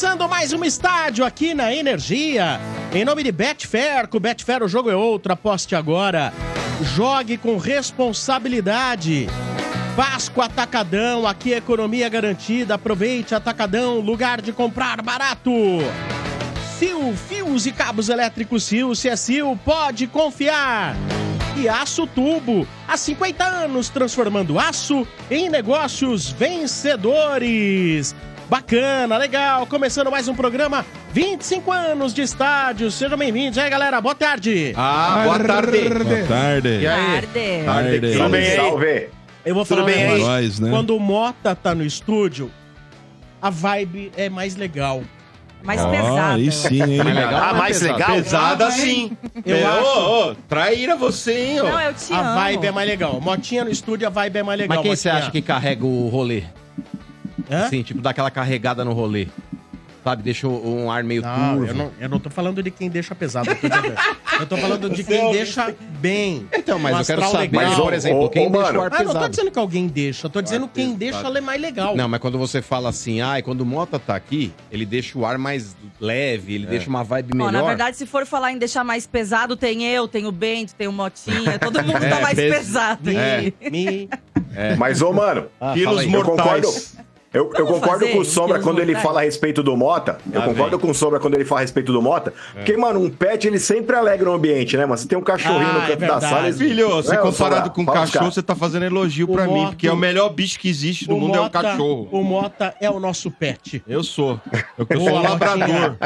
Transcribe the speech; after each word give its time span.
Começando 0.00 0.30
mais 0.30 0.50
um 0.54 0.64
estádio 0.64 1.26
aqui 1.26 1.52
na 1.52 1.74
Energia. 1.74 2.58
Em 2.90 3.04
nome 3.04 3.22
de 3.22 3.30
Betfair, 3.30 4.08
com 4.08 4.18
Betfair 4.18 4.62
o 4.62 4.68
jogo 4.68 4.88
é 4.88 4.96
outro, 4.96 5.30
aposte 5.30 5.76
agora. 5.76 6.32
Jogue 6.96 7.36
com 7.36 7.58
responsabilidade. 7.58 9.26
Páscoa 9.94 10.46
Atacadão, 10.46 11.26
aqui 11.26 11.52
é 11.52 11.58
economia 11.58 12.08
garantida. 12.08 12.76
Aproveite 12.76 13.34
Atacadão, 13.34 14.00
lugar 14.00 14.40
de 14.40 14.54
comprar 14.54 15.02
barato. 15.02 15.52
Sil, 16.80 17.12
fios 17.28 17.66
e 17.66 17.70
cabos 17.70 18.08
elétricos 18.08 18.64
Sil, 18.64 18.96
se 18.96 19.06
é 19.06 19.14
Sil, 19.20 19.52
pode 19.62 20.06
confiar. 20.06 20.96
E 21.58 21.68
Aço 21.68 22.06
Tubo, 22.06 22.66
há 22.88 22.96
50 22.96 23.44
anos 23.44 23.90
transformando 23.90 24.58
aço 24.58 25.06
em 25.30 25.50
negócios 25.50 26.30
vencedores. 26.30 28.16
Bacana, 28.50 29.16
legal, 29.16 29.64
começando 29.64 30.10
mais 30.10 30.26
um 30.26 30.34
programa, 30.34 30.84
25 31.12 31.70
anos 31.70 32.12
de 32.12 32.22
estádio, 32.22 32.90
sejam 32.90 33.16
bem-vindos. 33.16 33.56
E 33.56 33.60
aí, 33.60 33.70
galera, 33.70 34.00
boa 34.00 34.12
tarde. 34.12 34.72
Ah, 34.76 35.20
boa 35.22 35.38
tarde. 35.38 35.78
Boa 35.88 36.26
tarde. 36.26 36.68
E 36.80 36.86
aí? 36.88 37.12
Tarde. 37.12 37.64
Tarde. 37.64 38.12
Tudo 38.12 38.28
bem? 38.28 38.56
Salve! 38.56 39.08
Eu 39.46 39.54
vou 39.54 39.64
falar 39.64 39.84
bem 39.84 40.02
aí? 40.04 40.20
Nós, 40.20 40.58
né? 40.58 40.68
Quando 40.68 40.96
o 40.96 40.98
Mota 40.98 41.54
tá 41.54 41.76
no 41.76 41.84
estúdio, 41.84 42.50
a 43.40 43.50
vibe 43.50 44.10
é 44.16 44.28
mais 44.28 44.56
legal. 44.56 45.00
Mais 45.62 45.80
Ó, 45.82 45.88
pesada. 45.88 46.34
Aí 46.34 46.50
sim, 46.50 46.82
hein? 46.82 47.04
Mais 47.04 47.14
legal? 47.16 47.40
Ah, 47.40 47.54
mais 47.54 47.80
legal? 47.80 48.10
Pesada 48.16 48.70
sim. 48.72 49.16
Eu 49.46 49.56
É, 49.58 49.62
acho- 49.64 49.86
Ô, 49.86 50.30
ô, 50.30 50.34
traíra 50.48 50.96
você, 50.96 51.32
hein, 51.38 51.60
ó. 51.60 51.64
Não, 51.70 51.80
eu 51.82 51.94
te 51.94 52.12
A 52.12 52.18
amo. 52.18 52.34
vibe 52.40 52.66
é 52.66 52.72
mais 52.72 52.88
legal. 52.88 53.20
Motinha 53.20 53.62
no 53.64 53.70
estúdio, 53.70 54.08
a 54.08 54.10
vibe 54.10 54.38
é 54.38 54.42
mais 54.42 54.58
legal. 54.58 54.76
Mas 54.76 54.82
quem 54.84 54.96
você 54.96 55.08
acha 55.08 55.30
que 55.30 55.40
carrega 55.40 55.86
o 55.86 56.08
rolê? 56.08 56.42
Hã? 57.50 57.64
Assim, 57.66 57.82
tipo, 57.82 58.00
dá 58.00 58.10
aquela 58.10 58.30
carregada 58.30 58.84
no 58.84 58.92
rolê. 58.92 59.26
Sabe, 60.02 60.22
deixa 60.22 60.48
um 60.48 60.90
ar 60.90 61.04
meio 61.04 61.20
Não, 61.20 61.56
turvo. 61.56 61.66
eu 61.66 61.74
não, 61.74 61.90
eu 62.00 62.08
não 62.08 62.18
tô 62.18 62.30
falando 62.30 62.62
de 62.62 62.70
quem 62.70 62.88
deixa 62.88 63.14
pesado. 63.14 63.50
Eu 63.50 63.56
tô, 63.56 63.68
dizendo- 63.68 63.94
eu 64.40 64.46
tô 64.46 64.56
falando 64.56 64.88
de 64.88 65.04
quem 65.04 65.30
deixa 65.30 65.74
bem. 66.00 66.48
Então, 66.54 66.78
mas 66.78 66.96
Um 66.96 67.00
eu 67.00 67.04
quero 67.04 67.20
saber, 67.30 67.38
legal. 67.58 67.64
Mas, 67.68 67.78
por 67.78 67.92
exemplo, 67.92 68.24
ô, 68.24 68.30
quem 68.30 68.46
ô, 68.46 68.50
deixa 68.50 68.66
mano. 68.68 68.78
o 68.78 68.82
ar 68.82 68.86
Ah, 68.86 68.96
não 68.96 69.04
tô 69.04 69.12
pesado. 69.12 69.28
dizendo 69.28 69.50
que 69.50 69.58
alguém 69.58 69.86
deixa, 69.88 70.26
eu 70.26 70.30
tô 70.30 70.40
dizendo 70.40 70.66
quem 70.68 70.94
deixa 70.94 71.18
ela 71.18 71.36
é 71.36 71.40
mais 71.42 71.60
legal. 71.60 71.94
Não, 71.94 72.08
mas 72.08 72.18
quando 72.18 72.38
você 72.38 72.62
fala 72.62 72.88
assim, 72.88 73.20
ai, 73.20 73.42
quando 73.42 73.60
o 73.60 73.66
Mota 73.66 73.98
tá 73.98 74.16
aqui, 74.16 74.50
ele 74.72 74.86
deixa 74.86 75.18
o 75.18 75.26
ar 75.26 75.36
mais 75.36 75.76
leve, 76.00 76.54
ele 76.54 76.64
deixa 76.66 76.88
uma 76.88 77.04
vibe 77.04 77.32
Ó, 77.34 77.36
melhor. 77.36 77.52
na 77.52 77.62
verdade, 77.62 77.98
se 77.98 78.06
for 78.06 78.24
falar 78.24 78.52
em 78.52 78.58
deixar 78.58 78.82
mais 78.82 79.06
pesado, 79.06 79.54
tem 79.54 79.84
eu, 79.84 80.08
tem 80.08 80.24
o 80.26 80.32
Bento, 80.32 80.74
tem 80.74 80.88
o 80.88 80.92
Motinha, 80.92 81.58
todo 81.58 81.76
mundo 81.84 82.00
tá 82.08 82.20
mais 82.22 82.36
pes- 82.36 82.54
pesado. 82.56 83.02
Me, 83.04 83.18
aqui. 83.18 83.54
me- 83.70 84.08
Mas, 84.78 85.02
ô, 85.02 85.12
mano, 85.12 85.44
Ah, 85.60 85.74
Quilos 85.74 85.98
aí. 86.00 86.10
eu 86.10 86.24
concordo. 86.24 86.68
Eu, 87.32 87.48
eu 87.56 87.64
concordo 87.64 88.00
fazer 88.00 88.12
com 88.12 88.18
o 88.18 88.24
Sombra 88.24 88.58
quando 88.60 88.80
ele 88.80 88.92
fala 88.96 89.20
a 89.20 89.22
respeito 89.24 89.62
do 89.62 89.76
Mota. 89.76 90.18
Eu 90.32 90.42
concordo 90.42 90.76
vem. 90.76 90.80
com 90.80 90.90
o 90.90 90.94
Sombra 90.94 91.20
quando 91.20 91.34
ele 91.34 91.44
fala 91.44 91.60
a 91.60 91.62
respeito 91.62 91.92
do 91.92 92.02
Mota. 92.02 92.34
Porque, 92.52 92.76
mano, 92.76 92.98
um 92.98 93.08
pet, 93.08 93.46
ele 93.46 93.60
sempre 93.60 93.94
alegra 93.94 94.28
o 94.28 94.32
ambiente, 94.34 94.76
né, 94.76 94.84
mano? 94.84 94.98
Você 94.98 95.06
tem 95.06 95.16
um 95.16 95.22
cachorrinho 95.22 95.70
Ah, 95.70 95.72
no 95.74 95.78
é 95.78 95.86
canto 95.86 96.00
da 96.00 96.06
verdade. 96.18 96.28
sala. 96.28 96.52
Filho, 96.52 96.88
você 96.88 97.10
Né, 97.12 97.16
comparado 97.18 97.70
com 97.70 97.82
um 97.82 97.86
cachorro, 97.86 98.32
você 98.32 98.42
tá 98.42 98.56
fazendo 98.56 98.84
elogio 98.84 99.30
O 99.30 99.32
pra 99.32 99.44
mim, 99.46 99.52
Mota- 99.52 99.68
porque 99.70 99.86
é 99.86 99.92
o 99.92 99.96
melhor 99.96 100.28
bicho 100.30 100.58
que 100.58 100.68
existe 100.68 101.08
no 101.08 101.16
o 101.16 101.20
mundo 101.20 101.36
é 101.36 101.40
um 101.40 101.42
Mota- 101.44 101.62
cachorro. 101.62 102.08
O 102.10 102.22
Mota 102.24 102.74
é 102.80 102.90
o 102.90 102.98
nosso 102.98 103.30
pet. 103.30 103.80
Eu 103.86 104.02
sou. 104.02 104.40
Eu, 104.76 104.86
eu 104.90 105.00
sou 105.00 105.10
um 105.10 105.22
labrador. 105.22 105.96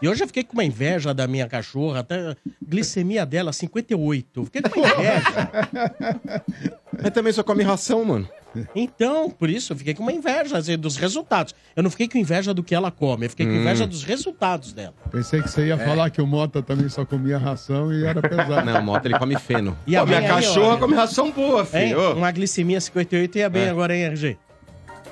E 0.00 0.08
hoje 0.08 0.22
eu 0.22 0.26
fiquei 0.28 0.44
com 0.44 0.52
uma 0.52 0.64
inveja 0.64 1.12
da 1.12 1.26
minha 1.26 1.48
cachorra, 1.48 2.00
até 2.00 2.14
a 2.30 2.36
glicemia 2.64 3.26
dela 3.26 3.52
58. 3.52 4.44
Fiquei 4.44 4.62
com 4.62 4.78
uma 4.78 4.88
inveja. 4.90 6.42
Mas 7.02 7.10
também 7.12 7.32
só 7.32 7.42
come 7.42 7.62
ração, 7.64 8.04
mano. 8.04 8.28
Então, 8.74 9.30
por 9.30 9.48
isso, 9.50 9.72
eu 9.72 9.76
fiquei 9.76 9.94
com 9.94 10.02
uma 10.02 10.12
inveja 10.12 10.56
assim, 10.56 10.76
dos 10.78 10.96
resultados. 10.96 11.54
Eu 11.76 11.82
não 11.82 11.90
fiquei 11.90 12.08
com 12.08 12.18
inveja 12.18 12.52
do 12.54 12.62
que 12.62 12.74
ela 12.74 12.90
come, 12.90 13.26
eu 13.26 13.30
fiquei 13.30 13.46
com 13.46 13.52
inveja 13.52 13.86
dos 13.86 14.02
resultados 14.02 14.72
dela. 14.72 14.94
Pensei 15.10 15.42
que 15.42 15.50
você 15.50 15.66
ia 15.66 15.78
falar 15.78 16.10
que 16.10 16.20
o 16.20 16.26
Mota 16.26 16.62
também 16.62 16.88
só 16.88 17.04
comia 17.04 17.38
ração 17.38 17.92
e 17.92 18.04
era 18.04 18.20
pesado. 18.20 18.64
Não, 18.66 18.80
o 18.80 18.82
Mota 18.84 19.06
ele 19.06 19.18
come 19.18 19.38
feno. 19.38 19.76
E 19.86 19.96
Pô, 19.96 20.06
minha 20.06 20.22
cachorra 20.26 20.76
come 20.78 20.94
ração 20.94 21.30
boa, 21.30 21.64
filho. 21.64 22.00
Ô. 22.00 22.14
Uma 22.14 22.30
glicemia 22.30 22.80
58 22.80 23.38
ia 23.38 23.48
bem 23.48 23.64
É. 23.64 23.70
agora, 23.70 23.94
hein, 23.96 24.04
RG? 24.04 24.36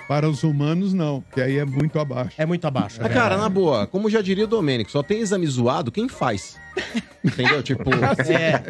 Para 0.08 0.28
os 0.28 0.44
humanos, 0.44 0.94
não, 0.94 1.20
porque 1.20 1.40
aí 1.40 1.58
é 1.58 1.64
muito 1.64 1.98
abaixo. 1.98 2.34
É 2.38 2.46
muito 2.46 2.64
abaixo. 2.64 2.98
Mas, 3.00 3.08
né? 3.08 3.14
cara, 3.14 3.36
na 3.36 3.48
boa, 3.48 3.86
como 3.88 4.08
já 4.08 4.22
diria 4.22 4.44
o 4.44 4.46
Domênico, 4.46 4.90
só 4.90 5.02
tem 5.02 5.20
exame 5.20 5.46
zoado 5.46 5.90
quem 5.90 6.08
faz. 6.08 6.56
Entendeu? 7.24 7.62
Tipo, 7.62 7.82
É. 8.28 8.62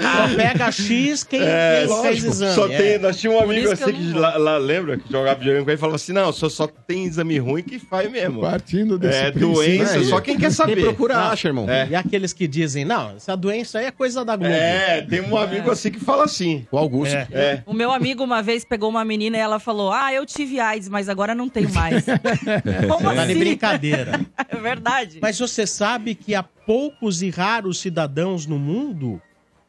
Só 0.00 0.34
pega 0.36 0.72
X 0.72 1.24
quem, 1.24 1.40
É, 1.42 1.84
quem 1.86 1.88
fez 1.88 1.90
lógico. 2.22 2.28
exame. 2.28 2.54
Só 2.54 2.66
é. 2.72 2.76
tem, 2.76 2.98
nós 2.98 3.16
tínhamos 3.18 3.42
um 3.42 3.44
amigo 3.50 3.66
que 3.68 3.72
assim 3.74 3.92
que, 3.92 4.02
não 4.02 4.18
lá, 4.20 4.36
lá, 4.36 4.56
lembra 4.58 4.96
que 4.96 5.10
jogava 5.12 5.38
videogame 5.38 5.64
com 5.64 5.70
ele 5.70 5.76
e 5.76 5.80
falava 5.80 5.96
assim: 5.96 6.12
não, 6.12 6.32
só, 6.32 6.48
só 6.48 6.66
tem 6.66 7.04
exame 7.04 7.38
ruim 7.38 7.62
que 7.62 7.78
faz 7.78 8.10
mesmo. 8.10 8.40
Partindo 8.40 8.98
desse 8.98 9.18
É 9.18 9.30
doença, 9.30 9.94
aí. 9.98 10.04
só 10.06 10.20
quem 10.20 10.36
quer 10.36 10.40
quem 10.46 10.50
saber. 10.50 10.80
procura 10.82 11.14
Não. 11.14 11.22
acha, 11.24 11.48
irmão. 11.48 11.68
É. 11.68 11.86
E 11.90 11.94
aqueles 11.94 12.32
que 12.32 12.46
dizem, 12.48 12.84
não, 12.84 13.16
essa 13.16 13.36
doença 13.36 13.78
aí 13.78 13.86
é 13.86 13.90
coisa 13.90 14.24
da 14.24 14.36
Globo. 14.36 14.52
É, 14.54 15.02
tem 15.02 15.20
um 15.20 15.36
amigo 15.36 15.70
assim 15.70 15.90
que 15.90 16.00
fala 16.00 16.24
assim. 16.24 16.66
O 16.70 16.78
Augusto. 16.78 17.14
É. 17.14 17.26
É. 17.32 17.62
O 17.66 17.74
meu 17.74 17.92
amigo 17.92 18.22
uma 18.24 18.42
vez 18.42 18.64
pegou 18.64 18.88
uma 18.88 19.04
menina 19.04 19.36
e 19.36 19.40
ela 19.40 19.58
falou: 19.58 19.92
Ah, 19.92 20.12
eu 20.14 20.24
tive 20.24 20.58
AIDS, 20.60 20.88
mas 20.88 21.08
agora 21.08 21.34
não 21.34 21.48
tenho 21.48 21.72
mais. 21.74 22.04
Como 22.88 23.06
Tá 23.06 23.24
de 23.24 23.32
assim? 23.32 23.38
brincadeira. 23.38 24.20
É 24.48 24.56
verdade. 24.56 25.18
Mas 25.20 25.38
você 25.38 25.66
sabe 25.66 26.14
que 26.14 26.34
há 26.34 26.42
poucos 26.66 27.22
e 27.22 27.30
raros 27.30 27.78
cidadãos 27.78 28.44
no 28.44 28.58
mundo 28.58 29.22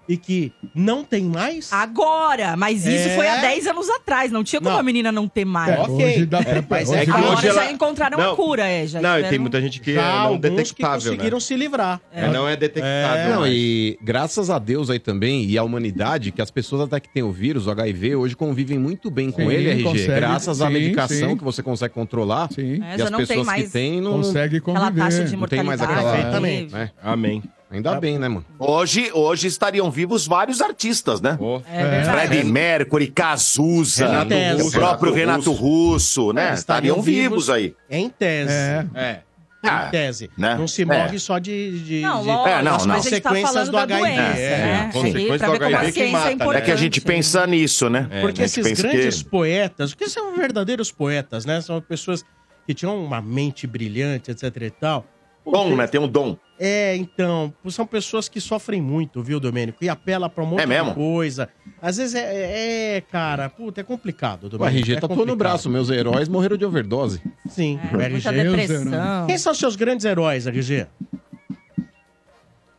e 0.07 0.15
que 0.17 0.51
não 0.73 1.03
tem 1.03 1.23
mais? 1.23 1.71
Agora, 1.73 2.55
mas 2.55 2.85
isso 2.85 3.09
É. 3.09 3.15
foi 3.15 3.27
há 3.27 3.37
10 3.37 3.67
anos 3.67 3.89
atrás, 3.89 4.31
não 4.31 4.43
tinha 4.43 4.59
como 4.61 4.71
Não. 4.71 4.79
a 4.79 4.83
menina 4.83 5.11
não 5.11 5.27
ter 5.27 5.45
mais. 5.45 5.73
É, 5.73 5.79
ok. 5.81 5.95
hoje 6.05 6.25
dá 6.25 6.41
pra... 6.43 6.63
Mas 6.69 6.89
hoje 6.89 6.99
é 6.99 7.05
que 7.05 7.11
Agora 7.11 7.33
hoje 7.33 7.47
ela- 7.47 7.63
já 7.65 7.71
encontraram 7.71 8.17
Não. 8.17 8.31
a 8.33 8.35
cura, 8.35 8.65
é. 8.67 8.87
Já 8.87 9.01
Não, 9.01 9.09
e 9.09 9.13
tem 9.15 9.23
tiveram- 9.23 9.41
muita 9.41 9.61
gente 9.61 9.79
que 9.81 9.93
Já 9.93 10.01
é 10.01 10.03
não 10.05 10.11
alguns 10.19 10.41
que 10.41 10.49
detectável, 10.49 11.11
né? 11.11 11.17
conseguiram 11.17 11.39
se 11.39 11.55
livrar. 11.55 12.01
É, 12.13 12.27
não 12.29 12.47
é 12.47 12.55
detectável. 12.55 13.33
Não, 13.33 13.41
mas- 13.41 13.53
e 13.53 13.97
graças 14.01 14.49
a 14.49 14.57
Deus 14.59 14.89
aí 14.89 14.99
também, 14.99 15.45
e 15.45 15.57
a 15.57 15.63
humanidade, 15.63 16.31
que 16.31 16.41
as 16.41 16.51
pessoas 16.51 16.81
até 16.83 16.99
que 16.99 17.09
têm 17.09 17.23
o 17.23 17.31
vírus, 17.31 17.67
o 17.67 17.71
HIV, 17.71 18.15
hoje 18.15 18.35
convivem 18.35 18.77
muito 18.79 19.09
bem 19.11 19.29
com 19.31 19.41
Sim, 19.41 19.51
ele, 19.51 19.69
RG. 19.71 19.83
consegue, 19.83 20.07
graças 20.15 20.61
à 20.61 20.67
sim, 20.67 20.73
medicação 20.73 21.29
sim. 21.31 21.37
que 21.37 21.43
você 21.43 21.61
consegue 21.61 21.93
controlar. 21.93 22.49
Sim, 22.51 22.81
É, 22.83 22.97
e 22.97 23.01
as 23.01 23.09
não 23.11 23.17
tem 23.19 23.27
pessoas 23.27 23.45
mais 23.45 23.63
que 23.65 23.69
têm 23.69 24.01
não. 24.01 24.13
consegue 24.13 24.57
aquela 24.57 24.91
taxa 24.91 25.23
de 25.25 25.35
conviver. 25.35 25.37
Não 25.37 25.47
tem 25.47 25.63
mais 25.63 25.79
mortalidade. 25.81 26.17
aquela- 26.19 26.39
né? 26.39 26.91
Amém. 27.03 27.43
Ainda 27.69 27.99
bem, 27.99 28.17
né, 28.17 28.27
mano? 28.29 28.45
Hoje, 28.57 29.11
hoje 29.13 29.47
estariam 29.47 29.91
vivos 29.91 30.25
vários 30.25 30.61
artistas, 30.61 31.19
né? 31.19 31.37
Ó. 31.39 31.59
É. 31.69 32.03
Freddie 32.05 32.43
Mercury, 32.45 33.07
Cazuza, 33.07 34.07
Renato 34.07 34.33
o 34.33 34.63
Russo. 34.63 34.71
próprio 34.71 35.13
Renato 35.13 35.49
Renato 35.49 35.51
Russo, 35.51 36.31
né? 36.33 36.51
É, 36.51 36.53
estariam 36.53 37.01
vivos 37.01 37.49
aí. 37.49 37.75
Em 37.89 38.09
tese. 38.09 38.51
É, 38.53 38.85
É. 38.95 39.21
Em 39.63 39.69
Ah, 39.69 39.87
tese. 39.91 40.29
né? 40.37 40.55
Não 40.55 40.67
se 40.67 40.83
É. 40.83 40.85
morre 40.85 41.19
só 41.19 41.39
de. 41.39 41.79
de, 41.81 41.99
Não, 42.01 42.21
de- 42.21 42.27
lógico, 42.27 42.47
É, 42.47 42.61
não, 42.63 42.71
mas 42.73 42.85
não. 42.85 42.95
a 42.95 42.99
gente 42.99 43.19
tá 43.19 43.29
Consequências 43.29 43.51
falando 43.53 43.65
do 43.65 43.71
da 43.71 43.81
HIV. 43.83 43.99
doença, 44.01 44.21
É, 44.39 44.57
né? 44.65 44.89
consequências 44.93 45.35
E 45.35 45.37
pra 45.39 45.47
do 45.57 45.65
HIV 45.65 45.91
que 45.91 46.07
mata, 46.07 46.29
é 46.29 46.35
né? 46.47 46.57
É 46.57 46.61
que 46.61 46.71
a 46.71 46.75
gente 46.75 47.01
pensa 47.01 47.47
nisso, 47.47 47.89
né? 47.89 48.07
Porque 48.21 48.41
A 48.43 48.45
esses 48.45 48.79
grandes 48.81 49.23
que... 49.23 49.29
poetas, 49.29 49.93
porque 49.93 50.07
são 50.09 50.35
verdadeiros 50.37 50.91
poetas, 50.91 51.43
né? 51.43 51.59
São 51.59 51.81
pessoas 51.81 52.23
que 52.65 52.73
tinham 52.73 53.03
uma 53.03 53.19
mente 53.21 53.65
brilhante, 53.67 54.31
etc 54.31 54.43
e 54.61 54.69
tal. 54.69 55.05
Dom, 55.51 55.75
né? 55.75 55.87
Tem 55.87 55.99
um 55.99 56.07
dom. 56.07 56.35
É, 56.59 56.95
então, 56.95 57.53
são 57.69 57.85
pessoas 57.85 58.27
que 58.27 58.41
sofrem 58.41 58.81
muito, 58.81 59.21
viu, 59.21 59.39
Domênico? 59.39 59.83
E 59.83 59.87
apela 59.89 60.27
pra 60.29 60.43
um 60.43 60.47
monte 60.47 60.61
É 60.61 60.65
mesmo? 60.65 60.89
de 60.89 60.95
coisa. 60.95 61.49
Às 61.81 61.97
vezes 61.97 62.15
é, 62.15 62.19
é, 62.19 62.95
é, 62.97 63.01
cara, 63.01 63.47
puta, 63.49 63.79
é 63.81 63.83
complicado, 63.83 64.45
O 64.45 64.49
Domênico. 64.49 64.77
RG 64.79 64.93
é 64.93 64.95
tatuou 64.95 65.09
no 65.11 65.23
complicado. 65.23 65.37
braço. 65.37 65.69
Meus 65.69 65.89
heróis 65.89 66.27
morreram 66.27 66.57
de 66.57 66.65
overdose. 66.65 67.21
Sim, 67.49 67.79
É, 67.93 68.07
o 68.07 68.11
muita 68.11 68.29
RG. 68.31 68.43
depressão. 68.43 69.27
Quem 69.27 69.37
são 69.37 69.51
os 69.51 69.57
seus 69.59 69.75
grandes 69.75 70.05
heróis, 70.05 70.47
RG? 70.47 70.87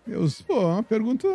meus, 0.07 0.41
pô, 0.43 0.61
é 0.63 0.67
uma 0.67 0.83
pergunta 0.83 1.29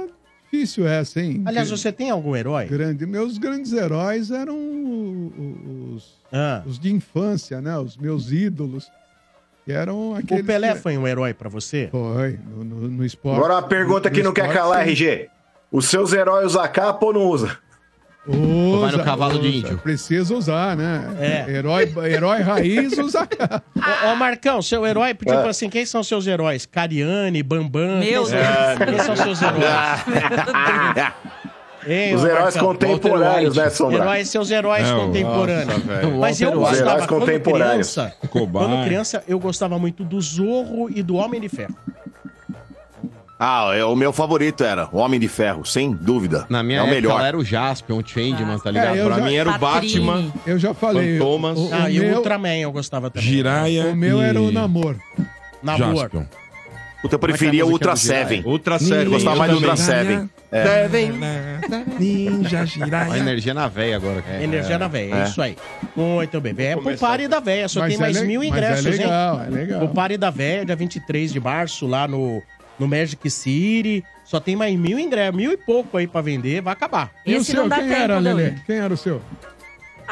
difícil 0.52 0.88
essa, 0.88 1.22
hein? 1.22 1.42
Aliás, 1.46 1.70
você 1.70 1.92
tem 1.92 2.10
algum 2.10 2.36
herói? 2.36 2.66
Grande, 2.66 3.06
meus 3.06 3.38
grandes 3.38 3.72
heróis 3.72 4.32
eram 4.32 4.56
o- 4.56 5.34
o- 5.38 5.94
os, 5.96 6.22
Ah, 6.32 6.64
os 6.66 6.80
de 6.80 6.92
infância, 6.92 7.62
né? 7.62 7.78
Os 7.78 7.96
meus 7.96 8.32
ídolos. 8.32 8.92
Que 9.66 9.72
eram 9.72 10.16
aqueles. 10.16 10.44
o 10.44 10.46
Pelé 10.46 10.74
que... 10.74 10.80
foi 10.80 10.98
um 10.98 11.08
herói 11.08 11.34
pra 11.34 11.50
você? 11.50 11.88
Foi, 11.90 12.38
no, 12.46 12.64
no, 12.64 12.76
no 12.90 13.06
esporte. 13.06 13.38
Agora 13.38 13.54
uma 13.56 13.64
pergunta 13.64 14.10
que 14.10 14.20
no 14.20 14.26
não 14.26 14.34
quer 14.34 14.42
esporte, 14.48 14.58
calar, 14.58 14.84
sim. 14.84 14.90
RG. 14.92 15.30
Os 15.72 15.86
seus 15.86 16.12
heróis 16.14 16.48
usam 16.48 16.68
capa 16.68 17.06
ou 17.06 17.14
não 17.14 17.22
usa? 17.22 17.58
Usa, 18.26 18.80
vai 18.80 18.92
no 18.98 19.04
cavalo 19.04 19.40
de 19.40 19.48
usa. 19.48 19.58
índio. 19.58 19.78
Precisa 19.80 20.34
usar, 20.34 20.78
né? 20.78 21.46
É. 21.48 21.52
Herói, 21.52 21.94
herói 22.10 22.42
raiz 22.42 22.98
usa 22.98 23.26
capa. 23.28 23.64
Ô, 24.06 24.12
ô, 24.12 24.16
Marcão, 24.16 24.62
seu 24.62 24.86
herói, 24.86 25.14
tipo 25.14 25.32
É. 25.32 25.50
assim, 25.50 25.70
quem 25.70 25.86
são 25.86 26.04
seus 26.04 26.26
heróis? 26.28 26.66
Cariane, 26.66 27.42
Bambam? 27.44 28.00
Meu 28.00 28.24
quem 28.26 28.32
são, 28.32 28.86
quem 28.86 29.00
são 29.00 29.16
seus 29.16 29.42
heróis? 29.42 29.64
Hein, 31.88 32.16
Os 32.16 32.24
heróis 32.24 32.56
Marcão? 32.56 32.66
contemporâneos, 32.68 33.56
né, 33.58 33.70
Sombra? 33.70 33.98
Heróis, 34.00 34.30
seus 34.30 34.50
heróis 34.52 34.88
Não, 34.88 35.06
contemporâneos. 35.08 35.86
nossa. 35.86 36.08
Mas 36.20 36.42
eu. 36.42 36.50
Os 36.50 36.56
gostava, 36.56 36.78
heróis 36.92 37.06
quando 37.06 37.20
contemporâneos. 37.22 37.94
criança, 37.94 38.14
quando 38.30 38.84
criança, 38.86 39.24
eu 39.28 39.40
gostava 39.40 39.78
muito 39.80 40.04
do 40.04 40.20
Zorro 40.22 40.90
e 40.90 41.02
do 41.04 41.16
Homem 41.16 41.42
de 41.42 41.50
Ferro. 41.50 41.76
Ah, 43.46 43.72
é, 43.76 43.84
o 43.84 43.96
meu 43.96 44.14
favorito 44.14 44.64
era 44.64 44.88
o 44.92 44.98
Homem 45.00 45.20
de 45.20 45.28
Ferro, 45.28 45.66
sem 45.66 45.92
dúvida. 45.92 46.46
Na 46.50 46.64
minha 46.64 46.80
é 46.80 46.82
o 46.82 46.86
época 46.86 46.96
melhor. 46.96 47.22
era 47.22 47.38
o 47.38 47.44
Jaspion, 47.44 47.98
o 48.00 48.08
Changeman, 48.08 48.58
tá 48.60 48.72
ligado? 48.72 48.96
É, 48.96 49.02
eu 49.02 49.06
Pra 49.08 49.18
já- 49.18 49.26
mim 49.26 49.36
era 49.36 49.50
o 49.50 49.60
Patrini. 49.60 50.00
Batman. 50.06 50.34
Eu 50.48 50.58
já 50.60 50.74
falei. 50.74 51.18
Fantomas. 51.18 51.58
O, 51.60 51.68
o 51.68 51.74
Ah, 51.74 51.90
e 51.90 52.00
o 52.00 52.04
meu, 52.04 52.18
Ultraman 52.18 52.56
eu 52.60 52.72
gostava 52.72 53.10
também. 53.10 53.28
Jiraya. 53.28 53.88
o 53.88 53.96
meu 53.96 54.22
e 54.22 54.24
era 54.24 54.40
o 54.42 54.50
namoro. 54.52 54.98
Namor. 55.62 55.96
Jaspion. 55.96 56.24
Puta, 57.04 57.16
eu 57.16 57.20
preferia 57.20 57.64
o 57.66 57.68
é 57.68 57.70
é 57.70 57.72
Ultra 57.74 57.92
música 57.92 58.08
do 58.14 58.16
Jiraiya? 58.18 58.28
Seven. 58.38 58.52
Ultra 58.52 58.76
Eu 58.76 58.80
sério. 58.80 59.12
gostava 59.12 59.36
mais 59.36 59.52
do 59.52 59.58
Ultra 59.58 59.76
Jiraiya. 59.76 60.04
Seven. 60.04 60.30
É. 60.52 60.64
Seven. 60.66 61.14
Ninja 62.00 62.66
Jiraiya. 62.66 63.18
energia 63.18 63.54
na 63.54 63.68
veia 63.68 63.96
agora. 63.98 64.22
cara. 64.22 64.44
Energia 64.44 64.80
na 64.80 64.88
veia, 64.88 65.14
é. 65.16 65.20
É. 65.20 65.24
isso 65.26 65.42
aí. 65.42 65.58
Muito 65.96 66.42
bem. 66.42 66.56
É 66.58 66.76
pro. 66.76 66.98
Pare 66.98 67.28
da 67.28 67.40
Véia, 67.40 67.68
só 67.68 67.82
Mas 67.82 67.90
tem 67.90 67.98
é 67.98 68.00
mais 68.00 68.22
le- 68.22 68.28
mil 68.28 68.40
mas 68.40 68.50
ingressos, 68.50 68.86
é 68.86 68.90
hein? 68.92 68.98
legal, 68.98 69.42
é 69.44 69.50
legal. 69.50 69.84
O 69.84 69.90
Pare 69.90 70.18
da 70.18 70.30
Véia, 70.30 70.66
dia 70.66 70.76
23 70.76 71.34
de 71.34 71.40
março, 71.40 71.86
lá 71.86 72.08
no, 72.08 72.42
no 72.80 72.88
Magic 72.88 73.30
City. 73.30 74.04
Só 74.24 74.40
tem 74.40 74.56
mais 74.56 74.76
mil 74.78 74.98
ingressos, 74.98 75.36
mil 75.36 75.52
e 75.52 75.58
pouco 75.58 75.98
aí 75.98 76.08
pra 76.08 76.22
vender, 76.22 76.62
vai 76.62 76.72
acabar. 76.72 77.12
E 77.26 77.34
o 77.36 77.38
Esse 77.38 77.52
seu, 77.52 77.62
não 77.62 77.68
dá 77.70 77.76
quem 77.80 77.90
tempo, 77.90 78.02
era. 78.02 78.20
Lelê? 78.20 78.54
Quem 78.66 78.78
era 78.78 78.94
o 78.94 78.98
seu? 78.98 79.22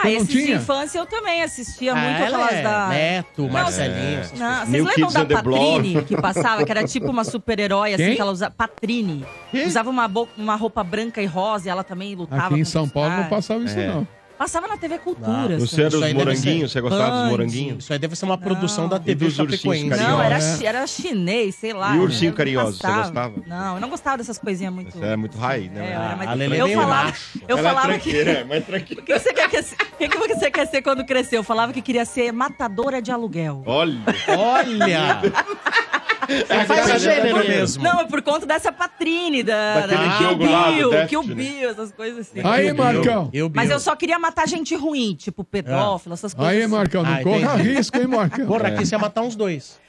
Ah, 0.02 0.06
não 0.06 0.12
esses 0.12 0.28
de 0.28 0.44
tinha? 0.46 0.56
infância 0.58 1.00
eu 1.00 1.06
também 1.06 1.42
assistia 1.44 1.94
muito 1.96 2.08
Ah, 2.08 2.26
ela 2.26 2.38
aquelas 2.46 2.54
é 2.54 2.64
da. 2.64 2.88
Neto, 2.88 3.50
Marcelinho. 3.50 4.20
essas 4.20 4.40
Não, 4.40 4.48
coisas. 4.48 4.58
vocês 4.58 4.70
New 4.70 4.84
lembram 4.86 4.96
Kids 5.08 5.14
da 5.14 5.22
on 5.22 5.26
the 5.26 5.42
Block. 5.42 5.60
Patrini 5.76 6.06
que 6.06 6.22
passava, 6.22 6.66
que 6.66 6.72
era 6.72 6.84
tipo 6.84 7.08
uma 7.10 7.24
super-herói, 7.24 7.94
assim, 7.94 8.04
Quem? 8.06 8.16
que 8.16 8.22
ela 8.22 8.32
usava. 8.32 8.52
Patrini. 8.52 9.26
Usava 9.66 9.90
uma, 9.90 10.08
bo- 10.08 10.28
uma 10.38 10.56
roupa 10.56 10.84
branca 10.84 11.22
e 11.22 11.26
rosa 11.26 11.68
e 11.68 11.70
ela 11.70 11.84
também 11.84 12.16
lutava. 12.16 12.48
Aqui 12.48 12.60
em 12.60 12.66
São 12.66 12.84
os 12.84 12.92
Paulo 12.92 13.10
não 13.10 13.16
caras. 13.18 13.30
passava 13.30 13.64
isso, 13.64 13.80
É. 13.80 13.88
não. 13.88 14.08
Passava 14.42 14.68
na 14.68 14.76
TV 14.76 14.98
Cultura. 14.98 15.56
Assim. 15.56 15.68
Você 15.68 15.82
era 15.84 15.90
deve 16.00 16.14
moranguinhos? 16.16 16.72
Você 16.72 16.82
gostava 16.82 17.12
Band. 17.12 17.22
dos 17.22 17.30
moranguinhos? 17.30 17.84
Isso 17.84 17.94
aí 17.94 18.00
deve 18.00 18.16
ser 18.16 18.26
uma 18.26 18.40
produção 18.40 18.90
da 18.90 18.98
TV 19.00 19.26
dos 19.26 19.38
ursinhos 19.38 19.62
Chapecoense. 19.62 19.90
carinhosos? 19.90 20.18
Não, 20.18 20.24
era, 20.24 20.40
É. 20.40 20.66
era 20.66 20.88
chinês, 20.88 21.54
sei 21.54 21.74
lá. 21.74 21.96
E 21.96 22.00
ursinho 22.00 22.32
Eu 22.32 22.36
carinhoso, 22.36 22.76
você 22.80 22.88
gostava. 22.88 23.34
Não, 23.46 23.76
eu 23.76 23.82
não 23.82 23.88
gostava 23.88 24.18
dessas 24.18 24.40
coisinhas 24.40 24.74
muito. 24.74 24.98
Você 24.98 25.06
é 25.06 25.16
muito 25.16 25.38
raiz, 25.38 25.72
né? 25.72 25.92
É, 25.92 25.96
eu 25.96 26.02
era 26.02 26.16
mais- 26.16 26.30
A 26.32 26.34
Lelê 26.34 26.60
eu 26.60 26.70
falava, 26.70 27.14
eu 27.48 27.58
Ela 27.60 27.94
é 27.94 28.00
que. 28.00 28.18
é 28.18 28.44
mais 28.44 28.66
tranquila. 28.66 29.02
O 29.04 29.06
que 29.06 29.20
você 29.20 29.32
quer, 29.32 29.48
que, 29.48 29.60
o 29.60 30.10
que 30.10 30.10
que 30.10 30.18
você 30.36 30.50
quer 30.50 30.66
ser 30.66 30.82
quando 30.82 31.06
crescer? 31.06 31.38
Eu 31.38 31.44
falava 31.44 31.72
que 31.72 31.80
queria 31.84 32.04
ser 32.04 32.32
matadora 32.34 33.00
de 33.00 33.12
aluguel. 33.12 33.62
Olha. 33.68 34.00
Olha! 34.28 35.22
Você 36.28 36.66
faz 36.66 36.96
o 36.96 37.00
gênero 37.00 37.38
mesmo. 37.40 37.84
Não, 37.84 38.02
é 38.02 38.06
por 38.06 38.22
conta 38.22 38.46
dessa 38.46 38.72
Patrine, 38.72 39.44
da, 39.44 39.82
Daquele 39.88 40.10
da 40.10 40.18
Kill 40.18 40.30
jogo 40.30 40.46
lá 40.52 40.70
do 40.70 40.76
Bill, 40.76 40.90
Destiny. 40.90 41.08
Kill 41.10 41.36
Bill, 41.36 41.70
essas 41.70 41.92
coisas 41.92 42.20
assim. 42.20 42.42
Aí. 42.44 42.74
Marcão. 42.74 43.30
Eu, 43.34 43.52
Mas 43.54 43.70
eu 43.70 43.80
só 43.80 43.96
queria 43.96 44.18
matar 44.20 44.48
gente 44.48 44.76
ruim, 44.76 45.16
tipo 45.16 45.44
pedófilo, 45.44 46.14
essas 46.14 46.34
coisas. 46.34 46.54
Aí, 46.54 46.64
assim. 46.64 46.72
Marcão, 46.72 47.04
não 47.04 47.14
Ah, 47.14 47.24
corra 47.24 47.38
entendi. 47.56 47.70
risco, 47.74 47.98
hein, 47.98 48.08
Marcão? 48.08 48.46
Porra, 48.48 48.68
aqui 48.70 48.86
você 48.86 48.96
ia 48.96 49.00
matar 49.00 49.22
uns 49.22 49.36
dois. 49.36 49.80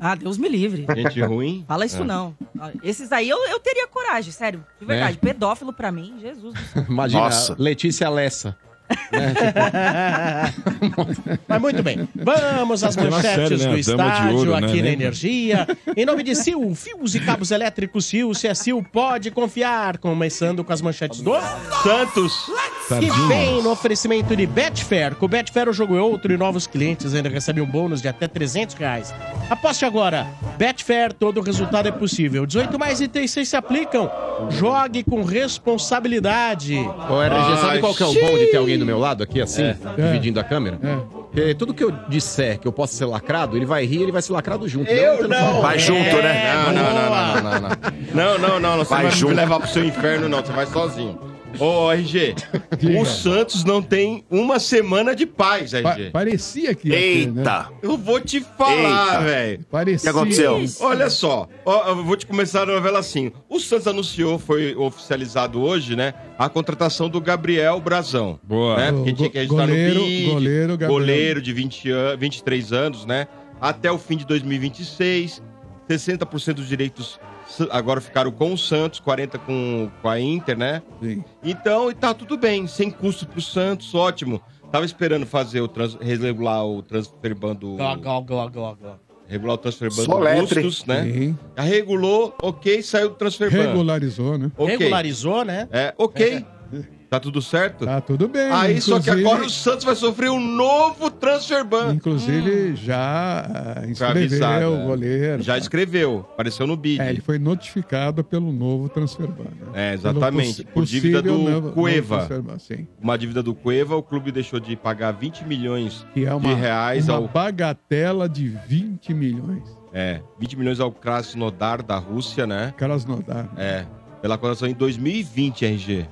Ah, 0.00 0.16
Deus 0.16 0.36
me 0.36 0.48
livre. 0.48 0.86
Gente 0.96 1.20
ruim. 1.22 1.64
Fala 1.68 1.86
isso 1.86 2.04
não. 2.04 2.34
Esses 2.82 3.12
aí 3.12 3.28
eu, 3.28 3.38
eu 3.46 3.60
teria 3.60 3.86
coragem, 3.86 4.32
sério. 4.32 4.64
De 4.80 4.84
verdade. 4.84 5.18
É. 5.22 5.24
Pedófilo 5.24 5.72
pra 5.72 5.92
mim, 5.92 6.16
Jesus 6.20 6.52
do 6.52 6.60
céu. 6.60 6.84
Imagina, 6.90 7.22
Nossa. 7.22 7.54
Letícia 7.58 8.08
Lessa. 8.08 8.56
Mas 11.48 11.60
muito 11.60 11.82
bem. 11.82 12.08
Vamos 12.14 12.84
às 12.84 12.96
uma 12.96 13.10
manchetes 13.10 13.60
série, 13.60 13.64
né? 13.64 13.70
do 13.70 13.78
estádio 13.78 14.36
Ouro, 14.36 14.50
né? 14.52 14.58
aqui 14.58 14.66
na 14.66 14.72
Lembra? 14.72 14.92
Energia. 14.92 15.66
Em 15.96 16.04
nome 16.04 16.22
de 16.22 16.34
Sil, 16.36 16.60
fios 16.74 17.14
e 17.14 17.20
cabos 17.20 17.50
elétricos 17.50 18.06
Sil, 18.06 18.34
se 18.34 18.46
é 18.46 18.54
Sil, 18.54 18.84
pode 18.92 19.30
confiar. 19.30 19.98
Começando 19.98 20.64
com 20.64 20.72
as 20.72 20.80
manchetes 20.80 21.20
do... 21.20 21.34
Santos. 21.82 22.50
Que 22.88 23.10
vem 23.28 23.62
no 23.62 23.70
oferecimento 23.70 24.36
de 24.36 24.46
Betfair. 24.46 25.14
Com 25.14 25.26
Betfair 25.26 25.68
o 25.68 25.72
jogo 25.72 25.96
é 25.96 26.02
outro 26.02 26.32
e 26.32 26.36
novos 26.36 26.66
clientes 26.66 27.14
ainda 27.14 27.28
recebem 27.28 27.62
um 27.62 27.66
bônus 27.66 28.02
de 28.02 28.08
até 28.08 28.28
300 28.28 28.74
reais. 28.74 29.14
Aposte 29.48 29.84
agora. 29.84 30.26
Betfair, 30.58 31.12
todo 31.12 31.40
resultado 31.40 31.88
é 31.88 31.92
possível. 31.92 32.44
18 32.44 32.78
mais 32.78 33.00
itens 33.00 33.30
se 33.30 33.56
aplicam. 33.56 34.10
Jogue 34.50 35.02
com 35.02 35.22
responsabilidade. 35.22 36.76
Ô, 36.76 37.22
RG, 37.22 37.60
sabe 37.60 37.80
qual 37.80 37.94
que 37.94 38.02
é 38.02 38.06
o 38.06 38.14
bom 38.14 38.38
de 38.38 38.46
ter 38.46 38.56
alguém 38.56 38.73
do 38.78 38.86
meu 38.86 38.98
lado 38.98 39.22
aqui, 39.22 39.40
assim, 39.40 39.74
dividindo 39.96 40.38
a 40.40 40.44
câmera? 40.44 40.78
É. 40.82 40.96
Porque 41.34 41.54
tudo 41.54 41.74
que 41.74 41.82
eu 41.82 41.90
disser 42.08 42.58
que 42.60 42.68
eu 42.68 42.72
posso 42.72 42.94
ser 42.94 43.06
lacrado, 43.06 43.56
ele 43.56 43.66
vai 43.66 43.84
rir 43.84 44.02
ele 44.02 44.12
vai 44.12 44.22
ser 44.22 44.32
lacrado 44.32 44.68
junto. 44.68 44.90
Eu 44.90 45.26
não. 45.28 45.60
Vai 45.60 45.78
junto, 45.78 46.16
né? 46.22 46.54
Não, 46.66 46.72
não, 46.72 46.94
não, 46.94 47.10
não, 47.10 47.42
não, 47.42 47.60
não. 47.60 48.38
Não, 48.38 48.38
não, 48.38 48.60
não. 48.60 48.78
Você 48.84 48.90
Vai 48.90 49.02
não 49.02 49.10
vai 49.10 49.18
junto. 49.18 49.30
me 49.30 49.36
levar 49.36 49.58
pro 49.58 49.68
seu 49.68 49.84
inferno, 49.84 50.28
não. 50.28 50.44
Você 50.44 50.52
vai 50.52 50.66
sozinho. 50.66 51.18
Ô, 51.58 51.90
RG, 51.92 52.34
o 53.00 53.04
Santos 53.04 53.64
não 53.64 53.80
tem 53.82 54.24
uma 54.30 54.58
semana 54.58 55.14
de 55.14 55.26
paz, 55.26 55.70
Pa- 55.72 55.92
RG. 55.94 56.10
parecia 56.10 56.74
que 56.74 56.88
ia 56.88 56.94
ter, 56.96 57.26
né? 57.32 57.40
Eita. 57.40 57.68
Eu 57.82 57.96
vou 57.96 58.20
te 58.20 58.40
falar, 58.40 59.12
Eita. 59.12 59.20
velho. 59.24 59.60
O 59.60 59.64
Parecia. 59.66 60.12
que 60.12 60.16
aconteceu? 60.18 60.64
Olha 60.80 61.10
só, 61.10 61.48
ó, 61.64 61.88
eu 61.88 62.04
vou 62.04 62.16
te 62.16 62.26
começar 62.26 62.62
a 62.62 62.66
novela 62.66 62.98
assim. 62.98 63.30
O 63.48 63.58
Santos 63.60 63.86
anunciou, 63.86 64.38
foi 64.38 64.74
oficializado 64.76 65.60
hoje, 65.62 65.94
né? 65.96 66.14
A 66.38 66.48
contratação 66.48 67.08
do 67.08 67.20
Gabriel 67.20 67.80
Brazão. 67.80 68.38
Boa. 68.42 68.76
Né? 68.76 68.92
Porque 68.92 69.10
O 69.10 69.14
tinha 69.14 69.30
que 69.30 69.38
registrar 69.38 69.66
goleiro- 69.66 70.00
no 70.00 70.06
BID, 70.06 70.30
goleiro 70.30 70.68
Gabriel. 70.72 70.90
goleiro 70.90 71.42
de 71.42 71.52
20 71.52 71.90
an 71.90 72.16
23 72.16 72.72
anos, 72.72 73.04
né? 73.06 73.26
Até 73.60 73.90
o 73.90 73.98
fim 73.98 74.16
de 74.16 74.26
2026. 74.26 75.42
60% 75.88 76.54
dos 76.54 76.66
direitos 76.68 77.20
agora 77.70 78.00
ficaram 78.00 78.30
com 78.30 78.52
o 78.52 78.58
Santos, 78.58 79.00
40% 79.00 79.38
com, 79.38 79.90
com 80.00 80.08
a 80.08 80.20
Inter, 80.20 80.56
né? 80.56 80.82
Sim. 81.02 81.24
Então, 81.42 81.90
e 81.90 81.94
tá 81.94 82.12
tudo 82.14 82.36
bem, 82.36 82.66
sem 82.66 82.90
custo 82.90 83.26
pro 83.26 83.40
Santos, 83.40 83.94
ótimo. 83.94 84.40
Tava 84.72 84.84
esperando 84.84 85.24
fazer 85.26 85.60
o 85.60 85.68
trans, 85.68 85.94
regular 86.00 86.66
o 86.66 86.82
transfer 86.82 87.34
ban 87.34 87.54
do 87.54 87.76
Gló, 87.76 87.96
gló, 87.96 88.20
gló, 88.22 88.48
gló, 88.48 88.74
gló. 88.74 88.94
regular 89.28 89.54
o 89.54 89.58
transfer 89.58 89.88
ban 89.90 89.96
do 89.96 90.04
Soletre. 90.04 90.62
Bustos, 90.62 90.84
né? 90.86 91.04
Sim. 91.04 91.38
Já 91.56 91.62
regulou, 91.62 92.34
ok, 92.42 92.82
saiu 92.82 93.10
do 93.10 93.14
transfer 93.14 93.50
ban. 93.50 93.68
Regularizou, 93.68 94.36
né? 94.36 94.50
Ok. 94.56 94.76
Regularizou, 94.76 95.44
né? 95.44 95.68
É, 95.70 95.94
ok. 95.96 96.44
Tá 97.14 97.20
tudo 97.20 97.40
certo? 97.40 97.84
Tá 97.84 98.00
tudo 98.00 98.26
bem. 98.26 98.50
Aí, 98.50 98.80
só 98.80 98.98
que 98.98 99.08
agora 99.08 99.44
o 99.44 99.48
Santos 99.48 99.84
vai 99.84 99.94
sofrer 99.94 100.30
um 100.30 100.40
novo 100.40 101.08
transfer 101.12 101.62
ban. 101.64 101.94
Inclusive, 101.94 102.74
já 102.74 103.46
ah, 103.48 103.82
Foi 103.82 103.90
inscreveu 104.24 104.72
o 104.72 104.80
é. 104.80 104.84
goleiro. 104.84 105.42
Já 105.44 105.52
tá? 105.52 105.58
escreveu, 105.60 106.26
apareceu 106.32 106.66
no 106.66 106.76
bid. 106.76 107.00
É, 107.00 107.10
ele 107.10 107.20
foi 107.20 107.38
notificado 107.38 108.24
pelo 108.24 108.50
novo 108.52 108.88
transfer 108.88 109.28
ban. 109.28 109.44
né? 109.44 109.92
É, 109.92 109.94
exatamente. 109.94 110.64
Por 110.64 110.84
dívida 110.84 111.22
do 111.22 111.38
novo- 111.38 111.70
Cueva. 111.70 112.28
novo 112.28 112.58
sim. 112.58 112.88
Uma 113.00 113.16
dívida 113.16 113.44
do 113.44 113.54
Cueva, 113.54 113.94
o 113.94 114.02
clube 114.02 114.32
deixou 114.32 114.58
de 114.58 114.74
pagar 114.74 115.12
20 115.12 115.44
milhões 115.44 116.04
Que 116.14 116.24
é 116.26 116.34
uma, 116.34 116.48
de 116.48 116.60
reais 116.60 117.08
uma 117.08 117.18
ao. 117.18 117.28
bagatela 117.28 118.28
de 118.28 118.48
20 118.66 119.14
milhões. 119.14 119.62
É, 119.92 120.20
20 120.40 120.56
milhões 120.58 120.80
ao 120.80 120.90
Krasnodar 120.90 121.80
da 121.80 121.96
Rússia, 121.96 122.44
né? 122.44 122.74
Krasnodar. 122.76 123.48
É, 123.56 123.86
pela 124.20 124.36
cotação 124.36 124.66
em 124.66 124.74
2020, 124.74 125.64
RG. 125.64 126.08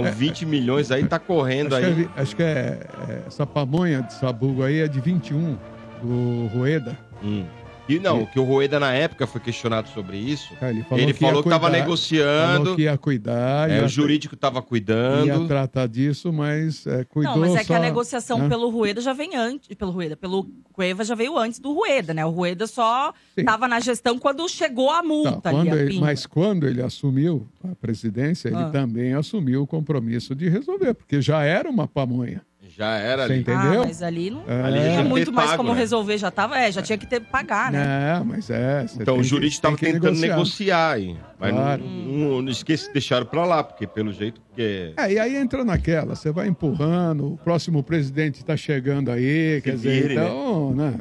Então, 0.00 0.12
20 0.12 0.44
milhões 0.44 0.90
aí 0.90 1.06
tá 1.06 1.20
correndo. 1.20 1.76
Acho 1.76 1.94
que, 1.94 2.00
aí. 2.00 2.10
é, 2.16 2.20
acho 2.20 2.36
que 2.36 2.42
é, 2.42 2.80
é, 3.08 3.18
essa 3.28 3.46
pamonha 3.46 4.02
de 4.02 4.12
sabugo 4.14 4.64
aí 4.64 4.80
é 4.80 4.88
de 4.88 4.98
21, 5.00 5.56
do 6.02 6.46
Rueda. 6.52 6.98
Hum. 7.22 7.44
E 7.86 7.98
não, 7.98 8.24
que 8.24 8.38
o 8.40 8.44
Rueda 8.44 8.80
na 8.80 8.94
época 8.94 9.26
foi 9.26 9.40
questionado 9.42 9.90
sobre 9.90 10.16
isso. 10.16 10.54
É, 10.60 10.70
Ele 10.70 10.82
falou 10.84 11.04
Ele 11.04 11.12
que, 11.12 11.22
ia 11.22 11.28
falou 11.28 11.42
que 11.42 11.48
tava 11.50 11.66
cuidar, 11.68 11.78
negociando, 11.80 12.58
Falou 12.62 12.76
que 12.76 12.82
ia 12.82 12.96
cuidar, 12.98 13.70
é, 13.70 13.76
ia, 13.78 13.84
o 13.84 13.88
jurídico 13.88 14.34
tava 14.36 14.56
ia 14.58 14.62
cuidando. 14.62 15.46
tratar 15.46 15.86
disso, 15.86 16.32
mas 16.32 16.86
é, 16.86 17.04
cuidou 17.04 17.34
Não, 17.34 17.40
mas 17.40 17.54
é 17.56 17.58
que 17.58 17.66
só- 17.66 17.74
a 17.74 17.78
negociação 17.78 18.38
né? 18.38 18.48
pelo 18.48 18.70
Rueda 18.70 19.02
já 19.02 19.12
vem 19.12 19.36
antes. 19.36 19.68
Pelo 19.76 19.90
Rueda, 19.90 20.16
pelo 20.16 20.46
Cueva 20.72 21.04
já 21.04 21.14
veio 21.14 21.36
antes 21.38 21.58
do 21.60 21.74
Rueda, 21.74 22.14
né? 22.14 22.24
O 22.24 22.30
Rueda 22.30 22.66
só 22.66 23.12
Sim. 23.38 23.44
tava 23.44 23.68
na 23.68 23.78
gestão 23.80 24.18
quando 24.18 24.48
chegou 24.48 24.90
a 24.90 24.96
Tá, 24.96 25.02
multa 25.02 25.48
ali, 25.50 25.56
quando 25.58 25.72
a 25.74 25.76
ele- 25.82 26.00
mas 26.00 26.24
quando 26.24 26.66
ele 26.66 26.80
assumiu 26.82 27.46
a 27.62 27.74
presidência, 27.74 28.48
ele 28.48 28.56
Ah. 28.56 28.70
também 28.70 29.12
assumiu 29.12 29.62
o 29.62 29.66
compromisso 29.66 30.34
de 30.34 30.48
resolver, 30.48 30.94
porque 30.94 31.20
já 31.20 31.42
era 31.42 31.68
uma 31.68 31.86
pamonha. 31.86 32.40
Já 32.76 32.96
era 32.96 33.26
Você 33.26 33.32
ali. 33.34 33.40
entendeu? 33.42 33.82
Ah, 33.82 33.86
mas 33.86 34.02
ali 34.02 34.30
não 34.30 34.42
É. 34.48 34.62
Ali 34.62 34.78
já 34.82 34.90
tinha 34.90 35.04
muito 35.04 35.32
mais 35.32 35.50
pago, 35.50 35.62
como 35.62 35.74
né? 35.74 35.78
resolver, 35.80 36.18
já 36.18 36.30
tava, 36.30 36.58
é, 36.58 36.72
já 36.72 36.82
tinha 36.82 36.98
que 36.98 37.06
ter 37.06 37.20
que 37.20 37.30
pagar, 37.30 37.70
né? 37.70 38.14
Não, 38.18 38.24
mas 38.24 38.50
é. 38.50 38.84
Então 39.00 39.14
o 39.14 39.18
que- 39.18 39.24
jurídico 39.28 39.62
tem 39.62 39.70
tava 39.70 39.76
que 39.78 39.86
tentando 39.86 40.18
negociar. 40.20 40.28
negociar 40.36 40.90
aí. 40.92 41.16
Mas 41.38 41.52
Claro. 41.52 41.84
não, 41.84 41.90
não, 42.30 42.42
não 42.42 42.50
esquece, 42.50 42.92
deixaram 42.92 43.26
pra 43.26 43.44
lá, 43.44 43.62
porque 43.62 43.86
pelo 43.86 44.12
jeito 44.12 44.40
que. 44.56 44.92
É, 44.96 45.12
e 45.12 45.18
aí 45.18 45.36
entra 45.36 45.64
naquela, 45.64 46.16
você 46.16 46.32
vai 46.32 46.48
empurrando, 46.48 47.34
o 47.34 47.36
próximo 47.38 47.82
presidente 47.82 48.36
está 48.40 48.56
chegando 48.56 49.10
aí, 49.10 49.60
quer 49.62 49.74
dizer, 49.76 50.02
vire, 50.02 50.14
né? 50.16 50.24
então, 50.24 50.74
né? 50.74 50.94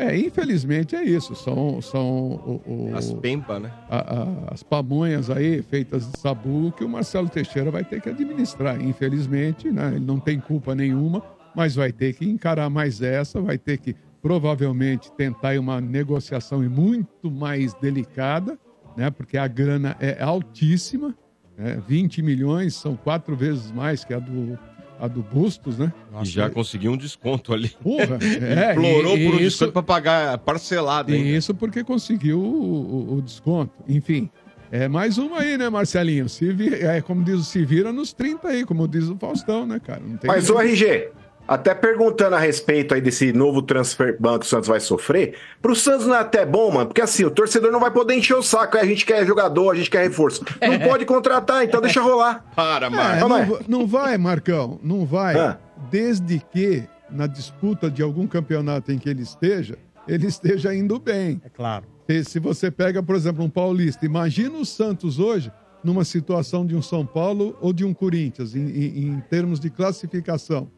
É, 0.00 0.16
infelizmente 0.16 0.96
é 0.96 1.04
isso, 1.04 1.34
são, 1.34 1.80
são 1.82 2.06
o- 2.06 2.62
o- 2.90 2.96
As 2.96 3.12
pemba, 3.12 3.60
né? 3.60 3.70
a- 3.88 3.98
a- 4.22 4.54
as 4.54 4.62
pamonhas 4.62 5.28
aí 5.28 5.60
feitas 5.62 6.10
de 6.10 6.18
sabu 6.18 6.72
que 6.72 6.82
o 6.82 6.88
Marcelo 6.88 7.28
Teixeira 7.28 7.70
vai 7.70 7.84
ter 7.84 8.00
que 8.00 8.08
administrar. 8.08 8.80
Infelizmente, 8.80 9.70
né? 9.70 9.88
Ele 9.96 10.04
não 10.04 10.18
tem 10.18 10.40
culpa 10.40 10.74
nenhuma, 10.74 11.22
mas 11.54 11.74
vai 11.74 11.92
ter 11.92 12.14
que 12.14 12.24
encarar 12.28 12.70
mais 12.70 13.02
essa, 13.02 13.40
vai 13.42 13.58
ter 13.58 13.76
que 13.78 13.94
provavelmente 14.22 15.12
tentar 15.12 15.58
uma 15.58 15.80
negociação 15.80 16.62
muito 16.62 17.30
mais 17.30 17.74
delicada, 17.74 18.58
né? 18.96 19.10
Porque 19.10 19.36
a 19.36 19.46
grana 19.46 19.96
é 20.00 20.22
altíssima, 20.22 21.14
né? 21.58 21.78
20 21.86 22.22
milhões 22.22 22.74
são 22.74 22.96
quatro 22.96 23.36
vezes 23.36 23.70
mais 23.70 24.02
que 24.04 24.14
a 24.14 24.18
do 24.18 24.58
a 25.00 25.08
do 25.08 25.22
Bustos, 25.22 25.78
né? 25.78 25.92
E 26.22 26.24
já 26.26 26.50
conseguiu 26.50 26.92
um 26.92 26.96
desconto 26.96 27.52
ali. 27.54 27.70
Porra, 27.82 28.18
é, 28.40 28.72
Implorou 28.72 29.16
e- 29.16 29.24
por 29.26 29.34
um 29.34 29.38
e 29.38 29.42
desconto 29.44 29.64
isso- 29.64 29.72
pra 29.72 29.82
pagar 29.82 30.38
parcelado, 30.38 31.14
hein? 31.14 31.22
E 31.22 31.36
isso 31.36 31.54
porque 31.54 31.82
conseguiu 31.82 32.38
o, 32.38 33.12
o- 33.12 33.14
o 33.16 33.22
desconto. 33.22 33.72
Enfim, 33.88 34.28
é 34.70 34.86
mais 34.88 35.18
uma 35.18 35.40
aí, 35.40 35.56
né, 35.58 35.68
Marcelinho? 35.68 36.28
Se 36.28 36.52
vi- 36.52 36.74
é, 36.74 37.00
como 37.00 37.24
diz 37.24 37.36
o 37.40 37.44
Se 37.44 37.64
Vira 37.64 37.92
nos 37.92 38.12
30 38.12 38.48
aí, 38.48 38.64
como 38.64 38.86
diz 38.86 39.08
o 39.08 39.16
Faustão, 39.16 39.66
né, 39.66 39.80
cara? 39.80 40.00
Não 40.06 40.16
tem 40.16 40.28
Mas 40.28 40.48
o 40.50 40.60
RG, 40.60 41.08
até 41.46 41.74
perguntando 41.74 42.36
a 42.36 42.38
respeito 42.38 42.94
aí 42.94 43.00
desse 43.00 43.32
novo 43.32 43.60
transfer 43.62 44.16
ban 44.20 44.38
que 44.38 44.46
o 44.46 44.48
Santos 44.48 44.68
vai 44.68 44.78
sofrer, 44.80 45.34
pro 45.60 45.74
Santos 45.74 46.06
não 46.06 46.14
é 46.14 46.20
até 46.20 46.46
bom, 46.46 46.70
mano, 46.70 46.86
porque 46.86 47.00
assim, 47.02 47.24
o 47.24 47.30
torcedor 47.30 47.72
não 47.72 47.80
vai 47.80 47.90
poder 47.90 48.14
encher 48.14 48.34
o 48.36 48.42
saco, 48.42 48.76
aí 48.76 48.82
a 48.84 48.86
gente 48.86 49.04
quer 49.04 49.26
jogador, 49.26 49.70
a 49.70 49.74
gente 49.74 49.90
quer 49.90 50.02
reforço. 50.02 50.44
Não 50.60 50.78
pode 50.78 51.04
contratar, 51.04 51.64
então 51.64 51.80
deixa 51.80 52.00
rolar. 52.00 52.44
Para, 52.54 52.86
É, 52.86 52.90
Marcos. 52.90 53.28
não, 53.66 53.80
não 53.80 53.86
vai, 53.86 54.16
Marcão, 54.16 54.78
não 54.82 55.04
vai. 55.04 55.36
Ah. 55.36 55.58
Desde 55.90 56.38
que 56.52 56.84
na 57.10 57.26
disputa 57.26 57.90
de 57.90 58.02
algum 58.02 58.26
campeonato 58.26 58.92
em 58.92 58.98
que 58.98 59.08
ele 59.08 59.22
esteja, 59.22 59.76
ele 60.06 60.26
esteja 60.28 60.72
indo 60.74 60.98
bem. 61.00 61.40
É 61.44 61.48
claro. 61.48 61.84
Se, 62.08 62.24
se 62.24 62.38
você 62.38 62.70
pega, 62.70 63.02
por 63.02 63.16
exemplo, 63.16 63.44
um 63.44 63.50
paulista, 63.50 64.06
imagina 64.06 64.56
o 64.58 64.64
Santos 64.64 65.18
hoje 65.18 65.50
numa 65.82 66.04
situação 66.04 66.64
de 66.66 66.76
um 66.76 66.82
São 66.82 67.04
Paulo 67.06 67.56
ou 67.60 67.72
de 67.72 67.84
um 67.84 67.92
Corinthians, 67.94 68.54
em, 68.54 68.60
em- 68.60 69.06
em 69.08 69.20
termos 69.30 69.58
de 69.58 69.70
classificação. 69.70 70.68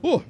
Pô, 0.00 0.22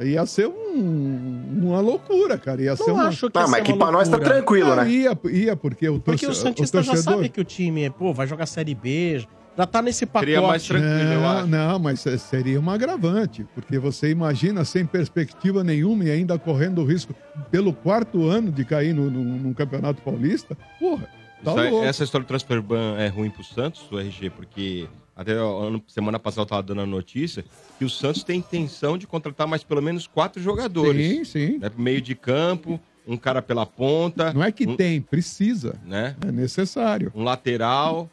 ia 0.00 0.24
ser 0.26 0.46
um- 0.46 1.60
uma 1.62 1.80
loucura, 1.80 2.36
cara. 2.38 2.60
Ia 2.62 2.76
ser 2.76 2.88
Não 2.88 2.94
uma... 2.94 3.08
acho 3.08 3.30
que 3.30 3.38
ia 3.38 3.46
mas 3.46 3.66
ser 3.66 3.72
que 3.72 3.78
pra 3.78 3.90
nós 3.92 4.08
tá 4.08 4.18
tranquilo, 4.18 4.74
né? 4.76 4.88
ia, 4.90 5.18
ia, 5.30 5.56
porque 5.56 5.88
o, 5.88 6.00
Porque 6.00 6.26
torce- 6.26 6.26
o 6.26 6.34
Santista 6.34 6.82
já 6.82 6.92
torcedor... 6.92 7.14
sabe 7.16 7.28
que 7.28 7.40
o 7.40 7.44
time, 7.44 7.88
pô, 7.90 8.12
vai 8.12 8.26
jogar 8.26 8.46
Série 8.46 8.74
B, 8.74 9.24
já 9.56 9.66
tá 9.66 9.80
nesse 9.80 10.04
pacote. 10.04 10.32
Seria 10.32 10.46
mais 10.46 10.64
tranquilo, 10.66 11.12
eu 11.12 11.20
Não, 11.20 11.28
acho. 11.38 11.46
não, 11.46 11.78
mas 11.78 12.00
se- 12.00 12.18
seria 12.18 12.60
um 12.60 12.70
agravante, 12.70 13.46
porque 13.54 13.78
você 13.78 14.10
imagina 14.10 14.64
sem 14.64 14.84
perspectiva 14.84 15.64
nenhuma 15.64 16.04
e 16.04 16.10
ainda 16.10 16.38
correndo 16.38 16.82
o 16.82 16.84
risco 16.84 17.14
pelo 17.50 17.72
quarto 17.72 18.26
ano 18.26 18.50
de 18.52 18.64
cair 18.64 18.94
no, 18.94 19.10
no, 19.10 19.22
num 19.24 19.54
campeonato 19.54 20.02
paulista. 20.02 20.56
Porra, 20.78 21.08
tá 21.44 21.52
Isso 21.66 21.84
essa 21.84 22.04
história 22.04 22.24
do 22.24 22.28
transfer 22.28 22.60
ban 22.60 22.96
é 22.98 23.08
ruim 23.08 23.30
pro 23.30 23.42
Santos, 23.44 23.90
o 23.90 23.98
RG, 23.98 24.30
porque 24.30 24.86
até 25.16 25.40
ó, 25.40 25.80
semana 25.88 26.18
passada 26.18 26.42
eu 26.42 26.46
tava 26.46 26.62
dando 26.62 26.82
a 26.82 26.86
notícia 26.86 27.42
que 27.78 27.84
o 27.84 27.90
Santos 27.90 28.22
tem 28.22 28.38
intenção 28.38 28.98
de 28.98 29.06
contratar 29.06 29.46
mais 29.48 29.64
pelo 29.64 29.80
menos 29.82 30.06
quatro 30.06 30.40
jogadores. 30.42 31.06
Sim, 31.08 31.24
sim. 31.24 31.58
Né? 31.58 31.70
Meio 31.76 32.00
de 32.02 32.14
campo, 32.14 32.78
um 33.06 33.16
cara 33.16 33.40
pela 33.40 33.64
ponta. 33.64 34.32
Não 34.34 34.44
é 34.44 34.52
que 34.52 34.66
um, 34.68 34.76
tem, 34.76 35.00
precisa. 35.00 35.74
Né? 35.84 36.14
É 36.26 36.30
necessário. 36.30 37.10
Um 37.14 37.24
lateral. 37.24 38.10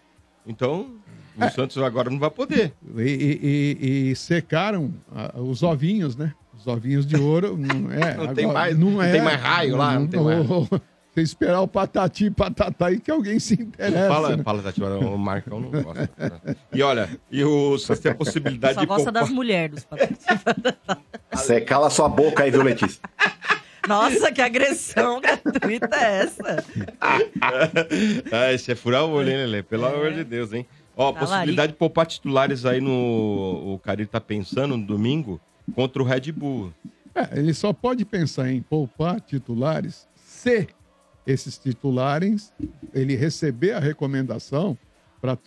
Então, 0.47 0.95
o 1.37 1.49
Santos 1.49 1.77
agora 1.77 2.09
não 2.09 2.19
vai 2.19 2.29
poder. 2.29 2.73
E, 2.97 3.01
e- 3.01 3.39
e- 3.81 4.11
e 4.11 4.15
secaram 4.15 4.93
ah, 5.13 5.33
os 5.41 5.61
ovinhos, 5.63 6.15
né? 6.15 6.33
Os 6.57 6.67
ovinhos 6.67 7.05
de 7.05 7.15
ouro. 7.17 7.57
Não, 7.57 7.91
é, 7.91 8.15
Não 8.15 8.33
tem 8.33 8.45
agora- 8.45 8.59
mais- 8.59 8.77
não 8.77 8.97
tem 8.99 9.21
mais 9.21 9.41
raio 9.41 9.75
lá, 9.75 9.99
não 9.99 10.07
tem 10.07 10.21
mais- 10.21 10.47
Você 11.13 11.21
esperar 11.21 11.61
o 11.61 11.67
patati 11.67 12.25
e 12.25 12.31
patatá 12.31 12.87
aí 12.87 12.99
que 12.99 13.11
alguém 13.11 13.37
se 13.39 13.53
interessa. 13.53 14.07
fala, 14.07 14.35
né? 14.35 14.43
fala, 14.43 14.63
Tati, 14.63 14.81
o 14.81 15.17
Marcão 15.17 15.59
não 15.59 15.69
gosta. 15.69 16.09
né? 16.17 16.55
E 16.73 16.81
olha, 16.81 17.07
e 17.31 17.43
o 17.43 17.77
Santos 17.77 18.01
tem 18.01 18.11
a 18.11 18.15
possibilidade 18.15 18.73
Só 18.73 18.81
de 18.81 18.87
gosta 18.87 19.03
poupar- 19.11 19.21
das 19.21 19.31
mulheres 19.31 19.75
dos 19.75 19.83
patrões. 19.85 20.17
Você 21.31 21.61
cala 21.61 21.91
sua 21.91 22.09
boca 22.09 22.41
aí, 22.43 22.49
viu, 22.49 22.63
Letícia? 22.63 22.99
Nossa, 23.87 24.31
que 24.31 24.41
agressão 24.41 25.21
gratuita 25.21 25.95
é 25.97 26.23
essa? 26.23 26.65
ah, 28.31 28.51
esse 28.51 28.71
é 28.71 28.75
furar 28.75 29.05
o 29.05 29.11
olho, 29.11 29.29
hein, 29.29 29.37
Lelê? 29.37 29.61
Pelo 29.61 29.85
amor 29.85 30.13
de 30.13 30.23
Deus, 30.23 30.51
hein? 30.53 30.65
Ó, 30.95 31.11
Tá 31.11 31.19
possibilidade 31.19 31.73
de 31.73 31.77
poupar 31.77 32.05
titulares 32.05 32.65
aí 32.65 32.79
no. 32.81 32.91
O 33.73 33.79
Carilho 33.83 34.07
tá 34.07 34.21
pensando 34.21 34.77
no 34.77 34.85
domingo 34.85 35.39
contra 35.75 36.01
o 36.01 36.05
Red 36.05 36.31
Bull. 36.31 36.73
É, 37.13 37.37
ele 37.39 37.53
só 37.53 37.71
pode 37.73 38.05
pensar 38.05 38.49
em 38.51 38.61
poupar 38.61 39.19
titulares 39.21 40.07
se 40.15 40.67
esses 41.25 41.57
titulares 41.57 42.51
ele 42.93 43.15
receber 43.15 43.71
a 43.73 43.79
recomendação 43.79 44.77
para 45.21 45.37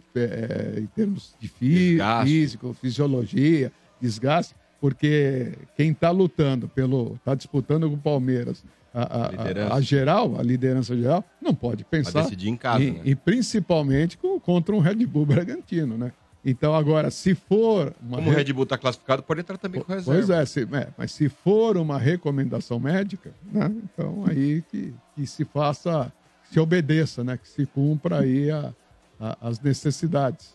em 0.81 0.87
termos 0.87 1.35
de 1.39 1.49
fí- 1.49 1.91
Desgaste. 1.91 2.31
físico, 2.33 2.73
fisiologia, 2.81 3.71
desgaste, 4.01 4.55
porque 4.81 5.53
quem 5.77 5.91
está 5.91 6.11
lutando 6.11 6.69
pelo, 6.69 7.15
está 7.17 7.35
disputando 7.35 7.89
com 7.89 7.97
o 7.97 7.99
Palmeiras 7.99 8.65
a, 8.95 9.03
a- 9.03 9.27
a- 9.27 9.75
a 9.75 9.81
geral, 9.83 10.39
a 10.41 10.43
liderança 10.43 10.97
geral, 10.97 11.23
não 11.43 11.55
pode 11.55 11.85
pensar 11.85 12.23
decidir 12.23 12.49
em 12.49 12.57
casa, 12.57 12.83
e, 12.83 12.91
né? 12.93 13.01
e 13.05 13.15
principalmente 13.15 14.17
com- 14.17 14.41
contra 14.41 14.75
um 14.75 14.79
Red 14.79 15.05
Bull 15.07 15.27
Bragantino, 15.27 15.99
né? 15.99 16.13
Então 16.49 16.75
agora, 16.75 17.11
se 17.11 17.35
for 17.35 17.93
uma 18.01 18.17
Como 18.19 18.29
o 18.31 18.33
re- 18.33 18.43
Red 18.43 18.53
Bull 18.53 18.65
tá 18.65 18.79
classificado, 18.79 19.23
pode 19.23 19.41
entrar 19.41 19.59
também 19.59 19.83
com 19.83 19.93
reserva. 19.93 20.13
Pois 20.13 20.31
é, 20.31 20.47
se- 20.47 20.63
é, 20.73 20.89
mas 20.97 21.13
se 21.13 21.29
for 21.29 21.77
uma 21.77 21.99
recomendação 21.99 22.79
médica, 22.81 23.35
né, 23.53 23.71
então 23.85 24.25
aí 24.27 24.63
que, 24.71 24.95
que 25.17 25.27
se 25.27 25.45
faça, 25.45 26.13
se 26.53 26.61
obedeça, 26.61 27.25
né, 27.25 27.37
que 27.43 27.49
se 27.49 27.67
cumpra 27.67 28.21
aí 28.21 28.51
a- 28.51 28.73
a- 29.19 29.37
as 29.41 29.59
necessidades. 29.61 30.55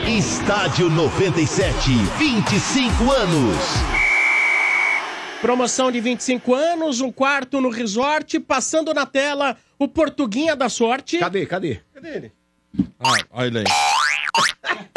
Estádio 0.06 0.90
97, 0.90 1.90
25 2.18 3.10
anos. 3.10 3.56
Promoção 5.40 5.90
de 5.90 6.00
25 6.00 6.54
anos, 6.54 7.00
um 7.00 7.10
quarto 7.10 7.60
no 7.60 7.68
resort, 7.70 8.38
passando 8.40 8.94
na 8.94 9.04
tela 9.06 9.56
o 9.78 9.88
Portuguinha 9.88 10.54
da 10.54 10.68
Sorte. 10.68 11.18
Cadê, 11.18 11.46
cadê? 11.46 11.80
Cadê 11.92 12.08
ele? 12.16 12.32
Ah, 13.00 13.16
olha 13.32 13.46
ele 13.46 13.58
aí. 13.58 13.64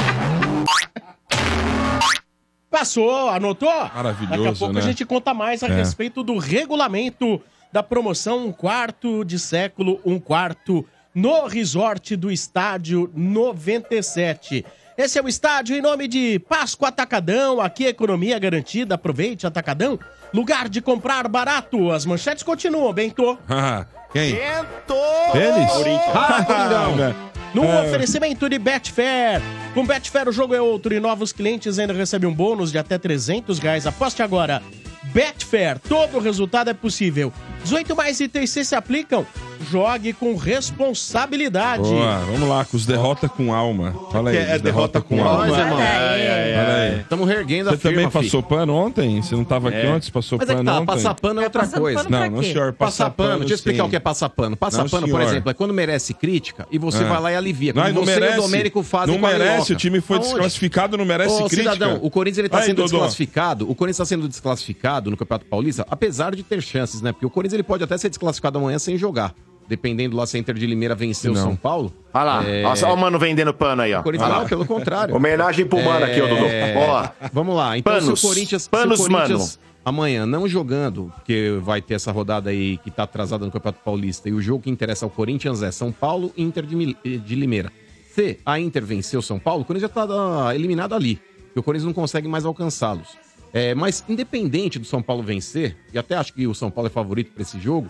Passou, 2.70 3.30
anotou? 3.30 3.70
Maravilhoso, 3.94 4.30
Daqui 4.44 4.48
a 4.48 4.54
pouco 4.60 4.74
né? 4.74 4.82
a 4.82 4.84
gente 4.84 5.06
conta 5.06 5.34
mais 5.34 5.64
a 5.64 5.68
É. 5.68 5.76
respeito 5.76 6.22
do 6.24 6.38
regulamento 6.38 7.42
da 7.72 7.82
promoção 7.82 8.46
Um 8.48 8.52
Quarto 8.52 9.24
de 9.24 9.40
Século, 9.40 10.00
Um 10.06 10.20
Quarto 10.20 10.86
no 11.16 11.48
resort 11.48 12.16
do 12.18 12.30
Estádio 12.30 13.10
97. 13.16 14.66
Esse 14.98 15.18
é 15.20 15.22
o 15.22 15.28
estádio 15.28 15.76
em 15.76 15.82
nome 15.82 16.08
de 16.08 16.40
Páscoa 16.40 16.88
Atacadão, 16.90 17.60
aqui 17.60 17.86
economia 17.86 18.40
garantida, 18.40 18.96
aproveite 18.96 19.46
Atacadão, 19.48 20.00
lugar 20.34 20.70
de 20.70 20.80
comprar 20.82 21.28
barato. 21.28 21.92
As 21.92 22.06
manchetes 22.06 22.44
continuam, 22.44 22.94
Bento. 22.94 23.38
Ah, 23.50 23.86
Quem? 24.14 24.34
Bento! 24.36 24.96
Eles? 25.34 25.72
Ah, 26.14 26.44
Coringão. 26.48 27.16
No 27.54 27.64
É. 27.66 27.82
oferecimento 27.88 28.48
de 28.50 28.58
Betfair. 28.60 29.42
Com 29.74 29.86
Betfair 29.86 30.28
o 30.30 30.32
jogo 30.32 30.54
é 30.54 30.62
outro 30.62 30.94
e 30.94 31.00
novos 31.00 31.32
clientes 31.34 31.78
ainda 31.80 31.94
recebem 31.94 32.30
um 32.30 32.34
bônus 32.34 32.72
de 32.72 32.78
até 32.78 32.98
300 32.98 33.60
reais. 33.60 33.86
Aposte 33.88 34.22
agora. 34.24 34.62
Betfair, 35.04 35.78
todo 35.80 36.20
resultado 36.20 36.70
é 36.70 36.74
possível. 36.74 37.32
18 37.66 37.96
mais 37.96 38.20
itens 38.20 38.50
se 38.52 38.76
aplicam. 38.76 39.26
Jogue 39.72 40.14
com 40.14 40.36
responsabilidade. 40.36 41.82
Boa, 41.84 42.20
vamos 42.20 42.48
lá, 42.48 42.64
com 42.66 42.78
os 42.78 42.86
derrota 42.86 43.28
com 43.28 43.54
alma. 43.54 43.94
Fala 44.12 44.30
aí, 44.30 44.38
Que 44.46 44.52
é 44.52 44.56
os 44.58 44.62
derrota 44.62 45.02
com 45.02 45.24
alma. 45.24 45.48
Nós, 45.48 45.58
irmão. 45.58 45.78
Fala 45.78 46.74
aí. 46.76 47.00
Estamos 47.00 47.28
reerguendo 47.28 47.70
a 47.70 47.72
Você 47.74 47.78
também 47.80 47.98
firma, 48.06 48.12
fi. 48.12 48.18
passou 48.26 48.44
pano 48.44 48.74
ontem? 48.76 49.22
Você 49.22 49.36
não 49.36 49.44
tava 49.44 49.70
aqui 49.70 49.78
É. 49.78 50.00
Você 50.00 50.12
passou 50.12 50.38
Mas 50.38 50.50
é 50.50 50.52
que 50.52 50.58
pano 50.58 50.70
tá, 50.72 50.76
ontem? 50.78 50.86
passar 50.86 51.14
pano 51.16 51.42
é 51.42 51.44
outra 51.46 51.62
passando 51.62 51.82
coisa. 51.82 52.04
pano 52.04 52.10
Não, 52.20 52.30
não, 52.32 52.44
senhor. 52.44 52.74
Passar 52.74 53.10
pano, 53.10 53.40
deixa 53.40 53.54
eu 53.54 53.56
explicar 53.56 53.84
sim. 53.84 53.88
o 53.88 53.90
que 53.90 53.96
é 53.96 54.00
passar 54.00 54.30
pano. 54.30 54.56
Passar 54.56 54.84
Não, 54.84 54.90
pano, 54.90 55.08
por 55.08 55.18
senhor. 55.20 55.30
exemplo, 55.32 55.50
é 55.50 55.54
quando 55.54 55.74
merece 55.74 56.14
crítica 56.14 56.68
e 56.72 56.78
você 56.78 57.04
É. 57.04 57.08
vai 57.08 57.20
lá 57.22 57.32
e 57.32 57.36
alivia. 57.36 57.74
Como 57.74 57.86
Não, 57.86 57.94
não 57.94 58.06
você 58.06 58.20
merece. 58.20 58.36
e 58.36 58.40
o 58.40 58.42
Domênico 58.44 58.84
fazem 58.84 59.14
Não 59.16 59.22
com 59.22 59.28
a 59.28 59.32
merece, 59.32 59.74
o 59.74 59.76
time 59.76 60.00
foi 60.02 60.18
Aonde? 60.18 60.30
desclassificado, 60.30 60.98
não 60.98 61.06
merece 61.06 61.34
Ô, 61.42 61.48
crítica. 61.50 61.74
cidadão, 61.74 62.00
o 62.04 62.10
Corinthians 62.12 62.38
ele 62.40 62.50
tá 62.50 62.62
sendo 62.62 62.84
desclassificado. 62.84 63.70
O 63.70 63.74
Corinthians 63.76 63.96
está 64.00 64.06
sendo 64.16 64.28
desclassificado 64.28 65.10
no 65.10 65.18
Campeonato 65.18 65.46
Paulista, 65.46 65.86
apesar 65.90 66.36
de 66.36 66.44
ter 66.44 66.62
chances, 66.62 67.02
né? 67.02 67.12
Porque 67.12 67.26
o 67.26 67.30
Corinthians 67.30 67.55
ele 67.56 67.64
pode 67.64 67.84
até 67.84 67.98
ser 67.98 68.10
desclassificado 68.10 68.58
amanhã 68.60 68.78
sem 68.80 68.98
jogar. 68.98 69.34
Dependendo 69.68 70.16
lá 70.16 70.28
se 70.28 70.38
a 70.38 70.40
Inter 70.40 70.54
de 70.54 70.68
Limeira 70.68 70.94
vencer 70.94 71.32
o. 71.32 71.36
São 71.36 71.56
Paulo. 71.56 71.92
Olha 72.14 72.24
lá. 72.24 72.44
É. 72.48 72.62
Nossa, 72.62 72.86
olha 72.86 72.94
o 72.96 72.98
mano 73.00 73.18
vendendo 73.18 73.52
pano 73.52 73.82
aí, 73.82 73.94
ó. 73.96 74.00
O 74.02 74.04
Corinthians 74.04 74.30
não, 74.30 74.46
pelo 74.46 74.64
contrário. 74.66 75.16
Homenagem 75.16 75.66
pro 75.66 75.84
mano 75.84 76.06
aqui, 76.06 76.22
ô 76.22 76.28
Dudu. 76.28 76.46
É, 76.46 76.76
Ó, 76.78 77.08
Vamos 77.34 77.56
lá. 77.56 77.76
Então, 77.76 77.92
Panos. 77.94 78.20
se 78.20 78.26
o 78.26 78.30
Corinthians, 78.30 78.68
Panos, 78.68 79.00
se 79.00 79.06
o 79.08 79.10
Corinthians 79.10 79.58
mano. 79.58 79.70
amanhã 79.84 80.26
não 80.28 80.48
jogando, 80.48 81.12
porque 81.16 81.58
vai 81.64 81.82
ter 81.82 81.96
essa 81.96 82.12
rodada 82.12 82.52
aí 82.52 82.78
que 82.78 82.92
tá 82.92 83.04
atrasada 83.04 83.44
no 83.44 83.52
Campeonato 83.52 83.80
Paulista, 83.84 84.30
e 84.30 84.34
o 84.34 84.42
jogo 84.42 84.62
que 84.64 84.70
interessa 84.70 85.04
ao 85.04 85.10
Corinthians 85.10 85.64
é 85.64 85.72
São 85.72 85.92
Paulo 85.92 86.32
e 86.38 86.44
Inter 86.44 86.64
de, 86.64 86.76
Mil- 86.76 86.96
de 87.04 87.36
Limeira. 87.36 87.72
Se 88.14 88.38
a 88.46 88.60
Inter 88.60 88.86
venceu 88.86 89.20
o 89.20 89.24
São 89.24 89.40
Paulo, 89.40 89.64
o 89.64 89.66
Corinthians 89.66 89.92
já 89.92 90.06
tá 90.06 90.48
ah, 90.48 90.54
eliminado 90.54 90.94
ali. 90.94 91.20
E 91.56 91.60
o 91.60 91.64
Corinthians 91.64 91.88
não 91.88 91.94
consegue 91.94 92.28
mais 92.28 92.46
alcançá-los. 92.46 93.18
É, 93.56 93.74
mas 93.74 94.04
independente 94.10 94.78
do 94.78 94.86
São 94.86 95.02
Paulo 95.02 95.24
vencer, 95.24 95.78
e 95.94 95.98
até 95.98 96.14
acho 96.14 96.34
que 96.34 96.46
o 96.46 96.54
São 96.54 96.70
Paulo 96.70 96.88
é 96.88 96.90
favorito 96.90 97.32
para 97.32 97.42
esse 97.42 97.58
jogo, 97.58 97.88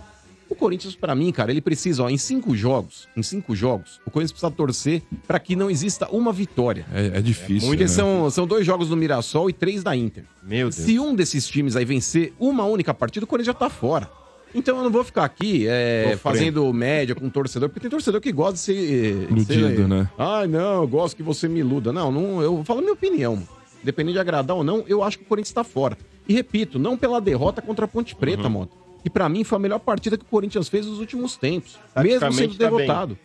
o 0.47 0.53
Corinthians, 0.53 0.95
pra 0.95 1.15
mim, 1.15 1.31
cara, 1.31 1.49
ele 1.49 1.59
precisa, 1.59 2.03
ó, 2.03 2.09
em 2.09 2.19
cinco 2.19 2.55
jogos, 2.55 3.07
em 3.17 3.23
cinco 3.23 3.55
jogos, 3.55 3.99
o 4.05 4.11
Corinthians 4.11 4.31
precisa 4.31 4.51
torcer 4.51 5.01
pra 5.27 5.39
que 5.39 5.55
não 5.55 5.67
exista 5.67 6.07
uma 6.11 6.31
vitória. 6.31 6.85
É, 6.93 7.17
é 7.17 7.21
difícil, 7.21 7.67
Porque 7.67 7.85
né? 7.85 7.89
são, 7.89 8.29
são 8.29 8.45
dois 8.45 8.63
jogos 8.63 8.89
do 8.89 8.95
Mirassol 8.95 9.49
e 9.49 9.53
três 9.53 9.81
da 9.83 9.95
Inter. 9.95 10.25
Meu 10.43 10.69
Deus. 10.69 10.75
Se 10.75 10.99
um 10.99 11.15
desses 11.15 11.47
times 11.47 11.75
aí 11.75 11.83
vencer 11.83 12.31
uma 12.39 12.63
única 12.65 12.93
partida, 12.93 13.23
o 13.23 13.27
Corinthians 13.27 13.55
já 13.55 13.59
tá 13.59 13.67
fora. 13.67 14.07
Então 14.53 14.77
eu 14.77 14.83
não 14.83 14.91
vou 14.91 15.03
ficar 15.03 15.25
aqui 15.25 15.65
é, 15.67 16.15
fazendo 16.21 16.71
média 16.71 17.15
com 17.15 17.27
torcedor, 17.27 17.69
porque 17.69 17.79
tem 17.79 17.89
torcedor 17.89 18.21
que 18.21 18.31
gosta 18.31 18.53
de 18.53 18.59
ser. 18.59 19.27
Iludido, 19.31 19.87
né? 19.87 20.07
Ai, 20.15 20.47
não, 20.47 20.83
eu 20.83 20.87
gosto 20.87 21.17
que 21.17 21.23
você 21.23 21.47
me 21.47 21.59
iluda. 21.59 21.91
Não, 21.91 22.11
não 22.11 22.41
eu 22.41 22.63
falo 22.63 22.79
a 22.79 22.81
minha 22.83 22.93
opinião. 22.93 23.43
Independente 23.85 24.13
de 24.13 24.19
agradar 24.19 24.57
ou 24.57 24.63
não, 24.63 24.83
eu 24.87 25.03
acho 25.03 25.19
que 25.19 25.23
o 25.23 25.27
Corinthians 25.27 25.53
tá 25.53 25.63
fora. 25.63 25.95
E 26.27 26.33
repito, 26.33 26.79
não 26.79 26.97
pela 26.97 27.21
derrota 27.21 27.61
contra 27.61 27.85
a 27.85 27.87
Ponte 27.87 28.15
Preta, 28.15 28.43
Uhum. 28.43 28.49
Mota. 28.49 28.71
Que 29.03 29.09
pra 29.11 29.29
mim 29.29 29.43
foi 29.43 29.57
a 29.57 29.59
melhor 29.59 29.77
partida 29.79 30.17
que 30.17 30.23
o 30.23 30.27
Corinthians 30.27 30.67
fez 30.67 30.87
nos 30.87 30.97
últimos 30.99 31.35
tempos. 31.35 31.77
Mesmo 32.01 32.33
sendo 32.33 32.55
tá 32.55 32.69
bem. 32.69 32.77
derrotado. 32.77 33.17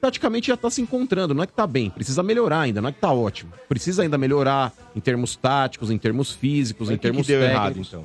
Taticamente 0.00 0.46
já 0.48 0.56
tá 0.56 0.70
se 0.70 0.80
encontrando, 0.80 1.34
não 1.34 1.42
é 1.42 1.46
que 1.48 1.52
tá 1.52 1.66
bem, 1.66 1.90
precisa 1.90 2.22
melhorar 2.22 2.60
ainda, 2.60 2.80
não 2.80 2.90
é 2.90 2.92
que 2.92 3.00
tá 3.00 3.10
ótimo. 3.12 3.52
Precisa 3.68 4.02
ainda 4.02 4.16
melhorar 4.16 4.72
em 4.94 5.00
termos 5.00 5.34
táticos, 5.34 5.90
em 5.90 5.98
termos 5.98 6.30
físicos, 6.30 6.88
Mas 6.88 6.94
em 6.94 6.98
que 6.98 7.00
que 7.00 7.08
termos 7.08 7.26
deu 7.26 7.40
técnicos. 7.40 7.58
errado, 7.92 8.04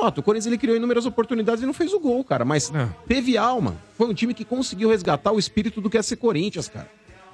Mota, 0.00 0.20
o 0.20 0.22
Corinthians 0.22 0.46
ele 0.46 0.58
criou 0.58 0.76
inúmeras 0.76 1.04
oportunidades 1.06 1.62
e 1.62 1.66
não 1.66 1.72
fez 1.74 1.92
o 1.92 1.98
gol, 2.00 2.22
cara. 2.22 2.44
Mas 2.44 2.70
Não. 2.70 2.88
teve 3.08 3.36
alma. 3.36 3.76
Foi 3.98 4.06
um 4.08 4.14
time 4.14 4.32
que 4.34 4.44
conseguiu 4.44 4.88
resgatar 4.90 5.32
o 5.32 5.38
espírito 5.38 5.80
do 5.80 5.90
que 5.90 5.98
é 5.98 6.02
ser 6.02 6.16
Corinthians, 6.16 6.68
cara. 6.68 6.88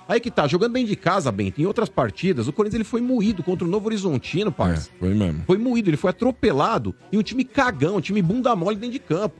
Aí 0.08 0.18
que 0.20 0.30
tá, 0.30 0.46
jogando 0.48 0.72
bem 0.72 0.86
de 0.86 0.96
casa, 0.96 1.30
Bento, 1.30 1.60
em 1.60 1.66
outras 1.66 1.90
partidas, 1.90 2.48
o 2.48 2.52
Corinthians 2.52 2.76
ele 2.76 2.84
foi 2.84 3.02
moído 3.02 3.42
contra 3.42 3.66
o 3.66 3.70
Novo 3.70 3.86
Horizontino, 3.88 4.48
É, 4.48 4.52
parça. 4.52 4.90
foi 4.98 5.12
mesmo. 5.12 5.42
Foi 5.46 5.58
moído, 5.58 5.90
ele 5.90 5.98
foi 5.98 6.08
atropelado. 6.10 6.94
E 7.12 7.18
um 7.18 7.22
time 7.22 7.44
cagão, 7.44 7.96
um 7.96 8.00
time 8.00 8.22
bunda 8.22 8.56
mole 8.56 8.76
dentro 8.76 8.94
de 8.94 8.98
campo. 9.00 9.36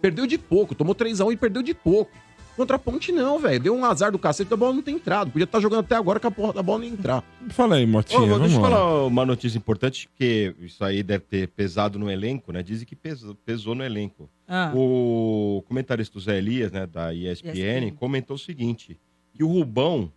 Perdeu 0.00 0.26
de 0.26 0.38
pouco, 0.38 0.74
tomou 0.76 0.94
3x1 0.94 1.32
e 1.32 1.36
perdeu 1.36 1.60
de 1.62 1.74
pouco. 1.74 2.10
Contra 2.56 2.76
a 2.76 2.78
Ponte 2.78 3.10
não, 3.10 3.38
velho. 3.38 3.58
Deu 3.58 3.74
um 3.74 3.82
azar 3.82 4.12
do 4.12 4.18
cacete 4.18 4.50
da 4.50 4.56
bola 4.56 4.74
não 4.74 4.82
ter 4.82 4.90
entrado. 4.90 5.30
Podia 5.30 5.44
estar 5.44 5.58
jogando 5.58 5.80
até 5.80 5.96
agora 5.96 6.20
que 6.20 6.26
a 6.26 6.30
porra 6.30 6.52
da 6.52 6.62
bola 6.62 6.80
não 6.80 6.84
ia 6.86 6.92
entrar. 6.92 7.24
Fala 7.48 7.76
aí, 7.76 7.86
Motinha, 7.86 8.20
Ô, 8.20 8.26
vamos 8.26 8.42
deixa 8.42 8.56
eu 8.56 8.60
falar 8.60 9.06
uma 9.06 9.24
notícia 9.24 9.56
importante, 9.56 10.06
que 10.14 10.54
isso 10.60 10.84
aí 10.84 11.02
deve 11.02 11.24
ter 11.24 11.48
pesado 11.48 11.98
no 11.98 12.10
elenco, 12.10 12.52
né? 12.52 12.62
Dizem 12.62 12.86
que 12.86 12.94
pesou, 12.94 13.34
pesou 13.34 13.74
no 13.74 13.82
elenco. 13.82 14.28
Ah. 14.46 14.70
O 14.74 15.64
comentarista 15.66 16.20
Zé 16.20 16.36
Elias, 16.36 16.70
né, 16.70 16.86
da 16.86 17.14
ESPN, 17.14 17.52
ESPN. 17.54 17.90
comentou 17.98 18.36
o 18.36 18.38
seguinte: 18.38 18.98
que 19.34 19.42
o 19.42 19.48
Rubão 19.48 20.12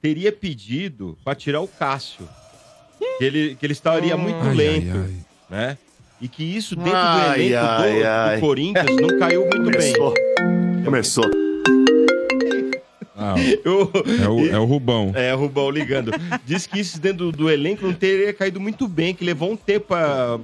teria 0.00 0.32
pedido 0.32 1.16
para 1.24 1.34
tirar 1.34 1.60
o 1.60 1.68
Cássio. 1.68 2.28
Que 3.18 3.24
ele, 3.24 3.56
que 3.56 3.66
ele 3.66 3.72
estaria 3.72 4.16
muito 4.16 4.38
Ai, 4.42 4.54
lento, 4.54 4.96
ai, 4.96 4.98
ai. 4.98 5.14
né? 5.50 5.78
E 6.20 6.28
que 6.28 6.44
isso 6.44 6.76
dentro 6.76 6.92
Ai, 6.94 7.34
do 7.38 7.42
elenco 7.42 7.56
ai, 7.66 8.30
do, 8.30 8.34
do. 8.36 8.40
Corinthians 8.40 8.96
não 9.00 9.18
caiu 9.18 9.40
muito 9.48 9.70
bem. 9.70 9.92
Começou. 9.94 10.14
Começou. 10.84 11.24
Ah, 13.16 13.34
Eu- 13.64 13.90
é, 14.22 14.28
o, 14.28 14.46
é 14.54 14.58
o 14.58 14.64
Rubão. 14.64 15.12
É, 15.14 15.32
Rubão 15.32 15.70
ligando. 15.70 16.10
Diz 16.44 16.66
que 16.66 16.80
isso 16.80 16.98
dentro 17.00 17.30
do, 17.30 17.32
do 17.32 17.50
elenco 17.50 17.84
não 17.86 17.92
teria 17.92 18.32
caído 18.32 18.58
muito 18.60 18.86
bem, 18.88 19.14
que 19.14 19.24
levou 19.24 19.50
um 19.52 19.56
tempo 19.56 19.88
para 19.88 20.38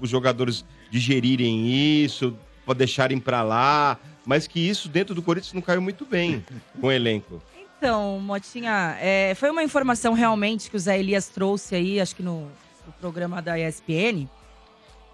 os 0.00 0.08
jogadores 0.08 0.64
digerirem 0.90 2.02
isso, 2.02 2.34
para 2.64 2.74
deixarem 2.74 3.18
para 3.18 3.42
lá, 3.42 3.98
mas 4.24 4.46
que 4.46 4.60
isso 4.60 4.88
dentro 4.88 5.14
do 5.14 5.22
Corinthians 5.22 5.52
não 5.52 5.60
caiu 5.62 5.82
muito 5.82 6.04
bem 6.06 6.42
com 6.80 6.86
o 6.86 6.92
elenco. 6.92 7.42
Então, 7.82 8.20
Motinha, 8.20 8.96
é, 9.00 9.34
foi 9.34 9.50
uma 9.50 9.60
informação 9.64 10.12
realmente 10.12 10.70
que 10.70 10.76
o 10.76 10.78
Zé 10.78 11.00
Elias 11.00 11.26
trouxe 11.26 11.74
aí, 11.74 12.00
acho 12.00 12.14
que 12.14 12.22
no, 12.22 12.42
no 12.86 12.92
programa 13.00 13.42
da 13.42 13.58
ESPN. 13.58 14.28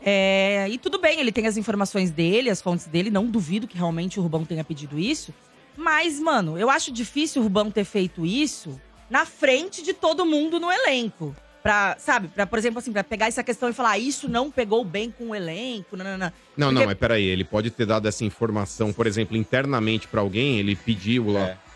É, 0.04 0.66
e 0.68 0.76
tudo 0.76 0.98
bem, 1.00 1.18
ele 1.18 1.32
tem 1.32 1.46
as 1.46 1.56
informações 1.56 2.10
dele, 2.10 2.50
as 2.50 2.60
fontes 2.60 2.84
dele, 2.84 3.08
não 3.08 3.24
duvido 3.24 3.66
que 3.66 3.74
realmente 3.78 4.20
o 4.20 4.22
Rubão 4.22 4.44
tenha 4.44 4.62
pedido 4.62 4.98
isso. 4.98 5.32
Mas, 5.78 6.20
mano, 6.20 6.58
eu 6.58 6.68
acho 6.68 6.92
difícil 6.92 7.40
o 7.40 7.44
Rubão 7.44 7.70
ter 7.70 7.84
feito 7.84 8.26
isso 8.26 8.78
na 9.08 9.24
frente 9.24 9.82
de 9.82 9.94
todo 9.94 10.26
mundo 10.26 10.60
no 10.60 10.70
elenco. 10.70 11.34
Pra, 11.62 11.96
sabe, 11.98 12.28
pra, 12.28 12.46
por 12.46 12.58
exemplo, 12.58 12.80
assim, 12.80 12.92
pra 12.92 13.02
pegar 13.02 13.28
essa 13.28 13.42
questão 13.42 13.70
e 13.70 13.72
falar, 13.72 13.92
"Ah, 13.92 13.98
isso 13.98 14.28
não 14.28 14.50
pegou 14.50 14.84
bem 14.84 15.10
com 15.10 15.30
o 15.30 15.34
elenco, 15.34 15.96
nanana. 15.96 16.34
Não, 16.54 16.66
Porque- 16.66 16.80
não, 16.80 16.86
mas 16.86 16.98
peraí, 16.98 17.24
ele 17.24 17.44
pode 17.44 17.70
ter 17.70 17.86
dado 17.86 18.06
essa 18.06 18.26
informação, 18.26 18.92
por 18.92 19.06
exemplo, 19.06 19.38
internamente 19.38 20.06
pra 20.06 20.20
alguém, 20.20 20.58
ele 20.58 20.76
pediu 20.76 21.32
lá. 21.32 21.40
É. 21.48 21.67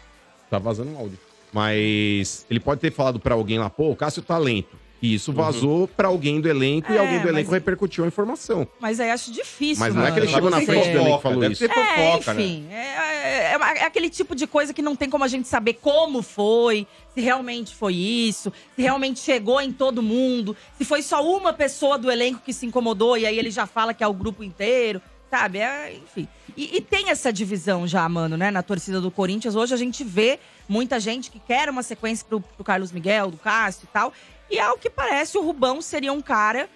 Tá 0.52 0.58
vazando 0.58 0.90
um 0.90 0.98
áudio. 0.98 1.18
Mas 1.50 2.44
ele 2.50 2.60
pode 2.60 2.78
ter 2.78 2.92
falado 2.92 3.18
pra 3.18 3.34
alguém 3.34 3.58
lá, 3.58 3.70
pô, 3.70 3.88
o 3.90 3.96
Cássio 3.96 4.20
tá 4.20 4.36
lento. 4.36 4.76
E 5.00 5.14
isso 5.14 5.32
vazou 5.32 5.88
pra 5.88 6.08
alguém 6.08 6.40
do 6.42 6.48
elenco 6.48 6.92
e 6.92 6.96
É, 6.96 7.00
alguém 7.00 7.20
do 7.20 7.28
elenco 7.28 7.50
mas- 7.50 7.54
repercutiu 7.58 8.04
a 8.04 8.06
informação. 8.06 8.68
Mas 8.78 9.00
aí 9.00 9.10
acho 9.10 9.32
difícil, 9.32 9.80
Mas 9.82 9.94
não 9.94 10.02
é 10.02 10.04
mano. 10.04 10.14
que 10.14 10.20
ele 10.20 10.28
chegou 10.32 10.50
na 10.50 10.60
frente 10.60 10.90
do 10.90 10.98
elenco 10.98 11.18
e 11.18 11.22
falou 11.22 11.40
Deve 11.40 11.54
isso. 11.54 11.66
ser 11.66 11.70
É, 11.72 11.74
fofoca, 12.12 12.34
né? 12.34 12.42
enfim, 12.42 12.66
é, 12.70 12.76
é- 12.76 13.52
é 13.52 13.56
uma- 13.56 13.72
é 13.72 13.84
aquele 13.84 14.08
tipo 14.10 14.34
de 14.36 14.46
coisa 14.46 14.72
que 14.74 14.80
não 14.82 14.94
tem 14.94 15.08
como 15.10 15.24
a 15.24 15.28
gente 15.28 15.48
saber 15.48 15.72
como 15.80 16.22
foi, 16.22 16.86
se 17.14 17.20
realmente 17.22 17.74
foi 17.74 17.94
isso, 17.94 18.52
se 18.76 18.82
realmente 18.82 19.18
chegou 19.18 19.60
em 19.60 19.72
todo 19.72 20.02
mundo, 20.02 20.54
se 20.78 20.84
foi 20.84 21.02
só 21.02 21.20
uma 21.26 21.52
pessoa 21.52 21.98
do 21.98 22.08
elenco 22.10 22.40
que 22.44 22.52
se 22.52 22.64
incomodou 22.66 23.16
e 23.18 23.26
aí 23.26 23.36
ele 23.38 23.50
já 23.50 23.66
fala 23.66 23.92
que 23.92 24.04
é 24.04 24.06
o 24.06 24.12
grupo 24.14 24.44
inteiro, 24.44 25.00
sabe? 25.32 25.60
É, 25.60 25.94
enfim. 25.94 26.28
E, 26.54 26.76
e 26.76 26.80
tem 26.82 27.08
essa 27.08 27.32
divisão 27.32 27.86
já, 27.88 28.06
mano, 28.06 28.36
né, 28.36 28.50
na 28.50 28.62
torcida 28.62 29.00
do 29.00 29.10
Corinthians. 29.10 29.54
Hoje 29.56 29.72
a 29.72 29.78
gente 29.78 30.04
vê 30.04 30.38
muita 30.68 31.00
gente 31.00 31.30
que 31.30 31.38
quer 31.40 31.70
uma 31.70 31.82
sequência 31.82 32.26
pro, 32.28 32.38
pro 32.42 32.62
Carlos 32.62 32.92
Miguel, 32.92 33.30
do 33.30 33.38
Cássio 33.38 33.84
e 33.84 33.86
tal. 33.86 34.12
E 34.50 34.60
ao 34.60 34.76
que 34.76 34.90
parece, 34.90 35.38
o 35.38 35.42
Rubão 35.42 35.80
seria 35.80 36.12
um 36.12 36.20
cara 36.20 36.68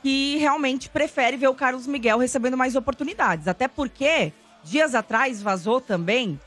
que 0.00 0.36
realmente 0.36 0.88
prefere 0.88 1.36
ver 1.36 1.48
o 1.48 1.54
Carlos 1.54 1.88
Miguel 1.88 2.16
recebendo 2.18 2.56
mais 2.56 2.76
oportunidades. 2.76 3.48
Até 3.48 3.66
porque, 3.66 4.32
dias 4.62 4.94
atrás, 4.94 5.42
vazou 5.42 5.80
também 5.80 6.38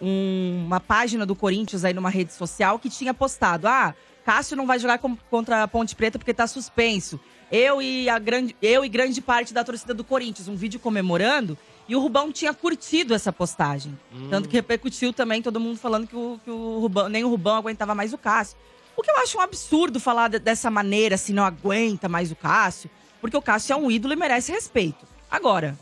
um- 0.00 0.62
uma 0.64 0.78
página 0.78 1.26
do 1.26 1.34
Corinthians 1.34 1.84
aí 1.84 1.92
numa 1.92 2.10
rede 2.10 2.32
social 2.32 2.78
que 2.78 2.88
tinha 2.88 3.12
postado: 3.12 3.66
ah, 3.66 3.92
Cássio 4.24 4.56
não 4.56 4.64
vai 4.66 4.78
jogar 4.78 4.98
com- 4.98 5.16
contra 5.28 5.64
a 5.64 5.66
Ponte 5.66 5.96
Preta 5.96 6.20
porque 6.20 6.32
tá 6.34 6.46
suspenso. 6.46 7.18
Eu 7.50 7.80
e, 7.80 8.08
a 8.08 8.18
grande, 8.18 8.56
eu 8.60 8.84
e 8.84 8.88
grande 8.88 9.20
parte 9.20 9.54
da 9.54 9.62
torcida 9.62 9.94
do 9.94 10.02
Corinthians, 10.02 10.48
um 10.48 10.56
vídeo 10.56 10.80
comemorando. 10.80 11.56
E 11.88 11.94
o 11.94 12.00
Rubão 12.00 12.32
tinha 12.32 12.52
curtido 12.52 13.14
essa 13.14 13.32
postagem. 13.32 13.96
Tanto 14.28 14.48
que 14.48 14.56
repercutiu 14.56 15.12
também, 15.12 15.40
todo 15.40 15.60
mundo 15.60 15.78
falando 15.78 16.06
que, 16.08 16.16
o, 16.16 16.40
que 16.44 16.50
o 16.50 16.80
Rubão, 16.80 17.08
nem 17.08 17.22
o 17.22 17.28
Rubão 17.28 17.54
aguentava 17.56 17.94
mais 17.94 18.12
o 18.12 18.18
Cássio. 18.18 18.56
O 18.96 19.02
que 19.02 19.10
eu 19.10 19.16
acho 19.18 19.38
um 19.38 19.40
absurdo 19.40 20.00
falar 20.00 20.28
de- 20.28 20.38
dessa 20.40 20.68
maneira, 20.70 21.14
assim, 21.14 21.32
não 21.32 21.44
aguenta 21.44 22.08
mais 22.08 22.32
o 22.32 22.36
Cássio, 22.36 22.90
porque 23.20 23.36
o 23.36 23.42
Cássio 23.42 23.74
é 23.74 23.76
um 23.76 23.88
ídolo 23.88 24.14
e 24.14 24.16
merece 24.16 24.50
respeito. 24.50 25.06
Agora, 25.30 25.78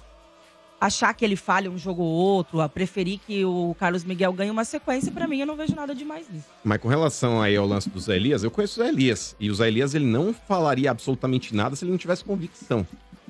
achar 0.87 1.15
que 1.15 1.25
ele 1.25 1.37
falha 1.37 1.71
um 1.71 1.79
jogo 1.79 2.03
ou 2.03 2.13
outro, 2.13 2.61
a 2.61 2.69
preferir 2.69 3.19
que 3.27 3.45
o 3.45 3.75
Carlos 3.79 4.05
Miguel 4.05 4.33
ganhe 4.33 4.51
uma 4.51 4.65
sequência, 4.65 5.11
pra 5.11 5.27
mim 5.27 5.41
eu 5.41 5.47
não 5.47 5.57
vejo 5.57 5.75
nada 5.75 5.95
demais 5.95 6.27
nisso. 6.31 6.47
Mas 6.63 6.79
com 6.79 6.89
relação 6.89 7.41
aí 7.41 7.57
ao 7.57 7.67
lance 7.67 7.89
do 7.89 7.99
Zé 7.99 8.17
Elias, 8.17 8.45
eu 8.45 8.51
conheço 8.51 8.81
o 8.81 8.85
Zé 8.85 8.91
Elias. 8.91 9.35
E 9.41 9.51
o 9.51 9.55
Zé 9.55 9.69
Elias, 9.69 9.95
ele 9.95 10.05
não 10.05 10.35
falaria 10.35 10.91
absolutamente 10.91 11.55
nada 11.55 11.75
se 11.75 11.85
ele 11.85 11.93
não 11.93 11.99
tivesse 11.99 12.23
convicção. 12.25 12.87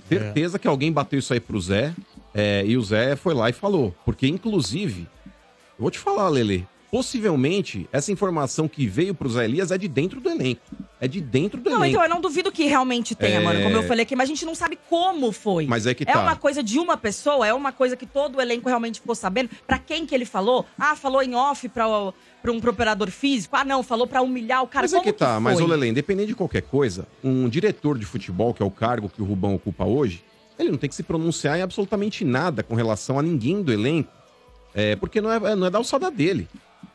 Certeza 0.08 0.58
que 0.58 0.68
alguém 0.68 0.92
bateu 0.92 1.18
isso 1.18 1.32
aí 1.32 1.40
pro 1.40 1.60
Zé. 1.60 1.94
é, 2.34 2.64
e 2.66 2.76
o 2.76 2.82
Zé 2.82 3.14
foi 3.16 3.32
lá 3.32 3.48
e 3.48 3.52
falou. 3.52 3.94
Porque, 4.04 4.26
inclusive, 4.26 5.06
eu 5.24 5.32
vou 5.78 5.90
te 5.90 5.98
falar, 5.98 6.28
Lele. 6.28 6.66
Possivelmente, 6.94 7.88
essa 7.92 8.12
informação 8.12 8.68
que 8.68 8.86
veio 8.86 9.14
pro 9.14 9.28
Zé 9.28 9.44
Elias 9.44 9.70
é 9.72 9.76
de 9.76 9.88
dentro 9.88 10.20
do 10.20 10.30
elenco. 10.30 10.62
é 11.00 11.08
de 11.08 11.20
dentro 11.20 11.60
do 11.60 11.68
Não, 11.68 11.78
elenco. 11.78 11.90
então 11.90 12.02
eu 12.04 12.08
não 12.08 12.20
duvido 12.20 12.50
que 12.52 12.64
realmente 12.64 13.14
tenha, 13.14 13.40
É. 13.40 13.40
mano. 13.44 13.62
Como 13.62 13.76
eu 13.76 13.82
falei 13.82 14.04
aqui, 14.04 14.16
mas 14.16 14.24
a 14.30 14.32
gente 14.32 14.46
não 14.46 14.54
sabe 14.54 14.78
como 14.88 15.32
foi. 15.32 15.66
Mas 15.66 15.86
é 15.86 15.92
que 15.92 16.04
É 16.04 16.06
tá. 16.12 16.22
uma 16.22 16.34
coisa 16.36 16.62
de 16.62 16.78
uma 16.78 16.96
pessoa, 16.96 17.46
é 17.46 17.52
uma 17.52 17.72
coisa 17.72 17.94
que 17.96 18.06
todo 18.06 18.36
o 18.36 18.40
elenco 18.40 18.68
realmente 18.68 19.00
ficou 19.00 19.14
sabendo. 19.14 19.50
Pra 19.66 19.78
quem 19.78 20.06
que 20.06 20.14
ele 20.14 20.24
falou? 20.24 20.64
Ah, 20.78 20.96
falou 20.96 21.20
em 21.22 21.34
off 21.34 21.68
pra, 21.68 21.86
o- 21.86 22.14
pra 22.40 22.50
um 22.52 22.56
operador 22.56 23.10
físico? 23.10 23.54
Ah, 23.54 23.64
não, 23.64 23.82
falou 23.82 24.06
pra 24.06 24.22
humilhar 24.22 24.62
o 24.62 24.66
cara. 24.66 24.84
Mas 24.84 24.92
é 24.94 24.96
como 24.96 25.12
que 25.12 25.18
tá, 25.18 25.38
mas 25.40 25.54
foi? 25.58 25.64
ô 25.64 25.66
Lelê, 25.66 25.88
independente 25.88 26.28
de 26.28 26.34
qualquer 26.34 26.62
coisa, 26.62 27.06
um 27.22 27.48
diretor 27.50 27.98
de 27.98 28.06
futebol, 28.06 28.54
que 28.54 28.62
é 28.62 28.66
o 28.66 28.70
cargo 28.70 29.08
que 29.10 29.20
o 29.20 29.24
Rubão 29.24 29.54
ocupa 29.54 29.84
hoje, 29.84 30.24
ele 30.58 30.70
não 30.70 30.78
tem 30.78 30.88
que 30.88 30.94
se 30.94 31.02
pronunciar 31.02 31.58
em 31.58 31.62
absolutamente 31.62 32.24
nada 32.24 32.62
com 32.62 32.74
relação 32.74 33.18
a 33.18 33.22
ninguém 33.22 33.62
do 33.62 33.72
elenco, 33.72 34.10
é, 34.74 34.96
porque 34.96 35.20
não 35.20 35.30
é, 35.30 35.54
não 35.56 35.66
é 35.66 35.70
da 35.70 35.78
alçada 35.78 36.10
dele. 36.10 36.48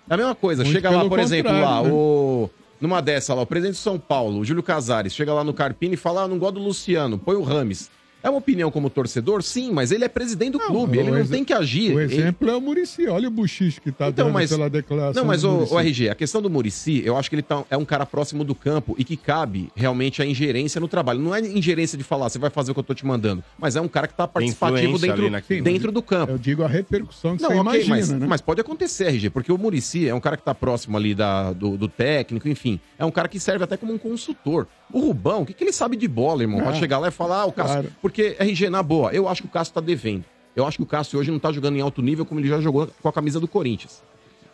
É 0.10 0.14
a 0.14 0.18
mesma 0.18 0.36
coisa, 0.36 0.64
Muito 0.64 0.74
chega 0.74 0.90
lá, 0.90 1.08
por 1.08 1.20
exemplo, 1.20 1.52
lá, 1.52 1.84
né? 1.84 1.90
o... 1.92 2.50
Numa 2.82 3.02
dessa 3.02 3.34
lá, 3.34 3.42
o 3.42 3.46
presidente 3.46 3.76
de 3.76 3.82
São 3.82 4.00
Paulo, 4.00 4.40
o 4.40 4.46
Júlio 4.46 4.64
Casares, 4.64 5.14
chega 5.14 5.34
lá 5.34 5.44
no 5.44 5.54
Carpini 5.54 5.94
e 5.94 5.98
fala: 5.98 6.24
ah, 6.24 6.28
não 6.28 6.40
gosto 6.40 6.56
do 6.56 6.62
Luciano, 6.62 7.18
põe 7.18 7.36
o 7.36 7.44
Rames. 7.44 7.92
É 8.22 8.30
uma 8.30 8.38
opinião 8.40 8.70
como 8.70 8.90
torcedor? 8.90 9.42
Sim, 9.44 9.72
mas 9.72 9.92
ele 9.92 10.04
é 10.04 10.10
presidente 10.10 10.52
do 10.54 10.60
clube, 10.60 10.98
ele 11.00 11.10
não 11.12 11.26
tem 11.26 11.44
que 11.46 11.54
agir. 11.54 11.96
O 11.96 12.00
Ele- 12.00 12.14
exemplo 12.14 12.50
é 12.50 12.56
o 12.56 12.60
Murici. 12.62 13.08
Olha 13.08 13.28
o 13.28 13.32
buchiche 13.32 13.80
que 13.80 13.92
tá 13.92 14.10
então, 14.10 14.26
dando 14.26 14.34
mas, 14.34 14.50
pela 14.50 14.70
declaração 14.70 15.22
não, 15.22 15.28
mas 15.28 15.42
do 15.44 15.50
o, 15.50 15.74
o 15.74 15.80
RG, 15.80 16.10
a 16.10 16.16
questão 16.16 16.42
do 16.42 16.50
Murici, 16.50 17.02
eu 17.06 17.16
acho 17.18 17.30
que 17.30 17.36
ele 17.36 17.42
tá- 17.42 17.64
é 17.70 17.78
um 17.78 17.86
cara 17.86 18.06
próximo 18.06 18.44
do 18.44 18.54
campo 18.54 18.94
e 18.98 19.04
que 19.06 19.16
cabe 19.16 19.70
realmente 19.76 20.22
a 20.22 20.26
ingerência 20.26 20.82
no 20.82 20.88
trabalho. 20.88 21.20
Não 21.20 21.34
é 21.34 21.40
ingerência 21.40 21.98
de 21.98 22.04
falar, 22.04 22.30
você 22.30 22.38
vai 22.38 22.50
fazer 22.50 22.72
o 22.72 22.74
que 22.74 22.80
eu 22.80 22.84
tô 22.84 22.94
te 22.94 23.06
mandando, 23.06 23.44
mas 23.58 23.76
é 23.78 23.82
um 23.82 23.88
cara 23.88 24.08
que 24.08 24.14
tá 24.14 24.28
participativo 24.28 25.00
dentro, 25.00 25.22
ali 25.22 25.30
naquilo. 25.30 25.64
dentro 25.64 25.92
do 25.92 26.02
campo. 26.02 26.34
Eu 26.34 26.38
digo 26.38 26.64
a 26.64 26.68
repercussão 26.68 27.38
que 27.38 27.44
Não, 27.44 27.50
você 27.52 27.56
ok, 27.58 27.64
imagina, 27.82 27.96
mas, 27.96 28.10
né? 28.10 28.26
mas 28.28 28.42
pode 28.42 28.60
acontecer, 28.60 29.06
RG, 29.08 29.30
porque 29.30 29.52
o 29.52 29.58
Murici 29.58 30.08
é 30.10 30.14
um 30.14 30.20
cara 30.20 30.36
que 30.36 30.44
tá 30.44 30.54
próximo 30.54 30.98
ali 30.98 31.16
da, 31.16 31.54
do, 31.54 31.78
do 31.78 31.88
técnico, 31.88 32.50
enfim. 32.50 32.80
É 32.98 33.06
um 33.06 33.12
cara 33.12 33.28
que 33.30 33.40
serve 33.40 33.64
até 33.64 33.78
como 33.78 33.94
um 33.94 33.98
consultor. 33.98 34.68
O 34.92 35.00
Rubão, 35.00 35.44
o 35.44 35.46
que, 35.46 35.54
que 35.54 35.64
ele 35.64 35.72
sabe 35.72 35.96
de 35.96 36.08
bola, 36.08 36.42
irmão? 36.42 36.60
Pra 36.62 36.72
Ah, 36.72 36.74
chegar 36.74 36.98
lá 36.98 37.08
e 37.08 37.12
falar, 37.12 37.42
ah, 37.42 37.46
o 37.46 37.52
Cássio. 37.52 37.74
claro. 37.82 37.92
Porque, 38.10 38.36
RG, 38.40 38.72
na 38.72 38.82
boa, 38.82 39.12
eu 39.14 39.30
acho 39.30 39.44
que 39.44 39.48
o 39.48 39.52
Cássio 39.52 39.72
tá 39.72 39.80
devendo. 39.80 40.26
Eu 40.56 40.66
acho 40.66 40.78
que 40.78 40.84
o 40.84 40.86
Cássio 40.86 41.20
hoje 41.20 41.30
não 41.30 41.38
tá 41.38 41.52
jogando 41.52 41.78
em 41.78 41.82
alto 41.82 42.02
nível 42.02 42.26
como 42.26 42.40
ele 42.40 42.48
já 42.48 42.60
jogou 42.60 42.88
com 42.88 43.08
a 43.08 43.14
camisa 43.14 43.40
do 43.40 43.48
Corinthians. 43.48 44.02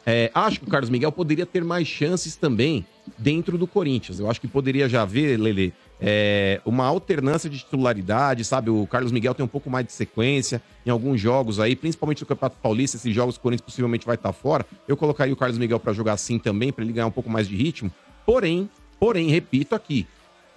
É, 0.06 0.30
acho 0.36 0.60
que 0.60 0.68
o 0.68 0.70
Carlos 0.70 0.89
Miguel 0.89 1.10
poderia 1.10 1.46
ter 1.46 1.63
mais 1.63 1.88
chances 1.88 2.36
também 2.36 2.86
dentro 3.18 3.58
do 3.58 3.65
Corinthians. 3.65 4.20
Eu 4.20 4.30
acho 4.30 4.41
que 4.41 4.48
poderia 4.48 4.89
já 4.89 5.04
haver, 5.04 5.39
Lele, 5.39 5.74
é, 6.02 6.60
uma 6.65 6.86
alternância 6.86 7.50
de 7.50 7.60
titularidade, 7.60 8.44
sabe? 8.44 8.70
O 8.70 8.86
Carlos 8.86 9.13
Miguel 9.13 9.34
tem 9.34 9.46
um 9.46 9.48
pouco 9.48 9.70
mais 9.70 9.86
de 9.86 9.94
sequência 9.94 10.62
em 10.86 10.89
alguns 10.89 11.22
jogos 11.22 11.58
aí, 11.58 11.78
principalmente 11.78 12.20
no 12.20 12.28
Campeonato 12.28 12.58
Paulista, 12.62 12.98
esses 12.98 13.15
jogos 13.15 13.38
o 13.38 13.39
Corinthians 13.39 13.65
possivelmente 13.65 14.06
vai 14.06 14.15
estar 14.15 14.34
fora. 14.34 14.65
Eu 14.86 14.98
colocaria 14.98 15.34
o 15.34 15.38
Carlos 15.38 15.58
Miguel 15.58 15.80
para 15.80 15.94
jogar 15.94 16.12
assim 16.12 16.38
também, 16.38 16.74
para 16.74 16.84
ele 16.84 16.91
ganhar 16.91 17.08
um 17.08 17.12
pouco 17.12 17.30
mais 17.30 17.48
de 17.48 17.56
ritmo. 17.56 17.89
Porém, 18.26 18.70
porém, 19.00 19.30
repito 19.30 19.74
aqui, 19.74 20.06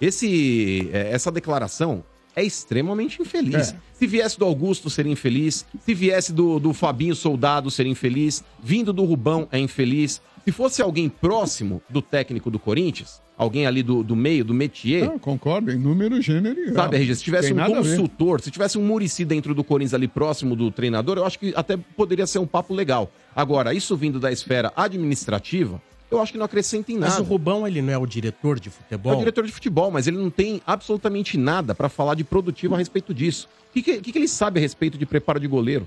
esse, 0.01 0.89
é, 0.91 1.11
essa 1.13 1.31
declaração 1.31 2.03
é 2.39 2.43
extremamente 2.43 3.21
infeliz. 3.21 3.73
É. 3.73 3.75
Se 3.93 4.07
viesse 4.07 4.39
do 4.39 4.45
Augusto, 4.45 4.89
seria 4.89 5.11
infeliz. 5.11 5.65
Se 5.85 5.93
viesse 5.93 6.31
do, 6.31 6.59
do 6.59 6.73
Fabinho 6.73 7.15
Soldado, 7.15 7.69
seria 7.69 7.91
infeliz. 7.91 8.43
Vindo 8.63 8.93
do 8.93 9.03
Rubão, 9.03 9.47
é 9.51 9.59
infeliz. 9.59 10.21
Se 10.45 10.51
fosse 10.51 10.81
alguém 10.81 11.09
próximo 11.09 11.81
do 11.89 12.01
técnico 12.01 12.49
do 12.49 12.57
Corinthians, 12.57 13.21
alguém 13.37 13.65
ali 13.65 13.83
do, 13.83 14.03
do 14.03 14.15
meio, 14.15 14.43
do 14.43 14.53
métier, 14.53 15.05
Não, 15.05 15.19
concordo, 15.19 15.71
em 15.71 15.77
número, 15.77 16.21
gênero 16.21 16.59
e. 16.59 16.73
Sabe, 16.73 16.97
RG, 16.97 17.15
se 17.15 17.23
tivesse 17.23 17.53
um 17.53 17.65
consultor, 17.65 18.41
se 18.41 18.51
tivesse 18.51 18.77
um 18.77 18.83
Murici 18.83 19.23
dentro 19.23 19.53
do 19.53 19.63
Corinthians 19.63 19.93
ali 19.93 20.07
próximo 20.07 20.55
do 20.55 20.71
treinador, 20.71 21.17
eu 21.17 21.25
acho 21.25 21.39
que 21.39 21.53
até 21.55 21.77
poderia 21.77 22.27
ser 22.27 22.39
um 22.39 22.47
papo 22.47 22.73
legal. 22.73 23.11
Agora, 23.35 23.73
isso 23.73 23.95
vindo 23.95 24.19
da 24.19 24.31
esfera 24.31 24.73
administrativa, 24.75 25.81
eu 26.11 26.21
acho 26.21 26.31
que 26.31 26.37
não 26.37 26.45
acrescenta 26.45 26.91
em 26.91 26.97
Mas 26.97 27.11
nada. 27.11 27.21
o 27.21 27.25
Rubão, 27.25 27.67
ele 27.67 27.81
não 27.81 27.93
é 27.93 27.97
o 27.97 28.05
diretor 28.05 28.59
de 28.59 28.69
É 28.69 28.71
futebol? 28.71 29.13
o 29.13 29.17
diretor 29.17 29.45
de 29.45 29.51
futebol, 29.51 29.91
mas 29.91 30.07
ele 30.07 30.17
não 30.17 30.29
tem 30.29 30.61
absolutamente 30.65 31.37
nada 31.37 31.75
pra 31.75 31.89
falar 31.89 32.15
de 32.15 32.23
produtivo 32.23 32.75
a 32.75 32.77
respeito 32.77 33.13
disso. 33.13 33.47
O 33.69 33.73
que, 33.73 33.81
que, 33.83 34.01
que 34.01 34.11
que 34.11 34.17
ele 34.17 34.27
sabe 34.27 34.59
a 34.59 34.61
respeito 34.61 34.97
de 34.97 35.05
preparo 35.05 35.39
de 35.39 35.47
goleiro? 35.47 35.85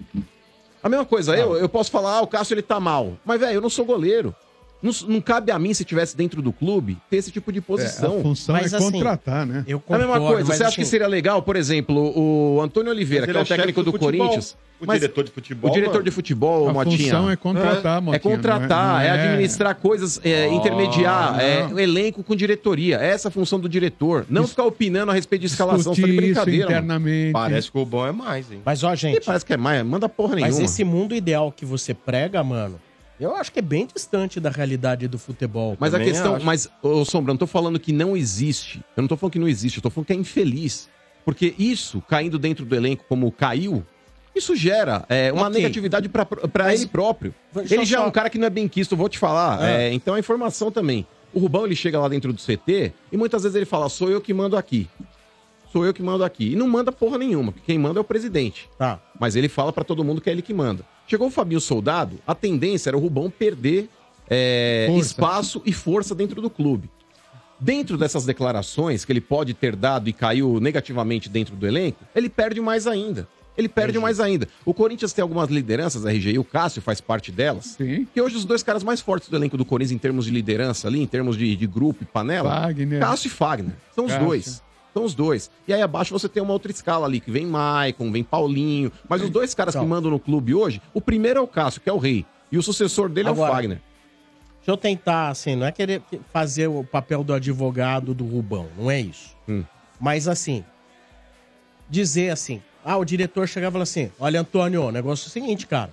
A 0.82 0.88
mesma 0.88 1.04
coisa, 1.04 1.37
eu, 1.37 1.56
eu 1.56 1.68
posso 1.68 1.90
falar, 1.90 2.18
ah, 2.18 2.22
o 2.22 2.26
Cássio 2.26 2.54
ele 2.54 2.62
tá 2.62 2.78
mal. 2.80 3.16
Mas, 3.24 3.40
velho, 3.40 3.54
eu 3.54 3.61
não 3.61 3.70
sou 3.70 3.85
goleiro. 3.85 4.35
Não, 4.83 4.92
não 5.09 5.21
cabe 5.21 5.53
a 5.53 5.59
mim, 5.59 5.73
se 5.73 5.85
tivesse 5.85 6.16
dentro 6.16 6.42
do 6.42 6.53
clube, 6.53 6.99
ter 7.09 7.18
esse 7.18 7.31
tipo 7.31 7.53
de 7.53 7.61
posição. 7.61 8.16
É, 8.16 8.18
a 8.18 8.23
função 8.23 8.55
Mas, 8.55 8.73
é 8.73 8.77
assim, 8.77 8.90
contratar, 8.90 9.47
né? 9.47 9.64
Eu 9.66 9.83
É 9.88 9.95
a 9.95 9.99
mesma 9.99 10.14
concordo, 10.14 10.35
coisa. 10.35 10.47
Você 10.47 10.62
acha 10.62 10.68
assim, 10.73 10.83
que 10.83 10.87
seria 10.87 11.07
legal, 11.07 11.42
por 11.42 11.55
exemplo, 11.57 12.12
o 12.18 12.61
Antônio 12.61 12.90
Oliveira, 12.90 13.27
que 13.27 13.31
é 13.37 13.38
o 13.38 13.42
é 13.42 13.45
técnico 13.45 13.83
do, 13.83 13.92
do. 13.92 13.99
Corinthians. 13.99 14.57
O 14.81 14.85
mas 14.85 14.99
diretor 14.99 15.23
de 15.23 15.31
futebol, 15.31 15.71
O 15.71 15.75
diretor 15.75 16.03
de 16.03 16.11
futebol, 16.11 16.68
A 16.68 16.73
Motinha. 16.73 16.99
função 16.99 17.31
é 17.31 17.37
contratar, 17.37 17.99
É 17.99 18.01
Motinha, 18.01 18.21
contratar, 18.21 18.95
não 18.95 19.01
é, 19.01 19.05
é- 19.05 19.09
é- 19.09 19.11
administrar 19.12 19.77
coisas, 19.77 20.21
é, 20.25 20.49
Oh, 20.51 20.55
intermediar, 20.55 21.40
é, 21.40 21.62
não. 21.62 21.75
o 21.75 21.79
elenco 21.81 22.25
com 22.25 22.35
diretoria. 22.35 22.97
Essa 22.97 23.29
é 23.29 23.31
a 23.31 23.33
função 23.33 23.61
do 23.61 23.68
diretor. 23.68 24.27
Não 24.29 24.45
ficar 24.45 24.64
opinando 24.64 25.12
a 25.12 25.14
respeito 25.14 25.42
de 25.42 25.47
escalação. 25.47 25.95
Você 25.95 26.01
tá 26.01 26.07
de 26.09 26.12
isso 26.14 26.21
brincadeira, 26.21 26.64
mano. 26.64 26.79
internamente. 26.79 27.33
Parece 27.33 27.71
que 27.71 27.79
o 27.79 27.85
bom 27.87 28.05
é 28.05 28.11
mais, 28.11 28.51
hein? 28.51 28.61
Mas, 28.64 28.83
ó, 28.83 28.92
gente, 28.97 29.25
parece 29.25 29.47
que 29.47 29.53
é 29.53 29.57
mais. 29.57 29.87
Manda 29.87 30.09
porra 30.09 30.35
nenhuma. 30.35 30.53
mas 30.53 30.59
esse 30.59 30.83
mundo 30.83 31.14
ideal 31.14 31.53
que 31.53 31.64
você 31.64 31.95
prega, 31.95 32.42
mano, 32.42 32.81
eu 33.20 33.37
acho 33.37 33.53
que 33.53 33.59
é 33.59 33.62
bem 33.62 33.87
distante 33.92 34.40
da 34.40 34.51
realidade 34.51 35.07
do 35.09 35.18
futebol. 35.18 35.77
Mas 35.79 35.94
a 35.94 35.98
Também 35.98 36.12
questão. 36.12 36.35
acho. 36.37 36.44
Mas, 36.44 36.68
ô 36.83 37.05
Sombra, 37.05 37.31
eu 37.31 37.35
não 37.35 37.38
tô 37.38 37.46
falando 37.46 37.79
que 37.79 37.92
não 37.92 38.16
existe. 38.16 38.83
Eu 38.96 39.03
não 39.03 39.09
tô 39.09 39.16
falando 39.16 39.33
que 39.33 39.38
não 39.38 39.48
existe, 39.48 39.77
eu 39.79 39.83
tô 39.83 39.90
falando 39.90 40.07
que 40.07 40.12
é 40.12 40.16
infeliz. 40.16 40.88
Porque 41.25 41.55
isso, 41.59 42.01
caindo 42.09 42.38
dentro 42.38 42.64
do 42.64 42.75
elenco 42.75 43.05
como 43.09 43.31
caiu, 43.31 43.85
isso 44.35 44.57
gera 44.57 45.05
é, 45.09 45.33
uma 45.33 45.42
Ok. 45.48 45.55
negatividade 45.61 46.11
Mas- 46.59 46.81
ele 46.81 46.90
próprio. 46.90 47.35
Deixa 47.55 47.75
Ele 47.75 47.85
já 47.85 47.98
é 47.98 48.01
um 48.01 48.11
cara 48.11 48.29
que 48.29 48.38
não 48.38 48.46
é 48.46 48.51
bem 48.51 48.66
quisto, 48.66 48.96
vou 48.96 49.09
te 49.09 49.18
falar. 49.18 49.59
Ah. 49.61 49.70
É, 49.70 49.92
então 49.92 50.16
é 50.16 50.18
informação 50.18 50.70
também. 50.72 51.07
O 51.33 51.38
Rubão, 51.38 51.64
ele 51.64 51.77
chega 51.77 51.98
lá 52.01 52.09
dentro 52.09 52.33
do 52.33 52.40
CT 52.40 52.92
e 53.12 53.16
muitas 53.16 53.42
vezes 53.44 53.55
ele 53.57 53.64
fala, 53.64 53.88
sou 53.88 54.11
eu 54.11 54.20
que 54.20 54.35
mando 54.35 54.57
aqui. 54.57 54.88
Sou 55.72 55.87
eu 55.87 55.94
que 55.94 56.03
mando 56.03 56.22
aqui. 56.25 56.53
E 56.53 56.57
não 56.57 56.68
manda 56.68 56.92
porra 56.92 57.16
nenhuma, 57.16 57.53
porque 57.53 57.66
quem 57.66 57.79
manda 57.79 57.98
é 57.98 58.03
o 58.03 58.05
presidente. 58.05 58.68
Tá. 58.77 59.01
Mas 59.18 59.37
ele 59.37 59.48
fala 59.48 59.72
pra 59.72 59.85
todo 59.85 60.05
mundo 60.05 60.20
que 60.20 60.29
é 60.29 60.33
ele 60.33 60.42
que 60.42 60.53
manda. 60.53 60.85
Chegou 61.12 61.29
o 61.29 61.31
Fabinho 61.31 61.61
Soldado, 61.61 62.18
a 62.27 62.35
tendência 62.35 62.88
era 62.88 62.96
o 62.96 63.01
Rubão 63.01 63.29
perder 63.29 63.87
é, 64.31 64.88
espaço 64.96 65.61
e 65.66 65.70
força 65.70 66.14
dentro 66.14 66.40
do 66.40 66.48
clube. 66.48 66.88
Dentro 67.61 67.98
dessas 67.98 68.25
declarações 68.25 69.05
que 69.05 69.12
ele 69.12 69.20
pode 69.20 69.53
ter 69.53 69.77
dado 69.77 70.09
e 70.09 70.12
caiu 70.14 70.59
negativamente 70.59 71.29
dentro 71.29 71.55
do 71.55 71.66
elenco, 71.66 72.03
ele 72.14 72.31
perde 72.31 72.62
mais 72.62 72.87
ainda. 72.87 73.29
Ele 73.59 73.68
perde 73.68 73.98
mais 73.98 74.20
ainda. 74.20 74.48
O 74.64 74.72
Corinthians 74.72 75.12
tem 75.12 75.20
algumas 75.20 75.51
lideranças, 75.51 76.07
RG, 76.07 76.31
e 76.33 76.38
o 76.38 76.44
Cássio 76.44 76.81
faz 76.81 76.98
parte 76.98 77.31
delas. 77.31 77.77
Sim. 77.77 78.09
Que 78.14 78.18
hoje 78.18 78.37
os 78.37 78.46
dois 78.46 78.62
caras 78.62 78.83
mais 78.83 79.03
fortes 79.03 79.29
do 79.29 79.37
elenco 79.37 79.59
do 79.59 79.66
Corinthians 79.66 79.92
em 79.92 79.98
termos 79.98 80.25
de 80.25 80.31
liderança 80.31 80.88
ali, 80.88 81.03
em 81.03 81.07
termos 81.07 81.37
de, 81.37 81.55
de 81.55 81.66
grupo 81.66 82.05
e 82.05 82.07
panela, 82.07 82.62
Fagner. 82.62 83.01
Cássio 83.01 83.27
e 83.27 83.31
Fagner. 83.31 83.75
São 83.94 84.07
os 84.07 84.12
Cássio. 84.12 84.27
dois. 84.27 84.62
São 84.92 85.05
os 85.05 85.14
dois. 85.14 85.50
E 85.66 85.72
aí 85.72 85.81
abaixo 85.81 86.12
você 86.12 86.28
tem 86.28 86.42
uma 86.42 86.52
outra 86.52 86.70
escala 86.70 87.07
ali, 87.07 87.20
que 87.20 87.31
vem 87.31 87.46
Maicon, 87.46 88.11
vem 88.12 88.22
Paulinho. 88.22 88.92
Mas 89.09 89.22
os 89.22 89.31
dois 89.31 89.55
caras 89.55 89.74
que 89.74 89.78
Então. 89.78 89.88
mandam 89.88 90.11
no 90.11 90.18
clube 90.18 90.55
hoje, 90.55 90.83
o 90.92 91.00
primeiro 91.00 91.38
é 91.38 91.42
o 91.42 91.46
Cássio, 91.46 91.81
que 91.81 91.88
é 91.88 91.92
o 91.92 91.98
rei. 91.98 92.26
E 92.50 92.59
o 92.59 92.62
sucessor 92.62 93.09
dele 93.09 93.28
é 93.28 93.33
Agora, 93.33 93.50
o 93.50 93.55
Fagner. 93.55 93.81
Deixa 94.59 94.70
eu 94.70 94.76
tentar, 94.76 95.31
assim, 95.31 95.57
não 95.57 95.66
é 95.66 95.72
querer 95.72 96.02
fazer 96.33 96.68
o 96.68 96.85
papel 96.85 97.24
do 97.24 97.33
advogado 97.33 98.14
do 98.14 98.24
Rubão, 98.24 98.68
não 98.78 98.90
é 98.90 99.00
isso. 99.00 99.35
Hum. 99.48 99.64
Mas, 99.98 100.28
assim, 100.28 100.62
dizer 101.88 102.31
assim, 102.31 102.62
ah, 102.85 102.96
o 102.96 103.05
diretor 103.05 103.48
chegava 103.48 103.70
e 103.70 103.72
falava 103.72 103.83
assim, 103.85 104.11
olha, 104.20 104.40
Antônio, 104.40 104.85
o 104.85 104.92
negócio 104.92 105.26
é 105.26 105.28
o 105.28 105.31
seguinte, 105.31 105.66
cara, 105.66 105.90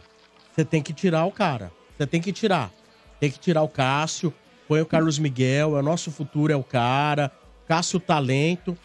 você 0.54 0.64
tem 0.64 0.82
que 0.82 0.94
tirar 0.94 1.26
o 1.26 1.32
cara, 1.32 1.72
você 1.98 2.06
tem 2.06 2.22
que 2.22 2.32
tirar. 2.32 2.72
Tem 3.20 3.30
que 3.30 3.40
tirar 3.40 3.64
o 3.64 3.68
Cássio, 3.68 4.34
põe 4.68 4.82
o 4.82 4.86
Carlos 4.86 5.20
Miguel, 5.20 5.76
é 5.76 5.80
o 5.80 5.84
nosso 5.84 6.10
futuro, 6.12 6.54
é 6.54 6.56
o 6.56 6.64
cara, 6.64 7.32
Cássio 7.68 8.00
talento, 8.00 8.78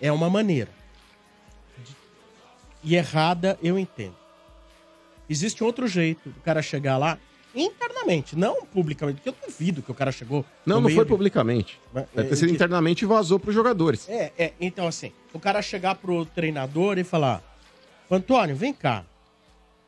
é 0.00 0.10
uma 0.12 0.28
maneira. 0.30 0.70
E 2.82 2.96
errada, 2.96 3.58
eu 3.62 3.78
entendo. 3.78 4.14
Existe 5.28 5.64
outro 5.64 5.86
jeito 5.88 6.28
do 6.28 6.40
cara 6.40 6.60
chegar 6.60 6.98
lá 6.98 7.18
internamente, 7.54 8.36
não 8.36 8.66
publicamente, 8.66 9.20
porque 9.22 9.28
eu 9.30 9.48
duvido 9.48 9.80
que 9.82 9.90
o 9.90 9.94
cara 9.94 10.12
chegou. 10.12 10.44
Não, 10.66 10.80
não 10.80 10.90
foi 10.90 11.04
de- 11.04 11.08
publicamente. 11.10 11.80
Mas, 11.92 12.04
Deve 12.14 12.26
é, 12.26 12.30
ter 12.30 12.36
sido 12.36 12.48
que- 12.48 12.54
internamente 12.54 13.04
e 13.04 13.08
vazou 13.08 13.38
pros 13.38 13.54
jogadores. 13.54 14.08
É, 14.08 14.32
é, 14.36 14.52
então 14.60 14.86
assim, 14.86 15.12
o 15.32 15.40
cara 15.40 15.62
chegar 15.62 15.94
pro 15.94 16.26
treinador 16.26 16.98
e 16.98 17.04
falar: 17.04 17.42
Antônio, 18.10 18.54
vem 18.54 18.74
cá. 18.74 19.04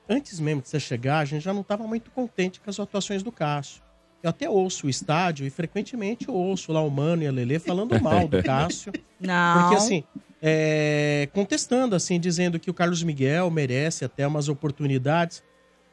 Antes 0.08 0.38
mesmo 0.38 0.62
de 0.62 0.68
você 0.68 0.78
chegar, 0.80 1.18
a 1.18 1.24
gente 1.24 1.42
já 1.42 1.52
não 1.52 1.62
estava 1.62 1.84
muito 1.86 2.10
contente 2.12 2.60
com 2.60 2.70
as 2.70 2.78
atuações 2.78 3.22
do 3.22 3.32
Cássio. 3.32 3.82
Eu 4.22 4.30
até 4.30 4.48
ouço 4.48 4.86
o 4.86 4.90
estádio 4.90 5.46
e 5.46 5.50
frequentemente 5.50 6.28
eu 6.28 6.34
ouço 6.34 6.72
lá 6.72 6.80
o 6.80 6.90
Mano 6.90 7.22
e 7.22 7.26
a 7.26 7.32
Lelê 7.32 7.58
falando 7.58 8.00
mal 8.00 8.26
do 8.26 8.40
Cássio. 8.44 8.92
Não. 9.20 9.60
Porque 9.60 9.76
assim, 9.76 10.04
é, 10.42 11.28
contestando, 11.32 11.94
assim, 11.94 12.18
dizendo 12.18 12.58
que 12.58 12.70
o 12.70 12.74
Carlos 12.74 13.02
Miguel 13.02 13.50
merece 13.50 14.04
até 14.04 14.26
umas 14.26 14.48
oportunidades. 14.48 15.42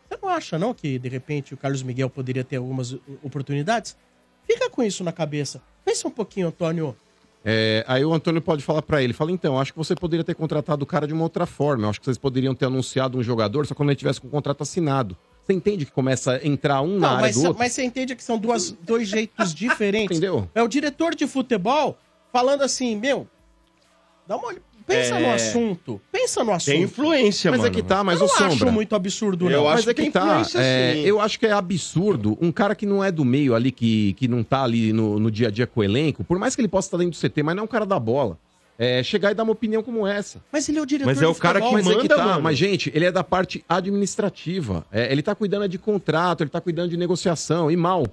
Você 0.08 0.18
não 0.22 0.30
acha, 0.30 0.60
não, 0.60 0.74
que 0.74 1.00
de 1.00 1.10
repente 1.10 1.54
o 1.54 1.58
Carlos 1.58 1.84
Miguel 1.84 2.10
poderia 2.10 2.44
ter 2.44 2.58
algumas 2.58 2.96
oportunidades? 3.22 3.98
Fica 4.46 4.70
com 4.70 4.84
isso 4.84 5.04
na 5.04 5.12
cabeça. 5.12 5.62
Pensa 5.86 6.08
um 6.08 6.12
pouquinho, 6.12 6.48
Antônio. 6.48 6.96
É, 7.46 7.84
aí 7.88 8.06
o 8.06 8.14
Antônio 8.14 8.42
pode 8.42 8.64
falar 8.64 8.82
pra 8.82 9.04
ele, 9.04 9.12
fala, 9.12 9.32
então, 9.32 9.60
acho 9.60 9.74
que 9.74 9.78
você 9.78 9.96
poderia 9.96 10.24
ter 10.24 10.34
contratado 10.34 10.84
o 10.84 10.86
cara 10.86 11.06
de 11.06 11.14
uma 11.14 11.24
outra 11.24 11.46
forma. 11.46 11.86
Eu 11.86 11.90
acho 11.90 12.00
que 12.00 12.06
vocês 12.06 12.18
poderiam 12.18 12.56
ter 12.56 12.66
anunciado 12.66 13.18
um 13.18 13.24
jogador 13.24 13.66
só 13.66 13.76
quando 13.76 13.90
ele 13.90 13.98
tivesse 13.98 14.22
com 14.22 14.28
o 14.28 14.32
contrato 14.32 14.62
assinado. 14.62 15.18
Você 15.46 15.54
entende 15.54 15.86
que 15.86 15.92
começa 15.92 16.34
a 16.38 16.48
entrar 16.48 16.82
um 16.82 16.98
na 17.00 17.00
Não, 17.00 17.08
área 17.16 17.22
mas, 17.22 17.36
do 17.36 17.42
outro? 17.44 17.60
mas 17.60 17.74
você 17.74 17.84
entende 17.84 18.16
que 18.16 18.24
são 18.24 18.38
duas, 18.38 18.72
dois 18.72 19.08
jeitos 19.08 19.54
diferentes. 19.56 20.18
Entendeu? 20.18 20.48
É 20.56 20.64
o 20.64 20.68
diretor 20.68 21.14
de 21.16 21.28
futebol 21.28 21.98
falando 22.32 22.62
assim, 22.62 22.96
meu, 22.96 23.28
dá 24.28 24.38
uma 24.38 24.54
pensa 24.86 25.16
É. 25.16 25.20
no 25.22 25.32
assunto, 25.34 26.02
pensa 26.12 26.44
no 26.44 26.52
assunto. 26.52 26.74
Tem 26.74 26.84
influência, 26.84 27.50
Mas 27.52 27.62
mano. 27.62 27.72
é 27.72 27.74
que 27.74 27.82
tá, 27.82 28.04
mas 28.04 28.20
eu 28.20 28.26
o 28.26 28.30
não 28.30 28.36
Sombra. 28.38 28.54
acho 28.54 28.72
muito 28.72 28.96
absurdo, 28.96 29.50
Eu 29.50 29.62
não. 29.62 29.68
acho 29.70 29.78
Mas 29.80 29.88
é 29.88 29.94
que 29.94 30.04
que 30.06 30.12
tá. 30.12 30.26
influência, 30.42 30.60
é, 30.60 30.94
sim. 30.96 31.00
eu 31.02 31.22
acho 31.22 31.40
que 31.40 31.46
é 31.46 31.52
absurdo 31.54 32.38
um 32.42 32.52
cara 32.52 32.76
que 32.76 32.86
não 32.86 33.02
é 33.04 33.10
do 33.12 33.24
meio 33.24 33.56
ali, 33.56 33.72
que, 33.72 34.14
que 34.14 34.28
não 34.28 34.44
tá 34.44 34.64
ali 34.64 34.92
no, 34.92 35.20
no 35.20 35.32
dia 35.32 35.48
a 35.48 35.52
dia 35.52 35.66
com 35.68 35.80
o 35.80 35.84
elenco, 35.84 36.24
por 36.24 36.38
mais 36.40 36.54
que 36.56 36.62
ele 36.62 36.68
possa 36.68 36.88
estar 36.88 36.98
dentro 36.98 37.18
do 37.18 37.30
CT, 37.30 37.44
mas 37.44 37.56
não 37.56 37.62
é 37.62 37.64
um 37.66 37.68
cara 37.68 37.86
da 37.86 37.98
bola. 38.00 38.38
É, 38.78 39.04
chegar 39.04 39.32
e 39.32 39.36
dar 39.36 39.44
uma 39.44 39.52
opinião 39.52 39.84
como 39.84 40.08
essa. 40.08 40.42
Mas 40.52 40.68
ele 40.68 40.80
é 40.80 40.82
o 40.82 40.86
diretor 40.86 41.06
Mas 41.06 41.22
é 41.22 41.28
o 41.28 41.36
cara 41.36 41.60
futebol. 41.60 41.80
que 41.80 41.86
Mas 41.86 41.88
é 41.88 42.02
que 42.02 42.10
manda, 42.10 42.16
tá, 42.16 42.26
mano. 42.26 42.42
mas 42.42 42.58
gente, 42.58 42.92
ele 42.94 43.06
é 43.06 43.12
da 43.12 43.24
parte 43.24 43.64
administrativa. 43.70 44.86
É, 44.92 45.12
ele 45.12 45.22
tá 45.22 45.36
cuidando 45.36 45.68
de 45.68 45.78
contrato, 45.78 46.42
ele 46.42 46.50
tá 46.50 46.60
cuidando 46.60 46.90
de 46.90 46.98
negociação, 46.98 47.70
e 47.70 47.78
mal. 47.78 48.06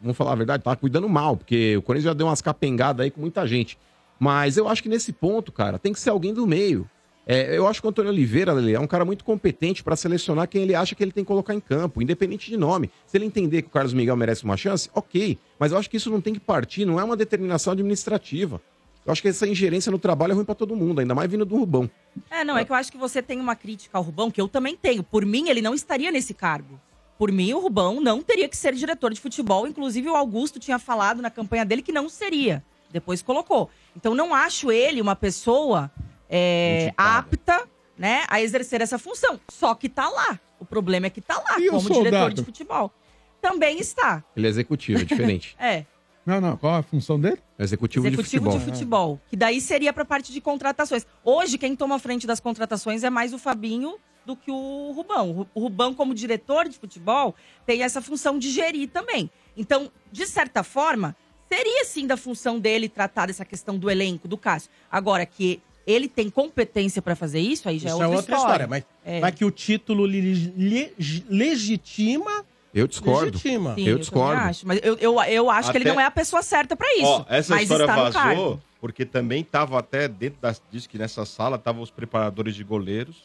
Vamos 0.00 0.16
falar 0.16 0.32
a 0.32 0.36
verdade, 0.36 0.62
tá 0.62 0.74
cuidando 0.76 1.08
mal, 1.08 1.36
porque 1.36 1.76
o 1.76 1.82
Corinthians 1.82 2.04
já 2.10 2.14
deu 2.14 2.26
umas 2.26 2.40
capengadas 2.40 3.04
aí 3.04 3.10
com 3.10 3.20
muita 3.20 3.46
gente. 3.46 3.78
Mas 4.18 4.56
eu 4.56 4.68
acho 4.68 4.82
que 4.82 4.88
nesse 4.88 5.12
ponto, 5.12 5.52
cara, 5.52 5.78
tem 5.78 5.92
que 5.92 6.00
ser 6.00 6.10
alguém 6.10 6.32
do 6.32 6.46
meio. 6.46 6.88
É, 7.30 7.54
eu 7.54 7.66
acho 7.66 7.82
que 7.82 7.86
o 7.86 7.90
Antônio 7.90 8.10
Oliveira, 8.10 8.54
Lele, 8.54 8.72
é 8.72 8.80
um 8.80 8.86
cara 8.86 9.04
muito 9.04 9.22
competente 9.22 9.84
pra 9.84 9.94
selecionar 9.94 10.48
quem 10.48 10.62
ele 10.62 10.74
acha 10.74 10.94
que 10.94 11.02
ele 11.04 11.12
tem 11.12 11.22
que 11.22 11.28
colocar 11.28 11.52
em 11.52 11.60
campo, 11.60 12.00
independente 12.00 12.50
de 12.50 12.56
nome. 12.56 12.90
Se 13.06 13.18
ele 13.18 13.26
entender 13.26 13.60
que 13.60 13.68
o 13.68 13.70
Carlos 13.70 13.92
Miguel 13.92 14.16
merece 14.16 14.44
uma 14.44 14.56
chance, 14.56 14.88
ok. 14.94 15.38
Mas 15.58 15.70
eu 15.70 15.78
acho 15.78 15.90
que 15.90 15.98
isso 15.98 16.10
não 16.10 16.22
tem 16.22 16.32
que 16.32 16.40
partir, 16.40 16.86
não 16.86 16.98
é 16.98 17.04
uma 17.04 17.14
determinação 17.14 17.74
administrativa. 17.74 18.62
Eu 19.08 19.12
acho 19.12 19.22
que 19.22 19.28
essa 19.28 19.46
ingerência 19.46 19.90
no 19.90 19.98
trabalho 19.98 20.32
é 20.32 20.34
ruim 20.34 20.44
pra 20.44 20.54
todo 20.54 20.76
mundo, 20.76 21.00
ainda 21.00 21.14
mais 21.14 21.30
vindo 21.30 21.46
do 21.46 21.56
Rubão. 21.56 21.90
É, 22.30 22.44
não, 22.44 22.58
é 22.58 22.64
que 22.66 22.70
eu 22.70 22.76
acho 22.76 22.92
que 22.92 22.98
você 22.98 23.22
tem 23.22 23.40
uma 23.40 23.56
crítica 23.56 23.96
ao 23.96 24.04
Rubão, 24.04 24.30
que 24.30 24.38
eu 24.38 24.46
também 24.46 24.76
tenho. 24.76 25.02
Por 25.02 25.24
mim, 25.24 25.48
ele 25.48 25.62
não 25.62 25.72
estaria 25.72 26.12
nesse 26.12 26.34
cargo. 26.34 26.78
Por 27.16 27.32
mim, 27.32 27.54
o 27.54 27.58
Rubão 27.58 28.02
não 28.02 28.20
teria 28.22 28.46
que 28.46 28.54
ser 28.54 28.74
diretor 28.74 29.14
de 29.14 29.18
futebol. 29.18 29.66
Inclusive, 29.66 30.10
o 30.10 30.14
Augusto 30.14 30.60
tinha 30.60 30.78
falado 30.78 31.22
na 31.22 31.30
campanha 31.30 31.64
dele 31.64 31.80
que 31.80 31.90
não 31.90 32.06
seria. 32.06 32.62
Depois 32.90 33.22
colocou. 33.22 33.70
Então, 33.96 34.14
não 34.14 34.34
acho 34.34 34.70
ele 34.70 35.00
uma 35.00 35.16
pessoa 35.16 35.90
é, 36.28 36.92
apta 36.94 37.66
né, 37.96 38.26
a 38.28 38.42
exercer 38.42 38.82
essa 38.82 38.98
função. 38.98 39.40
Só 39.48 39.74
que 39.74 39.88
tá 39.88 40.06
lá. 40.06 40.38
O 40.60 40.66
problema 40.66 41.06
é 41.06 41.10
que 41.10 41.22
tá 41.22 41.42
lá, 41.48 41.58
E 41.58 41.70
o 41.70 41.72
como 41.72 41.90
diretor 41.90 42.34
de 42.34 42.44
futebol. 42.44 42.92
Também 43.40 43.80
está. 43.80 44.22
Ele 44.36 44.46
é 44.46 44.50
executivo, 44.50 45.00
é 45.00 45.04
diferente. 45.04 45.56
É. 45.58 45.86
Não, 46.28 46.40
não. 46.42 46.56
Qual 46.58 46.74
a 46.74 46.82
função 46.82 47.18
dele? 47.18 47.38
É 47.58 47.64
executivo, 47.64 48.06
Executivo 48.06 48.50
de 48.50 48.58
de 48.58 48.64
futebol. 48.64 48.74
futebol. 49.16 49.20
Que 49.30 49.36
daí 49.36 49.60
seria 49.62 49.92
pra 49.92 50.04
parte 50.04 50.30
de 50.32 50.40
contratações. 50.42 51.06
Hoje, 51.24 51.56
quem 51.56 51.74
toma 51.74 51.94
a 51.96 51.98
frente 51.98 52.26
das 52.26 52.38
contratações 52.38 53.02
é 53.02 53.08
mais 53.08 53.32
o 53.32 53.38
Fabinho 53.38 53.94
do 54.26 54.36
que 54.36 54.50
o 54.50 54.92
Rubão. 54.94 55.30
O 55.30 55.32
Ru- 55.32 55.46
O 55.54 55.60
Rubão, 55.60 55.94
como 55.94 56.12
diretor 56.14 56.68
de 56.68 56.76
futebol, 56.78 57.34
tem 57.64 57.82
essa 57.82 58.02
função 58.02 58.38
de 58.38 58.50
gerir 58.50 58.90
também. 58.90 59.30
Então, 59.56 59.90
de 60.12 60.26
certa 60.26 60.62
forma, 60.62 61.16
seria 61.50 61.84
sim 61.86 62.06
da 62.06 62.16
função 62.16 62.58
dele 62.58 62.90
tratar 62.90 63.26
dessa 63.26 63.44
questão 63.46 63.78
do 63.78 63.90
elenco, 63.90 64.28
do 64.28 64.36
Cássio. 64.36 64.70
Agora, 64.92 65.24
que 65.24 65.62
ele 65.86 66.06
tem 66.06 66.28
competência 66.28 67.00
pra 67.00 67.16
fazer 67.16 67.40
isso, 67.40 67.66
aí 67.70 67.78
já 67.78 67.88
Isso 67.88 68.02
é 68.02 68.06
outra, 68.06 68.36
história. 68.36 68.66
Mas 68.66 68.84
É. 69.02 69.20
vai 69.20 69.32
que 69.32 69.46
o 69.46 69.50
título 69.50 70.04
li- 70.04 70.20
li- 70.54 70.92
legitima. 71.30 72.44
Eu 72.74 72.86
discordo. 72.86 73.26
Legitima. 73.26 73.74
Sim, 73.74 73.88
eu 73.88 73.98
discordo. 73.98 74.40
acho. 74.42 74.66
Mas 74.66 74.80
eu, 74.82 74.96
eu, 74.98 75.20
eu 75.22 75.50
acho 75.50 75.70
que 75.70 75.78
ele 75.78 75.84
Até- 75.84 75.94
não 75.94 76.00
é 76.00 76.04
a 76.04 76.10
pessoa 76.10 76.42
certa 76.42 76.76
pra 76.76 76.86
isso. 76.94 77.04
Ó, 77.06 77.24
essa 77.28 77.54
mas 77.54 77.62
história 77.62 77.86
vazou 77.86 78.60
porque 78.80 79.04
também 79.04 79.42
tava 79.42 79.78
até 79.78 80.08
dentro 80.08 80.38
das. 80.40 80.62
Diz 80.70 80.86
que 80.86 80.98
nessa 80.98 81.24
sala 81.24 81.56
estavam 81.56 81.82
os 81.82 81.90
preparadores 81.90 82.54
de 82.54 82.62
goleiros, 82.64 83.24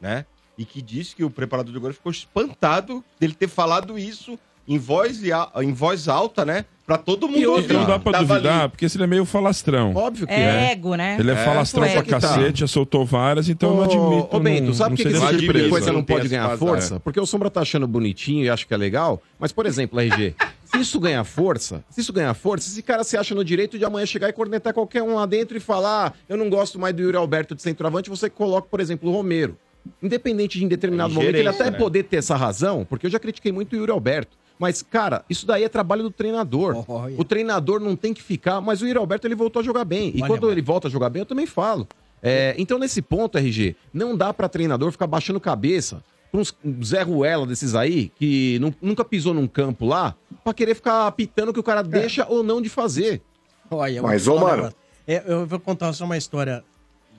né? 0.00 0.24
E 0.56 0.64
que 0.64 0.80
disse 0.82 1.16
que 1.16 1.24
o 1.24 1.30
preparador 1.30 1.72
de 1.72 1.78
goleiros 1.78 1.96
ficou 1.96 2.12
espantado 2.12 3.04
dele 3.18 3.34
ter 3.34 3.48
falado 3.48 3.98
isso 3.98 4.38
em 4.68 4.78
voz, 4.78 5.20
em 5.60 5.72
voz 5.72 6.08
alta, 6.08 6.44
né? 6.44 6.64
Pra 6.86 6.98
todo 6.98 7.28
mundo 7.28 7.38
E 7.38 7.46
ouvir. 7.46 7.72
não 7.74 7.86
dá 7.86 7.98
pra 7.98 8.10
Tava 8.12 8.24
duvidar, 8.26 8.60
ali. 8.62 8.68
porque 8.70 8.84
esse 8.86 8.96
ele 8.96 9.04
é 9.04 9.06
meio 9.06 9.24
falastrão. 9.24 9.94
Óbvio 9.94 10.26
que 10.26 10.32
É 10.32 10.40
é. 10.40 10.72
ego, 10.72 10.94
né? 10.96 11.16
Ele 11.18 11.30
é, 11.30 11.34
É, 11.34 11.36
falastrão 11.36 11.82
muito 11.84 11.92
pra 11.92 12.00
ego. 12.00 12.10
cacete, 12.26 12.60
já 12.60 12.66
soltou 12.66 13.06
várias, 13.06 13.48
então 13.48 13.70
eu 13.70 13.76
não 13.76 13.82
admito. 13.84 14.36
Ô, 14.36 14.40
Bento, 14.40 14.74
sabe 14.74 14.96
por 14.96 15.02
que, 15.02 15.08
esse 15.16 15.36
tipo 15.38 15.52
de 15.52 15.68
coisa 15.68 15.92
não 15.92 16.02
pode 16.02 16.28
ganhar 16.28 16.56
força? 16.58 16.98
Porque 16.98 17.20
o 17.20 17.24
Sombra 17.26 17.48
tá 17.50 17.60
achando 17.60 17.86
bonitinho 17.86 18.44
e 18.44 18.50
acha 18.50 18.66
que 18.66 18.74
é 18.74 18.76
legal. 18.76 19.22
Mas, 19.38 19.52
por 19.52 19.64
exemplo, 19.64 20.00
RG, 20.00 20.34
se 20.64 20.80
isso 20.80 20.98
ganhar 20.98 21.22
força, 21.22 21.84
se 21.88 22.00
isso 22.00 22.12
ganhar 22.12 22.34
força, 22.34 22.68
esse 22.68 22.82
cara 22.82 23.04
se 23.04 23.16
acha 23.16 23.32
no 23.34 23.44
direito 23.44 23.78
de 23.78 23.84
amanhã 23.84 24.04
chegar 24.04 24.28
e 24.28 24.32
cornetar 24.32 24.74
qualquer 24.74 25.02
um 25.04 25.14
lá 25.14 25.24
dentro 25.24 25.56
e 25.56 25.60
falar: 25.60 26.08
ah, 26.08 26.12
eu 26.28 26.36
não 26.36 26.50
gosto 26.50 26.80
mais 26.80 26.92
do 26.94 27.00
Yuri 27.02 27.16
Alberto 27.16 27.54
de 27.54 27.62
centroavante, 27.62 28.10
você 28.10 28.28
coloca, 28.28 28.66
por 28.68 28.80
exemplo, 28.80 29.08
o 29.08 29.12
Romero. 29.12 29.56
Independente 30.02 30.58
de 30.58 30.64
em 30.64 30.68
determinado 30.68 31.10
É 31.12 31.14
momento, 31.14 31.28
ele 31.28 31.38
ingerência, 31.40 31.62
até 31.62 31.70
né? 31.72 31.78
poder 31.78 32.04
ter 32.04 32.16
essa 32.16 32.36
razão, 32.36 32.84
porque 32.88 33.06
eu 33.06 33.10
já 33.10 33.18
critiquei 33.18 33.50
muito 33.52 33.72
o 33.74 33.76
Yuri 33.76 33.90
Alberto. 33.92 34.36
Mas, 34.62 34.80
cara, 34.80 35.24
isso 35.28 35.44
daí 35.44 35.64
é 35.64 35.68
trabalho 35.68 36.04
do 36.04 36.10
treinador. 36.10 36.84
Olha. 36.88 37.16
O 37.20 37.24
treinador 37.24 37.80
não 37.80 37.96
tem 37.96 38.14
que 38.14 38.22
ficar. 38.22 38.60
Mas 38.60 38.80
o 38.80 38.86
Yuri 38.86 38.96
Alberto 38.96 39.26
ele 39.26 39.34
voltou 39.34 39.58
a 39.58 39.62
jogar 39.64 39.84
bem. 39.84 40.12
E 40.14 40.18
Olha, 40.22 40.28
quando 40.28 40.42
mano. 40.42 40.52
ele 40.54 40.62
volta 40.62 40.86
a 40.86 40.90
jogar 40.90 41.10
bem, 41.10 41.20
eu 41.20 41.26
também 41.26 41.46
falo. 41.46 41.88
É, 42.22 42.54
então, 42.56 42.78
nesse 42.78 43.02
ponto, 43.02 43.36
RG, 43.36 43.74
não 43.92 44.16
dá 44.16 44.32
pra 44.32 44.48
treinador 44.48 44.92
ficar 44.92 45.08
baixando 45.08 45.40
cabeça 45.40 46.04
pra 46.30 46.40
uns 46.40 46.56
Zé 46.84 47.02
Ruela 47.02 47.44
desses 47.44 47.74
aí, 47.74 48.10
que 48.14 48.56
nu- 48.60 48.72
nunca 48.80 49.04
pisou 49.04 49.34
num 49.34 49.48
campo 49.48 49.84
lá, 49.84 50.14
pra 50.44 50.54
querer 50.54 50.76
ficar 50.76 51.08
apitando 51.08 51.48
o 51.48 51.52
que 51.52 51.58
o 51.58 51.62
cara 51.64 51.82
deixa 51.82 52.24
ou 52.28 52.44
não 52.44 52.62
de 52.62 52.68
fazer. 52.68 53.20
Olha, 53.68 54.00
Mas, 54.00 54.28
ô, 54.28 54.38
mano. 54.38 54.72
É, 55.08 55.24
eu 55.26 55.44
vou 55.44 55.58
contar 55.58 55.92
só 55.92 56.04
uma 56.04 56.16
história 56.16 56.62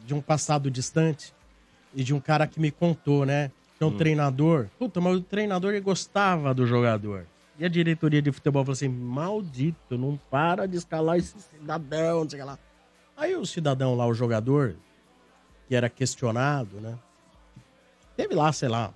de 0.07 0.13
um 0.13 0.21
passado 0.21 0.71
distante 0.71 1.33
e 1.93 2.01
de 2.05 2.13
um 2.13 2.19
cara 2.21 2.47
que 2.47 2.57
me 2.59 2.71
contou, 2.71 3.25
né? 3.25 3.51
Que 3.77 3.83
é 3.83 3.87
um 3.87 3.91
treinador. 3.97 4.67
Puta, 4.79 5.01
mas 5.01 5.17
o 5.17 5.21
treinador 5.21 5.71
ele 5.71 5.81
gostava 5.81 6.53
do 6.53 6.65
jogador. 6.65 7.25
E 7.57 7.65
a 7.65 7.67
diretoria 7.69 8.21
de 8.21 8.31
futebol 8.31 8.63
falou 8.63 8.73
assim: 8.73 8.87
maldito, 8.87 9.97
não 9.97 10.17
para 10.29 10.67
de 10.67 10.77
escalar 10.77 11.17
esse 11.17 11.35
cidadão, 11.39 12.23
não 12.23 12.29
sei 12.29 12.43
lá. 12.43 12.57
Aí 13.15 13.35
o 13.35 13.45
cidadão 13.45 13.95
lá, 13.95 14.07
o 14.07 14.13
jogador, 14.13 14.75
que 15.67 15.75
era 15.75 15.89
questionado, 15.89 16.81
né? 16.81 16.97
Teve 18.17 18.33
lá, 18.33 18.51
sei 18.51 18.69
lá, 18.69 18.93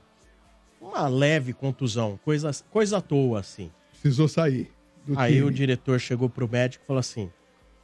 uma 0.81 1.07
leve 1.07 1.53
contusão, 1.53 2.19
coisa, 2.23 2.51
coisa 2.71 2.97
à 2.97 3.01
toa, 3.01 3.39
assim. 3.39 3.71
Precisou 3.91 4.27
sair. 4.27 4.71
Aí 5.15 5.35
time. 5.35 5.45
o 5.45 5.51
diretor 5.51 5.99
chegou 5.99 6.29
pro 6.29 6.49
médico 6.49 6.83
e 6.83 6.87
falou 6.87 6.99
assim: 6.99 7.31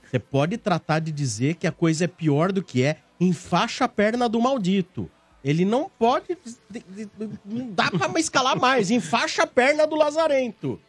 Você 0.04 0.20
pode 0.20 0.58
tratar 0.58 1.00
de 1.00 1.12
dizer 1.12 1.56
que 1.56 1.68
a 1.68 1.72
coisa 1.72 2.06
é 2.06 2.08
pior 2.08 2.52
do 2.52 2.64
que 2.64 2.84
é, 2.84 2.98
enfaixa 3.20 3.86
a 3.86 3.90
perna 3.90 4.28
do 4.28 4.42
maldito. 4.42 5.10
Ele 5.44 5.66
não 5.66 5.90
pode. 6.00 6.38
Não 7.46 7.68
dá 7.72 7.92
pra 7.92 8.20
escalar 8.20 8.58
mais, 8.60 8.90
enfaixa 8.92 9.44
a 9.44 9.48
perna 9.48 9.86
do 9.86 9.96
Lazarento. 9.96 10.80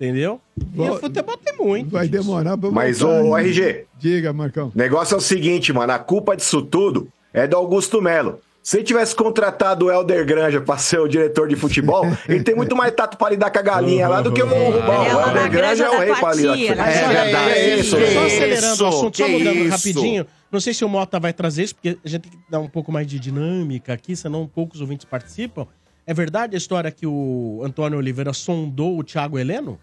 Entendeu? 0.00 0.40
E 0.74 0.80
o 0.80 0.98
futebol 0.98 1.36
tem 1.36 1.56
muito. 1.56 1.90
Vai 1.90 2.08
disso. 2.08 2.22
demorar 2.24 2.58
pra 2.58 2.70
Mas, 2.72 2.98
voltar, 2.98 3.22
né? 3.42 3.48
RG, 3.48 3.84
Diga, 3.98 4.32
Marcão. 4.32 4.72
o 4.74 4.78
negócio 4.78 5.14
é 5.14 5.16
o 5.18 5.20
seguinte, 5.20 5.72
mano. 5.72 5.92
A 5.92 5.98
culpa 6.00 6.36
disso 6.36 6.60
tudo 6.60 7.06
é 7.32 7.46
do 7.46 7.56
Augusto 7.56 8.02
Melo. 8.02 8.40
Se 8.64 8.76
ele 8.78 8.84
tivesse 8.84 9.14
contratado 9.14 9.86
o 9.86 9.90
Helder 9.92 10.24
Granja 10.26 10.60
pra 10.60 10.76
ser 10.76 10.98
o 11.00 11.06
diretor 11.08 11.46
de 11.48 11.54
futebol, 11.56 12.04
ele 12.28 12.42
tem 12.42 12.54
muito 12.54 12.74
mais 12.74 12.92
tato 12.94 13.16
pra 13.16 13.30
lidar 13.30 13.50
com 13.50 13.58
a 13.58 13.62
galinha 13.62 14.08
lá 14.08 14.20
do 14.20 14.32
que 14.32 14.42
o 14.42 14.46
Rubão. 14.46 15.02
Ele 15.04 15.10
é 15.10 15.16
O 15.16 15.20
Helder 15.20 15.50
Granja 15.50 15.84
é 15.84 15.90
o 15.90 15.98
rei 15.98 16.14
tua 16.14 16.34
lidar. 16.34 16.58
É 16.58 17.34
aí, 17.52 17.80
Isso, 17.80 17.90
Só 17.96 18.24
acelerando 18.24 18.72
isso, 18.74 18.84
o 18.84 18.88
assunto, 18.88 19.16
só 19.18 19.24
que 19.24 19.30
mudando 19.30 19.56
isso. 19.56 19.68
rapidinho. 19.70 20.26
Não 20.52 20.60
sei 20.60 20.74
se 20.74 20.84
o 20.84 20.88
Mota 20.88 21.18
vai 21.18 21.32
trazer 21.32 21.62
isso, 21.64 21.74
porque 21.74 21.98
a 22.04 22.08
gente 22.08 22.22
tem 22.22 22.32
que 22.32 22.38
dar 22.50 22.60
um 22.60 22.68
pouco 22.68 22.92
mais 22.92 23.06
de 23.06 23.18
dinâmica 23.18 23.94
aqui, 23.94 24.14
senão 24.14 24.46
poucos 24.46 24.82
ouvintes 24.82 25.06
participam. 25.06 25.66
É 26.06 26.12
verdade 26.12 26.54
a 26.54 26.58
história 26.58 26.90
que 26.90 27.06
o 27.06 27.62
Antônio 27.64 27.96
Oliveira 27.98 28.32
sondou 28.34 28.98
o 28.98 29.02
Thiago 29.02 29.38
Heleno? 29.38 29.78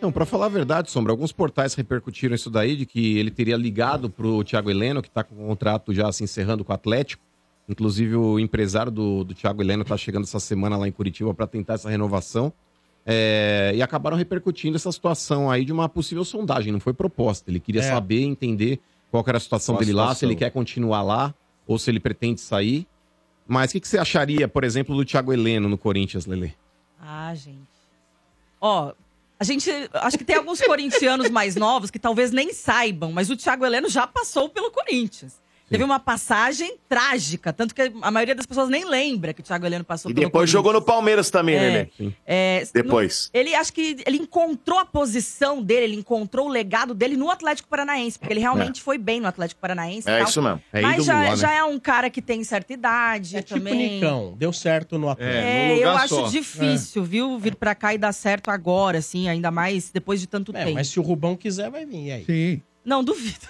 Não, 0.00 0.10
pra 0.12 0.24
falar 0.24 0.46
a 0.46 0.48
verdade, 0.50 0.90
Sombra, 0.90 1.12
alguns 1.12 1.32
portais 1.32 1.74
repercutiram 1.74 2.34
isso 2.34 2.50
daí, 2.50 2.76
de 2.76 2.86
que 2.86 3.18
ele 3.18 3.30
teria 3.30 3.56
ligado 3.56 4.08
pro 4.08 4.42
Thiago 4.44 4.70
Heleno, 4.70 5.02
que 5.02 5.10
tá 5.10 5.22
com 5.24 5.34
o 5.34 5.48
contrato 5.48 5.92
já 5.92 6.10
se 6.12 6.22
encerrando 6.24 6.64
com 6.64 6.72
o 6.72 6.74
Atlético. 6.74 7.22
Inclusive, 7.68 8.14
o 8.14 8.38
empresário 8.38 8.92
do, 8.92 9.24
do 9.24 9.34
Thiago 9.34 9.60
Heleno 9.62 9.84
tá 9.84 9.96
chegando 9.96 10.22
essa 10.24 10.38
semana 10.38 10.76
lá 10.76 10.86
em 10.86 10.92
Curitiba 10.92 11.34
para 11.34 11.46
tentar 11.46 11.74
essa 11.74 11.90
renovação. 11.90 12.52
É, 13.04 13.72
e 13.74 13.82
acabaram 13.82 14.16
repercutindo 14.16 14.76
essa 14.76 14.90
situação 14.90 15.50
aí 15.50 15.64
de 15.64 15.72
uma 15.72 15.88
possível 15.88 16.24
sondagem, 16.24 16.72
não 16.72 16.80
foi 16.80 16.92
proposta. 16.92 17.50
Ele 17.50 17.60
queria 17.60 17.80
É. 17.80 17.84
saber, 17.84 18.22
entender 18.22 18.80
qual 19.10 19.22
que 19.24 19.30
era 19.30 19.38
a 19.38 19.40
situação 19.40 19.74
Qual 19.74 19.82
a 19.82 19.84
dele 19.84 19.92
lá, 19.96 20.08
se 20.08 20.14
situação. 20.16 20.28
ele 20.30 20.38
quer 20.38 20.50
continuar 20.50 21.02
lá 21.02 21.34
ou 21.66 21.78
se 21.78 21.90
ele 21.90 22.00
pretende 22.00 22.40
sair. 22.40 22.86
Mas 23.46 23.70
o 23.70 23.72
que, 23.74 23.80
que 23.80 23.88
você 23.88 23.98
acharia, 23.98 24.48
por 24.48 24.64
exemplo, 24.64 24.96
do 24.96 25.04
Thiago 25.04 25.32
Heleno 25.32 25.68
no 25.68 25.78
Corinthians, 25.78 26.26
Lele? 26.26 26.54
Ah, 27.00 27.32
gente. 27.34 27.68
Ó, 28.60 28.92
a 29.38 29.44
gente. 29.44 29.70
Acho 29.92 30.18
que 30.18 30.24
tem 30.24 30.36
alguns 30.36 30.60
corintianos 30.60 31.30
mais 31.30 31.54
novos 31.54 31.90
que 31.90 31.98
talvez 31.98 32.32
nem 32.32 32.52
saibam, 32.52 33.12
mas 33.12 33.30
o 33.30 33.36
Thiago 33.36 33.64
Heleno 33.64 33.88
já 33.88 34.06
passou 34.06 34.48
pelo 34.48 34.70
Corinthians. 34.70 35.40
Teve 35.68 35.82
uma 35.82 35.98
passagem 35.98 36.76
trágica, 36.88 37.52
tanto 37.52 37.74
que 37.74 37.90
a 38.00 38.10
maioria 38.10 38.34
das 38.36 38.46
pessoas 38.46 38.68
nem 38.68 38.84
lembra 38.88 39.34
que 39.34 39.40
o 39.40 39.42
Thiago 39.44 39.66
Heleno 39.66 39.84
passou 39.84 40.10
E 40.10 40.14
pelo 40.14 40.26
depois 40.26 40.48
jogou 40.48 40.72
no 40.72 40.80
Palmeiras 40.80 41.28
também, 41.28 41.56
É. 41.56 41.70
né, 41.98 42.12
É, 42.24 42.64
Depois. 42.72 43.30
no- 43.34 43.40
ele 43.40 43.52
acho 43.54 43.72
que 43.72 43.96
ele 44.06 44.16
encontrou 44.18 44.78
a 44.78 44.84
posição 44.84 45.60
dele, 45.60 45.84
ele 45.86 45.96
encontrou 45.96 46.46
o 46.46 46.48
legado 46.48 46.94
dele 46.94 47.16
no 47.16 47.28
Atlético 47.30 47.68
Paranaense, 47.68 48.16
porque 48.16 48.32
ele 48.32 48.40
realmente 48.40 48.80
É. 48.80 48.84
foi 48.84 48.96
bem 48.96 49.20
no 49.20 49.26
Atlético 49.26 49.60
Paranaense. 49.60 50.08
É 50.08 50.18
tal. 50.18 50.28
isso 50.28 50.40
mesmo. 50.40 50.62
É 50.72 50.80
Mas 50.80 51.04
já, 51.04 51.14
lá, 51.14 51.20
né? 51.30 51.36
já 51.36 51.52
é 51.52 51.64
um 51.64 51.80
cara 51.80 52.08
que 52.10 52.22
tem 52.22 52.44
certa 52.44 52.72
idade 52.72 53.36
É 53.36 53.42
tipo 53.42 53.58
também. 53.58 53.94
Nicão, 53.94 54.34
deu 54.38 54.52
certo 54.52 54.98
no 54.98 55.08
Atlético. 55.08 55.36
É, 55.36 55.78
eu 55.82 55.90
acho 55.90 56.30
difícil, 56.30 57.02
viu, 57.02 57.38
vir 57.40 57.56
pra 57.56 57.74
cá 57.74 57.92
e 57.92 57.98
dar 57.98 58.12
certo 58.12 58.50
agora, 58.52 58.98
assim, 58.98 59.28
ainda 59.28 59.50
mais 59.50 59.90
depois 59.90 60.20
de 60.20 60.28
tanto 60.28 60.56
É, 60.56 60.60
tempo. 60.64 60.74
mas 60.74 60.86
se 60.88 61.00
o 61.00 61.02
Rubão 61.02 61.34
quiser, 61.36 61.70
vai 61.70 61.84
vir. 61.84 62.06
E 62.06 62.12
aí? 62.12 62.24
Sim. 62.24 62.62
Não, 62.86 63.02
duvido. 63.02 63.40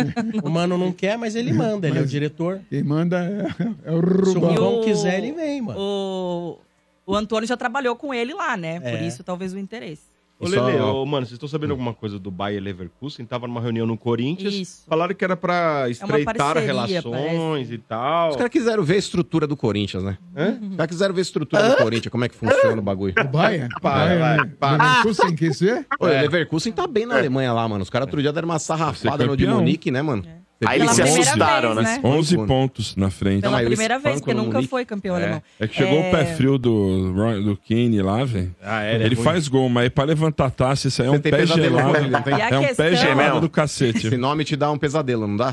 O 0.42 0.48
Mano 0.48 0.78
não 0.78 0.90
quer, 0.90 1.18
mas 1.18 1.36
ele 1.36 1.52
manda, 1.52 1.86
ele 1.86 1.98
é 1.98 2.00
o 2.00 2.02
Mas 2.02 2.10
diretor. 2.10 2.60
Quem 2.70 2.82
manda 2.82 3.18
é, 3.22 3.90
é 3.90 3.92
o 3.92 4.24
Se 4.24 4.30
o 4.30 4.40
Rubão. 4.40 4.54
Rubão 4.54 4.80
quiser, 4.84 5.18
ele 5.18 5.32
vem, 5.32 5.60
mano. 5.60 5.78
O, 5.78 6.58
o 7.06 7.14
Antônio 7.14 7.46
já 7.46 7.56
trabalhou 7.58 7.94
com 7.94 8.14
ele 8.14 8.32
lá, 8.32 8.56
né? 8.56 8.80
Por 8.80 8.88
É. 8.88 9.06
isso, 9.06 9.22
talvez 9.22 9.52
o 9.52 9.58
interesse. 9.58 10.02
Ô, 10.38 10.46
Só- 10.46 10.66
Lele, 10.66 10.78
ô, 10.82 11.06
mano, 11.06 11.24
vocês 11.24 11.32
estão 11.32 11.48
sabendo 11.48 11.70
alguma 11.70 11.94
coisa 11.94 12.18
do 12.18 12.30
Bayer 12.30 12.62
Leverkusen? 12.62 13.24
Tava 13.24 13.46
numa 13.46 13.60
reunião 13.60 13.86
no 13.86 13.96
Corinthians. 13.96 14.52
Isso. 14.52 14.84
Falaram 14.86 15.14
que 15.14 15.24
era 15.24 15.34
pra 15.34 15.88
estreitar 15.88 16.36
parceria, 16.36 16.66
relações 16.66 17.70
e 17.70 17.78
tal. 17.78 18.30
Os 18.30 18.36
caras 18.36 18.50
quiseram 18.52 18.82
ver 18.84 18.94
a 18.94 18.98
estrutura 18.98 19.46
do 19.46 19.56
Corinthians, 19.56 20.02
né? 20.02 20.18
Hã? 20.36 20.58
Os 20.70 20.76
caras 20.76 20.90
quiseram 20.90 21.14
ver 21.14 21.20
a 21.20 21.22
estrutura 21.22 21.70
do 21.70 21.76
Corinthians, 21.76 22.12
como 22.12 22.24
é 22.24 22.28
que 22.28 22.34
funciona 22.36 22.78
o 22.78 22.82
bagulho. 22.84 23.14
O 23.18 23.24
Bayern? 23.28 23.68
Para, 23.80 23.98
Bayern, 23.98 24.20
vai, 24.20 24.36
né? 24.36 24.52
para. 24.60 24.84
Leverkusen 24.98 25.34
quis 25.36 25.58
ver? 25.60 25.86
Ô, 25.98 26.04
o 26.04 26.08
Leverkusen 26.08 26.72
tá 26.72 26.86
bem 26.86 27.06
na 27.06 27.16
Alemanha 27.16 27.52
lá, 27.54 27.66
mano. 27.66 27.82
Os 27.82 27.88
caras 27.88 28.06
outro 28.06 28.20
dia 28.20 28.32
deram 28.32 28.48
uma 28.48 28.58
sarrafada 28.58 29.24
no 29.24 29.36
de. 29.36 29.46
Munique, 29.46 29.90
né, 29.90 30.02
mano? 30.02 30.22
Aí 30.64 30.80
eles 30.80 30.92
se 30.92 31.02
assustaram, 31.02 31.74
vez, 31.74 31.86
né? 31.86 32.00
11 32.02 32.36
pontos 32.46 32.96
na 32.96 33.10
frente. 33.10 33.42
Pela 33.42 33.58
eles 33.60 33.68
primeira 33.70 33.98
vez, 33.98 34.20
porque 34.20 34.32
nunca 34.32 34.52
Munique. 34.54 34.68
foi 34.70 34.84
campeão 34.86 35.14
alemão. 35.14 35.42
É 35.60 35.68
que 35.68 35.74
chegou 35.74 35.98
É. 35.98 36.08
o 36.08 36.10
pé 36.10 36.24
frio 36.34 36.56
do, 36.56 37.12
do 37.42 37.58
Kane 37.68 38.00
lá, 38.00 38.24
velho. 38.24 38.54
Ah, 38.62 38.82
é, 38.82 38.94
ele 38.94 39.14
ruim. 39.16 39.24
faz 39.24 39.48
gol, 39.48 39.68
mas 39.68 39.90
pra 39.90 40.04
levantar 40.04 40.46
a 40.46 40.50
taça, 40.50 40.88
isso 40.88 41.02
aí 41.02 41.08
é 41.08 41.10
um 41.10 41.20
pé 41.20 41.44
gelado. 41.44 42.00
não? 42.08 42.20
E 42.38 42.42
a 42.42 42.48
É 42.48 42.58
um 42.58 42.74
pé 42.74 42.96
gelado 42.96 43.40
do 43.40 43.50
cacete. 43.50 44.06
Esse 44.06 44.16
nome 44.16 44.44
te 44.44 44.56
dá 44.56 44.70
um 44.70 44.78
pesadelo, 44.78 45.26
não 45.26 45.36
dá? 45.36 45.52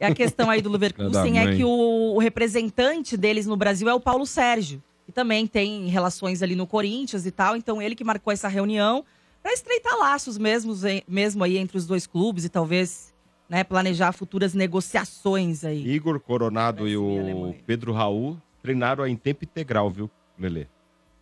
E 0.00 0.04
a 0.04 0.12
questão 0.12 0.50
aí 0.50 0.60
do 0.60 0.68
Leverkusen 0.70 1.38
é 1.38 1.54
que 1.54 1.64
o, 1.64 2.14
o 2.16 2.18
representante 2.18 3.16
deles 3.16 3.46
no 3.46 3.56
Brasil 3.56 3.88
é 3.88 3.94
o 3.94 4.00
Paulo 4.00 4.26
Sérgio, 4.26 4.82
que 5.06 5.12
também 5.12 5.46
tem 5.46 5.86
relações 5.86 6.42
ali 6.42 6.56
no 6.56 6.66
Corinthians 6.66 7.24
e 7.24 7.30
tal. 7.30 7.56
Então, 7.56 7.80
ele 7.80 7.94
que 7.94 8.02
marcou 8.02 8.32
essa 8.32 8.48
reunião 8.48 9.04
para 9.40 9.52
estreitar 9.52 9.96
laços 9.96 10.38
mesmo, 10.38 10.74
mesmo 11.06 11.44
aí 11.44 11.56
entre 11.56 11.76
os 11.76 11.86
dois 11.86 12.04
clubes 12.04 12.44
e 12.44 12.48
talvez 12.48 13.11
né, 13.52 13.62
planejar 13.62 14.12
futuras 14.12 14.54
negociações 14.54 15.62
aí. 15.62 15.86
Igor 15.86 16.18
Coronado 16.18 16.88
e 16.88 16.96
o 16.96 17.20
Alemanha. 17.20 17.54
Pedro 17.66 17.92
Raul 17.92 18.38
treinaram 18.62 19.06
em 19.06 19.14
tempo 19.14 19.44
integral, 19.44 19.90
viu, 19.90 20.10
Lele? 20.38 20.66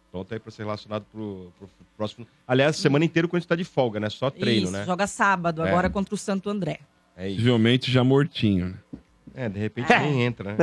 Então 0.09 0.25
tá 0.25 0.37
aí 0.37 0.39
pra 0.39 0.53
ser 0.53 0.63
relacionado 0.63 1.05
pro, 1.11 1.53
pro 1.59 1.69
próximo. 1.97 2.25
Aliás, 2.47 2.77
semana 2.77 3.05
inteira 3.05 3.27
o 3.27 3.29
Corinthians 3.29 3.49
tá 3.49 3.57
de 3.57 3.65
folga, 3.65 3.99
né? 3.99 4.09
Só 4.09 4.31
treino, 4.31 4.63
Isso, 4.65 4.73
né? 4.73 4.85
joga 4.85 5.09
sábado, 5.09 5.65
É. 5.65 5.69
agora 5.69 5.91
contra 5.91 6.15
o 6.15 6.19
Santo 6.19 6.49
André. 6.49 6.79
É 7.17 7.27
isso. 7.27 7.39
Possivelmente 7.39 7.91
já 7.91 8.05
mortinho. 8.05 8.69
né? 8.69 9.01
É, 9.41 9.49
de 9.49 9.59
repente 9.59 9.89
nem 9.99 10.23
entra, 10.25 10.53
né? 10.53 10.57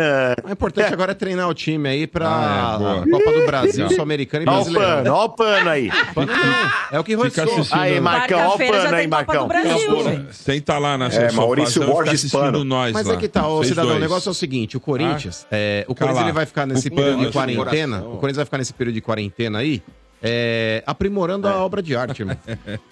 O 0.48 0.52
importante 0.52 0.94
agora 0.94 1.12
é 1.14 1.16
treinar 1.16 1.50
o 1.50 1.54
time 1.56 1.90
aí 1.90 2.06
pra 2.06 2.28
Ah, 2.30 2.76
é, 2.76 2.78
boa. 2.78 3.10
Copa 3.20 3.40
do 3.40 3.46
Brasil, 3.48 3.90
Sul-Americana 3.90 4.44
e 4.44 4.48
Ó 4.48 4.52
o 4.52 4.56
Brasileiro. 4.56 4.88
pano, 4.88 5.14
ó 5.16 5.26
o 5.26 5.30
pano 5.30 5.70
aí. 5.70 5.90
Pano 6.14 6.32
não. 6.32 6.72
É 6.92 7.00
o 7.00 7.04
que 7.04 7.18
Fica 7.18 7.24
restou. 7.42 7.44
assistindo. 7.60 7.80
Aí, 7.80 8.00
Marcão, 8.00 8.38
ó 8.40 8.42
o 8.42 8.46
Quarta-feira 8.50 8.78
já 8.78 8.84
pano 8.84 8.96
aí, 8.96 9.02
tem 9.02 9.10
Copa 9.10 9.26
do 9.26 9.48
Marcão. 9.48 9.48
Brasil, 9.48 10.04
gente. 10.04 10.36
Senta 10.36 10.78
lá 10.78 10.98
na 10.98 11.06
É, 11.08 11.10
sua 11.10 11.32
Maurício 11.32 11.66
fazenda, 11.74 11.86
fica 11.86 11.94
Borges 11.96 12.14
assistindo 12.14 12.40
Pano. 12.42 12.64
nós 12.64 12.94
Mas 12.94 13.08
lá. 13.08 13.14
é 13.14 13.18
que 13.18 13.28
tá, 13.28 13.48
ô 13.48 13.58
Vocês 13.58 13.70
cidadão, 13.70 13.90
o 13.90 13.94
dois. 13.94 14.02
negócio 14.04 14.30
é 14.30 14.32
o 14.32 14.36
seguinte, 14.36 14.78
o 14.78 14.80
Corinthians, 14.80 15.48
é, 15.52 15.84
o 15.88 15.96
Cala. 15.96 16.12
Corinthians 16.12 16.26
ele 16.28 16.34
vai 16.36 16.46
ficar 16.46 16.66
nesse 16.68 16.88
O 16.88 16.92
período 16.96 17.26
de 17.26 17.32
quarentena, 17.32 17.98
coração. 17.98 18.14
o 18.14 18.18
Corinthians 18.18 18.36
vai 18.38 18.46
ficar 18.46 18.58
nesse 18.60 18.74
período 18.74 18.94
de 18.96 19.02
quarentena 19.02 19.58
aí, 19.60 19.82
é, 20.22 20.84
aprimorando 20.86 21.48
a 21.48 21.56
obra 21.66 21.82
de 21.82 21.96
arte, 21.96 22.22
irmão. 22.22 22.38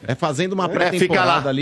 É 0.08 0.16
fazendo 0.16 0.54
uma 0.54 0.68
fica 0.68 0.80
pré-temporada 0.90 1.52
lá. 1.52 1.54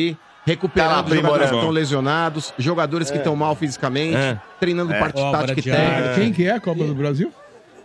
Ali, 0.46 0.46
Tá 0.46 0.52
recuperando 0.52 1.16
jogadores 1.16 1.50
que 1.50 1.56
estão 1.56 1.70
lesionados, 1.70 2.54
jogadores 2.58 3.12
que 3.12 3.18
estão 3.18 3.36
mal 3.36 3.56
fisicamente, 3.56 4.16
É. 4.18 4.40
treinando 4.60 4.94
parte 4.94 5.20
Obra 5.20 5.40
tática 5.48 5.60
e 5.60 5.64
técnica. 5.64 6.14
Quem 6.16 6.34
que 6.34 6.46
é 6.46 6.52
a 6.52 6.60
Copa 6.60 6.84
do 6.84 6.94
Brasil? 6.94 7.32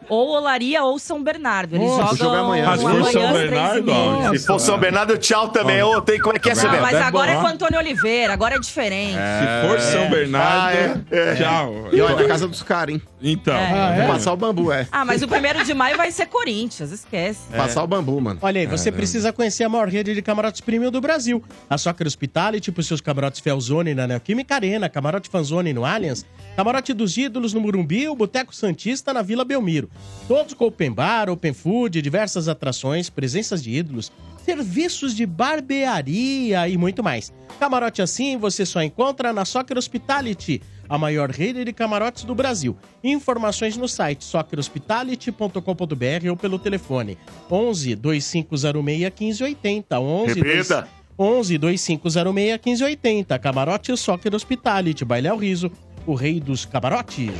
Ou 0.09 0.29
Olaria 0.29 0.83
ou 0.85 0.99
São 0.99 1.23
Bernardo. 1.23 1.77
Eles 1.77 1.87
Nossa, 1.87 2.17
jogam 2.17 2.17
joga 2.17 2.39
amanhã. 2.41 2.77
Se 2.77 2.83
for 2.83 2.91
amanhã 2.91 3.13
São 3.13 3.23
e 3.31 3.33
Bernardo, 3.33 3.93
ó. 3.93 4.33
Se 4.35 4.47
for 4.47 4.59
São 4.61 4.79
Bernardo, 4.79 5.19
tchau 5.19 5.49
também. 5.49 5.83
Ô, 5.83 6.01
tem, 6.01 6.19
como 6.19 6.37
é 6.37 6.39
que 6.39 6.49
é, 6.51 6.55
seu 6.55 6.65
Não, 6.71 6.81
mas 6.81 6.91
Bernardo? 6.93 7.09
agora 7.17 7.33
é 7.33 7.37
com 7.37 7.43
o 7.43 7.47
Antônio 7.47 7.79
Oliveira, 7.79 8.33
agora 8.33 8.57
é 8.57 8.59
diferente. 8.59 9.15
Se 9.19 9.69
for 9.69 9.81
São 9.81 10.09
Bernardo, 10.11 10.49
Ah, 10.49 10.73
é, 11.11 11.35
tchau. 11.35 11.89
E 11.93 12.01
olha, 12.01 12.17
na 12.17 12.25
casa 12.27 12.49
dos 12.49 12.63
caras, 12.63 12.95
hein? 12.95 13.03
Então, 13.21 13.55
É. 13.55 13.73
Ah, 13.73 13.93
Vou 13.95 14.05
é? 14.05 14.07
passar 14.07 14.33
o 14.33 14.37
bambu, 14.37 14.73
é. 14.73 14.87
Ah, 14.93 15.05
mas 15.05 15.23
o 15.23 15.29
primeiro 15.29 15.65
de 15.65 15.75
maio 15.75 15.97
vai 15.97 16.11
ser 16.11 16.27
Corinthians, 16.27 16.91
esquece. 16.93 17.41
Passar 17.57 17.83
o 17.83 17.87
bambu, 17.87 18.21
mano. 18.21 18.39
Olha 18.41 18.61
aí, 18.61 18.67
você 18.67 18.91
precisa 18.93 19.33
conhecer 19.33 19.65
a 19.65 19.69
maior 19.69 19.89
rede 19.89 20.15
de 20.15 20.23
camarotes 20.23 20.61
premium 20.61 20.91
do 20.91 21.01
Brasil. 21.01 21.43
A 21.69 21.77
Soccer 21.77 22.07
Hospitality, 22.07 22.71
por 22.73 22.83
seus 22.85 23.01
camarotes 23.01 23.41
Felzone 23.41 23.95
na 23.95 24.07
Neoquímica 24.07 24.55
Arena, 24.55 24.89
camarote 24.89 25.29
Fanzone 25.29 25.73
no 25.73 25.85
Allianz, 25.85 26.25
camarote 26.57 26.93
dos 26.95 27.17
Ídolos 27.17 27.53
no 27.53 27.61
Murumbi, 27.61 28.09
o 28.09 28.15
Boteco 28.15 28.55
Santista 28.55 29.13
na 29.13 29.21
Vila 29.23 29.45
Belmiro. 29.45 29.91
Todos 30.27 30.55
com 30.55 30.67
open 30.67 30.93
bar, 30.93 31.31
open 31.31 31.55
food, 31.55 32.03
diversas 32.03 32.49
atrações, 32.49 33.09
presenças 33.09 33.63
de 33.63 33.71
ídolos, 33.71 34.13
serviços 34.45 35.15
de 35.15 35.25
barbearia 35.25 36.69
e 36.69 36.77
muito 36.77 37.03
mais. 37.03 37.33
Camarote 37.59 38.03
assim 38.03 38.37
você 38.37 38.65
só 38.65 38.83
encontra 38.83 39.33
na 39.33 39.45
Soccer 39.45 39.77
Hospitality, 39.77 40.63
a 40.89 40.97
maior 40.97 41.31
rede 41.31 41.65
de 41.65 41.73
camarotes 41.73 42.25
do 42.25 42.35
Brasil. 42.35 42.77
Informações 43.03 43.77
no 43.77 43.89
site 43.89 44.25
soccerhospitality.com.br 44.25 46.31
ou 46.31 46.37
pelo 46.37 46.59
telefone 46.59 47.19
11 47.51 47.97
2506 47.97 49.01
1580. 49.01 50.01
11 50.01 50.41
Repita. 50.41 50.89
11 51.19 51.59
2506 51.59 52.61
1580. 52.65 53.39
Camarote 53.39 53.97
Soccer 53.97 54.35
Hospitality, 54.35 55.05
Baile 55.05 55.29
ao 55.29 55.37
Riso, 55.37 55.71
o 56.07 56.15
rei 56.15 56.41
dos 56.41 56.65
camarotes. 56.65 57.31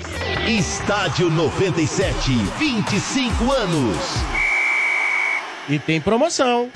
Estádio 0.47 1.31
97, 1.31 2.31
25 2.59 3.53
anos. 3.53 3.97
E 5.69 5.79
tem 5.79 6.01
promoção. 6.01 6.71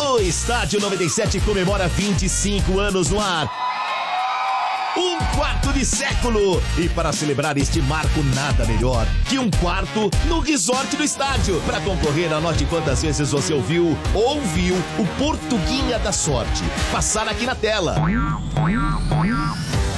O 0.00 0.18
Estádio 0.18 0.80
97 0.80 1.40
comemora 1.40 1.88
25 1.88 2.78
anos 2.78 3.10
no 3.10 3.20
ar. 3.20 3.71
Um 4.96 5.16
quarto 5.34 5.72
de 5.72 5.86
século! 5.86 6.62
E 6.76 6.86
para 6.90 7.12
celebrar 7.12 7.56
este 7.56 7.80
marco, 7.80 8.22
nada 8.34 8.66
melhor 8.66 9.06
que 9.26 9.38
um 9.38 9.50
quarto 9.50 10.10
no 10.26 10.40
resort 10.40 10.94
do 10.96 11.02
estádio. 11.02 11.60
Para 11.62 11.80
concorrer, 11.80 12.30
anote 12.30 12.66
quantas 12.66 13.00
vezes 13.00 13.30
você 13.30 13.54
ouviu 13.54 13.96
ou 14.12 14.40
viu 14.42 14.74
o 14.98 15.06
Portuguinha 15.18 15.98
da 15.98 16.12
Sorte. 16.12 16.62
Passar 16.90 17.26
aqui 17.26 17.46
na 17.46 17.54
tela. 17.54 17.96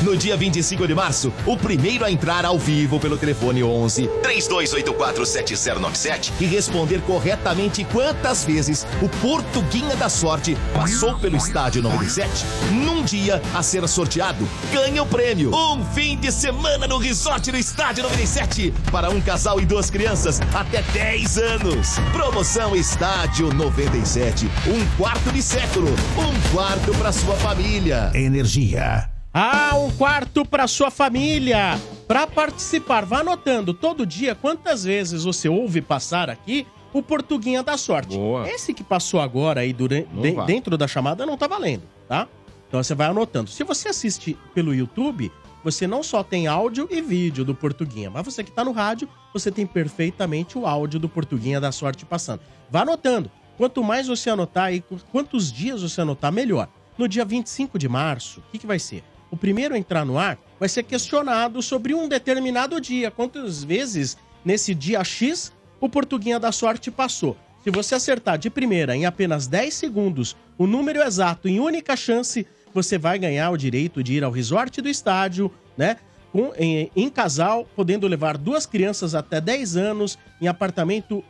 No 0.04 0.14
dia 0.14 0.36
25 0.36 0.86
de 0.86 0.94
março, 0.94 1.32
o 1.46 1.56
primeiro 1.56 2.04
a 2.04 2.10
entrar 2.10 2.44
ao 2.44 2.58
vivo 2.58 3.00
pelo 3.00 3.16
telefone 3.16 3.64
11 3.64 4.06
3284 4.22 5.24
7097 5.24 6.32
e 6.40 6.44
responder 6.44 7.00
corretamente 7.00 7.84
quantas 7.84 8.44
vezes 8.44 8.86
o 9.00 9.08
Portuguinha 9.08 9.96
da 9.96 10.10
Sorte 10.10 10.58
passou 10.74 11.18
pelo 11.18 11.38
estádio 11.38 11.82
97, 11.82 12.44
num 12.70 13.02
dia 13.02 13.40
a 13.54 13.62
ser 13.62 13.88
sorteado, 13.88 14.46
o 14.84 15.06
prêmio. 15.06 15.50
Um 15.54 15.82
fim 15.92 16.16
de 16.16 16.30
semana 16.30 16.86
no 16.86 16.98
resort 16.98 17.50
do 17.50 17.56
estádio 17.56 18.02
97 18.04 18.72
para 18.92 19.08
um 19.10 19.18
casal 19.20 19.58
e 19.60 19.64
duas 19.64 19.88
crianças 19.90 20.40
até 20.54 20.82
10 20.82 21.38
anos. 21.38 21.96
Promoção 22.12 22.76
Estádio 22.76 23.52
97, 23.52 24.44
um 24.68 24.96
quarto 24.96 25.32
de 25.32 25.42
século, 25.42 25.88
um 26.18 26.54
quarto 26.54 26.92
para 26.98 27.10
sua 27.12 27.34
família. 27.36 28.10
Energia. 28.14 29.10
Ah, 29.32 29.72
um 29.76 29.90
quarto 29.90 30.44
para 30.44 30.66
sua 30.68 30.90
família. 30.90 31.80
Para 32.06 32.26
participar, 32.26 33.04
vá 33.06 33.20
anotando 33.20 33.72
todo 33.74 34.04
dia 34.06 34.34
quantas 34.34 34.84
vezes 34.84 35.24
você 35.24 35.48
ouve 35.48 35.80
passar 35.80 36.28
aqui 36.30 36.66
o 36.92 37.02
Portuguinha 37.02 37.62
da 37.62 37.76
Sorte. 37.76 38.16
Boa. 38.16 38.48
Esse 38.48 38.72
que 38.74 38.84
passou 38.84 39.20
agora 39.20 39.62
aí 39.62 39.72
durante, 39.72 40.06
de- 40.08 40.44
dentro 40.46 40.76
da 40.78 40.86
chamada 40.86 41.24
não 41.26 41.36
tá 41.36 41.48
valendo, 41.48 41.82
tá? 42.06 42.28
Então 42.74 42.82
você 42.82 42.92
vai 42.92 43.06
anotando. 43.06 43.48
Se 43.50 43.62
você 43.62 43.90
assiste 43.90 44.36
pelo 44.52 44.74
YouTube, 44.74 45.30
você 45.62 45.86
não 45.86 46.02
só 46.02 46.24
tem 46.24 46.48
áudio 46.48 46.88
e 46.90 47.00
vídeo 47.00 47.44
do 47.44 47.54
Portuguinha, 47.54 48.10
mas 48.10 48.24
você 48.24 48.42
que 48.42 48.50
tá 48.50 48.64
no 48.64 48.72
rádio, 48.72 49.08
você 49.32 49.48
tem 49.48 49.64
perfeitamente 49.64 50.58
o 50.58 50.66
áudio 50.66 50.98
do 50.98 51.08
Portuguinha 51.08 51.60
da 51.60 51.70
Sorte 51.70 52.04
passando. 52.04 52.40
Vá 52.68 52.80
anotando. 52.80 53.30
Quanto 53.56 53.84
mais 53.84 54.08
você 54.08 54.28
anotar 54.28 54.74
e 54.74 54.80
qu- 54.80 54.98
quantos 55.12 55.52
dias 55.52 55.82
você 55.82 56.00
anotar, 56.00 56.32
melhor. 56.32 56.68
No 56.98 57.06
dia 57.06 57.24
25 57.24 57.78
de 57.78 57.88
março, 57.88 58.40
o 58.40 58.50
que, 58.50 58.58
que 58.58 58.66
vai 58.66 58.80
ser? 58.80 59.04
O 59.30 59.36
primeiro 59.36 59.76
a 59.76 59.78
entrar 59.78 60.04
no 60.04 60.18
ar 60.18 60.36
vai 60.58 60.68
ser 60.68 60.82
questionado 60.82 61.62
sobre 61.62 61.94
um 61.94 62.08
determinado 62.08 62.80
dia. 62.80 63.08
Quantas 63.08 63.62
vezes 63.62 64.16
nesse 64.44 64.74
dia 64.74 65.04
X 65.04 65.52
o 65.80 65.88
Portuguinha 65.88 66.40
da 66.40 66.50
Sorte 66.50 66.90
passou? 66.90 67.36
Se 67.62 67.70
você 67.70 67.94
acertar 67.94 68.36
de 68.36 68.50
primeira 68.50 68.96
em 68.96 69.06
apenas 69.06 69.46
10 69.46 69.72
segundos 69.72 70.36
o 70.58 70.66
número 70.66 71.00
exato 71.00 71.48
em 71.48 71.60
única 71.60 71.94
chance, 71.96 72.44
você 72.74 72.98
vai 72.98 73.18
ganhar 73.18 73.50
o 73.50 73.56
direito 73.56 74.02
de 74.02 74.14
ir 74.14 74.24
ao 74.24 74.30
resort 74.32 74.82
do 74.82 74.88
estádio, 74.88 75.50
né? 75.76 75.96
com- 76.32 76.52
em, 76.58 76.90
em 76.96 77.08
casal, 77.08 77.64
podendo 77.76 78.06
levar 78.08 78.36
duas 78.36 78.66
crianças 78.66 79.14
até 79.14 79.40
10 79.40 79.76
anos 79.76 80.18
em 80.40 80.48
apartamento 80.48 81.22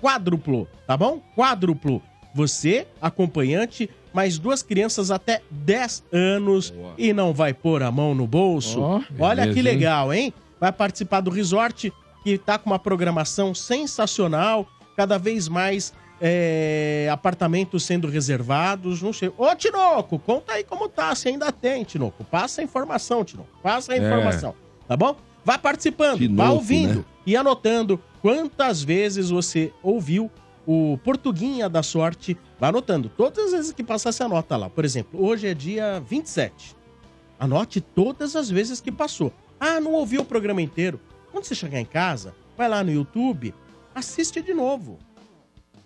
quádruplo, 0.00 0.68
tá 0.86 0.96
bom? 0.96 1.20
Quádruplo. 1.34 2.02
Você, 2.34 2.86
acompanhante, 3.00 3.88
mais 4.12 4.38
duas 4.38 4.62
crianças 4.62 5.10
até 5.10 5.40
10 5.50 6.04
anos 6.12 6.72
e 6.98 7.12
não 7.12 7.32
vai 7.32 7.52
pôr 7.52 7.82
a 7.82 7.90
mão 7.90 8.14
no 8.14 8.26
bolso. 8.26 8.80
Ó, 8.80 9.00
Olha 9.18 9.42
beleza, 9.42 9.54
que 9.54 9.62
legal, 9.62 10.12
hein? 10.12 10.32
Vai 10.60 10.70
participar 10.72 11.20
do 11.20 11.30
resort 11.30 11.92
que 12.22 12.36
tá 12.38 12.58
com 12.58 12.68
uma 12.70 12.78
programação 12.78 13.54
sensacional, 13.54 14.68
cada 14.96 15.18
vez 15.18 15.48
mais 15.48 15.92
é, 16.20 17.08
apartamentos 17.10 17.84
sendo 17.84 18.08
reservados. 18.08 19.00
Não 19.02 19.12
sei. 19.12 19.32
Ô, 19.36 19.54
Tinoco, 19.54 20.18
conta 20.18 20.52
aí 20.54 20.64
como 20.64 20.88
tá, 20.88 21.14
se 21.14 21.28
ainda 21.28 21.50
tem, 21.50 21.84
Tinoco. 21.84 22.24
Passa 22.24 22.60
a 22.60 22.64
informação, 22.64 23.24
Tinoco. 23.24 23.48
Passa 23.62 23.92
a 23.92 23.96
É. 23.96 23.98
informação, 23.98 24.54
tá 24.86 24.96
bom? 24.96 25.16
Vá 25.44 25.56
participando, 25.56 26.18
vá 26.20 26.26
Tinoco, 26.26 26.52
ouvindo 26.52 26.98
né? 26.98 27.04
e 27.26 27.36
anotando 27.36 27.98
quantas 28.20 28.82
vezes 28.82 29.30
você 29.30 29.72
ouviu 29.82 30.30
o 30.66 30.98
Portuguinha 31.02 31.68
da 31.68 31.82
Sorte. 31.82 32.36
Vá 32.58 32.68
anotando. 32.68 33.08
Todas 33.16 33.46
as 33.46 33.52
vezes 33.52 33.72
que 33.72 33.82
passar, 33.82 34.12
você 34.12 34.22
anota 34.22 34.56
lá. 34.56 34.68
Por 34.68 34.84
exemplo, 34.84 35.24
hoje 35.24 35.46
é 35.48 35.54
dia 35.54 36.02
27. 36.06 36.76
Anote 37.38 37.80
todas 37.80 38.36
as 38.36 38.50
vezes 38.50 38.80
que 38.82 38.92
passou. 38.92 39.32
Ah, 39.58 39.80
não 39.80 39.92
ouviu 39.92 40.20
o 40.20 40.24
programa 40.24 40.60
inteiro. 40.60 41.00
Quando 41.32 41.44
você 41.44 41.54
chegar 41.54 41.80
em 41.80 41.86
casa, 41.86 42.34
vai 42.56 42.68
lá 42.68 42.84
no 42.84 42.90
YouTube, 42.92 43.54
assiste 43.94 44.42
de 44.42 44.52
novo. 44.52 44.98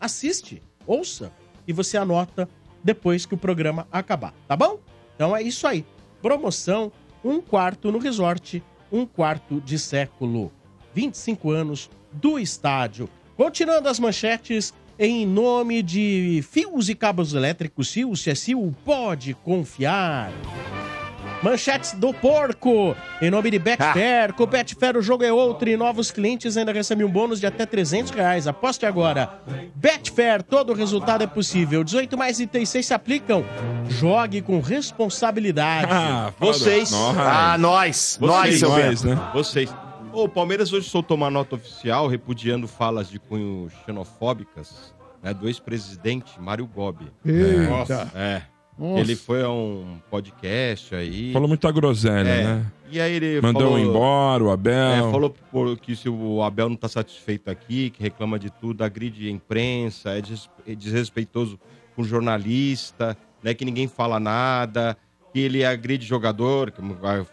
Assiste, 0.05 0.63
ouça 0.87 1.33
e 1.67 1.73
você 1.73 1.97
anota 1.97 2.47
depois 2.83 3.25
que 3.25 3.33
o 3.33 3.39
programa 3.39 3.89
acabar, 3.91 4.35
tá 4.47 4.55
bom? 4.55 4.79
Então 5.15 5.35
é 5.35 5.43
isso 5.43 5.67
aí. 5.67 5.83
Promoção, 6.21 6.93
um 7.25 7.41
quarto 7.41 7.91
no 7.91 7.97
resort, 7.97 8.63
um 8.93 9.07
quarto 9.07 9.63
de 9.63 9.79
século. 9.79 10.53
25 10.93 11.51
anos 11.51 11.89
do 12.13 12.39
estádio. 12.39 13.09
Continuando 13.35 13.89
as 13.89 13.99
manchetes, 13.99 14.75
em 14.99 15.25
nome 15.25 15.83
de 15.83 16.45
fios 16.51 16.91
e 16.91 16.95
cabos 16.95 17.33
elétricos, 17.33 17.89
se 17.89 18.05
é 18.29 18.35
Sil, 18.37 18.77
pode 18.85 19.33
confiar. 19.33 20.31
Manchetes 21.45 21.93
do 21.93 22.11
porco. 22.15 22.97
Em 23.21 23.31
nome 23.31 23.51
de 23.51 23.59
Betfair. 23.59 24.33
Com 24.33 24.47
Betfair 24.47 24.97
o 24.97 25.03
jogo 25.03 25.25
é 25.25 25.31
outro 25.31 25.69
e 25.69 25.77
novos 25.77 26.11
clientes 26.11 26.57
ainda 26.57 26.73
recebem 26.73 27.05
um 27.05 27.11
bônus 27.11 27.39
de 27.39 27.47
até 27.47 27.67
300 27.67 28.13
reais. 28.13 28.47
Aposte 28.47 28.87
agora. 28.87 29.41
Betfair, 29.75 30.43
todo 30.43 30.73
resultado 30.73 31.23
é 31.23 31.27
possível. 31.27 31.85
18 31.85 32.17
mais 32.17 32.41
itens 32.41 32.71
6 32.71 32.87
se 32.87 32.95
aplicam. 32.95 33.45
Jogue 33.91 34.41
com 34.41 34.59
responsabilidade. 34.59 35.89
Ah, 35.91 36.33
Vocês. 36.41 36.91
Nós. 36.91 37.19
Ah, 37.19 37.59
nós. 37.59 38.19
Nós, 38.23 38.41
Vocês, 38.41 38.59
seu 38.61 38.69
nós, 38.71 39.03
né? 39.05 39.31
Vocês. 39.35 39.77
O 40.15 40.27
Palmeiras 40.27 40.73
hoje 40.73 40.89
soltou 40.89 41.15
uma 41.15 41.31
nota 41.31 41.57
oficial 41.57 42.09
repudiando 42.09 42.67
falas 42.67 43.11
de 43.11 43.19
cunho 43.19 43.69
xenofóbicas 43.85 44.95
né, 45.23 45.35
do 45.35 45.47
ex-presidente 45.47 46.41
Mário 46.41 46.67
Gobi. 46.67 47.13
Eita. 47.23 48.11
É. 48.15 48.54
Nossa. 48.79 49.01
Ele 49.01 49.15
foi 49.17 49.43
a 49.43 49.51
um 49.51 49.99
podcast 50.11 50.95
aí. 50.95 51.33
Falou 51.33 51.47
muita 51.49 51.71
groselha, 51.71 52.29
É. 52.29 52.43
né? 52.45 52.67
E 52.91 53.01
aí 53.01 53.13
ele 53.15 53.41
Mandou 53.41 53.63
falou, 53.63 53.79
embora 53.79 54.45
o 54.45 54.51
É, 54.51 54.53
Abel. 54.53 55.11
falou 55.11 55.31
por- 55.51 55.77
que 55.79 55.95
se 55.97 56.09
o 56.09 56.43
Abel 56.43 56.69
não 56.69 56.77
tá 56.77 56.89
satisfeito 56.89 57.51
aqui, 57.51 57.91
que 57.91 58.03
reclama 58.03 58.39
de 58.39 58.51
tudo, 58.51 58.83
agride 58.85 59.29
a 59.29 59.31
imprensa, 59.31 60.11
é 60.11 60.23
é 60.71 60.75
desrespeitoso 60.75 61.59
com 61.97 62.03
jornalista, 62.05 63.17
né, 63.43 63.55
que 63.55 63.65
ninguém 63.65 63.87
fala 63.89 64.19
nada, 64.19 64.97
que 65.33 65.41
ele 65.41 65.65
agride 65.65 66.07
jogador, 66.07 66.71
que 66.71 66.81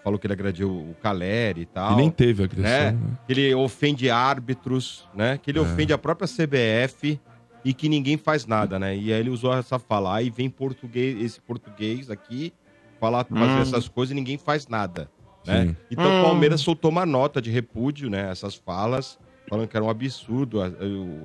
falou 0.03 0.17
que 0.19 0.25
ele 0.25 0.33
agrediu 0.33 0.69
o 0.69 0.95
Caleri 1.01 1.61
e 1.61 1.65
tal. 1.65 1.93
E 1.93 1.95
nem 1.97 2.09
teve 2.09 2.43
agressão. 2.43 2.63
né? 2.63 2.91
né? 2.91 3.17
Que 3.27 3.33
ele 3.33 3.53
ofende 3.55 4.09
árbitros, 4.09 5.07
né? 5.13 5.39
Que 5.41 5.51
ele 5.51 5.59
É. 5.59 5.61
ofende 5.61 5.93
a 5.93 5.97
própria 5.97 6.27
CBF 6.27 7.19
e 7.63 7.73
que 7.73 7.87
ninguém 7.89 8.17
faz 8.17 8.45
nada, 8.45 8.79
né? 8.79 8.95
E 8.95 9.13
aí 9.13 9.19
ele 9.19 9.29
usou 9.29 9.53
essa 9.53 9.77
fala, 9.77 10.15
aí 10.15 10.29
vem 10.29 10.49
português, 10.49 11.21
esse 11.21 11.39
português 11.41 12.09
aqui, 12.09 12.53
falar, 12.99 13.23
fazer 13.25 13.53
Hum. 13.59 13.61
essas 13.61 13.87
coisas 13.87 14.11
e 14.11 14.15
ninguém 14.15 14.37
faz 14.37 14.67
nada, 14.67 15.09
né? 15.45 15.67
Sim. 15.67 15.75
Então 15.91 16.05
o 16.21 16.23
Palmeiras 16.23 16.61
soltou 16.61 16.89
uma 16.91 17.05
nota 17.05 17.41
de 17.41 17.49
repúdio, 17.51 18.09
né? 18.09 18.29
Essas 18.31 18.55
falas, 18.55 19.19
falando 19.49 19.67
que 19.67 19.75
era 19.75 19.85
um 19.85 19.89
absurdo 19.89 20.59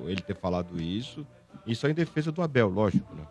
ele 0.07 0.21
ter 0.21 0.35
falado 0.35 0.81
isso. 0.81 1.25
Isso 1.65 1.85
é 1.85 1.91
em 1.91 1.93
defesa 1.93 2.31
do 2.31 2.41
Abel, 2.41 2.69
lógico, 2.69 3.13
né? 3.15 3.23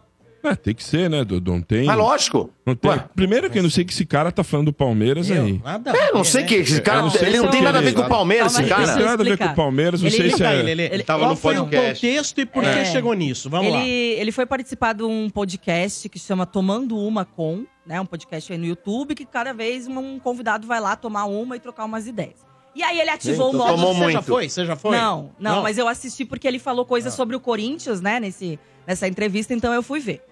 É, 0.49 0.55
tem 0.55 0.75
que 0.75 0.85
ser, 0.85 1.11
né, 1.11 1.25
Dudu? 1.25 1.53
Não 1.53 1.61
tem. 1.61 1.85
Mas 1.85 1.97
lógico. 1.97 2.51
Não 2.65 2.75
tem. 2.75 2.91
Ué. 2.91 3.05
Primeiro 3.15 3.51
que 3.51 3.59
eu 3.59 3.63
não 3.63 3.71
sei 3.71 3.85
que 3.85 3.93
esse 3.93 4.05
cara 4.07 4.31
tá 4.31 4.45
falando 4.45 4.67
do 4.67 4.73
Palmeiras 4.73 5.29
Meu, 5.29 5.45
aí. 5.45 5.61
nada 5.65 5.91
É, 5.91 6.13
não 6.13 6.23
ver, 6.23 6.31
sei 6.31 6.43
né? 6.43 6.49
que 6.49 6.55
esse 6.57 6.81
cara, 6.81 7.03
não 7.03 7.11
sei 7.11 7.29
ele 7.29 7.39
não 7.39 7.45
se 7.47 7.51
tem 7.51 7.59
ele- 7.61 7.65
nada 7.67 7.79
a 7.79 7.81
ver 7.81 7.93
com 7.95 8.01
o 8.03 8.09
Palmeiras, 8.09 8.53
esse 8.53 8.63
aí, 8.63 8.69
Não 8.69 8.77
cara. 8.77 8.95
tem 8.97 9.05
nada 9.05 9.23
a 9.23 9.27
ver 9.27 9.39
com 9.39 9.45
o 9.45 9.55
Palmeiras, 9.55 10.01
não 10.03 10.09
Ele- 10.09 10.17
sei 10.17 10.31
se 10.31 10.45
é. 10.45 10.59
ele, 10.59 10.71
ele, 10.71 10.83
Ele 10.83 11.03
tava 11.03 11.21
Qual 11.21 11.31
no 11.31 11.37
foi 11.37 11.55
o 11.57 11.61
podcast. 11.65 12.07
contexto 12.07 12.41
e 12.41 12.47
por 12.47 12.63
que 12.63 12.69
É. 12.69 12.85
chegou 12.87 13.15
nisso? 13.15 13.49
Vamos 13.51 13.73
lá. 13.73 13.81
ele, 13.81 13.91
ele 14.21 14.33
foi 14.33 14.47
participar 14.47 14.93
de 14.95 15.03
um 15.03 15.29
podcast 15.31 16.09
que 16.09 16.19
chama 16.19 16.45
Tomando 16.47 16.97
Uma 16.99 17.25
Com, 17.25 17.65
né? 17.87 18.01
Um 18.01 18.07
podcast 18.07 18.53
aí 18.53 18.59
no 18.59 18.67
YouTube 18.67 19.15
que 19.15 19.25
cada 19.25 19.53
vez 19.53 19.87
um 19.87 20.19
convidado 20.19 20.67
vai 20.67 20.81
lá 20.81 20.97
tomar 20.97 21.25
uma 21.25 21.57
e 21.57 21.61
trocar 21.61 21.85
umas 21.85 22.07
ideias. 22.07 22.45
E 22.75 22.83
aí 22.83 23.01
ele 23.01 23.09
ativou 23.09 23.49
Então 23.49 23.61
o 23.61 23.65
modo. 23.65 23.75
tomou 23.75 23.95
Você 23.95 24.13
já 24.13 24.23
foi? 24.23 24.49
Você 24.51 24.67
já 24.67 24.77
foi? 24.77 24.91
Não, 24.97 25.31
não, 25.39 25.63
mas 25.63 25.79
eu 25.79 25.89
assisti 25.89 26.27
porque 26.27 26.47
ele 26.47 26.59
falou 26.59 26.85
coisas 26.85 27.15
sobre 27.15 27.35
o 27.35 27.41
Corinthians, 27.41 28.03
né, 28.03 28.21
nesse, 28.21 28.59
nessa 28.87 29.09
entrevista, 29.09 29.55
então 29.55 29.73
eu 29.73 29.83
fui 29.83 29.99
ver. 29.99 30.23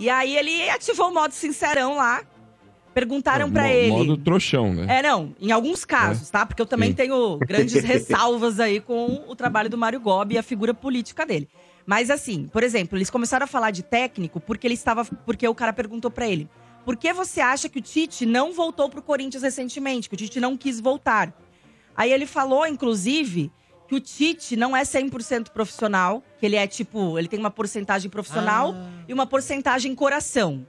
E 0.00 0.08
aí 0.08 0.34
ele 0.36 0.68
ativou 0.70 1.10
o 1.10 1.14
modo 1.14 1.32
sincerão 1.32 1.94
lá. 1.94 2.22
Perguntaram 2.92 3.50
pra 3.52 3.62
Mo- 3.64 3.68
ele. 3.68 3.90
Modo 3.90 4.16
trouxão, 4.16 4.72
né? 4.74 4.98
É, 4.98 5.02
não, 5.02 5.32
em 5.40 5.52
alguns 5.52 5.84
casos, 5.84 6.28
tá? 6.28 6.44
Porque 6.44 6.60
eu 6.60 6.66
também 6.66 6.88
Sim. 6.90 6.96
tenho 6.96 7.38
grandes 7.38 7.74
ressalvas 7.84 8.58
aí 8.58 8.80
com 8.80 9.24
o 9.28 9.36
trabalho 9.36 9.70
do 9.70 9.78
Mário 9.78 10.00
Gobi 10.00 10.34
e 10.34 10.38
a 10.38 10.42
figura 10.42 10.74
política 10.74 11.24
dele. 11.24 11.48
Mas 11.86 12.10
assim, 12.10 12.48
por 12.52 12.62
exemplo, 12.64 12.98
eles 12.98 13.08
começaram 13.10 13.44
a 13.44 13.46
falar 13.46 13.70
de 13.70 13.82
técnico 13.84 14.40
porque 14.40 14.66
ele 14.66 14.74
estava, 14.74 15.04
porque 15.04 15.46
o 15.46 15.54
cara 15.54 15.72
perguntou 15.72 16.10
pra 16.10 16.26
ele: 16.26 16.48
"Por 16.84 16.96
que 16.96 17.12
você 17.12 17.40
acha 17.40 17.68
que 17.68 17.78
o 17.78 17.82
Tite 17.82 18.26
não 18.26 18.52
voltou 18.52 18.88
pro 18.88 19.02
Corinthians 19.02 19.42
recentemente? 19.42 20.08
Que 20.08 20.14
o 20.14 20.18
Tite 20.18 20.40
não 20.40 20.56
quis 20.56 20.80
voltar?" 20.80 21.32
Aí 21.96 22.10
ele 22.12 22.26
falou, 22.26 22.66
inclusive, 22.66 23.52
que 23.90 23.96
o 23.96 24.00
Tite 24.00 24.54
não 24.54 24.76
é 24.76 24.82
100% 24.82 25.48
profissional, 25.50 26.22
que 26.38 26.46
ele 26.46 26.54
é 26.54 26.64
tipo, 26.64 27.18
ele 27.18 27.26
tem 27.26 27.40
uma 27.40 27.50
porcentagem 27.50 28.08
profissional 28.08 28.72
e 29.08 29.12
uma 29.12 29.26
porcentagem 29.26 29.96
coração. 29.96 30.64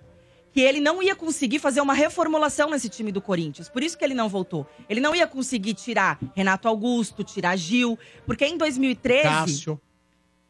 Que 0.51 0.59
ele 0.59 0.79
não 0.79 1.03
ia 1.03 1.15
conseguir 1.15 1.59
fazer 1.59 1.81
uma 1.81 1.93
reformulação 1.93 2.71
nesse 2.71 2.89
time 2.89 3.11
do 3.11 3.21
Corinthians. 3.21 3.69
Por 3.69 3.83
isso 3.83 3.95
que 3.95 4.03
ele 4.03 4.15
não 4.15 4.27
voltou. 4.27 4.65
Ele 4.89 4.99
não 4.99 5.15
ia 5.15 5.27
conseguir 5.27 5.75
tirar 5.75 6.17
Renato 6.35 6.67
Augusto, 6.67 7.23
tirar 7.23 7.55
Gil. 7.55 7.97
Porque 8.25 8.43
em 8.43 8.57
2013. 8.57 9.21
Cássio. 9.23 9.79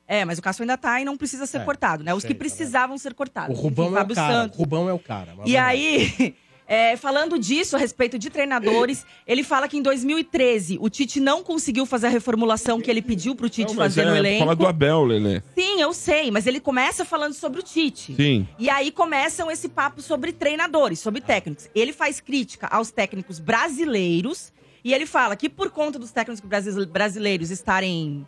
É, 0.07 0.23
mas 0.23 0.39
o 0.39 0.41
Cássio 0.41 0.63
ainda 0.63 0.77
tá 0.77 1.01
e 1.01 1.03
não 1.03 1.17
precisa 1.17 1.45
ser 1.45 1.57
É, 1.57 1.65
cortado, 1.65 2.05
né? 2.05 2.13
Os 2.13 2.21
sei, 2.21 2.29
que 2.29 2.33
tá 2.33 2.39
precisavam 2.39 2.97
ser 2.97 3.13
cortados. 3.13 3.53
O 3.53 3.61
Rubão 3.61 3.87
Enfim, 3.87 3.95
é 3.95 3.97
o 3.97 3.99
Fábio 3.99 4.15
cara. 4.15 4.33
Santos. 4.33 4.57
O 4.57 4.61
Rubão 4.61 4.89
é 4.89 4.93
o 4.93 4.99
cara. 4.99 5.35
E 5.45 5.57
aí, 5.57 6.35
é, 6.73 6.95
falando 6.95 7.37
disso, 7.37 7.75
a 7.75 7.79
respeito 7.79 8.17
de 8.17 8.29
treinadores, 8.29 9.05
ele 9.27 9.43
fala 9.43 9.67
que 9.67 9.77
em 9.77 9.81
2013 9.81 10.77
o 10.79 10.89
Tite 10.89 11.19
não 11.19 11.43
conseguiu 11.43 11.85
fazer 11.85 12.07
a 12.07 12.09
reformulação 12.09 12.79
que 12.79 12.89
ele 12.89 13.01
pediu 13.01 13.35
pro 13.35 13.49
Tite 13.49 13.71
Não, 13.71 13.75
fazer 13.75 14.05
no 14.05 14.15
é, 14.15 14.19
elenco. 14.19 14.39
Fala 14.39 14.55
do 14.55 14.65
Abel, 14.65 15.03
Lelê. 15.03 15.41
Sim, 15.53 15.81
eu 15.81 15.93
sei, 15.93 16.31
mas 16.31 16.47
ele 16.47 16.61
começa 16.61 17.03
falando 17.03 17.33
sobre 17.33 17.59
o 17.59 17.63
Tite. 17.63 18.15
Sim. 18.15 18.47
E 18.57 18.69
aí 18.69 18.89
começam 18.89 19.51
esse 19.51 19.67
papo 19.67 20.01
sobre 20.01 20.31
treinadores, 20.31 20.99
sobre 20.99 21.19
técnicos. 21.19 21.69
Ele 21.75 21.91
faz 21.91 22.21
crítica 22.21 22.67
aos 22.67 22.89
técnicos 22.89 23.37
brasileiros 23.37 24.53
e 24.83 24.93
ele 24.93 25.05
fala 25.05 25.35
que 25.35 25.49
por 25.49 25.71
conta 25.71 25.99
dos 25.99 26.11
técnicos 26.11 26.39
brasi- 26.47 26.85
brasileiros 26.85 27.51
estarem 27.51 28.25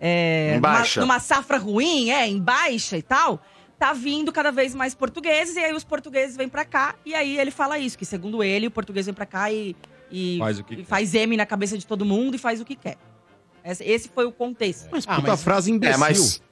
é, 0.00 0.54
Em 0.56 0.60
baixa. 0.60 1.00
Numa, 1.00 1.14
numa 1.14 1.20
safra 1.20 1.58
ruim, 1.58 2.10
é, 2.10 2.26
em 2.26 2.40
baixa 2.40 2.96
e 2.96 3.02
tal, 3.02 3.42
tá 3.84 3.92
vindo 3.92 4.32
cada 4.32 4.50
vez 4.50 4.74
mais 4.74 4.94
portugueses 4.94 5.56
e 5.56 5.58
aí 5.58 5.74
os 5.74 5.84
portugueses 5.84 6.36
vêm 6.36 6.48
pra 6.48 6.64
cá 6.64 6.94
e 7.04 7.14
aí 7.14 7.38
ele 7.38 7.50
fala 7.50 7.78
isso, 7.78 7.98
que 7.98 8.04
segundo 8.06 8.42
ele 8.42 8.66
o 8.66 8.70
português 8.70 9.04
vem 9.04 9.14
pra 9.14 9.26
cá 9.26 9.52
e, 9.52 9.76
e 10.10 10.38
Faz 10.38 10.58
o 10.58 10.64
que 10.64 10.74
e 10.76 10.84
faz 10.84 11.14
M 11.14 11.36
na 11.36 11.44
cabeça 11.44 11.76
de 11.76 11.86
todo 11.86 12.02
mundo 12.04 12.34
e 12.34 12.38
faz 12.38 12.60
o 12.60 12.64
que 12.64 12.76
quer. 12.76 12.96
Esse, 13.62 13.84
esse 13.84 14.08
foi 14.08 14.24
o 14.24 14.32
contexto. 14.32 14.88
Mas 14.90 15.04
Ah, 15.06 15.16
puta 15.16 15.28
mas- 15.32 15.42
frase 15.42 15.70
imbecil. 15.70 15.94
É, 15.94 15.98
mas- 15.98 16.42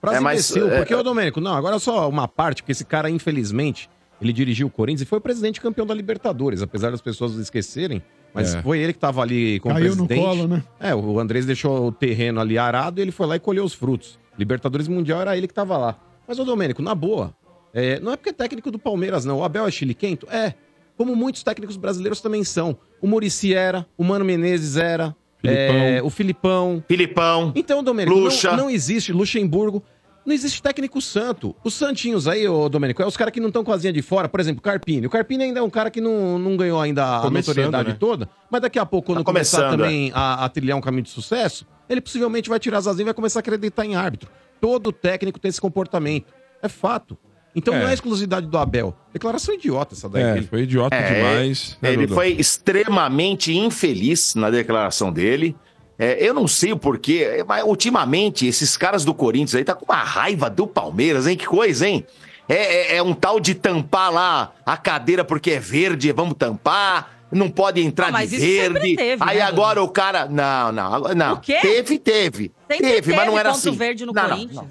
Frase 0.00 0.16
é, 0.16 0.20
mas, 0.20 0.50
imbecil. 0.50 0.68
é, 0.72 0.76
porque, 0.78 0.94
ô 0.94 1.02
Domênico, 1.02 1.40
não, 1.40 1.54
agora 1.54 1.78
só 1.78 2.08
uma 2.08 2.26
parte, 2.28 2.62
porque 2.62 2.72
esse 2.72 2.84
cara, 2.84 3.08
infelizmente, 3.08 3.88
ele 4.20 4.32
dirigiu 4.32 4.66
o 4.66 4.70
Corinthians 4.70 5.02
e 5.02 5.04
foi 5.06 5.18
presidente 5.20 5.60
campeão 5.60 5.86
da 5.86 5.94
Libertadores, 5.94 6.60
apesar 6.60 6.90
das 6.90 7.00
pessoas 7.00 7.34
esquecerem. 7.36 8.02
Mas 8.34 8.54
É. 8.54 8.62
foi 8.62 8.80
ele 8.80 8.92
que 8.92 8.98
tava 8.98 9.22
ali 9.22 9.60
como 9.60 9.74
Caiu 9.74 9.94
no 9.96 10.06
presidente. 10.06 10.26
colo, 10.36 10.48
né? 10.48 10.62
É, 10.80 10.94
o 10.94 11.18
Andrés 11.20 11.46
deixou 11.46 11.86
o 11.86 11.92
terreno 11.92 12.40
ali 12.40 12.58
arado 12.58 13.00
e 13.00 13.02
ele 13.02 13.12
foi 13.12 13.26
lá 13.26 13.36
e 13.36 13.40
colheu 13.40 13.64
os 13.64 13.72
frutos. 13.74 14.18
Libertadores 14.36 14.88
Mundial 14.88 15.20
era 15.20 15.36
ele 15.36 15.46
que 15.48 15.54
tava 15.54 15.76
lá. 15.78 15.96
Mas, 16.26 16.38
ô 16.38 16.44
Domênico, 16.44 16.82
na 16.82 16.94
boa, 16.94 17.34
é, 17.72 17.98
não 18.00 18.12
é 18.12 18.16
porque 18.16 18.30
é 18.30 18.32
técnico 18.32 18.70
do 18.70 18.78
Palmeiras, 18.78 19.24
não. 19.24 19.38
O 19.38 19.44
Abel 19.44 19.66
é 19.66 19.70
chiliquento? 19.70 20.26
É. 20.30 20.54
Como 20.96 21.14
muitos 21.16 21.42
técnicos 21.42 21.76
brasileiros 21.76 22.20
também 22.20 22.44
são. 22.44 22.78
O 23.00 23.06
Murici 23.06 23.52
era, 23.52 23.84
o 23.98 24.04
Mano 24.04 24.24
Menezes 24.24 24.76
era, 24.76 25.14
Filipão. 25.40 25.76
é, 25.76 26.02
o 26.02 26.10
Filipão. 26.10 26.84
Filipão. 26.86 27.52
Então, 27.54 27.82
Domênico, 27.82 28.16
Lucha. 28.16 28.50
não, 28.52 28.64
não 28.64 28.70
existe 28.70 29.12
Luxemburgo. 29.12 29.82
Não 30.24 30.32
existe 30.32 30.62
técnico 30.62 31.02
santo. 31.02 31.54
Os 31.62 31.74
santinhos 31.74 32.26
aí, 32.26 32.48
ô 32.48 32.66
Domênico, 32.66 33.02
é 33.02 33.06
os 33.06 33.14
caras 33.14 33.30
que 33.30 33.40
não 33.40 33.48
estão 33.48 33.62
com 33.62 33.70
a 33.70 33.76
de 33.76 34.00
fora. 34.00 34.26
Por 34.26 34.40
exemplo, 34.40 34.60
o 34.60 34.62
Carpini. 34.62 35.06
O 35.06 35.10
Carpini 35.10 35.44
ainda 35.44 35.60
é 35.60 35.62
um 35.62 35.68
cara 35.68 35.90
que 35.90 36.00
não, 36.00 36.38
não 36.38 36.56
ganhou 36.56 36.80
ainda 36.80 37.04
a 37.18 37.30
notoriedade 37.30 37.90
né? 37.90 37.96
toda. 38.00 38.26
Mas 38.50 38.62
daqui 38.62 38.78
a 38.78 38.86
pouco, 38.86 39.08
quando 39.08 39.18
Tá 39.18 39.24
começar 39.24 39.58
começando, 39.58 39.80
também 39.80 40.10
a, 40.14 40.46
a 40.46 40.48
trilhar 40.48 40.78
um 40.78 40.80
caminho 40.80 41.02
de 41.02 41.10
sucesso, 41.10 41.66
ele 41.90 42.00
possivelmente 42.00 42.48
vai 42.48 42.58
tirar 42.58 42.78
as 42.78 42.86
asinhas 42.86 43.00
e 43.00 43.04
vai 43.04 43.14
começar 43.14 43.40
a 43.40 43.42
acreditar 43.42 43.84
em 43.84 43.96
árbitro. 43.96 44.30
Todo 44.64 44.90
técnico 44.92 45.38
tem 45.38 45.50
esse 45.50 45.60
comportamento. 45.60 46.32
É 46.62 46.68
fato. 46.70 47.18
Então 47.54 47.74
É. 47.74 47.80
não 47.80 47.88
é 47.88 47.92
exclusividade 47.92 48.46
do 48.46 48.56
Abel. 48.56 48.96
Declaração 49.12 49.54
idiota 49.54 49.94
essa 49.94 50.08
daí. 50.08 50.22
É, 50.22 50.32
dele. 50.34 50.46
foi 50.46 50.62
idiota 50.62 50.96
É, 50.96 51.14
demais. 51.14 51.76
né, 51.82 51.92
Ele 51.92 52.08
foi 52.08 52.30
extremamente 52.32 53.54
infeliz 53.54 54.34
na 54.34 54.48
declaração 54.50 55.12
dele. 55.12 55.54
É, 55.98 56.16
eu 56.26 56.32
não 56.32 56.48
sei 56.48 56.72
o 56.72 56.78
porquê, 56.78 57.44
mas 57.46 57.62
ultimamente 57.62 58.46
esses 58.46 58.74
caras 58.76 59.04
do 59.04 59.12
Corinthians 59.14 59.54
aí 59.54 59.64
tá 59.64 59.74
com 59.74 59.84
uma 59.84 60.02
raiva 60.02 60.48
do 60.48 60.66
Palmeiras, 60.66 61.26
hein? 61.26 61.36
Que 61.36 61.46
coisa, 61.46 61.86
hein? 61.86 62.04
É, 62.48 62.54
é- 62.94 62.96
é 62.96 63.02
um 63.02 63.12
tal 63.14 63.38
de 63.38 63.54
tampar 63.54 64.10
lá 64.12 64.52
a 64.66 64.76
cadeira 64.78 65.24
porque 65.24 65.50
é 65.52 65.60
verde, 65.60 66.10
vamos 66.10 66.34
tampar. 66.38 67.13
Não 67.34 67.50
pode 67.50 67.80
entrar 67.82 68.08
Ah, 68.08 68.12
mas 68.12 68.30
de 68.30 68.38
verde. 68.38 68.96
teve, 68.96 69.22
aí 69.24 69.38
né, 69.38 69.42
agora 69.42 69.82
o 69.82 69.88
cara. 69.88 70.26
Não, 70.26 70.70
não, 70.72 71.00
não. 71.14 71.32
O 71.34 71.40
quê? 71.40 71.58
Teve, 71.60 71.98
teve. 71.98 72.52
Sempre 72.70 72.86
teve, 72.92 73.14
mas 73.16 73.26
não 73.26 73.38
era 73.38 73.50
assim. 73.50 73.72
verde 73.72 74.06
no 74.06 74.12
Não, 74.12 74.22
não, 74.22 74.30
Corinthians. 74.30 74.66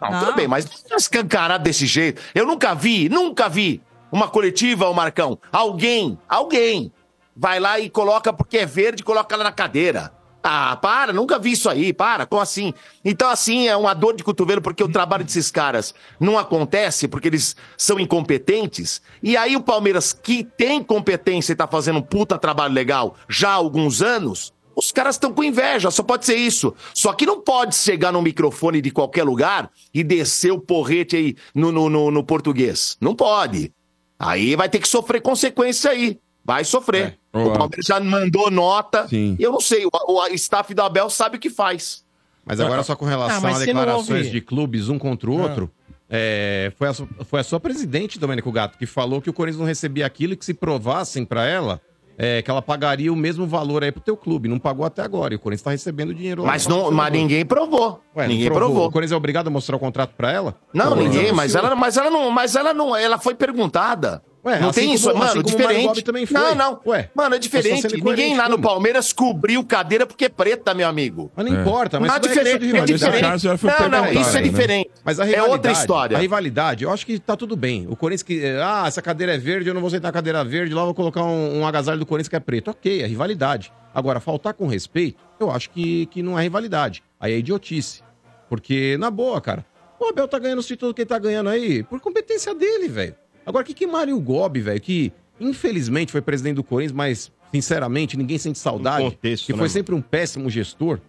não, 0.00 0.10
Não. 0.10 0.20
tudo 0.20 0.34
bem, 0.34 0.48
mas 0.48 0.66
não 0.90 0.96
escancarado 0.96 1.62
desse 1.64 1.86
jeito. 1.86 2.20
Eu 2.34 2.46
nunca 2.46 2.74
vi, 2.74 3.08
nunca 3.08 3.48
vi 3.48 3.82
uma 4.10 4.26
coletiva, 4.28 4.88
o 4.88 4.94
Marcão. 4.94 5.38
Alguém, 5.52 6.18
alguém 6.28 6.90
vai 7.36 7.60
lá 7.60 7.78
e 7.78 7.88
coloca 7.90 8.32
porque 8.32 8.58
é 8.58 8.66
verde, 8.66 9.02
coloca 9.04 9.36
lá 9.36 9.44
na 9.44 9.52
cadeira. 9.52 10.10
Ah, 10.50 10.76
para, 10.76 11.12
nunca 11.12 11.38
vi 11.38 11.52
isso 11.52 11.68
aí, 11.68 11.92
para, 11.92 12.24
como 12.24 12.40
assim? 12.40 12.72
Então, 13.04 13.28
assim, 13.28 13.68
é 13.68 13.76
uma 13.76 13.92
dor 13.92 14.16
de 14.16 14.24
cotovelo 14.24 14.62
porque 14.62 14.82
o 14.82 14.88
trabalho 14.88 15.22
desses 15.22 15.50
caras 15.50 15.94
não 16.18 16.38
acontece, 16.38 17.06
porque 17.06 17.28
eles 17.28 17.54
são 17.76 18.00
incompetentes. 18.00 19.02
E 19.22 19.36
aí 19.36 19.56
o 19.56 19.60
Palmeiras, 19.60 20.14
que 20.14 20.44
tem 20.44 20.82
competência 20.82 21.52
e 21.52 21.56
tá 21.56 21.66
fazendo 21.66 21.98
um 21.98 22.02
puta 22.02 22.38
trabalho 22.38 22.72
legal 22.72 23.14
já 23.28 23.50
há 23.50 23.54
alguns 23.54 24.00
anos, 24.00 24.54
os 24.74 24.90
caras 24.90 25.16
estão 25.16 25.34
com 25.34 25.44
inveja, 25.44 25.90
só 25.90 26.02
pode 26.02 26.24
ser 26.24 26.36
isso. 26.36 26.74
Só 26.94 27.12
que 27.12 27.26
não 27.26 27.42
pode 27.42 27.74
chegar 27.76 28.10
no 28.10 28.22
microfone 28.22 28.80
de 28.80 28.90
qualquer 28.90 29.24
lugar 29.24 29.70
e 29.92 30.02
descer 30.02 30.50
o 30.50 30.58
porrete 30.58 31.14
aí 31.14 31.36
no, 31.54 31.70
no, 31.70 31.90
no- 31.90 32.10
no 32.10 32.24
português. 32.24 32.96
Não 33.02 33.14
pode. 33.14 33.70
Aí 34.18 34.56
vai 34.56 34.68
ter 34.70 34.78
que 34.78 34.88
sofrer 34.88 35.20
consequência 35.20 35.90
aí. 35.90 36.18
Vai 36.48 36.64
sofrer. 36.64 37.18
É. 37.30 37.38
O 37.38 37.50
Palmeiras 37.52 37.84
já 37.84 38.00
mandou 38.00 38.50
nota. 38.50 39.06
Sim. 39.06 39.36
Eu 39.38 39.52
não 39.52 39.60
sei, 39.60 39.84
o, 39.84 39.90
o 39.92 40.26
staff 40.28 40.72
do 40.72 40.80
Abel 40.80 41.10
sabe 41.10 41.36
o 41.36 41.38
que 41.38 41.50
faz. 41.50 42.02
Mas 42.42 42.58
agora 42.58 42.82
só 42.82 42.96
com 42.96 43.04
relação 43.04 43.46
Ah, 43.46 43.54
a 43.54 43.58
declarações 43.58 44.30
de 44.30 44.40
clubes 44.40 44.88
um 44.88 44.98
contra 44.98 45.30
o 45.30 45.38
outro, 45.38 45.70
é, 46.08 46.72
foi, 46.78 46.88
a, 46.88 46.94
foi 46.94 47.40
a 47.40 47.44
sua 47.44 47.60
presidente, 47.60 48.18
Domênico 48.18 48.50
Gato, 48.50 48.78
que 48.78 48.86
falou 48.86 49.20
que 49.20 49.28
o 49.28 49.32
Corinthians 49.34 49.60
não 49.60 49.66
recebia 49.66 50.06
aquilo 50.06 50.32
e 50.32 50.36
que 50.38 50.44
se 50.46 50.54
provassem 50.54 51.22
pra 51.22 51.44
ela, 51.44 51.82
é, 52.16 52.40
que 52.40 52.50
ela 52.50 52.62
pagaria 52.62 53.12
o 53.12 53.16
mesmo 53.16 53.46
valor 53.46 53.84
aí 53.84 53.92
pro 53.92 54.00
teu 54.00 54.16
clube. 54.16 54.48
Não 54.48 54.58
pagou 54.58 54.86
até 54.86 55.02
agora. 55.02 55.34
E 55.34 55.36
o 55.36 55.38
Corinthians 55.38 55.64
tá 55.64 55.70
recebendo 55.72 56.14
dinheiro 56.14 56.40
lá. 56.44 56.48
Mas, 56.48 56.66
não, 56.66 56.90
mas 56.90 57.12
ninguém 57.12 57.44
provou. 57.44 58.02
Ué, 58.16 58.26
ninguém 58.26 58.50
provou. 58.50 58.86
O 58.86 58.90
Corinthians 58.90 59.12
é 59.12 59.16
obrigado 59.16 59.48
a 59.48 59.50
mostrar 59.50 59.76
o 59.76 59.78
contrato 59.78 60.14
pra 60.16 60.32
ela? 60.32 60.54
Não, 60.72 60.96
ninguém, 60.96 61.30
mas 61.30 61.54
ela, 61.54 61.76
mas 61.76 61.98
ela 61.98 62.08
não, 62.08 62.30
mas 62.30 62.56
ela 62.56 62.72
não, 62.72 62.96
ela 62.96 63.18
foi 63.18 63.34
perguntada. 63.34 64.22
Ué, 64.44 64.60
não 64.60 64.70
assim 64.70 64.80
tem 64.80 64.94
isso, 64.94 65.10
assim 65.10 65.18
mano, 65.18 65.42
como 65.42 65.56
o 65.56 65.58
Mário 65.58 65.78
diferente. 65.78 66.02
Também 66.02 66.26
foi. 66.26 66.40
Não, 66.40 66.54
não. 66.54 66.80
Ué, 66.86 67.10
mano, 67.14 67.34
é 67.34 67.38
estamos 67.38 67.62
diferente. 67.64 68.02
Ninguém 68.02 68.36
lá 68.36 68.48
no 68.48 68.56
como? 68.56 68.68
Palmeiras 68.68 69.12
cobriu 69.12 69.64
cadeira 69.64 70.06
porque 70.06 70.26
é 70.26 70.28
preta, 70.28 70.72
meu 70.74 70.88
amigo. 70.88 71.30
Mas 71.34 71.46
não 71.46 71.60
importa, 71.60 71.98
mas 71.98 72.08
Não, 72.08 72.16
é 72.16 72.20
diferente, 72.20 72.62
é 72.62 72.66
rivalidade. 72.66 72.92
diferente. 72.92 73.20
Caso, 73.22 73.48
não, 73.48 73.88
não, 73.88 74.12
isso 74.12 74.36
é 74.36 74.40
né? 74.40 74.48
diferente. 74.48 74.90
Mas 75.04 75.18
a 75.18 75.28
é 75.28 75.42
outra 75.42 75.72
história. 75.72 76.16
A 76.16 76.20
rivalidade, 76.20 76.84
eu 76.84 76.92
acho 76.92 77.04
que 77.04 77.18
tá 77.18 77.36
tudo 77.36 77.56
bem. 77.56 77.86
O 77.88 77.96
Corinthians 77.96 78.22
que. 78.22 78.44
Ah, 78.62 78.84
essa 78.86 79.02
cadeira 79.02 79.34
é 79.34 79.38
verde, 79.38 79.68
eu 79.68 79.74
não 79.74 79.80
vou 79.80 79.90
sentar 79.90 80.08
na 80.08 80.12
cadeira 80.12 80.44
verde, 80.44 80.72
lá 80.72 80.82
eu 80.82 80.86
vou 80.86 80.94
colocar 80.94 81.24
um, 81.24 81.60
um 81.60 81.66
agasalho 81.66 81.98
do 81.98 82.06
Corinthians 82.06 82.28
que 82.28 82.36
é 82.36 82.40
preto. 82.40 82.70
Ok, 82.70 83.02
é 83.02 83.06
rivalidade. 83.06 83.72
Agora, 83.92 84.20
faltar 84.20 84.54
com 84.54 84.66
respeito, 84.66 85.18
eu 85.40 85.50
acho 85.50 85.70
que, 85.70 86.06
que 86.06 86.22
não 86.22 86.38
é 86.38 86.42
rivalidade. 86.42 87.02
Aí 87.18 87.32
é 87.32 87.38
idiotice. 87.38 88.02
Porque, 88.48 88.96
na 88.98 89.10
boa, 89.10 89.40
cara, 89.40 89.64
o 89.98 90.06
Abel 90.06 90.28
tá 90.28 90.38
ganhando 90.38 90.60
os 90.60 90.66
títulos 90.66 90.94
que 90.94 91.02
ele 91.02 91.08
tá 91.08 91.18
ganhando 91.18 91.50
aí 91.50 91.82
por 91.82 92.00
competência 92.00 92.54
dele, 92.54 92.88
velho. 92.88 93.14
Agora, 93.48 93.62
o 93.62 93.66
que 93.66 93.72
que 93.72 93.86
Mário 93.86 94.20
Gobi, 94.20 94.60
velho, 94.60 94.78
que 94.78 95.10
infelizmente 95.40 96.12
foi 96.12 96.20
presidente 96.20 96.56
do 96.56 96.62
Corinthians, 96.62 96.92
mas, 96.92 97.32
sinceramente, 97.50 98.14
ninguém 98.14 98.36
sente 98.36 98.58
saudade. 98.58 99.04
Um 99.04 99.10
contexto, 99.10 99.46
que 99.46 99.52
né, 99.52 99.56
foi 99.56 99.64
mano? 99.64 99.72
sempre 99.72 99.94
um 99.94 100.02
péssimo 100.02 100.50
gestor. 100.50 101.00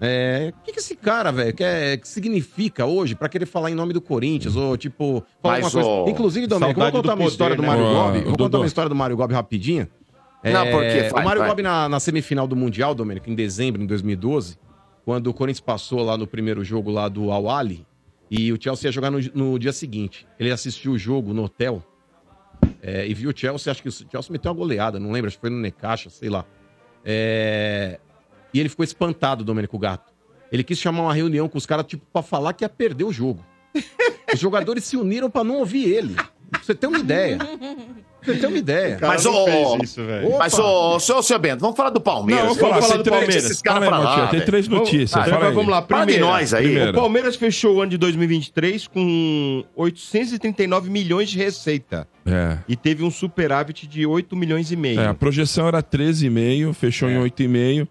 É, 0.00 0.52
o 0.60 0.64
que, 0.64 0.72
que 0.72 0.80
esse 0.80 0.96
cara, 0.96 1.30
velho, 1.30 1.54
quer, 1.54 1.98
que 1.98 2.08
significa 2.08 2.84
hoje 2.84 3.14
pra 3.14 3.28
querer 3.28 3.46
falar 3.46 3.70
em 3.70 3.76
nome 3.76 3.92
do 3.92 4.00
Corinthians? 4.00 4.56
Ou, 4.56 4.76
tipo, 4.76 5.24
falar 5.40 5.60
Mas, 5.60 5.66
alguma 5.66 5.84
coisa. 5.84 6.00
ô, 6.02 6.10
Inclusive, 6.10 6.46
Domênico, 6.48 6.80
eu 6.80 6.84
vou 6.84 6.92
contar 6.92 7.12
uma 7.12 7.16
poder, 7.18 7.28
história 7.30 7.54
do 7.54 7.62
né? 7.62 7.68
Mário 7.68 7.84
Ô, 7.84 7.94
Gobi. 7.94 8.20
Vou 8.24 8.36
contar 8.36 8.58
uma 8.58 8.66
história 8.66 8.88
do 8.88 8.94
Mário 8.96 9.16
Gobi 9.16 9.32
rapidinho. 9.32 9.88
Não, 10.42 10.70
por 10.70 10.82
quê? 10.82 11.08
Vai, 11.10 11.22
o 11.22 11.24
Mário. 11.24 11.44
Gobi 11.46 11.62
na, 11.62 11.88
na 11.88 12.00
semifinal 12.00 12.48
do 12.48 12.56
Mundial, 12.56 12.92
Domênico, 12.92 13.30
em 13.30 13.36
dezembro 13.36 13.80
de 13.80 13.86
2012, 13.86 14.58
quando 15.04 15.28
o 15.28 15.32
Corinthians 15.34 15.60
passou 15.60 16.02
lá 16.02 16.18
no 16.18 16.26
primeiro 16.26 16.64
jogo 16.64 16.90
lá 16.90 17.08
do 17.08 17.30
Al 17.30 17.48
Ali, 17.48 17.86
e 18.30 18.52
o 18.52 18.58
Chelsea 18.60 18.88
ia 18.88 18.92
jogar 18.92 19.10
no, 19.10 19.18
no 19.34 19.58
dia 19.58 19.72
seguinte. 19.72 20.26
Ele 20.38 20.50
assistiu 20.50 20.92
o 20.92 20.98
jogo 20.98 21.32
no 21.32 21.44
hotel 21.44 21.82
é, 22.82 23.06
e 23.06 23.14
viu 23.14 23.30
o 23.30 23.36
Chelsea, 23.36 23.70
acho 23.70 23.82
que 23.82 23.88
o 23.88 23.92
Chelsea 23.92 24.30
meteu 24.30 24.50
uma 24.50 24.56
goleada, 24.56 24.98
não 24.98 25.10
lembro, 25.12 25.28
acho 25.28 25.36
que 25.36 25.40
foi 25.40 25.50
no 25.50 25.58
Necaxa, 25.58 26.10
sei 26.10 26.28
lá. 26.28 26.44
É, 27.04 27.98
E 28.52 28.60
ele 28.60 28.68
ficou 28.68 28.84
espantado, 28.84 29.44
Domênico 29.44 29.78
Gato. 29.78 30.12
Ele 30.50 30.62
quis 30.62 30.78
chamar 30.78 31.02
uma 31.02 31.14
reunião 31.14 31.48
com 31.48 31.58
os 31.58 31.66
caras, 31.66 31.86
tipo, 31.86 32.04
pra 32.12 32.22
falar 32.22 32.52
que 32.52 32.64
ia 32.64 32.68
perder 32.68 33.04
o 33.04 33.12
jogo. 33.12 33.44
Os 34.32 34.38
jogadores 34.38 34.84
se 34.84 34.96
uniram 34.96 35.28
pra 35.28 35.42
não 35.42 35.56
ouvir 35.56 35.88
ele. 35.88 36.14
Pra 36.14 36.62
você 36.62 36.74
ter 36.74 36.86
uma 36.86 36.98
ideia. 36.98 37.38
Você 38.24 38.34
ter 38.36 38.46
uma 38.46 38.56
ideia. 38.58 38.98
Mas, 39.00 39.26
ô, 39.26 39.76
isso, 39.82 40.00
mas, 40.38 40.58
ô, 40.58 40.98
seu, 40.98 41.22
seu 41.22 41.38
Bento, 41.38 41.60
vamos 41.60 41.76
falar 41.76 41.90
do 41.90 42.00
Palmeiras. 42.00 42.44
Não, 42.46 42.54
vamos 42.54 42.70
falar 42.86 42.96
Você 42.96 42.98
do 42.98 43.10
Palmeiras. 43.10 43.44
Esses 43.44 43.60
caras 43.62 43.88
pra 43.88 43.98
lá, 43.98 44.26
tem 44.28 44.40
três 44.40 44.66
notícias. 44.68 45.12
Ah, 45.14 45.50
vamos 45.50 45.68
lá, 45.68 45.82
Fala 45.82 46.06
de 46.06 46.12
primeira. 46.12 46.20
nós 46.26 46.54
aí. 46.54 46.88
O 46.90 46.94
Palmeiras 46.94 47.36
fechou 47.36 47.76
o 47.76 47.80
ano 47.82 47.90
de 47.90 47.98
2023 47.98 48.86
com 48.88 49.64
839 49.76 50.90
milhões 50.90 51.28
de 51.30 51.38
receita. 51.38 52.06
É. 52.26 52.58
E 52.68 52.74
teve 52.76 53.02
um 53.04 53.10
superávit 53.10 53.86
de 53.86 54.06
8 54.06 54.34
milhões 54.34 54.70
e 54.72 54.76
meio. 54.76 55.00
É, 55.00 55.06
a 55.08 55.14
projeção 55.14 55.68
era 55.68 55.82
13,5, 55.82 56.72
fechou 56.72 57.10
em 57.10 57.18
8,5. 57.18 57.86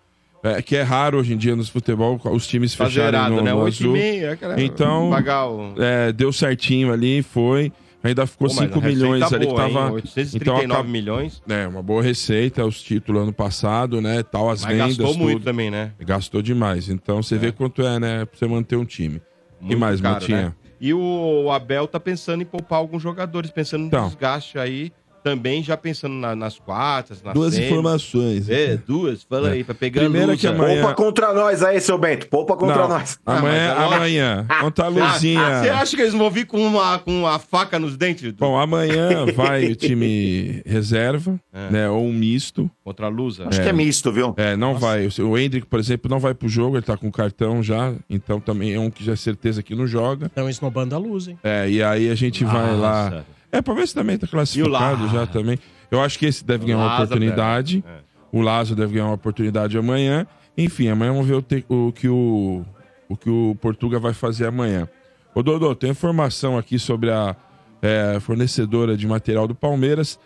É, 0.45 0.61
que 0.61 0.75
é 0.75 0.81
raro 0.81 1.19
hoje 1.19 1.34
em 1.34 1.38
dia 1.38 1.55
nos 1.55 1.69
futebol 1.69 2.19
os 2.25 2.45
times 2.45 2.75
Tá 2.75 2.84
fecharem 2.86 3.11
zerado, 3.11 3.36
no, 3.36 3.41
né? 3.41 3.51
no 3.53 3.59
8,5 3.59 3.67
azul. 3.67 3.95
é 3.95 4.29
aquela- 4.29 4.61
Então, 4.61 5.09
Pagar 5.09 5.47
o... 5.47 5.73
é, 5.81 6.11
deu 6.11 6.34
certinho 6.34 6.91
ali, 6.91 7.21
foi. 7.21 7.71
Ainda 8.03 8.27
ficou 8.27 8.49
Pô, 8.49 8.53
mas 8.55 8.65
5 8.65 8.79
a 8.79 8.81
receita 8.81 9.05
milhões 9.05 9.33
ali 9.33 9.47
que 9.47 9.55
tava. 9.55 9.79
hein? 9.87 9.91
839 9.93 10.65
acaba- 10.65 10.83
milhões. 10.89 11.41
É, 11.47 11.65
uma 11.67 11.81
boa 11.81 12.03
receita, 12.03 12.65
os 12.65 12.81
títulos 12.81 13.23
ano 13.23 13.31
passado, 13.33 14.01
né? 14.01 14.21
Tal, 14.23 14.49
as 14.49 14.63
Mas 14.63 14.73
vendas. 14.73 14.97
gastou 14.97 15.17
muito 15.17 15.37
tudo. 15.39 15.45
também, 15.45 15.71
né? 15.71 15.93
Gastou 16.01 16.41
demais. 16.41 16.89
Então 16.89 17.23
você 17.23 17.37
vê 17.37 17.51
quanto 17.51 17.81
é, 17.81 17.99
né? 17.99 18.25
Pra 18.25 18.37
você 18.37 18.45
manter 18.47 18.75
um 18.75 18.83
time. 18.85 19.21
e 19.61 19.65
Muito 19.65 19.79
mais, 19.79 20.01
caro, 20.01 20.15
Motinha? 20.15 20.41
né? 20.47 20.53
E 20.81 20.93
o 20.93 21.49
Abel 21.49 21.87
tá 21.87 21.97
pensando 21.97 22.41
em 22.41 22.45
poupar 22.45 22.77
alguns 22.79 23.01
jogadores, 23.01 23.49
pensando 23.51 23.81
no 23.83 23.87
Então. 23.87 24.07
desgaste 24.07 24.59
aí. 24.59 24.91
Também 25.24 25.63
já 25.63 25.78
pensando 25.78 26.13
na- 26.15 26.36
nas 26.36 26.59
quartas, 26.59 27.24
nas 27.24 27.34
Duas 27.34 27.53
semis. 27.53 27.69
informações. 27.69 28.49
É, 28.49 28.76
duas. 28.78 29.24
Fala 29.24 29.49
É. 29.49 29.53
aí, 29.53 29.63
pra 29.63 29.74
pegar 29.74 30.01
Primeira 30.01 30.28
luz, 30.28 30.39
que 30.41 30.47
amanhã- 30.47 30.82
Poupa 30.82 30.95
contra 30.95 31.34
nós 31.34 31.63
aí, 31.63 31.80
seu 31.80 31.97
Bento. 31.97 32.28
Poupa 32.28 32.57
contra 32.57 32.82
Não, 32.82 32.89
nós. 32.89 33.17
Amanhã, 33.26 33.74
Ah, 33.78 33.82
é 33.84 33.95
amanhã. 33.95 34.45
Conta 34.59 34.84
a 34.84 34.86
Ah, 34.88 34.89
luzinha. 34.89 35.61
Você 35.63 35.69
acha 35.69 35.95
que 35.95 36.01
eles 36.01 36.13
vão 36.13 36.30
vir 36.30 36.45
com 36.45 36.59
uma, 36.59 36.99
com 36.99 37.26
a 37.26 37.39
faca 37.39 37.80
nos 37.80 37.95
dentes? 37.95 38.34
Bom, 38.34 38.57
amanhã 38.59 39.26
vai 39.36 39.65
o 39.71 39.76
time 39.76 40.61
reserva, 40.65 41.39
É. 41.53 41.69
né? 41.71 41.89
Ou 41.89 42.03
um 42.05 42.11
misto. 42.13 42.69
Contra 42.84 43.05
a 43.05 43.09
Lusa? 43.09 43.47
Acho 43.47 43.61
que 43.61 43.69
é 43.69 43.74
misto, 43.74 44.11
viu? 44.11 44.34
É, 44.36 44.57
não 44.57 44.78
vai. 44.78 45.07
O 45.21 45.38
Hendrick, 45.38 45.65
por 45.67 45.80
exemplo, 45.80 46.11
não 46.11 46.19
vai 46.19 46.34
pro 46.34 46.49
jogo, 46.49 46.76
ele 46.76 46.84
tá 46.86 46.97
com 46.97 47.09
cartão 47.09 47.63
já. 47.63 47.93
Então 48.09 48.41
também 48.41 48.74
é 48.74 48.80
um 48.80 48.89
que 48.91 49.03
já 49.05 49.13
é 49.13 49.15
certeza 49.15 49.63
que 49.63 49.74
não 49.74 49.88
joga. 49.88 50.26
Estão 50.26 50.49
esnobando 50.49 50.93
a 50.93 50.97
luz, 50.97 51.30
hein? 51.30 51.38
É, 51.43 51.69
e 51.69 51.82
aí 51.82 52.09
a 52.09 52.15
gente 52.15 52.43
vai 52.43 52.76
lá. 52.76 53.24
É, 53.53 53.61
pra 53.61 53.73
ver 53.73 53.87
se 53.87 53.93
também 53.93 54.17
tá 54.17 54.25
classificado 54.27 55.07
já 55.09 55.25
também. 55.27 55.57
Eu 55.91 56.01
acho 56.01 56.17
que 56.19 56.25
esse 56.25 56.43
deve 56.43 56.65
ganhar 56.65 56.77
uma 56.79 56.85
Lázaro 56.87 57.03
oportunidade. 57.05 57.83
é. 57.87 58.03
O 58.31 58.41
Lázaro 58.41 58.75
deve 58.75 58.93
ganhar 58.93 59.05
uma 59.05 59.13
oportunidade 59.13 59.77
amanhã. 59.77 60.25
Enfim, 60.57 60.87
amanhã 60.89 61.11
vamos 61.11 61.27
ver 61.27 61.35
o, 61.35 61.41
te- 61.41 61.63
o 61.69 61.91
que 61.91 62.09
o, 62.09 62.65
o 63.07 63.15
que 63.15 63.29
o 63.29 63.55
Portuga 63.61 63.99
vai 63.99 64.11
fazer 64.11 64.47
amanhã. 64.47 64.89
Ô, 65.35 65.43
Dodô, 65.43 65.75
tem 65.75 65.91
informação 65.91 66.57
aqui 66.57 66.79
sobre 66.79 67.11
a 67.11 67.35
é, 67.81 68.19
fornecedora 68.19 68.97
de 68.97 69.05
material 69.07 69.47
do 69.47 69.53
Palmeiras. 69.53 70.19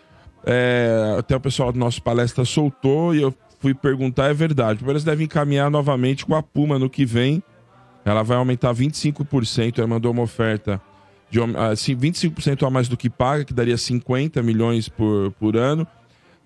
É, 0.46 1.16
até 1.18 1.36
o 1.36 1.40
pessoal 1.40 1.70
do 1.70 1.78
nosso 1.78 2.02
palestra 2.02 2.44
soltou 2.46 3.14
e 3.14 3.20
eu 3.20 3.34
fui 3.60 3.74
perguntar, 3.74 4.28
é 4.30 4.34
verdade. 4.34 4.76
O 4.76 4.78
Palmeiras 4.80 5.04
deve 5.04 5.24
encaminhar 5.24 5.70
novamente 5.70 6.24
com 6.24 6.34
a 6.34 6.42
Puma 6.42 6.78
no 6.78 6.88
que 6.88 7.04
vem. 7.04 7.42
Ela 8.06 8.22
vai 8.22 8.38
aumentar 8.38 8.72
25%. 8.72 9.78
Ela 9.78 9.86
mandou 9.86 10.12
uma 10.12 10.22
oferta 10.22 10.80
de 11.30 11.38
assim, 11.70 11.94
25% 11.96 12.66
a 12.66 12.70
mais 12.70 12.88
do 12.88 12.96
que 12.96 13.10
paga, 13.10 13.44
que 13.44 13.52
daria 13.54 13.76
50 13.76 14.42
milhões 14.42 14.88
por, 14.88 15.30
por 15.32 15.56
ano, 15.56 15.86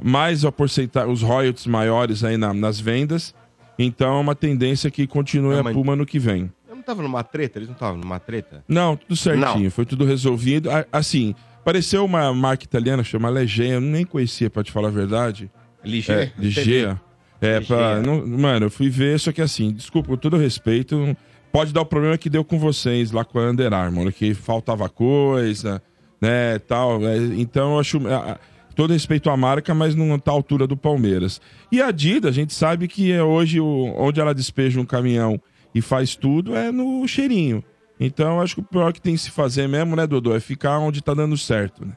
mais 0.02 0.44
a 0.44 0.50
porcentagem, 0.50 1.12
os 1.12 1.22
royalties 1.22 1.66
maiores 1.66 2.24
aí 2.24 2.36
na- 2.36 2.52
nas 2.52 2.80
vendas. 2.80 3.34
Então 3.78 4.16
é 4.16 4.20
uma 4.20 4.34
tendência 4.34 4.90
que 4.90 5.06
continue 5.06 5.52
Não, 5.54 5.60
a 5.60 5.62
mas- 5.62 5.72
Puma 5.74 5.94
no 5.96 6.04
que 6.04 6.18
vem. 6.18 6.50
Eu 6.68 6.74
não 6.74 6.80
estavam 6.80 7.02
numa 7.02 7.22
treta? 7.22 7.58
Eles 7.58 7.68
não 7.68 7.74
estavam 7.74 7.96
numa 7.98 8.18
treta? 8.18 8.64
Não, 8.68 8.96
tudo 8.96 9.16
certinho, 9.16 9.70
foi 9.70 9.84
tudo 9.86 10.04
resolvido. 10.04 10.70
A- 10.70 10.84
Assim, 10.92 11.34
apareceu 11.60 12.04
uma 12.04 12.32
marca 12.34 12.64
italiana 12.64 13.02
que 13.02 13.08
chama 13.08 13.28
Legea, 13.28 13.74
eu 13.74 13.80
nem 13.80 14.04
conhecia, 14.04 14.50
pra 14.50 14.62
te 14.64 14.72
falar 14.72 14.88
a 14.88 14.90
verdade. 14.90 15.50
Ligia? 15.84 17.00
É. 17.40 17.56
É, 17.56 17.60
pra, 17.60 18.00
não- 18.00 18.24
mano, 18.26 18.66
eu 18.66 18.70
fui 18.70 18.88
ver, 18.88 19.18
só 19.18 19.32
que 19.32 19.42
assim, 19.42 19.72
desculpa, 19.72 20.08
com 20.10 20.16
todo 20.16 20.36
respeito, 20.36 21.16
pode 21.52 21.72
dar 21.72 21.82
o 21.82 21.86
problema 21.86 22.16
que 22.18 22.30
deu 22.30 22.44
com 22.44 22.58
vocês 22.58 23.12
lá 23.12 23.24
com 23.24 23.38
a 23.38 23.50
Under 23.50 23.72
Armour, 23.72 24.12
que 24.12 24.32
faltava 24.34 24.88
coisa, 24.88 25.82
né, 26.20 26.58
tal. 26.60 27.06
é, 27.06 27.16
então 27.36 27.74
eu 27.74 27.78
acho. 27.80 27.98
a- 28.08 28.38
Todo 28.74 28.94
respeito 28.94 29.28
à 29.28 29.36
marca, 29.36 29.74
mas 29.74 29.94
não 29.94 30.18
tá 30.18 30.30
à 30.30 30.34
altura 30.34 30.66
do 30.66 30.78
Palmeiras. 30.78 31.42
E 31.70 31.82
a 31.82 31.88
Adidas, 31.88 32.30
a 32.30 32.32
gente 32.32 32.54
sabe 32.54 32.88
que 32.88 33.12
é 33.12 33.22
hoje 33.22 33.60
onde 33.60 34.18
ela 34.18 34.34
despeja 34.34 34.80
um 34.80 34.86
caminhão 34.86 35.38
e 35.74 35.82
faz 35.82 36.16
tudo 36.16 36.56
é 36.56 36.72
no 36.72 37.06
cheirinho. 37.06 37.62
Então, 38.00 38.40
acho 38.40 38.54
que 38.54 38.60
o 38.62 38.64
pior 38.64 38.90
que 38.94 39.00
tem 39.00 39.12
que 39.14 39.20
se 39.20 39.30
fazer 39.30 39.68
mesmo, 39.68 39.94
né, 39.94 40.06
Dodô, 40.06 40.34
é 40.34 40.40
ficar 40.40 40.78
onde 40.78 41.02
tá 41.02 41.12
dando 41.12 41.36
certo, 41.36 41.84
né? 41.84 41.92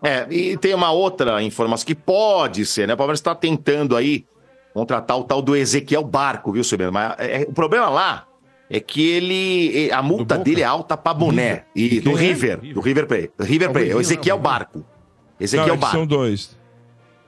É, 0.00 0.26
e 0.32 0.56
tem 0.56 0.72
uma 0.74 0.92
outra 0.92 1.42
informação 1.42 1.84
que 1.84 1.94
pode 1.96 2.64
ser, 2.64 2.86
né? 2.86 2.94
O 2.94 2.96
Palmeiras 2.96 3.18
está 3.18 3.34
tentando 3.34 3.96
aí 3.96 4.24
contratar 4.72 5.18
o 5.18 5.24
tal 5.24 5.42
do 5.42 5.56
Ezequiel 5.56 6.04
Barco, 6.04 6.52
viu, 6.52 6.62
Silveira? 6.62 6.92
Mas 6.92 7.14
é, 7.18 7.46
o 7.48 7.52
problema 7.52 7.88
lá 7.88 8.26
é 8.70 8.78
que 8.80 9.10
ele. 9.10 9.90
A 9.92 10.00
multa 10.00 10.38
dele 10.38 10.62
é 10.62 10.64
alta 10.64 10.96
pra 10.96 11.12
boné. 11.12 11.64
E 11.74 12.00
do 12.00 12.12
é? 12.16 12.20
River. 12.20 12.60
Do 12.72 12.80
River 12.80 13.06
Plate. 13.06 13.30
Do 13.36 13.44
River 13.44 13.66
É 13.66 13.70
o 13.70 13.72
Plate. 13.72 13.86
É 13.86 13.90
o 13.90 13.94
Ruivinho, 13.96 14.00
Ezequiel 14.00 14.36
não, 14.36 14.42
Barco. 14.42 14.78
Não, 14.78 14.84
Ezequiel 15.40 15.68
eles 15.68 15.80
Barco. 15.80 15.96
são 15.96 16.06
dois. 16.06 16.56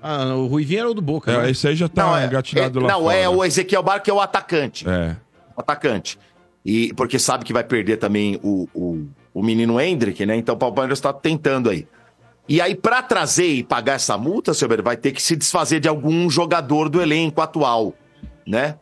Ah, 0.01 0.35
o 0.35 0.47
Ruivinho 0.47 0.81
era 0.81 0.91
o 0.91 0.95
do 0.95 1.03
Boca, 1.03 1.31
É, 1.31 1.43
né? 1.43 1.51
esse 1.51 1.67
aí 1.69 1.77
já 1.77 1.89
tá 1.89 2.05
Não, 2.07 2.17
é, 2.17 2.27
engatilhado 2.27 2.79
é- 2.79 2.83
lá 2.83 2.89
não 2.93 3.03
fora. 3.03 3.17
é 3.17 3.29
o 3.29 3.45
Ezequiel 3.45 3.83
Barco, 3.83 4.05
que 4.05 4.11
é 4.11 4.15
o 4.15 4.21
atacante. 4.21 4.89
É. 4.89 5.17
O 5.57 5.61
atacante. 5.61 6.19
E 6.65 6.93
porque 6.95 7.19
sabe 7.19 7.45
que 7.45 7.53
vai 7.53 7.63
perder 7.65 7.97
também 7.99 8.39
o, 8.43 8.69
o, 8.75 9.07
o 9.35 9.43
menino 9.43 9.81
Hendrick, 9.81 10.25
né? 10.27 10.37
Então 10.37 10.55
o 10.55 10.59
Palmeiras 10.59 10.99
está 10.99 11.13
tentando 11.13 11.69
aí. 11.71 11.87
E 12.49 12.61
aí, 12.61 12.75
pra 12.75 13.01
trazer 13.03 13.47
e 13.47 13.63
pagar 13.63 13.95
essa 13.95 14.19
multa, 14.19 14.53
seu 14.53 14.69
Bento, 14.69 14.83
vai 14.83 14.97
ter 14.97 15.13
que 15.13 15.23
se 15.23 15.37
desfazer 15.37 15.79
de 15.79 15.89
algum 15.89 16.29
jogador 16.29 16.89
do 16.89 17.01
elenco 17.01 17.41
atual, 17.41 17.95
né? 18.45 18.77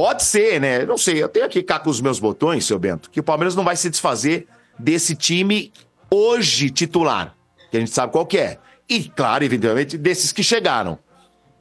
Pode 0.00 0.22
ser, 0.22 0.58
né? 0.58 0.86
Não 0.86 0.96
sei, 0.96 1.22
eu 1.22 1.28
tenho 1.28 1.44
aqui 1.44 1.62
cá 1.62 1.78
com 1.78 1.90
os 1.90 2.00
meus 2.00 2.18
botões, 2.18 2.64
seu 2.64 2.78
Bento, 2.78 3.10
que 3.10 3.20
o 3.20 3.22
Palmeiras 3.22 3.54
não 3.54 3.62
vai 3.62 3.76
se 3.76 3.90
desfazer 3.90 4.48
desse 4.78 5.14
time 5.14 5.70
hoje 6.10 6.70
titular, 6.70 7.36
que 7.70 7.76
a 7.76 7.80
gente 7.80 7.92
sabe 7.92 8.10
qual 8.10 8.24
que 8.24 8.38
é. 8.38 8.56
E, 8.88 9.04
claro, 9.04 9.44
evidentemente, 9.44 9.98
desses 9.98 10.32
que 10.32 10.42
chegaram. 10.42 10.98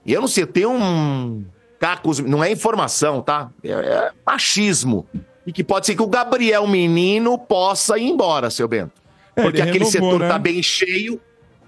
E 0.06 0.14
eu 0.14 0.22
não 0.22 0.28
sei, 0.30 0.44
eu 0.44 0.48
tenho 0.48 0.72
um. 0.72 1.44
Cacos, 1.82 2.20
não 2.20 2.42
é 2.42 2.50
informação, 2.50 3.22
tá? 3.22 3.52
É, 3.62 3.72
é 3.72 4.12
machismo. 4.26 5.06
E 5.46 5.52
que 5.52 5.62
pode 5.62 5.86
ser 5.86 5.96
que 5.96 6.02
o 6.02 6.08
Gabriel 6.08 6.66
Menino 6.66 7.38
possa 7.38 7.98
ir 7.98 8.08
embora, 8.08 8.50
seu 8.50 8.70
Bento. 8.70 8.94
É, 9.36 9.42
Porque 9.42 9.60
ele 9.60 9.70
aquele 9.70 9.84
renovou, 9.84 10.12
setor 10.12 10.20
né? 10.22 10.30
tá 10.30 10.40
bem 10.40 10.64
cheio. 10.64 11.20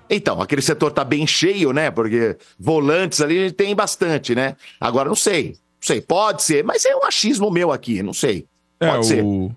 Então, 0.10 0.42
aquele 0.42 0.62
setor 0.62 0.92
tá 0.94 1.04
bem 1.04 1.28
cheio, 1.28 1.74
né? 1.74 1.92
Porque 1.92 2.38
volantes 2.58 3.20
ali 3.20 3.40
a 3.40 3.42
gente 3.44 3.56
tem 3.56 3.76
bastante, 3.76 4.34
né? 4.34 4.56
Agora, 4.80 5.10
não 5.10 5.16
sei. 5.16 5.60
Não 5.82 5.88
sei, 5.88 6.02
pode 6.02 6.44
ser, 6.44 6.64
mas 6.64 6.86
é 6.86 6.96
um 6.96 7.04
achismo 7.04 7.50
meu 7.50 7.72
aqui, 7.72 8.04
não 8.04 8.14
sei. 8.14 8.46
É, 8.80 8.88
Pode 8.92 9.06
ser. 9.08 9.24
o... 9.24 9.52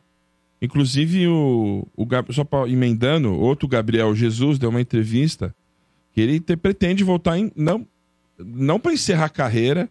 Inclusive, 0.62 1.28
o, 1.28 1.86
o 1.94 2.06
Gab- 2.06 2.32
só 2.32 2.42
pra, 2.44 2.66
emendando, 2.68 3.34
outro 3.38 3.68
Gabriel 3.68 4.14
Jesus 4.14 4.58
deu 4.58 4.70
uma 4.70 4.80
entrevista 4.80 5.54
que 6.12 6.20
ele 6.20 6.40
te- 6.40 6.56
pretende 6.56 7.04
voltar 7.04 7.38
em. 7.38 7.52
Não, 7.54 7.86
não 8.38 8.80
para 8.80 8.94
encerrar 8.94 9.26
a 9.26 9.28
carreira, 9.30 9.90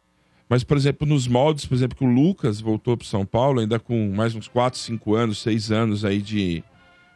mas, 0.49 0.63
por 0.63 0.75
exemplo, 0.75 1.07
nos 1.07 1.27
moldes, 1.27 1.65
por 1.65 1.75
exemplo, 1.75 1.95
que 1.97 2.03
o 2.03 2.07
Lucas 2.11 2.59
voltou 2.59 2.97
pro 2.97 3.05
São 3.05 3.23
Paulo, 3.25 3.59
ainda 3.59 3.79
com 3.79 4.11
mais 4.15 4.34
uns 4.34 4.47
4, 4.47 4.79
5 4.79 5.13
anos, 5.13 5.39
6 5.43 5.71
anos 5.71 6.03
aí 6.03 6.19
de. 6.21 6.63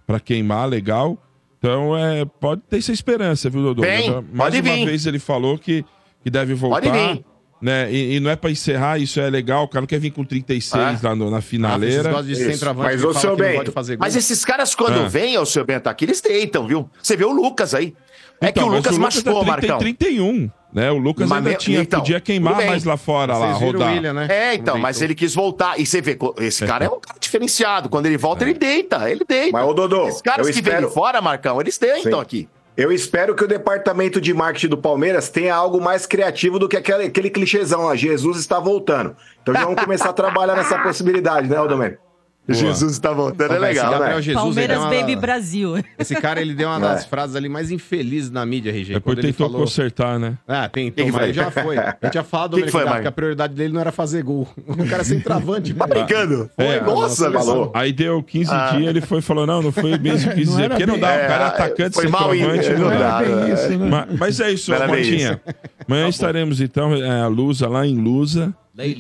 para 0.06 0.20
queimar, 0.20 0.68
legal. 0.70 1.18
Então, 1.58 1.98
é, 1.98 2.24
pode 2.26 2.62
ter 2.70 2.78
essa 2.78 2.92
esperança, 2.92 3.50
viu, 3.50 3.64
Dodô? 3.64 3.82
Vem, 3.82 4.12
Mais 4.32 4.54
uma 4.54 4.62
vir. 4.62 4.86
vez 4.86 5.08
ele 5.08 5.18
falou 5.18 5.58
que, 5.58 5.84
que 6.24 6.30
deve 6.30 6.54
voltar. 6.54 6.82
Pode 6.82 6.92
vir. 7.16 7.26
Né? 7.60 7.92
E, 7.92 8.16
e 8.16 8.20
não 8.20 8.30
é 8.30 8.36
pra 8.36 8.52
encerrar, 8.52 9.00
isso 9.00 9.20
é 9.20 9.30
legal. 9.30 9.64
O 9.64 9.68
cara 9.68 9.82
não 9.82 9.88
quer 9.88 10.00
vir 10.00 10.12
com 10.12 10.24
36 10.24 11.02
lá 11.02 11.16
no- 11.16 11.32
na 11.32 11.42
finaleira. 11.42 12.14
centroavante 12.36 12.94
Mas, 12.94 13.04
ô, 13.04 13.08
fala 13.14 13.20
seu 13.20 13.36
Bento. 13.36 13.74
Mas 14.00 14.16
esses 14.16 14.46
caras, 14.46 14.76
quando 14.76 15.00
Ah. 15.02 15.08
vêm, 15.08 15.38
ô 15.40 15.46
seu 15.46 15.66
Bento, 15.66 15.88
aqui, 15.88 16.06
eles 16.06 16.22
deitam, 16.22 16.68
viu? 16.68 16.88
Você 17.02 17.18
vê 17.18 17.26
o 17.26 17.32
Lucas 17.32 17.74
aí. 17.74 17.96
É 18.40 18.50
Então, 18.50 18.66
que 18.66 18.70
o 18.70 18.72
mas 18.74 18.84
Lucas 18.84 18.98
machucou, 19.00 19.44
tá 19.44 19.54
30 19.58 19.68
Marcão. 19.74 19.78
e 19.78 19.80
31, 19.80 20.52
né? 20.72 20.92
O 20.92 20.98
Lucas 21.00 21.28
Mas 21.28 21.38
ainda 21.40 21.50
me- 21.50 21.56
tinha, 21.56 21.80
então, 21.82 22.00
podia 22.02 22.20
queimar 22.20 22.56
mais 22.56 22.84
lá 22.84 22.96
fora, 22.96 23.36
lá, 23.36 23.48
Vocês 23.56 23.62
o 23.64 23.66
rodar. 23.74 23.92
William, 23.94 24.14
né? 24.14 24.28
É, 24.30 24.54
então, 24.54 24.78
mas 24.78 25.02
ele 25.02 25.16
quis 25.16 25.34
voltar. 25.34 25.80
E 25.80 25.86
você 25.88 26.00
vê, 26.00 26.16
esse 26.42 26.64
cara 26.64 26.86
é 26.86 26.88
um 26.88 27.00
cara 27.00 27.18
diferenciado. 27.20 27.90
Quando 27.90 28.06
ele 28.06 28.18
volta, 28.18 28.44
ele 28.44 28.54
deita. 28.54 29.10
Ele 29.10 29.26
deita. 29.28 29.52
Mas, 29.52 29.68
ô, 29.68 29.74
Dodô, 29.74 30.08
Esses 30.08 30.22
caras 30.22 30.46
eu 30.46 30.54
que 30.54 30.62
vêm 30.62 30.72
espero- 30.74 30.88
de 30.90 30.94
fora, 30.94 31.20
Marcão, 31.20 31.60
eles 31.60 31.80
deitam 31.80 32.14
Sim. 32.14 32.22
aqui. 32.22 32.48
Eu 32.78 32.92
espero 32.92 33.34
que 33.34 33.44
o 33.44 33.48
departamento 33.48 34.22
de 34.22 34.32
marketing 34.36 34.68
do 34.68 34.78
Palmeiras 34.78 35.30
tenha 35.30 35.56
algo 35.56 35.82
mais 35.82 36.06
criativo 36.06 36.60
do 36.60 36.70
que 36.70 36.78
aquele, 36.78 37.06
aquele 37.06 37.32
clichêzão 37.32 37.86
lá. 37.86 37.96
Jesus 37.96 38.38
está 38.38 38.60
voltando. 38.60 39.16
Então 39.42 39.52
já 39.52 39.66
vamos 39.66 39.84
começar 39.84 40.10
a 40.10 40.14
trabalhar 40.14 40.56
nessa 40.56 40.78
possibilidade, 40.84 41.50
né, 41.50 41.58
Jesus 42.50 42.94
está 42.94 43.12
voltando, 43.12 43.54
é 43.54 43.60
legal, 43.60 43.92
Gabriel 43.92 44.16
né? 44.18 44.22
Jesus, 44.22 44.44
Palmeiras 44.44 44.78
é 44.78 44.80
uma- 44.80 44.90
Baby 44.90 45.16
Brasil. 45.16 45.74
Esse 46.00 46.16
cara, 46.16 46.40
ele 46.42 46.54
deu 46.54 46.70
uma 46.70 46.80
das 46.80 47.06
frases 47.06 47.36
ali 47.36 47.50
mais 47.50 47.72
infelizes 47.72 48.32
na 48.32 48.46
mídia, 48.46 48.70
RG. 48.72 48.94
Depois 48.94 49.04
quando 49.16 49.20
ele 49.20 49.34
tentou 49.34 49.48
falou... 49.48 49.62
consertar, 49.62 50.18
né? 50.20 50.38
Ah, 50.48 50.70
tentou, 50.70 51.06
Que 51.06 51.12
que 51.12 51.18
mas 51.18 51.36
já 51.36 51.52
foi. 51.52 51.78
A 51.78 51.98
gente 52.04 52.14
já 52.14 52.24
falado, 52.24 52.56
Que 52.58 52.64
que 52.64 52.72
foi, 52.72 52.84
que 53.02 53.08
a 53.08 53.12
prioridade 53.12 53.54
dele 53.54 53.74
não 53.74 53.82
era 53.82 53.92
fazer 53.92 54.24
gol. 54.24 54.48
O 54.68 54.88
cara 54.90 55.02
é 55.02 55.06
centroavante, 55.06 55.74
Tá 55.74 55.86
velho. 55.86 56.06
brincando? 56.06 56.50
É, 56.58 56.80
Nossa, 56.82 57.30
nossa, 57.30 57.46
falou. 57.46 57.72
Aí 57.74 57.92
deu 57.92 58.22
15 58.24 58.52
Ah. 58.52 58.72
dias, 58.76 58.90
ele 58.90 59.02
foi 59.02 59.20
e 59.20 59.22
falou: 59.22 59.46
não, 59.46 59.62
não 59.62 59.72
foi 59.72 59.92
Não 59.92 59.98
dizer. 59.98 60.62
era 60.62 60.70
Porque 60.70 60.86
não 60.86 61.00
dá, 61.00 61.08
o 61.08 61.28
cara 61.28 61.44
é 61.44 61.48
É, 61.48 61.48
atacante, 61.48 61.96
foi 61.96 62.08
mal 62.08 62.32
centroavante. 62.32 62.70
in- 62.70 62.76
não 62.76 62.90
dá. 62.90 63.22
né? 63.22 64.08
Mas, 64.18 64.40
é 64.40 64.52
isso, 64.52 64.72
Motinha. 64.72 65.42
Amanhã 65.88 66.08
estaremos, 66.08 66.62
então, 66.62 66.94
é, 66.94 67.22
a 67.22 67.28
Lusa 67.28 67.68
lá 67.68 67.86
em 67.86 67.96
Lusa. 67.98 68.54
Né, 68.76 68.94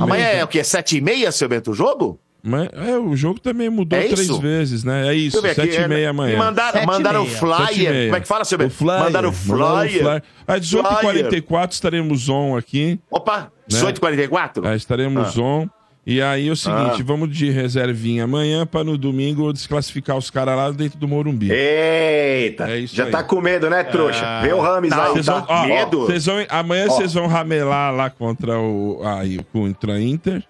Amanhã 0.00 0.26
é 0.26 0.44
o 0.44 0.48
quê? 0.48 0.62
Sete 0.62 0.98
e 0.98 1.00
meia, 1.00 1.32
seu 1.32 1.48
Bento, 1.48 1.70
o 1.70 1.74
jogo? 1.74 2.20
Mas, 2.44 2.68
é, 2.72 2.98
o 2.98 3.14
jogo 3.14 3.38
também 3.38 3.70
mudou 3.70 3.96
É 3.96 4.02
três 4.02 4.20
isso? 4.20 4.40
vezes, 4.40 4.82
né? 4.82 5.06
É 5.08 5.14
isso, 5.14 5.40
sete 5.54 5.76
e 5.80 5.86
meia 5.88 6.10
amanhã. 6.10 6.36
Mandaram, 6.36 6.72
Sete 6.72 6.86
mandaram 6.86 7.22
o 7.22 7.26
e 7.26 7.30
flyer. 7.30 8.04
Como 8.06 8.16
é 8.16 8.20
que 8.20 8.26
fala, 8.28 8.44
seu 8.44 8.56
O 8.56 8.58
Bento? 8.58 8.74
flyer. 8.74 9.00
Mandaram 9.04 9.28
o 9.30 9.48
mandaram 9.48 9.88
flyer. 9.88 10.22
Às 10.46 10.60
18h44 10.60 11.72
estaremos 11.72 12.28
on 12.28 12.56
aqui. 12.56 12.98
Opa, 13.10 13.52
18h44? 13.70 14.66
É, 14.66 14.74
estaremos 14.74 15.38
on. 15.38 15.68
E 16.04 16.20
aí 16.20 16.48
é 16.48 16.50
o 16.50 16.56
seguinte, 16.56 17.00
Ah. 17.00 17.04
vamos 17.04 17.30
de 17.30 17.48
reservinha 17.48 18.24
amanhã 18.24 18.66
para 18.66 18.82
no 18.82 18.98
domingo 18.98 19.52
desclassificar 19.52 20.16
os 20.16 20.30
caras 20.30 20.56
lá 20.56 20.70
dentro 20.72 20.98
do 20.98 21.06
Morumbi. 21.06 21.48
Eita, 21.52 22.68
É 22.68 22.78
isso 22.80 22.96
já 22.96 23.04
aí. 23.04 23.10
tá 23.12 23.22
com 23.22 23.40
medo, 23.40 23.70
né, 23.70 23.84
trouxa? 23.84 24.40
Vê 24.42 24.52
o 24.52 24.60
Rames 24.60 24.90
aí, 24.90 25.22
tá? 25.22 25.32
vão, 25.32 25.46
ó, 25.48 25.64
medo? 25.66 26.00
vocês 26.06 26.26
vão- 26.26 26.44
amanhã 26.48 26.86
Ó. 26.88 26.96
vocês 26.96 27.14
vão 27.14 27.28
ramelar 27.28 27.94
lá 27.94 28.10
contra 28.10 28.58
o 28.58 29.00
aí, 29.04 29.38
contra 29.52 29.92
a 29.92 30.00
Inter 30.02 30.42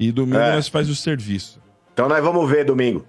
e 0.00 0.10
domingo 0.10 0.38
É. 0.38 0.54
nós 0.56 0.66
faz 0.66 0.88
o 0.90 0.96
serviço. 0.96 1.60
Então 1.92 2.08
nós 2.08 2.22
vamos 2.24 2.50
ver 2.50 2.64
domingo. 2.64 3.04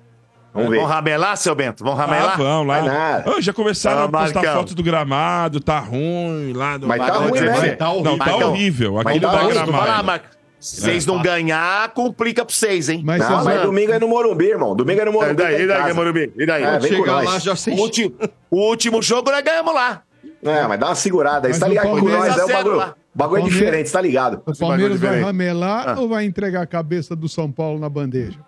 Vamos 0.53 0.69
ver. 0.69 0.79
Vão 0.79 0.85
ramelar, 0.85 1.37
seu 1.37 1.55
Bento? 1.55 1.81
Vão 1.81 1.93
Ah, 1.93 1.95
ramelar? 2.05 2.37
vão 2.37 2.63
lá. 2.65 2.79
Vai 2.81 2.89
nada. 2.89 3.33
Ah, 3.37 3.41
já 3.41 3.53
começaram 3.53 4.01
Ah, 4.01 4.03
a 4.03 4.09
postar 4.09 4.41
Marcão. 4.43 4.53
foto 4.61 4.75
do 4.75 4.83
gramado, 4.83 5.61
tá 5.61 5.79
ruim 5.79 6.51
lá 6.53 6.75
do 6.75 6.87
Mas 6.87 6.99
tá 6.99 7.05
Marcão, 7.07 7.29
ruim, 7.29 7.39
né? 7.39 7.71
Tá 7.75 7.89
horrível. 7.91 8.03
Não, 8.11 8.17
tá 8.17 8.25
Marcão, 8.25 8.49
horrível. 8.49 8.93
tá 8.95 9.03
tá 9.03 9.09
ruim, 9.11 9.19
Vai 9.21 9.55
lá, 9.55 9.63
gramado. 9.63 10.03
Marcos. 10.03 10.29
Se 10.59 10.81
vocês 10.81 11.05
não 11.07 11.19
ganhar, 11.23 11.89
complica 11.93 12.45
pra 12.45 12.53
vocês, 12.53 12.87
hein? 12.89 13.01
Mas 13.03 13.19
Não, 13.27 13.43
mas 13.43 13.61
domingo 13.63 13.93
é 13.93 13.97
no 13.99 14.07
Morumbi, 14.07 14.45
irmão. 14.45 14.75
Domingo 14.75 15.01
é 15.01 15.05
no 15.05 15.09
E 15.11 15.13
Morumbi. 15.15 15.33
daí, 15.35 15.55
tá 15.57 15.63
e 15.63 15.67
daí, 15.67 15.77
casa. 15.81 15.93
Morumbi? 15.95 16.33
E 16.37 16.45
daí? 16.45 16.63
É, 16.63 16.79
vem 16.79 16.91
com 16.91 16.97
Chegar 16.97 17.11
nós. 17.13 17.25
lá, 17.25 17.39
já 17.39 17.53
O 17.53 17.55
sei. 17.55 17.73
último, 17.79 18.13
o 18.51 18.57
último 18.69 19.01
jogo 19.01 19.31
nós 19.31 19.41
ganhamos 19.41 19.73
lá. 19.73 20.03
É, 20.43 20.67
mas 20.67 20.79
dá 20.79 20.87
uma 20.89 20.95
segurada 20.95 21.47
aí. 21.47 21.53
Você 21.53 21.59
tá 21.61 21.65
o 21.65 21.69
ligado 21.69 21.89
com 21.89 22.09
nós? 22.09 22.37
É 22.37 22.43
o 22.43 22.47
bagulho. 22.47 22.93
Lá. 23.13 23.17
bagulho 23.27 23.39
é 23.39 23.41
Palmeiras- 23.41 23.59
diferente, 23.65 23.91
tá 23.91 24.01
ligado? 24.01 24.41
O 24.45 24.57
Palmeiras 24.57 24.99
vai 24.99 25.21
ramelar 25.21 25.89
Ah. 25.89 25.99
ou 25.99 26.07
vai 26.09 26.25
entregar 26.25 26.61
a 26.61 26.67
cabeça 26.67 27.15
do 27.15 27.27
São 27.29 27.51
Paulo 27.51 27.79
na 27.79 27.89
bandeja? 27.89 28.39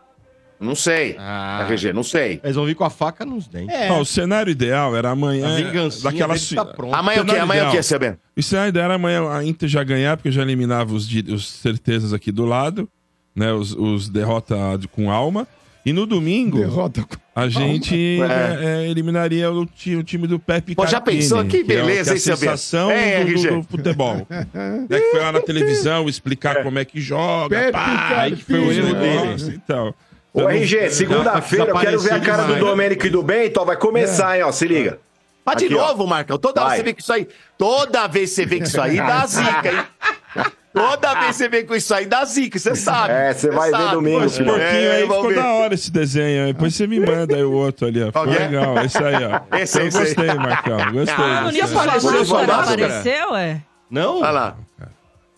Não 0.60 0.76
sei. 0.76 1.18
Ah. 1.20 1.66
RG, 1.70 1.92
não 1.92 2.04
sei. 2.04 2.40
Eles 2.42 2.56
vão 2.56 2.66
vir 2.66 2.76
com 2.76 2.86
a 2.86 2.90
faca 2.90 3.26
nos 3.26 3.48
dentes. 3.48 3.76
É. 3.76 3.92
Ó, 3.92 4.00
o 4.00 4.06
cenário 4.06 4.50
ideal 4.50 4.96
era 4.96 5.10
amanhã. 5.10 5.48
A 5.58 6.04
daquela 6.04 6.36
tá 6.56 6.64
pronta. 6.64 6.96
Amanhã 6.96 7.22
o 7.22 7.26
quê? 7.26 7.32
Amanhã 7.36 7.64
o 7.64 7.66
ideal. 7.66 7.72
quê, 7.72 7.84
seu 7.84 8.00
Bento? 8.00 8.20
O 8.38 8.42
cenário 8.42 8.70
ideal 8.70 8.86
era 8.86 8.96
amanhã 8.96 9.30
a 9.30 9.44
Inter 9.44 9.68
já 9.68 9.84
ganhar, 9.84 10.16
porque 10.16 10.32
já 10.32 10.42
eliminava 10.42 10.94
os, 10.94 11.06
os 11.28 11.50
certezas 11.52 12.14
aqui 12.14 12.32
do 12.32 12.46
lado, 12.46 12.88
né? 13.36 13.52
Os, 13.52 13.74
os 13.74 14.08
derrota 14.08 14.56
de- 14.80 14.88
com 14.88 15.12
alma. 15.12 15.46
E 15.86 15.92
no 15.92 16.06
domingo, 16.06 16.60
Derrota 16.60 17.06
a 17.36 17.48
gente 17.50 18.20
É. 18.24 18.26
é, 18.26 18.84
é, 18.86 18.90
eliminaria 18.90 19.52
o, 19.52 19.66
ti- 19.66 19.96
o 19.96 20.04
time 20.04 20.28
do 20.28 20.40
Pepe 20.40 20.76
Pô, 20.76 20.86
já 20.86 20.94
Carpini, 21.02 21.18
pensou? 21.18 21.44
Que 21.44 21.58
é 21.58 21.62
o- 21.62 21.66
beleza, 21.66 22.04
que 22.04 22.10
é 22.12 22.14
hein, 22.14 22.20
seu 22.20 22.34
a 22.34 22.38
sensação? 22.38 22.90
É, 22.92 23.24
do, 23.24 23.32
RG. 23.32 23.48
do, 23.50 23.56
do 23.58 23.64
futebol. 23.64 24.28
né, 24.30 24.48
que 24.90 25.12
foi 25.12 25.20
lá 25.20 25.32
na 25.34 25.42
televisão 25.42 26.08
explicar 26.08 26.64
como 26.64 26.80
é 26.80 26.86
que 26.86 27.02
joga, 27.02 27.50
Pepe 27.58 27.72
pá, 27.74 28.14
aí 28.22 28.36
que 28.36 28.44
foi 28.46 28.60
o 28.60 28.72
erro 28.72 28.94
deles. 28.96 29.48
Então, 29.50 29.94
Ô, 30.34 30.40
Então, 30.42 30.50
RG, 30.52 30.90
segunda-feira 30.90 31.66
eu 31.72 31.76
quero 31.78 32.00
ver 32.00 32.14
a 32.14 32.20
cara 32.20 32.44
do 32.44 32.56
demais. 32.56 32.64
Domênico 32.66 33.06
e 33.06 33.10
do 33.10 33.22
Bento. 33.22 33.64
Vai 33.66 33.76
começar, 33.78 34.36
hein, 34.38 34.44
ó. 34.44 34.52
Se 34.52 34.66
liga. 34.68 35.00
Mas 35.46 35.58
de 35.58 35.76
ó. 35.76 35.88
novo, 35.90 36.08
Marcão. 36.08 36.38
Toda 36.40 36.62
Vai. 36.64 36.70
vez 36.70 36.78
você 36.80 36.84
vem 36.86 36.94
com 36.94 37.00
isso 37.02 37.14
aí. 37.14 37.28
Toda 37.58 38.08
vez 38.08 38.30
você 38.32 38.46
vem 38.46 38.60
com 38.60 38.66
isso 38.66 38.80
aí, 38.82 38.96
dá 38.98 39.26
zica, 39.28 39.70
hein? 39.72 40.46
Toda 40.74 41.14
vez 41.14 41.28
que 41.28 41.34
você 41.34 41.50
vem 41.50 41.66
com 41.66 41.76
isso 41.76 41.94
aí, 41.94 42.06
dá 42.06 42.26
zica, 42.26 42.58
você 42.58 42.76
sabe. 42.76 43.14
É, 43.14 43.34
você 43.34 43.50
vai 43.52 43.70
ver 43.72 43.78
sabe. 43.78 43.92
domingo, 43.96 44.20
Pô, 44.20 44.26
esse 44.26 44.38
filho. 44.38 44.50
porquinho 44.50 44.92
aí 44.92 45.06
vamos 45.06 45.16
ficou 45.16 45.30
ver. 45.30 45.36
da 45.36 45.54
hora 45.54 45.74
esse 45.76 45.92
desenho 45.92 46.46
aí. 46.46 46.54
Depois 46.54 46.76
você 46.76 46.88
me 46.88 47.00
manda 47.00 47.36
aí 47.36 47.44
o 47.44 47.52
outro 47.52 47.88
ali, 47.88 48.02
ó. 48.02 48.08
Ficou 48.08 48.24
Qual 48.24 48.36
que 48.36 48.42
é? 48.42 48.48
legal. 48.48 48.78
Esse 48.86 48.98
aí, 49.04 49.16
ó. 49.24 49.42
Esse 49.58 49.78
aí, 49.78 49.84
Eu 49.84 49.88
esse 49.88 49.98
aí. 50.00 50.06
gostei, 50.06 50.34
Marcão. 50.36 50.78
Gostei. 50.92 51.16
Ah, 51.26 51.42
Não 51.44 51.52
ia 51.52 51.64
aí. 51.66 51.70
falar 51.70 51.84
Apareceu 51.84 52.12
máscara, 52.12 52.26
sua 52.26 52.42
não 52.48 52.48
máscara? 52.58 52.86
apareceu, 52.88 53.36
é? 53.36 53.62
Não? 53.92 54.18
Olha 54.22 54.32
lá. 54.32 54.58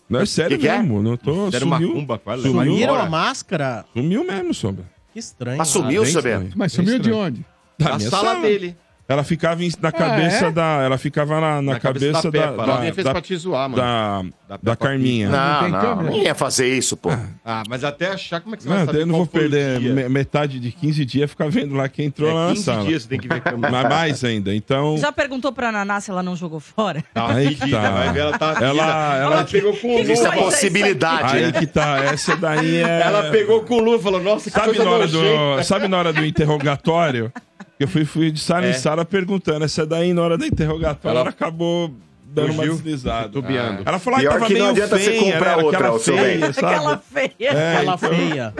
Não, 0.08 0.20
é 0.20 0.26
sério 0.26 0.56
Que 0.56 0.62
que 0.62 0.68
é? 0.68 0.78
mesmo. 0.78 1.02
Não 1.02 1.16
tô. 1.16 1.48
Era 1.48 1.58
sumiu. 1.58 1.88
macumba, 1.88 2.18
quase. 2.18 2.42
Sumiu. 2.42 2.72
Sumiram 2.72 2.94
a 2.94 3.06
máscara? 3.06 3.84
Sumiu 3.92 4.24
mesmo, 4.24 4.54
Sombra. 4.54 4.84
Que 5.12 5.18
estranho. 5.18 5.58
Mas 5.58 5.68
sumiu, 5.68 6.02
estranho. 6.02 6.40
Bento? 6.40 6.58
Mas 6.58 6.72
sumiu 6.72 6.98
de 6.98 7.12
onde? 7.12 7.44
Da 7.78 7.90
Na 7.90 7.96
minha 7.98 8.08
sala 8.10 8.34
dele. 8.36 8.76
Ela 9.08 9.22
ficava 9.22 9.62
em- 9.62 9.70
na 9.80 9.92
cabeça 9.92 10.46
é? 10.46 10.50
da. 10.50 10.82
Ela 10.82 10.98
ficava 10.98 11.40
na, 11.40 11.62
na 11.62 11.74
Na 11.74 11.80
cabeça 11.80 12.06
cabeça, 12.12 12.30
da 12.30 12.40
da. 12.40 12.48
Peppa. 12.52 12.66
da, 12.66 12.72
Alguém 12.74 12.92
fez 12.92 13.04
da, 13.04 13.12
pra 13.12 13.20
te 13.22 13.36
zoar, 13.36 13.70
mano. 13.70 13.76
da, 13.80 14.22
Da 14.48 14.58
da 14.60 14.76
Carminha. 14.76 15.28
Não, 15.28 15.60
tem 15.62 15.70
não, 15.70 16.02
não 16.02 16.12
ia 16.18 16.34
fazer 16.34 16.76
isso, 16.76 16.96
pô. 16.96 17.10
Ah, 17.44 17.62
mas 17.68 17.84
até 17.84 18.08
achar 18.08 18.40
como 18.40 18.54
é 18.54 18.58
que 18.58 18.64
você 18.64 18.68
Não, 18.68 18.76
vai 18.78 18.86
daí 18.86 18.94
saber 18.94 19.02
eu 19.02 19.06
não 19.06 19.16
vou 19.18 19.26
perder 19.28 19.78
dia? 19.78 19.92
me- 19.92 20.08
metade 20.08 20.58
de 20.58 20.72
15 20.72 21.04
dias 21.04 21.30
ficar 21.30 21.48
vendo 21.48 21.74
lá 21.76 21.88
quem 21.88 22.06
entrou 22.06 22.32
lá 22.34 22.40
É 22.40 22.48
na 22.48 22.52
15 22.54 22.64
sala. 22.64 22.84
dias 22.84 23.02
você 23.04 23.08
tem 23.08 23.20
que 23.20 23.28
ver 23.28 23.40
câmera. 23.40 23.70
Mas 23.82 23.88
mais 23.88 24.24
ainda. 24.24 24.52
Então. 24.52 24.98
Já 24.98 25.12
perguntou 25.12 25.52
pra 25.52 25.70
Naná 25.70 26.00
se 26.00 26.10
ela 26.10 26.22
não 26.22 26.34
jogou 26.34 26.58
fora? 26.58 27.04
Tá 27.14 27.28
Aí 27.34 27.54
fedida, 27.54 27.80
tá. 27.80 27.90
vai 27.90 28.12
ver, 28.12 28.20
ela 28.20 28.38
tá 28.38 28.46
Ela- 28.60 28.66
ela, 28.66 29.16
ela- 29.18 29.44
pegou 29.44 29.76
com 29.76 29.88
é 29.88 29.98
luva. 29.98 30.12
isso 30.12 30.32
possibilidade, 30.32 31.36
Aí 31.36 31.42
né? 31.46 31.52
que 31.52 31.66
tá. 31.68 31.98
Essa 32.06 32.36
daí 32.36 32.78
é. 32.78 33.02
Ela 33.02 33.30
pegou 33.30 33.62
com 33.62 33.76
o 33.76 33.80
luva 33.80 33.98
e 33.98 34.02
falou, 34.02 34.20
nossa, 34.20 34.50
que 34.50 34.56
Sabe 34.56 34.66
coisa 34.66 34.84
na, 34.84 34.90
hora 34.90 35.06
do, 35.06 35.62
sabe 35.64 35.86
na 35.88 35.96
hora 35.96 36.12
do 36.12 36.24
interrogatório? 36.26 37.32
Eu 37.78 37.86
fui, 37.88 38.04
fui 38.04 38.30
de 38.30 38.40
sala 38.40 38.66
em 38.66 38.70
É. 38.70 38.72
sala 38.72 39.04
perguntando. 39.04 39.64
Essa 39.64 39.84
daí, 39.84 40.12
na 40.14 40.22
hora 40.22 40.38
do 40.38 40.44
interrogatório, 40.46 41.18
ela, 41.20 41.28
acabou 41.30 41.92
dando 42.24 42.46
uma 42.52 42.62
fugiu? 42.62 42.74
deslizada. 42.74 43.28
Titubeando. 43.28 43.82
Ela 43.84 43.98
falou, 43.98 44.18
ah, 44.18 44.22
tava 44.22 44.46
que 44.46 44.52
não 44.54 44.60
meio 44.60 44.70
adianta 44.70 44.98
você 44.98 45.04
feia, 45.04 45.32
comprar 45.32 45.56
né? 45.56 45.62
outra, 45.62 45.78
Aquela 45.78 45.98
feia, 45.98 46.52
sabe? 46.52 46.74
Aquela 46.74 46.98
feia. 46.98 47.32
É, 47.40 47.76
Aquela 47.76 47.94
então- 47.94 47.98
feia. 48.10 48.54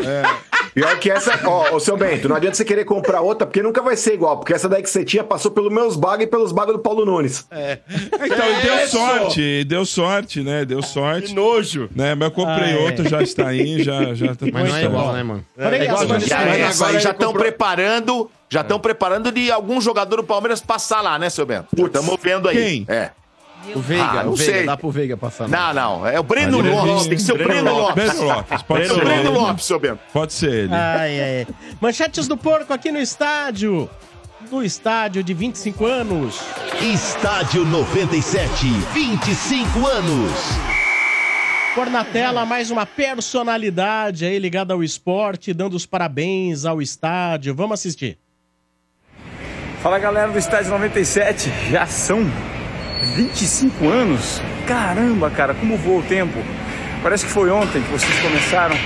Pior 0.77 0.99
que 0.99 1.11
essa, 1.11 1.41
ó, 1.49 1.75
ô 1.75 1.81
seu 1.81 1.97
Bento, 1.97 2.29
não 2.29 2.37
adianta 2.37 2.55
você 2.55 2.63
querer 2.65 2.85
comprar 2.85 3.23
outra, 3.23 3.47
porque 3.47 3.63
nunca 3.63 3.81
vai 3.81 3.97
ser 3.97 4.13
igual, 4.13 4.37
porque 4.37 4.53
essa 4.53 4.69
daí 4.69 4.83
que 4.83 4.91
você 4.91 5.03
tinha 5.07 5.25
passou 5.25 5.51
pelos 5.51 5.73
meus 5.73 5.97
bagos 5.97 6.25
e 6.25 6.27
pelos 6.27 6.53
bagos 6.53 6.75
do 6.75 6.79
Paulo 6.79 7.07
Nunes. 7.07 7.47
Então, 7.51 8.51
e 8.53 8.63
deu 8.63 8.77
Isso! 8.85 8.89
sorte, 8.99 9.65
deu 9.65 9.87
sorte, 9.87 10.43
né? 10.43 10.67
Deu 10.67 10.83
sorte. 10.83 11.29
Que 11.29 11.35
nojo. 11.35 11.89
Né? 11.97 12.15
Mas 12.15 12.29
eu 12.29 12.31
comprei 12.35 12.73
Ah, 12.75 12.79
é. 12.79 12.85
outra, 12.85 13.09
já 13.09 13.23
está 13.23 13.49
aí, 13.49 13.83
já, 13.83 14.13
já 14.13 14.35
tá 14.35 14.45
Mas 14.53 14.69
não 14.69 14.77
é 14.77 14.85
igual, 14.85 15.13
né, 15.15 15.23
mano? 15.23 15.45
Falei, 15.57 15.81
É 15.81 15.85
igual 15.85 16.03
a 16.03 16.07
gente 16.07 16.29
Já, 16.29 16.41
Agora 16.41 16.59
essa 16.59 16.87
aí 16.89 17.01
já 17.01 17.11
estão 17.13 17.29
comprou- 17.29 17.45
preparando, 17.45 18.31
já 18.51 18.61
estão 18.61 18.79
preparando 18.79 19.33
de 19.33 19.51
algum 19.51 19.81
jogador 19.81 20.17
do 20.17 20.25
Palmeiras 20.25 20.61
passar 20.61 21.01
lá, 21.01 21.19
né, 21.19 21.31
seu 21.31 21.47
Bento? 21.47 21.69
Estamos 21.75 22.19
vendo 22.23 22.49
aí. 22.51 22.57
Quem? 22.57 22.87
É. 22.95 23.11
O 23.75 23.81
Veiga, 23.81 24.05
Ah, 24.05 24.25
não 24.25 24.33
o 24.33 24.37
Veiga, 24.37 24.53
sei. 24.53 24.67
dá 24.67 24.77
pro 24.77 24.91
Veiga 24.91 25.17
passar. 25.17 25.49
Não, 25.49 25.75
não, 25.75 26.07
é 26.07 26.19
o 26.19 26.23
Breno 26.23 26.61
Lopes, 26.61 27.01
vem- 27.01 27.09
tem 27.09 27.17
que 27.19 27.23
ser 27.23 27.33
o 27.33 27.37
Breno 27.39 27.73
Lopes. 27.73 27.95
Breno 28.05 28.23
Lopes, 28.25 28.63
pode 28.63 28.83
É 28.83 28.87
o 28.87 28.95
ser 28.95 29.05
Breno 29.05 29.21
ele. 29.21 29.29
Lopes, 29.39 29.65
seu 29.65 29.79
Bento. 29.81 29.99
Pode 30.13 30.33
ser 30.33 30.51
ele. 30.53 30.75
Ai, 30.75 31.21
ai, 31.21 31.47
ai. 31.49 31.55
Manchetes 31.81 32.27
do 32.29 32.37
porco 32.37 32.73
aqui 32.73 32.91
no 32.93 32.99
estádio. 32.99 33.91
No 34.51 34.63
estádio 34.63 35.23
de 35.25 35.35
25 35.35 35.85
anos. 35.85 36.41
Estádio 36.81 37.65
97, 37.65 38.67
25 38.95 39.87
anos. 39.87 40.33
Por 41.75 41.91
na 41.91 42.05
tela, 42.05 42.47
mais 42.47 42.71
uma 42.71 42.87
personalidade 42.87 44.25
aí 44.25 44.39
ligada 44.39 44.73
ao 44.73 44.83
esporte, 44.83 45.53
dando 45.53 45.75
os 45.75 45.85
parabéns 45.85 46.65
ao 46.65 46.81
estádio. 46.81 47.55
Vamos 47.55 47.75
assistir. 47.81 48.17
Fala 49.83 49.99
galera 49.99 50.31
do 50.33 50.39
Estádio 50.39 50.71
97, 50.71 51.51
já 51.71 51.87
são 51.87 52.21
25 53.15 53.89
anos. 53.89 54.43
Caramba, 54.67 55.31
cara, 55.31 55.55
como 55.55 55.77
voa 55.77 56.01
o 56.01 56.03
tempo. 56.03 56.39
Parece 57.03 57.27
que 57.27 57.31
foi 57.31 57.51
ontem 57.51 57.83
que 57.83 57.91
vocês 57.91 58.19
começaram. 58.21 58.77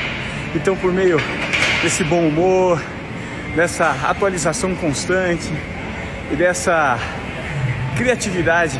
Então, 0.54 0.76
por 0.76 0.92
meio 0.92 1.18
desse 1.82 2.04
bom 2.04 2.26
humor, 2.26 2.80
dessa 3.54 3.90
atualização 4.04 4.74
constante 4.74 5.50
e 6.30 6.36
dessa 6.36 6.98
criatividade, 7.96 8.78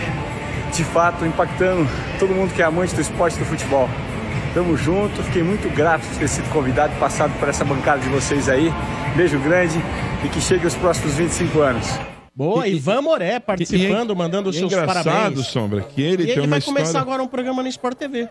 de 0.72 0.85
fato, 0.85 1.24
impactando 1.24 1.89
todo 2.18 2.35
mundo 2.35 2.53
que 2.55 2.62
é 2.62 2.64
amante 2.64 2.95
do 2.95 3.01
esporte 3.01 3.39
do 3.39 3.45
futebol. 3.45 3.89
Tamo 4.53 4.76
junto, 4.76 5.22
fiquei 5.22 5.43
muito 5.43 5.72
grato 5.74 6.03
de 6.03 6.18
ter 6.18 6.28
sido 6.28 6.49
convidado 6.51 6.93
e 6.97 6.99
passado 6.99 7.33
por 7.39 7.49
essa 7.49 7.64
bancada 7.64 8.01
de 8.01 8.09
vocês 8.09 8.49
aí. 8.49 8.72
Beijo 9.14 9.39
grande 9.39 9.81
e 10.24 10.28
que 10.28 10.41
chegue 10.41 10.66
os 10.66 10.74
próximos 10.74 11.14
25 11.14 11.61
anos. 11.61 12.09
Boa, 12.41 12.66
E- 12.66 12.76
Ivan 12.76 13.03
Moré 13.03 13.38
participando, 13.38 14.11
E 14.11 14.12
é- 14.12 14.16
mandando 14.16 14.49
os 14.49 14.57
e 14.57 14.61
seus 14.61 14.72
engraçado, 14.72 15.05
parabéns. 15.05 15.47
Sombra, 15.47 15.82
que 15.82 16.01
ele 16.01 16.22
E 16.22 16.26
tem 16.28 16.38
ele 16.38 16.47
vai 16.47 16.59
história... 16.59 16.80
começar 16.80 16.99
agora 16.99 17.22
um 17.22 17.26
programa 17.28 17.62
no 17.62 17.68
Sport 17.68 17.99
TV. 17.99 18.30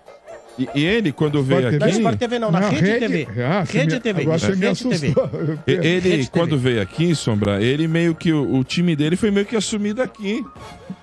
E, 0.59 0.67
e 0.75 0.85
ele, 0.85 1.11
quando 1.11 1.41
veio 1.41 1.61
Não 1.61 1.69
é 1.69 1.75
aqui... 1.89 1.97
Sport 1.97 2.17
TV 2.19 2.37
não, 2.39 2.51
na, 2.51 2.59
Rede, 2.69 2.99
TV. 2.99 3.27
Ah, 3.41 3.63
Rede 3.67 3.93
me- 3.95 3.99
TV. 4.01 4.21
Agora 4.23 4.37
você 4.39 4.55
me 4.55 4.65
Rede 4.67 4.83
TV. 4.83 4.95
assustou. 4.95 5.29
Ele, 5.65 5.99
Rede 6.09 6.29
quando 6.29 6.49
TV. 6.51 6.69
veio 6.71 6.81
aqui, 6.81 7.15
Sombra, 7.15 7.61
ele 7.63 7.87
meio 7.87 8.13
que. 8.13 8.33
O, 8.33 8.57
o 8.57 8.63
time 8.63 8.95
dele 8.95 9.15
foi 9.15 9.31
meio 9.31 9.45
que 9.45 9.55
assumido 9.55 10.01
aqui. 10.01 10.43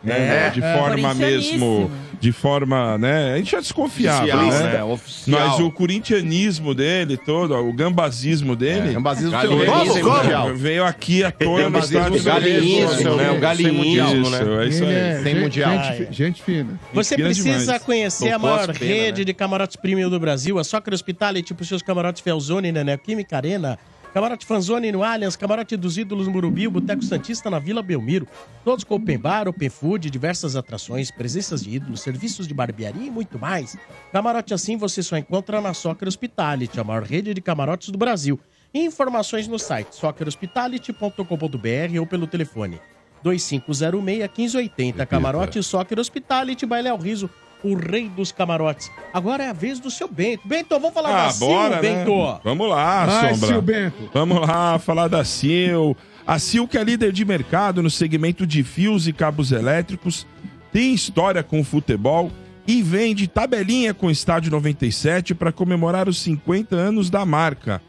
Né? 0.05 0.51
de 0.51 0.61
forma 0.61 1.09
Corintianíssimo. 1.09 1.79
mesmo. 1.81 1.91
De 2.21 2.33
forma, 2.33 2.97
né? 2.97 3.35
A 3.35 3.37
gente 3.39 3.51
já 3.53 3.61
desconfiava, 3.61 4.25
Oficial, 4.25 4.47
né? 4.63 4.73
né? 4.73 4.85
Oficial. 4.85 5.41
Mas 5.49 5.61
o 5.61 5.71
corintianismo 5.71 6.75
dele 6.75 7.17
todo, 7.17 7.55
o 7.55 7.73
gambazismo 7.73 8.55
dele. 8.57 8.95
Gambazismo 8.95 9.33
Como, 9.33 9.93
sem 9.93 10.03
como? 10.03 10.17
mundial. 10.17 10.55
Veio 10.55 10.85
aqui 10.85 11.25
à 11.25 11.31
tona 11.31 11.65
no 11.65 11.73
Gambazismo 11.73 11.99
estádio 12.17 12.21
seu 12.23 12.33
Galinhismo, 12.33 12.95
seu- 12.95 13.17
né? 13.17 13.29
O 13.29 13.33
sem 13.33 13.41
galinhismo, 13.41 13.85
mundial. 13.85 14.09
né? 14.15 14.19
Isso, 14.19 14.61
é 14.61 14.67
isso 14.69 14.85
Ele 14.85 14.91
aí. 14.95 14.97
é 14.97 15.15
Sem 15.17 15.25
gente, 15.35 15.43
mundial. 15.43 15.71
Gente, 15.71 15.97
fi- 16.07 16.13
gente 16.13 16.43
fina. 16.43 16.81
Você 16.95 17.17
precisa 17.17 17.81
conhecer 17.81 18.31
a 18.33 18.39
maior 18.39 18.71
rede 18.71 19.21
né? 19.21 19.25
de 19.25 19.35
camarotes 19.47 19.77
premium 19.77 20.11
do 20.11 20.19
Brasil, 20.19 20.59
a 20.59 20.65
Soccer 20.65 20.93
Hospitality, 20.93 21.55
para 21.55 21.63
os 21.63 21.69
seus 21.69 21.81
camarotes 21.81 22.21
Felzone, 22.21 22.73
né? 22.73 22.97
Química 22.97 23.37
Arena, 23.37 23.79
camarote 24.13 24.45
Fanzone 24.45 24.91
no 24.91 25.05
Allianz, 25.05 25.37
camarote 25.37 25.77
dos 25.77 25.97
Ídolos 25.97 26.27
o 26.27 26.71
Boteco 26.71 27.05
Santista 27.05 27.49
na 27.49 27.61
Vila 27.61 27.81
Belmiro. 27.81 28.27
Todos 28.65 28.83
com 28.83 28.97
open 28.97 29.17
bar, 29.17 29.47
open 29.47 29.69
food, 29.69 30.11
diversas 30.11 30.57
atrações, 30.57 31.13
presenças 31.13 31.63
de 31.63 31.77
ídolos, 31.77 32.01
serviços 32.01 32.49
de 32.49 32.55
barbearia 32.55 33.07
e 33.07 33.11
muito 33.11 33.39
mais. 33.39 33.77
Camarote 34.11 34.53
assim 34.53 34.77
você 34.77 35.01
só 35.01 35.17
encontra 35.17 35.61
na 35.61 35.73
Soccer 35.73 36.09
Hospitality, 36.09 36.81
a 36.81 36.85
maior 36.85 37.05
rede 37.05 37.33
de 37.33 37.41
camarotes 37.41 37.91
do 37.91 37.99
Brasil. 37.99 38.41
Informações 38.75 39.47
no 39.47 39.61
site 39.61 39.95
soccerhospitality.com.br 39.95 42.01
ou 42.01 42.07
pelo 42.09 42.27
telefone 42.27 42.81
2506-1580. 43.25 45.07
Camarote 45.07 45.63
Soccer 45.63 46.01
Hospitality, 46.01 46.67
Baile 46.67 46.89
ao 46.89 46.99
Riso, 46.99 47.31
o 47.63 47.75
rei 47.75 48.09
dos 48.09 48.31
camarotes. 48.33 48.91
Agora 49.13 49.45
é 49.45 49.49
a 49.49 49.53
vez 49.53 49.81
do 49.81 49.91
seu 49.91 50.09
Bento. 50.09 50.47
Bento, 50.47 50.69
vamos 50.79 50.93
falar 50.95 51.09
Ah, 51.11 51.27
da 51.27 51.31
Sil, 51.35 51.47
bora, 51.49 51.77
né? 51.77 51.83
Bento. 51.83 52.41
Vamos 52.45 52.69
lá, 52.69 53.07
Vai, 53.07 53.35
Sombra. 53.35 53.49
Sil 53.49 53.63
Bento. 53.63 54.11
Vamos 54.13 54.41
lá 54.47 54.79
falar 54.79 55.09
da 55.09 55.25
Sil. 55.25 55.97
A 56.27 56.39
Sil, 56.43 56.67
que 56.69 56.77
é 56.79 56.85
líder 56.85 57.13
de 57.13 57.25
mercado 57.25 57.83
no 57.83 57.91
segmento 57.91 58.47
de 58.47 58.63
fios 58.63 59.07
e 59.09 59.13
cabos 59.13 59.53
elétricos, 59.53 60.27
tem 60.73 60.93
história 60.93 61.43
com 61.43 61.61
o 61.61 61.65
futebol 61.65 62.31
e 62.67 62.83
vende 62.83 63.29
tabelinha 63.29 63.95
com 63.95 64.09
o 64.09 64.11
Estádio 64.11 64.51
97 64.51 65.35
para 65.35 65.53
comemorar 65.53 66.09
os 66.09 66.19
50 66.21 66.75
anos 66.75 67.09
da 67.09 67.25
marca. 67.25 67.81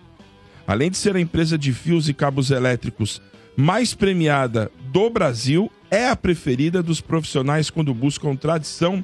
Além 0.67 0.91
de 0.91 0.97
ser 0.97 1.15
a 1.15 1.19
empresa 1.19 1.57
de 1.57 1.73
fios 1.73 2.07
e 2.09 2.13
cabos 2.13 2.51
elétricos 2.51 3.21
mais 3.55 3.93
premiada 3.95 4.71
do 4.91 5.09
Brasil, 5.09 5.71
é 5.89 6.07
a 6.09 6.15
preferida 6.15 6.83
dos 6.83 7.01
profissionais 7.01 7.69
quando 7.71 7.91
buscam 7.93 8.35
tradição, 8.35 9.03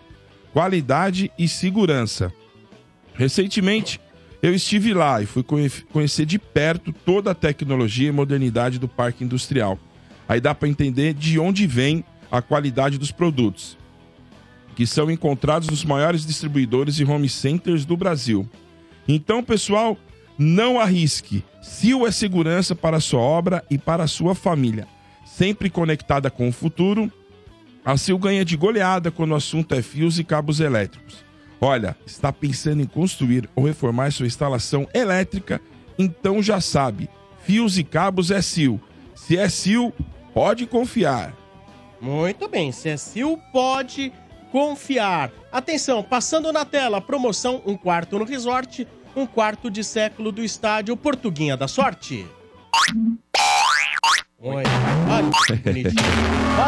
qualidade 0.54 1.32
e 1.38 1.48
segurança. 1.48 2.32
Recentemente, 3.16 4.00
eu 4.42 4.54
estive 4.54 4.94
lá 4.94 5.22
e 5.22 5.26
fui 5.26 5.42
conhe- 5.42 5.70
conhecer 5.92 6.26
de 6.26 6.38
perto 6.38 6.94
toda 6.94 7.32
a 7.32 7.36
tecnologia 7.36 8.10
e 8.10 8.12
modernidade 8.12 8.78
do 8.78 8.88
parque 8.88 9.24
industrial. 9.24 9.80
Aí 10.30 10.40
dá 10.40 10.54
para 10.54 10.70
entender 10.70 11.14
de 11.14 11.40
onde 11.40 11.66
vem 11.66 12.06
a 12.32 12.42
qualidade 12.42 12.98
dos 12.98 13.12
produtos, 13.12 13.78
que 14.76 14.86
são 14.86 15.10
encontrados 15.10 15.70
nos 15.70 15.84
maiores 15.84 16.26
distribuidores 16.26 17.00
e 17.00 17.04
home 17.04 17.30
centers 17.30 17.84
do 17.84 17.98
Brasil. 17.98 18.48
Então, 19.08 19.44
pessoal, 19.44 19.98
não 20.38 20.80
arrisque. 20.80 21.44
Sil 21.62 22.06
é 22.06 22.12
segurança 22.12 22.76
para 22.76 23.00
sua 23.00 23.22
obra 23.22 23.64
e 23.70 23.78
para 23.78 24.08
sua 24.08 24.36
família. 24.36 24.88
Sempre 25.26 25.70
conectada 25.70 26.30
com 26.30 26.48
o 26.48 26.52
futuro, 26.52 27.12
a 27.86 27.98
Sil 28.00 28.18
ganha 28.18 28.46
de 28.46 28.56
goleada 28.56 29.12
quando 29.12 29.32
o 29.32 29.36
assunto 29.36 29.74
é 29.76 29.82
fios 29.82 30.18
e 30.20 30.24
cabos 30.24 30.60
elétricos. 30.60 31.24
Olha, 31.60 31.96
está 32.06 32.32
pensando 32.32 32.82
em 32.82 32.86
construir 32.86 33.50
ou 33.56 33.66
reformar 33.66 34.12
sua 34.12 34.28
instalação 34.28 34.88
elétrica? 34.94 35.62
Então 35.98 36.42
já 36.42 36.60
sabe, 36.60 37.10
fios 37.44 37.78
e 37.78 37.84
cabos 37.84 38.32
é 38.32 38.42
Sil. 38.42 38.80
Se 39.16 39.38
é 39.38 39.48
Sil, 39.48 39.94
pode 40.34 40.66
confiar. 40.66 41.34
Muito 42.02 42.50
bem, 42.50 42.72
se 42.72 42.90
é 42.90 42.98
Sil, 43.00 43.40
pode 43.52 44.12
confiar. 44.52 45.32
Atenção, 45.52 46.04
passando 46.04 46.52
na 46.52 46.66
tela, 46.66 47.00
promoção 47.00 47.62
um 47.66 47.78
quarto 47.78 48.20
no 48.20 48.26
resort, 48.26 48.88
um 49.16 49.26
quarto 49.26 49.72
de 49.72 49.84
século 49.84 50.32
do 50.32 50.44
estádio 50.44 50.98
Portuguinha 50.98 51.56
da 51.56 51.68
Sorte. 51.68 52.28
Olha. 54.44 54.68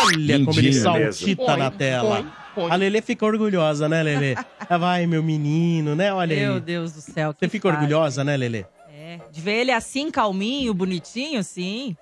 Olha 0.01 0.45
como 0.45 0.59
ele 0.59 0.73
saltita 0.73 1.57
na 1.57 1.69
tela. 1.71 2.23
põe, 2.55 2.63
põe. 2.63 2.71
A 2.71 2.75
Lelê 2.75 3.01
fica 3.01 3.25
orgulhosa, 3.25 3.89
né, 3.89 4.01
Lelê? 4.01 4.35
Ah, 4.69 4.77
Vai, 4.77 5.05
meu 5.05 5.21
menino, 5.21 5.95
né? 5.95 6.13
Olha 6.13 6.35
Meu 6.35 6.53
aí. 6.55 6.59
Deus 6.61 6.93
do 6.93 7.01
céu. 7.01 7.31
Você 7.33 7.45
que 7.45 7.49
fica 7.49 7.69
fase. 7.69 7.81
orgulhosa, 7.81 8.23
né, 8.23 8.37
Lelê? 8.37 8.65
É, 8.89 9.19
de 9.31 9.41
ver 9.41 9.61
ele 9.61 9.71
assim, 9.71 10.09
calminho, 10.09 10.73
bonitinho, 10.73 11.43
sim. 11.43 11.95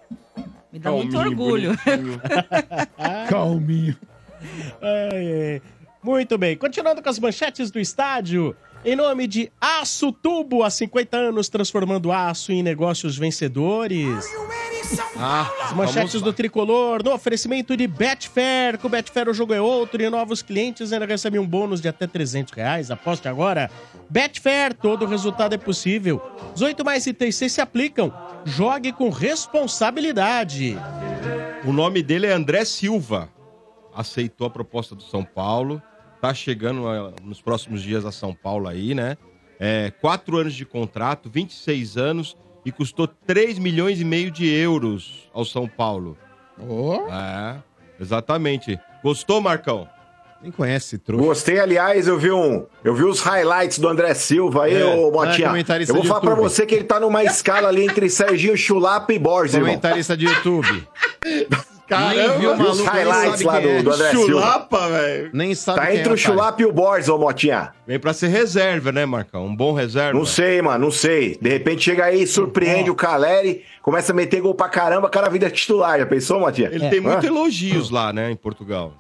Me 0.72 0.80
dá 0.80 0.92
muito 0.92 1.12
Calminho, 1.12 1.32
orgulho. 1.32 1.78
bonitinho. 1.86 2.22
Calminho. 3.30 3.98
Ai, 4.82 5.54
ai. 5.54 5.62
Muito 6.04 6.38
bem, 6.38 6.56
continuando 6.58 7.02
com 7.02 7.10
as 7.10 7.18
manchetes 7.18 7.72
do 7.72 7.80
estádio. 7.80 8.56
Em 8.86 8.98
nome 8.98 9.28
de 9.28 9.50
Aço 9.62 10.12
Tubo, 10.12 10.62
há 10.62 10.70
50 10.70 11.16
anos 11.16 11.48
transformando 11.48 12.12
aço 12.12 12.52
em 12.52 12.62
negócios 12.62 13.18
vencedores. 13.18 14.26
Ah, 15.18 15.50
As 15.62 15.72
manchetes 15.72 16.22
do 16.22 16.34
Tricolor, 16.34 17.02
no 17.02 17.14
oferecimento 17.14 17.78
de 17.78 17.88
Betfair. 17.88 18.78
Com 18.78 18.90
Betfair 18.90 19.30
o 19.30 19.34
jogo 19.34 19.54
é 19.54 19.62
outro 19.62 20.02
e 20.02 20.10
novos 20.10 20.42
clientes 20.42 20.92
ainda 20.92 21.06
recebem 21.06 21.40
um 21.40 21.48
bônus 21.48 21.80
de 21.80 21.88
até 21.88 22.06
300 22.06 22.52
reais. 22.54 22.92
Aposte 22.92 23.26
agora. 23.30 23.72
Betfair, 24.10 24.74
todo 24.74 25.06
resultado 25.06 25.54
é 25.54 25.58
possível. 25.58 26.22
18 26.54 26.84
mais 26.84 27.08
itens 27.08 27.36
se 27.38 27.62
aplicam. 27.62 28.14
Jogue 28.44 28.92
com 28.92 29.10
responsabilidade. 29.10 30.78
O 31.64 31.72
nome 31.72 32.04
dele 32.04 32.28
é 32.28 32.34
André 32.34 32.66
Silva. 32.66 33.30
Aceitou 33.96 34.48
a 34.48 34.50
proposta 34.50 34.94
do 34.94 35.04
São 35.04 35.24
Paulo. 35.24 35.82
Tá 36.24 36.34
chegando 36.34 36.86
nos 37.22 37.42
próximos 37.42 37.82
dias 37.82 38.06
a 38.06 38.12
São 38.12 38.34
Paulo 38.34 38.70
aí, 38.70 38.96
né? 38.96 39.18
É, 39.60 39.92
quatro 40.00 40.38
anos 40.38 40.54
de 40.54 40.64
contrato, 40.64 41.30
26 41.30 41.98
anos 41.98 42.38
e 42.66 42.72
custou 42.72 43.10
3 43.28 43.60
milhões 43.60 44.00
e 44.00 44.06
meio 44.06 44.32
de 44.32 44.50
euros 44.50 45.30
ao 45.34 45.44
São 45.44 45.68
Paulo. 45.68 46.18
Ó, 46.58 47.10
É, 47.12 47.58
exatamente. 48.00 48.80
Gostou, 49.04 49.42
Marcão? 49.42 49.86
nem 50.42 50.50
conhece, 50.50 50.98
trouxa. 50.98 51.26
Gostei, 51.26 51.60
aliás, 51.60 52.08
eu 52.08 52.18
vi 52.18 52.32
um, 52.32 52.66
eu 52.86 52.96
vi 52.96 53.04
os 53.04 53.20
highlights 53.20 53.80
do 53.80 53.90
André 53.90 54.14
Silva 54.14 54.64
aí, 54.64 54.76
É, 54.76 54.86
ô 54.86 55.24
é, 55.26 55.42
comentarista 55.42 55.92
eu 55.92 55.98
vou 55.98 56.06
falar 56.06 56.22
pra 56.22 56.30
YouTube. 56.32 56.44
você 56.50 56.66
que 56.66 56.76
ele 56.76 56.84
tá 56.86 57.02
numa 57.02 57.24
escala 57.24 57.68
ali 57.68 57.84
entre 57.84 58.10
Serginho 58.10 58.56
Chulapa 58.56 59.12
e 59.12 59.20
Borges, 59.20 59.56
irmão. 59.56 59.70
Comentarista 59.70 60.16
de 60.16 60.26
YouTube. 60.26 60.88
Caramba, 61.88 62.38
viu 62.38 62.52
os 62.54 62.58
maluco, 62.58 62.76
nem 62.78 62.86
highlights 62.86 63.42
sabe 63.42 63.44
lá 63.44 63.62
quem 63.62 63.70
é. 63.70 63.78
do, 63.78 63.84
do 63.84 63.92
André 63.92 64.10
Silva. 64.10 64.26
Chulapa, 64.26 64.88
velho. 64.90 65.30
Nem 65.34 65.56
sabe 65.56 65.80
Tá 65.80 65.88
quem 65.88 66.00
entre 66.00 66.10
é, 66.10 66.14
o 66.14 66.18
Chulapa 66.18 66.62
e 66.62 66.66
o 66.66 66.72
Borges, 66.72 67.10
ô 67.10 67.18
Motinha. 67.18 67.74
Vem 67.86 68.00
pra 68.00 68.14
ser 68.14 68.28
reserva, 68.28 68.92
né, 68.92 69.06
Marcão? 69.06 69.46
Um 69.46 69.56
bom 69.56 69.74
reserva. 69.74 70.18
Não 70.18 70.26
sei, 70.26 70.62
mano, 70.62 70.86
não 70.86 70.92
sei. 70.92 71.38
De 71.42 71.50
repente 71.50 71.84
chega 71.84 72.06
aí, 72.06 72.26
surpreende 72.26 72.90
o 72.90 72.96
Caleri, 72.96 73.64
começa 73.82 74.12
a 74.12 74.16
meter 74.16 74.42
gol 74.42 74.56
pra 74.56 74.70
caramba, 74.70 75.10
cara 75.10 75.30
vida 75.30 75.50
titular. 75.50 76.00
Já 76.00 76.06
pensou, 76.06 76.40
Motinha? 76.40 76.70
Ele 76.72 76.90
tem 76.90 77.02
muitos 77.02 77.26
elogios 77.26 77.90
lá, 77.90 78.14
né, 78.14 78.32
em 78.32 78.36
Portugal. 78.36 78.94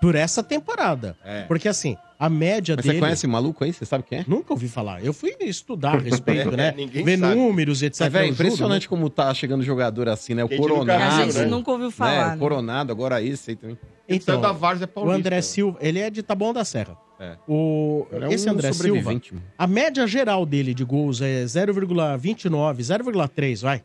Por 0.00 0.14
essa 0.14 0.42
temporada. 0.42 1.16
É. 1.24 1.42
Porque 1.42 1.68
assim, 1.68 1.96
a 2.18 2.28
média 2.28 2.76
Mas 2.76 2.84
dele... 2.84 2.98
você 2.98 3.00
conhece 3.00 3.26
o 3.26 3.28
maluco 3.30 3.64
aí? 3.64 3.72
Você 3.72 3.86
sabe 3.86 4.04
quem 4.04 4.18
é? 4.18 4.24
Nunca 4.28 4.52
ouvi 4.52 4.68
falar. 4.68 5.02
Eu 5.02 5.12
fui 5.12 5.34
estudar 5.40 5.94
a 5.94 5.98
respeito, 5.98 6.50
né? 6.56 6.72
Ninguém 6.76 7.02
Ver 7.02 7.18
sabe. 7.18 7.34
números, 7.34 7.82
etc. 7.82 8.00
Mas, 8.00 8.12
velho, 8.12 8.24
Eu 8.24 8.32
juro, 8.32 8.42
impressionante 8.46 8.88
como 8.88 9.08
tá 9.08 9.32
chegando 9.32 9.62
jogador 9.62 10.08
assim, 10.08 10.34
né? 10.34 10.44
O 10.44 10.48
Que 10.48 10.54
a 10.54 10.56
gente 10.58 10.68
nunca 10.68 10.78
Coronado. 10.84 11.02
A 11.22 11.24
gente 11.24 11.38
né? 11.38 11.46
nunca 11.46 11.70
ouviu 11.70 11.86
né? 11.86 11.92
falar. 11.92 12.26
O 12.26 12.30
né? 12.32 12.36
Coronado, 12.36 12.92
agora 12.92 13.22
isso 13.22 13.48
aí 13.48 13.56
também. 13.56 13.78
Então, 14.06 14.34
saiu 14.34 14.40
da 14.40 14.52
Várzea 14.52 14.84
o 14.84 14.88
Paulista. 14.88 15.18
André 15.18 15.40
Silva, 15.40 15.78
ele 15.80 15.98
é 15.98 16.10
de 16.10 16.22
Taboão 16.22 16.52
da 16.52 16.64
Serra. 16.64 16.96
É. 17.18 17.36
O, 17.46 18.06
é 18.10 18.34
esse 18.34 18.48
um 18.48 18.52
André 18.52 18.72
Silva, 18.72 19.20
a 19.56 19.66
média 19.66 20.06
geral 20.06 20.44
dele 20.44 20.74
de 20.74 20.84
gols 20.84 21.20
é 21.20 21.44
0,29, 21.44 22.78
0,3, 22.80 23.62
vai. 23.62 23.82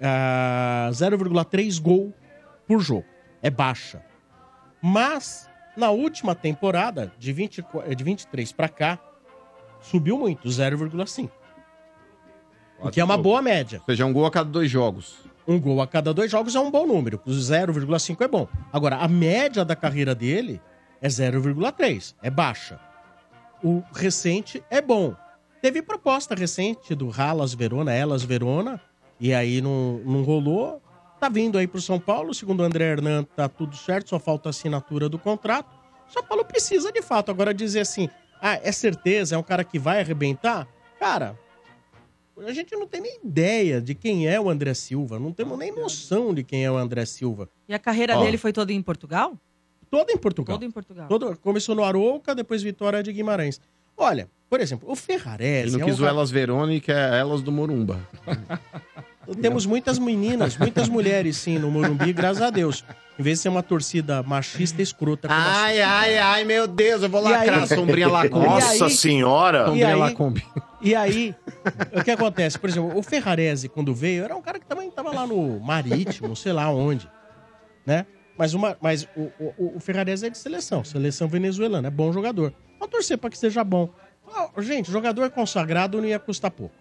Ah, 0.00 0.88
0,3 0.92 1.80
gol 1.80 2.12
por 2.66 2.80
jogo. 2.80 3.04
É 3.42 3.50
baixa. 3.50 4.00
Mas, 4.88 5.50
na 5.76 5.90
última 5.90 6.32
temporada, 6.32 7.12
de, 7.18 7.32
20, 7.32 7.64
de 7.96 8.04
23 8.04 8.52
pra 8.52 8.68
cá, 8.68 9.00
subiu 9.80 10.16
muito, 10.16 10.48
0,5. 10.48 11.28
O 12.78 12.88
que 12.88 13.00
é 13.00 13.04
uma 13.04 13.18
boa 13.18 13.42
média. 13.42 13.80
Ou 13.80 13.86
seja, 13.86 14.06
um 14.06 14.12
gol 14.12 14.26
a 14.26 14.30
cada 14.30 14.48
dois 14.48 14.70
jogos. 14.70 15.16
Um 15.44 15.58
gol 15.58 15.82
a 15.82 15.88
cada 15.88 16.14
dois 16.14 16.30
jogos 16.30 16.54
é 16.54 16.60
um 16.60 16.70
bom 16.70 16.86
número. 16.86 17.20
O 17.26 17.30
0,5 17.32 18.20
é 18.20 18.28
bom. 18.28 18.46
Agora, 18.72 18.98
a 18.98 19.08
média 19.08 19.64
da 19.64 19.74
carreira 19.74 20.14
dele 20.14 20.60
é 21.02 21.08
0,3. 21.08 22.14
É 22.22 22.30
baixa. 22.30 22.78
O 23.64 23.82
recente 23.92 24.62
é 24.70 24.80
bom. 24.80 25.16
Teve 25.60 25.82
proposta 25.82 26.32
recente 26.32 26.94
do 26.94 27.10
Halas 27.10 27.54
Verona, 27.54 27.92
Elas 27.92 28.22
Verona, 28.22 28.80
e 29.18 29.34
aí 29.34 29.60
não, 29.60 30.00
não 30.04 30.22
rolou. 30.22 30.80
Tá 31.20 31.28
vindo 31.28 31.56
aí 31.58 31.66
pro 31.66 31.80
São 31.80 31.98
Paulo. 31.98 32.34
Segundo 32.34 32.60
o 32.60 32.62
André 32.62 32.84
Hernan, 32.84 33.24
tá 33.24 33.48
tudo 33.48 33.76
certo, 33.76 34.10
só 34.10 34.18
falta 34.18 34.48
a 34.48 34.50
assinatura 34.50 35.08
do 35.08 35.18
contrato. 35.18 35.74
São 36.08 36.22
Paulo 36.22 36.44
precisa 36.44 36.92
de 36.92 37.02
fato. 37.02 37.30
Agora 37.30 37.52
dizer 37.54 37.80
assim, 37.80 38.08
ah, 38.40 38.58
é 38.62 38.70
certeza, 38.70 39.34
é 39.34 39.38
um 39.38 39.42
cara 39.42 39.64
que 39.64 39.78
vai 39.78 40.00
arrebentar? 40.00 40.68
Cara, 41.00 41.38
a 42.46 42.52
gente 42.52 42.74
não 42.76 42.86
tem 42.86 43.00
nem 43.00 43.18
ideia 43.24 43.80
de 43.80 43.94
quem 43.94 44.28
é 44.28 44.40
o 44.40 44.50
André 44.50 44.74
Silva. 44.74 45.18
Não 45.18 45.32
temos 45.32 45.58
nem 45.58 45.74
noção 45.74 46.34
de 46.34 46.44
quem 46.44 46.64
é 46.64 46.70
o 46.70 46.76
André 46.76 47.04
Silva. 47.06 47.48
E 47.68 47.74
a 47.74 47.78
carreira 47.78 48.18
Ó. 48.18 48.22
dele 48.22 48.36
foi 48.36 48.52
toda 48.52 48.72
em 48.72 48.82
Portugal? 48.82 49.38
Todo 49.90 50.10
em 50.10 50.16
Portugal. 50.16 50.56
Todo 50.56 50.64
em 50.64 50.70
Portugal. 50.70 51.08
Todo- 51.08 51.38
começou 51.38 51.74
no 51.74 51.82
Arouca, 51.82 52.34
depois 52.34 52.62
Vitória 52.62 53.02
de 53.02 53.12
Guimarães. 53.12 53.60
Olha, 53.96 54.28
por 54.50 54.60
exemplo, 54.60 54.90
o 54.90 54.94
Ferrarese. 54.94 55.68
Ele 55.68 55.78
não 55.78 55.80
é 55.86 55.90
quis 55.90 56.00
um 56.00 56.04
o 56.04 56.06
Elas 56.06 56.30
e 56.30 56.80
quer 56.80 57.14
Elas 57.14 57.40
do 57.40 57.50
Morumba. 57.50 57.98
Temos 59.40 59.66
muitas 59.66 59.98
meninas, 59.98 60.56
muitas 60.56 60.88
mulheres, 60.88 61.36
sim, 61.36 61.58
no 61.58 61.70
Morumbi, 61.70 62.12
graças 62.12 62.42
a 62.42 62.50
Deus. 62.50 62.84
Em 63.18 63.22
vez 63.22 63.38
de 63.38 63.42
ser 63.42 63.48
uma 63.48 63.62
torcida 63.62 64.22
machista 64.22 64.82
escrota. 64.82 65.26
Ai, 65.30 65.80
ai, 65.80 66.18
ai, 66.18 66.44
meu 66.44 66.66
Deus, 66.66 67.02
eu 67.02 67.08
vou 67.08 67.22
lacrar 67.22 67.58
aí? 67.58 67.64
a 67.64 67.66
sombrinha 67.66 68.08
Lacombe. 68.08 68.46
Nossa 68.46 68.86
aí? 68.86 68.90
senhora! 68.90 69.62
E 69.62 69.64
Sombrinha 69.66 69.88
aí? 69.88 69.94
Lacombe. 69.94 70.46
E 70.82 70.94
aí, 70.94 71.34
o 71.98 72.04
que 72.04 72.10
acontece? 72.10 72.58
Por 72.58 72.68
exemplo, 72.68 72.96
o 72.96 73.02
Ferrarese, 73.02 73.68
quando 73.68 73.94
veio, 73.94 74.24
era 74.24 74.36
um 74.36 74.42
cara 74.42 74.58
que 74.58 74.66
também 74.66 74.90
tava 74.90 75.10
lá 75.12 75.26
no 75.26 75.58
Marítimo, 75.60 76.36
sei 76.36 76.52
lá 76.52 76.70
onde, 76.70 77.08
né? 77.86 78.06
Mas, 78.36 78.52
uma, 78.52 78.76
mas 78.82 79.08
o, 79.16 79.32
o, 79.38 79.76
o 79.76 79.80
Ferrarese 79.80 80.26
é 80.26 80.30
de 80.30 80.36
seleção, 80.36 80.84
seleção 80.84 81.26
venezuelana, 81.26 81.88
é 81.88 81.90
bom 81.90 82.12
jogador. 82.12 82.52
Vamos 82.78 82.92
torcer 82.92 83.16
pra 83.16 83.30
que 83.30 83.38
seja 83.38 83.64
bom. 83.64 83.88
Gente, 84.58 84.90
jogador 84.90 85.30
consagrado 85.30 86.00
não 86.00 86.08
ia 86.08 86.18
custar 86.18 86.50
pouco. 86.50 86.74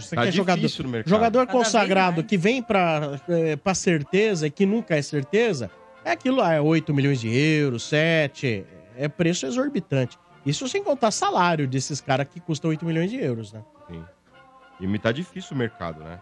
Você 0.00 0.16
Tá 0.16 0.22
quer 0.24 0.32
jogador, 0.32 0.70
no 0.82 0.88
mercado. 0.88 1.10
jogador 1.10 1.46
Cada 1.46 1.52
consagrado 1.58 2.24
que 2.24 2.36
vem 2.36 2.62
pra, 2.62 3.20
é, 3.28 3.56
pra 3.56 3.74
certeza 3.74 4.46
e 4.46 4.50
que 4.50 4.66
nunca 4.66 4.96
é 4.96 5.02
certeza, 5.02 5.70
é 6.04 6.12
aquilo 6.12 6.36
lá, 6.38 6.52
é 6.54 6.60
8 6.60 6.92
milhões 6.94 7.20
de 7.20 7.28
euros, 7.28 7.82
7, 7.84 8.64
é 8.96 9.08
preço 9.08 9.46
exorbitante. 9.46 10.18
Isso 10.44 10.66
sem 10.68 10.82
contar 10.82 11.10
salário 11.10 11.68
desses 11.68 12.00
caras 12.00 12.26
que 12.28 12.40
custam 12.40 12.70
8 12.70 12.84
milhões 12.84 13.10
de 13.10 13.16
euros, 13.20 13.52
né? 13.52 13.62
Sim. 13.88 14.02
E 14.80 14.86
me 14.86 14.98
tá 14.98 15.12
difícil 15.12 15.54
o 15.54 15.58
mercado, 15.58 16.02
né? 16.02 16.18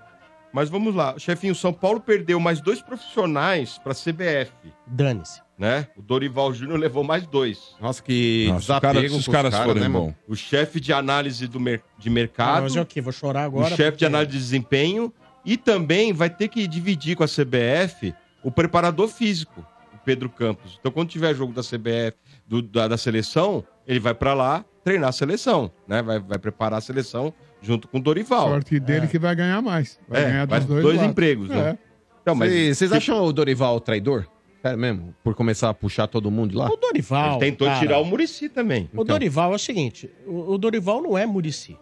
Mas 0.52 0.68
vamos 0.68 0.94
lá. 0.94 1.14
Chefinho, 1.18 1.54
São 1.54 1.72
Paulo 1.72 2.00
perdeu 2.00 2.40
mais 2.40 2.60
dois 2.60 2.80
profissionais 2.80 3.78
pra 3.78 3.92
CBF, 3.94 4.52
Dane-se. 4.86 5.40
né? 5.58 5.86
O 5.96 6.02
Dorival 6.02 6.52
Júnior 6.54 6.78
levou 6.78 7.04
mais 7.04 7.26
dois. 7.26 7.76
Nossa, 7.80 8.02
que 8.02 8.46
Nossa, 8.48 8.56
os 8.58 8.62
desapego 8.62 9.30
caras, 9.30 9.54
caras, 9.54 9.66
forem 9.66 9.82
né, 9.82 9.88
bom. 9.88 10.14
O 10.26 10.34
chefe 10.34 10.80
de 10.80 10.92
análise 10.92 11.46
do 11.46 11.60
mer 11.60 11.82
de 11.98 12.08
Ah, 12.08 12.12
mercado, 12.12 12.62
mas 12.62 12.76
é 12.76 12.80
o 12.80 12.86
quê? 12.86 13.00
Vou 13.00 13.12
chorar 13.12 13.42
o 13.42 13.44
agora. 13.44 13.68
chefe 13.70 13.82
porque- 13.92 13.96
de 13.98 14.06
análise 14.06 14.32
de 14.32 14.38
desempenho 14.38 15.12
e 15.44 15.56
também 15.56 16.12
vai 16.12 16.30
ter 16.30 16.48
que 16.48 16.66
dividir 16.66 17.14
com 17.16 17.22
a 17.24 17.28
CBF 17.28 18.14
o 18.42 18.50
preparador 18.50 19.08
físico, 19.08 19.64
o 19.94 19.98
Pedro 19.98 20.30
Campos. 20.30 20.76
Então, 20.80 20.90
quando 20.90 21.08
tiver 21.10 21.34
jogo 21.34 21.52
da 21.52 21.62
CBF, 21.62 22.16
do- 22.46 22.62
da, 22.62 22.88
da 22.88 22.96
seleção, 22.96 23.62
ele 23.86 24.00
vai 24.00 24.14
pra 24.14 24.32
lá 24.32 24.64
treinar 24.82 25.10
a 25.10 25.12
seleção, 25.12 25.70
né? 25.86 26.00
Vai, 26.00 26.18
vai 26.18 26.38
preparar 26.38 26.78
a 26.78 26.80
seleção 26.80 27.34
junto 27.60 27.88
com 27.88 27.98
o 27.98 28.00
Dorival. 28.02 28.48
Sorte 28.48 28.78
dele 28.80 29.06
É. 29.06 29.08
que 29.08 29.18
vai 29.18 29.34
ganhar 29.34 29.60
mais. 29.62 29.98
Vai 30.08 30.22
É, 30.22 30.24
ganhar 30.30 30.46
vai- 30.46 30.58
dos 30.60 30.68
dois, 30.68 30.82
dois 30.82 31.02
empregos, 31.02 31.48
né? 31.48 31.70
É. 31.70 31.78
Então, 32.22 32.34
mas 32.34 32.52
Cê- 32.52 32.74
Vocês 32.74 32.92
acham 32.92 33.24
o 33.24 33.32
Dorival 33.32 33.80
traidor? 33.80 34.26
Sério 34.60 34.78
mesmo? 34.78 35.14
Por 35.22 35.34
começar 35.34 35.68
a 35.70 35.74
puxar 35.74 36.06
todo 36.08 36.30
mundo 36.30 36.58
lá? 36.58 36.66
O 36.68 36.76
Dorival. 36.76 37.30
ele 37.32 37.38
tentou 37.40 37.66
cara, 37.68 37.78
tirar 37.78 37.98
o 37.98 38.04
Murici 38.04 38.48
também. 38.48 38.90
O 38.94 39.04
Dorival 39.04 39.52
é 39.52 39.54
o 39.54 39.58
seguinte: 39.58 40.10
o, 40.26 40.52
o 40.54 40.58
Dorival 40.58 41.00
não 41.00 41.16
é 41.16 41.24
Murici. 41.24 41.76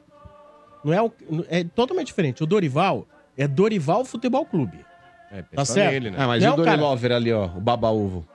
Não 0.84 0.92
é, 0.92 1.02
o, 1.02 1.10
é 1.48 1.64
totalmente 1.64 2.08
diferente. 2.08 2.42
O 2.44 2.46
Dorival 2.46 3.06
é 3.36 3.48
Dorival 3.48 4.04
Futebol 4.04 4.44
Clube. 4.44 4.78
É, 5.32 5.42
Tá 5.42 5.64
certo. 5.64 5.92
nele, 5.92 6.10
né? 6.10 6.16
Ah, 6.20 6.26
mas 6.28 6.42
Não, 6.42 6.50
e 6.50 6.52
o 6.60 6.64
cara. 6.64 6.76
Dorival 6.76 7.16
ali, 7.16 7.32
ó, 7.32 7.46
o 7.46 7.60
baba-ovo? 7.60 8.26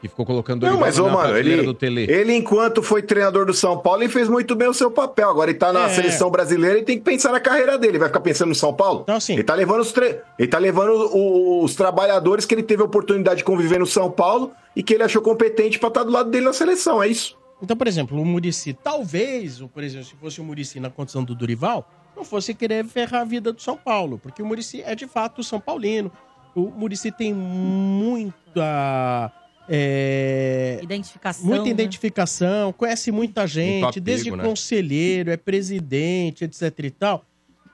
Que 0.00 0.08
ficou 0.08 0.24
colocando 0.24 0.64
Não, 0.66 0.78
mas, 0.80 0.98
ô, 0.98 1.08
mano, 1.10 1.36
ele, 1.36 1.62
do 1.62 1.74
Tele. 1.74 2.10
ele, 2.10 2.34
enquanto 2.34 2.82
foi 2.82 3.02
treinador 3.02 3.44
do 3.44 3.52
São 3.52 3.76
Paulo, 3.78 4.02
ele 4.02 4.08
fez 4.10 4.28
muito 4.30 4.56
bem 4.56 4.66
o 4.66 4.72
seu 4.72 4.90
papel. 4.90 5.28
Agora 5.28 5.50
ele 5.50 5.58
tá 5.58 5.72
na 5.74 5.84
É. 5.84 5.88
seleção 5.90 6.30
brasileira 6.30 6.78
e 6.78 6.82
tem 6.82 6.96
que 6.96 7.04
pensar 7.04 7.32
na 7.32 7.38
carreira 7.40 7.76
dele. 7.78 7.98
Vai 7.98 8.08
ficar 8.08 8.20
pensando 8.20 8.48
no 8.48 8.54
São 8.54 8.72
Paulo? 8.72 9.00
Então, 9.02 9.16
assim- 9.16 9.34
Ele 9.34 9.44
tá 9.44 9.54
levando 9.54 9.80
os, 9.80 9.92
tre- 9.92 10.20
ele 10.38 10.48
tá 10.48 10.56
levando 10.58 11.10
o- 11.14 11.62
os 11.62 11.74
trabalhadores 11.74 12.46
que 12.46 12.54
ele 12.54 12.62
teve 12.62 12.80
a 12.80 12.86
oportunidade 12.86 13.38
de 13.38 13.44
conviver 13.44 13.78
no 13.78 13.86
São 13.86 14.10
Paulo 14.10 14.52
e 14.74 14.82
que 14.82 14.94
ele 14.94 15.02
achou 15.02 15.20
competente 15.20 15.78
pra 15.78 15.88
estar 15.88 16.02
do 16.02 16.10
lado 16.10 16.30
dele 16.30 16.46
na 16.46 16.52
seleção. 16.54 17.02
É 17.02 17.08
isso. 17.08 17.36
Então, 17.62 17.76
por 17.76 17.86
exemplo, 17.86 18.18
o 18.18 18.24
Murici, 18.24 18.72
talvez, 18.72 19.60
por 19.74 19.84
exemplo, 19.84 20.06
se 20.06 20.14
fosse 20.16 20.40
o 20.40 20.44
Murici 20.44 20.80
na 20.80 20.88
condição 20.88 21.22
do 21.22 21.34
Dorival, 21.34 21.86
não 22.16 22.24
fosse 22.24 22.54
querer 22.54 22.86
ferrar 22.86 23.20
a 23.20 23.24
vida 23.24 23.52
do 23.52 23.60
São 23.60 23.76
Paulo, 23.76 24.18
porque 24.18 24.42
o 24.42 24.46
Murici 24.46 24.80
é 24.82 24.94
de 24.94 25.06
fato 25.06 25.44
São 25.44 25.60
Paulino. 25.60 26.10
O 26.54 26.70
Murici 26.70 27.12
tem 27.12 27.34
muita. 27.34 29.32
É, 29.72 30.80
Identificação. 30.82 31.46
muita 31.46 31.64
né? 31.66 31.70
identificação, 31.70 32.72
conhece 32.72 33.12
muita 33.12 33.46
gente, 33.46 33.84
apego, 33.84 34.00
desde 34.04 34.30
né? 34.32 34.42
conselheiro, 34.42 35.30
é 35.30 35.36
presidente, 35.36 36.44
etc 36.44 36.76
e 36.80 36.90
tal. 36.90 37.24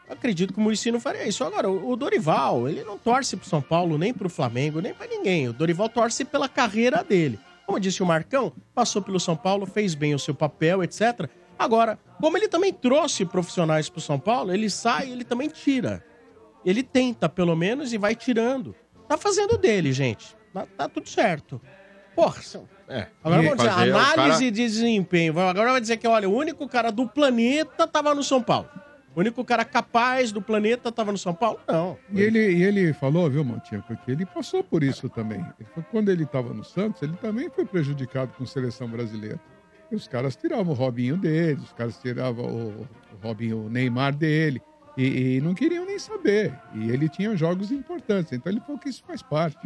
Eu 0.06 0.12
acredito 0.12 0.52
que 0.52 0.58
o 0.58 0.62
Murici 0.62 0.90
não 0.90 1.00
faria 1.00 1.26
isso. 1.26 1.42
Agora, 1.42 1.70
o 1.70 1.96
Dorival, 1.96 2.68
ele 2.68 2.84
não 2.84 2.98
torce 2.98 3.34
pro 3.34 3.48
São 3.48 3.62
Paulo, 3.62 3.96
nem 3.96 4.12
pro 4.12 4.28
Flamengo, 4.28 4.80
nem 4.80 4.92
pra 4.92 5.06
ninguém. 5.06 5.48
O 5.48 5.54
Dorival 5.54 5.88
torce 5.88 6.22
pela 6.24 6.48
carreira 6.48 7.02
dele. 7.02 7.40
Como 7.64 7.80
disse 7.80 8.02
o 8.02 8.06
Marcão, 8.06 8.52
passou 8.74 9.00
pelo 9.00 9.18
São 9.18 9.34
Paulo, 9.34 9.64
fez 9.64 9.94
bem 9.94 10.14
o 10.14 10.18
seu 10.18 10.34
papel, 10.34 10.84
etc. 10.84 11.28
Agora, 11.58 11.98
como 12.20 12.36
ele 12.36 12.46
também 12.46 12.74
trouxe 12.74 13.24
profissionais 13.24 13.88
pro 13.88 14.02
São 14.02 14.18
Paulo, 14.18 14.52
ele 14.52 14.68
sai, 14.68 15.10
ele 15.10 15.24
também 15.24 15.48
tira. 15.48 16.04
Ele 16.62 16.82
tenta, 16.82 17.26
pelo 17.26 17.56
menos, 17.56 17.92
e 17.92 17.98
vai 17.98 18.14
tirando. 18.14 18.76
Tá 19.08 19.16
fazendo 19.16 19.56
dele, 19.56 19.92
gente. 19.92 20.36
Tá, 20.52 20.66
tá 20.76 20.88
tudo 20.88 21.08
certo. 21.08 21.60
Porra, 22.16 22.40
são- 22.42 22.68
É. 22.88 23.06
Agora 23.22 23.42
vamos 23.42 23.56
dizer, 23.58 23.70
Fazer 23.70 23.90
análise 23.90 24.14
cara- 24.16 24.38
de 24.38 24.50
desempenho. 24.50 25.38
Agora 25.38 25.72
vai 25.72 25.80
dizer 25.80 25.96
que, 25.98 26.08
olha, 26.08 26.28
o 26.28 26.34
único 26.34 26.66
cara 26.68 26.90
do 26.90 27.06
planeta 27.08 27.86
tava 27.86 28.14
no 28.14 28.24
São 28.24 28.42
Paulo. 28.42 28.68
O 29.14 29.20
único 29.20 29.44
cara 29.44 29.64
capaz 29.64 30.30
do 30.32 30.42
planeta 30.42 30.90
tava 30.92 31.10
no 31.12 31.18
São 31.18 31.32
Paulo? 31.34 31.58
Não. 31.66 31.96
E 32.12 32.20
ele, 32.20 32.38
e 32.38 32.62
ele 32.62 32.92
falou, 32.92 33.30
viu, 33.30 33.42
Montinho, 33.44 33.82
porque 33.86 34.10
ele 34.10 34.26
passou 34.26 34.62
por 34.62 34.82
isso 34.82 35.08
também. 35.08 35.38
Ele 35.58 35.68
que 35.74 35.82
quando 35.90 36.10
ele 36.10 36.24
estava 36.24 36.52
no 36.52 36.62
Santos, 36.64 37.02
ele 37.02 37.14
também 37.16 37.48
foi 37.50 37.64
prejudicado 37.64 38.32
com 38.36 38.44
seleção 38.44 38.88
brasileira. 38.88 39.40
E 39.90 39.94
os 39.94 40.06
caras 40.08 40.34
tiravam 40.36 40.72
o 40.72 40.76
Robinho 40.76 41.16
dele, 41.16 41.60
os 41.62 41.72
caras 41.72 41.96
tiravam 41.98 42.44
o, 42.44 42.68
o 43.14 43.26
Robinho, 43.26 43.66
o 43.66 43.70
Neymar 43.70 44.14
dele, 44.14 44.60
e, 44.98 45.36
e 45.36 45.40
não 45.40 45.54
queriam 45.54 45.86
nem 45.86 45.98
saber. 45.98 46.52
E 46.74 46.90
ele 46.90 47.08
tinha 47.08 47.34
jogos 47.36 47.70
importantes, 47.72 48.32
então 48.32 48.52
ele 48.52 48.60
falou 48.60 48.78
que 48.78 48.88
isso 48.88 49.02
faz 49.06 49.22
parte. 49.22 49.58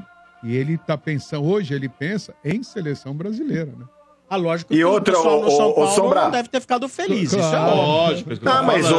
E 0.43 0.57
ele 0.57 0.79
tá 0.79 0.97
pensando, 0.97 1.45
hoje 1.47 1.75
ele 1.75 1.89
pensa 1.89 2.35
em 2.45 2.63
seleção 2.63 3.15
brasileira, 3.15 3.73
né? 3.79 3.85
Ah, 4.33 4.37
lógico 4.37 4.73
E 4.73 4.77
que 4.77 4.85
outra, 4.85 5.19
o 5.19 5.21
ô, 5.21 5.51
São 5.51 5.73
Paulo 5.73 5.91
Sombra. 5.91 6.23
não 6.25 6.31
deve 6.31 6.49
ter 6.49 6.61
ficado 6.61 6.89
feliz. 6.89 7.33
Isso 7.33 7.37
é 7.37 7.51
Claro. 7.51 7.77
óbvio. 7.77 8.39
Ah, 8.47 8.63
mas 8.63 8.89
o, 8.91 8.95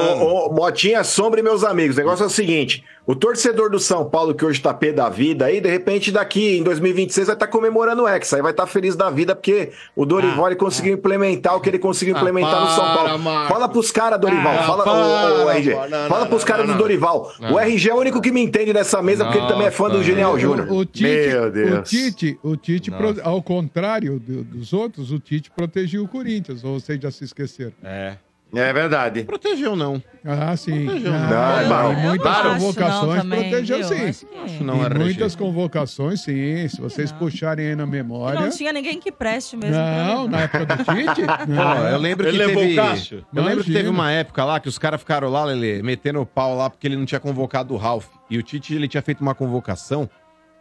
o 0.50 0.54
Motinha, 0.54 1.04
Sombra 1.06 1.40
e 1.40 1.44
meus 1.44 1.64
amigos, 1.64 1.96
o 1.96 2.00
negócio 2.00 2.24
é 2.24 2.28
o 2.28 2.30
seguinte: 2.30 2.84
o 3.12 3.16
torcedor 3.16 3.70
do 3.70 3.80
São 3.80 4.10
Paulo, 4.10 4.34
que 4.34 4.46
hoje 4.46 4.62
tá 4.62 4.74
pé 4.74 4.92
da 4.94 5.10
vida, 5.10 5.46
aí, 5.46 5.60
de 5.60 5.70
repente, 5.70 6.12
daqui 6.12 6.58
em 6.58 6.64
2026 6.64 7.28
vai 7.28 7.36
estar 7.36 7.48
comemorando 7.48 8.04
o 8.04 8.08
Hexa, 8.08 8.38
aí 8.38 8.42
vai 8.42 8.52
estar 8.52 8.66
feliz 8.68 8.96
da 8.96 9.10
vida, 9.10 9.36
porque 9.36 9.72
o 9.96 10.06
Dorival 10.06 10.48
ele 10.48 10.56
conseguiu 10.56 10.94
implementar 10.94 11.56
o 11.56 11.60
que 11.62 11.70
ele 11.70 11.80
conseguiu 11.80 12.16
implementar 12.16 12.62
no 12.62 12.68
São 12.68 12.84
Paulo. 12.86 13.04
para, 13.10 13.18
Marcos. 13.18 13.48
Fala 13.50 13.68
pros 13.70 13.92
caras, 13.92 14.20
Dorival. 14.20 14.54
Ah, 14.58 14.64
fala, 14.64 14.84
para, 14.84 14.94
ô, 14.94 15.46
ô, 15.46 15.50
RG. 15.52 15.74
não, 15.74 15.90
não, 15.90 16.08
fala 16.10 16.26
pros 16.26 16.44
caras 16.44 16.68
do. 16.68 16.76
Dorival. 16.78 17.32
Não. 17.40 17.54
O 17.54 17.60
RG 17.60 17.90
é 17.90 17.94
o 17.94 17.98
único 17.98 18.22
que 18.22 18.32
me 18.32 18.42
entende 18.42 18.72
nessa 18.74 19.02
mesa, 19.02 19.26
porque 19.26 19.40
ele 19.40 19.48
também 19.48 19.68
é 19.68 19.72
fã 19.72 19.90
do. 19.90 20.02
Genial 20.04 20.38
Júnior. 20.40 20.68
O, 20.70 20.78
o 20.78 20.86
Tite, 20.86 21.04
Meu 21.04 21.44
o 21.44 21.52
Deus. 21.52 21.90
Tite, 21.90 22.40
o 22.42 22.56
Tite 22.56 22.90
Nossa. 22.92 23.14
pro- 23.16 23.22
ao 23.24 23.42
contrário 23.44 24.20
do- 24.20 24.44
dos 24.44 24.74
outros, 24.74 25.12
o 25.12 25.20
Tite 25.20 25.52
protegeu 25.52 26.04
o 26.04 26.08
Corinthians, 26.08 26.64
ou 26.64 26.80
vocês 26.80 27.00
já 27.00 27.12
se 27.12 27.24
esqueceram? 27.24 27.74
É. 27.84 28.16
É 28.54 28.74
verdade. 28.74 29.24
Protegeu, 29.24 29.76
não. 29.76 30.04
Ah, 30.26 30.56
sim. 30.58 30.86
Protegeu. 30.86 31.14
Ah, 31.14 31.62
Não, 31.64 31.70
não. 31.70 31.94
em 31.94 32.02
muitas 32.08 32.26
Eu 32.38 32.44
não 32.44 32.52
acho 32.52 32.60
convocações 32.60 33.16
não 33.16 33.22
também, 33.22 33.50
protegeu 33.50 33.78
viu? 33.78 33.88
sim. 33.88 34.06
Acho 34.44 34.58
que- 34.58 34.64
Não, 34.64 34.76
em 34.78 34.86
RG. 34.86 35.00
muitas 35.00 35.36
convocações, 35.36 36.22
sim. 36.22 36.68
Se 36.68 36.82
vocês 36.82 37.12
puxarem 37.14 37.68
aí 37.70 37.76
na 37.76 37.86
memória. 37.86 38.40
Não 38.40 38.50
tinha 38.50 38.74
ninguém 38.74 39.00
que 39.00 39.12
preste 39.12 39.56
mesmo. 39.56 39.76
Não, 39.78 40.28
na 40.28 40.42
época 40.42 40.66
do 40.66 40.78
Tite? 40.84 41.22
Não. 41.48 41.88
eu 41.88 41.98
lembro 41.98 42.28
Ele 42.28 42.38
que 42.40 42.46
levou 42.46 42.64
teve... 42.64 42.74
o 42.80 42.84
Cássio? 42.84 43.26
Eu 43.34 43.44
lembro 43.44 43.64
que 43.64 43.72
teve 43.74 43.88
uma 43.90 44.12
época 44.12 44.44
lá 44.44 44.60
que 44.60 44.68
os 44.70 44.78
caras 44.78 45.00
ficaram 45.00 45.30
lá, 45.30 45.46
Lele, 45.46 45.82
metendo 45.82 46.20
o 46.22 46.26
pau 46.26 46.56
lá 46.58 46.70
porque 46.70 46.88
ele 46.88 46.98
não 46.98 47.06
tinha 47.06 47.20
convocado 47.20 47.74
o 47.74 47.78
Ralf. 47.78 48.08
E 48.30 48.38
o 48.38 48.44
Tite, 48.44 48.76
ele 48.76 48.88
tinha 48.88 49.02
feito 49.02 49.22
uma 49.22 49.34
convocação 49.34 50.10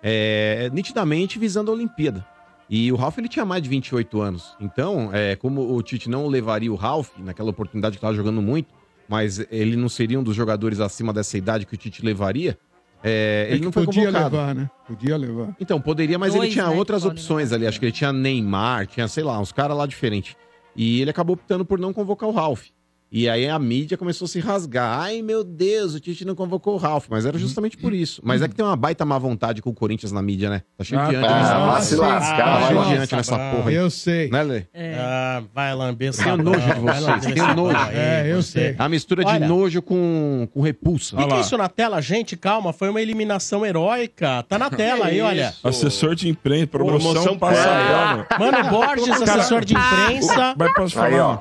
é, 0.03 0.71
nitidamente 0.73 1.39
visando 1.39 1.71
a 1.71 1.75
Olimpíada. 1.75 2.25
E 2.71 2.93
o 2.93 2.97
Ralf, 2.97 3.19
ele 3.19 3.29
tinha 3.29 3.45
mais 3.45 3.61
de 3.61 3.69
28 3.69 4.21
anos. 4.21 4.57
Então, 4.61 5.11
é, 5.13 5.35
como 5.35 5.75
o 5.75 5.83
Tite 5.83 6.09
não 6.09 6.29
levaria 6.29 6.73
o 6.73 6.77
Ralf 6.77 7.11
naquela 7.19 7.51
oportunidade 7.51 7.95
que 7.95 7.99
estava 7.99 8.15
jogando 8.15 8.41
muito, 8.41 8.73
mas 9.09 9.45
ele 9.51 9.75
não 9.77 9.89
seria 9.89 10.21
um 10.21 10.23
dos 10.23 10.37
jogadores 10.37 10.79
acima 10.79 11.13
dessa 11.13 11.37
idade 11.37 11.67
que 11.67 11.75
o 11.75 11.77
Tite 11.77 12.05
levaria, 12.05 12.57
é, 13.03 13.47
É 13.49 13.51
ele 13.51 13.59
que 13.61 13.65
não 13.65 13.73
foi 13.73 13.85
podia 13.87 14.07
convocado. 14.07 14.37
levar, 14.37 14.55
né? 14.55 14.71
Podia 14.87 15.17
levar. 15.17 15.57
Então, 15.59 15.81
poderia, 15.81 16.19
mas 16.19 16.33
Dois, 16.33 16.45
ele 16.45 16.53
tinha 16.53 16.69
né, 16.69 16.77
outras 16.77 17.05
opções 17.05 17.53
ali. 17.53 17.67
Acho 17.67 17.81
que 17.81 17.87
ele 17.87 17.93
tinha 17.93 18.13
Neymar, 18.13 18.87
tinha, 18.87 19.09
sei 19.09 19.25
lá, 19.25 19.39
uns 19.41 19.51
caras 19.51 19.77
lá 19.77 19.87
diferentes. 19.87 20.37
E 20.77 21.01
ele 21.01 21.11
acabou 21.11 21.35
optando 21.35 21.65
por 21.65 21.79
não 21.79 21.93
convocar 21.93 22.29
o 22.29 22.33
Ralf. 22.33 22.69
E 23.13 23.29
aí 23.29 23.49
a 23.49 23.59
mídia 23.59 23.97
começou 23.99 24.27
a 24.27 24.29
se 24.29 24.39
rasgar. 24.39 25.01
Ai, 25.01 25.21
meu 25.21 25.43
Deus, 25.43 25.95
o 25.95 26.01
Tite 26.01 26.25
não 26.25 26.37
convocou 26.37 26.75
o 26.75 26.77
Ralf. 26.77 27.07
Mas 27.11 27.27
era 27.27 27.37
justamente 27.37 27.77
por 27.77 27.93
isso. 27.93 28.21
Mas 28.25 28.41
é 28.41 28.47
que 28.47 28.55
tem 28.55 28.65
uma 28.65 28.77
baita 28.77 29.05
má 29.05 29.19
vontade 29.19 29.61
com 29.61 29.71
o 29.71 29.75
Corinthians 29.75 30.13
na 30.13 30.23
mídia, 30.23 30.49
né? 30.49 30.63
Tá 30.79 30.85
cheio 30.85 31.01
de 31.09 31.17
ante 31.17 31.27
tá. 31.27 31.35
nessa 31.41 31.57
Ah, 31.57 31.67
porra. 31.67 31.81
se 31.83 31.95
sim. 31.95 31.97
lascar, 32.01 32.37
Tá 32.37 32.59
vai 32.59 32.69
cheio 32.69 32.85
de 32.85 32.95
ante 33.03 33.17
nessa 33.17 33.37
porra 33.39 33.69
aí. 33.71 33.75
Eu 33.75 33.91
sei. 33.91 34.31
Né, 34.31 34.43
Lê? 34.45 34.63
É. 34.73 34.95
Ah, 34.97 35.43
vai 35.53 35.75
lamber 35.75 36.13
Tenho 36.15 36.37
nojo 36.37 36.61
de 36.61 36.81
vocês, 36.81 37.35
tenho 37.35 37.55
nojo. 37.55 37.77
É, 37.93 38.33
eu 38.33 38.43
sei. 38.43 38.69
É 38.69 38.75
a 38.79 38.89
mistura 38.89 39.25
de 39.25 39.31
Olha. 39.31 39.47
nojo 39.49 39.83
com, 39.83 40.47
com 40.53 40.61
repulsa. 40.61 41.21
É 41.21 41.25
lá. 41.25 41.41
isso 41.41 41.57
na 41.59 41.69
tela? 41.69 42.01
Gente, 42.01 42.37
calma, 42.37 42.73
foi 42.73 42.89
uma 42.91 43.01
eliminação 43.03 43.67
heróica. 43.67 44.45
Tá 44.49 44.57
na 44.57 44.71
tela 44.71 45.07
aí, 45.07 45.21
olha. 45.21 45.53
Assessor 45.65 46.15
de 46.15 46.29
imprensa, 46.29 46.69
promoção, 46.69 47.13
Promoção 47.13 47.39
passa 47.39 48.27
Mano 48.39 48.71
Borges, 48.71 49.21
assessor 49.21 49.65
de 49.65 49.75
imprensa. 49.75 50.55
Mas 50.57 50.73
posso 50.75 50.95
falar? 50.95 51.07
Aí, 51.09 51.19
ó. 51.19 51.39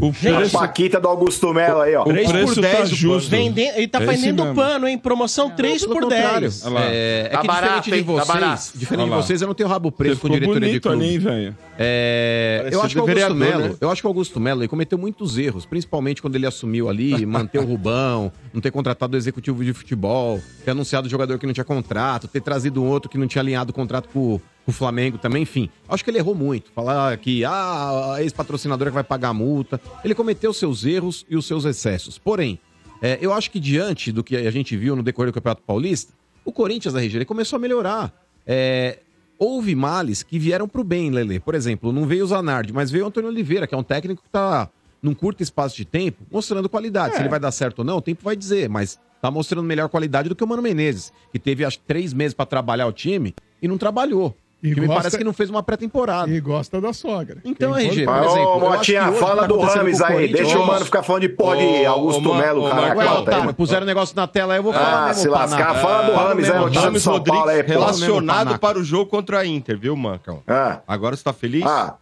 O 0.00 0.08
A 0.08 0.12
preço, 0.12 0.58
Paquita 0.58 0.98
do 0.98 1.06
Augusto 1.06 1.52
Melo 1.52 1.80
aí, 1.82 1.94
ó. 1.94 2.00
o 2.00 2.04
3 2.06 2.26
por 2.26 2.32
preço 2.32 2.60
10 2.62 2.76
tá 2.78 2.84
justo. 2.86 3.30
Vende... 3.30 3.60
Ele 3.60 3.86
tá 3.86 4.00
É 4.00 4.04
esse 4.04 4.14
vendendo 4.16 4.42
mesmo. 4.44 4.54
pano, 4.56 4.88
hein? 4.88 4.96
Promoção 4.96 5.50
3 5.50 5.82
Pelo 5.82 5.92
por 5.94 6.02
contrário. 6.04 6.40
10. 6.40 6.64
Olha 6.64 6.74
lá. 6.74 6.80
É, 6.86 7.26
é 7.26 7.28
Tá 7.28 7.40
que 7.42 7.46
barato, 7.46 7.82
diferente 7.82 7.90
de 7.90 7.96
hein? 7.98 8.04
Tá 8.04 8.24
vocês, 8.24 8.26
barato. 8.40 8.62
diferente 8.74 9.04
de 9.04 9.10
lá. 9.10 9.16
vocês, 9.18 9.42
eu 9.42 9.46
não 9.48 9.54
tenho 9.54 9.68
rabo 9.68 9.90
Você 9.90 9.96
preso 9.96 10.20
com 10.20 10.28
ficou 10.28 10.30
diretoria 10.38 10.60
de 10.60 10.80
bonito 10.80 10.88
clube. 10.88 11.04
ali, 11.04 11.18
velho? 11.18 11.56
É, 11.82 12.68
eu 12.70 12.80
acho 12.82 12.94
que 12.94 13.00
o 13.00 13.04
do 13.04 13.10
Augusto 13.10 13.34
vereador, 13.34 13.36
Melo, 13.36 13.72
né? 13.72 13.76
eu 13.80 13.90
acho 13.90 14.00
que 14.00 14.06
o 14.06 14.10
Augusto 14.10 14.40
Melo 14.40 14.68
cometeu 14.68 14.96
muitos 14.96 15.36
erros, 15.38 15.66
principalmente 15.66 16.22
quando 16.22 16.36
ele 16.36 16.46
assumiu 16.46 16.88
ali, 16.88 17.24
manter 17.26 17.58
o 17.58 17.64
Rubão, 17.64 18.32
não 18.52 18.60
ter 18.60 18.70
contratado 18.70 19.16
o 19.16 19.18
executivo 19.18 19.64
de 19.64 19.72
futebol, 19.72 20.40
ter 20.64 20.70
anunciado 20.70 21.06
o 21.06 21.10
jogador 21.10 21.38
que 21.38 21.46
não 21.46 21.52
tinha 21.52 21.64
contrato, 21.64 22.28
ter 22.28 22.40
trazido 22.40 22.82
um 22.82 22.86
outro 22.86 23.10
que 23.10 23.18
não 23.18 23.26
tinha 23.26 23.42
alinhado 23.42 23.70
o 23.70 23.74
contrato 23.74 24.08
com, 24.08 24.40
com 24.64 24.70
o 24.70 24.72
Flamengo 24.72 25.18
também, 25.18 25.42
enfim. 25.42 25.68
Acho 25.88 26.04
que 26.04 26.10
ele 26.10 26.18
errou 26.18 26.34
muito. 26.34 26.70
Falar 26.72 27.16
que 27.16 27.44
ah, 27.44 28.14
a 28.14 28.22
ex-patrocinadora 28.22 28.90
que 28.90 28.94
vai 28.94 29.04
pagar 29.04 29.30
a 29.30 29.34
multa. 29.34 29.80
Ele 30.04 30.14
cometeu 30.14 30.52
seus 30.52 30.84
erros 30.84 31.26
e 31.28 31.36
os 31.36 31.46
seus 31.46 31.64
excessos. 31.64 32.18
Porém, 32.18 32.58
é, 33.00 33.18
eu 33.20 33.32
acho 33.32 33.50
que 33.50 33.58
diante 33.58 34.12
do 34.12 34.22
que 34.22 34.36
a 34.36 34.50
gente 34.50 34.76
viu 34.76 34.94
no 34.94 35.02
decorrer 35.02 35.30
do 35.30 35.34
Campeonato 35.34 35.62
Paulista, 35.66 36.12
o 36.44 36.52
Corinthians 36.52 36.94
da 36.94 37.00
região 37.00 37.18
ele 37.18 37.24
começou 37.24 37.56
a 37.56 37.60
melhorar. 37.60 38.12
É, 38.46 38.98
houve 39.42 39.74
males 39.74 40.22
que 40.22 40.38
vieram 40.38 40.68
pro 40.68 40.84
bem, 40.84 41.10
Lele. 41.10 41.40
Por 41.40 41.56
exemplo, 41.56 41.92
não 41.92 42.06
veio 42.06 42.24
o 42.24 42.28
Zanardi, 42.28 42.72
mas 42.72 42.92
veio 42.92 43.04
o 43.04 43.08
Antônio 43.08 43.28
Oliveira, 43.28 43.66
que 43.66 43.74
é 43.74 43.78
um 43.78 43.82
técnico 43.82 44.22
que 44.22 44.28
tá 44.28 44.70
num 45.02 45.14
curto 45.14 45.42
espaço 45.42 45.76
de 45.76 45.84
tempo 45.84 46.22
mostrando 46.30 46.68
qualidade. 46.68 47.16
Se 47.16 47.22
ele 47.22 47.28
vai 47.28 47.40
dar 47.40 47.50
certo 47.50 47.80
ou 47.80 47.84
não, 47.84 47.96
o 47.96 48.00
tempo 48.00 48.22
vai 48.22 48.36
dizer, 48.36 48.68
mas 48.68 49.00
tá 49.20 49.32
mostrando 49.32 49.64
melhor 49.64 49.88
qualidade 49.88 50.28
do 50.28 50.36
que 50.36 50.44
o 50.44 50.46
Mano 50.46 50.62
Menezes, 50.62 51.12
que 51.32 51.40
teve 51.40 51.64
acho 51.64 51.80
três 51.80 52.12
meses 52.12 52.34
pra 52.34 52.46
trabalhar 52.46 52.86
o 52.86 52.92
time 52.92 53.34
e 53.60 53.66
não 53.66 53.76
trabalhou. 53.76 54.36
E 54.62 54.74
time 54.74 54.86
gosta- 54.86 55.00
parece 55.02 55.18
que 55.18 55.24
não 55.24 55.32
fez 55.32 55.50
uma 55.50 55.60
pré-temporada. 55.62 56.30
E 56.30 56.38
gosta 56.40 56.80
da 56.80 56.92
sogra. 56.92 57.38
Então, 57.44 57.72
Que 57.74 57.80
é 57.80 57.82
RG, 57.86 58.02
importante. 58.02 58.22
por 58.24 58.30
exemplo, 58.32 58.52
Ô, 58.56 58.60
Motinha, 58.60 59.08
que 59.12 59.18
fala 59.18 59.40
tá 59.42 59.46
do 59.48 59.58
Rames 59.58 60.00
aí. 60.00 60.32
Deixa 60.32 60.58
o 60.58 60.64
mano 60.66 60.84
ficar 60.84 61.02
falando 61.02 61.22
de 61.22 61.28
porra 61.30 61.56
de 61.56 61.64
Ô, 61.64 61.88
Augusto 61.90 62.30
ô, 62.30 62.34
Melo, 62.34 62.68
cara. 62.70 62.96
Ué, 62.96 63.08
aí. 63.08 63.18
Otávio, 63.18 63.54
puseram 63.54 63.82
o 63.82 63.86
negócio 63.86 64.14
na 64.14 64.26
tela 64.28 64.52
aí, 64.54 64.58
eu 64.60 64.62
vou 64.62 64.72
falar 64.72 65.02
Ah, 65.02 65.06
mesmo, 65.08 65.22
se 65.22 65.28
lascar. 65.28 65.58
panaca. 65.66 65.80
Fala 65.80 66.02
do 66.04 66.12
Fala 66.12 66.28
Rames 66.28 66.44
aí, 66.46 66.52
mesmo, 66.52 66.66
o 66.66 66.70
time 66.70 66.90
do 66.92 67.00
São 67.00 67.20
Paulo 67.24 67.48
aí, 67.50 67.62
relacionado 67.62 68.58
para 68.60 68.78
o 68.78 68.84
jogo 68.84 69.06
contra 69.10 69.40
a 69.40 69.46
Inter, 69.46 69.76
viu, 69.76 69.96
Marcão? 69.96 70.42
Ah, 70.46 70.78
Agora 70.86 71.16
você 71.16 71.24
tá 71.24 71.32
feliz? 71.32 71.64
ah. 71.66 71.94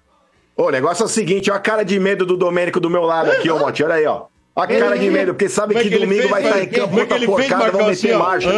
Ô, 0.56 0.64
o 0.64 0.70
negócio 0.70 1.02
é 1.02 1.06
o 1.06 1.08
seguinte, 1.08 1.50
ó 1.50 1.54
a 1.54 1.58
cara 1.58 1.82
de 1.82 1.98
medo 1.98 2.26
do 2.26 2.36
Domênico 2.36 2.78
do 2.78 2.90
meu 2.90 3.02
lado 3.04 3.30
aqui, 3.30 3.50
ô 3.50 3.58
Motinha. 3.58 3.86
Olha 3.88 3.94
aí, 3.94 4.04
ó. 4.06 4.24
A 4.54 4.66
cara 4.66 4.98
de 4.98 5.08
medo, 5.08 5.32
porque 5.32 5.48
sabe 5.48 5.74
é 5.74 5.82
que 5.82 5.88
que 5.88 5.98
domingo 5.98 6.28
vai 6.28 6.42
estar 6.44 6.61
em 6.62 6.66
campo, 6.68 6.88
Como 6.88 7.00
é 7.00 7.06
que 7.06 7.26
porcada, 7.26 7.70
vamos 7.70 7.86
meter 7.86 7.90
assim, 7.92 8.12
marcha. 8.12 8.50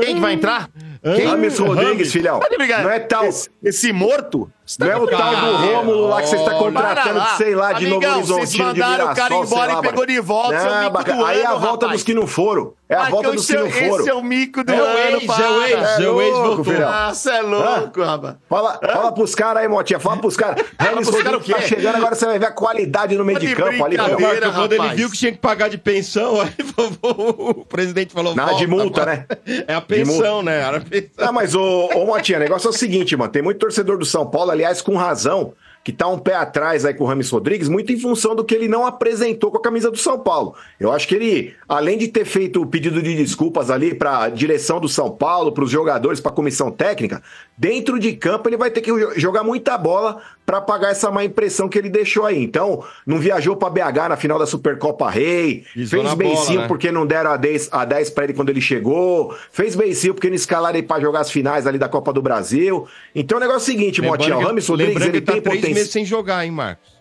Quem 0.00 0.14
que 0.16 0.20
vai 0.20 0.32
entrar? 0.32 0.68
Rames 1.16 1.58
Rodrigues, 1.58 2.12
filhão. 2.12 2.40
Tá 2.40 2.48
de 2.48 2.56
brincadeira. 2.56 2.88
Não 2.88 2.94
é 2.94 2.98
tal... 3.00 3.24
Esse, 3.26 3.48
esse 3.62 3.92
morto? 3.92 4.50
Tá 4.78 4.84
Não 4.84 4.92
é 4.92 4.96
o 4.98 5.06
de 5.06 5.12
tal 5.12 5.34
do. 5.34 5.56
Rômulo 5.56 6.08
lá 6.08 6.20
que 6.20 6.28
você 6.28 6.36
está 6.36 6.54
contratando, 6.56 7.18
lá. 7.18 7.24
de, 7.30 7.36
sei 7.38 7.54
lá, 7.54 7.72
de 7.72 7.86
Novo 7.86 8.04
Amigão, 8.06 8.22
vocês 8.22 8.30
Horizontino, 8.38 8.74
de 8.74 8.80
mandaram 8.80 9.12
o 9.12 9.14
cara 9.14 9.34
embora 9.34 9.72
lá, 9.72 9.78
e 9.78 9.82
pegou 9.82 10.04
de 10.04 10.20
volta, 10.20 10.60
seu 10.60 10.70
Não, 10.70 10.78
mico 10.80 10.92
bacana. 10.92 11.16
do 11.16 11.24
Aí 11.24 11.40
é 11.40 11.46
a 11.46 11.50
ano, 11.52 11.60
volta 11.60 11.86
rapaz. 11.86 11.92
dos 11.92 12.02
que 12.02 12.12
não 12.12 12.26
foram. 12.26 12.72
É 12.86 12.94
a 12.94 12.98
Marcão, 12.98 13.14
volta 13.22 13.32
dos 13.32 13.46
que 13.46 13.52
esse 13.54 13.56
é- 13.56 13.64
não 13.64 13.70
foram. 13.70 14.00
Esse 14.00 14.10
é 14.10 14.14
o 14.14 14.22
mico 14.22 14.62
do 14.64 14.70
É 14.74 14.76
o 14.76 14.84
ano, 14.84 15.16
ex, 15.16 15.26
para. 15.26 15.42
é 15.44 15.48
o 15.48 15.62
ex, 15.62 15.72
é 16.00 16.10
o 16.10 16.20
ex 16.20 16.32
louco, 16.34 16.46
voltou. 16.56 16.64
filhão. 16.74 16.88
Ah, 16.92 17.14
você 17.14 17.30
é 17.30 17.40
louco, 17.40 18.02
rapaz. 18.02 18.34
Fala, 18.46 18.80
fala 18.92 19.12
pros 19.12 19.34
caras 19.34 19.62
aí, 19.62 19.68
Motinha. 19.68 19.98
Fala 19.98 20.16
pros 20.18 20.36
caras. 20.36 20.62
Rames 20.78 21.08
Rodrigues 21.08 21.46
tá 21.48 21.60
chegando, 21.62 21.96
agora 21.96 22.14
você 22.14 22.26
vai 22.26 22.38
ver 22.38 22.46
a 22.46 22.52
qualidade 22.52 23.16
no 23.16 23.24
meio 23.24 23.38
Tá 23.38 23.44
de 23.46 23.46
de 23.48 23.56
campo 23.56 23.84
ali, 23.86 23.96
quando 23.96 24.72
ele 24.74 24.88
viu 24.96 25.10
que 25.10 25.16
tinha 25.16 25.32
que 25.32 25.38
pagar 25.38 25.68
de 25.70 25.78
pensão, 25.78 26.42
aí 26.42 26.52
o 27.02 27.64
presidente 27.64 28.12
falou... 28.12 28.34
Nada 28.34 28.52
de 28.54 28.66
"Volta, 28.66 28.84
multa, 28.84 29.04
vai." 29.06 29.16
né? 29.16 29.26
É 29.66 29.74
a 29.74 29.80
pensão, 29.80 30.42
né? 30.42 30.60
Era 30.60 30.76
a 30.76 30.80
pensão. 30.80 30.97
Não, 31.18 31.32
mas, 31.32 31.54
ô, 31.54 31.86
ô 31.94 32.06
Motinha, 32.06 32.38
o 32.38 32.40
negócio 32.40 32.66
é 32.68 32.70
o 32.70 32.72
seguinte, 32.72 33.16
mano. 33.16 33.30
Tem 33.32 33.42
muito 33.42 33.58
torcedor 33.58 33.98
do 33.98 34.04
São 34.04 34.26
Paulo, 34.26 34.50
aliás, 34.50 34.80
com 34.80 34.96
razão, 34.96 35.52
que 35.84 35.92
tá 35.92 36.06
um 36.08 36.18
pé 36.18 36.34
atrás 36.34 36.84
aí 36.84 36.92
com 36.92 37.04
o 37.04 37.06
Rames 37.06 37.30
Rodrigues, 37.30 37.68
muito 37.68 37.92
em 37.92 37.98
função 37.98 38.34
do 38.34 38.44
que 38.44 38.54
ele 38.54 38.68
não 38.68 38.84
apresentou 38.86 39.50
com 39.50 39.56
a 39.58 39.62
camisa 39.62 39.90
do 39.90 39.96
São 39.96 40.18
Paulo. 40.18 40.54
Eu 40.78 40.92
acho 40.92 41.08
que 41.08 41.14
ele, 41.14 41.54
além 41.68 41.96
de 41.96 42.08
ter 42.08 42.24
feito 42.24 42.60
o 42.60 42.66
pedido 42.66 43.00
de 43.00 43.14
desculpas 43.14 43.70
ali 43.70 43.94
para 43.94 44.24
a 44.24 44.28
direção 44.28 44.80
do 44.80 44.88
São 44.88 45.10
Paulo, 45.10 45.52
para 45.52 45.64
os 45.64 45.70
jogadores, 45.70 46.20
para 46.20 46.30
a 46.30 46.34
comissão 46.34 46.70
técnica, 46.70 47.22
dentro 47.56 47.98
de 47.98 48.12
campo 48.14 48.48
ele 48.48 48.56
vai 48.56 48.70
ter 48.70 48.80
que 48.82 48.90
jo- 48.90 49.12
jogar 49.16 49.42
muita 49.44 49.78
bola 49.78 50.20
para 50.48 50.62
pagar 50.62 50.92
essa 50.92 51.10
má 51.10 51.22
impressão 51.22 51.68
que 51.68 51.78
ele 51.78 51.90
deixou 51.90 52.24
aí. 52.24 52.42
Então, 52.42 52.82
não 53.06 53.18
viajou 53.18 53.54
para 53.54 53.68
BH 53.68 54.08
na 54.08 54.16
final 54.16 54.38
da 54.38 54.46
Supercopa 54.46 55.10
Rei, 55.10 55.66
fez 55.74 56.14
beicinho 56.14 56.62
né? 56.62 56.66
porque 56.66 56.90
não 56.90 57.06
deram 57.06 57.32
a 57.32 57.36
10, 57.36 57.68
a 57.70 57.84
10 57.84 58.08
para 58.08 58.24
ele 58.24 58.32
quando 58.32 58.48
ele 58.48 58.62
chegou, 58.62 59.36
fez 59.52 59.76
beicinho 59.76 60.14
porque 60.14 60.30
não 60.30 60.34
escalaram 60.34 60.78
ele 60.78 60.86
para 60.86 61.02
jogar 61.02 61.20
as 61.20 61.30
finais 61.30 61.66
ali 61.66 61.76
da 61.76 61.86
Copa 61.86 62.14
do 62.14 62.22
Brasil. 62.22 62.88
Então, 63.14 63.36
o 63.36 63.40
negócio 63.42 63.70
é 63.70 63.74
o 63.74 63.78
seguinte, 63.78 64.00
Motinha, 64.00 64.38
o 64.38 64.40
Rames 64.40 64.66
Rodrigues, 64.66 65.02
ele 65.02 65.20
tá 65.20 65.32
tem 65.32 65.42
potencial. 65.42 65.74
meses 65.74 65.90
sem 65.90 66.06
jogar, 66.06 66.42
hein, 66.46 66.50
Marcos? 66.50 66.97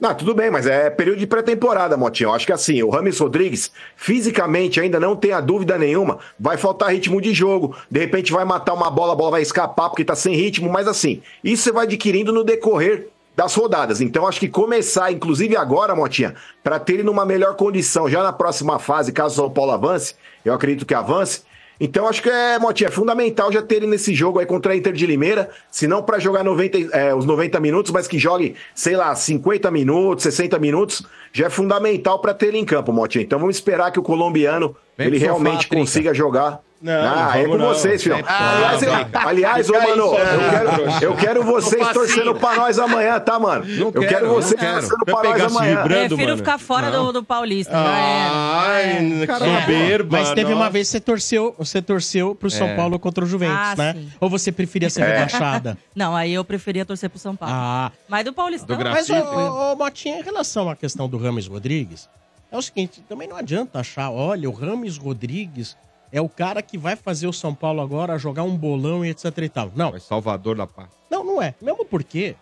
Não, 0.00 0.14
tudo 0.14 0.32
bem, 0.32 0.48
mas 0.48 0.64
é 0.64 0.88
período 0.90 1.18
de 1.18 1.26
pré-temporada, 1.26 1.96
Motinho. 1.96 2.28
Eu 2.28 2.34
acho 2.34 2.46
que 2.46 2.52
assim, 2.52 2.80
o 2.84 2.88
Rames 2.88 3.18
Rodrigues, 3.18 3.72
fisicamente, 3.96 4.80
ainda 4.80 5.00
não 5.00 5.16
tenha 5.16 5.40
dúvida 5.40 5.76
nenhuma, 5.76 6.18
vai 6.38 6.56
faltar 6.56 6.92
ritmo 6.92 7.20
de 7.20 7.34
jogo. 7.34 7.76
De 7.90 7.98
repente 7.98 8.32
vai 8.32 8.44
matar 8.44 8.74
uma 8.74 8.90
bola, 8.90 9.12
a 9.12 9.16
bola 9.16 9.32
vai 9.32 9.42
escapar 9.42 9.88
porque 9.88 10.04
tá 10.04 10.14
sem 10.14 10.36
ritmo, 10.36 10.70
mas 10.70 10.86
assim, 10.86 11.20
isso 11.42 11.64
você 11.64 11.72
vai 11.72 11.84
adquirindo 11.84 12.32
no 12.32 12.44
decorrer 12.44 13.08
das 13.34 13.54
rodadas. 13.54 14.00
Então 14.00 14.26
acho 14.26 14.38
que 14.38 14.48
começar, 14.48 15.10
inclusive 15.10 15.56
agora, 15.56 15.96
Motinha, 15.96 16.34
para 16.62 16.78
ter 16.78 16.94
ele 16.94 17.02
numa 17.02 17.26
melhor 17.26 17.56
condição 17.56 18.08
já 18.08 18.22
na 18.22 18.32
próxima 18.32 18.78
fase, 18.78 19.12
caso 19.12 19.34
o 19.34 19.36
São 19.36 19.50
Paulo 19.50 19.72
avance, 19.72 20.14
eu 20.44 20.54
acredito 20.54 20.86
que 20.86 20.94
avance. 20.94 21.42
Então 21.80 22.08
acho 22.08 22.22
que 22.22 22.28
é, 22.28 22.58
Motinha, 22.58 22.88
é 22.88 22.90
fundamental 22.90 23.52
já 23.52 23.62
ter 23.62 23.76
ele 23.76 23.86
nesse 23.86 24.14
jogo 24.14 24.38
aí 24.38 24.46
contra 24.46 24.72
a 24.72 24.76
Inter 24.76 24.92
de 24.92 25.06
Limeira, 25.06 25.48
se 25.70 25.86
não 25.86 26.02
para 26.02 26.18
jogar 26.18 26.42
90, 26.42 26.96
é, 26.96 27.14
os 27.14 27.24
90 27.24 27.60
minutos, 27.60 27.92
mas 27.92 28.08
que 28.08 28.18
jogue, 28.18 28.56
sei 28.74 28.96
lá, 28.96 29.14
50 29.14 29.70
minutos, 29.70 30.24
60 30.24 30.58
minutos, 30.58 31.06
já 31.32 31.46
é 31.46 31.50
fundamental 31.50 32.18
para 32.20 32.34
ter 32.34 32.48
ele 32.48 32.58
em 32.58 32.64
campo, 32.64 32.92
Motinha. 32.92 33.22
Então 33.22 33.38
vamos 33.38 33.56
esperar 33.56 33.92
que 33.92 34.00
o 34.00 34.02
colombiano 34.02 34.74
Vem 34.98 35.06
ele 35.06 35.18
sofá, 35.18 35.26
realmente 35.32 35.68
trinca. 35.68 35.76
consiga 35.76 36.12
jogar. 36.12 36.60
Não, 36.80 36.92
ah, 36.92 37.32
é 37.36 37.44
com 37.44 37.56
não. 37.56 37.66
vocês, 37.70 38.00
filho. 38.00 38.24
Ah, 38.24 38.54
aliás, 38.78 38.82
eu- 38.84 38.92
não. 38.92 39.28
aliás, 39.28 39.68
ô, 39.68 39.72
mano, 39.72 40.02
só, 40.10 40.18
eu 40.18 40.24
né, 40.36 40.50
quero, 40.50 41.04
eu 41.06 41.16
quero 41.16 41.42
vocês 41.42 41.88
torcendo 41.88 42.34
pra 42.36 42.54
nós 42.54 42.78
amanhã, 42.78 43.18
tá, 43.18 43.36
mano? 43.36 43.64
eu 43.68 43.90
quero, 43.90 44.06
quero 44.06 44.26
não 44.28 44.34
vocês 44.36 44.60
quero. 44.60 44.74
torcendo 44.74 45.04
pra 45.04 45.16
pegar 45.16 45.38
nós 45.38 45.56
amanhã. 45.56 45.82
vibrando, 45.82 46.06
Prefiro 46.06 46.28
mano. 46.28 46.36
ficar 46.36 46.58
fora 46.58 46.88
do, 46.92 47.12
do 47.14 47.24
Paulista. 47.24 47.72
era. 47.72 48.30
Ai, 48.32 49.26
que 49.26 49.32
É, 49.32 49.60
soberba. 49.60 50.18
mas 50.18 50.30
teve 50.34 50.52
uma 50.52 50.70
vez 50.70 50.86
que 50.86 50.92
você 50.92 51.00
torceu, 51.00 51.54
você 51.58 51.82
torceu 51.82 52.34
pro 52.36 52.48
São 52.48 52.68
É. 52.68 52.76
Paulo 52.76 52.96
contra 53.00 53.24
o 53.24 53.26
Juventus, 53.26 53.56
Ah, 53.58 53.74
né? 53.76 53.94
sim. 53.94 54.08
Ou 54.20 54.30
você 54.30 54.52
preferia 54.52 54.88
ser 54.88 55.02
É. 55.02 55.06
rebaixada? 55.14 55.76
Não, 55.96 56.14
aí 56.14 56.32
eu 56.32 56.44
preferia 56.44 56.84
torcer 56.86 57.10
pro 57.10 57.18
São 57.18 57.34
Paulo. 57.34 57.54
Ah, 57.56 57.90
Mas 58.08 58.24
do 58.24 58.32
Paulistão. 58.32 58.76
Do 58.78 58.84
mas, 58.84 59.10
ô, 59.10 59.74
Motinha, 59.76 60.20
em 60.20 60.22
relação 60.22 60.70
à 60.70 60.76
questão 60.76 61.08
do 61.08 61.18
Rames 61.18 61.48
Rodrigues, 61.48 62.08
é 62.50 62.56
o 62.56 62.62
seguinte, 62.62 63.02
também 63.08 63.28
não 63.28 63.36
adianta 63.36 63.80
achar, 63.80 64.10
olha, 64.10 64.48
o 64.48 64.52
Rames 64.52 64.96
Rodrigues 64.96 65.76
é 66.10 66.20
o 66.20 66.28
cara 66.28 66.62
que 66.62 66.78
vai 66.78 66.96
fazer 66.96 67.26
o 67.26 67.32
São 67.32 67.54
Paulo 67.54 67.80
agora 67.80 68.18
jogar 68.18 68.42
um 68.42 68.56
bolão 68.56 69.04
e 69.04 69.10
etc 69.10 69.36
e 69.38 69.48
tal. 69.48 69.72
Não, 69.74 69.94
É 69.94 69.98
Salvador 69.98 70.56
da 70.56 70.66
Paz. 70.66 70.88
não, 71.10 71.22
não 71.24 71.42
é. 71.42 71.54
Mesmo 71.60 71.84
porque 71.84 72.34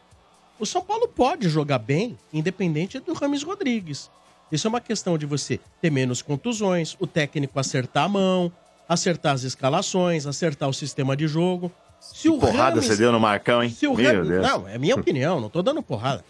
o 0.58 0.64
São 0.64 0.82
Paulo 0.82 1.08
pode 1.08 1.48
jogar 1.48 1.78
bem, 1.78 2.16
independente 2.32 2.98
do 3.00 3.12
Rames 3.12 3.42
Rodrigues. 3.42 4.10
Isso 4.50 4.66
é 4.66 4.70
uma 4.70 4.80
questão 4.80 5.18
de 5.18 5.26
você 5.26 5.58
ter 5.82 5.90
menos 5.90 6.22
contusões, 6.22 6.96
o 7.00 7.06
técnico 7.06 7.58
acertar 7.58 8.04
a 8.04 8.08
mão, 8.08 8.52
acertar 8.88 9.34
as 9.34 9.42
escalações, 9.42 10.26
acertar 10.26 10.68
o 10.68 10.72
sistema 10.72 11.16
de 11.16 11.26
jogo. 11.26 11.72
Se 12.14 12.28
o 12.28 12.38
Porrada 12.38 12.70
Rames- 12.76 12.86
você 12.86 12.96
deu 12.96 13.12
no 13.12 13.20
Marcão, 13.20 13.62
hein? 13.62 13.70
Se 13.70 13.86
o 13.86 13.94
Meu 13.94 14.12
Rames- 14.12 14.28
Deus. 14.28 14.46
Não, 14.46 14.68
é 14.68 14.78
minha 14.78 14.94
opinião, 14.94 15.40
não 15.40 15.48
tô 15.48 15.62
dando 15.62 15.82
porrada. 15.82 16.24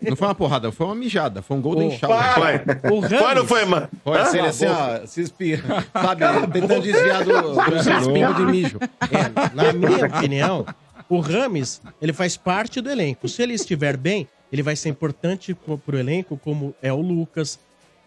Não 0.00 0.16
foi 0.16 0.28
uma 0.28 0.34
porrada, 0.34 0.72
foi 0.72 0.86
uma 0.86 0.94
mijada. 0.94 1.42
Foi 1.42 1.56
um 1.56 1.60
golden 1.60 1.88
Ô, 1.88 1.90
shower. 1.92 2.34
Foi. 2.34 2.90
O 2.92 3.00
Rames, 3.00 3.18
Foi 3.18 3.28
ou 3.28 3.34
não 3.34 3.46
foi, 3.46 3.64
mano? 3.64 3.88
Foi 4.02 4.18
assim, 4.20 4.38
ele 4.38 4.48
assim, 4.48 4.66
ó, 4.66 5.06
se 5.06 5.20
espirra, 5.20 5.84
sabe? 5.92 6.24
Tentando 6.52 6.82
desviar 6.82 7.24
do, 7.24 7.32
do 7.70 7.82
seu 7.82 7.98
espinho 7.98 8.34
de 8.34 8.42
mijo. 8.46 8.78
É, 8.80 9.54
na 9.54 9.72
minha 9.72 10.06
opinião, 10.06 10.66
o 11.08 11.20
Rames, 11.20 11.80
ele 12.00 12.12
faz 12.12 12.36
parte 12.36 12.80
do 12.80 12.90
elenco. 12.90 13.28
Se 13.28 13.42
ele 13.42 13.54
estiver 13.54 13.96
bem, 13.96 14.26
ele 14.52 14.62
vai 14.62 14.74
ser 14.76 14.88
importante 14.88 15.54
co- 15.54 15.78
pro 15.78 15.98
elenco, 15.98 16.38
como 16.42 16.74
é 16.82 16.92
o 16.92 17.00
Lucas, 17.00 17.58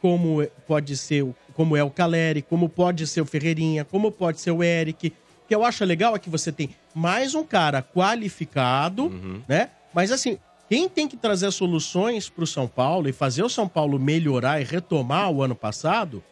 como 0.02 0.42
é- 0.42 0.50
pode 0.68 0.96
ser, 0.98 1.24
o- 1.24 1.36
como 1.54 1.76
é 1.78 1.84
o 1.84 1.90
Caleri, 1.90 2.42
como 2.42 2.68
pode 2.70 3.06
ser 3.08 3.22
o 3.22 3.26
Ferreirinha, 3.26 3.86
como 3.86 4.12
pode 4.12 4.40
ser 4.42 4.52
o 4.52 4.64
Eric. 4.64 5.14
O 5.46 5.48
que 5.48 5.54
eu 5.54 5.64
acho 5.64 5.86
legal 5.86 6.16
é 6.16 6.20
que 6.20 6.30
você 6.30 6.52
tem 6.52 6.72
mais 6.94 7.36
um 7.36 7.44
cara 7.44 7.84
qualificado, 7.84 9.12
né? 9.48 9.70
Mas 9.94 10.12
assim, 10.12 10.40
quem 10.68 10.90
tem 10.90 11.08
que 11.08 11.16
trazer 11.16 11.52
soluções 11.52 12.28
pro 12.28 12.48
São 12.48 12.68
Paulo 12.68 13.08
e 13.08 13.14
fazer 13.14 13.44
o 13.44 13.50
São 13.50 13.68
Paulo 13.68 14.00
melhorar 14.00 14.60
e 14.60 14.64
retomar 14.64 15.30
o 15.30 15.44
ano 15.44 15.54
passado, 15.54 16.24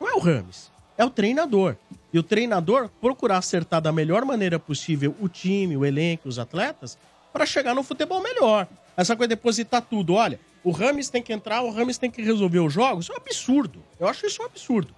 não 0.00 0.08
é 0.08 0.14
o 0.14 0.18
Rames, 0.18 0.70
é 0.96 1.04
o 1.04 1.10
treinador. 1.10 1.76
E 2.14 2.18
o 2.18 2.22
treinador 2.22 2.88
procurar 2.98 3.38
acertar 3.38 3.82
da 3.82 3.92
melhor 3.92 4.24
maneira 4.24 4.58
possível 4.58 5.14
o 5.20 5.28
time, 5.28 5.76
o 5.76 5.84
elenco, 5.84 6.26
os 6.26 6.38
atletas, 6.38 6.96
para 7.30 7.44
chegar 7.44 7.74
no 7.74 7.82
futebol 7.82 8.22
melhor. 8.22 8.66
Essa 8.96 9.14
coisa 9.14 9.28
de 9.28 9.34
depositar 9.34 9.82
tudo, 9.82 10.14
olha, 10.14 10.40
o 10.64 10.70
Rames 10.70 11.10
tem 11.10 11.22
que 11.22 11.32
entrar, 11.32 11.60
o 11.60 11.70
Rames 11.70 11.98
tem 11.98 12.10
que 12.10 12.22
resolver 12.22 12.60
os 12.60 12.72
jogos, 12.72 13.04
isso 13.04 13.12
é 13.12 13.16
um 13.16 13.18
absurdo. 13.18 13.82
Eu 14.00 14.08
acho 14.08 14.24
isso 14.24 14.42
um 14.42 14.46
absurdo. 14.46 14.94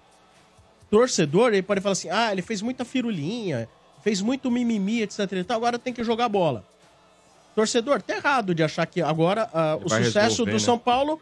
Torcedor, 0.89 1.53
ele 1.53 1.61
pode 1.61 1.81
falar 1.81 1.93
assim, 1.93 2.09
ah, 2.09 2.31
ele 2.31 2.41
fez 2.41 2.61
muita 2.61 2.85
firulinha, 2.85 3.67
fez 4.03 4.21
muito 4.21 4.49
mimimi, 4.51 5.01
etc 5.01 5.31
e 5.31 5.43
tal, 5.43 5.57
agora 5.57 5.79
tem 5.79 5.93
que 5.93 6.03
jogar 6.03 6.29
bola. 6.29 6.63
Torcedor, 7.55 8.01
tá 8.01 8.15
errado 8.15 8.53
de 8.53 8.63
achar 8.63 8.85
que 8.85 9.01
agora 9.01 9.49
ah, 9.53 9.77
o 9.83 9.89
sucesso 9.89 10.45
do 10.45 10.51
né? 10.51 10.59
São 10.59 10.77
Paulo 10.77 11.19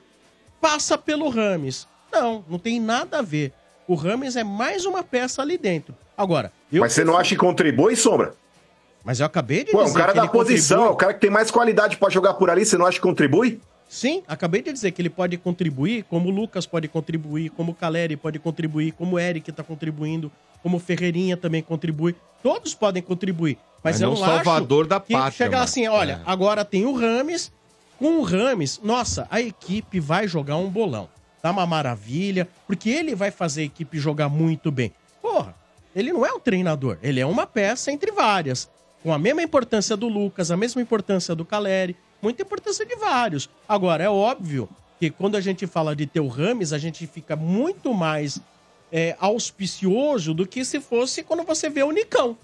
passa 0.60 0.98
pelo 0.98 1.30
Rames. 1.30 1.88
Não, 2.12 2.44
não 2.50 2.60
tem 2.60 2.80
nada 2.80 3.20
a 3.20 3.22
ver. 3.22 3.54
O 3.88 3.96
Rames 3.96 4.36
é 4.36 4.44
mais 4.44 4.86
uma 4.86 5.04
peça 5.04 5.42
ali 5.42 5.58
dentro. 5.58 5.96
Agora, 6.18 6.52
eu. 6.72 6.82
Mas 6.82 6.94
você 6.94 7.04
não 7.04 7.18
acha 7.18 7.30
que 7.30 7.36
contribui, 7.36 7.96
Sombra? 7.96 8.34
Mas 9.04 9.20
eu 9.20 9.26
acabei 9.26 9.64
de 9.64 9.72
Pô, 9.72 9.82
é 9.82 9.84
dizer. 9.84 9.96
um 9.96 10.00
cara 10.00 10.14
que 10.14 10.20
da 10.20 10.28
posição, 10.28 10.78
é 10.78 10.80
contribui. 10.80 10.94
o 10.94 10.98
cara 10.98 11.14
que 11.14 11.20
tem 11.20 11.30
mais 11.30 11.52
qualidade 11.52 11.98
pra 11.98 12.10
jogar 12.10 12.36
por 12.36 12.50
ali, 12.50 12.66
você 12.66 12.78
não 12.78 12.86
acha 12.86 12.98
que 12.98 13.04
contribui? 13.04 13.60
Sim, 13.94 14.24
acabei 14.28 14.64
de 14.64 14.74
dizer 14.74 14.90
que 14.90 15.00
ele 15.04 15.10
pode 15.10 15.38
contribuir, 15.38 16.04
como 16.06 16.28
o 16.30 16.32
Lucas 16.32 16.66
pode 16.66 16.88
contribuir, 16.88 17.52
como 17.52 17.74
o 17.74 17.76
Caleri 17.76 18.18
pode 18.18 18.40
contribuir, 18.40 18.92
como 18.94 19.18
o 19.18 19.20
Eric 19.20 19.52
tá 19.52 19.62
contribuindo, 19.62 20.32
como 20.64 20.78
o 20.78 20.80
Ferreirinha 20.80 21.38
também 21.38 21.62
contribui. 21.62 22.16
Todos 22.42 22.74
podem 22.74 23.04
contribuir. 23.04 23.56
Mas, 23.84 23.96
Mas 23.98 24.02
eu 24.02 24.10
não 24.10 24.18
não 24.20 24.26
salvador 24.26 24.82
acho 24.86 24.90
da 24.90 25.00
que 25.00 25.14
pátria, 25.14 25.32
chegar 25.32 25.52
mano. 25.58 25.64
assim, 25.66 25.88
olha, 25.88 26.14
É. 26.14 26.22
agora 26.26 26.66
tem 26.66 26.88
o 26.88 26.96
Rames, 26.96 27.52
com 28.00 28.18
o 28.18 28.24
Rames, 28.24 28.80
nossa, 28.84 29.28
a 29.30 29.40
equipe 29.40 30.00
vai 30.00 30.28
jogar 30.28 30.58
um 30.58 30.70
bolão. 30.72 31.08
Tá 31.40 31.52
uma 31.52 31.68
maravilha, 31.68 32.48
porque 32.66 32.90
ele 32.90 33.14
vai 33.14 33.30
fazer 33.30 33.62
a 33.62 33.66
equipe 33.66 34.00
jogar 34.00 34.28
muito 34.28 34.72
bem. 34.72 34.92
Porra, 35.22 35.54
ele 35.96 36.12
não 36.12 36.26
é 36.26 36.34
um 36.34 36.40
treinador, 36.40 36.98
ele 37.04 37.20
é 37.20 37.26
uma 37.28 37.46
peça 37.46 37.92
entre 37.92 38.12
várias. 38.12 38.68
Com 39.04 39.14
a 39.14 39.20
mesma 39.20 39.44
importância 39.44 39.96
do 39.96 40.08
Lucas, 40.08 40.50
a 40.50 40.58
mesma 40.58 40.82
importância 40.82 41.36
do 41.36 41.46
Caleri, 41.46 41.96
muita 42.24 42.42
importância 42.42 42.86
de 42.86 42.96
vários. 42.96 43.50
Agora, 43.70 44.04
é 44.04 44.10
óbvio 44.10 44.68
que 45.00 45.10
quando 45.10 45.36
a 45.36 45.42
gente 45.42 45.68
fala 45.68 45.96
de 45.96 46.06
ter 46.08 46.22
o 46.22 46.28
Rames, 46.28 46.72
a 46.74 46.78
gente 46.78 47.06
fica 47.06 47.36
muito 47.36 47.94
mais 47.94 48.40
é, 48.92 49.16
auspicioso 49.20 50.34
do 50.34 50.46
que 50.48 50.64
se 50.64 50.80
fosse 50.80 51.24
quando 51.24 51.44
você 51.44 51.70
vê 51.70 51.84
o 51.84 51.92
Nicão. 51.92 52.38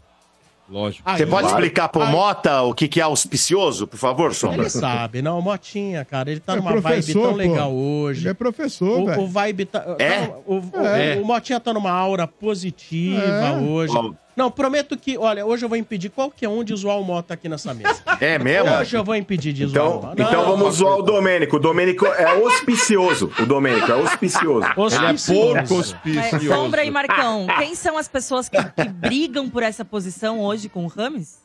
Lógico. 0.67 1.01
Aí- 1.09 1.17
Você 1.17 1.25
pode 1.25 1.47
explicar 1.47 1.89
pro 1.89 2.03
aí- 2.03 2.11
Mota 2.11 2.61
o 2.61 2.75
que, 2.75 2.88
que 2.88 2.99
é 2.99 3.03
auspicioso, 3.03 3.88
por 3.88 3.97
favor, 3.97 4.36
Sombra? 4.36 4.61
Ele 4.61 4.69
sabe, 4.69 5.19
não, 5.21 5.41
Motinha, 5.41 6.05
cara, 6.05 6.30
ele 6.30 6.39
tá 6.39 6.53
É 6.53 6.55
numa 6.57 6.80
vibe 6.80 7.13
tão 7.13 7.21
pô. 7.23 7.32
legal 7.32 7.73
hoje. 7.73 8.21
Ele 8.21 8.30
é 8.30 8.34
professor, 8.36 8.99
O, 9.17 9.21
o 9.23 9.27
vibe 9.27 9.65
tá. 9.65 9.95
É? 9.97 10.27
tá- 10.27 10.36
o, 10.45 10.55
o- 10.57 10.86
É. 10.86 11.15
o 11.19 11.25
Motinha 11.25 11.59
tá 11.59 11.73
numa 11.73 11.89
aura 11.91 12.27
positiva 12.27 13.19
É. 13.23 13.57
hoje. 13.61 13.95
Ó. 13.97 14.13
Não, 14.40 14.50
prometo 14.50 14.96
que, 14.96 15.18
olha, 15.18 15.45
hoje 15.45 15.66
eu 15.66 15.68
vou 15.68 15.78
impedir 15.78 16.07
qualquer 16.10 16.48
um 16.48 16.64
de 16.64 16.74
zoar 16.74 16.98
o 16.98 17.03
Mota 17.03 17.34
aqui 17.34 17.49
nessa 17.49 17.74
mesa. 17.74 17.99
É 18.22 18.40
mesmo? 18.40 18.72
Hoje 18.72 18.95
eu 18.98 19.03
vou 19.03 19.14
impedir 19.16 19.52
de 19.52 19.66
zoar 19.66 19.86
o 19.86 19.98
Então, 19.98 20.02
Mota. 20.10 20.22
então 20.22 20.32
Não, 20.44 20.57
vamos 20.57 20.76
zoar 20.76 20.98
o 20.98 21.02
Domênico. 21.02 21.57
O 21.57 21.60
Domênico 21.60 22.06
é 22.06 22.24
auspicioso. 22.24 23.30
O 23.38 23.45
Domênico 23.45 23.91
é 23.91 23.95
auspicioso. 23.95 24.66
Ele 24.66 25.06
é 25.06 25.10
auspicioso. 25.10 25.53
porco 25.53 25.76
auspicioso. 25.76 26.48
Sombra 26.48 26.86
e 26.86 26.91
Marcão, 26.91 27.48
quem 27.57 27.76
são 27.76 27.98
as 27.98 28.07
pessoas 28.07 28.48
que, 28.48 28.57
que 28.64 28.88
brigam 28.88 29.49
por 29.49 29.61
essa 29.61 29.84
posição 29.84 30.40
hoje 30.40 30.70
com 30.70 30.86
o 30.86 30.88
Rames? 30.88 31.40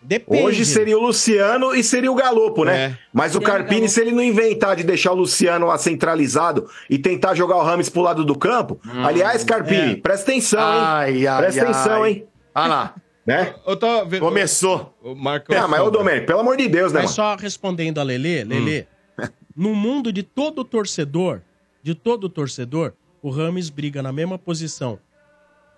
Depende. 0.00 0.42
Hoje 0.42 0.64
seria 0.64 0.96
o 0.96 1.02
Luciano 1.02 1.74
e 1.74 1.82
seria 1.82 2.10
o 2.10 2.14
Galopo, 2.14 2.64
né? 2.64 2.76
É. 2.84 2.98
Mas 3.12 3.34
o 3.34 3.40
Carpini, 3.40 3.88
se 3.88 4.00
ele 4.00 4.12
não 4.12 4.22
inventar 4.22 4.76
de 4.76 4.84
deixar 4.84 5.12
o 5.12 5.16
Luciano 5.16 5.66
lá 5.66 5.76
centralizado 5.76 6.68
e 6.88 6.98
tentar 6.98 7.34
jogar 7.34 7.56
o 7.56 7.62
Rames 7.62 7.88
pro 7.88 8.00
lado 8.00 8.24
do 8.24 8.36
campo. 8.38 8.80
Aliás, 9.04 9.42
Carpini, 9.44 9.92
é. 9.92 9.96
presta 9.96 10.30
atenção, 10.30 10.60
hein? 10.60 10.80
Ai, 10.82 11.26
ai, 11.26 11.38
Presta 11.42 11.62
atenção, 11.62 12.02
ai. 12.04 12.10
hein? 12.10 12.26
Ah 12.54 12.66
lá, 12.66 12.94
Né? 13.26 13.54
Eu 13.66 14.20
começou. 14.20 14.96
O 15.02 15.14
Marco 15.14 15.52
Ah, 15.54 15.68
mas 15.68 15.80
ô 15.80 15.90
Domênico, 15.90 16.26
pelo 16.26 16.40
amor 16.40 16.56
de 16.56 16.68
Deus, 16.68 16.92
né, 16.92 17.02
Mas 17.02 17.16
mano? 17.16 17.36
só 17.36 17.42
respondendo 17.42 17.98
a 17.98 18.02
Lelê, 18.02 18.44
Lelê, 18.44 18.86
no 19.54 19.74
mundo 19.74 20.12
de 20.12 20.22
todo 20.22 20.64
torcedor, 20.64 21.42
de 21.82 21.94
todo 21.94 22.28
torcedor, 22.28 22.94
o 23.20 23.30
Rames 23.30 23.68
briga 23.68 24.02
na 24.02 24.12
mesma 24.12 24.38
posição 24.38 24.98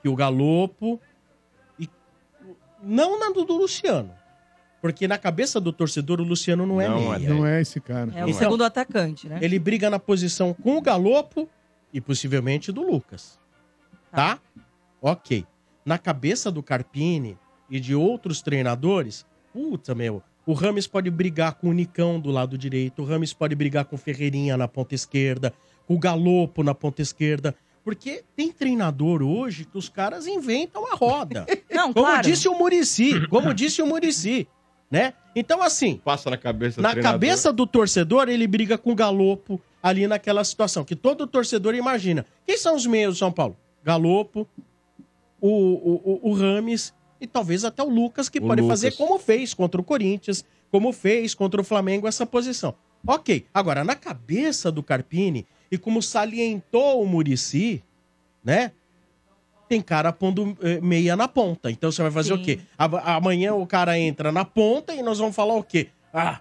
que 0.03 0.09
o 0.09 0.15
Galopo 0.17 1.01
não 2.82 3.19
na 3.19 3.31
do, 3.31 3.44
do 3.44 3.57
Luciano. 3.57 4.12
Porque 4.81 5.07
na 5.07 5.19
cabeça 5.19 5.61
do 5.61 5.73
torcedor, 5.73 6.20
o 6.20 6.24
Luciano 6.24 6.65
não 6.65 6.81
é 6.81 6.89
Não, 6.89 7.11
meia. 7.11 7.28
Não 7.28 7.47
é 7.47 7.61
esse 7.61 7.81
cara. 7.81 8.11
É 8.15 8.24
o 8.24 8.28
Então, 8.28 8.39
segundo 8.39 8.65
atacante, 8.65 9.28
né? 9.28 9.39
Ele 9.43 9.59
briga 9.59 9.90
na 9.90 9.98
posição 9.98 10.55
com 10.55 10.77
o 10.77 10.81
Galopo 10.81 11.48
e 11.93 12.01
possivelmente 12.01 12.73
do 12.73 12.82
Lucas. 12.82 13.39
Tá? 14.11 14.39
Ok. 15.02 15.44
Na 15.85 15.98
cabeça 15.98 16.51
do 16.51 16.62
Carpini 16.62 17.39
e 17.69 17.78
de 17.78 17.94
outros 17.94 18.40
treinadores, 18.40 19.27
puta, 19.52 19.94
meu, 19.94 20.23
o 20.47 20.55
Rames 20.55 20.86
pode 20.86 21.11
brigar 21.11 21.55
com 21.55 21.69
o 21.69 21.73
Nicão 21.73 22.19
do 22.19 22.31
lado 22.31 22.57
direito, 22.57 23.02
o 23.02 23.05
Rames 23.05 23.32
pode 23.32 23.55
brigar 23.55 23.85
com 23.85 23.97
o 23.97 23.98
Ferreirinha 23.98 24.57
na 24.57 24.66
ponta 24.66 24.94
esquerda, 24.94 25.52
com 25.86 25.94
o 25.94 25.98
Galopo 25.98 26.62
na 26.62 26.74
ponta 26.74 27.02
esquerda. 27.02 27.55
Porque 27.91 28.23
tem 28.37 28.53
treinador 28.53 29.21
hoje 29.21 29.65
que 29.65 29.77
os 29.77 29.89
caras 29.89 30.25
inventam 30.29 30.87
a 30.93 30.95
roda. 30.95 31.45
Não, 31.69 31.93
como 31.93 32.07
claro. 32.07 32.23
disse 32.23 32.49
o 32.49 32.57
Murici, 32.57 33.27
como 33.27 33.53
disse 33.53 33.83
o 33.83 33.87
Murici, 33.87 34.47
né? 34.89 35.12
Então, 35.35 35.61
assim, 35.61 35.97
Passa 36.05 36.31
na 36.31 36.37
cabeça 36.37 36.77
do 36.77 36.83
na 36.85 36.91
treinador. 36.93 37.12
cabeça 37.19 37.53
do 37.53 37.67
torcedor, 37.67 38.29
ele 38.29 38.47
briga 38.47 38.79
com 38.79 38.93
o 38.93 38.95
Galopo 38.95 39.61
ali 39.83 40.07
naquela 40.07 40.45
situação, 40.45 40.85
que 40.85 40.95
todo 40.95 41.27
torcedor 41.27 41.75
imagina. 41.75 42.25
Quem 42.47 42.57
são 42.57 42.77
os 42.77 42.87
meios 42.87 43.17
do 43.17 43.19
São 43.19 43.33
Paulo? 43.33 43.57
Galopo, 43.83 44.47
o, 45.41 45.49
o, 45.49 46.21
o, 46.23 46.31
o 46.31 46.35
Rames 46.35 46.95
e 47.21 47.27
talvez 47.27 47.65
até 47.65 47.83
o 47.83 47.89
Lucas, 47.91 48.29
que 48.29 48.39
O 48.39 48.43
pode 48.43 48.62
Lucas. 48.62 48.81
fazer 48.83 48.97
como 48.97 49.19
fez 49.19 49.53
contra 49.53 49.81
o 49.81 49.85
Corinthians, 49.85 50.45
como 50.71 50.93
fez 50.93 51.35
contra 51.35 51.61
o 51.61 51.65
Flamengo 51.65 52.07
essa 52.07 52.25
posição. 52.25 52.73
Ok, 53.05 53.47
agora, 53.53 53.83
na 53.83 53.97
cabeça 53.97 54.71
do 54.71 54.81
Carpini, 54.81 55.45
e 55.71 55.79
como 55.79 56.03
salientou 56.03 57.03
o 57.03 57.07
Murici, 57.07 57.83
né? 58.45 58.73
Tem 59.69 59.81
cara 59.81 60.13
pondo 60.13 60.57
eh, 60.63 60.81
meia 60.81 61.15
na 61.17 61.29
ponta. 61.29 61.71
Então 61.71 61.93
você 61.93 62.03
vai 62.03 62.11
fazer 62.11 62.35
Sim. 62.35 62.41
o 62.41 62.45
quê? 62.45 62.61
Amanhã 62.77 63.55
o 63.55 63.67
cara 63.67 63.97
entra 63.99 64.33
na 64.33 64.45
ponta 64.45 64.93
e 64.93 65.03
nós 65.03 65.19
vamos 65.19 65.37
falar 65.37 65.55
o 65.55 65.63
quê? 65.63 65.91
Ah, 66.13 66.41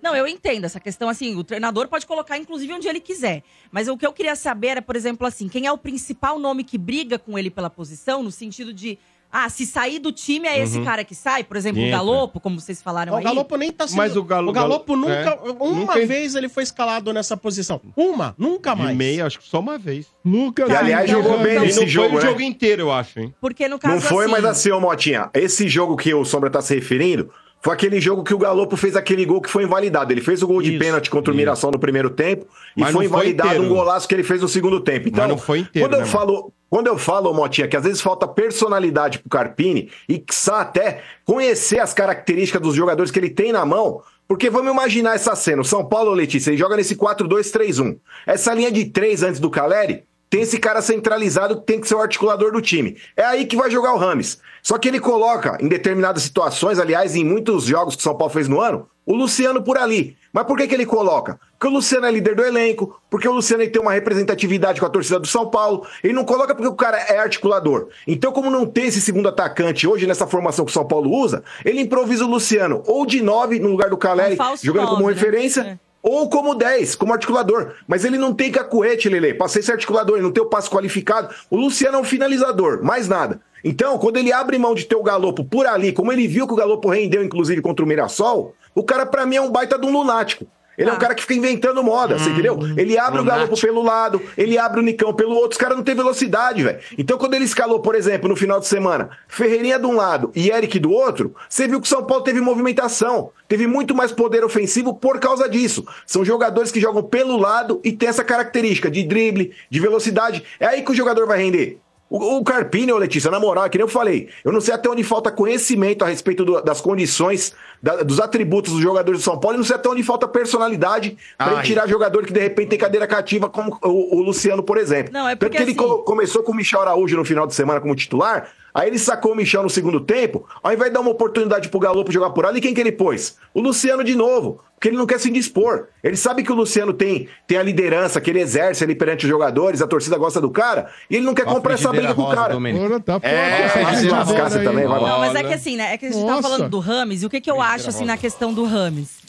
Não, 0.00 0.14
eu 0.14 0.28
entendo 0.28 0.64
essa 0.64 0.78
questão, 0.78 1.08
assim, 1.08 1.34
o 1.34 1.42
treinador 1.42 1.88
pode 1.88 2.06
colocar, 2.06 2.38
inclusive, 2.38 2.72
onde 2.72 2.86
ele 2.86 3.00
quiser. 3.00 3.42
Mas 3.72 3.88
o 3.88 3.96
que 3.96 4.06
eu 4.06 4.12
queria 4.12 4.36
saber 4.36 4.68
era, 4.68 4.82
por 4.82 4.94
exemplo, 4.94 5.26
assim, 5.26 5.48
quem 5.48 5.66
é 5.66 5.72
o 5.72 5.78
principal 5.78 6.38
nome 6.38 6.62
que 6.62 6.78
briga 6.78 7.18
com 7.18 7.36
ele 7.36 7.50
pela 7.50 7.68
posição, 7.68 8.22
no 8.22 8.30
sentido 8.30 8.72
de, 8.72 8.96
ah, 9.32 9.48
se 9.48 9.64
sair 9.64 9.98
do 9.98 10.12
time 10.12 10.46
é 10.46 10.62
esse 10.62 10.76
Uhum. 10.76 10.84
cara 10.84 11.02
que 11.04 11.14
sai, 11.14 11.42
por 11.42 11.56
exemplo, 11.56 11.80
o 11.80 11.84
Entra. 11.86 11.96
Galopo, 11.96 12.38
como 12.38 12.60
vocês 12.60 12.82
falaram 12.82 13.14
o 13.14 13.16
aí. 13.16 13.24
Galopo 13.24 13.56
nem 13.56 13.72
tá 13.72 13.88
sendo... 13.88 13.96
Mas 13.96 14.14
o 14.14 14.22
Galo- 14.22 14.52
Galopo 14.52 14.92
Galo- 14.94 15.08
nunca... 15.08 15.30
é, 15.30 15.50
uma 15.64 15.80
nunca- 15.80 16.06
vez 16.06 16.34
ele 16.34 16.48
foi 16.50 16.62
escalado 16.62 17.12
nessa 17.12 17.34
posição. 17.36 17.80
Uma, 17.96 18.34
nunca 18.36 18.74
De 18.74 18.82
mais. 18.82 18.96
meia, 18.96 19.24
acho 19.26 19.38
que 19.40 19.48
só 19.48 19.60
uma 19.60 19.78
vez. 19.78 20.06
Lucas. 20.24 20.68
E, 20.68 20.72
aliás, 20.76 21.10
jogou 21.10 21.38
bem. 21.38 21.56
E 21.56 21.60
nesse 21.60 21.80
não 21.80 21.86
jogo, 21.88 22.08
foi 22.10 22.18
o 22.18 22.22
né? 22.22 22.28
jogo 22.28 22.40
inteiro, 22.42 22.82
eu 22.82 22.92
acho, 22.92 23.20
hein? 23.20 23.34
Porque 23.40 23.66
no 23.68 23.78
caso, 23.78 23.94
Não 23.94 24.00
foi, 24.02 24.24
assim, 24.26 24.32
mas 24.32 24.44
assim, 24.44 24.70
ô 24.70 24.80
Motinha, 24.80 25.30
esse 25.32 25.66
jogo 25.68 25.96
que 25.96 26.12
o 26.12 26.24
Sombra 26.24 26.50
tá 26.50 26.60
se 26.60 26.74
referindo 26.74 27.30
foi 27.64 27.72
aquele 27.72 28.00
jogo 28.00 28.24
que 28.24 28.34
o 28.34 28.38
Galopo 28.38 28.76
fez 28.76 28.96
aquele 28.96 29.24
gol 29.24 29.40
que 29.40 29.48
foi 29.48 29.62
invalidado. 29.62 30.12
Ele 30.12 30.20
fez 30.20 30.42
o 30.42 30.46
gol 30.46 30.60
de 30.60 30.70
Isso, 30.72 30.78
pênalti 30.78 31.08
contra 31.08 31.32
o 31.32 31.36
Mirassol 31.36 31.70
no 31.70 31.78
primeiro 31.78 32.10
tempo 32.10 32.44
e 32.76 32.80
Mas 32.80 32.90
foi 32.92 33.04
não 33.04 33.10
foi 33.10 33.20
invalidado 33.20 33.48
inteiro. 33.50 33.64
um 33.64 33.68
golaço 33.74 34.06
que 34.08 34.14
ele 34.14 34.24
fez 34.24 34.42
no 34.42 34.48
segundo 34.48 34.80
tempo. 34.80 35.08
Então, 35.08 35.28
não 35.28 35.38
foi 35.38 35.60
inteiro, 35.60 35.88
quando 35.88 35.94
eu 35.94 36.04
né, 36.04 36.06
falo, 36.06 36.52
quando 36.72 36.86
eu 36.86 36.96
falo, 36.96 37.34
Motinha, 37.34 37.68
que 37.68 37.76
às 37.76 37.84
vezes 37.84 38.00
falta 38.00 38.26
personalidade 38.26 39.18
pro 39.18 39.28
Carpini 39.28 39.90
e 40.08 40.18
que 40.18 40.34
até 40.50 41.02
conhecer 41.22 41.78
as 41.78 41.92
características 41.92 42.62
dos 42.62 42.74
jogadores 42.74 43.10
que 43.10 43.18
ele 43.18 43.28
tem 43.28 43.52
na 43.52 43.66
mão, 43.66 44.00
porque 44.26 44.48
vamos 44.48 44.72
imaginar 44.72 45.14
essa 45.14 45.36
cena, 45.36 45.60
o 45.60 45.66
São 45.66 45.84
Paulo, 45.84 46.14
Letícia, 46.14 46.48
ele 46.48 46.56
joga 46.56 46.74
nesse 46.74 46.96
4-2-3-1. 46.96 47.98
Essa 48.26 48.54
linha 48.54 48.72
de 48.72 48.86
três 48.86 49.22
antes 49.22 49.38
do 49.38 49.50
Caleri, 49.50 50.04
tem 50.30 50.40
esse 50.40 50.58
cara 50.58 50.80
centralizado 50.80 51.60
que 51.60 51.66
tem 51.66 51.78
que 51.78 51.86
ser 51.86 51.94
o 51.94 52.00
articulador 52.00 52.50
do 52.50 52.62
time. 52.62 52.96
É 53.14 53.22
aí 53.22 53.44
que 53.44 53.54
vai 53.54 53.70
jogar 53.70 53.92
o 53.92 53.98
Rames. 53.98 54.40
Só 54.62 54.78
que 54.78 54.88
ele 54.88 54.98
coloca, 54.98 55.58
em 55.60 55.68
determinadas 55.68 56.22
situações, 56.22 56.78
aliás, 56.78 57.14
em 57.14 57.22
muitos 57.22 57.64
jogos 57.64 57.94
que 57.94 58.00
o 58.00 58.02
São 58.02 58.16
Paulo 58.16 58.32
fez 58.32 58.48
no 58.48 58.62
ano, 58.62 58.88
o 59.04 59.14
Luciano 59.14 59.62
por 59.62 59.76
ali. 59.76 60.16
Mas 60.32 60.46
por 60.46 60.56
que, 60.56 60.66
que 60.66 60.74
ele 60.74 60.86
coloca? 60.86 61.38
Porque 61.58 61.66
o 61.72 61.76
Luciano 61.76 62.06
é 62.06 62.10
líder 62.10 62.34
do 62.34 62.42
elenco, 62.42 62.98
porque 63.10 63.28
o 63.28 63.32
Luciano 63.32 63.68
tem 63.68 63.82
uma 63.82 63.92
representatividade 63.92 64.80
com 64.80 64.86
a 64.86 64.90
torcida 64.90 65.20
do 65.20 65.26
São 65.26 65.50
Paulo. 65.50 65.86
Ele 66.02 66.14
não 66.14 66.24
coloca 66.24 66.54
porque 66.54 66.68
o 66.68 66.74
cara 66.74 66.96
é 66.98 67.18
articulador. 67.18 67.88
Então, 68.06 68.32
como 68.32 68.50
não 68.50 68.64
tem 68.64 68.86
esse 68.86 69.00
segundo 69.00 69.28
atacante 69.28 69.86
hoje 69.86 70.06
nessa 70.06 70.26
formação 70.26 70.64
que 70.64 70.70
o 70.70 70.74
São 70.74 70.86
Paulo 70.86 71.10
usa, 71.14 71.44
ele 71.64 71.82
improvisa 71.82 72.24
o 72.24 72.28
Luciano 72.28 72.82
ou 72.86 73.04
de 73.04 73.22
9 73.22 73.58
no 73.58 73.68
lugar 73.68 73.90
do 73.90 73.96
Caleri, 73.98 74.38
Um 74.40 74.56
jogando 74.56 74.88
como 74.88 75.02
nove, 75.02 75.14
né? 75.14 75.20
referência. 75.20 75.60
É. 75.60 75.78
Ou 76.02 76.28
como 76.28 76.54
10, 76.54 76.96
como 76.96 77.12
articulador. 77.12 77.74
Mas 77.86 78.04
ele 78.04 78.18
não 78.18 78.34
tem 78.34 78.50
cacuete, 78.50 79.08
Lele. 79.08 79.34
Passei 79.34 79.60
esse 79.60 79.70
articulador, 79.70 80.16
ele 80.16 80.24
não 80.24 80.32
tem 80.32 80.42
o 80.42 80.48
passe 80.48 80.68
qualificado. 80.68 81.32
O 81.48 81.56
Luciano 81.56 81.98
é 81.98 82.00
um 82.00 82.04
finalizador, 82.04 82.82
mais 82.82 83.06
nada. 83.06 83.40
Então, 83.64 83.96
quando 83.98 84.16
ele 84.16 84.32
abre 84.32 84.58
mão 84.58 84.74
de 84.74 84.84
ter 84.84 84.96
o 84.96 85.02
Galopo 85.02 85.44
por 85.44 85.66
ali, 85.66 85.92
como 85.92 86.12
ele 86.12 86.26
viu 86.26 86.48
que 86.48 86.52
o 86.52 86.56
Galopo 86.56 86.88
rendeu, 86.90 87.22
inclusive, 87.22 87.62
contra 87.62 87.84
o 87.84 87.88
Mirassol, 87.88 88.56
o 88.74 88.82
cara, 88.82 89.04
pra 89.06 89.26
mim, 89.26 89.36
é 89.36 89.40
um 89.40 89.50
baita 89.50 89.78
de 89.78 89.86
um 89.86 89.92
lunático. 89.92 90.46
Ele 90.78 90.88
é 90.88 90.92
um 90.92 90.96
Ah. 90.96 90.98
cara 90.98 91.14
que 91.14 91.20
fica 91.20 91.34
inventando 91.34 91.82
moda, 91.84 92.18
você 92.18 92.30
entendeu? 92.30 92.58
Ele 92.78 92.96
abre 92.98 93.20
o 93.20 93.24
Galopo 93.24 93.60
pelo 93.60 93.82
lado, 93.82 94.22
ele 94.38 94.56
abre 94.56 94.80
o 94.80 94.82
Nicão 94.82 95.12
pelo 95.12 95.34
outro, 95.34 95.50
os 95.50 95.58
caras 95.58 95.76
não 95.76 95.84
têm 95.84 95.94
velocidade, 95.94 96.62
velho. 96.62 96.78
Então, 96.96 97.18
quando 97.18 97.34
ele 97.34 97.44
escalou, 97.44 97.80
por 97.80 97.94
exemplo, 97.94 98.26
no 98.26 98.34
final 98.34 98.58
de 98.58 98.66
semana, 98.66 99.10
Ferreirinha 99.28 99.78
de 99.78 99.84
um 99.84 99.94
lado 99.94 100.32
e 100.34 100.48
Eric 100.50 100.78
do 100.78 100.90
outro, 100.90 101.34
você 101.46 101.68
viu 101.68 101.78
que 101.78 101.86
o 101.86 101.90
São 101.90 102.02
Paulo 102.04 102.24
teve 102.24 102.40
movimentação, 102.40 103.30
teve 103.46 103.66
muito 103.66 103.94
mais 103.94 104.12
poder 104.12 104.42
ofensivo 104.44 104.94
por 104.94 105.20
causa 105.20 105.46
disso. 105.46 105.86
São 106.06 106.24
jogadores 106.24 106.72
que 106.72 106.80
jogam 106.80 107.02
pelo 107.02 107.36
lado 107.36 107.78
e 107.84 107.92
tem 107.92 108.08
essa 108.08 108.24
característica 108.24 108.90
de 108.90 109.02
drible, 109.02 109.52
de 109.68 109.78
velocidade. 109.78 110.42
É 110.58 110.66
aí 110.66 110.82
que 110.82 110.90
o 110.90 110.94
jogador 110.94 111.26
vai 111.26 111.36
render. 111.38 111.80
O, 112.12 112.36
o 112.38 112.44
Carpini, 112.44 112.92
ô 112.92 112.98
Letícia, 112.98 113.30
na 113.30 113.40
moral, 113.40 113.64
é 113.64 113.68
que 113.70 113.78
nem 113.78 113.84
eu 113.84 113.88
falei, 113.88 114.28
eu 114.44 114.52
não 114.52 114.60
sei 114.60 114.74
até 114.74 114.86
onde 114.90 115.02
falta 115.02 115.30
conhecimento 115.32 116.04
a 116.04 116.08
respeito 116.08 116.44
do- 116.44 116.60
das 116.60 116.80
condições, 116.80 117.54
da- 117.82 118.02
dos 118.02 118.20
atributos 118.20 118.72
dos 118.74 118.82
jogadores 118.82 119.20
do 119.20 119.24
São 119.24 119.38
Paulo, 119.38 119.56
e 119.56 119.58
não 119.58 119.64
sei 119.64 119.76
até 119.76 119.88
onde 119.88 120.02
falta 120.02 120.28
personalidade 120.28 121.16
pra 121.38 121.46
Ai. 121.48 121.54
ele 121.54 121.62
tirar 121.62 121.88
jogador 121.88 122.24
que 122.26 122.32
de 122.32 122.40
repente 122.40 122.68
tem 122.68 122.78
cadeira 122.78 123.06
cativa, 123.06 123.48
como 123.48 123.78
o, 123.82 124.18
o 124.18 124.22
Luciano, 124.22 124.62
por 124.62 124.76
exemplo. 124.76 125.10
Não, 125.12 125.26
é 125.26 125.30
Tanto 125.34 125.38
porque 125.40 125.56
que 125.56 125.62
ele 125.62 125.70
assim- 125.72 125.78
co- 125.80 125.98
começou 126.02 126.42
com 126.42 126.52
o 126.52 126.54
Michel 126.54 126.82
Araújo 126.82 127.16
no 127.16 127.24
final 127.24 127.46
de 127.46 127.54
semana 127.54 127.80
como 127.80 127.94
titular, 127.94 128.48
aí 128.74 128.88
ele 128.88 128.98
sacou 128.98 129.32
o 129.32 129.36
Michel 129.36 129.62
no 129.62 129.70
segundo 129.70 130.00
tempo, 130.00 130.46
ao 130.62 130.72
invés 130.72 130.90
de 130.90 130.94
dar 130.94 131.00
uma 131.00 131.10
oportunidade 131.10 131.68
pro 131.68 131.80
Galo 131.80 132.04
jogar 132.08 132.30
por 132.30 132.46
ali, 132.46 132.60
quem 132.60 132.74
que 132.74 132.80
ele 132.80 132.92
pôs? 132.92 133.36
O 133.54 133.60
Luciano 133.60 134.02
de 134.02 134.14
novo, 134.14 134.60
porque 134.74 134.88
ele 134.88 134.96
não 134.96 135.06
quer 135.06 135.20
se 135.20 135.28
indispor. 135.28 135.86
Ele 136.02 136.16
sabe 136.16 136.42
que 136.42 136.50
o 136.50 136.54
Luciano 136.54 136.92
tem, 136.92 137.28
tem 137.46 137.56
a 137.56 137.62
liderança 137.62 138.20
que 138.20 138.28
ele 138.30 138.40
exerce 138.40 138.82
ali 138.82 138.94
perante 138.94 139.24
os 139.24 139.30
jogadores, 139.30 139.80
a 139.80 139.86
torcida 139.86 140.18
gosta 140.18 140.40
do 140.40 140.50
cara, 140.50 140.88
e 141.08 141.16
ele 141.16 141.24
não 141.24 141.34
quer 141.34 141.42
a 141.42 141.46
comprar 141.46 141.74
essa 141.74 141.90
briga 141.90 142.14
com 142.14 142.22
o 142.22 142.34
cara. 142.34 142.56
Ora, 142.56 143.00
tá 143.00 143.20
É, 143.22 143.62
essa 143.62 143.74
vai 143.74 143.84
se 143.84 143.90
frigideira 143.90 144.16
lascar 144.16 144.50
você 144.50 144.58
aí. 144.58 144.64
também, 144.64 144.86
vai 144.86 145.00
lá. 145.00 145.08
Não, 145.08 145.18
mas 145.20 145.34
é 145.34 145.44
que 145.44 145.54
assim, 145.54 145.76
né? 145.76 145.94
É 145.94 145.98
que 145.98 146.06
a 146.06 146.10
gente 146.10 146.20
Nossa. 146.20 146.42
tá 146.42 146.42
falando 146.42 146.68
do 146.68 146.78
Rames, 146.80 147.22
e 147.22 147.26
o 147.26 147.30
que, 147.30 147.40
que 147.40 147.50
eu 147.50 147.60
acho, 147.60 147.88
assim, 147.88 148.04
na 148.04 148.16
questão 148.16 148.52
do 148.52 148.64
Rames? 148.64 149.22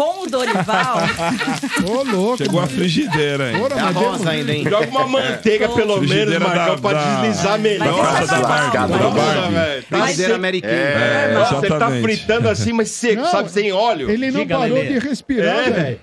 Com 0.00 0.22
o 0.24 0.30
Dorival. 0.30 0.96
Ô, 1.86 2.02
louco. 2.04 2.38
Chegou 2.38 2.58
a 2.60 2.66
frigideira, 2.66 3.52
hein? 3.52 3.60
Ora, 3.62 3.74
É 3.74 3.80
a 3.80 3.84
mas 3.84 3.94
deu- 3.96 4.10
rosa 4.10 4.30
ainda, 4.30 4.52
hein? 4.52 4.64
Joga 4.64 4.86
uma 4.88 5.06
manteiga, 5.06 5.68
pelo 5.68 5.96
menos, 6.00 6.08
Frigideira 6.10 6.40
Marcão, 6.40 6.76
da- 6.76 6.80
pra 6.80 6.92
da- 6.92 7.20
deslizar 7.20 7.58
melhor. 7.58 7.86
É 7.86 7.90
Nossa, 7.90 8.26
da 8.26 8.40
Barbie, 8.48 8.76
da 8.78 8.86
velho. 8.86 9.82
Tá 9.82 9.98
Frigideira 9.98 10.14
seco. 10.16 10.34
americana. 10.34 10.72
É, 10.74 11.32
normal. 11.34 11.48
você 11.60 11.68
tá 11.68 11.76
Exatamente. 11.76 12.02
fritando 12.02 12.48
assim, 12.48 12.72
mas 12.72 12.88
seco, 12.90 13.22
Não, 13.22 13.30
sabe, 13.30 13.50
sem 13.50 13.72
óleo. 13.72 14.10
Ele 14.10 14.30
não 14.30 14.40
Diga, 14.40 14.58
parou 14.58 14.78
de 14.82 14.98
respirar, 15.00 15.46
É, 15.58 15.62
velho. 15.70 15.74
velho. 15.74 16.00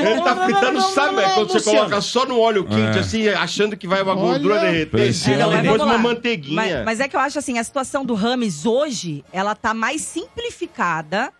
Ele 0.00 0.20
tá 0.20 0.36
fritando, 0.44 0.80
sabe, 0.90 1.16
velho, 1.16 1.34
quando 1.34 1.48
você 1.48 1.54
Luciano. 1.58 1.78
coloca 1.78 2.00
só 2.02 2.26
no 2.26 2.38
óleo 2.38 2.64
quente, 2.64 2.98
É. 2.98 3.00
assim, 3.00 3.28
achando 3.28 3.76
que 3.76 3.86
vai 3.86 4.02
uma 4.02 4.12
Olha. 4.12 4.20
gordura 4.20 4.58
derreter. 4.60 5.00
É, 5.00 5.36
não, 5.38 5.50
mas 5.50 5.62
Depois 5.62 5.78
vamos 5.80 5.82
uma 5.82 5.92
lá. 5.94 5.98
manteiguinha. 5.98 6.54
Mas, 6.56 6.84
mas 6.84 7.00
é 7.00 7.08
que 7.08 7.16
eu 7.16 7.20
acho 7.20 7.38
assim, 7.38 7.58
a 7.58 7.64
situação 7.64 8.04
do 8.04 8.14
Rames 8.14 8.66
hoje, 8.66 9.24
ela 9.32 9.54
tá 9.54 9.72
mais 9.72 10.02
simplificada 10.02 11.32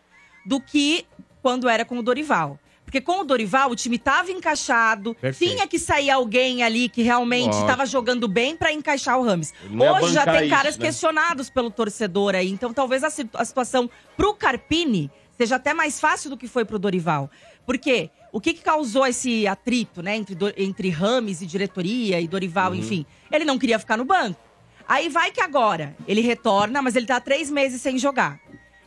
do 0.46 0.60
que 0.60 1.06
quando 1.42 1.68
era 1.68 1.84
com 1.84 1.98
o 1.98 2.02
Dorival. 2.02 2.58
Porque 2.84 3.00
com 3.00 3.20
o 3.20 3.24
Dorival, 3.24 3.70
o 3.70 3.76
time 3.76 3.98
tava 3.98 4.30
encaixado, 4.30 5.14
Perfeito. 5.14 5.54
tinha 5.54 5.66
que 5.66 5.78
sair 5.78 6.10
alguém 6.10 6.62
ali 6.62 6.88
que 6.90 7.00
realmente 7.02 7.46
Lógico. 7.54 7.66
tava 7.66 7.86
jogando 7.86 8.28
bem 8.28 8.54
pra 8.54 8.70
encaixar 8.70 9.18
o 9.18 9.24
Rames. 9.24 9.54
Hoje 10.02 10.12
já 10.12 10.24
tem 10.26 10.42
isso, 10.42 10.50
caras 10.50 10.76
né? 10.76 10.84
questionados 10.86 11.48
pelo 11.48 11.70
torcedor 11.70 12.34
aí, 12.34 12.50
então 12.50 12.72
talvez 12.72 13.02
a, 13.02 13.08
a 13.34 13.44
situação 13.46 13.88
pro 14.14 14.34
Carpini 14.34 15.10
seja 15.38 15.56
até 15.56 15.72
mais 15.72 15.98
fácil 15.98 16.28
do 16.28 16.36
que 16.36 16.46
foi 16.46 16.66
pro 16.66 16.78
Dorival. 16.78 17.30
Por 17.64 17.78
quê? 17.78 18.10
O 18.30 18.40
que, 18.40 18.52
que 18.52 18.62
causou 18.62 19.06
esse 19.06 19.46
atrito, 19.46 20.02
né, 20.02 20.16
entre, 20.16 20.36
entre 20.58 20.90
Rames 20.90 21.40
e 21.40 21.46
diretoria 21.46 22.20
e 22.20 22.28
Dorival, 22.28 22.72
Uhum. 22.72 22.78
enfim? 22.78 23.06
Ele 23.30 23.44
não 23.46 23.58
queria 23.58 23.78
ficar 23.78 23.96
no 23.96 24.04
banco. 24.04 24.38
Aí 24.86 25.08
vai 25.08 25.30
que 25.30 25.40
agora 25.40 25.96
ele 26.06 26.20
retorna, 26.20 26.82
mas 26.82 26.96
ele 26.96 27.06
tá 27.06 27.16
há 27.16 27.20
três 27.20 27.50
meses 27.50 27.80
sem 27.80 27.96
jogar. 27.98 28.38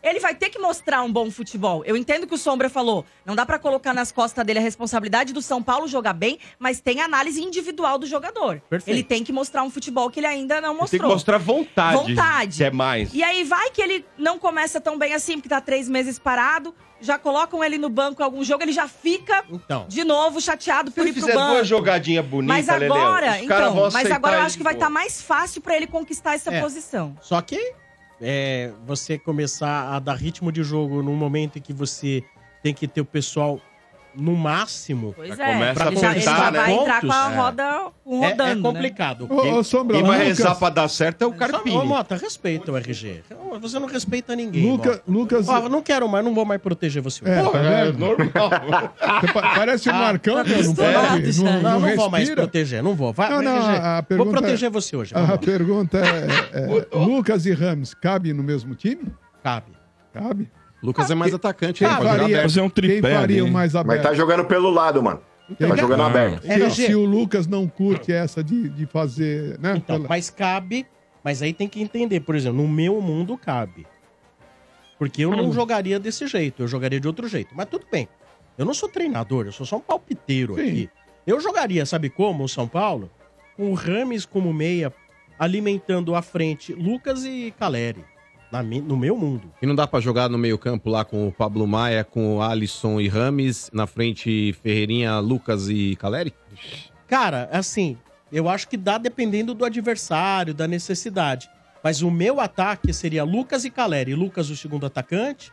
Ele 0.06 0.19
vai 0.19 0.36
ter 0.36 0.49
que 0.49 0.60
mostrar 0.60 1.02
um 1.02 1.11
bom 1.11 1.32
futebol. 1.32 1.84
Eu 1.86 1.98
entendo 1.98 2.27
que 2.27 2.34
o 2.36 2.38
Sombra 2.38 2.69
falou, 2.69 3.03
não 3.26 3.36
dá 3.36 3.45
pra 3.45 3.57
colocar 3.57 3.94
nas 3.94 4.11
costas 4.11 4.45
dele 4.45 4.60
a 4.60 4.61
responsabilidade 4.61 5.34
do 5.34 5.41
São 5.41 5.64
Paulo 5.64 5.88
jogar 5.88 6.14
bem, 6.14 6.38
mas 6.60 6.80
tem 6.80 7.02
análise 7.02 7.41
individual 7.41 7.98
do 7.98 8.06
jogador. 8.06 8.61
Perfeito. 8.69 8.95
Ele 8.95 9.03
tem 9.03 9.23
que 9.23 9.34
mostrar 9.34 9.64
um 9.64 9.69
futebol 9.69 10.10
que 10.11 10.19
ele 10.19 10.27
ainda 10.27 10.61
não 10.61 10.72
Tem 10.73 10.77
mostrou. 10.82 11.02
que 11.02 11.07
mostrar 11.07 11.38
vontade. 11.40 11.98
Vontade. 12.14 12.64
É 12.64 12.69
mais. 12.69 13.14
E 13.14 13.23
aí 13.23 13.44
vai 13.44 13.72
que 13.72 13.82
ele 13.82 14.06
não 14.18 14.38
começa 14.38 14.80
tão 14.80 14.98
bem 14.98 15.14
assim, 15.14 15.34
porque 15.36 15.49
tá 15.49 15.60
três 15.60 15.90
meses 15.90 16.19
parado, 16.19 16.73
já 17.02 17.18
colocam 17.18 17.64
ele 17.64 17.77
no 17.77 17.90
banco 17.90 18.22
em 18.22 18.26
algum 18.26 18.44
jogo, 18.44 18.64
ele 18.64 18.72
já 18.72 18.88
fica 18.88 19.44
Então. 19.52 19.86
de 19.88 20.03
novo 20.03 20.40
chateado 20.40 20.91
por 20.91 21.02
ele 21.02 21.10
ir 21.10 21.14
pro 21.14 21.27
banco. 21.34 21.52
duas 21.53 21.68
jogadinhas 21.68 22.26
bonitas, 22.26 22.56
Mas 22.56 22.69
agora, 22.69 23.26
caras 23.26 23.44
então, 23.44 23.90
mas 23.91 24.11
agora 24.11 24.36
eu 24.36 24.40
ele 24.40 24.45
acho 24.45 24.57
que 24.57 24.64
vai 24.64 24.73
estar 24.76 24.90
mais 24.90 25.22
fácil 25.22 25.61
pra 25.61 25.76
ele 25.76 25.88
conquistar 25.88 26.36
essa 26.36 26.53
É. 26.53 26.61
posição. 26.61 27.18
Só 27.22 27.41
que 27.41 27.73
é, 28.22 28.72
você 28.86 29.18
começar 29.18 29.94
a 29.94 30.00
dar 30.00 30.16
ritmo 30.16 30.52
de 30.52 30.64
jogo 30.64 31.02
num 31.02 31.16
momento 31.16 31.58
em 31.58 31.62
que 31.62 31.74
você 31.74 32.24
tem 32.64 32.74
que 32.74 32.88
ter 32.88 33.02
o 33.02 33.06
pessoal 33.06 33.60
no 34.18 34.36
máximo. 34.36 35.14
Pois 35.16 35.38
é. 35.40 35.54
começa 35.54 35.90
a 35.90 35.96
já, 35.96 36.18
já 36.20 36.52
né? 36.52 36.60
vai 36.60 36.74
entrar 36.74 37.02
com 37.02 37.12
a 37.12 37.28
roda 37.30 37.88
um 38.06 38.24
É, 38.24 38.30
rodando, 38.30 38.52
é 38.52 38.56
né? 38.56 38.62
complicado. 38.62 39.28
Ô, 39.30 39.56
ô, 39.58 39.64
Sombra, 39.64 39.98
Quem 39.98 40.06
vai 40.06 40.20
Lucas- 40.20 40.38
rezar 40.38 40.56
pra 40.56 40.70
dar 40.70 40.88
certo 40.88 41.24
é 41.24 41.26
o 41.28 41.34
Carpini. 41.34 41.76
Ô, 41.78 41.86
Mota, 41.86 42.16
respeita 42.16 42.72
o 42.72 42.78
RG. 42.78 43.24
Você 43.62 43.80
não 43.80 43.88
respeita 43.88 44.36
ninguém. 44.36 44.70
Luca, 44.72 44.90
Mota. 44.90 45.04
Lucas. 45.08 45.50
Ó, 45.50 45.70
não 45.70 45.82
quero 45.82 46.08
mais, 46.08 46.24
não 46.24 46.34
vou 46.34 46.46
mais 46.46 46.62
proteger 46.62 47.02
você. 47.02 47.28
É, 47.28 47.42
Pô, 47.44 47.50
tá 47.52 47.60
É 47.60 47.92
normal. 47.92 48.50
Parece 49.56 49.90
o 49.90 49.92
Ah, 49.92 49.96
Marcão, 50.00 50.36
tá 50.36 50.44
não 50.44 50.76
pode. 50.76 51.38
Não, 51.44 51.44
não, 51.46 51.62
não, 51.62 51.80
não, 51.80 51.96
vou 51.96 52.10
mais 52.10 52.30
proteger, 52.30 52.84
não 52.84 52.96
vou. 52.96 53.14
Vai, 53.14 53.30
Não, 53.30 53.42
não, 53.42 53.58
RG, 53.58 53.78
a 53.82 53.94
vou 53.96 54.04
pergunta 54.04 54.32
proteger 54.32 54.68
é- 54.68 54.70
você 54.70 54.96
hoje. 54.96 55.14
A 55.16 55.38
pergunta 55.38 55.98
é, 56.00 56.60
é, 56.60 56.68
Lucas 56.98 57.46
e 57.46 57.52
Ramos 57.54 57.94
cabem 57.94 58.34
no 58.34 58.44
mesmo 58.44 58.76
time? 58.76 59.04
Cabe. 59.44 59.72
Cabe. 60.14 60.50
Lucas 60.86 61.10
é 61.12 61.16
mais 61.16 61.34
atacante, 61.34 61.80
Quem 61.80 61.88
ele 61.88 61.98
pode 61.98 62.10
jogar 62.10 62.26
aberto. 62.26 62.41
Fazer 62.44 62.62
um 62.62 62.70
quem 62.70 62.84
tripé 62.84 63.14
faria 63.16 63.41
ali. 63.44 63.52
mais 63.52 63.74
Mas 63.74 63.76
aberto? 63.82 64.03
tá 64.03 64.14
jogando 64.14 64.45
pelo 64.45 64.70
lado, 64.70 65.02
mano. 65.03 65.20
Tá 65.60 65.76
jogando 65.76 65.98
Não. 65.99 66.06
aberto. 66.06 66.41
Se, 66.44 66.48
RG. 66.49 66.86
se 66.88 66.95
o 66.95 67.06
Lucas 67.06 67.45
não 67.48 67.68
curte 67.68 68.12
essa 68.12 68.44
de, 68.44 68.68
de 68.70 68.86
fazer, 68.86 69.60
né? 69.60 69.74
Então, 69.78 69.98
pela- 69.98 70.10
mas 70.10 70.30
cabe, 70.30 70.86
mas 71.24 71.41
aí 71.41 71.53
tem 71.53 71.68
que 71.68 71.82
entender, 71.82 72.20
por 72.22 72.36
exemplo, 72.36 72.57
no 72.62 72.68
meu 72.68 72.99
mundo 73.02 73.38
cabe. 73.38 73.86
Porque 74.98 75.24
eu 75.26 75.30
Hum. 75.32 75.36
não 75.36 75.52
jogaria 75.53 75.99
desse 75.99 76.26
jeito, 76.28 76.64
eu 76.64 76.68
jogaria 76.68 76.99
de 76.99 77.07
outro 77.07 77.28
jeito. 77.28 77.49
Mas 77.56 77.68
tudo 77.68 77.86
bem. 77.91 78.07
Eu 78.57 78.66
não 78.66 78.74
sou 78.74 78.88
treinador, 78.88 79.45
eu 79.45 79.52
sou 79.52 79.66
só 79.66 79.76
um 79.78 79.82
palpiteiro 79.82 80.56
Sim. 80.56 80.62
aqui. 80.62 80.90
Eu 81.28 81.40
jogaria, 81.41 81.86
sabe 81.86 82.10
como, 82.10 82.44
o 82.44 82.49
São 82.49 82.68
Paulo? 82.68 83.12
Com 83.57 83.72
o 83.72 83.74
Rames 83.74 84.26
como 84.26 84.53
meia, 84.53 84.94
alimentando 85.38 86.16
à 86.16 86.22
frente 86.22 86.74
Lucas 86.74 87.26
e 87.26 87.53
Caleri. 87.60 88.03
Na 88.56 88.64
no 88.64 88.95
meu 88.95 89.18
mundo. 89.18 89.52
E 89.61 89.65
não 89.65 89.76
dá 89.76 89.86
pra 89.86 89.99
jogar 89.99 90.30
no 90.30 90.38
meio-campo 90.38 90.90
lá 90.90 91.03
com 91.03 91.27
o 91.27 91.32
Pablo 91.32 91.68
Maia, 91.68 92.03
com 92.06 92.38
o 92.38 92.41
Alisson 92.41 93.02
e 93.02 93.07
Rames, 93.10 93.69
na 93.73 93.86
frente 93.86 94.53
Ferreirinha, 94.64 95.19
Lucas 95.19 95.68
e 95.69 95.95
Caleri? 95.98 96.34
Cara, 97.07 97.49
assim, 97.52 97.98
eu 98.32 98.48
acho 98.48 98.68
que 98.69 98.77
dá 98.77 98.98
dependendo 98.98 99.53
do 99.53 99.65
adversário, 99.65 100.53
da 100.53 100.68
necessidade. 100.68 101.49
Mas 101.84 102.02
o 102.02 102.10
meu 102.10 102.40
ataque 102.40 102.94
seria 102.94 103.23
Lucas 103.23 103.65
e 103.65 103.69
Caleri. 103.69 104.15
Lucas, 104.15 104.49
o 104.49 104.56
segundo 104.56 104.86
atacante, 104.86 105.52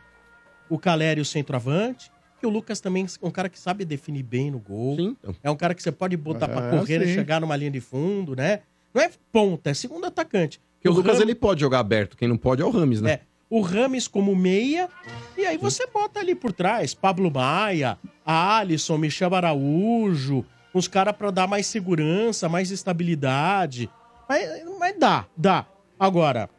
o 0.69 0.79
Caleri, 0.79 1.19
o 1.21 1.25
centroavante. 1.25 2.11
Que 2.39 2.47
o 2.47 2.49
Lucas 2.49 2.79
também 2.81 3.05
é 3.05 3.25
um 3.25 3.31
cara 3.31 3.47
que 3.49 3.59
sabe 3.59 3.85
definir 3.85 4.23
bem 4.23 4.49
no 4.51 4.59
gol. 4.59 4.95
Sim. 4.95 5.15
então. 5.19 5.35
É 5.43 5.51
um 5.51 5.55
cara 5.55 5.73
que 5.73 5.83
você 5.83 5.91
pode 5.91 6.15
botar 6.17 6.47
pra 6.47 6.67
É, 6.67 6.69
correr 6.77 7.01
e 7.03 7.07
sim. 7.07 7.13
chegar 7.13 7.39
numa 7.39 7.55
linha 7.55 7.71
de 7.71 7.79
fundo, 7.79 8.35
né? 8.35 8.61
Não 8.93 9.01
é 9.01 9.09
ponta, 9.31 9.69
é 9.69 9.73
segundo 9.73 10.05
atacante. 10.05 10.59
Porque 10.83 10.89
o 10.89 10.91
Lucas 11.01 11.15
Ram- 11.17 11.21
ele 11.23 11.33
pode 11.35 11.61
jogar 11.61 11.79
aberto, 11.79 12.17
quem 12.17 12.27
não 12.27 12.35
pode 12.37 12.61
é 12.61 12.65
o 12.65 12.69
Rames, 12.69 12.99
né? 13.01 13.11
É, 13.13 13.19
o 13.49 13.61
Rames 13.61 14.05
como 14.05 14.35
meia, 14.35 14.89
e 15.37 15.45
aí 15.45 15.57
você 15.57 15.87
bota 15.87 16.19
ali 16.19 16.35
por 16.35 16.51
trás 16.51 16.93
Pablo 16.93 17.31
Maia, 17.31 17.97
Alisson, 18.25 18.97
Michel 18.97 19.33
Araújo, 19.33 20.45
uns 20.75 20.87
caras 20.89 21.15
pra 21.15 21.31
dar 21.31 21.47
mais 21.47 21.67
segurança, 21.67 22.49
mais 22.49 22.69
estabilidade. 22.69 23.89
Mas, 24.27 24.45
mas 24.77 24.99
dá, 24.99 25.25
dá. 25.37 25.65
Agora, 25.97 26.49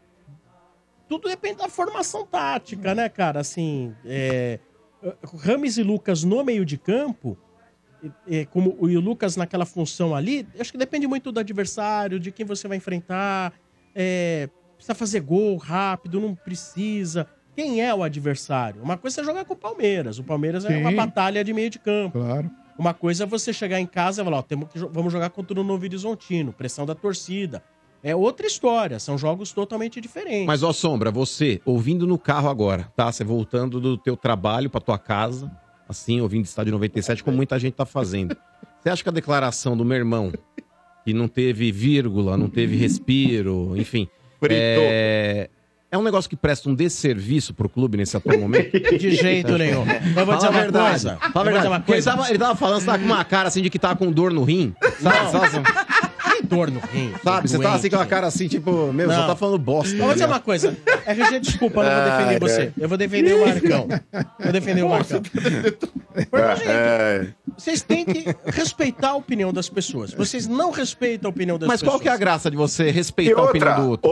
tudo 1.09 1.29
depende 1.29 1.59
da 1.59 1.69
formação 1.69 2.25
tática, 2.27 2.95
né, 2.95 3.09
cara? 3.11 3.41
Assim, 3.41 3.95
é, 4.07 4.59
Rames 5.43 5.77
e 5.77 5.83
Lucas 5.83 6.25
no 6.25 6.43
meio 6.43 6.65
de 6.65 6.79
campo, 6.79 7.37
é, 8.27 8.45
como 8.47 8.75
o 8.79 8.89
e 8.89 8.97
o 8.97 9.01
Lucas 9.01 9.37
naquela 9.37 9.67
função 9.67 10.15
ali, 10.15 10.47
acho 10.59 10.73
que 10.73 10.79
depende 10.79 11.07
muito 11.07 11.31
do 11.31 11.41
adversário, 11.41 12.19
de 12.19 12.31
quem 12.33 12.47
você 12.47 12.67
vai 12.69 12.77
enfrentar. 12.79 13.53
É, 13.95 14.49
precisa 14.77 14.95
fazer 14.95 15.21
gol 15.21 15.57
rápido, 15.57 16.21
não 16.21 16.35
precisa. 16.35 17.27
Quem 17.55 17.81
é 17.81 17.95
o 17.95 18.03
adversário? 18.03 18.83
Uma 18.83 18.97
coisa 18.97 19.21
é 19.21 19.25
jogar 19.25 19.45
com 19.45 19.55
o 19.55 19.57
Palmeiras. 19.57 20.19
O 20.19 20.25
Palmeiras 20.25 20.65
é 20.65 20.69
Sim. 20.69 20.81
uma 20.81 20.93
batalha 20.93 21.45
de 21.45 21.53
meio 21.53 21.71
de 21.71 21.79
campo. 21.79 22.19
Claro. 22.19 22.51
Uma 22.77 22.93
coisa 22.93 23.23
é 23.23 23.27
você 23.27 23.53
chegar 23.53 23.79
em 23.79 23.87
casa 23.87 24.21
e 24.21 24.25
falar, 24.25 24.39
ó, 24.39 24.43
temos 24.43 24.69
que, 24.69 24.79
vamos 24.79 25.13
jogar 25.13 25.31
contra 25.31 25.59
o 25.59 25.63
Novo 25.63 25.85
Horizontino, 25.85 26.53
pressão 26.53 26.85
da 26.85 26.95
torcida. 26.95 27.63
É 28.03 28.15
outra 28.15 28.47
história, 28.47 28.99
são 28.99 29.17
jogos 29.17 29.53
totalmente 29.53 30.01
diferentes. 30.01 30.47
Mas, 30.47 30.63
ó, 30.63 30.73
Sombra, 30.73 31.11
você, 31.11 31.63
ouvindo 31.65 32.07
no 32.07 32.19
carro 32.19 32.51
agora, 32.51 32.93
tá? 32.95 33.11
Você 33.11 33.25
voltando 33.25 33.81
do 33.81 33.97
teu 33.97 34.17
trabalho 34.17 34.69
pra 34.69 34.81
tua 34.81 34.99
casa, 34.99 35.51
assim, 35.89 36.21
ouvindo 36.21 36.45
Estádio 36.45 36.73
97, 36.73 37.25
como 37.25 37.37
muita 37.37 37.59
gente 37.59 37.75
tá 37.75 37.87
fazendo. 37.87 38.37
Você 38.81 38.91
acha 38.91 39.03
que 39.03 39.09
a 39.09 39.13
declaração 39.13 39.75
do 39.75 39.85
meu 39.85 39.97
irmão, 39.97 40.33
que 41.05 41.13
não 41.13 41.29
teve 41.29 41.71
vírgula, 41.71 42.37
não 42.37 42.49
teve 42.49 42.77
respiro, 42.77 43.75
enfim, 43.77 44.09
é... 44.51 45.49
é 45.91 45.99
um 45.99 46.03
negócio 46.03 46.29
que 46.31 46.37
presta 46.37 46.69
um 46.69 46.75
desserviço 46.75 47.53
pro 47.55 47.69
clube 47.69 47.97
nesse 47.97 48.17
atual 48.17 48.39
momento? 48.39 48.79
De 48.99 49.11
jeito 49.15 49.57
nenhum. 49.59 49.85
Eu 50.17 50.27
vou 50.27 50.35
dizer 50.37 50.47
a 50.49 50.51
uma 50.51 50.61
verdade. 50.61 50.89
coisa. 50.91 51.17
Fala 51.17 51.41
a 51.41 51.45
verdade. 51.45 51.67
uma 51.69 51.81
Porque 51.81 51.93
Ele 51.93 52.03
coisa. 52.03 52.11
tava, 52.17 52.29
ele 52.31 52.39
tava 52.39 52.57
falando, 52.57 52.81
você 52.81 52.87
tava 52.87 52.99
com 52.99 53.05
uma 53.05 53.25
cara 53.25 53.49
assim 53.49 53.63
de 53.63 53.71
que 53.71 53.79
tava 53.79 53.97
com 53.97 54.11
dor 54.11 54.33
no 54.33 54.45
rim. 54.45 54.75
Sabe? 55.01 55.31
Sabe? 55.31 55.65
Que 56.37 56.43
dor 56.47 56.71
no 56.71 56.81
rim. 56.81 57.13
Sabe? 57.23 57.49
Você 57.49 57.59
tava 57.59 57.77
assim 57.77 57.89
com 57.91 57.97
uma 57.97 58.07
cara 58.07 58.27
assim, 58.27 58.49
tipo, 58.49 58.93
meu, 58.93 59.09
só 59.09 59.19
Não. 59.21 59.27
tá 59.29 59.37
falando 59.37 59.59
bosta. 59.59 59.95
Eu 59.97 60.05
vou 60.05 60.13
dizer 60.15 60.27
uma 60.27 60.41
coisa. 60.41 60.77
RG, 61.07 61.39
desculpa, 61.41 61.81
eu 61.83 61.85
não 61.85 61.95
vou 61.95 62.05
defender 62.11 62.33
Ai, 62.35 62.39
você. 62.41 62.61
ai. 62.63 62.73
Eu 62.79 62.89
vou 62.89 62.99
defender 62.99 63.35
o 63.35 63.41
Marcão. 63.47 63.89
Vou 64.41 64.53
defender 64.53 64.83
o 64.83 64.89
Marcão. 64.89 65.23
Gente, 65.25 66.69
É, 66.69 67.27
vocês 67.57 67.83
têm 67.83 68.05
que 68.05 68.25
respeitar 68.47 69.11
a 69.11 69.15
opinião 69.17 69.53
das 69.53 69.69
pessoas. 69.69 70.13
Vocês 70.13 70.47
não 70.47 70.71
respeitam 70.71 71.29
a 71.29 71.31
opinião 71.31 71.59
das 71.59 71.67
Mas 71.69 71.81
pessoas. 71.81 71.95
qual 71.97 72.01
que 72.01 72.09
é 72.09 72.13
a 72.13 72.17
graça 72.17 72.51
de 72.51 72.57
você 72.57 72.91
respeitar 72.91 73.41
a 73.41 73.45
opinião 73.45 73.71
outra, 73.71 73.83
do 73.83 73.91
outro? 73.91 74.11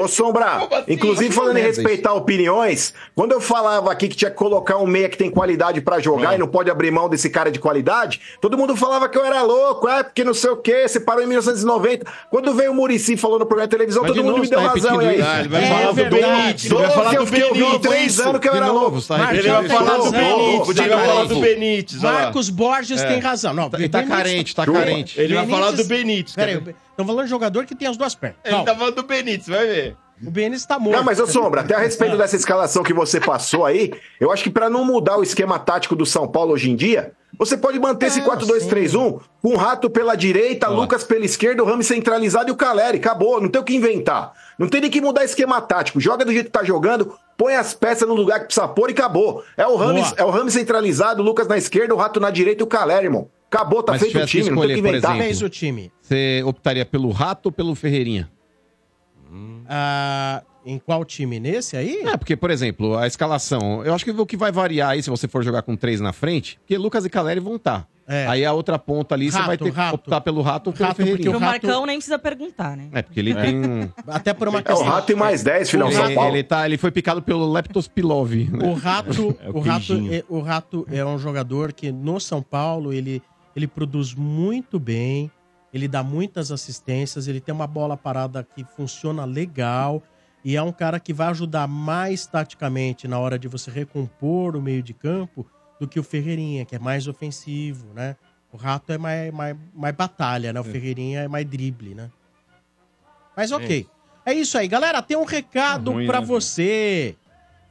ô, 0.00 0.04
ô 0.04 0.08
Sombra, 0.08 0.68
inclusive 0.88 1.28
Acho 1.28 1.36
falando 1.36 1.56
em 1.56 1.62
merda 1.62 1.68
respeitar 1.76 2.12
opiniões, 2.14 2.92
quando 3.14 3.32
eu 3.32 3.40
falava 3.40 3.90
aqui 3.92 4.08
que 4.08 4.16
tinha 4.16 4.30
que 4.30 4.36
colocar 4.36 4.78
um 4.78 4.86
meia 4.86 5.08
que 5.08 5.16
tem 5.16 5.30
qualidade 5.30 5.80
pra 5.80 5.98
jogar 6.00 6.34
e 6.34 6.38
não 6.38 6.46
pode 6.48 6.70
abrir 6.70 6.90
mão 6.90 7.08
desse 7.08 7.28
cara 7.30 7.50
de 7.50 7.58
qualidade, 7.58 8.20
todo 8.40 8.56
mundo 8.56 8.76
falava 8.76 9.08
que 9.08 9.18
eu 9.18 9.24
era 9.24 9.42
louco, 9.42 9.88
é 9.88 10.02
porque 10.02 10.24
não 10.24 10.34
sei 10.34 10.50
o 10.50 10.56
quê, 10.56 10.86
você 10.88 11.00
parou 11.00 11.22
em 11.22 11.26
1990. 11.26 12.06
Quando 12.30 12.54
veio 12.54 12.72
o 12.72 12.74
Murici 12.74 13.16
falou 13.16 13.38
no 13.38 13.46
programa 13.46 13.68
de 13.68 13.70
televisão, 13.76 14.02
Mas 14.02 14.08
todo 14.10 14.16
de 14.16 14.22
mundo 14.22 14.32
novo 14.32 14.42
me 14.44 14.48
deu 14.50 14.60
tá 14.60 14.68
razão. 14.68 14.98
Aí? 15.00 15.20
Ah, 15.20 15.40
ele 15.40 15.48
vai 15.48 15.64
É 15.64 15.66
falar 15.68 15.92
do. 15.92 15.94
Benítez. 15.94 16.64
Ele 16.64 16.74
vai 16.74 16.82
Doze 16.84 16.94
falar 16.94 17.14
eu 17.14 17.14
do 17.14 17.20
ouvindo 17.20 17.54
Benítez. 17.54 17.80
três 17.80 18.20
anos 18.20 18.40
que 18.40 18.48
eu 18.48 18.54
era 18.54 18.70
louco. 18.70 18.98
Ele 18.98 19.48
vai 19.50 19.68
falar 19.68 19.96
do. 19.98 20.10
Benítez. 20.10 20.78
Ele 20.78 20.88
vai 20.88 21.06
falar 21.06 21.24
do. 21.24 21.40
Benítez. 21.40 22.02
Marcos 22.02 22.50
Borges 22.50 22.83
tem 22.88 23.18
razão. 23.20 23.52
Não, 23.54 23.70
Ele 23.74 23.88
tá 23.88 23.98
Benítez- 23.98 24.08
carente, 24.18 24.54
tá 24.54 24.64
Chupa. 24.64 24.78
carente. 24.78 25.20
Ele 25.20 25.34
vai 25.34 25.46
falar 25.46 25.70
do 25.72 25.84
Benítez-. 25.84 26.34
Peraí, 26.34 26.54
estão 26.90 27.06
falando 27.06 27.24
de 27.24 27.30
jogador 27.30 27.64
que 27.66 27.74
tem 27.74 27.88
as 27.88 27.96
duas 27.96 28.14
pernas. 28.14 28.38
Ele 28.44 28.50
Calma. 28.54 28.66
tá 28.66 28.74
falando 28.76 28.94
do 28.96 29.02
Benítez, 29.02 29.46
vai 29.48 29.66
ver. 29.66 29.96
O 30.22 30.30
Benítez 30.30 30.64
tá 30.66 30.78
morto. 30.78 30.96
Não, 30.96 31.04
mas 31.04 31.18
ô 31.18 31.26
Sombra, 31.26 31.62
até 31.62 31.74
a 31.74 31.78
respeito 31.78 32.16
dessa 32.18 32.36
escalação 32.36 32.82
que 32.82 32.92
você 32.92 33.20
passou 33.20 33.64
aí, 33.64 33.92
eu 34.20 34.30
acho 34.32 34.42
que 34.44 34.50
pra 34.50 34.70
não 34.70 34.84
mudar 34.84 35.16
o 35.18 35.22
esquema 35.22 35.58
tático 35.58 35.96
do 35.96 36.06
São 36.06 36.26
Paulo 36.28 36.52
hoje 36.52 36.70
em 36.70 36.76
dia, 36.76 37.12
você 37.36 37.56
pode 37.56 37.78
manter 37.80 38.06
esse 38.06 38.20
Ah, 38.20 38.36
4-2-3-1 38.36 39.20
com 39.42 39.48
o 39.48 39.56
Rato 39.56 39.90
pela 39.90 40.14
direita, 40.14 40.68
Lucas 40.68 41.02
pela 41.02 41.24
esquerda, 41.24 41.62
o 41.62 41.66
Ramos 41.66 41.86
centralizado 41.86 42.48
e 42.48 42.52
o 42.52 42.56
Caleri. 42.56 42.98
Acabou, 42.98 43.40
não 43.40 43.48
tem 43.48 43.60
o 43.60 43.64
que 43.64 43.74
inventar. 43.74 44.32
Não 44.58 44.68
tem 44.68 44.80
nem 44.80 44.90
que 44.90 45.00
mudar 45.00 45.24
esquema 45.24 45.60
tático. 45.60 46.00
Joga 46.00 46.24
do 46.24 46.32
jeito 46.32 46.46
que 46.46 46.52
tá 46.52 46.62
jogando, 46.62 47.12
põe 47.36 47.56
as 47.56 47.74
peças 47.74 48.06
no 48.06 48.14
lugar 48.14 48.38
que 48.38 48.46
precisa 48.46 48.68
pôr 48.68 48.88
e 48.90 48.92
acabou. 48.92 49.42
É 49.56 49.66
o 49.66 49.74
Ramos, 49.74 50.10
Boa. 50.10 50.14
é 50.16 50.24
o 50.24 50.30
Ramos 50.30 50.52
centralizado, 50.52 51.22
o 51.22 51.24
Lucas 51.24 51.48
na 51.48 51.58
esquerda, 51.58 51.92
o 51.92 51.98
Rato 51.98 52.20
na 52.20 52.30
direita 52.30 52.62
e 52.62 52.64
o 52.64 52.68
Caleri, 52.68 53.06
irmão. 53.06 53.28
Acabou, 53.50 53.82
tá 53.82 53.92
Mas 53.92 54.02
feito 54.02 54.18
o 54.18 54.26
time, 54.26 54.50
não 54.50 54.56
tem 54.56 54.64
o 54.64 54.66
que 54.66 54.72
escolher, 54.74 54.78
inventar. 54.90 55.10
exemplo, 55.12 55.26
Fez 55.26 55.42
o 55.42 55.48
time. 55.48 55.92
Você 56.00 56.42
optaria 56.44 56.84
pelo 56.86 57.10
Rato 57.10 57.46
ou 57.46 57.52
pelo 57.52 57.74
Ferreirinha? 57.74 58.30
Ah, 59.68 60.42
em 60.64 60.78
qual 60.78 61.04
time? 61.04 61.38
Nesse 61.40 61.76
aí? 61.76 62.02
É, 62.06 62.16
porque, 62.16 62.36
por 62.36 62.50
exemplo, 62.50 62.96
a 62.96 63.06
escalação, 63.06 63.84
eu 63.84 63.94
acho 63.94 64.04
que 64.04 64.10
o 64.10 64.26
que 64.26 64.36
vai 64.36 64.50
variar 64.52 64.90
aí 64.90 65.02
se 65.02 65.10
você 65.10 65.28
for 65.28 65.42
jogar 65.42 65.62
com 65.62 65.76
três 65.76 66.00
na 66.00 66.12
frente, 66.12 66.58
porque 66.60 66.76
Lucas 66.78 67.04
e 67.04 67.10
Caleri 67.10 67.40
vão 67.40 67.56
estar. 67.56 67.86
É. 68.06 68.26
Aí 68.26 68.44
a 68.44 68.52
outra 68.52 68.78
ponta 68.78 69.14
ali, 69.14 69.30
você 69.30 69.38
Rato, 69.38 69.46
vai 69.46 69.56
ter 69.56 69.70
Rato. 69.72 69.88
que 69.88 69.94
optar 69.94 70.20
pelo 70.20 70.42
Rato 70.42 70.66
ou 70.68 70.72
pelo 70.74 70.88
Rato, 70.88 70.96
porque 70.96 71.10
Ferreirinha. 71.10 71.30
o 71.36 71.40
Rato- 71.40 71.66
Marcão 71.66 71.86
nem 71.86 71.96
precisa 71.96 72.18
perguntar, 72.18 72.76
né? 72.76 72.88
É, 72.92 73.00
porque 73.00 73.18
ele 73.18 73.34
tem 73.34 73.56
um... 73.64 73.88
Até 74.06 74.34
por 74.34 74.46
uma 74.46 74.58
É 74.58 74.60
o 74.60 74.64
questão. 74.64 74.86
Rato 74.86 75.10
e 75.10 75.14
mais 75.14 75.42
10, 75.42 75.70
filhão, 75.70 75.90
São 75.90 76.04
ele, 76.04 76.14
Paulo. 76.14 76.30
ele 76.36 76.42
tá, 76.42 76.66
ele 76.66 76.76
foi 76.76 76.90
picado 76.90 77.22
pelo 77.22 77.50
Leptospilov. 77.50 78.34
Né? 78.34 78.68
O 78.68 78.74
Rato, 78.74 79.34
É 79.40 79.48
o 79.48 79.56
o, 79.56 79.60
Rato 79.60 79.86
queijinho. 79.86 80.14
é, 80.14 80.24
o 80.28 80.40
Rato 80.40 80.86
é 80.90 81.02
um 81.02 81.18
jogador 81.18 81.72
que 81.72 81.90
no 81.90 82.20
São 82.20 82.42
Paulo 82.42 82.92
ele, 82.92 83.22
ele 83.56 83.66
produz 83.66 84.12
muito 84.14 84.78
bem, 84.78 85.30
ele 85.74 85.88
dá 85.88 86.04
muitas 86.04 86.52
assistências, 86.52 87.26
ele 87.26 87.40
tem 87.40 87.52
uma 87.52 87.66
bola 87.66 87.96
parada 87.96 88.46
que 88.54 88.64
funciona 88.64 89.24
legal 89.24 90.00
e 90.44 90.56
é 90.56 90.62
um 90.62 90.70
cara 90.70 91.00
que 91.00 91.12
vai 91.12 91.26
ajudar 91.28 91.66
mais 91.66 92.26
taticamente 92.26 93.08
na 93.08 93.18
hora 93.18 93.36
de 93.36 93.48
você 93.48 93.72
recompor 93.72 94.54
o 94.54 94.62
meio 94.62 94.84
de 94.84 94.94
campo 94.94 95.44
do 95.80 95.88
que 95.88 95.98
o 95.98 96.04
Ferreirinha, 96.04 96.64
que 96.64 96.76
é 96.76 96.78
mais 96.78 97.08
ofensivo, 97.08 97.88
né? 97.92 98.14
O 98.52 98.56
Rato 98.56 98.92
é 98.92 98.98
mais, 98.98 99.34
mais, 99.34 99.56
mais 99.74 99.96
batalha, 99.96 100.52
né? 100.52 100.60
O 100.60 100.64
Ferreirinha 100.64 101.22
é 101.22 101.28
mais 101.28 101.44
drible, 101.44 101.92
né? 101.92 102.08
Mas 103.36 103.50
ok. 103.50 103.88
É 104.24 104.32
isso 104.32 104.56
aí, 104.56 104.68
galera. 104.68 105.02
Tem 105.02 105.16
um 105.16 105.24
recado 105.24 106.00
É 106.00 106.06
pra 106.06 106.20
né, 106.20 106.26
você. 106.26 107.16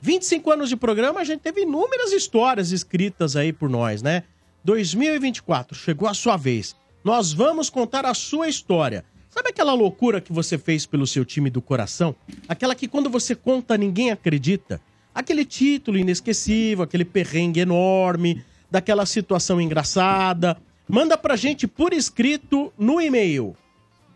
25 0.01 0.51
anos 0.51 0.67
de 0.67 0.75
programa, 0.75 1.21
a 1.21 1.23
gente 1.23 1.39
teve 1.39 1.61
inúmeras 1.61 2.11
histórias 2.11 2.73
escritas 2.73 3.37
aí 3.37 3.53
por 3.53 3.69
nós, 3.69 4.01
né? 4.01 4.23
2024, 4.65 5.73
chegou 5.73 6.09
a 6.09 6.13
sua 6.13 6.35
vez. 6.35 6.75
Nós 7.03 7.33
vamos 7.33 7.69
contar 7.69 8.05
a 8.05 8.13
sua 8.13 8.47
história. 8.47 9.03
Sabe 9.29 9.49
aquela 9.49 9.73
loucura 9.73 10.21
que 10.21 10.31
você 10.31 10.57
fez 10.57 10.85
pelo 10.85 11.05
seu 11.05 11.25
time 11.25 11.49
do 11.49 11.61
coração? 11.61 12.15
Aquela 12.47 12.73
que 12.75 12.87
quando 12.87 13.09
você 13.09 13.35
conta 13.35 13.77
ninguém 13.77 14.11
acredita? 14.11 14.79
Aquele 15.13 15.43
título 15.43 15.97
inesquecível, 15.97 16.81
aquele 16.83 17.03
perrengue 17.03 17.59
enorme, 17.59 18.41
daquela 18.71 19.05
situação 19.05 19.59
engraçada. 19.59 20.55
Manda 20.87 21.17
pra 21.17 21.35
gente 21.35 21.67
por 21.67 21.91
escrito 21.93 22.71
no 22.77 23.01
e-mail 23.01 23.53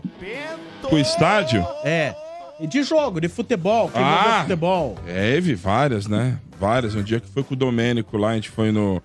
O 0.91 0.97
estádio? 0.99 1.67
É. 1.83 2.15
E 2.61 2.67
de 2.67 2.83
jogo, 2.83 3.21
de 3.21 3.29
futebol, 3.29 3.89
que 3.89 3.99
envolveu 3.99 4.31
Ah, 4.31 4.41
futebol. 4.43 4.97
Teve 5.05 5.55
várias, 5.55 6.07
né? 6.07 6.39
Várias. 6.59 6.95
Um 6.95 7.03
dia 7.03 7.19
que 7.19 7.27
foi 7.29 7.43
com 7.43 7.55
o 7.55 7.57
Domênico 7.57 8.17
lá, 8.17 8.31
a 8.31 8.35
gente 8.35 8.51
foi 8.51 8.71
no. 8.71 8.97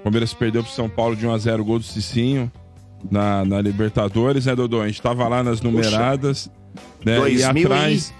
O 0.00 0.02
Palmeiras 0.02 0.34
perdeu 0.34 0.62
pro 0.62 0.72
São 0.72 0.88
Paulo 0.88 1.16
de 1.16 1.26
1x0 1.26 1.62
gol 1.62 1.78
do 1.78 1.84
Cicinho 1.84 2.50
na, 3.10 3.44
na 3.44 3.60
Libertadores, 3.62 4.46
né, 4.46 4.54
Dodô? 4.54 4.80
A 4.82 4.86
gente 4.88 5.00
tava 5.00 5.26
lá 5.28 5.42
nas 5.42 5.60
numeradas, 5.60 6.50
né? 7.04 7.16
2000 7.18 7.38
E 7.38 7.44
atrás. 7.64 8.14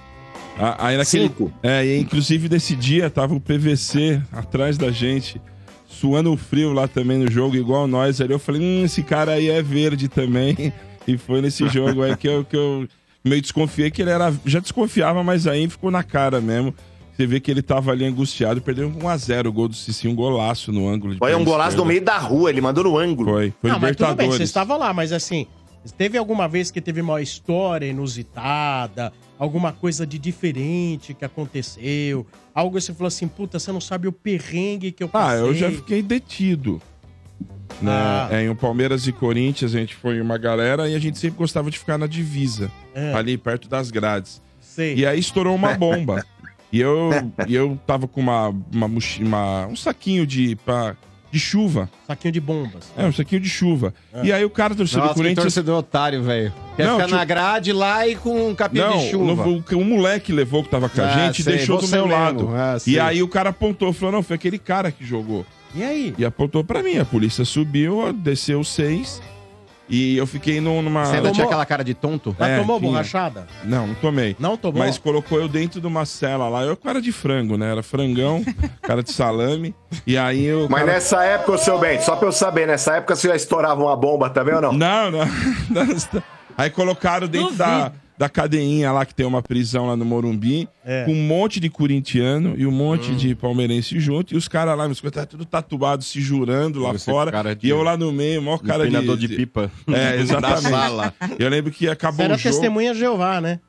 a- 0.58 0.86
Aí 0.86 0.96
naquele. 0.96 1.28
cinco. 1.28 1.52
É, 1.62 1.96
inclusive 1.98 2.48
nesse 2.48 2.74
dia 2.76 3.08
tava 3.10 3.34
o 3.34 3.40
PVC 3.40 4.20
atrás 4.32 4.76
da 4.78 4.90
gente, 4.90 5.40
suando 5.88 6.32
o 6.32 6.36
frio 6.36 6.72
lá 6.72 6.86
também 6.88 7.18
no 7.18 7.30
jogo, 7.30 7.56
igual 7.56 7.86
nós 7.86 8.20
ali. 8.20 8.32
Eu 8.32 8.38
falei, 8.38 8.60
hum, 8.62 8.84
esse 8.84 9.02
cara 9.02 9.32
aí 9.32 9.48
é 9.50 9.62
verde 9.62 10.08
também. 10.08 10.72
E 11.08 11.16
foi 11.16 11.40
nesse 11.40 11.68
jogo 11.68 12.02
aí 12.02 12.16
que 12.16 12.26
eu, 12.26 12.44
que 12.44 12.56
eu 12.56 12.84
meio 13.24 13.40
desconfiei 13.40 13.92
que 13.92 14.02
ele 14.02 14.10
era. 14.10 14.34
Já 14.44 14.58
desconfiava, 14.58 15.22
mas 15.22 15.46
aí 15.46 15.68
ficou 15.68 15.88
na 15.88 16.02
cara 16.02 16.40
mesmo. 16.40 16.74
Você 17.16 17.24
vê 17.28 17.38
que 17.38 17.48
ele 17.48 17.62
tava 17.62 17.92
ali 17.92 18.04
angustiado, 18.04 18.60
perdeu 18.60 18.90
1x0 18.90 19.46
o 19.46 19.52
gol 19.52 19.68
do 19.68 19.76
Cicinho, 19.76 20.12
um 20.12 20.16
golaço 20.16 20.72
no 20.72 20.88
ângulo. 20.88 21.12
de 21.12 21.20
Foi 21.20 21.32
um 21.36 21.44
golaço 21.44 21.68
esquerda. 21.76 21.82
no 21.84 21.86
meio 21.86 22.04
da 22.04 22.18
rua, 22.18 22.50
ele 22.50 22.60
mandou 22.60 22.82
no 22.82 22.98
ângulo. 22.98 23.30
Foi, 23.30 23.54
foi 23.60 23.70
Não, 23.70 23.78
mas 23.78 23.94
tudo 23.94 24.06
bem, 24.06 24.26
Libertadores. 24.26 24.36
você 24.36 24.42
estava 24.42 24.76
lá, 24.76 24.92
mas 24.92 25.12
assim, 25.12 25.46
teve 25.92 26.16
alguma 26.18 26.48
vez 26.48 26.70
que 26.70 26.80
teve 26.80 27.00
uma 27.00 27.20
história 27.20 27.86
inusitada, 27.86 29.12
alguma 29.38 29.72
coisa 29.72 30.06
de 30.06 30.18
diferente 30.18 31.14
que 31.14 31.24
aconteceu, 31.24 32.26
algo 32.54 32.76
que 32.76 32.82
você 32.82 32.92
falou 32.94 33.08
assim, 33.08 33.28
puta, 33.28 33.58
você 33.58 33.70
não 33.72 33.80
sabe 33.80 34.08
o 34.08 34.12
perrengue 34.12 34.92
que 34.92 35.02
eu 35.02 35.08
Ah, 35.08 35.18
passei. 35.18 35.40
eu 35.42 35.54
já 35.54 35.70
fiquei 35.70 36.02
detido. 36.02 36.80
Né? 37.82 37.90
Ah. 37.92 38.28
É, 38.30 38.46
em 38.46 38.54
Palmeiras 38.54 39.06
e 39.06 39.12
Corinthians, 39.12 39.74
a 39.74 39.78
gente 39.78 39.94
foi 39.94 40.20
uma 40.20 40.38
galera 40.38 40.88
e 40.88 40.94
a 40.94 40.98
gente 40.98 41.18
sempre 41.18 41.36
gostava 41.38 41.70
de 41.70 41.78
ficar 41.78 41.98
na 41.98 42.06
divisa, 42.06 42.70
É. 42.94 43.12
ali 43.12 43.36
perto 43.36 43.68
das 43.68 43.90
grades. 43.90 44.40
Sei. 44.60 44.94
E 44.96 45.04
aí 45.06 45.18
estourou 45.18 45.54
uma 45.54 45.74
bomba. 45.76 46.24
e, 46.72 46.80
eu, 46.80 47.10
e 47.46 47.54
eu 47.54 47.78
tava 47.86 48.08
com 48.08 48.20
uma, 48.20 48.48
uma, 48.72 48.88
mochi- 48.88 49.22
uma- 49.22 49.66
um 49.66 49.76
saquinho 49.76 50.26
de, 50.26 50.56
pra, 50.56 50.96
de 51.30 51.38
chuva. 51.38 51.90
Saquinho 52.06 52.32
de 52.32 52.40
bombas. 52.40 52.92
É, 52.96 53.04
um 53.04 53.12
saquinho 53.12 53.40
de 53.40 53.48
chuva. 53.48 53.92
É. 54.12 54.24
E 54.26 54.32
aí 54.32 54.44
o 54.44 54.50
cara 54.50 54.74
do 54.74 54.78
torcedor 54.78 55.02
do 55.02 55.06
Nossa, 55.08 55.14
que 55.14 55.20
Corinthians. 55.22 55.44
torcedor 55.44 55.78
otário, 55.78 56.22
velho. 56.22 56.52
Quer 56.76 56.84
Não, 56.86 56.92
ficar 56.94 57.04
tipo- 57.06 57.16
na 57.18 57.24
grade 57.24 57.72
lá 57.72 58.06
e 58.06 58.14
com 58.16 58.30
um 58.50 58.56
Não, 58.72 58.98
de 58.98 59.10
chuva. 59.10 59.44
no- 59.46 59.64
o, 59.72 59.78
o 59.80 59.84
moleque 59.84 60.32
levou 60.32 60.62
que 60.62 60.68
tava 60.70 60.88
com 60.88 61.00
a 61.00 61.04
Ah, 61.04 61.26
gente 61.26 61.40
e 61.40 61.42
sei, 61.44 61.56
deixou 61.56 61.78
do 61.80 61.88
meu 61.88 62.06
mesmo. 62.06 62.20
lado. 62.22 62.50
Ah, 62.54 62.76
e 62.86 62.98
aí 62.98 63.22
o 63.22 63.28
cara 63.28 63.50
apontou, 63.50 63.92
falou: 63.92 64.12
não, 64.12 64.22
foi 64.22 64.36
aquele 64.36 64.58
cara 64.58 64.90
que 64.90 65.04
jogou. 65.04 65.44
E 65.74 65.82
aí? 65.82 66.14
E 66.16 66.24
apontou 66.24 66.64
pra 66.64 66.82
mim. 66.82 66.96
A 66.98 67.04
polícia 67.04 67.44
subiu, 67.44 68.12
desceu 68.12 68.64
seis. 68.64 69.20
E 69.88 70.16
eu 70.16 70.26
fiquei 70.26 70.60
num- 70.60 70.82
numa. 70.82 71.04
Você 71.04 71.16
ainda 71.16 71.30
tinha 71.30 71.46
aquela 71.46 71.64
cara 71.64 71.84
de 71.84 71.94
tonto? 71.94 72.34
Já 72.38 72.48
É, 72.48 72.58
tomou 72.58 72.78
tinha. 72.80 72.90
borrachada? 72.90 73.46
Não, 73.62 73.86
não 73.86 73.94
tomei. 73.94 74.34
Não 74.38 74.56
tomou? 74.56 74.82
Mas 74.84 74.98
colocou 74.98 75.38
eu 75.38 75.46
dentro 75.48 75.80
de 75.80 75.86
uma 75.86 76.04
cela 76.04 76.48
lá. 76.48 76.62
Eu 76.64 76.76
cara 76.76 77.00
de 77.00 77.12
frango, 77.12 77.56
né? 77.56 77.70
Era 77.70 77.82
frangão, 77.84 78.42
cara 78.82 79.02
de 79.02 79.12
salame. 79.12 79.74
E 80.06 80.18
aí 80.18 80.44
eu. 80.44 80.66
Mas 80.68 80.80
cara... 80.80 80.92
nessa 80.92 81.24
época, 81.24 81.52
ô 81.52 81.58
seu 81.58 81.78
bem, 81.78 82.00
só 82.00 82.16
pra 82.16 82.26
eu 82.28 82.32
saber, 82.32 82.66
nessa 82.66 82.96
época 82.96 83.14
você 83.14 83.28
já 83.28 83.36
estourava 83.36 83.80
uma 83.80 83.96
bomba 83.96 84.28
também 84.28 84.54
ou 84.56 84.60
não? 84.60 84.72
Não, 84.72 85.10
não. 85.10 85.20
Aí 86.58 86.70
colocaram 86.70 87.28
dentro 87.28 87.54
da, 87.54 87.92
da 88.18 88.28
cadeinha 88.28 88.90
lá, 88.92 89.04
que 89.04 89.14
tem 89.14 89.26
uma 89.26 89.42
prisão 89.42 89.86
lá 89.86 89.94
no 89.96 90.04
Morumbi, 90.04 90.66
É. 90.84 91.04
com 91.04 91.12
um 91.12 91.22
monte 91.26 91.60
de 91.60 91.68
corintiano 91.68 92.54
e 92.56 92.66
um 92.66 92.70
monte 92.70 93.10
Hum. 93.12 93.16
de 93.16 93.34
palmeirense 93.34 93.98
junto. 94.00 94.32
E 94.32 94.36
os 94.36 94.48
caras 94.48 94.76
lá, 94.78 94.86
meus 94.86 95.00
coitados, 95.00 95.28
tudo 95.30 95.44
tatuado, 95.44 96.02
se 96.02 96.20
jurando 96.20 96.80
lá 96.80 96.92
Você 96.92 97.10
fora. 97.10 97.54
de- 97.54 97.66
E 97.66 97.70
eu 97.70 97.82
lá 97.82 97.96
no 97.96 98.10
meio, 98.12 98.40
maior 98.40 98.58
cara 98.58 98.84
de... 98.84 98.88
Empinador 98.88 99.16
de 99.18 99.28
pipa. 99.28 99.70
É, 99.88 100.16
exatamente. 100.20 100.62
Da 100.62 100.70
sala. 100.70 101.14
Eu 101.38 101.48
lembro 101.50 101.70
que 101.70 101.84
Você 101.84 101.90
acabou 101.90 102.24
era 102.24 102.34
o 102.34 102.38
jogo. 102.38 102.50
testemunha 102.54 102.92
de 102.94 103.00
Jeová, 103.00 103.40
né? 103.40 103.60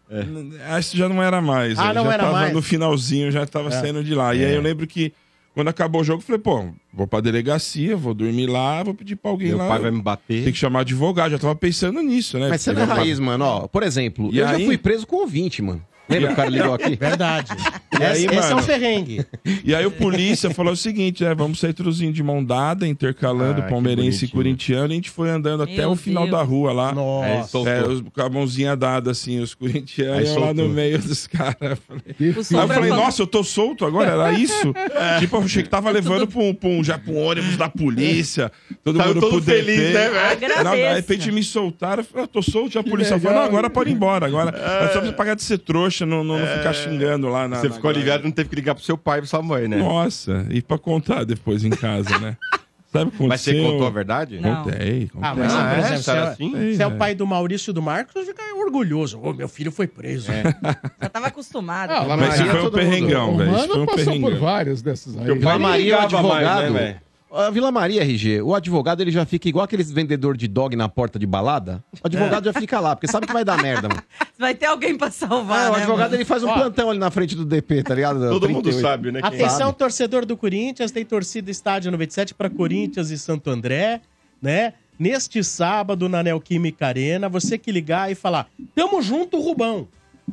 Acho 0.70 0.92
que 0.92 0.98
já 0.98 1.10
não 1.10 1.22
era 1.22 1.42
mais. 1.42 1.78
Ah, 1.78 1.94
não 1.94 2.06
já 2.06 2.14
era 2.14 2.24
tava 2.24 2.34
mais? 2.34 2.54
No 2.54 2.62
finalzinho, 2.62 3.30
já 3.32 3.46
tava 3.46 3.68
É. 3.70 3.72
saindo 3.72 4.04
de 4.04 4.16
lá. 4.16 4.34
E 4.34 4.46
aí 4.46 4.54
eu 4.56 4.62
lembro 4.62 4.88
que 4.88 5.12
quando 5.58 5.70
acabou 5.70 6.02
o 6.02 6.04
jogo, 6.04 6.22
eu 6.22 6.24
falei, 6.24 6.40
pô, 6.40 6.66
vou 6.94 7.08
pra 7.08 7.20
delegacia, 7.20 7.98
vou 7.98 8.14
dormir 8.14 8.46
lá, 8.46 8.84
vou 8.84 8.94
pedir 8.94 9.16
pra 9.16 9.32
alguém 9.32 9.48
Meu 9.48 9.58
lá. 9.58 9.68
pai 9.70 9.80
vai 9.80 9.90
me 9.90 10.00
bater. 10.04 10.44
Tem 10.44 10.54
que 10.54 10.60
chamar 10.60 10.82
advogado, 10.82 11.32
já 11.32 11.40
tava 11.40 11.56
pensando 11.56 12.00
nisso, 12.04 12.38
né? 12.38 12.48
Mas 12.48 12.62
você 12.62 12.74
não 12.74 12.84
é 12.84 12.86
raiz, 12.86 13.18
mano. 13.18 13.44
Ó, 13.44 13.68
por 13.68 13.82
exemplo, 13.82 14.30
E 14.32 14.38
eu 14.38 14.48
aí? 14.48 14.60
já 14.60 14.66
fui 14.68 14.78
preso 14.78 15.08
com 15.08 15.16
ouvinte, 15.16 15.64
mano. 15.64 15.84
Lembra 16.10 16.28
que 16.28 16.34
o 16.34 16.36
cara 16.36 16.50
ligou 16.50 16.74
aqui? 16.74 16.96
Verdade. 17.00 17.52
E 18.00 18.04
aí, 18.04 18.12
esse, 18.14 18.26
esse 18.26 18.36
é 18.38 18.42
mano? 18.42 18.62
um 18.62 18.66
perrengue. 18.66 19.26
E 19.64 19.74
aí 19.76 19.86
o 19.86 19.92
polícia 19.92 20.50
falou 20.52 20.74
o 20.74 20.78
seguinte, 20.78 21.24
né? 21.24 21.34
Vamos 21.36 21.60
sair 21.60 21.74
trozinho 21.74 22.14
de 22.14 22.22
mão 22.24 22.44
dada, 22.44 22.88
intercalando 22.88 23.62
Ah, 23.62 23.66
palmeirense 23.70 24.26
e 24.26 24.28
corintiano. 24.28 24.88
E 24.90 24.94
a 24.94 24.96
gente 24.96 25.10
foi 25.10 25.30
andando 25.30 25.64
até 25.64 25.78
Meu 25.78 25.92
o 25.92 25.96
final 25.96 26.24
Deus. 26.28 26.38
da 26.38 26.44
rua 26.44 26.72
lá. 26.74 26.92
Nossa. 26.94 27.50
soltou. 27.50 27.72
É, 27.74 27.82
os- 27.88 28.02
com 28.02 28.22
a 28.22 28.30
mãozinha 28.30 28.76
dada, 28.76 29.12
assim, 29.12 29.40
os 29.40 29.54
corintianos 29.56 30.30
e 30.30 30.34
eu 30.34 30.40
lá 30.40 30.54
no 30.54 30.70
meio 30.70 31.00
dos 31.00 31.28
caras. 31.28 31.78
Aí 32.20 32.28
eu 32.36 32.44
falei, 32.44 32.90
nossa, 32.92 33.22
eu 33.22 33.28
tô 33.28 33.44
solto 33.44 33.86
agora, 33.86 34.12
era 34.12 34.32
isso? 34.34 34.74
É. 34.98 35.20
Tipo, 35.20 35.38
eu 35.38 35.42
achei 35.44 35.64
que 35.64 35.70
tava 35.70 35.90
levando 35.92 36.28
pra 36.28 36.42
um, 36.42 36.54
pra 36.54 36.70
um- 36.70 36.84
já 36.84 36.98
pra 36.98 37.12
um 37.14 37.18
ônibus 37.18 37.56
da 37.58 37.70
polícia, 37.70 38.52
todo 38.84 38.98
Saiu 38.98 39.14
mundo 39.16 39.22
todo 39.30 39.42
DP. 39.42 39.64
feliz, 39.64 39.94
né, 39.94 40.10
velho? 40.10 40.64
Não, 40.64 40.72
de 40.76 40.94
repente 40.94 41.32
me 41.32 41.44
soltaram, 41.44 42.02
eu 42.02 42.06
falei, 42.06 42.24
ah, 42.26 42.28
tô 42.28 42.42
solto, 42.42 42.76
e 42.76 42.80
a 42.80 42.84
polícia 42.84 43.20
falou, 43.20 43.38
não, 43.40 43.46
agora 43.46 43.70
pode 43.70 43.90
ir 43.90 43.94
embora, 43.94 44.26
agora. 44.26 44.56
É. 44.58 44.88
Só 44.88 44.94
precisa 45.00 45.14
pagar 45.14 45.36
de 45.36 45.44
ser 45.44 45.58
trouxa, 45.60 45.97
não, 46.06 46.24
não, 46.24 46.38
não 46.40 46.48
ficar 46.48 46.74
xingando 46.74 47.28
lá 47.30 47.48
na... 47.48 47.58
Você 47.58 47.68
na 47.70 47.74
ficou 47.74 47.90
grade. 47.92 48.00
aliviado, 48.00 48.24
não 48.26 48.32
teve 48.32 48.50
que 48.50 48.56
ligar 48.56 48.76
pro 48.76 48.84
seu 48.84 48.98
pai 48.98 49.20
e 49.20 49.22
pra 49.22 49.28
sua 49.30 49.42
mãe, 49.42 49.68
né? 49.68 49.78
Nossa, 49.78 50.46
e 50.50 50.62
pra 50.62 50.78
contar 50.78 51.24
depois 51.26 51.64
em 51.64 51.70
casa, 51.70 52.18
né? 52.20 52.36
Sabe 52.92 53.10
o 53.10 53.12
que 53.12 53.28
Mas 53.28 53.42
você 53.42 53.50
aconteceu? 53.52 53.72
contou 53.74 53.88
a 53.88 53.90
verdade? 53.90 54.40
Não. 54.40 54.64
Contei, 54.64 55.10
contei. 55.12 55.30
Ah, 55.30 55.36
mas 55.36 55.54
Ah, 55.54 55.58
por 55.70 55.76
é? 55.76 55.80
exemplo, 55.80 56.04
Você 56.04 56.12
era 56.12 56.22
você, 56.26 56.32
assim? 56.32 56.56
é, 56.56 56.74
você 56.74 56.84
é 56.84 56.88
o 56.88 56.92
É. 56.92 56.96
pai 56.96 57.16
do 57.16 57.28
Maurício 57.28 57.72
e 57.72 57.74
do 57.74 57.82
Marcos, 57.82 58.26
fica 58.26 58.42
orgulhoso. 58.56 59.20
Ô, 59.22 59.34
meu 59.34 59.50
filho 59.50 59.74
foi 59.74 59.88
preso. 59.88 60.32
Já 61.02 61.10
tava 61.10 61.28
acostumado. 61.28 61.92
Ah, 61.92 62.04
lá 62.04 62.16
Mas 62.16 62.36
isso 62.36 62.46
Maria, 62.46 62.52
foi 62.54 62.62
um 62.62 62.64
todo 62.64 62.78
mundo- 62.78 62.90
perrengão, 62.90 63.34
O 63.34 63.38
velho. 63.38 63.50
Isso 63.52 63.60
Mano 63.60 63.74
foi 63.74 63.82
um 63.82 63.86
passou 63.86 64.04
por 64.06 64.12
perrengão. 64.22 64.40
várias 64.40 64.82
dessas 64.82 65.18
aí. 65.18 65.26
Teu 65.26 65.36
pai 65.42 65.58
Vila 65.58 65.60
Maria, 65.60 65.98
o 66.00 66.02
ligava 66.06 66.24
mais, 66.24 66.48
advogado. 66.48 66.62
né, 66.74 66.80
velho? 66.80 67.02
A 67.32 67.50
Vila 67.50 67.72
Maria, 67.72 68.02
RG, 68.04 68.42
o 68.42 68.56
advogado 68.56 69.02
ele 69.02 69.12
já 69.12 69.26
fica 69.26 69.50
igual 69.50 69.66
aqueles 69.66 69.92
vendedor 69.92 70.38
de 70.38 70.48
dog 70.48 70.76
na 70.78 70.88
porta 70.88 71.20
de 71.20 71.26
balada. 71.28 71.84
O 72.02 72.08
advogado 72.08 72.46
já 72.46 72.54
fica 72.54 72.80
lá, 72.80 72.96
porque 72.96 73.08
sabe 73.12 73.28
que 73.28 73.34
vai 73.34 73.44
dar 73.44 73.62
merda, 73.62 73.90
mano. 73.90 74.02
Vai 74.40 74.56
ter 74.56 74.68
alguém 74.68 74.98
pra 74.98 75.12
salvar, 75.12 75.68
Ah, 75.68 75.70
o 75.70 75.74
né, 75.74 75.78
advogado 75.80 76.06
mano? 76.12 76.16
ele 76.16 76.26
faz 76.26 76.42
um 76.44 76.48
Ó. 76.50 76.54
plantão 76.54 76.90
ali 76.90 77.00
na 77.00 77.12
frente 77.12 77.36
do 77.36 77.44
DP, 77.44 77.84
tá 77.84 77.94
ligado? 77.96 78.20
Todo 78.30 78.48
mundo 78.48 78.64
38. 78.64 78.82
sabe, 78.82 79.12
né? 79.12 79.20
é. 79.22 79.28
Atenção, 79.28 79.74
torcedor 79.74 80.26
do 80.26 80.38
Corinthians, 80.38 80.92
tem 80.92 81.04
torcida 81.04 81.52
estádio 81.52 81.92
97 81.92 82.34
para 82.34 82.50
Corinthians 82.50 83.10
e 83.10 83.18
Santo 83.18 83.50
André, 83.50 84.00
né? 84.42 84.74
Neste 84.98 85.44
sábado 85.44 86.08
na 86.10 86.24
Neoquímica 86.24 86.88
Arena, 86.88 87.28
você 87.30 87.58
que 87.58 87.72
ligar 87.72 88.12
e 88.12 88.16
falar: 88.16 88.48
"Tamo 88.74 89.02
junto, 89.02 89.40
Rubão". 89.40 89.88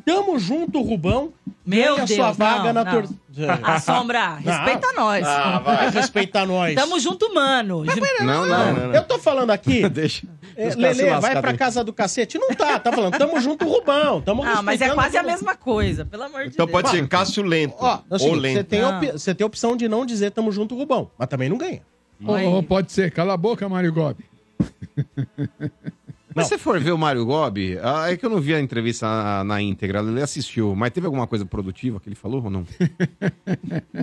Tamo 0.05 0.39
junto, 0.39 0.83
Rubão. 0.83 1.33
Meu 1.65 1.97
Deus, 1.97 2.11
sua 2.13 2.33
vaga 2.33 2.73
não, 2.73 2.85
na 2.85 2.85
não. 2.85 2.93
torcida. 2.93 3.61
A 3.63 3.81
Sombra, 3.81 4.35
respeita 4.35 4.93
nós. 4.93 5.27
Ah, 5.27 5.59
vai 5.61 5.89
respeitar 5.93 6.45
nós. 6.47 6.75
Tamo 6.75 6.99
junto, 7.01 7.33
mano. 7.33 7.85
Não, 8.21 8.45
não. 8.47 8.93
Eu 8.95 9.03
tô 9.05 9.19
falando 9.19 9.51
aqui, 9.51 9.87
Deixa. 9.89 10.27
é, 10.57 10.75
Lele, 10.75 11.09
vai 11.21 11.41
pra 11.41 11.57
casa 11.57 11.83
do 11.83 11.93
cacete. 11.93 12.39
Não 12.39 12.49
tá, 12.49 12.79
tá 12.79 12.93
falando, 12.93 13.17
tamo 13.17 13.41
junto, 13.41 13.65
Rubão. 13.67 14.21
Tamo 14.21 14.43
Ah, 14.45 14.61
mas 14.63 14.81
é 14.83 14.91
quase 14.91 15.17
a 15.17 15.23
mesma 15.23 15.55
coisa, 15.57 16.05
pelo 16.05 16.25
amor 16.25 16.43
de 16.43 16.49
Então 16.51 16.67
Deus. 16.67 16.73
pode 16.83 16.91
ser 16.91 17.09
Cássio 17.09 17.43
Lento. 17.43 17.77
Ó, 17.79 17.95
é 18.11 18.23
ou 18.25 18.35
Lento. 18.35 18.57
você 18.59 18.65
tem, 18.65 18.83
Não. 18.83 18.97
opi- 18.99 19.13
você 19.13 19.35
tem 19.35 19.45
a 19.45 19.47
opção 19.47 19.75
de 19.77 19.89
não 19.89 20.05
dizer 20.05 20.33
tamo 20.33 20.53
junto, 20.53 20.77
Rubão, 20.77 21.11
mas 21.17 21.29
também 21.29 21.49
não 21.49 21.57
ganha. 21.57 21.81
Ou- 22.27 22.39
ou 22.57 22.63
pode 22.63 22.93
ser, 22.93 23.11
cala 23.11 23.33
a 23.35 23.37
boca, 23.39 23.67
Mário 23.69 23.93
Gobi. 23.93 24.25
Mas 26.35 26.47
se 26.47 26.51
você 26.55 26.59
for 26.59 26.81
ver 26.81 26.93
o 26.93 26.99
Mário 26.99 27.25
Gobi, 27.25 27.79
ah, 27.83 28.11
é 28.11 28.17
que 28.17 28.25
eu 28.27 28.31
não 28.31 28.41
vi 28.41 28.55
a 28.55 28.61
entrevista 28.61 29.07
na, 29.07 29.45
na 29.45 29.63
íntegra, 29.63 30.01
ele 30.01 30.21
assistiu, 30.21 30.75
mas 30.75 30.91
teve 30.91 31.07
alguma 31.07 31.27
coisa 31.27 31.45
produtiva 31.47 32.01
que 32.01 32.09
ele 32.09 32.17
falou 32.17 32.43
ou 32.45 32.51
não? 32.51 32.67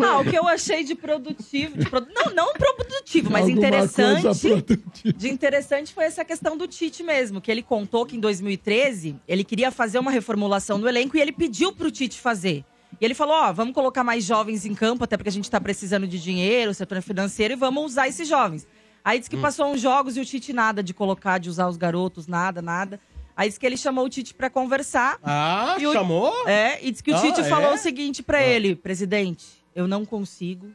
Ah, 0.04 0.20
o 0.20 0.24
que 0.24 0.36
eu 0.38 0.48
achei 0.48 0.84
de 0.84 0.96
produtivo. 0.96 1.78
de 1.78 1.90
produ- 1.90 2.08
Não, 2.14 2.34
não 2.34 2.54
produtivo, 2.54 3.30
mas 3.30 3.44
Alguma 3.44 3.58
interessante. 3.68 4.22
coisa 4.24 4.40
produtiva. 4.40 5.14
De 5.18 5.30
interessante 5.30 5.94
foi 5.94 6.06
essa 6.06 6.24
questão 6.26 6.58
do 6.58 6.68
Tite 6.68 7.04
mesmo, 7.04 7.40
que 7.42 7.52
ele 7.52 7.62
contou 7.62 8.06
que 8.06 8.16
em 8.18 8.20
2013 8.20 9.16
ele 9.28 9.44
queria 9.44 9.72
fazer 9.72 10.00
uma 10.00 10.12
reformulação 10.12 10.80
do 10.80 10.88
elenco 10.88 11.18
e 11.18 11.22
ele 11.22 11.32
pediu 11.32 11.72
pro 11.74 11.92
Tite 11.92 12.20
fazer. 12.20 12.64
E 13.00 13.06
ele 13.06 13.14
falou: 13.14 13.36
ó, 13.36 13.52
vamos 13.54 13.74
colocar 13.74 14.04
mais 14.04 14.24
jovens 14.24 14.66
em 14.66 14.74
campo, 14.74 15.04
até 15.04 15.18
porque 15.18 15.30
a 15.30 15.32
gente 15.32 15.50
tá 15.50 15.60
precisando 15.62 16.08
de 16.08 16.20
dinheiro, 16.20 16.74
setor 16.74 17.02
financeiro, 17.02 17.54
e 17.54 17.58
vamos 17.58 17.84
usar 17.86 18.08
esses 18.08 18.28
jovens. 18.28 18.68
Aí 19.04 19.18
disse 19.20 19.30
que 19.30 19.36
Hum. 19.38 19.42
passou 19.42 19.72
uns 19.72 19.82
jogos 19.82 20.16
e 20.18 20.20
o 20.20 20.26
Tite 20.26 20.54
nada 20.54 20.84
de 20.84 20.94
colocar, 20.94 21.38
de 21.38 21.50
usar 21.50 21.68
os 21.68 21.78
garotos, 21.78 22.28
nada, 22.28 22.62
nada. 22.62 23.00
Aí 23.36 23.48
disse 23.48 23.60
que 23.60 23.66
ele 23.66 23.78
chamou 23.78 24.06
o 24.06 24.10
Tite 24.10 24.34
pra 24.34 24.50
conversar. 24.50 25.18
Ah, 25.24 25.76
E 25.80 25.88
o- 25.88 25.94
chamou? 25.94 26.32
É, 26.48 26.80
e 26.86 26.92
disse 26.92 27.04
que 27.04 27.12
o 27.12 27.16
Ah, 27.16 27.22
Tite 27.22 27.42
é? 27.42 27.44
falou 27.46 27.74
o 27.74 27.78
seguinte 27.78 28.22
pra 28.22 28.38
Ah. 28.40 28.44
ele: 28.44 28.76
presidente, 28.76 29.46
eu 29.76 29.88
não 29.88 30.06
consigo. 30.06 30.68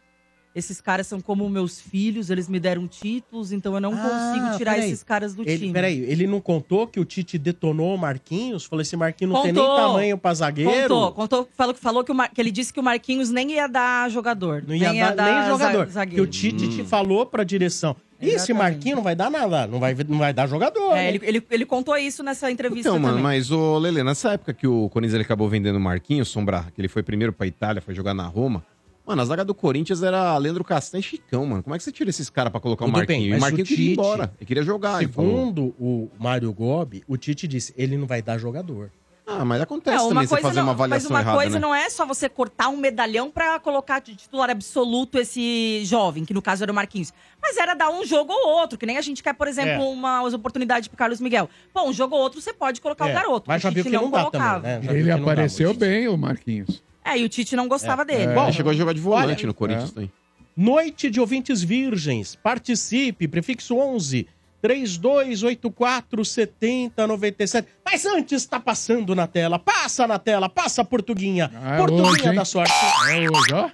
Esses 0.55 0.81
caras 0.81 1.07
são 1.07 1.21
como 1.21 1.47
meus 1.51 1.79
filhos, 1.79 2.31
eles 2.31 2.49
me 2.49 2.59
deram 2.59 2.89
títulos, 2.89 3.53
então 3.53 3.75
eu 3.75 3.81
não 3.81 3.91
consigo 3.95 4.57
tirar 4.57 4.73
Ah, 4.73 4.79
esses 4.79 5.03
caras 5.03 5.35
do 5.35 5.43
Ele, 5.43 5.59
time. 5.59 5.73
Peraí, 5.75 6.01
ele 6.01 6.27
não 6.27 6.41
contou 6.41 6.87
que 6.87 6.99
o 6.99 7.05
Tite 7.05 7.37
detonou 7.37 7.95
o 7.95 7.99
Marquinhos? 7.99 8.65
Falou, 8.65 8.81
esse 8.81 8.97
Marquinhos 8.97 9.35
não 9.35 9.43
tem 9.43 9.53
nem 9.53 9.63
tamanho 9.63 10.17
pra 10.17 10.33
zagueiro. 10.33 10.89
Contou, 10.89 11.13
contou, 11.13 11.49
falou, 11.55 11.75
falou 11.75 12.03
que, 12.05 12.11
o 12.11 12.15
Mar- 12.15 12.31
que 12.31 12.41
ele 12.41 12.51
disse 12.51 12.73
que 12.73 12.81
o 12.81 12.83
Marquinhos 12.83 13.29
nem 13.29 13.53
ia 13.53 13.67
dar 13.67 14.11
jogador. 14.11 14.65
Não 14.67 14.75
ia 14.75 14.93
nem 14.93 15.01
dar 15.03 15.15
nem 15.15 15.43
za- 15.43 15.49
jogador. 15.51 15.87
Que 15.89 15.93
zagueiro. 15.93 16.25
o 16.25 16.27
Tite 16.27 16.69
te 16.75 16.83
falou 16.85 17.27
pra 17.27 17.45
direção. 17.45 17.95
E 18.21 18.31
esse. 18.31 18.53
Marquinhos 18.53 18.97
não 18.97 19.03
vai 19.03 19.15
dar 19.15 19.31
nada, 19.31 19.67
não 19.67 19.79
vai, 19.79 19.95
não 20.09 20.19
vai 20.19 20.33
dar 20.33 20.47
jogador. 20.47 20.93
É, 20.93 20.95
né? 20.95 21.09
ele, 21.09 21.21
ele, 21.23 21.47
ele 21.51 21.67
contou 21.67 21.97
isso 21.97 22.23
nessa 22.23 22.51
entrevista 22.51 22.89
Então, 22.89 22.99
mano, 22.99 23.17
também. 23.19 23.23
mas 23.23 23.51
o 23.51 23.79
Lele, 23.79 24.03
nessa 24.03 24.33
época 24.33 24.55
que 24.55 24.67
o 24.67 24.89
Corinthians 24.89 25.15
ele 25.15 25.23
acabou 25.25 25.49
vendendo 25.49 25.77
o 25.77 25.81
Marquinhos, 25.81 26.29
Sombra, 26.29 26.67
que 26.75 26.81
ele 26.81 26.89
foi 26.89 27.03
primeiro 27.03 27.33
pra 27.33 27.47
Itália, 27.47 27.83
foi 27.83 27.95
jogar 27.95 28.15
na 28.15 28.27
Roma. 28.27 28.65
Mano, 29.07 29.23
a 29.23 29.25
zaga 29.25 29.45
do 29.45 29.55
Corinthians 29.55 30.03
era 30.03 30.37
Leandro 30.37 30.65
Castanho 30.65 31.01
e 31.01 31.03
Chicão, 31.05 31.47
mano. 31.47 31.63
Como 31.63 31.75
é 31.77 31.79
que 31.79 31.85
você 31.85 31.93
tira 31.93 32.11
esses 32.11 32.29
caras 32.29 32.51
pra 32.51 32.61
colocar 32.61 32.85
o 32.85 32.89
Tudo 32.89 33.07
bem, 33.07 33.21
Marquinhos? 33.21 33.27
e 33.27 33.31
mas 33.31 33.39
o 33.39 33.41
Marquinhos 33.43 33.69
o 33.69 33.71
queria 33.71 33.85
ir 33.85 33.89
Tite, 33.91 34.01
embora. 34.01 34.33
Ele 34.39 34.47
queria 34.47 34.63
jogar. 34.65 35.01
ele 35.03 35.13
falou. 35.13 35.31
Segundo 35.31 35.75
o 35.79 36.11
Mário 36.19 36.53
Gobi, 36.53 37.05
o 37.07 37.17
Tite 37.17 37.47
disse, 37.47 37.73
ele 37.77 37.97
não 37.97 38.07
vai 38.07 38.21
dar 38.21 38.37
jogador. 38.39 38.91
Ah, 39.29 39.45
mas 39.45 39.61
acontece 39.61 39.97
Não, 39.97 40.09
também 40.11 40.25
você 40.27 40.41
fazer 40.41 40.57
não, 40.57 40.63
uma 40.63 40.73
mas 40.73 40.81
avaliação 40.81 41.11
uma 41.11 41.21
errada, 41.21 41.37
coisa 41.37 41.55
né? 41.55 41.61
não 41.61 41.75
é 41.75 41.91
só 41.91 42.07
você 42.07 42.29
cortar 42.29 42.69
um 42.69 42.77
medalhão 42.77 43.29
pra 43.29 43.59
colocar 43.59 43.99
de 43.99 44.15
titular 44.15 44.49
absoluto 44.51 45.19
esse 45.19 45.83
jovem, 45.85 46.25
que 46.25 46.33
no 46.33 46.41
caso 46.41 46.63
era 46.63 46.71
o 46.71 46.75
Marquinhos. 46.75 47.13
Mas 47.43 47.57
era 47.57 47.75
dar 47.75 47.91
um 47.91 48.05
jogo 48.07 48.33
ou 48.33 48.51
outro, 48.61 48.79
que 48.79 48.87
nem 48.87 48.97
a 48.99 49.01
gente 49.01 49.25
quer, 49.25 49.33
por 49.35 49.49
exemplo, 49.49 49.83
É. 49.83 49.89
umas 49.89 50.33
oportunidades 50.33 50.87
pro 50.87 50.97
Carlos 50.97 51.21
Miguel. 51.21 51.51
Pô, 51.75 51.83
um 51.89 51.93
jogo 51.93 52.15
ou 52.15 52.23
outro 52.23 52.41
você 52.41 52.53
pode 52.53 52.81
colocar 52.81 53.09
É, 53.09 53.11
o 53.11 53.15
garoto. 53.15 53.45
mas 53.49 53.61
o 53.61 53.63
já 53.65 53.71
viu 53.71 53.83
Tite 53.83 53.97
que 53.97 54.03
não 54.03 54.11
dá 54.11 54.19
colocava. 54.21 54.61
também, 54.61 54.89
né? 54.89 54.95
Ele 55.01 55.11
não 55.11 55.17
dá, 55.17 55.23
apareceu 55.33 55.71
o 55.71 55.73
Tite. 55.73 55.81
bem, 55.81 56.07
o 56.09 56.17
Marquinhos. 56.17 56.83
É, 57.05 57.19
e 57.19 57.25
o 57.25 57.29
Tite 57.29 57.57
não 57.57 57.67
gostava 57.67 58.05
dele. 58.05 58.33
Bom, 58.33 58.45
Ele 58.45 58.53
chegou 58.53 58.71
a 58.71 58.75
jogar 58.77 58.93
de 58.93 59.01
volante 59.01 59.41
olha, 59.41 59.47
no 59.49 59.55
Corinthians 59.55 59.91
é. 59.91 59.95
também. 59.95 60.13
Noite 60.57 61.11
de 61.11 61.21
ouvintes 61.21 61.63
virgens. 61.63 62.37
Participe, 62.37 63.29
prefixo 63.29 63.77
11 63.77 64.27
3284 64.61 66.25
7097. 66.25 67.69
Mas 67.85 68.05
antes 68.05 68.47
tá 68.47 68.59
passando 68.59 69.15
na 69.15 69.27
tela. 69.27 69.59
Passa 69.59 70.07
na 70.07 70.19
tela, 70.19 70.49
passa 70.49 70.85
Portuguinha. 70.85 71.51
Ah, 71.55 71.75
é 71.75 71.79
Portuguinha 71.79 72.31
hoje, 72.31 72.35
da 72.35 72.45
sorte. 72.45 72.73
É 73.11 73.21
hoje, 73.31 73.55
ó. 73.55 73.71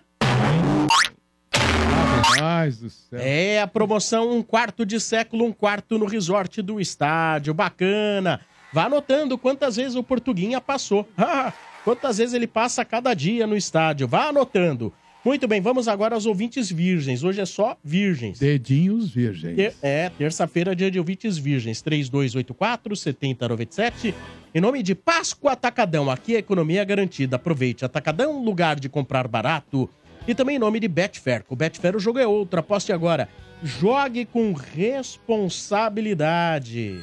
Rapaz 2.22 2.78
do 2.78 2.90
céu. 2.90 3.18
É 3.20 3.60
a 3.60 3.66
promoção 3.66 4.30
um 4.30 4.42
quarto 4.42 4.86
de 4.86 5.00
século, 5.00 5.44
um 5.44 5.52
quarto 5.52 5.98
no 5.98 6.06
resort 6.06 6.62
do 6.62 6.80
estádio. 6.80 7.52
Bacana. 7.54 8.40
Vá 8.72 8.84
anotando 8.84 9.36
quantas 9.36 9.76
vezes 9.76 9.96
o 9.96 10.02
Portuguinha 10.02 10.60
passou. 10.60 11.08
Ah, 11.16 11.52
quantas 11.84 12.18
vezes 12.18 12.34
ele 12.34 12.46
passa 12.46 12.84
cada 12.84 13.12
dia 13.14 13.46
no 13.46 13.56
estádio. 13.56 14.08
Vá 14.08 14.28
anotando. 14.28 14.92
Muito 15.24 15.46
bem, 15.46 15.60
vamos 15.60 15.86
agora 15.86 16.16
aos 16.16 16.26
ouvintes 16.26 16.68
virgens. 16.70 17.22
Hoje 17.22 17.40
é 17.40 17.46
só 17.46 17.76
virgens. 17.84 18.40
Dedinhos 18.40 19.08
virgens. 19.08 19.54
Ter- 19.54 19.72
é, 19.80 20.08
terça-feira, 20.10 20.74
dia 20.74 20.90
de 20.90 20.98
ouvintes 20.98 21.38
virgens. 21.38 21.80
3284-7097. 21.80 24.12
Em 24.52 24.60
nome 24.60 24.82
de 24.82 24.96
Páscoa 24.96 25.52
Atacadão. 25.52 26.10
Aqui 26.10 26.34
a 26.34 26.40
economia 26.40 26.82
é 26.82 26.84
garantida. 26.84 27.36
Aproveite. 27.36 27.84
Atacadão, 27.84 28.42
lugar 28.44 28.80
de 28.80 28.88
comprar 28.88 29.28
barato. 29.28 29.88
E 30.26 30.34
também 30.34 30.56
em 30.56 30.58
nome 30.58 30.80
de 30.80 30.88
Betfair. 30.88 31.44
Com 31.44 31.54
Betfair 31.54 31.94
o 31.94 32.00
jogo 32.00 32.18
é 32.18 32.26
outro. 32.26 32.58
Aposte 32.58 32.92
agora. 32.92 33.28
Jogue 33.62 34.24
com 34.24 34.52
responsabilidade. 34.52 37.00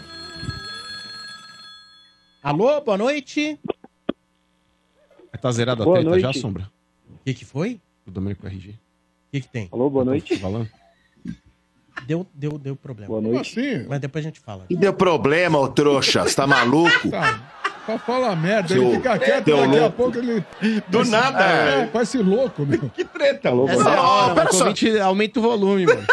Alô, 2.43 2.81
boa 2.81 2.97
noite. 2.97 3.57
Tá 5.41 5.49
zerado 5.53 5.83
a 5.83 5.85
Boa 5.85 6.01
treta 6.01 6.19
já, 6.19 6.25
noite. 6.27 6.39
Sombra? 6.41 6.69
O 7.09 7.13
que, 7.23 7.33
que 7.33 7.45
foi? 7.45 7.79
Do 8.05 8.11
Domênico 8.11 8.45
RG. 8.47 8.69
O 8.71 8.75
que, 9.31 9.41
que 9.41 9.47
tem? 9.47 9.69
Alô, 9.71 9.89
boa 9.89 10.05
noite. 10.05 10.37
Falando? 10.37 10.67
Deu, 12.07 12.25
deu, 12.33 12.57
deu 12.57 12.75
problema. 12.75 13.07
Boa 13.09 13.21
noite. 13.21 13.59
assim? 13.59 13.85
Mas 13.87 13.99
depois 13.99 14.25
a 14.25 14.27
gente 14.29 14.39
fala. 14.39 14.65
E 14.69 14.75
deu 14.75 14.93
problema, 14.93 15.59
ô 15.59 15.67
trouxa? 15.67 16.23
Você 16.23 16.35
tá 16.35 16.47
maluco? 16.47 17.09
Tá. 17.11 17.55
Só 17.85 17.97
fala 17.97 18.35
merda, 18.35 18.67
Seu- 18.69 18.83
ele 18.83 18.95
fica 18.97 19.17
quieto, 19.19 19.45
Deu 19.45 19.57
daqui 19.57 19.77
a 19.77 19.81
louco. 19.81 19.97
pouco 19.97 20.17
ele. 20.17 20.43
Do 20.87 21.03
nada, 21.05 21.43
É, 21.43 21.75
velho. 21.77 21.91
parece 21.91 22.17
louco, 22.19 22.65
meu. 22.65 22.89
Que 22.89 23.03
treta, 23.03 23.49
louco. 23.49 23.71
Essa 23.71 23.89
é 23.89 23.95
a 23.97 24.01
hora, 24.01 24.35
Pera 24.35 24.51
só. 24.53 24.65
aumenta 25.03 25.39
o 25.39 25.43
volume, 25.43 25.85
mano. 25.87 26.05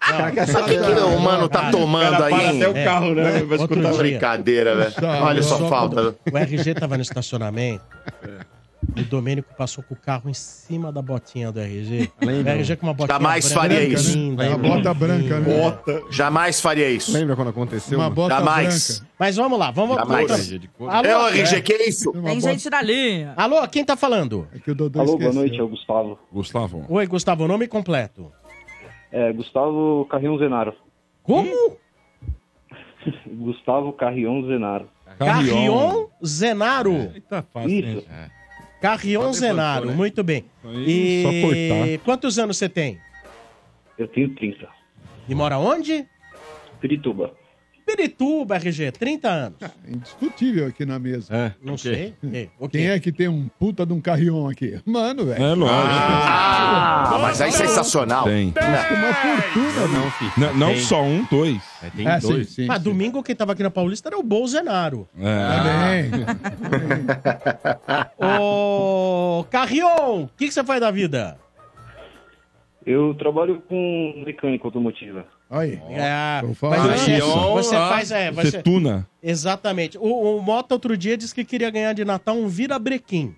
Mas 0.00 0.54
o 0.54 0.64
que, 0.64 0.78
que 0.78 1.00
o 1.00 1.20
mano 1.20 1.48
tá 1.48 1.70
tomando 1.70 2.12
Cara, 2.12 2.24
aí? 2.26 2.32
para 2.32 2.50
até 2.50 2.68
o 2.68 2.84
carro, 2.84 3.14
né? 3.14 3.24
Vai 3.42 3.58
Outro 3.58 3.76
escutar. 3.78 3.90
dia. 3.90 3.98
Brincadeira, 3.98 4.76
velho. 4.76 4.92
Tá, 4.92 5.24
Olha 5.24 5.42
só, 5.42 5.68
falta. 5.68 6.16
O 6.32 6.38
RG 6.38 6.74
tava 6.74 6.96
no 6.96 7.02
estacionamento. 7.02 7.84
O 8.96 9.02
Domênico 9.04 9.54
passou 9.54 9.84
com 9.84 9.94
o 9.94 9.96
carro 9.96 10.30
em 10.30 10.34
cima 10.34 10.90
da 10.90 11.02
botinha 11.02 11.52
do 11.52 11.60
RG. 11.60 12.10
Lembra? 12.22 12.54
O 12.54 12.56
RG 12.56 12.76
com 12.76 12.86
uma 12.86 12.94
botinha 12.94 13.14
Jamais 13.18 13.44
branca, 13.52 13.60
faria 13.60 13.84
isso. 13.84 14.16
linda, 14.16 14.42
A 14.42 14.48
linda. 14.56 14.68
bota 14.68 14.94
branca, 14.94 15.40
né? 15.40 15.60
Bota. 15.60 16.02
Jamais 16.10 16.60
faria 16.60 16.90
isso. 16.90 17.12
Lembra 17.12 17.36
quando 17.36 17.48
aconteceu? 17.48 17.98
Uma 17.98 18.08
bota 18.10 18.36
Jamais. 18.36 18.98
branca. 18.98 19.12
Mas 19.18 19.36
vamos 19.36 19.58
lá, 19.58 19.70
vamos 19.70 19.94
Jamais. 19.96 20.30
Alô, 20.80 21.06
É 21.08 21.16
o 21.18 21.28
RG, 21.28 21.62
que 21.62 21.72
é 21.74 21.88
isso? 21.88 22.10
Uma 22.10 22.30
Tem 22.30 22.40
gente 22.40 22.70
na 22.70 22.80
linha. 22.82 23.34
Alô, 23.36 23.68
quem 23.68 23.84
tá 23.84 23.96
falando? 23.96 24.48
É 24.54 24.58
que 24.58 24.70
o 24.70 24.74
Dodô 24.74 25.00
Alô, 25.00 25.12
boa 25.12 25.18
esqueceu. 25.20 25.40
noite, 25.40 25.60
é 25.60 25.62
o 25.62 25.68
Gustavo. 25.68 26.18
Gustavo. 26.32 26.86
Oi, 26.88 27.06
Gustavo, 27.06 27.46
nome 27.46 27.68
completo. 27.68 28.32
É, 29.12 29.32
Gustavo 29.32 30.06
Carrion 30.10 30.38
Zenaro. 30.38 30.74
Como? 31.22 31.50
Gustavo 33.26 33.92
Carrion 33.92 34.42
Zenaro. 34.46 34.88
Carrion 35.18 36.06
Zenaro. 36.24 37.12
Tá 37.28 37.42
fácil, 37.42 37.70
Isso. 37.70 37.98
hein? 37.98 38.30
Carrion 38.80 39.22
Só 39.22 39.32
Zenaro, 39.32 39.86
levantou, 39.86 39.90
né? 39.90 39.96
muito 39.96 40.22
bem. 40.22 40.44
Aí, 40.64 41.22
só 41.22 41.30
E 41.32 41.42
cortar. 41.98 42.04
quantos 42.04 42.38
anos 42.38 42.56
você 42.56 42.68
tem? 42.68 42.98
Eu 43.98 44.06
tenho 44.08 44.34
30. 44.34 44.68
E 45.28 45.34
mora 45.34 45.58
onde? 45.58 46.06
Pirituba. 46.80 47.34
Pirituba, 47.88 48.56
RG, 48.56 48.92
30 48.92 49.28
anos. 49.30 49.58
Indiscutível 49.88 50.66
aqui 50.66 50.84
na 50.84 50.98
mesa. 50.98 51.34
É. 51.34 51.52
Não 51.62 51.78
sei. 51.78 52.12
É? 52.32 52.48
Quem 52.70 52.88
é 52.88 53.00
que 53.00 53.10
tem 53.10 53.28
um 53.28 53.48
puta 53.58 53.86
de 53.86 53.94
um 53.94 54.00
carrion 54.00 54.46
aqui? 54.46 54.78
Mano, 54.84 55.24
velho. 55.24 55.42
É 55.42 55.54
lógico. 55.54 55.78
Ah, 55.80 57.18
mas 57.22 57.40
aí 57.40 57.50
sensacional. 57.50 58.24
Tem. 58.24 58.50
Custa 58.52 58.94
uma 58.94 59.14
fortuna, 59.14 59.88
Não, 59.88 60.10
filho. 60.10 60.32
Não, 60.36 60.54
não 60.54 60.66
Tem. 60.74 60.80
só 60.82 61.02
um, 61.02 61.24
dois. 61.30 61.62
É, 61.82 61.88
tem 61.90 62.06
É, 62.06 62.20
sim, 62.20 62.28
dois. 62.28 62.48
sim. 62.50 62.66
Mas 62.66 62.78
sim. 62.78 62.84
domingo 62.84 63.22
quem 63.22 63.34
tava 63.34 63.52
aqui 63.52 63.62
na 63.62 63.70
Paulista 63.70 64.10
era 64.10 64.18
o 64.18 64.22
Bolsonaro. 64.22 65.08
É. 65.18 66.10
Também. 66.10 66.26
Ô, 68.38 69.44
Carrion, 69.50 70.24
o 70.24 70.30
que, 70.36 70.46
que 70.48 70.52
você 70.52 70.62
faz 70.62 70.78
da 70.80 70.90
vida? 70.90 71.38
Eu 72.84 73.14
trabalho 73.14 73.62
com 73.68 74.22
mecânica 74.26 74.66
automotiva. 74.66 75.24
Aí. 75.50 75.80
É, 75.90 76.40
tô 76.42 76.48
mas 76.48 76.58
falando. 76.58 77.52
você, 77.52 77.74
ah, 77.74 77.88
faz, 77.88 78.10
é, 78.10 78.30
Você 78.30 78.50
você, 78.50 78.62
tuna. 78.62 79.08
exatamente. 79.22 79.96
O, 79.96 80.36
o 80.36 80.42
Mota 80.42 80.74
outro 80.74 80.96
dia 80.96 81.16
disse 81.16 81.34
que 81.34 81.44
queria 81.44 81.70
ganhar 81.70 81.94
de 81.94 82.04
Natal 82.04 82.36
um 82.36 82.48
vira-brequim. 82.48 83.34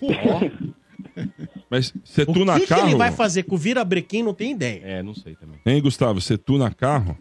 Mas 1.70 1.92
você 2.04 2.22
O 2.22 2.26
tuna 2.32 2.54
que, 2.54 2.60
que 2.60 2.66
carro? 2.66 2.88
ele 2.88 2.96
vai 2.96 3.10
fazer 3.10 3.44
com 3.44 3.54
o 3.54 3.58
vira-brequim 3.58 4.22
não 4.22 4.34
tem 4.34 4.52
ideia. 4.52 4.80
É, 4.84 5.02
não 5.02 5.14
sei 5.14 5.34
também. 5.34 5.58
Hein, 5.64 5.80
Gustavo? 5.82 6.20
Você 6.20 6.36
tuna 6.36 6.70
carro? 6.70 7.16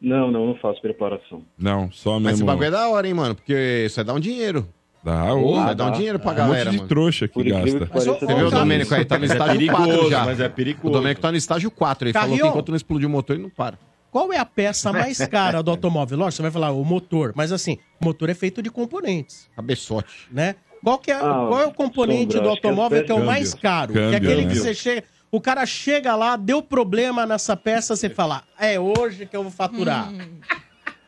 Não, 0.00 0.30
não, 0.30 0.46
não 0.48 0.54
faço 0.56 0.80
preparação. 0.80 1.42
Não, 1.58 1.90
só 1.92 2.18
Mas 2.18 2.34
esse 2.34 2.42
mesmo. 2.42 2.46
bagulho 2.46 2.66
é 2.66 2.70
da 2.70 2.88
hora, 2.88 3.06
hein, 3.06 3.14
mano? 3.14 3.34
Porque 3.34 3.84
isso 3.86 3.96
vai 3.96 4.04
dar 4.04 4.14
um 4.14 4.20
dinheiro. 4.20 4.66
Dá, 5.04 5.34
ô, 5.34 5.54
vai 5.56 5.74
dar 5.74 5.86
um 5.88 5.92
dinheiro 5.92 6.18
pra 6.18 6.32
um 6.32 6.34
galera, 6.34 6.64
monte 6.64 6.70
de 6.72 6.76
mano. 6.78 6.88
trouxa 6.88 7.28
que 7.28 7.42
gasta. 7.44 7.86
que 7.86 7.92
Você 7.92 8.26
viu 8.34 8.46
o 8.46 8.50
Domênico 8.50 8.94
aí? 8.94 9.04
Tá 9.04 9.16
no 9.18 9.20
Mas 9.20 9.30
é 9.30 9.34
estágio 9.34 9.66
4 9.66 9.84
perigoso, 9.86 10.10
já. 10.10 10.24
mas 10.24 10.40
é 10.40 10.46
O 10.46 10.50
perigoso. 10.50 10.92
Domênico 10.94 11.20
tá 11.20 11.30
no 11.30 11.36
estágio 11.36 11.70
4. 11.70 12.08
Ele 12.08 12.12
falou 12.14 12.38
que 12.38 12.46
enquanto 12.46 12.68
não 12.70 12.76
explodir 12.76 13.06
o 13.06 13.10
motor, 13.10 13.36
ele 13.36 13.42
não 13.42 13.50
para. 13.50 13.78
Qual 14.10 14.32
é 14.32 14.38
a 14.38 14.46
peça 14.46 14.90
mais 14.94 15.18
cara 15.26 15.60
do 15.62 15.70
automóvel? 15.70 16.16
Lógico, 16.16 16.36
você 16.36 16.42
vai 16.42 16.50
falar 16.50 16.70
o 16.70 16.82
motor, 16.84 17.32
mas 17.36 17.52
assim, 17.52 17.76
o 18.00 18.04
motor 18.06 18.30
é 18.30 18.34
feito 18.34 18.62
de 18.62 18.70
componentes, 18.70 19.50
Cabeçote. 19.54 20.28
né? 20.32 20.54
Qual, 20.82 20.98
que 20.98 21.10
é, 21.10 21.14
Ah, 21.16 21.46
qual 21.48 21.60
é 21.60 21.66
o 21.66 21.72
componente 21.72 22.32
sombra, 22.34 22.40
do 22.40 22.52
acho 22.52 22.60
que 22.60 22.66
é 22.66 22.70
automóvel 22.70 23.04
que 23.04 23.10
é 23.10 23.14
o 23.14 23.16
câmbio. 23.18 23.30
mais 23.30 23.54
caro? 23.54 23.92
que 23.92 23.98
é 23.98 24.02
Câmbio, 24.02 24.16
aquele 24.16 24.44
né? 24.46 24.52
que 24.52 24.58
você 24.58 24.72
chega. 24.74 25.04
O 25.30 25.40
cara 25.40 25.66
chega 25.66 26.14
lá, 26.14 26.36
deu 26.36 26.62
problema 26.62 27.26
nessa 27.26 27.56
peça, 27.56 27.96
você 27.96 28.08
fala, 28.08 28.42
é 28.58 28.78
hoje 28.78 29.26
que 29.26 29.36
eu 29.36 29.42
vou 29.42 29.50
faturar. 29.50 30.12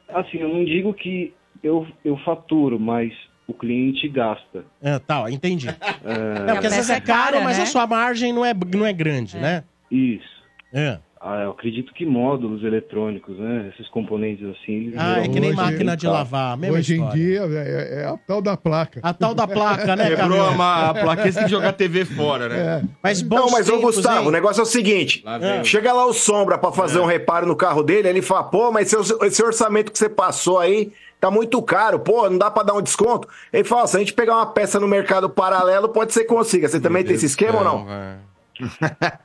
Assim, 0.08 0.38
eu 0.38 0.48
não 0.48 0.64
digo 0.64 0.92
que 0.94 1.32
eu, 1.62 1.86
eu 2.04 2.16
faturo, 2.24 2.78
mas 2.80 3.12
o 3.48 3.54
cliente 3.54 4.08
gasta. 4.08 4.64
É, 4.82 4.98
tá, 4.98 5.30
entendi. 5.30 5.68
É, 6.04 6.50
É, 6.50 6.52
porque 6.52 6.66
às 6.68 6.74
vezes 6.76 6.90
é 6.90 6.94
é 6.96 7.00
caro, 7.00 7.32
cara, 7.32 7.44
mas 7.44 7.56
né? 7.58 7.64
a 7.64 7.66
sua 7.66 7.86
margem 7.86 8.32
não 8.32 8.44
é, 8.44 8.52
não 8.74 8.86
é 8.86 8.92
grande, 8.92 9.36
né? 9.36 9.64
isso. 9.90 10.36
É. 10.72 10.98
Ah, 11.20 11.42
eu 11.42 11.50
acredito 11.50 11.92
que 11.92 12.04
módulos 12.06 12.62
eletrônicos, 12.62 13.36
né? 13.36 13.72
Esses 13.74 13.88
componentes 13.90 14.46
assim. 14.46 14.72
eles 14.88 14.94
Ah, 14.96 15.18
é 15.24 15.28
que 15.28 15.40
nem 15.40 15.52
máquina 15.52 15.96
de 15.96 16.06
lavar, 16.06 16.56
mesma 16.56 16.78
Hoje 16.78 16.92
em 16.94 16.96
história. 16.98 17.20
dia 17.20 17.40
é, 17.58 18.02
é 18.02 18.04
a 18.06 18.16
tal 18.16 18.40
da 18.40 18.56
placa. 18.56 19.00
A 19.02 19.12
tal 19.12 19.34
da 19.34 19.46
placa, 19.48 19.96
né, 19.96 20.10
Quebrou 20.14 20.40
a, 20.40 20.90
a 20.90 20.94
plaquinha, 20.94 21.32
você 21.32 21.38
tem 21.38 21.44
que 21.46 21.50
jogar 21.50 21.70
a 21.70 21.72
TV 21.72 22.04
fora, 22.04 22.44
É. 22.44 22.48
né? 22.48 22.88
Mas 23.02 23.22
Não, 23.22 23.28
bons 23.28 23.50
mas 23.52 23.68
ô 23.68 23.72
tempos, 23.72 23.96
Gustavo, 23.96 24.20
hein? 24.22 24.28
o 24.28 24.30
negócio 24.30 24.60
é 24.60 24.62
o 24.62 24.66
seguinte: 24.66 25.22
Lá 25.24 25.38
vem. 25.38 25.64
chega 25.64 25.92
lá 25.92 26.06
o 26.06 26.12
Sombra 26.12 26.58
pra 26.58 26.70
fazer 26.70 27.00
um 27.00 27.06
reparo 27.06 27.46
no 27.46 27.56
carro 27.56 27.82
dele, 27.82 28.06
ele 28.08 28.22
fala, 28.22 28.44
pô, 28.44 28.70
mas 28.70 28.88
seu- 28.88 29.00
esse 29.26 29.42
orçamento 29.42 29.90
que 29.90 29.98
você 29.98 30.08
passou 30.08 30.60
aí 30.60 30.92
tá 31.20 31.30
muito 31.30 31.60
caro, 31.62 31.98
pô, 31.98 32.28
não 32.28 32.38
dá 32.38 32.50
pra 32.50 32.62
dar 32.62 32.74
um 32.74 32.82
desconto. 32.82 33.28
Ele 33.52 33.64
fala, 33.64 33.86
se 33.86 33.96
a 33.96 34.00
gente 34.00 34.12
pegar 34.12 34.36
uma 34.36 34.46
peça 34.46 34.78
no 34.78 34.88
mercado 34.88 35.28
paralelo, 35.28 35.88
pode 35.88 36.12
ser 36.12 36.20
que 36.20 36.26
consiga. 36.26 36.68
Você 36.68 36.80
também 36.80 37.04
tem 37.04 37.14
esse 37.14 37.26
esquema 37.26 37.58
ou 37.58 37.64
não? 37.64 37.86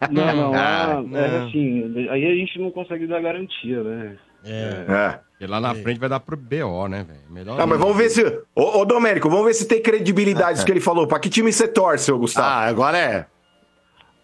Não, 0.10 0.36
não, 0.36 0.54
Ah, 0.56 0.98
ah, 0.98 1.02
não. 1.02 1.18
é 1.18 1.48
assim, 1.48 2.10
aí 2.10 2.26
a 2.26 2.36
gente 2.36 2.60
não 2.60 2.72
consegue 2.72 3.08
dar 3.08 3.22
garantia, 3.22 3.82
né? 3.84 4.18
É. 4.44 5.20
Porque 5.32 5.46
lá 5.46 5.60
na 5.60 5.74
frente 5.74 6.00
vai 6.00 6.10
dar 6.10 6.20
pro 6.20 6.36
BO, 6.36 6.88
né, 6.88 7.04
velho? 7.08 7.20
Melhor. 7.30 7.60
Ah, 7.60 7.66
mas 7.66 7.80
vamos 7.80 7.96
ver 7.96 8.10
se. 8.10 8.24
Ô, 8.56 8.80
ô 8.80 8.86
Domênico, 8.86 9.30
vamos 9.30 9.46
ver 9.46 9.54
se 9.54 9.68
tem 9.68 9.82
credibilidade 9.82 10.58
isso 10.58 10.66
que 10.66 10.72
ele 10.72 10.80
falou. 10.82 11.08
Pra 11.08 11.20
que 11.20 11.30
time 11.30 11.52
você 11.52 11.68
torce, 11.68 12.12
ô 12.12 12.18
Gustavo? 12.18 12.48
Ah, 12.48 12.68
agora 12.68 12.98
é. 12.98 13.26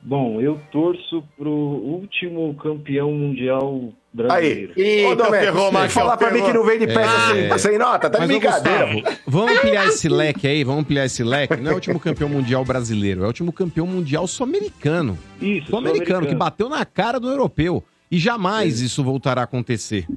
Bom, 0.02 0.40
eu 0.40 0.60
torço 0.72 1.24
pro 1.38 1.50
último 1.52 2.54
campeão 2.56 3.12
mundial 3.12 3.82
Aí. 3.82 3.92
brasileiro. 4.14 4.72
Ô, 5.12 5.16
Domênico, 5.16 5.38
ferrou, 5.44 5.62
tem 5.62 5.68
que 5.68 5.74
Marcão, 5.74 5.90
falar 5.90 6.18
pra 6.18 6.32
mim 6.32 6.44
que 6.44 6.54
não 6.54 6.66
vem 6.66 6.80
de 6.80 6.88
peça 6.88 7.34
É. 7.36 7.50
sem, 7.50 7.58
sem 7.72 7.78
nota, 7.78 8.10
tá 8.10 8.20
de 8.20 8.28
brincadeira. 8.28 8.86
Gustavo, 8.94 9.18
vamos 9.28 9.58
ampliar 9.58 9.88
esse 9.88 10.08
leque 10.08 10.48
aí, 10.48 10.64
vamos 10.64 10.82
ampliar 10.82 11.06
esse 11.06 11.24
leque. 11.24 11.58
Não 11.58 11.70
é 11.70 11.74
o 11.74 11.76
último 11.76 12.00
campeão 12.00 12.30
mundial 12.30 12.64
brasileiro, 12.64 13.22
é 13.22 13.24
o 13.26 13.28
último 13.28 13.52
campeão 13.52 13.86
mundial 13.86 14.28
sul-americano. 14.28 15.18
Isso, 15.42 15.68
Sul-americano, 15.68 16.26
que 16.28 16.36
bateu 16.36 16.70
na 16.70 16.86
cara 16.86 17.20
do 17.20 17.30
europeu. 17.30 17.84
E 18.10 18.18
jamais 18.18 18.80
isso 18.80 19.04
voltará 19.04 19.42
a 19.42 19.44
acontecer. 19.44 20.08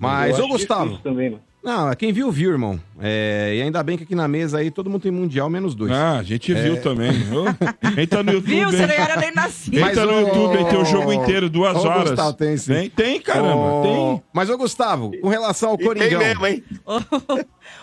Mas, 0.00 0.36
Eu 0.38 0.46
ô 0.46 0.48
Gustavo, 0.48 0.98
Também, 0.98 1.30
mano. 1.30 1.42
Não, 1.68 1.94
quem 1.94 2.12
viu, 2.12 2.30
viu, 2.32 2.50
irmão. 2.50 2.80
É, 3.00 3.54
e 3.56 3.62
ainda 3.62 3.82
bem 3.82 3.96
que 3.96 4.02
aqui 4.04 4.14
na 4.14 4.26
mesa 4.26 4.58
aí 4.58 4.70
todo 4.70 4.88
mundo 4.90 5.02
tem 5.02 5.12
mundial, 5.12 5.48
menos 5.50 5.74
dois. 5.74 5.92
Ah, 5.92 6.18
a 6.18 6.22
gente 6.22 6.52
É. 6.52 6.62
viu 6.62 6.80
também. 6.80 7.10
Entra 7.96 8.22
no 8.22 8.32
YouTube. 8.32 8.50
Viu? 8.54 8.70
Você 8.70 8.86
não 8.86 8.94
era 8.94 9.16
nem 9.16 9.32
nascido. 9.32 9.78
Entra 9.78 10.06
no 10.06 10.20
YouTube 10.20 10.56
aí, 10.56 10.64
tem 10.64 10.78
o 10.80 10.84
jogo 10.84 11.12
inteiro, 11.12 11.48
duas 11.48 11.76
ô, 11.76 11.86
horas. 11.86 12.10
Gustavo, 12.10 12.32
tem 12.32 12.56
sim. 12.56 12.72
Tem, 12.72 12.90
tem, 12.90 13.20
caramba, 13.20 13.54
Ô, 13.56 13.82
tem. 13.82 14.22
Mas, 14.32 14.50
ô 14.50 14.56
Gustavo, 14.58 15.12
com 15.20 15.28
relação 15.28 15.70
ao 15.70 15.74
E 15.76 15.78
tem 15.78 15.86
Coringão. 15.86 16.18
mesmo, 16.20 16.46
hein? 16.46 16.64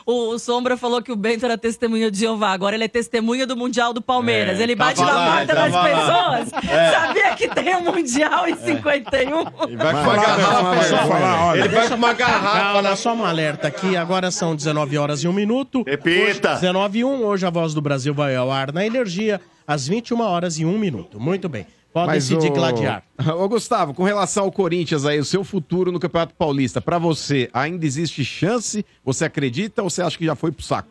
O, 0.06 0.30
o 0.30 0.40
Sombra 0.40 0.78
falou 0.78 1.02
que 1.02 1.12
o 1.12 1.16
Bento 1.16 1.46
era 1.46 1.58
testemunha 1.58 2.12
de 2.12 2.20
Jeová. 2.20 2.52
Agora 2.52 2.76
ele 2.76 2.84
é 2.84 2.88
testemunha 2.88 3.48
do 3.48 3.58
Mundial 3.58 3.92
do 3.94 4.02
Palmeiras. 4.02 4.60
É, 4.60 4.64
ele 4.64 4.76
bate 4.76 5.00
tava 5.00 5.12
na 5.12 5.18
lá, 5.18 5.36
porta 5.38 5.56
tava 5.56 5.70
das 5.70 5.74
lá. 5.74 5.84
pessoas. 5.84 6.64
Sabia 6.92 7.36
que 7.36 7.48
tem 7.50 7.76
um 7.76 7.92
Mundial 7.92 8.48
em 8.48 8.56
51. 8.56 9.40
Ele 9.68 9.78
vai 9.78 9.94
com 9.94 10.00
uma 10.00 10.16
garrafa, 10.16 10.62
vai, 10.62 10.76
vai, 10.76 10.84
só. 10.84 10.96
vai, 10.98 11.08
falar, 11.08 11.46
olha. 11.46 11.60
Ele 11.60 11.70
vai 11.70 11.90
com 11.90 11.96
uma 11.96 12.14
garrafa 12.14 12.82
na 12.82 12.96
só 12.96 13.14
um 13.14 13.26
alerta 13.26 13.68
aqui. 13.68 13.98
Agora 13.98 14.32
são 14.32 14.56
19 14.56 14.98
horas 14.98 15.24
e 15.24 15.28
1 15.28 15.34
minuto. 15.34 15.84
Repita. 15.86 16.52
Hoje, 16.52 16.62
19 16.62 17.00
e 17.00 17.04
1. 17.06 17.24
Hoje 17.24 17.46
a 17.46 17.50
Voz 17.50 17.74
do 17.74 17.82
Brasil 17.82 18.14
vai 18.14 18.36
ao 18.36 18.52
ar 18.52 18.72
na 18.72 18.86
Energia 18.86 19.42
às 19.68 19.88
21 19.88 20.22
horas 20.22 20.60
e 20.60 20.66
1 20.66 20.78
minuto. 20.78 21.20
Muito 21.20 21.50
bem. 21.50 21.66
Podem 21.96 22.08
Mas, 22.16 22.28
decidir 22.28 22.52
ô- 22.52 22.54
gladiar. 22.56 23.06
Ô, 23.40 23.48
Gustavo, 23.48 23.94
com 23.94 24.04
relação 24.04 24.44
ao 24.44 24.52
Corinthians 24.52 25.06
aí, 25.06 25.18
o 25.18 25.24
seu 25.24 25.46
futuro 25.46 25.94
no 25.94 26.00
Campeonato 26.00 26.36
Paulista, 26.36 26.82
pra 26.82 26.98
você, 26.98 27.50
ainda 27.54 27.86
existe 27.86 28.22
chance? 28.26 28.86
Você 29.06 29.24
acredita 29.24 29.82
ou 29.82 29.90
você 29.90 30.02
acha 30.02 30.18
que 30.18 30.26
já 30.26 30.36
foi 30.36 30.52
pro 30.52 30.62
saco? 30.62 30.90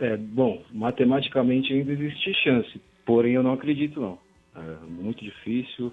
É, 0.00 0.16
bom, 0.16 0.64
matematicamente 0.72 1.72
ainda 1.72 1.92
existe 1.92 2.34
chance, 2.42 2.80
porém 3.06 3.34
eu 3.34 3.42
não 3.44 3.52
acredito 3.52 4.00
não. 4.00 4.18
É 4.56 4.84
muito 4.84 5.22
difícil. 5.24 5.92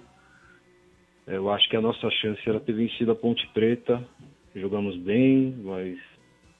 É, 1.28 1.36
Eu 1.36 1.48
acho 1.48 1.68
que 1.70 1.76
a 1.76 1.80
nossa 1.80 2.10
chance 2.10 2.40
era 2.44 2.58
ter 2.58 2.72
vencido 2.72 3.12
a 3.12 3.14
Ponte 3.14 3.46
Preta. 3.54 4.04
Jogamos 4.52 4.96
bem, 4.96 5.54
mas 5.62 5.96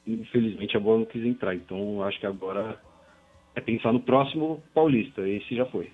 infelizmente 0.07 0.77
a 0.77 0.81
bola 0.81 0.99
não 1.01 1.07
quis 1.07 1.25
entrar. 1.25 1.57
Então 1.57 1.95
eu 1.97 2.05
acho 2.05 2.21
que 2.21 2.27
agora 2.27 2.81
é 3.57 3.61
pensar 3.61 3.93
no 3.93 3.99
próximo 3.99 4.63
Paulista. 4.73 5.29
Esse 5.29 5.57
já 5.57 5.67
foi. 5.67 5.91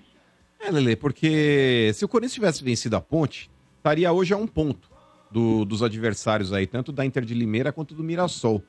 É, 0.59 0.71
Lele, 0.71 0.95
porque 0.95 1.91
se 1.93 2.03
o 2.03 2.07
Corinthians 2.07 2.33
tivesse 2.33 2.63
vencido 2.63 2.95
a 2.95 3.01
ponte, 3.01 3.49
estaria 3.77 4.11
hoje 4.11 4.33
a 4.33 4.37
um 4.37 4.47
ponto 4.47 4.89
do- 5.31 5.63
dos 5.65 5.83
adversários 5.83 6.51
aí, 6.53 6.65
tanto 6.65 6.91
da 6.91 7.05
Inter 7.05 7.23
de 7.23 7.33
Limeira 7.33 7.71
quanto 7.71 7.93
do 7.93 8.03
Mirassol. 8.03 8.63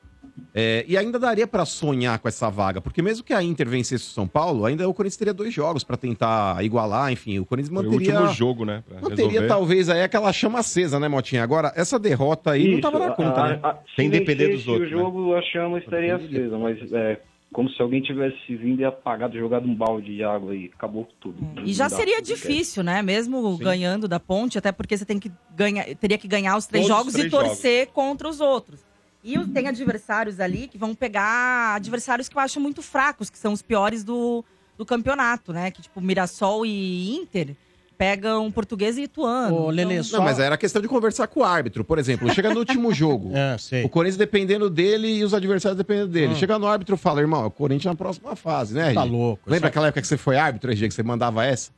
É, 0.53 0.85
e 0.87 0.95
ainda 0.97 1.17
daria 1.19 1.45
pra 1.47 1.65
sonhar 1.65 2.17
com 2.19 2.27
essa 2.27 2.49
vaga, 2.49 2.79
porque 2.79 3.01
mesmo 3.01 3.23
que 3.25 3.33
a 3.33 3.41
Inter 3.43 3.67
vencesse 3.67 4.05
o 4.05 4.07
São 4.13 4.27
Paulo, 4.27 4.65
ainda 4.65 4.87
o 4.87 4.93
Corinthians 4.93 5.17
teria 5.17 5.33
dois 5.33 5.53
jogos 5.53 5.83
pra 5.83 5.97
tentar 5.97 6.63
igualar, 6.63 7.11
enfim, 7.11 7.39
o 7.39 7.45
Corinthians 7.45 7.73
Foi 7.73 7.85
o 7.87 7.91
manteria. 7.91 8.13
último 8.19 8.33
jogo, 8.33 8.63
né? 8.65 8.83
Manteria 9.01 9.25
resolver. 9.27 9.47
talvez 9.47 9.89
aí 9.89 10.01
aquela 10.01 10.31
chama 10.31 10.59
acesa, 10.59 10.99
né, 10.99 11.07
Motinha? 11.09 11.43
Agora, 11.43 11.73
essa 11.75 11.97
derrota 11.99 12.51
aí 12.51 12.63
não 12.65 12.73
Isso, 12.73 12.81
tava 12.81 12.99
na 12.99 13.11
conta, 13.11 13.41
a- 13.41 13.49
né? 13.49 13.59
a- 13.61 13.73
se 13.89 13.95
Sem 13.97 14.09
depender 14.09 14.49
dos 14.49 14.65
outros, 14.67 14.87
O 14.87 14.89
jogo 14.89 15.35
a 15.35 15.41
chama 15.41 15.79
estaria 15.79 16.15
acesa, 16.15 16.57
mas 16.57 16.91
é 16.93 17.19
como 17.51 17.69
se 17.69 17.81
alguém 17.81 18.01
tivesse 18.01 18.55
vindo 18.55 18.81
e 18.81 18.85
apagado, 18.85 19.37
jogado 19.37 19.67
um 19.67 19.73
balde 19.73 20.15
de 20.15 20.23
água 20.23 20.55
e 20.55 20.71
acabou 20.73 21.07
tudo. 21.19 21.37
E 21.65 21.73
já 21.73 21.89
seria 21.89 22.19
é. 22.19 22.21
difícil, 22.21 22.83
né? 22.83 23.01
Mesmo 23.01 23.57
ganhando 23.57 24.07
da 24.07 24.19
ponte, 24.19 24.57
até 24.57 24.71
porque 24.71 24.95
você 24.95 25.05
tem 25.05 25.19
que 25.19 25.31
ganhar, 25.55 25.85
teria 25.95 26.17
que 26.17 26.27
ganhar 26.27 26.55
os 26.55 26.67
três 26.67 26.85
Todos 26.85 26.97
os 26.97 26.97
jogos 26.97 27.13
três 27.13 27.27
e 27.27 27.29
torcer 27.29 27.87
contra 27.87 28.29
os 28.29 28.39
outros. 28.39 28.85
E 29.23 29.37
tem 29.47 29.67
adversários 29.67 30.39
ali 30.39 30.67
que 30.67 30.77
vão 30.77 30.93
pegar 30.93 31.75
adversários 31.75 32.29
que 32.29 32.37
eu 32.37 32.41
acho 32.41 32.59
muito 32.59 32.81
fracos, 32.81 33.29
que 33.29 33.37
são 33.37 33.51
os 33.51 33.61
piores 33.61 34.03
do, 34.03 34.45
do 34.77 34.85
campeonato, 34.85 35.51
né? 35.51 35.71
Que 35.71 35.81
tipo 35.81 35.99
Mirassol 35.99 36.65
e 36.65 37.15
Inter 37.15 37.55
pegam 37.99 38.49
português 38.49 38.97
e 38.97 39.01
ituano. 39.03 39.53
Ô, 39.55 39.69
Lelê, 39.69 39.95
Então- 39.95 40.03
só- 40.05 40.17
Não, 40.19 40.23
mas 40.23 40.39
era 40.39 40.57
questão 40.57 40.81
de 40.81 40.87
conversar 40.87 41.27
com 41.27 41.41
o 41.41 41.43
árbitro. 41.43 41.83
Por 41.83 41.99
exemplo, 41.99 42.33
chega 42.33 42.49
no 42.53 42.59
último 42.61 42.93
jogo. 42.93 43.31
É, 43.35 43.57
sei. 43.57 43.83
O 43.83 43.89
Corinthians 43.89 44.15
dependendo 44.17 44.69
dele 44.69 45.07
e 45.17 45.23
os 45.23 45.33
adversários 45.33 45.77
dependendo 45.77 46.07
dele. 46.07 46.31
Hum. 46.31 46.35
Chega 46.37 46.57
no 46.57 46.65
árbitro 46.65 46.95
e 46.95 46.97
fala, 46.97 47.19
irmão, 47.19 47.43
é 47.43 47.47
o 47.47 47.51
Corinthians 47.51 47.91
na 47.91 47.95
próxima 47.95 48.35
fase, 48.37 48.73
né? 48.73 48.93
Tá 48.93 49.01
RG? 49.01 49.11
louco. 49.11 49.43
Lembra 49.45 49.67
Só- 49.67 49.69
aquela 49.69 49.87
época 49.87 50.01
que 50.01 50.07
você 50.07 50.15
foi 50.17 50.37
árbitro, 50.37 50.71
RG, 50.71 50.87
que 50.87 50.93
você 50.93 51.03
mandava 51.03 51.45
essa? 51.45 51.71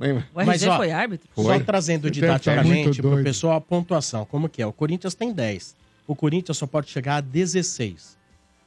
Lembra? 0.00 0.26
O 0.34 0.40
RG 0.40 0.46
Mas, 0.46 0.62
ó, 0.66 0.76
foi 0.78 0.90
árbitro? 0.90 1.28
Só 1.36 1.42
Foi. 1.42 1.60
trazendo 1.60 2.10
didaticamente 2.10 2.84
muito 2.84 3.02
pro 3.02 3.22
pessoal 3.22 3.56
a 3.56 3.60
pontuação. 3.60 4.24
Como 4.24 4.48
que 4.48 4.62
é? 4.62 4.66
O 4.66 4.72
Corinthians 4.72 5.14
tem 5.14 5.32
10. 5.34 5.76
O 6.06 6.14
Corinthians 6.16 6.56
só 6.56 6.66
pode 6.66 6.88
chegar 6.88 7.16
a 7.16 7.20
16. 7.20 8.16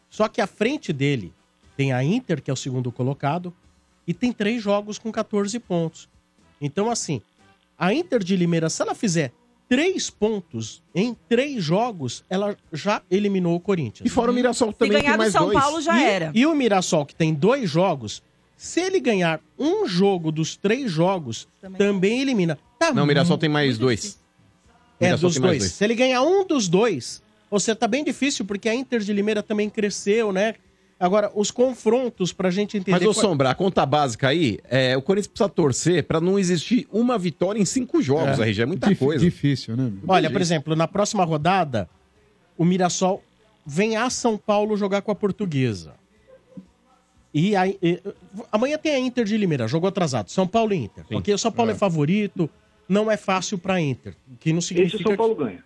Só 0.10 0.28
que 0.28 0.40
à 0.40 0.45
frente 0.45 0.94
dele 0.94 1.34
tem 1.76 1.94
a 1.94 2.03
Inter, 2.03 2.41
que 2.44 2.52
é 2.52 2.53
o 2.53 2.57
segundo 2.57 2.91
colocado, 2.91 3.52
e 4.07 4.14
tem 4.14 4.32
três 4.32 4.61
jogos 4.61 4.99
com 4.99 5.11
14 5.11 5.57
pontos. 5.60 6.07
Então, 6.62 6.90
assim, 6.90 7.22
a 7.78 7.94
Inter 7.94 8.24
de 8.24 8.36
Limeira, 8.36 8.70
se 8.70 8.82
ela 8.82 8.94
fizer 8.94 9.34
três 9.68 10.10
pontos 10.10 10.84
em 10.94 11.16
três 11.28 11.64
jogos, 11.64 12.24
ela 12.30 12.56
já 12.72 13.02
eliminou 13.10 13.56
o 13.56 13.60
Corinthians. 13.60 14.06
E 14.06 14.10
fora 14.10 14.30
o 14.30 14.34
Mirassol 14.34 14.70
Se 14.72 14.78
também 14.78 15.02
ganhar 15.02 15.04
tem 15.04 15.14
do 15.14 15.18
mais 15.18 15.32
São 15.34 15.46
dois. 15.46 15.60
Paulo 15.60 15.82
já 15.82 16.00
e, 16.00 16.04
era. 16.04 16.32
E 16.36 16.46
o 16.46 16.54
Mirassol, 16.54 17.06
que 17.06 17.16
tem 17.16 17.34
dois 17.34 17.70
jogos, 17.70 18.22
se 18.56 18.80
ele 18.80 19.00
ganhar 19.00 19.40
um 19.58 19.88
jogo 19.88 20.32
dos 20.32 20.56
três 20.56 20.92
jogos, 20.92 21.48
Também. 21.60 21.78
também, 21.78 22.22
elimina. 22.22 22.60
Tá 22.78 22.94
Não, 22.94 23.04
o 23.04 23.08
Mirassol 23.08 23.38
tem 23.38 23.50
mais 23.50 23.78
dois. 23.78 24.20
É, 25.00 25.06
Mirassol 25.06 25.30
dos 25.30 25.40
dois. 25.40 25.58
dois. 25.60 25.72
Se 25.72 25.84
ele 25.84 25.96
ganhar 25.96 26.22
um 26.22 26.46
dos 26.46 26.68
dois, 26.68 27.24
você 27.50 27.74
tá 27.74 27.88
bem 27.88 28.04
difícil, 28.04 28.46
porque 28.46 28.70
a 28.70 28.76
Inter 28.76 29.00
de 29.00 29.12
Limeira 29.14 29.42
também 29.42 29.70
cresceu, 29.70 30.32
né? 30.32 30.56
Agora, 31.03 31.32
os 31.34 31.49
confrontos 31.49 32.32
pra 32.32 32.52
gente 32.52 32.78
entender... 32.78 32.91
Mas, 32.91 33.02
ô 33.02 33.14
qual- 33.14 33.26
Sombra, 33.26 33.49
a 33.49 33.56
conta 33.56 33.84
básica 33.86 34.28
aí, 34.28 34.60
é, 34.69 34.95
o 34.95 35.02
Corinthians 35.02 35.28
precisa 35.28 35.49
torcer 35.49 36.03
pra 36.03 36.22
não 36.22 36.38
existir 36.38 36.88
uma 36.91 37.18
vitória 37.18 37.60
em 37.60 37.65
cinco 37.65 38.02
jogos, 38.02 38.40
É. 38.40 38.44
RG. 38.44 38.61
É 38.61 38.65
muita 38.68 38.88
Dif- 38.88 38.99
coisa. 39.03 39.23
Difícil, 39.26 39.76
né? 39.76 39.84
meu? 39.86 40.03
Olha, 40.07 40.30
por 40.30 40.40
exemplo, 40.40 40.76
na 40.76 40.88
próxima 40.88 41.23
rodada, 41.23 41.90
o 42.57 42.64
Mirassol 42.64 43.23
vem 43.65 43.95
a 43.98 44.10
São 44.11 44.38
Paulo 44.38 44.78
jogar 44.78 45.02
com 45.02 45.11
a 45.11 45.15
Portuguesa. 45.15 45.94
E, 47.34 47.56
aí, 47.56 47.78
e- 47.82 47.99
amanhã 48.52 48.78
tem 48.78 48.94
a 48.94 48.99
Inter 48.99 49.23
de 49.26 49.38
Limeira, 49.38 49.68
jogo 49.68 49.88
atrasado. 49.88 50.30
São 50.30 50.45
Paulo 50.45 50.73
e 50.73 50.78
Inter. 50.78 51.06
Porque 51.10 51.34
o 51.34 51.38
São 51.38 51.52
Paulo 51.52 51.72
é. 51.72 51.76
favorito, 51.76 52.49
não 52.88 53.10
é 53.10 53.15
fácil 53.18 53.57
pra 53.57 53.80
Inter. 53.80 54.14
O 54.32 54.38
que 54.38 54.52
não 54.52 54.60
Esse 54.60 54.65
o 54.73 54.78
significa. 54.78 55.03
São 55.03 55.15
Paulo 55.18 55.34
ganha. 55.36 55.64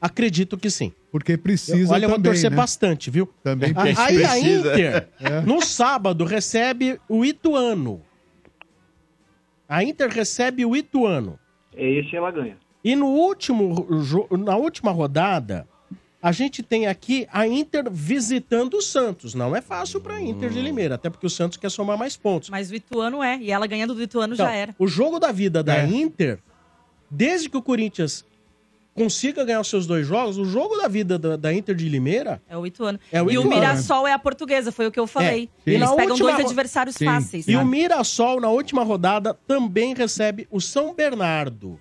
Acredito 0.00 0.56
que 0.56 0.70
sim. 0.70 0.92
Porque 1.12 1.36
precisa 1.36 1.92
Olha, 1.92 2.04
eu 2.04 2.08
vou 2.08 2.18
também, 2.18 2.32
torcer 2.32 2.50
né? 2.50 2.56
bastante, 2.56 3.10
viu? 3.10 3.28
Também 3.42 3.72
A- 3.76 3.80
precisa. 3.82 4.02
Aí 4.04 4.24
a. 4.24 4.38
Inter, 4.38 5.08
É. 5.20 5.40
no 5.42 5.60
sábado, 5.60 6.24
recebe 6.24 6.98
o 7.08 7.24
Ituano. 7.24 8.00
A 9.68 9.84
Inter 9.84 10.08
recebe 10.10 10.64
o 10.64 10.74
Ituano. 10.74 11.38
É 11.76 11.88
esse 11.88 12.16
ela 12.16 12.30
ganha. 12.30 12.56
E 12.82 12.96
no 12.96 13.06
último, 13.06 13.86
na 14.38 14.56
última 14.56 14.90
rodada, 14.90 15.68
a 16.22 16.32
gente 16.32 16.62
tem 16.62 16.86
aqui 16.86 17.26
a 17.30 17.46
Inter 17.46 17.84
visitando 17.90 18.74
o 18.74 18.82
Santos. 18.82 19.34
Não 19.34 19.54
é 19.54 19.60
fácil 19.60 20.00
pra 20.00 20.20
Inter 20.20 20.50
de 20.50 20.60
Limeira, 20.60 20.94
até 20.96 21.08
porque 21.10 21.26
o 21.26 21.30
Santos 21.30 21.58
quer 21.58 21.70
somar 21.70 21.96
mais 21.98 22.16
pontos. 22.16 22.48
Mas 22.50 22.70
o 22.70 22.74
Ituano 22.74 23.22
é. 23.22 23.38
E 23.38 23.50
ela 23.52 23.66
ganhando 23.66 23.94
do 23.94 24.02
Ituano 24.02 24.34
Então, 24.34 24.46
já 24.46 24.52
era. 24.52 24.74
O 24.78 24.86
jogo 24.88 25.18
da 25.20 25.30
vida 25.30 25.62
da 25.62 25.76
É. 25.76 25.86
Inter, 25.86 26.38
desde 27.10 27.48
que 27.48 27.56
o 27.56 27.62
Corinthians 27.62 28.24
consiga 28.94 29.44
ganhar 29.44 29.60
os 29.60 29.68
seus 29.68 29.86
dois 29.86 30.06
jogos, 30.06 30.36
o 30.36 30.44
jogo 30.44 30.76
da 30.76 30.88
vida 30.88 31.18
da, 31.18 31.36
da 31.36 31.52
Inter 31.54 31.74
de 31.74 31.88
Limeira 31.88 32.42
É 32.48 32.56
o 32.56 32.66
Ituano. 32.66 32.98
É 33.10 33.22
o 33.22 33.30
e 33.30 33.38
o 33.38 33.40
Ituano. 33.42 33.50
Mirassol 33.60 34.06
é 34.06 34.12
a 34.12 34.18
portuguesa, 34.18 34.70
foi 34.72 34.86
o 34.86 34.90
que 34.90 35.00
eu 35.00 35.06
falei. 35.06 35.48
É. 35.66 35.70
E 35.70 35.74
Eles 35.74 35.90
pegam 35.90 36.10
última 36.12 36.32
dois 36.32 36.44
adversários 36.46 36.96
Sim. 36.96 37.04
fáceis. 37.06 37.46
E 37.48 37.52
né? 37.52 37.58
o 37.62 37.64
Mirassol, 37.66 38.40
na 38.40 38.48
última 38.48 38.82
rodada, 38.82 39.32
também 39.46 39.94
recebe 39.94 40.46
o 40.50 40.60
São 40.60 40.94
Bernardo. 40.94 41.78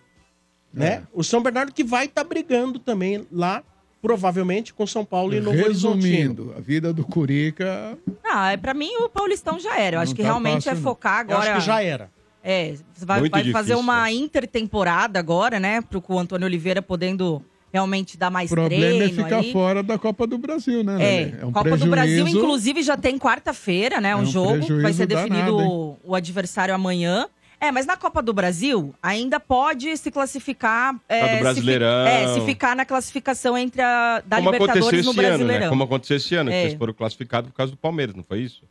né? 0.73 1.03
O 1.13 1.23
São 1.23 1.41
Bernardo 1.41 1.73
que 1.73 1.83
vai 1.83 2.05
estar 2.05 2.23
brigando 2.23 2.77
também 2.79 3.25
lá, 3.31 3.63
provavelmente, 4.01 4.73
com 4.73 4.85
São 4.87 5.03
Paulo 5.03 5.33
e 5.33 5.41
Novo 5.41 5.57
Horizontino. 5.61 6.05
Resumindo, 6.05 6.53
a 6.57 6.61
vida 6.61 6.93
do 6.93 7.03
Curica 7.03 7.97
Ah, 8.23 8.51
é, 8.53 8.57
pra 8.57 8.73
mim 8.73 8.95
o 8.97 9.09
Paulistão 9.09 9.59
já 9.59 9.77
era. 9.77 9.97
Eu 9.97 10.01
acho 10.01 10.11
Não 10.11 10.15
que 10.15 10.21
tá 10.21 10.27
realmente 10.29 10.63
fácil, 10.65 10.71
é 10.71 10.75
focar 10.75 11.25
Eu 11.27 11.35
agora. 11.35 11.51
acho 11.51 11.59
que 11.59 11.65
já 11.65 11.81
era. 11.83 12.09
É, 12.49 12.73
você 12.93 13.05
vai, 13.05 13.19
vai 13.19 13.29
difícil, 13.29 13.51
fazer 13.53 13.75
uma 13.75 14.11
intertemporada 14.11 15.19
agora, 15.19 15.59
né? 15.59 15.81
Pro 15.81 16.01
com 16.01 16.15
o 16.15 16.19
Antônio 16.19 16.45
Oliveira 16.47 16.81
podendo 16.81 17.43
realmente 17.71 18.17
dar 18.17 18.31
mais 18.31 18.51
O 18.51 18.55
problema 18.55 18.85
é 18.85 18.97
treino 18.97 19.23
ficar 19.23 19.37
aí. 19.39 19.51
fora 19.51 19.83
da 19.83 19.97
Copa 19.99 20.25
do 20.25 20.37
Brasil, 20.39 20.83
né? 20.83 20.93
É, 20.95 21.25
Lelê? 21.25 21.45
um 21.45 21.51
Copa 21.51 21.77
do 21.77 21.85
Brasil, 21.87 22.23
prejuízo. 22.23 22.37
inclusive, 22.37 22.81
já 22.81 22.97
tem 22.97 23.19
quarta-feira, 23.19 24.01
né? 24.01 24.15
Um, 24.15 24.19
É 24.19 24.21
um 24.21 24.25
jogo. 24.25 24.47
Vai 24.57 24.65
prejuízo 24.65 24.93
ser 24.97 25.05
definido 25.05 25.57
danado, 25.57 25.69
o, 25.69 25.97
o 26.03 26.15
adversário 26.15 26.73
amanhã. 26.73 27.27
É, 27.61 27.71
mas 27.73 27.85
na 27.85 27.97
Copa 27.97 28.21
do 28.23 28.33
Brasil 28.33 28.95
ainda 29.03 29.37
pode 29.39 29.95
se 29.97 30.09
classificar. 30.09 30.95
É, 31.09 31.19
Tá 31.19 31.25
do 31.25 31.29
se 31.31 31.35
fi- 31.35 31.41
Brasileirão. 31.43 32.07
é, 32.07 32.33
se 32.33 32.41
ficar 32.45 32.73
na 32.75 32.85
classificação 32.85 33.57
entre 33.57 33.81
a 33.81 34.23
da 34.25 34.37
Como 34.37 34.49
aconteceu 34.49 34.73
Libertadores 34.75 35.05
no 35.05 35.11
esse 35.11 35.19
ano, 35.19 35.27
Brasileirão. 35.27 35.65
né? 35.65 35.69
Como 35.69 35.83
aconteceu 35.83 36.17
esse 36.17 36.35
ano, 36.35 36.49
que 36.49 36.55
É. 36.55 36.63
eles 36.63 36.77
foram 36.77 36.93
classificados 36.93 37.51
por 37.51 37.57
causa 37.57 37.71
do 37.71 37.77
Palmeiras, 37.77 38.15
não 38.15 38.23
foi 38.23 38.39
isso? 38.39 38.63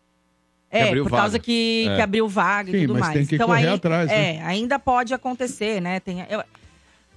É, 0.71 0.87
por 0.95 1.05
vaga. 1.05 1.17
causa 1.23 1.39
que, 1.39 1.87
É. 1.89 1.97
que 1.97 2.03
abriu 2.03 2.29
vaga 2.29 2.71
Sim, 2.71 2.77
e 2.77 2.81
tudo 2.83 2.93
mas 2.95 3.01
mais. 3.01 3.15
tem 3.15 3.27
que 3.27 3.35
então 3.37 3.47
correr 3.49 3.69
aí, 3.69 3.75
atrás, 3.75 4.09
né? 4.09 4.37
É, 4.37 4.43
ainda 4.43 4.79
pode 4.79 5.15
acontecer, 5.15 5.81
né? 5.81 5.99
Tem, 6.01 6.27
eu- 6.29 6.43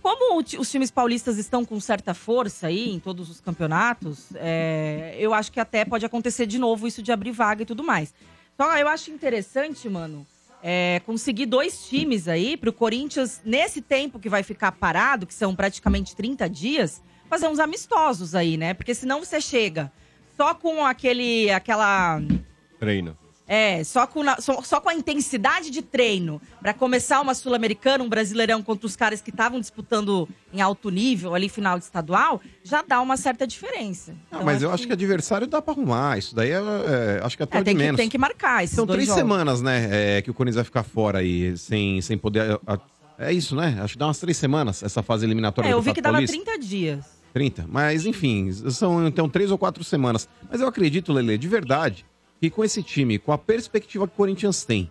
como 0.02 0.40
o 0.40 0.44
os 0.60 0.72
times 0.72 0.90
paulistas 0.90 1.38
estão 1.38 1.64
com 1.66 1.80
certa 1.80 2.14
força 2.14 2.68
aí 2.68 2.90
em 2.90 3.00
todos 3.00 3.30
os 3.30 3.40
campeonatos, 3.42 4.28
é, 4.36 5.16
eu 5.20 5.34
acho 5.34 5.52
que 5.52 5.60
até 5.60 5.84
pode 5.86 6.06
acontecer 6.06 6.46
de 6.46 6.58
novo 6.58 6.88
isso 6.88 7.04
de 7.04 7.12
abrir 7.12 7.32
vaga 7.32 7.64
e 7.64 7.66
tudo 7.66 7.84
mais. 7.84 8.14
Só 8.58 8.78
eu 8.78 8.88
acho 8.88 9.12
interessante, 9.12 9.88
mano, 9.90 10.26
é, 10.64 11.02
conseguir 11.06 11.46
dois 11.46 11.86
times 11.88 12.28
aí 12.28 12.56
pro 12.56 12.72
Corinthians, 12.72 13.42
nesse 13.44 13.82
tempo 13.82 14.18
que 14.20 14.30
vai 14.30 14.44
ficar 14.44 14.72
parado, 14.72 15.28
que 15.28 15.34
são 15.34 15.54
praticamente 15.56 16.16
30 16.16 16.48
dias, 16.50 17.02
fazer 17.30 17.48
uns 17.48 17.60
amistosos 17.60 18.34
aí, 18.34 18.58
né? 18.58 18.74
Porque 18.74 18.94
senão 18.96 19.20
você 19.24 19.40
chega 19.42 19.92
só 20.38 20.54
com 20.56 20.86
aquele, 20.86 21.52
aquela 21.52 22.22
Treino. 22.80 23.16
É, 23.54 23.84
só 23.84 24.08
com, 24.08 24.22
só, 24.40 24.62
só 24.62 24.80
com 24.80 24.88
a 24.88 24.96
intensidade 24.96 25.70
de 25.70 25.82
treino 25.82 26.42
pra 26.62 26.74
começar 26.74 27.20
uma 27.20 27.34
Sul-Americana, 27.36 28.02
um 28.02 28.08
Brasileirão 28.08 28.64
contra 28.64 28.86
os 28.88 28.96
caras 28.96 29.20
que 29.22 29.30
estavam 29.30 29.60
disputando 29.60 30.26
em 30.54 30.62
alto 30.62 30.90
nível 30.90 31.36
ali, 31.36 31.50
final 31.50 31.78
de 31.78 31.84
estadual, 31.84 32.40
já 32.64 32.82
dá 32.82 33.02
uma 33.02 33.18
certa 33.18 33.46
diferença. 33.46 34.14
Não, 34.32 34.40
Então, 34.40 34.44
mas 34.46 34.62
eu 34.64 34.72
acho 34.72 34.88
que 34.88 34.94
adversário 34.94 35.48
dá 35.48 35.62
pra 35.62 35.74
arrumar. 35.74 36.18
Isso 36.18 36.34
daí 36.34 36.52
é, 36.52 36.56
é, 36.56 37.22
acho 37.26 37.36
que 37.36 37.44
é 37.44 37.46
até 37.46 37.58
É, 37.58 37.64
de 37.64 37.72
que, 37.72 37.78
menos. 37.78 37.98
tem 37.98 38.08
que 38.08 38.18
marcar 38.18 38.64
esses 38.64 38.74
São 38.76 38.88
três 38.88 39.06
jogos. 39.08 39.20
semanas, 39.22 39.62
né, 39.62 39.90
é, 40.18 40.22
que 40.22 40.32
o 40.32 40.34
Corinthians 40.34 40.56
vai 40.56 40.64
ficar 40.66 40.84
fora 40.84 41.20
aí, 41.20 41.58
sem, 41.58 42.00
sem 42.02 42.18
poder... 42.18 42.58
a- 42.66 42.80
é 43.20 43.34
isso, 43.34 43.56
né? 43.56 43.78
Acho 43.82 43.94
que 43.94 44.00
dá 44.00 44.08
umas 44.08 44.18
três 44.20 44.36
semanas, 44.38 44.82
essa 44.82 45.04
fase 45.04 45.26
eliminatória 45.26 45.68
É, 45.70 45.74
eu 45.74 45.82
vi 45.82 45.94
que 45.94 46.02
dava 46.02 46.14
Paulista. 46.14 46.36
30 46.36 46.58
dias. 46.58 47.06
30. 47.34 47.66
Mas, 47.70 48.06
enfim, 48.06 48.52
são 48.72 49.06
então 49.08 49.30
três 49.30 49.52
ou 49.52 49.58
quatro 49.58 49.84
semanas. 49.84 50.28
Mas 50.50 50.60
eu 50.60 50.68
acredito, 50.68 51.14
Lele, 51.14 51.38
de 51.38 51.48
verdade, 51.48 52.04
que 52.42 52.50
com 52.50 52.64
esse 52.64 52.82
time, 52.84 53.20
com 53.20 53.32
a 53.32 53.38
perspectiva 53.38 54.08
que 54.08 54.14
o 54.14 54.18
Corinthians 54.18 54.66
tem, 54.66 54.90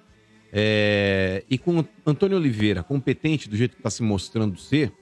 é, 0.52 1.42
e 1.50 1.58
com 1.58 1.80
o 1.80 1.84
Antônio 2.06 2.36
Oliveira 2.36 2.82
competente 2.82 3.48
do 3.48 3.56
jeito 3.56 3.76
que 3.76 3.82
tá 3.82 3.90
se 3.90 4.02
mostrando 4.02 4.56
ser, 4.58 4.92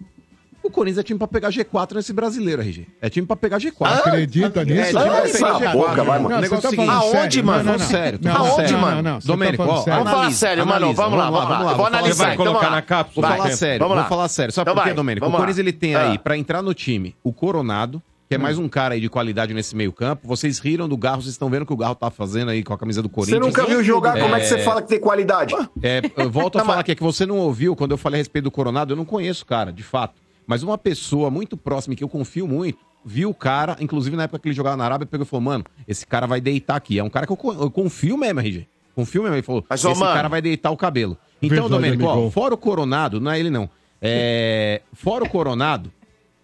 o 0.62 0.70
Corinthians 0.70 0.98
é 0.98 1.02
time 1.02 1.18
pra 1.18 1.28
pegar 1.28 1.50
G4 1.50 1.94
nesse 1.94 2.12
brasileiro, 2.12 2.60
RG. 2.60 2.86
É 3.00 3.08
time 3.08 3.26
pra 3.26 3.36
pegar 3.36 3.58
G4. 3.58 3.98
Acredita 4.00 4.64
nisso? 4.64 4.98
É 4.98 5.04
time 5.04 5.04
pra 5.04 5.18
Ah, 5.18 5.22
pegar 5.22 5.38
cala 5.38 5.56
a 5.56 5.60
G4. 5.60 5.72
boca, 5.72 6.04
vai, 6.04 6.18
mano. 6.18 6.36
O 6.36 6.40
negócio 6.40 6.54
é 6.54 6.68
o 6.68 6.70
Você 6.70 6.76
tá 6.76 6.82
seguinte. 7.00 7.16
Aonde, 7.16 7.42
mano? 7.42 7.64
Não, 7.64 7.72
não, 7.72 7.78
não. 7.78 7.86
sério. 7.86 8.18
Não, 8.22 8.32
tô 8.32 8.38
falando 8.38 8.58
Aonde, 8.60 8.72
mano? 8.76 8.96
Não, 8.96 9.02
não, 9.12 9.20
você 9.20 9.26
Domênico, 9.28 9.64
tá 9.66 9.70
ó. 9.72 9.82
Vamos 9.82 10.10
falar 10.10 10.30
sério, 10.32 10.66
mano. 10.66 10.94
Vamos 10.94 11.18
lá, 11.18 11.30
vamos 11.30 11.48
lá. 11.66 11.74
Vou 11.74 11.86
analisar, 11.86 12.14
sério. 12.14 12.32
então 12.34 12.44
colocar 12.46 12.58
vamos 12.60 12.70
lá. 12.70 12.76
na 12.76 12.82
cápsula 12.82 13.28
Vou 13.28 13.36
Vai. 13.36 13.46
falar 13.46 13.56
sério, 13.56 13.88
Vamos 13.88 14.08
falar 14.08 14.28
sério. 14.28 14.52
Sabe 14.54 14.62
Então 14.70 14.74
por 14.74 14.82
quê, 14.82 14.88
vai, 14.90 14.96
Domênico? 14.96 15.26
O. 15.26 15.30
Corinthians 15.30 15.58
ele 15.58 15.72
tem 15.72 15.94
Ah. 15.94 16.10
aí, 16.10 16.18
pra 16.18 16.36
entrar 16.36 16.60
no 16.60 16.74
time, 16.74 17.14
o 17.22 17.32
Coronado, 17.32 18.02
que 18.28 18.34
é 18.34 18.38
mais 18.38 18.58
um 18.58 18.68
cara 18.68 18.94
aí 18.94 19.00
de 19.00 19.08
qualidade 19.08 19.54
nesse 19.54 19.74
meio 19.74 19.90
campo. 19.92 20.28
Vocês 20.28 20.58
riram 20.58 20.86
do 20.86 20.96
Garro, 20.98 21.22
vocês 21.22 21.32
estão 21.32 21.48
vendo 21.48 21.62
o 21.62 21.66
que 21.66 21.72
o 21.72 21.76
Garro 21.76 21.94
tá 21.94 22.10
fazendo 22.10 22.50
aí 22.50 22.62
com 22.62 22.74
a 22.74 22.78
camisa 22.78 23.00
do 23.00 23.08
Você 23.08 23.14
Corinthians. 23.14 23.40
nunca 23.46 23.64
viu 23.66 23.82
jogar, 23.82 24.18
como 24.18 24.34
é 24.34 24.40
que 24.40 24.46
você 24.46 24.58
fala 24.58 24.82
que 24.82 24.88
tem 24.88 25.00
qualidade? 25.00 25.54
É, 25.82 26.02
eu 26.16 26.30
volto 26.30 26.58
a 26.58 26.64
falar 26.64 26.80
aqui, 26.80 26.92
é 26.92 26.94
que 26.94 27.02
você 27.02 27.24
não 27.24 27.38
ouviu 27.38 27.74
quando 27.74 27.92
eu 27.92 27.96
falei 27.98 28.18
a 28.18 28.20
respeito 28.20 28.44
do 28.44 28.50
Coronado, 28.50 28.92
eu 28.92 28.96
não 28.96 29.04
conheço 29.06 29.44
o 29.44 29.46
cara, 29.46 29.72
de 29.72 29.82
fato. 29.82 30.20
Mas 30.46 30.62
uma 30.62 30.76
pessoa 30.76 31.30
muito 31.30 31.56
próxima, 31.56 31.94
que 31.94 32.04
eu 32.04 32.08
confio 32.08 32.46
muito, 32.46 32.78
viu 33.04 33.30
o 33.30 33.34
cara, 33.34 33.76
inclusive 33.80 34.14
na 34.14 34.24
época 34.24 34.40
que 34.40 34.48
ele 34.48 34.54
jogava 34.54 34.76
na 34.76 34.84
Arábia, 34.84 35.06
pegou 35.06 35.24
e 35.24 35.28
falou, 35.28 35.42
mano, 35.44 35.64
esse 35.86 36.06
cara 36.06 36.26
vai 36.26 36.40
deitar 36.40 36.76
aqui. 36.76 36.98
É 36.98 37.04
um 37.04 37.08
cara 37.10 37.26
que 37.26 37.32
eu, 37.32 37.36
co- 37.36 37.54
eu 37.54 37.70
confio 37.70 38.18
mesmo, 38.18 38.40
RG. 38.40 38.66
Confio 38.94 39.22
mesmo. 39.22 39.36
Ele 39.36 39.42
falou, 39.42 39.64
Mas, 39.70 39.82
esse 39.82 39.98
mano- 39.98 40.12
cara 40.14 40.28
vai 40.28 40.42
deitar 40.42 40.70
o 40.70 40.76
cabelo. 40.76 41.16
Então, 41.40 41.48
Verdade, 41.68 41.70
Domênico, 41.72 42.04
ó, 42.04 42.30
fora 42.30 42.52
o 42.54 42.58
Coronado, 42.58 43.20
não 43.20 43.30
é 43.30 43.38
ele 43.40 43.48
não. 43.48 43.70
É, 44.02 44.82
fora 44.92 45.24
o 45.24 45.28
Coronado, 45.28 45.90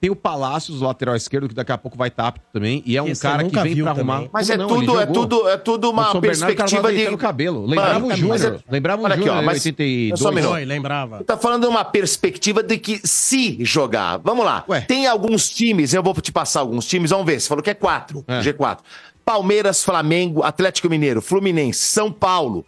tem 0.05 0.10
o 0.10 0.16
Palácios, 0.16 0.82
o 0.82 0.85
lateral 0.85 1.16
esquerdo, 1.16 1.48
que 1.48 1.55
daqui 1.55 1.72
a 1.72 1.78
pouco 1.78 1.97
vai 1.97 2.09
estar 2.09 2.26
apto 2.28 2.44
também. 2.52 2.82
E 2.85 2.94
é 2.94 3.02
um 3.02 3.09
Esse 3.09 3.22
cara 3.22 3.43
que 3.43 3.59
vem 3.59 3.76
pra 3.82 3.93
arrumar. 3.93 4.14
também. 4.16 4.31
Mas 4.32 4.51
é 4.51 4.56
não? 4.59 4.68
Tudo, 4.68 5.01
é 5.01 5.06
tudo, 5.06 5.48
é 5.48 5.56
tudo 5.56 5.90
uma 5.90 6.02
Bernardo, 6.02 6.20
perspectiva 6.20 6.93
de. 6.93 7.16
cabelo. 7.16 7.64
Lembrava 7.64 7.93
Mano, 8.01 8.05
o 8.05 8.09
mas 8.09 8.18
Júnior. 8.18 8.60
é- 8.68 8.72
Lembrava 8.72 9.01
o 9.01 9.05
Olha 9.06 9.14
aqui, 9.14 9.24
Júnior 9.24 9.43
mas- 9.44 9.55
82. 9.64 10.20
Só 10.20 10.28
um 10.28 10.32
minuto. 10.32 10.52
Oi, 10.52 10.64
lembrava. 10.66 11.24
Tá 11.24 11.39
falando 11.39 11.62
de 11.62 11.68
uma 11.68 11.85
perspectiva 11.85 12.62
de 12.62 12.76
que 12.76 13.01
se 13.02 13.56
jogar. 13.64 14.18
Vamos 14.18 14.44
lá. 14.44 14.64
Tem 14.86 15.06
alguns 15.06 15.48
times, 15.48 15.94
eu 15.94 16.02
vou 16.02 16.12
te 16.14 16.31
passar 16.31 16.60
alguns 16.60 16.85
times, 16.86 17.10
vamos 17.10 17.24
ver. 17.24 17.40
Você 17.40 17.48
falou 17.48 17.62
que 17.64 17.70
é 17.70 17.74
quatro, 17.74 18.22
É. 18.28 18.40
G4. 18.43 18.81
Palmeiras, 19.24 19.82
Flamengo, 19.82 20.43
Atlético 20.43 20.90
Mineiro, 20.90 21.22
Fluminense, 21.22 21.78
São 21.81 22.12
Paulo, 22.12 22.66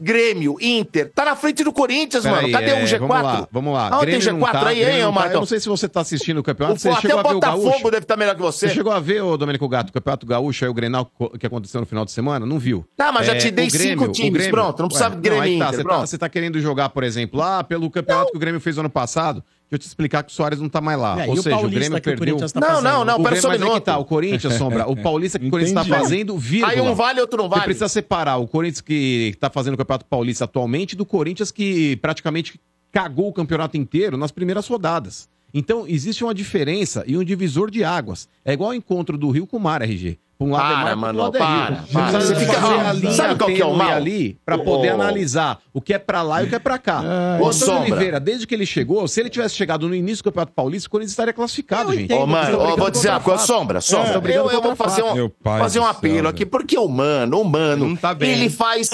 Grêmio, 0.00 0.56
Inter. 0.60 1.12
Tá 1.14 1.24
na 1.24 1.36
frente 1.36 1.62
do 1.62 1.72
Corinthians, 1.72 2.24
mano. 2.24 2.48
Peraí, 2.48 2.52
Cadê 2.52 2.70
é, 2.70 2.82
o 2.82 2.86
G4? 2.86 2.98
Vamos 2.98 3.22
lá, 3.22 3.48
vamos 3.52 3.74
lá. 3.74 3.90
Tem 4.00 4.18
Grêmio 4.18 4.32
não 4.32 4.40
G4 4.40 4.52
tá, 4.52 4.68
aí, 4.68 4.80
Grêmio 4.80 4.94
hein, 4.94 5.02
não 5.02 5.12
tá. 5.12 5.20
Marcão? 5.20 5.34
Eu 5.34 5.40
não 5.40 5.46
sei 5.46 5.60
se 5.60 5.68
você 5.68 5.88
tá 5.88 6.00
assistindo 6.00 6.38
o 6.38 6.42
campeonato. 6.42 6.76
O- 6.76 6.80
Você 6.80 6.88
até 6.88 7.00
chegou 7.00 7.16
o 7.16 7.20
a 7.20 7.22
ver 7.22 7.28
o 7.28 7.34
Botafogo 7.34 7.90
deve 7.90 8.04
estar 8.04 8.16
melhor 8.16 8.34
que 8.34 8.40
você. 8.42 8.68
Você 8.68 8.74
chegou 8.74 8.92
a 8.92 8.98
ver, 9.00 9.22
ô 9.22 9.36
Domênico 9.36 9.68
Gato, 9.68 9.90
o 9.90 9.92
Campeonato 9.92 10.26
Gaúcho, 10.26 10.64
aí 10.64 10.70
o 10.70 10.74
Grenal 10.74 11.10
que 11.38 11.46
aconteceu 11.46 11.80
no 11.80 11.86
final 11.86 12.04
de 12.04 12.10
semana? 12.10 12.44
Não 12.44 12.58
viu. 12.58 12.84
Tá, 12.96 13.12
mas 13.12 13.26
já 13.26 13.36
te 13.36 13.50
dei 13.50 13.70
cinco 13.70 14.04
o 14.04 14.12
times, 14.12 14.48
pronto, 14.48 14.80
não 14.82 14.88
precisa 14.88 15.10
de 15.10 15.16
Grêmio 15.16 15.42
aí 15.42 15.56
e 15.56 15.58
tá, 15.58 15.72
você, 15.72 15.84
tá, 15.84 15.98
você 15.98 16.18
tá 16.18 16.28
querendo 16.28 16.60
jogar, 16.60 16.88
por 16.88 17.04
exemplo, 17.04 17.38
lá 17.38 17.62
pelo 17.62 17.90
campeonato 17.90 18.30
que 18.32 18.36
o 18.36 18.40
Grêmio 18.40 18.60
fez 18.60 18.76
ano 18.78 18.90
passado, 18.90 19.42
eu 19.74 19.78
te 19.78 19.86
explicar 19.86 20.22
que 20.22 20.30
o 20.30 20.34
Soares 20.34 20.60
não 20.60 20.68
tá 20.68 20.80
mais 20.80 20.98
lá. 20.98 21.24
É, 21.24 21.28
Ou 21.28 21.36
e 21.36 21.38
o 21.38 21.42
seja, 21.42 21.56
o 21.56 21.58
Paulista 21.60 21.80
Grêmio 21.80 22.00
que 22.00 22.08
o 22.08 22.12
perdeu... 22.12 22.34
Corinthians 22.34 22.52
tá 22.52 22.60
Não, 22.60 22.82
não, 22.82 23.04
não, 23.04 23.20
o 23.20 23.22
pera 23.22 23.40
só 23.40 23.48
um 23.48 23.52
que 23.52 23.58
minuto. 23.58 23.80
tá, 23.84 23.98
o 23.98 24.04
Corinthians, 24.04 24.54
Sombra, 24.54 24.86
o 24.88 24.96
Paulista 24.96 25.38
que 25.38 25.46
o 25.46 25.50
Corinthians 25.50 25.74
tá 25.74 25.84
fazendo, 25.84 26.36
vírgula. 26.36 26.72
Aí 26.72 26.80
um 26.80 26.94
vale, 26.94 27.20
outro 27.20 27.38
não 27.38 27.44
Você 27.48 27.50
vale. 27.50 27.64
precisa 27.64 27.88
separar 27.88 28.36
o 28.36 28.46
Corinthians 28.46 28.80
que 28.80 29.34
tá 29.40 29.48
fazendo 29.50 29.74
o 29.74 29.76
Campeonato 29.76 30.04
Paulista 30.06 30.44
atualmente 30.44 30.94
do 30.94 31.06
Corinthians 31.06 31.50
que 31.50 31.96
praticamente 31.96 32.60
cagou 32.92 33.28
o 33.28 33.32
campeonato 33.32 33.76
inteiro 33.76 34.16
nas 34.16 34.30
primeiras 34.30 34.66
rodadas. 34.68 35.28
Então, 35.54 35.84
existe 35.86 36.24
uma 36.24 36.34
diferença 36.34 37.04
e 37.06 37.16
um 37.16 37.24
divisor 37.24 37.70
de 37.70 37.84
águas. 37.84 38.28
É 38.44 38.52
igual 38.52 38.70
o 38.70 38.74
encontro 38.74 39.18
do 39.18 39.30
Rio 39.30 39.46
com 39.46 39.56
o 39.56 39.60
Mar, 39.60 39.82
RG. 39.82 40.18
Um 40.42 40.50
lado 40.50 40.72
é 40.72 40.84
Para, 40.84 40.96
mano, 40.96 41.18
lado 41.20 41.36
é 41.36 41.38
para, 41.38 41.74
rio. 41.76 41.78
para. 41.92 42.20
Você 42.20 42.34
fica- 42.34 42.52
fazer 42.54 42.74
ó, 42.74 42.80
a 42.88 42.92
linha 42.92 43.12
sabe 43.12 43.34
qual 43.36 43.50
que 43.50 43.62
é 43.62 43.66
o 43.66 43.74
mal? 43.74 43.92
ali 43.92 44.38
pra 44.44 44.58
poder 44.58 44.90
Ô. 44.90 44.94
analisar 44.94 45.58
o 45.72 45.80
que 45.80 45.94
é 45.94 45.98
pra 45.98 46.22
lá 46.22 46.42
e 46.42 46.46
o 46.46 46.48
que 46.48 46.54
é 46.54 46.58
pra 46.58 46.78
cá. 46.78 47.00
Ô, 47.00 47.04
o 47.04 47.06
Antônio 47.36 47.52
Sombra. 47.52 47.80
Oliveira, 47.82 48.20
desde 48.20 48.46
que 48.46 48.54
ele 48.54 48.66
chegou, 48.66 49.06
se 49.08 49.20
ele 49.20 49.30
tivesse 49.30 49.54
chegado 49.54 49.88
no 49.88 49.94
início 49.94 50.22
do 50.22 50.24
Campeonato 50.24 50.52
Paulista, 50.52 50.88
o 50.88 50.90
Corinthians 50.90 51.12
estaria 51.12 51.32
classificado, 51.32 51.92
gente. 51.94 52.12
Ô, 52.12 52.26
mano, 52.26 52.44
Vocês 52.46 52.56
ó, 52.58 52.62
estão 52.64 52.76
vou 52.76 52.90
dizer 52.90 53.10
uma 53.10 53.20
coisa, 53.20 53.44
Sombra. 53.44 53.80
Sombra. 53.80 54.32
É, 54.32 54.36
eu, 54.38 54.50
eu 54.50 54.60
vou 54.62 54.74
fazer 54.76 55.02
um, 55.02 55.30
fazer 55.58 55.80
um 55.80 55.86
apelo 55.86 56.14
céu, 56.20 56.28
aqui, 56.28 56.44
porque 56.46 56.76
o 56.78 56.88
mano, 56.88 57.40
o 57.40 57.44
mano, 57.44 57.96
tá 57.96 58.16
ele 58.20 58.48
faz... 58.50 58.90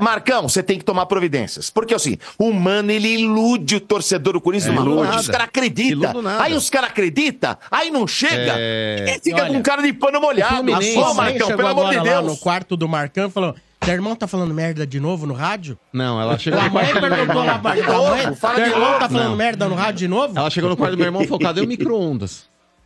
Marcão, 0.00 0.48
você 0.48 0.62
tem 0.62 0.78
que 0.78 0.84
tomar 0.84 1.06
providências. 1.06 1.70
Porque 1.70 1.94
assim, 1.94 2.18
o 2.38 2.52
mano, 2.52 2.90
ele 2.90 3.08
ilude 3.08 3.76
o 3.76 3.80
torcedor 3.80 4.32
do 4.34 4.40
Corinthians 4.40 4.72
É, 4.76 4.80
nada. 4.80 5.16
os 5.20 5.28
caras 5.28 5.46
acreditam. 5.46 6.12
Aí 6.38 6.54
os 6.54 6.68
caras 6.70 6.90
acreditam, 6.90 7.56
aí 7.70 7.90
não 7.90 8.06
chega, 8.06 8.54
É. 8.56 9.16
e 9.16 9.20
fica 9.22 9.42
Olha, 9.44 9.52
com 9.54 9.62
cara 9.62 9.82
de 9.82 9.92
pano 9.92 10.20
molhado. 10.20 10.56
A 10.56 10.62
mãe 10.62 10.96
Marcão, 11.14 11.46
chegou 11.48 11.56
pelo 11.56 11.68
amor 11.68 11.90
de 11.90 11.96
lá 11.96 12.20
no 12.22 12.26
Deus. 12.28 12.38
quarto 12.40 12.76
do 12.76 12.88
Marcão 12.88 13.28
e 13.28 13.30
falou: 13.30 13.54
Teu 13.80 13.94
irmão 13.94 14.16
tá 14.16 14.26
falando 14.26 14.52
merda 14.52 14.86
de 14.86 14.98
novo 14.98 15.26
no 15.26 15.34
rádio? 15.34 15.78
Não, 15.92 16.20
ela 16.20 16.38
chegou 16.38 16.58
A 16.60 16.64
no 16.64 16.70
mãe 16.70 16.84
quarto 16.86 16.94
do 17.00 17.00
meu 17.08 17.10
perguntou 17.16 17.42
irmão. 17.42 17.54
lá 17.54 17.58
pra 17.60 17.74
De 17.74 17.82
mãe: 17.82 18.34
Teu 18.34 18.64
de 18.64 18.70
irmão 18.70 18.98
tá 18.98 19.08
falando 19.08 19.28
Não. 19.30 19.36
merda 19.36 19.68
no 19.68 19.74
rádio 19.74 19.98
de 19.98 20.08
novo? 20.08 20.38
Ela 20.38 20.50
chegou 20.50 20.70
no 20.70 20.76
quarto 20.76 20.92
do 20.92 20.98
meu 20.98 21.06
irmão 21.06 21.22
e 21.22 21.26
falou: 21.26 21.40
cadê 21.40 21.60
o 21.60 21.66
micro-ondas? 21.66 22.44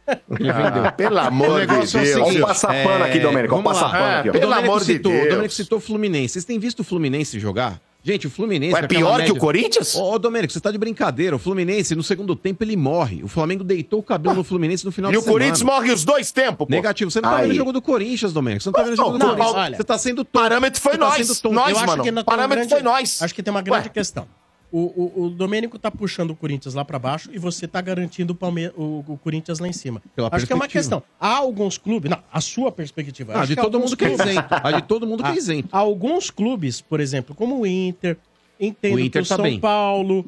Ele 0.08 0.52
vendeu. 0.52 0.84
Ah, 0.84 0.92
pelo 0.92 1.16
O 1.16 1.18
amor 1.20 1.60
de 1.60 1.66
negócio 1.66 1.98
é 1.98 2.02
o 2.02 2.04
Deus. 2.04 2.18
Vamos 2.18 2.40
passar 2.40 2.68
pano 2.84 3.04
aqui, 3.04 3.18
Domênico, 3.20 3.54
vamos 3.54 3.64
vamos 3.64 3.80
passar 3.80 3.92
lá. 3.92 3.98
pano 4.06 4.18
aqui, 4.18 4.28
ó. 4.28 4.30
O 4.30 4.32
Pelo 4.32 4.46
Domênico 4.46 4.68
amor 4.70 4.80
de 4.80 4.86
citou, 4.86 5.12
Deus. 5.12 5.24
O 5.24 5.28
Domênico 5.30 5.54
citou 5.54 5.78
o 5.78 5.80
Fluminense. 5.80 6.32
Vocês 6.32 6.44
têm 6.44 6.58
visto 6.58 6.80
o 6.80 6.84
Fluminense 6.84 7.38
jogar? 7.38 7.80
Gente, 8.02 8.26
o 8.26 8.30
Fluminense... 8.30 8.72
Ué, 8.72 8.80
aquela 8.80 8.88
pior 9.00 9.12
que 9.12 9.18
média- 9.18 9.34
o 9.34 9.36
Corinthians? 9.36 9.94
Ô, 9.94 10.12
ô, 10.14 10.18
Domênico, 10.18 10.50
você 10.54 10.58
tá 10.58 10.70
de 10.70 10.78
brincadeira. 10.78 11.36
O 11.36 11.38
Fluminense, 11.38 11.94
no 11.94 12.02
segundo 12.02 12.34
tempo, 12.34 12.64
ele 12.64 12.74
morre. 12.74 13.22
O 13.22 13.28
Flamengo 13.28 13.62
deitou 13.62 14.00
o 14.00 14.02
cabelo 14.02 14.34
no 14.36 14.42
Fluminense 14.42 14.86
no 14.86 14.90
final 14.90 15.10
E 15.10 15.12
de 15.12 15.18
o 15.18 15.20
semana. 15.20 15.38
Corinthians 15.38 15.62
morre 15.62 15.92
os 15.92 16.02
dois 16.02 16.32
tempos, 16.32 16.66
pô. 16.66 16.72
Negativo. 16.74 17.10
Você 17.10 17.20
não 17.20 17.28
tá 17.28 17.36
Aí. 17.36 17.42
vendo 17.42 17.52
o 17.52 17.56
jogo 17.56 17.72
do 17.74 17.82
Corinthians, 17.82 18.32
Domênico. 18.32 18.62
Você 18.62 18.68
não 18.70 18.72
tá 18.72 18.82
vendo 18.84 18.94
o 18.94 18.96
jogo 18.96 19.12
do 19.12 19.18
Não, 19.18 19.26
Corinthians. 19.36 19.54
olha. 19.54 19.76
Você 19.76 19.84
tá 19.84 19.98
sendo 19.98 20.20
O 20.20 20.24
tonto. 20.24 20.32
parâmetro 20.42 20.80
foi 20.80 20.92
Você 20.92 20.98
tá 20.98 21.04
nós. 21.04 21.18
Nós, 21.28 21.70
eu 21.72 21.76
acho 21.76 21.86
mano. 21.86 22.02
que 22.02 22.10
O 22.10 22.24
parâmetro 22.24 22.54
grande, 22.56 22.70
foi 22.70 22.82
nós. 22.82 23.22
Acho 23.22 23.34
que 23.34 23.42
tem 23.42 23.50
uma 23.52 23.60
grande 23.62 23.88
Ué. 23.88 23.92
questão. 23.92 24.26
O, 24.72 24.78
o, 24.78 25.24
o 25.24 25.30
Domênico 25.30 25.78
tá 25.78 25.90
puxando 25.90 26.30
o 26.30 26.36
Corinthians 26.36 26.74
lá 26.74 26.84
pra 26.84 26.96
baixo 26.98 27.28
e 27.32 27.38
você 27.38 27.66
tá 27.66 27.80
garantindo 27.80 28.32
o, 28.32 28.36
Palme 28.36 28.68
o, 28.76 29.04
o 29.06 29.18
Corinthians 29.22 29.58
lá 29.58 29.66
em 29.66 29.72
cima. 29.72 30.00
Pela 30.14 30.28
acho 30.30 30.46
que 30.46 30.52
é 30.52 30.56
uma 30.56 30.68
questão. 30.68 31.02
Há 31.18 31.36
alguns 31.38 31.76
clubes. 31.76 32.08
Não, 32.10 32.18
a 32.32 32.40
sua 32.40 32.70
perspectiva. 32.70 33.32
Ah, 33.34 33.38
acho 33.40 33.48
de 33.48 33.56
que 33.56 33.62
todo 33.62 33.80
mundo 33.80 33.96
que 33.96 34.04
é 34.04 34.12
isento. 34.12 34.54
A 34.62 34.70
de 34.72 34.82
todo 34.82 35.06
mundo 35.06 35.24
que 35.24 35.28
é 35.30 35.34
isento. 35.36 35.68
Alguns 35.72 36.30
clubes, 36.30 36.80
por 36.80 37.00
exemplo, 37.00 37.34
como 37.34 37.58
o 37.60 37.66
Inter, 37.66 38.16
entendo 38.60 38.94
O 38.94 39.00
Inter 39.00 39.22
que 39.22 39.26
o 39.26 39.28
tá 39.28 39.36
São 39.36 39.42
bem. 39.44 39.58
Paulo, 39.58 40.24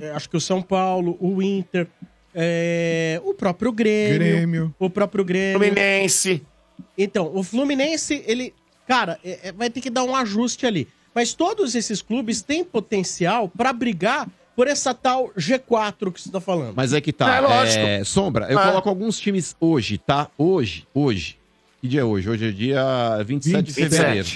é, 0.00 0.10
acho 0.12 0.30
que 0.30 0.36
o 0.38 0.40
São 0.40 0.62
Paulo, 0.62 1.18
o 1.20 1.42
Inter, 1.42 1.86
é, 2.34 3.20
o 3.24 3.34
próprio 3.34 3.72
Grêmio, 3.72 4.18
Grêmio. 4.18 4.74
o 4.78 4.88
próprio 4.88 5.22
Grêmio. 5.24 5.58
Fluminense. 5.58 6.42
Então, 6.96 7.30
o 7.34 7.42
Fluminense, 7.42 8.22
ele, 8.26 8.54
cara, 8.88 9.18
é- 9.22 9.48
é- 9.48 9.52
vai 9.52 9.68
ter 9.68 9.80
que 9.80 9.90
dar 9.90 10.02
um 10.04 10.16
ajuste 10.16 10.64
ali. 10.66 10.88
Mas 11.14 11.34
todos 11.34 11.74
esses 11.74 12.00
clubes 12.00 12.42
têm 12.42 12.64
potencial 12.64 13.48
pra 13.48 13.72
brigar 13.72 14.28
por 14.56 14.66
essa 14.66 14.92
tal 14.94 15.30
G4 15.36 16.12
que 16.12 16.20
você 16.20 16.30
tá 16.30 16.40
falando. 16.40 16.74
Mas 16.76 16.92
é 16.92 17.00
que 17.00 17.12
tá. 17.12 17.34
É 17.36 17.40
lógico. 17.40 17.84
é, 17.84 18.04
Sombra, 18.04 18.46
eu 18.50 18.58
É. 18.58 18.64
coloco 18.66 18.88
alguns 18.88 19.18
times 19.18 19.56
hoje, 19.60 19.98
tá? 19.98 20.28
Hoje, 20.36 20.86
hoje. 20.94 21.38
Que 21.80 21.88
dia 21.88 22.00
é 22.02 22.04
hoje? 22.04 22.28
Hoje 22.30 22.48
é 22.48 22.50
dia 22.52 23.22
27 23.26 23.62
de 23.64 23.72
27. 23.72 23.90
fevereiro. 23.96 24.28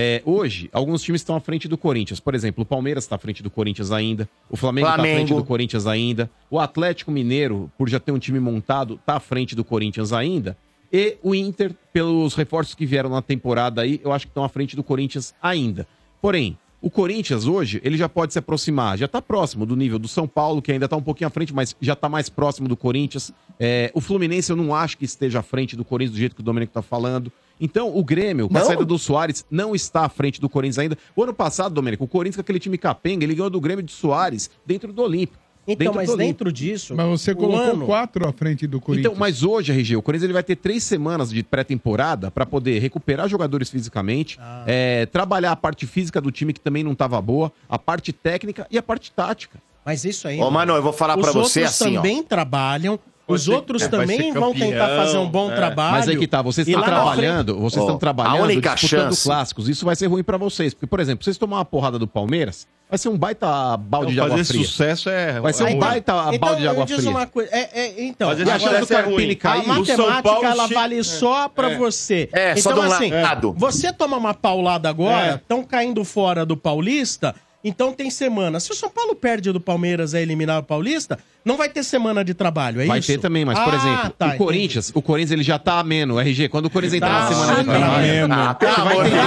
É, 0.00 0.22
hoje, 0.24 0.68
alguns 0.72 1.02
times 1.02 1.20
estão 1.20 1.34
à 1.34 1.40
frente 1.40 1.66
do 1.66 1.76
Corinthians. 1.76 2.20
Por 2.20 2.34
exemplo, 2.34 2.62
o 2.62 2.66
Palmeiras 2.66 3.04
está 3.04 3.16
à 3.16 3.18
frente 3.18 3.42
do 3.42 3.50
Corinthians 3.50 3.90
ainda. 3.90 4.28
O 4.48 4.56
Flamengo 4.56 4.86
está 4.88 5.00
à 5.00 5.04
frente 5.04 5.34
do 5.34 5.44
Corinthians 5.44 5.86
ainda. 5.86 6.30
O 6.50 6.58
Atlético 6.60 7.10
Mineiro, 7.10 7.70
por 7.76 7.88
já 7.88 7.98
ter 7.98 8.12
um 8.12 8.18
time 8.18 8.38
montado, 8.38 8.94
está 8.94 9.14
à 9.16 9.20
frente 9.20 9.56
do 9.56 9.64
Corinthians 9.64 10.12
ainda. 10.12 10.56
E 10.92 11.16
o 11.22 11.34
Inter, 11.34 11.74
pelos 11.92 12.34
reforços 12.34 12.74
que 12.74 12.86
vieram 12.86 13.10
na 13.10 13.20
temporada 13.20 13.82
aí, 13.82 14.00
eu 14.04 14.12
acho 14.12 14.26
que 14.26 14.30
estão 14.30 14.44
à 14.44 14.48
frente 14.48 14.74
do 14.76 14.84
Corinthians 14.84 15.34
ainda. 15.42 15.86
Porém, 16.20 16.58
o 16.80 16.88
Corinthians 16.88 17.46
hoje, 17.46 17.80
ele 17.84 17.96
já 17.96 18.08
pode 18.08 18.32
se 18.32 18.38
aproximar, 18.38 18.96
já 18.96 19.06
está 19.06 19.20
próximo 19.20 19.66
do 19.66 19.74
nível 19.74 19.98
do 19.98 20.06
São 20.06 20.28
Paulo, 20.28 20.62
que 20.62 20.70
ainda 20.70 20.84
está 20.84 20.96
um 20.96 21.02
pouquinho 21.02 21.26
à 21.26 21.30
frente, 21.30 21.52
mas 21.52 21.74
já 21.80 21.94
está 21.94 22.08
mais 22.08 22.28
próximo 22.28 22.68
do 22.68 22.76
Corinthians. 22.76 23.32
É, 23.58 23.90
o 23.94 24.00
Fluminense 24.00 24.50
eu 24.52 24.56
não 24.56 24.72
acho 24.74 24.96
que 24.96 25.04
esteja 25.04 25.40
à 25.40 25.42
frente 25.42 25.74
do 25.74 25.84
Corinthians 25.84 26.12
do 26.14 26.18
jeito 26.18 26.34
que 26.36 26.40
o 26.40 26.44
Domênico 26.44 26.70
está 26.70 26.82
falando. 26.82 27.32
Então, 27.60 27.96
o 27.96 28.04
Grêmio, 28.04 28.48
com 28.48 28.56
a 28.56 28.60
Não? 28.60 28.66
saída 28.66 28.84
do 28.84 28.96
Soares, 28.96 29.44
não 29.50 29.74
está 29.74 30.04
à 30.04 30.08
frente 30.08 30.40
do 30.40 30.48
Corinthians 30.48 30.78
ainda. 30.78 30.96
O 31.16 31.22
ano 31.24 31.34
passado, 31.34 31.74
Domênico, 31.74 32.04
o 32.04 32.08
Corinthians 32.08 32.36
com 32.36 32.42
aquele 32.42 32.60
time 32.60 32.78
capenga, 32.78 33.24
ele 33.24 33.34
ganhou 33.34 33.50
do 33.50 33.60
Grêmio 33.60 33.82
de 33.82 33.90
Soares 33.90 34.48
dentro 34.64 34.92
do 34.92 35.02
Olímpico. 35.02 35.42
Então, 35.68 35.92
Dentro 35.92 35.94
mas 35.94 36.16
dentro 36.16 36.50
disso. 36.52 36.94
Mas 36.96 37.06
você 37.06 37.34
colocou 37.34 37.60
ano- 37.72 37.86
quatro 37.86 38.26
à 38.26 38.32
frente 38.32 38.66
do 38.66 38.80
Corinthians. 38.80 39.12
Então, 39.12 39.18
mas 39.20 39.42
hoje, 39.42 39.70
RG, 39.70 39.96
o 39.96 40.02
Corinthians 40.02 40.24
ele 40.24 40.32
vai 40.32 40.42
ter 40.42 40.56
três 40.56 40.82
semanas 40.82 41.30
de 41.30 41.42
pré-temporada 41.42 42.30
para 42.30 42.46
poder 42.46 42.78
recuperar 42.80 43.28
jogadores 43.28 43.68
fisicamente, 43.68 44.38
Ah. 44.40 44.64
é, 44.66 45.04
trabalhar 45.06 45.52
a 45.52 45.56
parte 45.56 45.86
física 45.86 46.20
do 46.20 46.30
time 46.30 46.52
que 46.52 46.60
também 46.60 46.82
não 46.82 46.92
estava 46.92 47.20
boa, 47.20 47.52
a 47.68 47.78
parte 47.78 48.12
técnica 48.12 48.66
e 48.70 48.78
a 48.78 48.82
parte 48.82 49.12
tática. 49.12 49.58
Mas 49.84 50.04
isso 50.04 50.26
aí. 50.28 50.40
Ô, 50.40 50.50
mano, 50.50 50.74
eu 50.74 50.82
vou 50.82 50.92
falar 50.92 51.16
os 51.16 51.22
pra 51.22 51.32
você 51.32 51.60
outros 51.60 51.80
assim, 51.82 51.96
ó. 51.96 52.00
também 52.02 52.22
trabalham. 52.22 52.98
Os 53.28 53.46
outros 53.46 53.82
é, 53.82 53.88
também 53.88 54.32
vão 54.32 54.54
tentar 54.54 54.88
fazer 54.88 55.18
um 55.18 55.28
bom 55.28 55.52
é. 55.52 55.54
trabalho. 55.54 55.92
Mas 55.92 56.08
aí 56.08 56.16
que 56.16 56.26
tá, 56.26 56.40
vocês 56.42 56.66
estão 56.66 56.82
trabalhando, 56.82 57.52
frente- 57.52 57.60
vocês 57.62 57.82
estão 57.82 57.96
Ó, 57.96 57.98
trabalhando 57.98 58.36
a 58.38 58.42
única 58.44 58.74
disputando 58.74 59.00
chance- 59.10 59.24
clássicos. 59.24 59.68
Isso 59.68 59.84
vai 59.84 59.94
ser 59.94 60.06
ruim 60.06 60.22
para 60.22 60.36
vocês, 60.38 60.72
porque 60.72 60.86
por 60.86 60.98
exemplo, 60.98 61.22
vocês 61.24 61.36
tomar 61.36 61.58
uma 61.58 61.64
porrada 61.64 61.98
do 61.98 62.06
Palmeiras, 62.08 62.66
vai 62.88 62.96
ser 62.98 63.10
um 63.10 63.18
baita 63.18 63.76
balde 63.76 64.12
de 64.12 64.18
Fazer 64.18 64.32
água 64.32 64.44
fria. 64.44 64.64
sucesso 64.64 65.10
é. 65.10 65.40
Vai 65.40 65.52
ser 65.52 65.64
um 65.64 65.66
é 65.66 65.70
ruim. 65.72 65.78
baita 65.80 66.12
Então, 66.12 66.38
balde 66.38 66.60
de 66.62 66.68
água 66.68 66.86
diz 66.86 66.96
fria. 66.96 67.10
uma 67.10 67.26
coisa. 67.26 67.50
É, 67.52 67.80
é, 67.80 68.02
então, 68.02 68.28
Fazer 68.30 68.42
E 68.42 68.46
o 68.46 68.50
é 68.50 68.86
Carpini 68.86 69.14
ruim. 69.26 69.34
caiu, 69.36 69.62
a 69.62 69.66
matemática 69.66 70.22
Paulo 70.22 70.44
ela 70.46 70.66
vale 70.68 71.04
só 71.04 71.48
pra 71.48 71.76
você. 71.76 72.28
É, 72.32 72.56
só 72.56 72.70
então, 72.70 72.82
de 72.82 72.88
um 72.88 72.92
assim, 72.92 73.10
lado. 73.10 73.54
você 73.58 73.92
toma 73.92 74.16
uma 74.16 74.32
paulada 74.32 74.88
agora, 74.88 75.32
É. 75.32 75.34
estão 75.34 75.62
caindo 75.62 76.02
fora 76.02 76.46
do 76.46 76.56
Paulista, 76.56 77.34
então 77.68 77.92
tem 77.92 78.10
semana. 78.10 78.58
Se 78.60 78.70
o 78.72 78.74
São 78.74 78.88
Paulo 78.90 79.14
perde 79.14 79.52
do 79.52 79.60
Palmeiras 79.60 80.14
é 80.14 80.22
eliminar 80.22 80.58
o 80.58 80.62
Paulista, 80.62 81.18
não 81.44 81.56
vai 81.56 81.68
ter 81.68 81.82
semana 81.82 82.24
de 82.24 82.34
trabalho, 82.34 82.80
é 82.80 82.86
Vai 82.86 82.98
isso? 82.98 83.08
ter 83.12 83.18
também, 83.18 83.44
mas, 83.44 83.58
por 83.58 83.72
Ah, 83.72 83.76
exemplo, 83.76 84.10
tá, 84.18 84.26
o 84.34 84.36
Corinthians, 84.36 84.90
o 84.94 85.00
Corinthians 85.00 85.30
ele 85.32 85.42
já 85.42 85.58
tá 85.58 85.78
ameno, 85.78 86.18
RG. 86.20 86.48
Quando 86.48 86.66
o 86.66 86.70
Corinthians 86.70 86.94
entrar 87.02 87.12
na 87.12 87.20
Tá 87.20 87.34
semana 87.34 87.64
de 87.64 87.70
ameno. 87.70 88.28
trabalho, 88.28 88.50
Ah, 88.50 88.54
pelo 88.54 88.72
vai 88.74 88.92
amor 88.92 89.04
de. 89.04 89.10
Deus. 89.10 89.22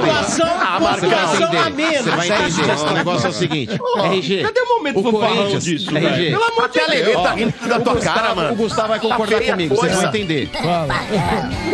Pontuação, 0.00 0.46
Ah, 0.46 0.78
Você 0.78 0.86
vai 0.86 1.00
pontuação 1.00 1.48
a 1.48 1.68
entender. 1.68 1.76
menos. 1.76 2.04
Você 2.04 2.10
vai 2.10 2.28
entender. 2.28 2.90
O 2.90 2.92
negócio 2.94 3.26
é 3.26 3.30
o 3.30 3.32
seguinte. 3.32 3.80
RG. 4.04 4.42
Cadê 4.42 4.60
o 4.60 4.68
momento 4.68 4.98
o 4.98 5.02
fanfarrão 5.02 5.36
Corinthians, 5.36 5.64
disso, 5.64 5.96
RG. 5.96 6.30
Pelo 6.30 6.44
amor 6.44 6.68
de 6.68 6.78
Deus. 7.04 7.22
tá 7.22 7.32
rindo 7.32 7.54
da 7.68 7.78
O 7.78 7.82
tua 7.82 7.94
Gustavo, 7.94 8.18
cara, 8.20 8.34
mano. 8.34 8.52
o 8.52 8.56
Gustavo 8.56 8.88
vai 8.88 9.00
concordar 9.00 9.30
Tá 9.32 9.38
feia 9.38 9.52
comigo, 9.52 9.76
vocês 9.76 9.92
vão 9.94 10.04
entender. 10.08 10.50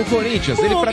O 0.01 0.05
Corinthians, 0.11 0.59
ele 0.59 0.75
pra... 0.77 0.91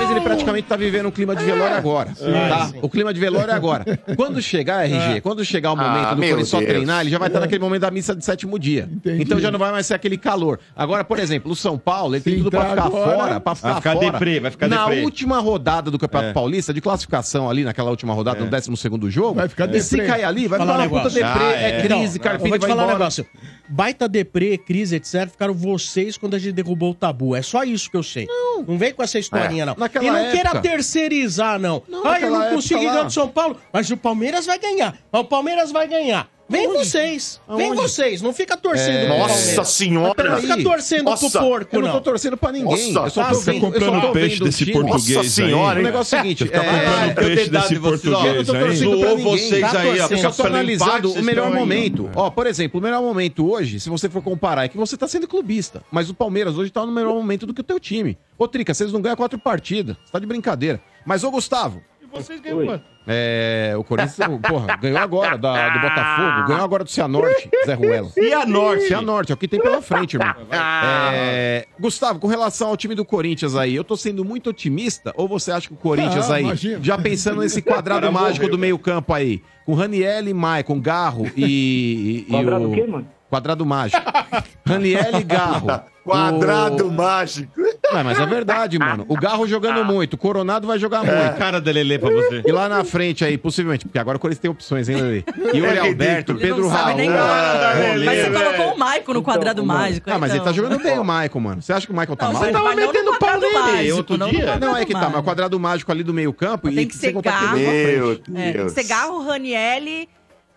Ele 0.00 0.20
praticamente 0.20 0.68
tá 0.68 0.76
vivendo 0.76 1.06
um 1.06 1.10
clima 1.10 1.34
de 1.36 1.44
velório 1.44 1.76
agora. 1.76 2.10
tá? 2.14 2.70
O 2.82 2.88
clima 2.88 3.12
de 3.12 3.20
velório 3.20 3.50
é 3.50 3.54
agora. 3.54 3.84
Quando 4.16 4.40
chegar, 4.40 4.84
RG, 4.84 5.20
quando 5.20 5.44
chegar 5.44 5.72
o 5.72 5.76
momento 5.76 6.06
Ah, 6.06 6.14
do 6.14 6.20
meu 6.20 6.28
Corinthians 6.30 6.48
só 6.48 6.58
Deus. 6.58 6.68
treinar, 6.70 7.00
ele 7.02 7.10
já 7.10 7.18
vai 7.18 7.28
estar 7.28 7.40
naquele 7.40 7.60
momento 7.60 7.82
da 7.82 7.90
missa 7.90 8.14
de 8.14 8.24
sétimo 8.24 8.58
dia. 8.58 8.88
Entendi. 8.92 9.22
Então 9.22 9.38
já 9.40 9.50
não 9.50 9.58
vai 9.58 9.70
mais 9.72 9.86
ser 9.86 9.94
aquele 9.94 10.16
calor. 10.16 10.58
Agora, 10.76 11.04
por 11.04 11.18
exemplo, 11.18 11.52
o 11.52 11.56
São 11.56 11.76
Paulo, 11.78 12.14
ele 12.14 12.22
tem 12.22 12.36
tudo 12.38 12.50
pra 12.50 12.70
entrar 12.70 12.84
ficar 12.84 12.86
agora, 12.98 13.16
fora, 13.18 13.40
pra 13.40 13.54
ficar, 13.54 13.68
vai 13.72 13.76
ficar 13.80 13.92
fora. 13.94 14.12
deprê, 14.12 14.40
vai 14.40 14.50
ficar 14.50 14.68
Na 14.68 14.84
deprê. 14.86 15.02
última 15.02 15.38
rodada 15.40 15.90
do 15.90 15.98
Campeonato 15.98 16.30
É. 16.30 16.32
Paulista, 16.32 16.72
de 16.74 16.80
classificação 16.80 17.48
ali, 17.50 17.64
naquela 17.64 17.90
última 17.90 18.12
rodada, 18.14 18.40
no 18.40 18.50
12 18.50 18.76
segundo 18.76 19.10
jogo, 19.10 19.34
Vai 19.34 19.48
ficar 19.48 19.72
e 19.74 19.80
se 19.80 19.96
deprê. 19.96 20.08
cair 20.10 20.24
ali, 20.24 20.48
vai 20.48 20.58
Falar 20.58 20.72
ficar 20.74 20.84
um 20.84 20.90
uma 20.92 21.02
puta 21.02 21.14
negócio. 21.14 21.42
deprê, 21.42 21.54
Ah, 21.56 21.62
é, 21.62 21.78
é. 21.78 21.82
crise, 21.82 22.18
Carpini 22.18 22.50
vou 22.50 22.58
te 22.58 22.60
vai 22.62 22.70
falar 22.70 22.82
um 22.82 22.84
embora. 22.86 22.98
negócio. 22.98 23.26
Baita 23.68 24.08
deprê, 24.08 24.58
crise, 24.58 24.96
etc. 24.96 25.28
Ficaram 25.30 25.54
vocês 25.54 26.16
quando 26.18 26.34
a 26.34 26.38
gente 26.38 26.52
derrubou 26.52 26.90
o 26.90 26.94
tabu. 26.94 27.34
É 27.34 27.42
só 27.42 27.62
isso 27.64 27.90
que 27.90 27.96
eu 27.96 28.02
sei. 28.02 28.26
Não, 28.26 28.76
vem 28.76 28.92
com 28.92 29.02
essa 29.02 29.18
historinha, 29.18 29.62
É. 29.62 29.66
não. 29.66 29.74
Naquela 29.82 30.04
e 30.04 30.10
não 30.10 30.16
época. 30.18 30.32
queira 30.32 30.60
terceirizar, 30.60 31.58
não. 31.58 31.82
Não, 31.88 32.06
Ai, 32.06 32.24
eu 32.24 32.30
não 32.30 32.50
consegui 32.50 32.84
época 32.84 32.86
lá. 32.86 32.92
ganhar 32.92 33.02
do 33.04 33.12
São 33.12 33.28
Paulo, 33.28 33.56
mas 33.72 33.90
o 33.90 33.96
Palmeiras 33.96 34.46
vai 34.46 34.58
ganhar. 34.58 34.96
O 35.12 35.24
Palmeiras 35.24 35.70
vai 35.72 35.86
ganhar. 35.88 36.28
Vem 36.52 36.68
vocês. 36.68 37.40
Vem 37.56 37.66
Aonde? 37.68 37.82
vocês. 37.82 38.22
Não 38.22 38.32
fica 38.32 38.56
torcendo 38.56 38.96
É. 38.96 39.06
pro 39.06 39.18
Nossa 39.18 39.64
senhora. 39.64 40.30
Não 40.30 40.40
fica 40.40 40.62
torcendo 40.62 41.04
Nossa, 41.04 41.30
pro 41.30 41.40
porco, 41.40 41.76
Eu 41.76 41.80
não 41.80 41.88
tô 41.88 41.94
não. 41.94 42.02
torcendo 42.02 42.36
pra 42.36 42.52
ninguém. 42.52 42.92
Nossa, 42.92 43.06
eu 43.06 43.10
só 43.10 43.22
tá 43.24 43.28
tô 43.30 43.34
você 43.36 43.52
vendo, 43.52 43.64
eu 43.66 43.72
só 43.72 43.78
comprando 43.80 44.00
tô 44.02 44.12
peixe 44.12 44.34
vendo 44.34 44.42
o 44.42 44.44
desse 44.44 44.58
time. 44.64 44.72
português 44.72 45.16
Nossa 45.16 45.28
senhora, 45.30 45.76
O 45.76 45.78
hein? 45.78 45.84
negócio 45.84 46.14
é 46.16 46.18
o 46.18 46.22
seguinte, 46.22 46.44
Você 46.44 46.50
tá 46.50 46.58
é, 46.58 46.64
comprando 46.64 47.08
eu 47.08 47.14
peixe 47.14 47.34
tenho 47.36 47.50
dado 47.50 47.62
desse 47.62 47.74
de 47.74 47.80
vocês, 47.80 48.14
ó. 48.14 48.16
português 48.22 48.36
Eu 48.36 48.44
tô 48.44 49.06
aí? 49.06 49.16
ninguém. 49.16 49.38
vocês 49.38 49.60
Tá 49.72 49.80
aí, 49.80 49.98
Eu 49.98 50.18
só 50.18 50.30
tô 50.30 50.46
analisando 50.46 51.12
o 51.12 51.22
melhor 51.22 51.48
aí, 51.48 51.54
momento. 51.54 52.10
Ó, 52.14 52.30
por 52.30 52.46
exemplo, 52.46 52.80
o 52.80 52.82
melhor 52.82 53.02
momento 53.02 53.50
hoje, 53.50 53.80
se 53.80 53.88
você 53.88 54.08
for 54.08 54.22
comparar, 54.22 54.64
é 54.64 54.68
que 54.68 54.76
você 54.76 54.96
tá 54.96 55.08
sendo 55.08 55.26
clubista. 55.26 55.82
Mas 55.90 56.10
o 56.10 56.14
Palmeiras 56.14 56.56
hoje 56.58 56.70
tá 56.70 56.84
no 56.84 56.92
melhor 56.92 57.14
momento 57.14 57.46
do 57.46 57.54
que 57.54 57.60
o 57.60 57.64
teu 57.64 57.80
time. 57.80 58.18
Ô, 58.38 58.46
Trica, 58.46 58.74
vocês 58.74 58.92
não 58.92 59.00
ganham 59.00 59.16
quatro 59.16 59.38
partidas. 59.38 59.96
Você 60.04 60.12
tá 60.12 60.18
de 60.18 60.26
brincadeira. 60.26 60.80
Mas, 61.06 61.24
ô, 61.24 61.30
Gustavo, 61.30 61.82
Vocês 62.12 62.40
ganham 62.40 62.64
quanto? 62.66 62.84
é, 63.06 63.74
o 63.76 63.82
Corinthians, 63.82 64.16
porra, 64.48 64.76
ganhou 64.76 64.98
agora 64.98 65.36
da- 65.38 65.70
do 65.70 65.80
Botafogo, 65.80 66.46
ganhou 66.46 66.62
agora 66.64 66.84
do 66.84 66.90
Cianorte, 66.90 67.50
Zé 67.66 67.74
Ruela. 67.74 68.08
E 68.16 68.32
a 68.32 68.46
Norte? 68.46 68.86
Cianorte, 68.86 69.32
é 69.32 69.34
o 69.34 69.38
que 69.38 69.48
tem 69.48 69.60
pela 69.60 69.82
frente, 69.82 70.14
irmão. 70.16 70.34
É, 70.52 71.66
Gustavo, 71.80 72.18
com 72.20 72.26
relação 72.28 72.68
ao 72.68 72.76
time 72.76 72.94
do 72.94 73.04
Corinthians 73.04 73.56
aí, 73.56 73.74
eu 73.74 73.82
tô 73.84 73.96
sendo 73.96 74.24
muito 74.24 74.50
otimista 74.50 75.12
ou 75.16 75.26
você 75.26 75.50
acha 75.50 75.66
que 75.68 75.74
o 75.74 75.76
Corinthians 75.76 76.30
Ah, 76.30 76.34
aí, 76.36 76.44
imagina. 76.44 76.78
já 76.82 76.96
pensando 76.98 77.40
nesse 77.40 77.60
quadrado 77.62 78.02
Cara, 78.02 78.12
mágico 78.12 78.42
morreu, 78.44 78.50
do 78.50 78.58
meio 78.58 78.78
campo 78.78 79.12
aí, 79.12 79.42
com 79.66 79.74
Raniel, 79.74 80.34
Maicon, 80.34 80.80
Garro 80.80 81.26
e, 81.36 81.44
e- 81.44 82.18
e 82.28 82.30
Quadrado 82.30 82.68
o... 82.68 82.72
o 82.72 82.74
quê, 82.74 82.86
mano? 82.86 83.06
Quadrado 83.32 83.64
mágico. 83.64 84.02
Raniel 84.68 85.18
e 85.18 85.22
Garro. 85.24 85.80
Quadrado 86.04 86.88
O- 86.88 86.92
mágico. 86.92 87.50
Ué, 87.94 88.02
mas 88.02 88.18
é 88.20 88.26
verdade, 88.26 88.78
mano. 88.78 89.06
O 89.08 89.16
Garro 89.16 89.46
jogando 89.46 89.82
muito, 89.86 90.14
o 90.14 90.18
Coronado 90.18 90.66
vai 90.66 90.78
jogar 90.78 91.02
muito. 91.02 91.38
Cara 91.38 91.58
da 91.58 91.72
Lelê 91.72 91.98
pra 91.98 92.10
você. 92.10 92.42
E 92.44 92.52
lá 92.52 92.68
na 92.68 92.84
frente 92.84 93.24
aí, 93.24 93.38
possivelmente, 93.38 93.86
porque 93.86 93.98
agora 93.98 94.18
o 94.18 94.20
Corinthians 94.20 94.40
tem 94.42 94.50
opções, 94.50 94.88
hein, 94.90 94.96
Lelê? 94.96 95.24
Yuri 95.54 95.76
É 95.76 95.78
Alberto, 95.78 96.34
Pedro 96.34 96.60
não 96.64 96.70
sabe 96.70 96.84
Raul. 96.84 96.96
nem 96.98 97.08
Ah. 97.08 97.72
Lelê, 97.94 98.04
Mas 98.04 98.18
você 98.18 98.28
velho. 98.30 98.44
colocou 98.44 98.74
o 98.74 98.78
Maicon 98.78 99.12
no 99.14 99.22
quadrado 99.22 99.62
Então, 99.62 99.74
mágico. 99.76 100.10
Ah, 100.10 100.18
mas 100.18 100.30
ele 100.32 100.40
tá 100.40 100.50
então. 100.50 100.54
jogando 100.62 100.82
bem 100.82 100.98
o 100.98 101.04
Maicon, 101.04 101.40
mano. 101.40 101.62
Você 101.62 101.72
acha 101.72 101.86
que 101.86 101.92
o 101.92 101.96
Maicon 101.96 102.16
tá 102.16 102.26
Não, 102.26 102.32
mal? 102.34 102.42
você 102.44 102.52
tava 102.52 102.64
vai 102.64 102.74
não 102.76 102.86
metendo 102.86 103.12
no 103.12 103.18
pau 103.18 103.40
nele 103.40 103.58
mágico, 103.58 103.96
outro 103.96 104.18
não 104.18 104.26
no 104.26 104.32
dia. 104.34 104.58
Não, 104.58 104.76
é 104.76 104.84
que 104.84 104.92
tá, 104.92 105.08
mas 105.08 105.20
o 105.20 105.22
quadrado 105.22 105.58
mágico 105.58 105.90
ali 105.90 106.02
do 106.02 106.12
meio 106.12 106.32
campo 106.34 106.70
Tem 106.70 106.86
que 106.86 106.96
ser 106.96 107.12
Garro. 107.12 107.56
Meu. 107.58 108.20
É, 108.34 108.52
Deus. 108.52 108.72
Segarro, 108.72 109.24
Ranielli, 109.24 110.08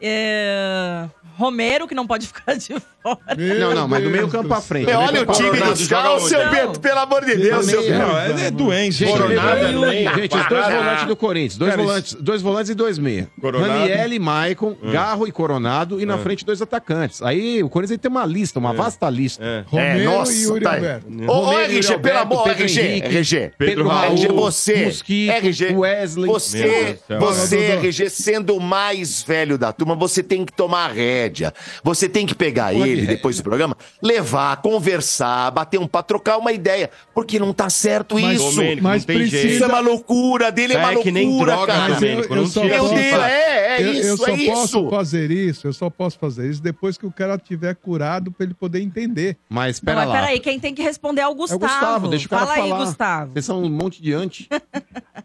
é, 0.02 1.06
Romero, 1.38 1.88
que 1.88 1.96
não 1.96 2.08
pode 2.08 2.28
ficar 2.28 2.56
de 2.56 2.74
fora. 3.02 3.20
Não, 3.38 3.76
não, 3.76 3.88
mas 3.88 4.04
do 4.04 4.10
meio 4.10 4.28
campo 4.28 4.48
pra 4.48 4.62
frente. 4.62 4.86
Meu, 4.88 5.00
Do 5.00 5.12
meio 5.12 5.26
olha 5.26 5.32
o 5.32 5.34
time 5.34 5.88
caras, 5.88 6.24
ô 6.24 6.28
seu 6.28 6.44
Não. 6.44 6.52
Bento, 6.52 6.80
pelo 6.80 7.00
amor 7.00 7.24
de 7.24 7.36
Deus, 7.36 7.66
seu. 7.66 7.82
Não, 7.92 8.18
é, 8.18 8.46
é 8.48 8.52
doente. 8.52 8.96
Gente, 8.96 9.12
Coronado 9.12 9.86
é 9.86 10.16
gente, 10.16 10.38
os 10.38 10.48
dois 10.48 10.66
volantes 10.66 11.06
do 11.06 11.16
Corinthians, 11.16 11.58
dois 11.58 11.76
volantes, 11.76 12.14
dois 12.16 12.42
volantes 12.42 12.70
e 12.72 12.74
dois 12.74 12.98
meia. 12.98 13.30
Raniel 13.42 14.14
e 14.14 14.20
Maicon, 14.20 14.76
Garro 14.92 15.28
e 15.28 15.32
Coronado 15.32 16.02
e 16.02 16.06
na 16.06 16.18
frente 16.18 16.46
dois 16.46 16.62
atacantes. 16.62 17.22
Aí 17.22 17.62
o 17.62 17.70
Corinthians 17.70 18.00
tem 18.00 18.10
uma 18.10 18.26
lista, 18.26 18.58
uma 18.58 18.74
vasta 18.74 19.10
lista. 19.10 19.44
É. 19.44 19.56
É, 19.56 19.64
Romero 19.68 20.04
nossa, 20.12 20.34
e 20.34 20.42
Yuri 20.44 20.62
tá. 20.64 20.74
Alberto. 20.74 21.08
Ô, 21.28 21.46
ô, 21.48 21.60
RG, 21.60 21.82
pelo 21.82 21.94
Alberto, 21.94 22.20
amor, 22.22 22.44
Pedro 22.44 22.64
RG, 22.64 22.82
Henrique, 22.82 23.08
RG. 23.08 23.52
Pedro 23.58 23.88
Raul, 23.88 24.14
RG, 24.14 24.28
você, 24.30 24.86
Mosquito, 24.86 25.32
RG, 25.32 25.74
Wesley. 25.76 26.28
você, 26.28 27.00
do 27.08 27.20
você. 27.20 27.58
RG, 27.58 28.10
sendo 28.10 28.56
o 28.56 28.60
mais 28.60 29.22
velho 29.22 29.58
da 29.58 29.72
turma, 29.72 29.85
você 29.94 30.24
tem 30.24 30.46
que 30.46 30.54
tomar 30.54 30.88
rédea. 30.88 31.06
rédea. 31.06 31.54
Você 31.84 32.08
tem 32.08 32.26
que 32.26 32.34
pegar 32.34 32.74
ele 32.74 33.06
depois 33.06 33.38
do 33.38 33.44
programa, 33.44 33.76
levar, 34.02 34.62
conversar, 34.62 35.52
bater 35.52 35.80
um 35.80 35.88
papo, 35.88 36.08
trocar 36.08 36.38
uma 36.38 36.52
ideia. 36.52 36.90
Porque 37.14 37.38
não 37.40 37.54
tá 37.54 37.70
certo 37.70 38.16
Mas, 38.20 38.40
isso. 38.42 38.56
Domênico, 38.56 38.84
Mas 38.84 39.02
não 39.02 39.08
tem 39.08 39.18
precisa- 39.18 39.42
jeito. 39.42 39.54
Isso 39.56 39.64
é 39.64 39.68
uma 39.68 39.80
loucura, 39.80 40.52
dele 40.52 40.74
é 40.74 40.78
Isso 40.78 40.86
uma 40.90 41.00
é 41.00 41.04
que 41.04 41.12
nem 41.12 41.28
loucura, 41.28 41.52
droga, 41.56 41.74
cara. 41.74 41.94
Domênico, 41.96 42.36
não 42.36 42.42
Meu 42.44 42.52
tira 42.52 42.68
Deus, 42.70 42.92
assim, 42.92 43.10
fala. 43.12 43.30
é, 43.32 43.82
é 43.82 43.84
eu, 43.84 43.94
isso, 43.94 44.08
eu 44.08 44.18
só 44.18 44.28
é 44.28 44.46
posso 44.46 44.64
isso. 44.80 44.90
fazer 44.90 45.32
isso, 45.32 45.68
eu 45.68 45.74
só 45.74 45.90
posso 45.90 46.18
fazer 46.20 46.50
isso 46.50 46.62
depois 46.64 46.98
que 46.98 47.06
o 47.06 47.12
cara 47.12 47.38
tiver 47.38 47.76
curado 47.76 48.32
pra 48.32 48.46
ele 48.46 48.54
poder 48.54 48.82
entender. 48.82 49.38
Mas 49.50 49.82
Não, 49.82 49.94
mas 49.94 50.12
peraí, 50.12 50.40
quem 50.40 50.60
tem 50.60 50.74
que 50.74 50.82
responder 50.82 51.22
é 51.22 51.28
o 51.28 51.32
É 51.32 51.36
Gustavo. 51.36 51.64
o 51.64 51.68
Gustavo, 51.68 52.08
deixa 52.08 52.26
o 52.26 52.30
cara 52.30 52.46
Fala 52.48 52.64
aí, 52.64 52.70
falar. 52.70 52.86
Gustavo. 52.86 53.32
Vocês 53.34 53.46
são 53.46 53.64
um 53.64 53.70
monte 53.70 54.02
de 54.02 54.14
anti. 54.14 54.48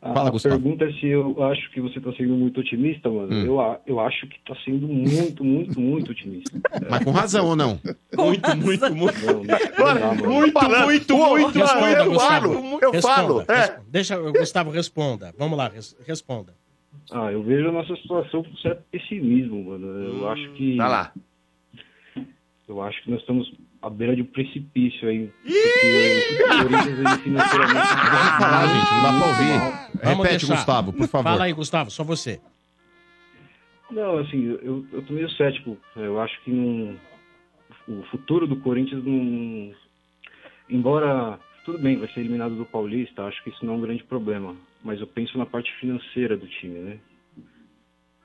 A, 0.03 0.29
a 0.29 0.33
pergunta 0.33 0.85
é 0.87 0.93
se 0.95 1.07
eu 1.09 1.43
acho 1.45 1.71
que 1.73 1.81
você 1.81 2.01
tá 2.01 2.11
sendo 2.17 2.33
muito 2.33 2.59
otimista, 2.61 3.11
mano. 3.11 3.33
Hum. 3.35 3.45
Eu, 3.45 3.61
a- 3.61 3.79
eu 3.87 4.01
acho 4.01 4.27
que 4.29 4.37
tá 4.55 4.61
sendo 4.65 4.89
muito, 4.89 5.45
muito, 5.45 5.81
muito 5.81 6.11
otimista. 6.11 6.59
Mas 6.91 7.05
com 7.05 7.11
razão 7.13 7.47
ou 7.47 7.57
não? 7.57 7.81
Muito, 8.17 8.57
muito, 8.57 8.95
muito. 8.95 9.27
Não, 9.27 9.35
não, 9.35 10.15
não 10.15 10.15
mano. 10.15 10.29
Muito, 10.29 10.69
muito, 10.69 11.17
muito, 11.17 11.59
Responda, 11.59 12.05
muito. 12.05 12.11
Gustavo. 12.11 12.79
eu 12.83 12.91
Responda, 12.91 13.15
falo, 13.15 13.45
é. 13.49 13.81
Deixa 13.89 14.19
o 14.21 14.33
Gustavo 14.33 14.71
responda. 14.71 15.35
Vamos 15.39 15.57
lá, 15.57 15.69
res- 15.69 15.97
responda. 16.07 16.53
Ah, 17.13 17.31
eu 17.33 17.43
vejo 17.43 17.69
a 17.69 17.73
nossa 17.73 17.95
situação 17.97 18.43
com 18.43 18.57
certo 18.57 18.83
pessimismo, 18.91 19.65
mano. 19.71 19.87
Eu 19.87 20.29
acho 20.31 20.51
que. 20.53 20.77
Tá 20.77 20.89
lá. 20.89 21.13
Eu 22.69 22.81
acho 22.83 23.03
que 23.03 23.11
nós 23.11 23.21
estamos 23.21 23.53
à 23.83 23.91
beira 23.91 24.15
de 24.15 24.23
um 24.23 24.27
precipício 24.27 25.09
aí. 25.09 25.31
Porque 25.43 26.45
o 26.45 26.63
Corinthians 26.63 26.99
ele 26.99 27.23
financeiramente. 27.23 27.75
Não 27.75 29.03
dá 29.03 29.19
pra 29.19 29.27
ouvir. 29.29 30.17
Repete, 30.17 30.29
deixar. 30.47 30.55
Gustavo, 30.55 30.93
por 30.93 31.09
favor. 31.09 31.31
Fala 31.31 31.45
aí, 31.45 31.53
Gustavo, 31.53 31.91
só 31.91 32.05
você. 32.05 32.41
Não, 33.91 34.19
assim, 34.19 34.45
eu, 34.63 34.87
eu 34.93 35.03
tô 35.03 35.13
meio 35.13 35.31
cético. 35.31 35.77
Eu 35.97 36.21
acho 36.21 36.41
que 36.43 36.51
não, 36.51 36.97
o 37.89 38.03
futuro 38.05 38.47
do 38.47 38.57
Corinthians 38.57 39.05
não. 39.05 39.73
Embora. 40.69 41.39
Tudo 41.63 41.79
bem, 41.79 41.99
vai 41.99 42.09
ser 42.09 42.21
eliminado 42.21 42.57
do 42.57 42.65
Paulista, 42.65 43.25
acho 43.25 43.45
que 43.45 43.51
isso 43.51 43.65
não 43.67 43.75
é 43.75 43.77
um 43.77 43.81
grande 43.83 44.03
problema. 44.03 44.57
Mas 44.83 44.99
eu 44.99 45.07
penso 45.07 45.37
na 45.37 45.45
parte 45.45 45.71
financeira 45.79 46.35
do 46.35 46.49
time, 46.49 46.79
né? 46.79 46.99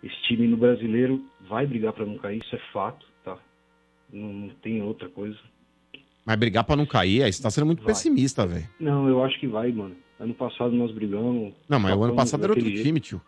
Esse 0.02 0.16
time 0.24 0.48
no 0.48 0.56
brasileiro 0.56 1.22
vai 1.50 1.68
brigar 1.68 1.92
para 1.92 2.06
não 2.06 2.18
cair, 2.18 2.40
isso 2.42 2.56
é 2.56 2.60
fato, 2.72 3.06
tá? 3.26 3.38
Não, 4.12 4.32
não 4.32 4.50
tem 4.62 4.82
outra 4.82 5.10
coisa. 5.10 5.38
Mas 6.26 6.40
brigar 6.40 6.64
pra 6.64 6.78
não 6.78 6.86
cair, 6.86 7.24
aí 7.24 7.34
você 7.34 7.44
tá 7.44 7.52
sendo 7.52 7.66
muito 7.66 7.84
Vai. 7.84 7.88
pessimista, 7.88 8.48
velho. 8.48 8.68
Não, 8.80 9.08
eu 9.10 9.24
acho 9.24 9.38
que 9.38 9.48
vai, 9.48 9.72
mano. 9.72 9.96
Ano 10.18 10.34
passado 10.34 10.72
nós 10.72 10.92
brigamos. 10.92 11.54
Não, 11.68 11.80
mas 11.80 11.96
o 11.96 12.04
ano 12.04 12.16
passado 12.16 12.44
era 12.44 12.54
outro 12.54 12.74
time, 12.74 13.00
tio. 13.02 13.22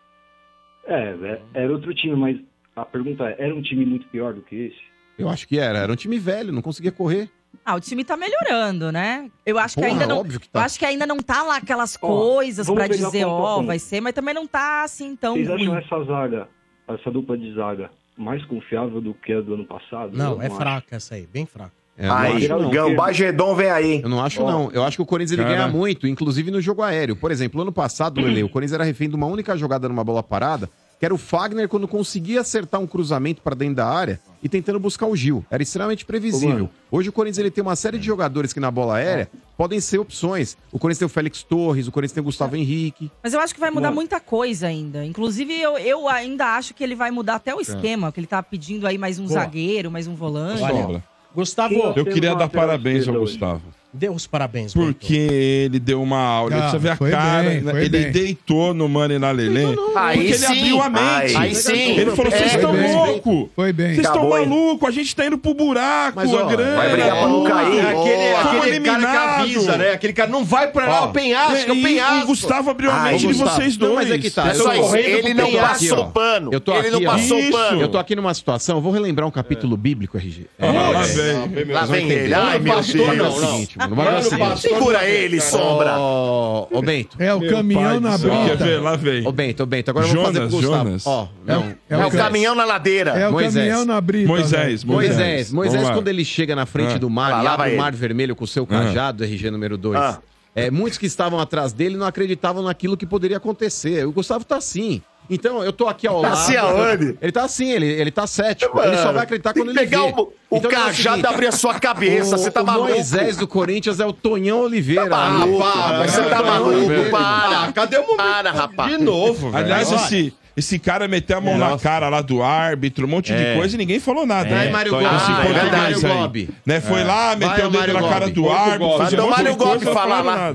É, 0.88 1.14
é, 1.22 1.40
era 1.62 1.72
outro 1.72 1.94
time, 1.94 2.16
mas 2.16 2.38
a 2.74 2.84
pergunta 2.84 3.24
é: 3.28 3.36
era 3.38 3.54
um 3.54 3.62
time 3.62 3.84
muito 3.84 4.06
pior 4.08 4.32
do 4.34 4.42
que 4.42 4.56
esse? 4.56 4.80
Eu 5.18 5.28
acho 5.28 5.46
que 5.46 5.58
era. 5.58 5.78
Era 5.78 5.92
um 5.92 5.96
time 5.96 6.18
velho, 6.18 6.52
não 6.52 6.62
conseguia 6.62 6.90
correr. 6.92 7.28
Ah, 7.64 7.74
o 7.74 7.80
time 7.80 8.04
tá 8.04 8.16
melhorando, 8.16 8.90
né? 8.92 9.30
Eu 9.44 9.58
acho 9.58 9.74
Porra, 9.74 9.86
que 9.88 9.92
ainda 9.92 10.06
não. 10.06 10.18
óbvio 10.18 10.38
que 10.40 10.48
tá. 10.48 10.60
Eu 10.60 10.64
acho 10.64 10.78
que 10.78 10.84
ainda 10.84 11.06
não 11.06 11.18
tá 11.18 11.42
lá 11.42 11.56
aquelas 11.56 11.96
Ó, 12.00 12.06
coisas 12.34 12.68
pegar 12.68 12.88
dizer, 12.88 13.24
ó, 13.24 13.56
ponto. 13.56 13.66
vai 13.66 13.78
ser, 13.78 14.00
mas 14.00 14.14
também 14.14 14.34
não 14.34 14.46
tá 14.46 14.82
assim 14.84 15.16
tão 15.16 15.34
Vocês 15.34 15.50
acham 15.50 15.66
ruim. 15.68 15.78
essa 15.78 16.04
zaga, 16.04 16.48
essa 16.88 17.10
dupla 17.10 17.36
de 17.36 17.52
zaga, 17.54 17.90
mais 18.16 18.44
confiável 18.46 19.00
do 19.00 19.12
que 19.14 19.32
a 19.32 19.40
do 19.40 19.54
ano 19.54 19.66
passado? 19.66 20.16
Não, 20.16 20.40
é 20.40 20.46
acho. 20.46 20.56
fraca 20.56 20.96
essa 20.96 21.14
aí, 21.14 21.26
bem 21.26 21.46
fraca. 21.46 21.72
É, 21.98 22.08
Aí, 22.08 22.36
acho, 22.46 22.48
não. 22.48 22.70
Gambá 22.70 23.10
Gedon 23.12 23.56
vem 23.56 23.70
aí, 23.70 23.92
hein? 23.94 24.00
Eu 24.04 24.08
não 24.08 24.22
acho, 24.24 24.40
Ó. 24.40 24.50
não. 24.50 24.70
Eu 24.70 24.84
acho 24.84 24.96
que 24.96 25.02
o 25.02 25.06
Corinthians 25.06 25.32
ele 25.32 25.42
Cara. 25.42 25.56
ganha 25.56 25.68
muito, 25.68 26.06
inclusive 26.06 26.48
no 26.48 26.60
jogo 26.60 26.80
aéreo. 26.80 27.16
Por 27.16 27.32
exemplo, 27.32 27.60
ano 27.60 27.72
passado, 27.72 28.20
Lele, 28.20 28.44
o 28.44 28.48
Corinthians 28.48 28.74
era 28.74 28.84
refém 28.84 29.08
de 29.08 29.16
uma 29.16 29.26
única 29.26 29.56
jogada 29.56 29.88
numa 29.88 30.04
bola 30.04 30.22
parada, 30.22 30.70
que 30.96 31.04
era 31.04 31.12
o 31.12 31.18
Fagner 31.18 31.68
quando 31.68 31.88
conseguia 31.88 32.40
acertar 32.40 32.80
um 32.80 32.86
cruzamento 32.86 33.42
pra 33.42 33.54
dentro 33.54 33.74
da 33.76 33.86
área 33.86 34.20
e 34.40 34.48
tentando 34.48 34.78
buscar 34.78 35.06
o 35.06 35.16
Gil. 35.16 35.44
Era 35.50 35.60
extremamente 35.60 36.04
previsível. 36.04 36.70
Hoje 36.88 37.08
o 37.08 37.12
Corinthians 37.12 37.38
ele 37.38 37.50
tem 37.50 37.62
uma 37.62 37.74
série 37.74 37.98
de 37.98 38.06
jogadores 38.06 38.52
que 38.52 38.60
na 38.60 38.70
bola 38.70 38.96
aérea 38.96 39.28
podem 39.56 39.80
ser 39.80 39.98
opções. 39.98 40.56
O 40.70 40.78
Corinthians 40.78 40.98
tem 41.00 41.06
o 41.06 41.08
Félix 41.08 41.42
Torres, 41.42 41.88
o 41.88 41.92
Corinthians 41.92 42.14
tem 42.14 42.20
o 42.20 42.24
Gustavo 42.24 42.54
Henrique. 42.54 43.10
Mas 43.22 43.34
eu 43.34 43.40
acho 43.40 43.52
que 43.54 43.58
vai 43.60 43.70
mudar 43.70 43.88
Mano. 43.88 43.96
muita 43.96 44.20
coisa 44.20 44.68
ainda. 44.68 45.04
Inclusive, 45.04 45.52
eu, 45.60 45.76
eu 45.78 46.08
ainda 46.08 46.56
acho 46.56 46.74
que 46.74 46.82
ele 46.84 46.94
vai 46.94 47.10
mudar 47.10 47.34
até 47.36 47.52
o 47.54 47.60
esquema, 47.60 48.12
que 48.12 48.20
ele 48.20 48.26
tá 48.28 48.40
pedindo 48.40 48.86
aí 48.86 48.96
mais 48.98 49.18
um 49.18 49.26
Boa. 49.26 49.40
zagueiro, 49.40 49.90
mais 49.90 50.06
um 50.06 50.14
volante. 50.14 50.62
Olha, 50.62 50.82
Sombra. 50.82 51.04
Gustavo, 51.38 51.92
Eu 51.94 52.04
queria 52.04 52.34
dar 52.34 52.48
parabéns 52.48 53.06
ao. 53.06 53.14
Gustavo. 53.14 53.62
Dê 53.98 54.08
os 54.08 54.26
parabéns. 54.26 54.72
Bento. 54.74 54.86
Porque 54.86 55.14
ele 55.14 55.78
deu 55.78 56.02
uma 56.02 56.18
aula. 56.20 56.54
Ah, 56.56 56.70
Você 56.70 56.78
vê 56.78 56.90
a 56.90 56.96
cara, 56.96 57.48
bem, 57.48 57.60
né? 57.60 57.72
ele 57.80 57.88
bem. 57.88 58.10
deitou 58.12 58.72
no 58.72 58.88
Mano 58.88 59.14
e 59.14 59.18
na 59.18 59.30
Lelê. 59.30 59.64
Aí 59.96 60.16
Porque 60.18 60.28
ele 60.32 60.38
sim, 60.38 60.46
abriu 60.46 60.82
a 60.82 60.88
mente. 60.90 61.36
aí 61.36 61.54
sim. 61.54 61.98
Ele 61.98 62.10
falou: 62.12 62.30
vocês 62.30 62.52
É, 62.52 62.56
estão 62.56 62.72
loucos. 62.72 63.48
Foi 63.54 63.72
bem. 63.72 63.94
Vocês 63.94 64.06
estão 64.06 64.28
malucos. 64.28 64.88
A 64.88 64.92
gente 64.92 65.14
tá 65.16 65.26
indo 65.26 65.36
pro 65.38 65.52
buraco, 65.54 66.12
Mas, 66.16 66.32
ó, 66.32 66.44
a 66.44 66.44
grana. 66.50 66.76
vai 66.76 66.90
brigar 66.92 67.16
pra 67.18 67.28
não 67.28 67.44
cair. 67.44 67.78
É 67.78 67.80
aquele, 67.80 67.92
Boa. 67.92 68.40
aquele 68.62 68.80
cara 68.80 69.34
que 69.34 69.42
avisa, 69.42 69.76
né? 69.76 69.90
Aquele 69.92 70.12
cara 70.12 70.30
não 70.30 70.44
vai 70.44 70.68
pra 70.68 70.86
lá, 70.86 71.04
o 71.06 71.12
penhasco, 71.12 71.68
é 71.68 71.72
o 71.72 71.76
E 71.76 71.82
penhasco. 71.82 72.22
o 72.22 72.26
Gustavo 72.28 72.70
abriu 72.70 72.90
a 72.90 73.02
mente 73.02 73.20
de 73.20 73.26
Gustavo. 73.26 73.50
vocês 73.50 73.76
dois. 73.76 73.90
Não, 73.92 73.96
mas 74.00 74.10
é 74.10 74.18
que 74.18 74.30
tá. 74.30 74.48
É 74.48 75.18
Ele 75.18 75.34
não 75.34 75.46
penhasco. 75.46 75.68
passou 75.88 76.06
pano. 76.10 76.50
Ele 76.52 76.90
não 76.90 77.02
passou 77.02 77.50
pano. 77.50 77.80
Eu 77.82 77.88
tô 77.88 77.98
aqui 77.98 78.14
numa 78.16 78.32
situação, 78.34 78.76
eu 78.76 78.80
vou 78.82 78.92
relembrar 78.92 79.26
um 79.26 79.30
capítulo 79.30 79.76
bíblico, 79.76 80.16
RG. 80.16 80.46
Ah, 80.58 80.66
lá 80.90 81.02
É, 81.02 81.04
vem. 81.48 81.64
Lá 81.72 81.84
vem 81.84 82.10
ele. 82.10 82.34
Ai, 82.34 82.58
meu 82.58 82.74
Deus. 82.80 82.94
Não, 82.94 83.86
o 83.86 83.87
não. 83.88 83.96
mano. 83.96 84.18
O. 84.54 84.56
Segura 84.56 85.04
ele, 85.08 85.40
sombra. 85.40 85.98
Ô, 85.98 86.68
ô, 86.70 86.82
Bento. 86.82 87.16
É 87.20 87.32
o 87.34 87.40
Meu 87.40 87.50
caminhão 87.52 87.82
pai 87.82 88.00
na 88.00 88.16
do 88.16 88.22
céu. 88.22 88.30
Quer 88.30 88.56
ver? 88.56 88.64
brita. 88.66 88.80
Lá 88.80 88.96
vem. 88.96 89.26
Ô, 89.26 89.32
Bento, 89.32 89.62
ô, 89.62 89.66
Bento. 89.66 89.90
Agora 89.90 90.06
eu 90.06 90.14
vou 90.14 90.24
fazer 90.26 90.38
pro 90.40 90.48
Jonas, 90.50 90.62
Gustavo. 90.64 90.84
Jonas. 90.88 91.06
Ó, 91.06 91.28
não. 91.44 91.62
É 91.64 91.76
É 91.94 91.96
o 91.96 92.06
o 92.08 92.10
ca- 92.10 92.16
caminhão 92.18 92.54
na 92.54 92.64
ladeira. 92.64 93.10
É 93.12 93.28
o 93.28 93.32
Moisés. 93.32 93.54
caminhão 93.54 93.84
na 93.84 94.00
brita. 94.00 94.28
Moisés, 94.28 94.82
velho. 94.82 94.92
Moisés, 94.94 95.18
Moisés. 95.22 95.52
Moisés, 95.52 95.82
lá. 95.84 95.92
quando 95.94 96.08
ele 96.08 96.24
chega 96.24 96.54
na 96.54 96.66
frente 96.66 96.94
Ah. 96.94 96.98
do 96.98 97.08
mar 97.10 97.30
Lá, 97.30 97.40
e 97.40 97.44
lá 97.44 97.54
abre 97.54 97.66
vai 97.68 97.74
o 97.74 97.78
mar 97.78 97.92
vermelho 97.92 98.34
com 98.36 98.44
o 98.44 98.48
seu 98.48 98.66
cajado, 98.66 99.24
RG 99.24 99.50
número 99.50 99.76
2, 99.78 99.96
Ah. 99.98 100.18
é, 100.54 100.70
muitos 100.70 100.98
que 100.98 101.06
estavam 101.06 101.38
atrás 101.40 101.72
dele 101.72 101.96
não 101.96 102.06
acreditavam 102.06 102.62
naquilo 102.62 102.96
que 102.96 103.06
poderia 103.06 103.36
acontecer. 103.36 104.06
O 104.06 104.12
Gustavo 104.12 104.44
tá 104.44 104.56
assim. 104.56 105.02
Então, 105.30 105.62
eu 105.62 105.72
tô 105.72 105.86
aqui 105.88 106.06
ao 106.06 106.22
Tá 106.22 106.28
lado. 106.30 106.38
assim 106.40 106.56
aonde? 106.56 107.18
Ele 107.20 107.32
tá 107.32 107.44
assim, 107.44 107.70
ele, 107.70 107.86
ele 107.86 108.10
tá 108.10 108.26
cético. 108.26 108.80
ele 108.80 108.96
só 108.96 109.12
vai 109.12 109.24
acreditar 109.24 109.52
quando 109.52 109.70
ele 109.70 109.78
pegar 109.78 109.98
vê. 110.06 110.12
o, 110.16 110.32
o 110.50 110.56
Então, 110.56 110.70
é 110.70 110.74
cajado 110.74 111.22
e 111.22 111.26
abrir 111.26 111.46
a 111.48 111.52
sua 111.52 111.74
cabeça. 111.78 112.34
o- 112.34 112.38
Você 112.38 112.50
tá 112.50 112.62
o 112.62 112.66
maluco? 112.66 112.88
Moisés 112.90 113.36
do 113.36 113.46
Corinthians 113.46 114.00
é 114.00 114.06
o 114.06 114.12
Tonhão 114.12 114.60
Oliveira. 114.60 115.08
Tá 115.08 115.26
amigo. 115.26 115.58
maluco, 115.58 116.08
você 116.10 116.22
tá 116.22 116.42
maluco, 116.42 116.70
Oliveira. 116.70 117.10
para. 117.10 117.64
Ah, 117.64 117.72
cadê 117.72 117.96
o 117.98 118.02
momento? 118.02 118.16
Para, 118.16 118.50
rapaz. 118.52 118.90
De 118.90 118.98
novo, 119.04 119.50
velho. 119.50 119.64
Aliás, 119.64 119.92
esse, 119.92 120.32
esse 120.58 120.78
cara 120.78 121.06
meteu 121.08 121.38
a 121.38 121.40
mão 121.40 121.56
na 121.56 121.78
cara 121.78 122.08
lá 122.08 122.20
do 122.20 122.42
árbitro, 122.42 123.06
um 123.06 123.08
monte 123.08 123.32
É. 123.32 123.52
de 123.52 123.58
coisa 123.58 123.74
e 123.74 123.78
ninguém 123.78 124.00
falou 124.00 124.26
nada. 124.26 124.48
Vai, 124.50 124.66
né? 124.66 124.70
Mário 124.72 124.94
Esse 124.94 125.04
Gobi. 125.04 125.16
Ah, 125.16 125.44
é 125.44 125.52
verdade, 125.52 126.06
aí. 126.06 126.18
Gobi. 126.18 126.50
Né? 126.66 126.80
Foi 126.80 127.04
lá, 127.04 127.36
meteu 127.36 127.48
Vai, 127.48 127.58
o 127.66 127.70
dedo 127.70 127.78
Mário 127.78 127.94
na 127.94 128.00
cara 128.08 128.20
Gobi. 128.26 128.32
do 128.32 128.42
Porco 128.42 128.56
árbitro, 128.58 128.78
Gobi. 128.78 128.94
um 128.94 128.98
Vai, 128.98 129.06
monte 129.08 129.10
de 129.10 129.30
Mário 129.30 129.56
Gobi 129.56 129.84
não 129.84 129.92
falar 129.94 130.20
lá. 130.22 130.52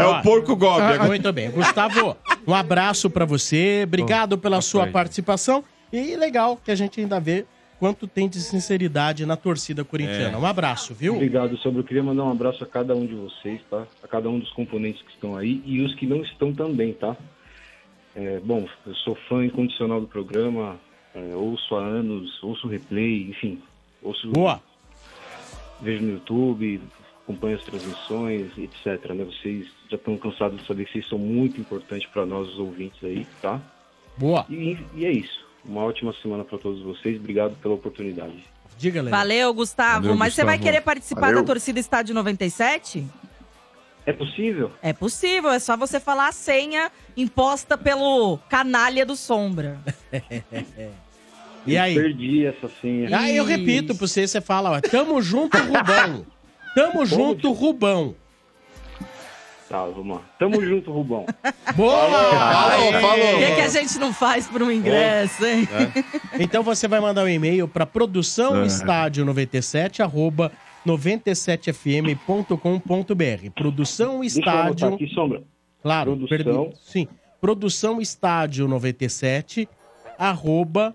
É 0.00 0.06
o 0.06 0.22
porco 0.22 0.56
gobe. 0.56 0.80
Ah, 0.98 1.04
Muito 1.04 1.32
bem. 1.32 1.50
Gustavo, 1.50 2.16
um 2.46 2.54
abraço 2.54 3.10
pra 3.10 3.24
você. 3.24 3.82
Obrigado 3.84 4.38
pela 4.38 4.60
sua 4.60 4.86
participação. 4.86 5.64
E 5.92 6.16
legal 6.16 6.56
que 6.64 6.70
a 6.70 6.74
gente 6.74 7.00
ainda 7.00 7.20
vê 7.20 7.44
quanto 7.78 8.06
tem 8.06 8.28
de 8.28 8.40
sinceridade 8.40 9.26
na 9.26 9.36
torcida 9.36 9.84
corintiana. 9.84 10.38
Um 10.38 10.46
abraço, 10.46 10.94
viu? 10.94 11.14
Obrigado, 11.16 11.56
Sombra. 11.58 11.80
Eu 11.80 11.84
queria 11.84 12.02
mandar 12.02 12.22
um 12.24 12.30
abraço 12.30 12.62
a 12.62 12.66
cada 12.66 12.94
um 12.94 13.04
de 13.04 13.14
vocês, 13.14 13.60
tá? 13.68 13.82
A 14.04 14.06
cada 14.08 14.28
um 14.30 14.38
dos 14.38 14.50
componentes 14.52 15.02
que 15.02 15.10
estão 15.12 15.36
aí 15.36 15.60
e 15.66 15.80
os 15.82 15.92
que 15.96 16.06
não 16.06 16.22
estão 16.22 16.52
também, 16.52 16.92
tá? 16.92 17.16
É, 18.14 18.40
bom, 18.40 18.68
eu 18.86 18.94
sou 18.96 19.14
fã 19.28 19.44
incondicional 19.44 20.00
do 20.00 20.06
programa, 20.06 20.78
é, 21.14 21.34
ouço 21.34 21.74
há 21.76 21.80
anos, 21.82 22.42
ouço 22.42 22.66
o 22.66 22.70
replay, 22.70 23.30
enfim, 23.30 23.60
ouço, 24.02 24.30
Boa. 24.30 24.60
vejo 25.80 26.02
no 26.02 26.12
YouTube, 26.12 26.80
acompanho 27.24 27.56
as 27.56 27.64
transmissões, 27.64 28.50
etc. 28.58 29.12
Né? 29.14 29.24
Vocês 29.24 29.66
já 29.88 29.96
estão 29.96 30.16
cansados 30.18 30.60
de 30.60 30.66
saber 30.66 30.84
que 30.84 30.92
vocês 30.92 31.08
são 31.08 31.18
muito 31.18 31.60
importantes 31.60 32.06
para 32.08 32.26
nós, 32.26 32.48
os 32.48 32.58
ouvintes 32.58 33.02
aí, 33.02 33.26
tá? 33.40 33.60
Boa. 34.16 34.44
E, 34.50 34.76
e 34.94 35.06
é 35.06 35.10
isso. 35.10 35.42
Uma 35.64 35.82
ótima 35.84 36.12
semana 36.20 36.44
para 36.44 36.58
todos 36.58 36.82
vocês. 36.82 37.18
Obrigado 37.18 37.56
pela 37.62 37.74
oportunidade. 37.74 38.44
Diga, 38.76 39.00
Lelê. 39.00 39.10
Valeu, 39.10 39.54
Gustavo. 39.54 40.02
Valeu, 40.02 40.16
Mas 40.16 40.34
você 40.34 40.44
vai 40.44 40.56
Gustavo. 40.56 40.72
querer 40.72 40.84
participar 40.84 41.20
Valeu. 41.20 41.36
da 41.36 41.46
torcida 41.46 41.78
Estádio 41.78 42.14
97? 42.14 43.06
É 44.04 44.12
possível? 44.12 44.70
É 44.82 44.92
possível, 44.92 45.50
é 45.50 45.58
só 45.58 45.76
você 45.76 46.00
falar 46.00 46.28
a 46.28 46.32
senha 46.32 46.90
imposta 47.16 47.78
pelo 47.78 48.38
canalha 48.48 49.06
do 49.06 49.14
Sombra. 49.16 49.78
E 51.64 51.78
aí? 51.78 51.94
Perdi 51.94 52.44
essa 52.44 52.68
senha. 52.80 53.08
Ah, 53.16 53.30
eu 53.30 53.44
repito 53.44 53.94
pra 53.94 54.04
você, 54.08 54.26
você 54.26 54.40
fala, 54.40 54.72
ó, 54.72 54.80
tamo 54.80 55.22
junto, 55.22 55.56
Rubão. 55.56 56.26
Tamo 56.74 57.06
junto, 57.06 57.52
Rubão. 57.52 58.16
Tá, 59.68 59.84
vamos 59.86 60.16
lá. 60.16 60.22
Tamo 60.40 60.60
junto, 60.64 60.90
Rubão. 60.90 61.24
Boa! 61.76 62.08
Falou, 62.10 62.88
O 62.88 63.00
falou. 63.00 63.38
que, 63.38 63.54
que 63.54 63.60
a 63.60 63.68
gente 63.68 63.96
não 64.00 64.12
faz 64.12 64.48
por 64.48 64.60
um 64.60 64.72
ingresso, 64.72 65.46
hein? 65.46 65.68
Então 66.40 66.64
você 66.64 66.88
vai 66.88 66.98
mandar 66.98 67.22
um 67.22 67.28
e-mail 67.28 67.68
para 67.68 67.86
produção 67.86 68.64
estádio 68.66 69.24
97 69.24 70.02
arroba 70.02 70.50
97fm.com.br. 70.86 73.50
Produção 73.54 74.22
estádio. 74.24 74.94
aqui, 74.94 75.06
Sombra. 75.08 75.42
Claro, 75.82 76.16
Produção. 76.16 76.64
permi- 76.64 76.76
sim. 76.82 77.08
Produção 77.40 78.00
estádio 78.00 78.66
97 78.68 79.68
arroba 80.18 80.94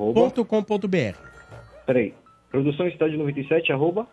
97fm.com.br. 0.00 1.18
Peraí. 1.86 2.14
Produção 2.50 2.88
Estádio 2.88 3.18
97, 3.18 3.70
arroba. 3.72 4.08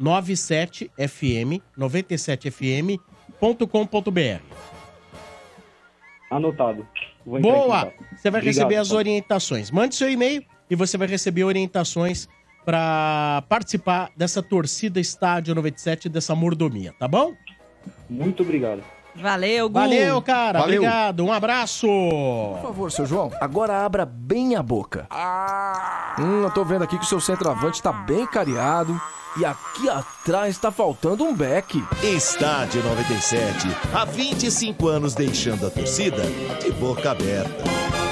97fm, 0.00 1.60
97fm.com.br. 1.76 4.42
Anotado. 6.30 6.86
Boa! 7.26 7.92
Você 8.16 8.30
vai 8.30 8.40
Obrigado, 8.40 8.44
receber 8.44 8.76
as 8.76 8.92
orientações. 8.92 9.70
Mande 9.72 9.96
seu 9.96 10.08
e-mail 10.08 10.42
e 10.70 10.76
você 10.76 10.96
vai 10.96 11.08
receber 11.08 11.44
orientações 11.44 12.28
para 12.64 13.42
participar 13.48 14.10
dessa 14.16 14.42
torcida 14.42 15.00
Estádio 15.00 15.54
97, 15.54 16.08
dessa 16.08 16.34
mordomia, 16.34 16.94
tá 16.98 17.08
bom? 17.08 17.34
Muito 18.08 18.42
obrigado. 18.42 18.82
Valeu, 19.14 19.68
Gu. 19.68 19.74
Valeu, 19.74 20.22
cara. 20.22 20.60
Valeu. 20.60 20.82
Obrigado. 20.82 21.24
Um 21.24 21.32
abraço. 21.32 21.86
Por 21.86 22.62
favor, 22.62 22.92
seu 22.92 23.06
João, 23.06 23.32
agora 23.40 23.84
abra 23.84 24.06
bem 24.06 24.54
a 24.54 24.62
boca. 24.62 25.08
Hum, 26.18 26.42
eu 26.42 26.50
tô 26.50 26.64
vendo 26.64 26.84
aqui 26.84 26.96
que 26.96 27.04
o 27.04 27.08
seu 27.08 27.20
centroavante 27.20 27.82
tá 27.82 27.92
bem 27.92 28.26
cariado. 28.26 29.00
E 29.36 29.44
aqui 29.44 29.88
atrás 29.88 30.58
tá 30.58 30.72
faltando 30.72 31.24
um 31.24 31.34
beck. 31.34 31.82
Estádio 32.02 32.82
97, 32.82 33.68
há 33.94 34.04
25 34.04 34.88
anos 34.88 35.14
deixando 35.14 35.68
a 35.68 35.70
torcida 35.70 36.22
de 36.60 36.72
boca 36.72 37.12
aberta. 37.12 38.09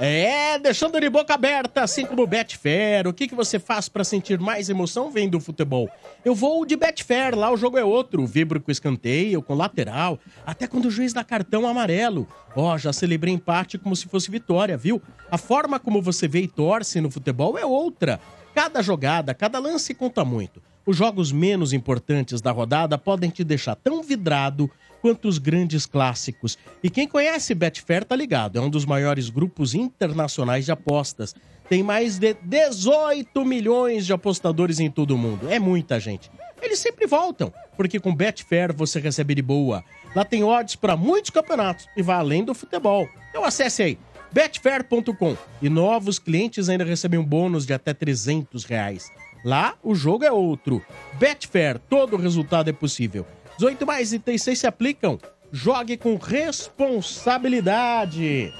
É, 0.00 0.60
deixando 0.60 1.00
de 1.00 1.10
boca 1.10 1.34
aberta, 1.34 1.82
assim 1.82 2.06
como 2.06 2.22
o 2.22 2.26
Betfair. 2.26 3.08
O 3.08 3.12
que, 3.12 3.26
que 3.26 3.34
você 3.34 3.58
faz 3.58 3.88
para 3.88 4.04
sentir 4.04 4.38
mais 4.38 4.68
emoção 4.68 5.10
vendo 5.10 5.36
o 5.36 5.40
futebol? 5.40 5.90
Eu 6.24 6.36
vou 6.36 6.64
de 6.64 6.76
Betfair, 6.76 7.36
lá 7.36 7.50
o 7.50 7.56
jogo 7.56 7.76
é 7.76 7.84
outro. 7.84 8.24
Vibro 8.24 8.60
com 8.60 8.70
escanteio, 8.70 9.42
com 9.42 9.54
lateral, 9.54 10.20
até 10.46 10.68
quando 10.68 10.84
o 10.84 10.90
juiz 10.90 11.12
dá 11.12 11.24
cartão 11.24 11.66
amarelo. 11.66 12.28
Ó, 12.54 12.78
já 12.78 12.92
celebrei 12.92 13.34
empate 13.34 13.76
como 13.76 13.96
se 13.96 14.06
fosse 14.06 14.30
vitória, 14.30 14.76
viu? 14.76 15.02
A 15.28 15.36
forma 15.36 15.80
como 15.80 16.00
você 16.00 16.28
vê 16.28 16.42
e 16.42 16.48
torce 16.48 17.00
no 17.00 17.10
futebol 17.10 17.58
é 17.58 17.66
outra. 17.66 18.20
Cada 18.54 18.80
jogada, 18.82 19.34
cada 19.34 19.58
lance 19.58 19.94
conta 19.94 20.24
muito. 20.24 20.62
Os 20.86 20.96
jogos 20.96 21.32
menos 21.32 21.72
importantes 21.72 22.40
da 22.40 22.52
rodada 22.52 22.96
podem 22.96 23.30
te 23.30 23.42
deixar 23.42 23.74
tão 23.74 24.02
vidrado 24.02 24.70
quanto 25.00 25.28
os 25.28 25.38
grandes 25.38 25.86
clássicos. 25.86 26.58
E 26.82 26.90
quem 26.90 27.06
conhece 27.06 27.54
Betfair 27.54 28.04
tá 28.04 28.16
ligado, 28.16 28.58
é 28.58 28.60
um 28.60 28.70
dos 28.70 28.84
maiores 28.84 29.30
grupos 29.30 29.74
internacionais 29.74 30.64
de 30.64 30.72
apostas. 30.72 31.34
Tem 31.68 31.82
mais 31.82 32.18
de 32.18 32.34
18 32.42 33.44
milhões 33.44 34.06
de 34.06 34.12
apostadores 34.12 34.80
em 34.80 34.90
todo 34.90 35.12
o 35.12 35.18
mundo. 35.18 35.50
É 35.50 35.58
muita 35.58 36.00
gente. 36.00 36.30
Eles 36.60 36.78
sempre 36.78 37.06
voltam, 37.06 37.52
porque 37.76 38.00
com 38.00 38.14
Betfair 38.14 38.74
você 38.74 38.98
recebe 38.98 39.34
de 39.34 39.42
boa. 39.42 39.84
Lá 40.14 40.24
tem 40.24 40.42
odds 40.42 40.76
para 40.76 40.96
muitos 40.96 41.30
campeonatos 41.30 41.86
e 41.96 42.02
vai 42.02 42.16
além 42.16 42.44
do 42.44 42.54
futebol. 42.54 43.08
Então 43.30 43.44
acesse 43.44 43.82
aí 43.82 43.98
betfair.com 44.32 45.36
e 45.62 45.68
novos 45.68 46.18
clientes 46.18 46.68
ainda 46.68 46.84
recebem 46.84 47.18
um 47.18 47.24
bônus 47.24 47.64
de 47.64 47.72
até 47.72 47.94
300 47.94 48.64
reais. 48.64 49.10
Lá, 49.44 49.76
o 49.82 49.94
jogo 49.94 50.24
é 50.24 50.32
outro. 50.32 50.82
Betfair, 51.14 51.78
todo 51.78 52.16
resultado 52.16 52.68
é 52.68 52.72
possível. 52.72 53.24
18 53.58 53.84
mais 53.84 54.12
e 54.12 54.20
36 54.20 54.58
se 54.58 54.66
aplicam. 54.68 55.18
Jogue 55.50 55.96
com 55.96 56.14
responsabilidade. 56.16 58.54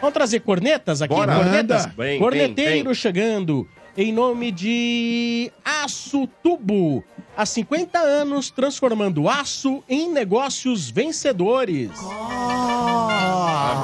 Vamos 0.00 0.14
trazer 0.14 0.40
cornetas 0.40 1.00
aqui? 1.00 1.14
Bora. 1.14 1.36
Cornetas? 1.36 1.86
Bem, 1.86 2.18
Corneteiro 2.18 2.86
bem, 2.86 2.94
chegando 2.94 3.68
em 3.96 4.12
nome 4.12 4.50
de 4.50 5.52
Aço 5.64 6.26
Tubo. 6.42 7.04
Há 7.36 7.46
50 7.46 7.96
anos 7.98 8.50
transformando 8.50 9.28
aço 9.28 9.84
em 9.88 10.10
negócios 10.10 10.90
vencedores. 10.90 11.90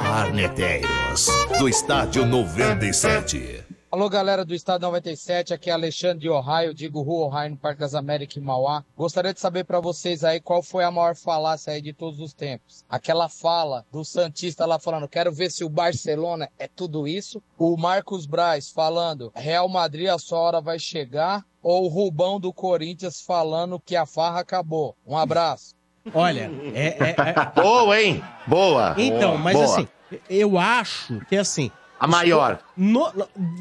Arneteiros, 0.05 1.27
do 1.57 1.69
Estádio 1.69 2.25
97. 2.25 3.56
Alô, 3.89 4.09
galera 4.09 4.43
do 4.43 4.53
Estado 4.53 4.81
97, 4.81 5.53
aqui 5.53 5.69
é 5.69 5.73
Alexandre 5.73 6.19
de 6.19 6.29
Ohio, 6.29 6.73
digo 6.73 7.01
Rua 7.01 7.27
Ohio, 7.27 7.51
no 7.51 7.57
Parque 7.57 7.79
das 7.79 7.95
Américas, 7.95 8.35
em 8.35 8.41
Mauá. 8.41 8.83
Gostaria 8.97 9.33
de 9.33 9.39
saber 9.39 9.63
pra 9.63 9.79
vocês 9.79 10.25
aí 10.25 10.41
qual 10.41 10.61
foi 10.61 10.83
a 10.83 10.91
maior 10.91 11.15
falácia 11.15 11.71
aí 11.71 11.81
de 11.81 11.93
todos 11.93 12.19
os 12.19 12.33
tempos. 12.33 12.83
Aquela 12.89 13.29
fala 13.29 13.85
do 13.89 14.03
Santista 14.03 14.65
lá 14.65 14.77
falando, 14.77 15.07
quero 15.07 15.31
ver 15.31 15.49
se 15.49 15.63
o 15.63 15.69
Barcelona 15.69 16.49
é 16.59 16.67
tudo 16.67 17.07
isso. 17.07 17.41
O 17.57 17.77
Marcos 17.77 18.25
Braz 18.25 18.69
falando, 18.69 19.31
Real 19.33 19.69
Madrid 19.69 20.09
a 20.09 20.19
sua 20.19 20.39
hora 20.39 20.59
vai 20.59 20.77
chegar. 20.77 21.45
Ou 21.63 21.85
o 21.85 21.87
Rubão 21.87 22.39
do 22.41 22.51
Corinthians 22.51 23.21
falando 23.21 23.79
que 23.79 23.95
a 23.95 24.05
farra 24.05 24.41
acabou. 24.41 24.95
Um 25.07 25.17
abraço. 25.17 25.73
Olha, 26.13 26.51
é... 26.73 26.87
é- 26.87 27.15
é- 27.17 27.61
Boa, 27.61 28.01
hein? 28.01 28.21
Boa. 28.45 28.95
Então, 28.97 29.37
mas 29.37 29.53
Boa. 29.53 29.65
assim, 29.65 29.87
eu 30.29 30.57
acho 30.57 31.19
que 31.27 31.35
assim. 31.37 31.71
A 31.99 32.07
maior. 32.07 32.59
no- 32.75 33.11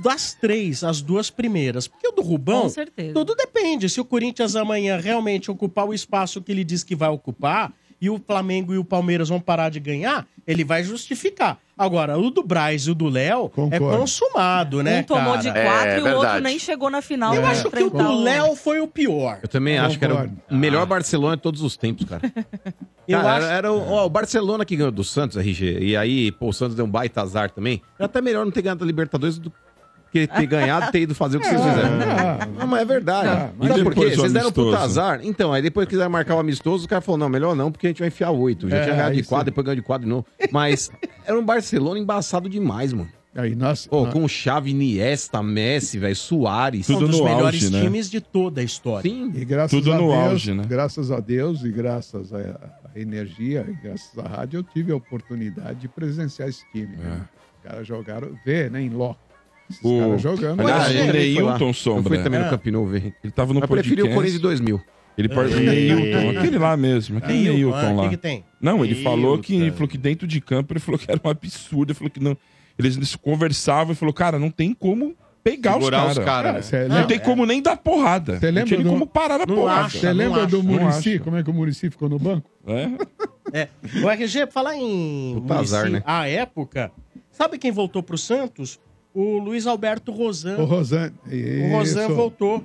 das 0.03 0.35
três, 0.35 0.85
as 0.85 1.01
duas 1.01 1.31
primeiras. 1.31 1.89
Porque 1.89 2.09
o 2.09 2.13
do 2.13 2.23
Rubão. 2.23 2.63
Com 2.63 2.69
certeza. 2.69 3.15
Tudo 3.15 3.35
depende. 3.35 3.89
Se 3.89 4.01
o 4.01 4.05
Corinthians 4.05 4.57
amanhã 4.57 4.97
realmente 4.99 5.51
ocupar 5.51 5.87
o 5.87 5.95
espaço 5.95 6.43
que 6.43 6.53
ele 6.53 6.65
diz 6.65 6.85
que 6.85 6.95
vai 6.95 7.09
ocupar 7.09 7.73
e 8.01 8.11
o 8.11 8.19
Flamengo 8.25 8.75
e 8.75 8.79
o 8.79 8.85
Palmeiras 8.85 9.29
vão 9.31 9.41
parar 9.41 9.71
de 9.71 9.81
ganhar, 9.81 10.27
ele 10.47 10.65
vai 10.65 10.85
justificar. 10.85 11.59
Agora, 11.79 12.19
o 12.19 12.31
do 12.31 12.43
Braz 12.43 12.87
e 12.87 12.91
o 12.91 12.95
do 12.95 13.07
Léo 13.09 13.51
é 13.71 13.79
consumado, 13.79 14.83
né? 14.83 15.01
um 15.01 15.03
tomou 15.03 15.35
cara? 15.35 15.43
de 15.43 15.53
quatro 15.53 15.99
e 16.09 16.13
o 16.13 16.17
outro 16.17 16.41
nem 16.41 16.59
chegou 16.59 16.89
na 16.89 17.03
final. 17.03 17.35
Eu 17.35 17.43
pra 17.43 17.51
acho 17.51 17.71
que 17.71 17.83
o 17.83 17.91
do 17.91 18.23
Léo 18.23 18.57
foi 18.57 18.81
o 18.81 18.89
pior. 18.89 19.41
Eu 19.43 19.49
também 19.49 19.79
acho 19.79 19.99
que 19.99 20.05
era 20.05 20.31
o 20.51 20.55
melhor 20.57 20.87
Barcelona 20.87 21.37
de 21.37 21.43
todos 21.43 21.61
os 21.61 21.77
tempos, 21.77 22.07
cara. 22.07 22.23
Eu 23.09 23.21
Cara, 23.21 23.37
acho- 23.37 23.47
era, 23.47 23.55
era 23.55 23.73
o, 23.73 23.89
ó, 23.93 24.05
o 24.05 24.11
Barcelona 24.11 24.65
que 24.65 24.75
ganhou 24.75 24.91
do 24.91 25.05
Santos, 25.05 25.37
RG. 25.37 25.79
E 25.81 25.97
aí, 25.97 26.33
pô, 26.33 26.49
o 26.49 26.53
Santos 26.53 26.75
deu 26.75 26.85
um 26.85 26.91
baita 26.91 27.23
azar 27.23 27.53
também. 27.53 27.81
Era 27.97 28.07
até 28.07 28.21
melhor 28.21 28.45
não 28.45 28.51
ter 28.51 28.63
ganhado 28.63 28.83
a 28.83 28.87
Libertadores 28.87 29.39
do 29.39 29.53
que 30.13 30.27
ter 30.27 30.47
ganhado 30.47 30.87
e 30.87 30.93
ter 30.93 31.01
ido 31.03 31.15
fazer 31.15 31.37
o 31.37 31.41
que 31.41 31.47
vocês 31.49 31.61
fizeram. 31.61 31.91
Não, 32.59 32.67
mas 32.67 32.81
é 32.81 32.85
verdade. 32.85 33.29
Ah, 33.29 33.51
mas 33.59 33.69
Sabe 33.69 33.83
por 33.85 33.95
quê? 33.95 34.17
Vocês 34.17 34.33
deram 34.33 34.53
puta 34.53 34.79
azar. 34.79 35.21
Então, 35.23 35.53
aí 35.53 35.61
depois 35.63 35.87
quiseram 35.89 36.11
marcar 36.11 36.37
o 36.37 36.39
amistoso, 36.39 36.87
o 36.87 36.89
cara 36.89 37.01
falou, 37.01 37.19
não, 37.19 37.29
melhor 37.29 37.55
não, 37.55 37.71
porque 37.71 37.87
a 37.87 37.91
gente 37.91 37.99
vai 37.99 38.09
enfiar 38.09 38.31
oito. 38.31 38.69
Já 38.69 38.77
É, 38.79 38.83
tinha 38.85 38.95
ganhado 38.95 39.15
de 39.15 39.21
isso. 39.21 39.29
quatro, 39.29 39.47
depois 39.47 39.65
ganhou 39.65 39.77
de 39.77 39.83
quatro 39.83 40.05
de 40.05 40.11
novo. 40.11 40.25
Mas 40.51 40.91
era 41.25 41.39
um 41.39 41.45
Barcelona 41.45 41.99
embaçado 42.01 42.49
demais, 42.49 42.93
mano. 42.93 43.09
Aí 43.35 43.55
nós, 43.55 43.87
Pô, 43.87 44.07
com 44.07 44.27
Xavi, 44.27 44.71
Iniesta, 44.71 45.43
Messi, 45.43 45.99
velho, 45.99 46.17
Soares. 46.17 46.89
um 46.89 46.99
dos 47.01 47.21
melhores 47.21 47.69
times 47.69 48.09
de 48.11 48.19
toda 48.19 48.63
a 48.63 48.65
história. 48.65 49.11
Sim. 49.11 49.31
E 49.35 49.45
graças 49.45 49.79
Tudo 49.79 49.93
a 49.93 49.97
no 49.99 50.09
Deus, 50.09 50.15
auge, 50.31 50.55
né? 50.55 50.63
Graças 50.67 51.11
a 51.11 51.21
Deus 51.21 51.63
e 51.63 51.71
graças 51.71 52.33
à 52.33 52.41
energia 52.95 53.67
e 53.69 53.75
graças 53.87 54.19
à 54.19 54.23
rádio, 54.27 54.61
eu 54.61 54.63
tive 54.63 54.91
a 54.91 54.97
oportunidade 54.97 55.81
de 55.81 55.89
presenciar 55.89 56.49
esse 56.49 56.65
time. 56.73 56.97
né? 56.97 57.21
Os 57.59 57.71
caras 57.71 57.87
jogaram, 57.87 58.31
ver, 58.43 58.71
né, 58.71 58.81
em 58.81 58.89
loco. 58.89 59.21
O- 59.83 60.01
caras 60.01 60.23
jogando. 60.23 60.61
Aliás, 60.61 60.95
o 60.95 60.99
é, 60.99 61.13
Neilton 61.13 61.73
Sombra. 61.73 62.01
Eu 62.15 62.17
fui 62.17 62.19
também 62.25 62.41
no 62.41 62.47
É. 62.47 62.51
Camp 62.51 62.67
Nou 62.67 62.87
ver. 62.87 63.15
Ele 63.23 63.33
tava 63.33 63.53
no 63.53 63.61
Eu 63.61 63.69
preferi 63.69 63.95
o 63.95 63.97
podcast. 63.97 64.15
Corinthians 64.15 64.35
de 64.37 64.43
2000. 64.43 64.81
Ele 65.19 65.29
par... 65.31 65.47
Ei. 65.47 65.55
Neilton, 65.93 66.39
aquele 66.39 66.59
lá 66.59 66.77
mesmo, 66.77 67.19
aquele 67.19 67.39
Neilton, 67.45 67.55
Neilton 67.57 67.77
ah, 67.79 67.93
lá. 67.93 68.03
que 68.05 68.11
que 68.11 68.17
tem? 68.19 68.45
Não, 68.61 68.85
ele 68.85 68.95
Neilton. 68.95 69.11
falou 69.11 69.39
que, 69.39 69.55
ele 69.57 69.71
falou 69.73 69.89
que 69.89 69.97
dentro 69.99 70.27
de 70.27 70.41
campo 70.41 70.73
ele 70.75 70.81
falou 70.81 70.99
que 70.99 71.11
era 71.11 71.19
um 71.25 71.29
absurdo, 71.31 71.91
ele 71.91 71.95
falou 71.99 72.11
que 72.11 72.21
não. 72.23 72.37
Eles, 72.79 72.97
eles 72.97 73.17
conversavam 73.17 73.93
e 73.95 73.97
falou, 73.97 74.13
cara, 74.13 74.39
não 74.39 74.51
tem 74.51 74.75
como 74.75 75.15
pegar 75.43 75.73
Segurar 75.75 76.09
os 76.09 76.19
caras. 76.19 76.69
caras, 76.69 76.71
né? 76.73 76.89
Não, 76.89 77.01
Não, 77.01 77.07
tem 77.07 77.17
é. 77.17 77.21
como 77.21 77.47
nem 77.47 77.63
dar 77.63 77.77
porrada. 77.79 78.39
Você 78.39 78.47
Não 78.51 78.55
lembra 78.61 78.77
nem 78.77 78.85
do- 78.85 78.91
como 78.91 79.07
parar 79.07 79.39
na 79.39 79.47
Não 79.47 79.55
porrada. 79.55 79.81
acha, 79.87 79.99
Você 80.01 80.13
lembra 80.13 80.47
do 80.47 80.63
Não 80.63 80.73
Murici? 80.75 81.15
acha. 81.15 81.21
Como 81.21 81.37
é 81.39 81.43
que 81.43 81.49
o 81.49 81.55
Murici 81.55 81.89
ficou 81.89 82.09
no 82.11 82.19
banco? 82.19 82.51
É. 82.67 82.91
É. 83.63 83.69
O 84.03 84.11
RG, 84.11 84.49
falar 84.51 84.77
em 84.77 85.35
Puta 85.41 85.55
azar, 85.61 85.89
né? 85.89 86.03
à 86.05 86.29
época, 86.29 86.91
sabe 87.31 87.57
quem 87.59 87.71
voltou 87.71 88.03
pro 88.03 88.19
Santos? 88.19 88.79
O 89.19 89.39
Luiz 89.39 89.67
Alberto 89.67 90.13
Rosan. 90.13 90.59
O 90.59 90.67
Rosan. 90.67 91.11
O 91.27 91.73
Rosan 91.73 92.05
Isso. 92.05 92.15
voltou. 92.15 92.63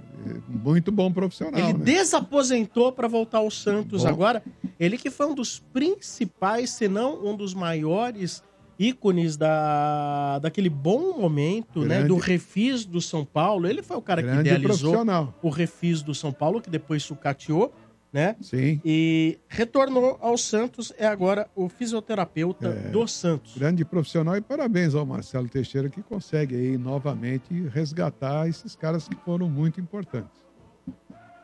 Muito 0.49 0.91
bom 0.91 1.09
profissional. 1.09 1.57
Ele 1.57 1.77
né? 1.77 1.85
desaposentou 1.85 2.91
para 2.91 3.07
voltar 3.07 3.37
ao 3.37 3.49
Santos 3.49 4.03
Bom. 4.03 4.09
agora. 4.09 4.43
Ele 4.77 4.97
que 4.97 5.09
foi 5.09 5.27
um 5.27 5.33
dos 5.33 5.59
principais, 5.71 6.71
se 6.71 6.89
não 6.89 7.25
um 7.25 7.37
dos 7.37 7.53
maiores 7.53 8.43
ícones 8.77 9.37
da, 9.37 10.39
daquele 10.39 10.69
bom 10.69 11.17
momento, 11.17 11.81
né? 11.81 11.99
Grande- 11.99 12.07
Do 12.09 12.17
refis 12.17 12.83
do 12.83 12.99
São 12.99 13.23
Paulo. 13.23 13.65
Ele 13.65 13.81
foi 13.81 13.95
o 13.95 14.01
cara 14.01 14.21
que 14.21 14.29
idealizou 14.29 15.05
o 15.41 15.49
refis 15.49 16.01
do 16.01 16.13
São 16.13 16.33
Paulo, 16.33 16.59
que 16.59 16.69
depois 16.69 17.01
sucateou, 17.01 17.71
né? 18.11 18.35
Sim. 18.41 18.81
E 18.83 19.39
retornou 19.47 20.17
ao 20.21 20.37
Santos, 20.37 20.91
é 20.97 21.07
agora 21.07 21.47
o 21.55 21.69
fisioterapeuta 21.69 22.67
É. 22.67 22.89
do 22.89 23.07
Santos. 23.07 23.57
Grande 23.57 23.85
profissional 23.85 24.35
e 24.35 24.41
parabéns 24.41 24.93
ao 24.95 25.05
Marcelo 25.05 25.47
Teixeira 25.47 25.89
que 25.89 26.01
consegue 26.03 26.55
aí 26.55 26.77
novamente 26.77 27.53
resgatar 27.69 28.47
esses 28.47 28.75
caras 28.75 29.07
que 29.07 29.15
foram 29.23 29.49
muito 29.49 29.79
importantes. 29.79 30.41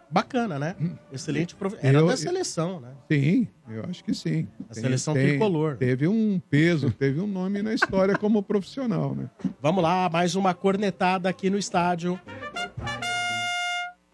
Bacana, 0.09 0.57
né? 0.57 0.73
Excelente 1.11 1.53
prof... 1.53 1.75
Era 1.81 1.99
Eu- 1.99 2.07
da 2.07 2.15
seleção, 2.15 2.79
né? 2.79 2.91
Sim, 3.11 3.45
eu 3.69 3.83
acho 3.89 4.01
que 4.05 4.13
sim. 4.13 4.47
A 4.69 4.73
seleção 4.73 5.13
tricolor. 5.13 5.75
Teve 5.75 6.07
um 6.07 6.39
peso, 6.49 6.89
teve 6.91 7.19
um 7.19 7.27
nome 7.27 7.61
na 7.61 7.73
história 7.73 8.17
como 8.17 8.41
profissional, 8.41 9.13
né? 9.13 9.29
Vamos 9.61 9.83
lá, 9.83 10.09
mais 10.09 10.33
uma 10.35 10.53
cornetada 10.53 11.27
aqui 11.27 11.49
no 11.49 11.57
estádio. 11.57 12.17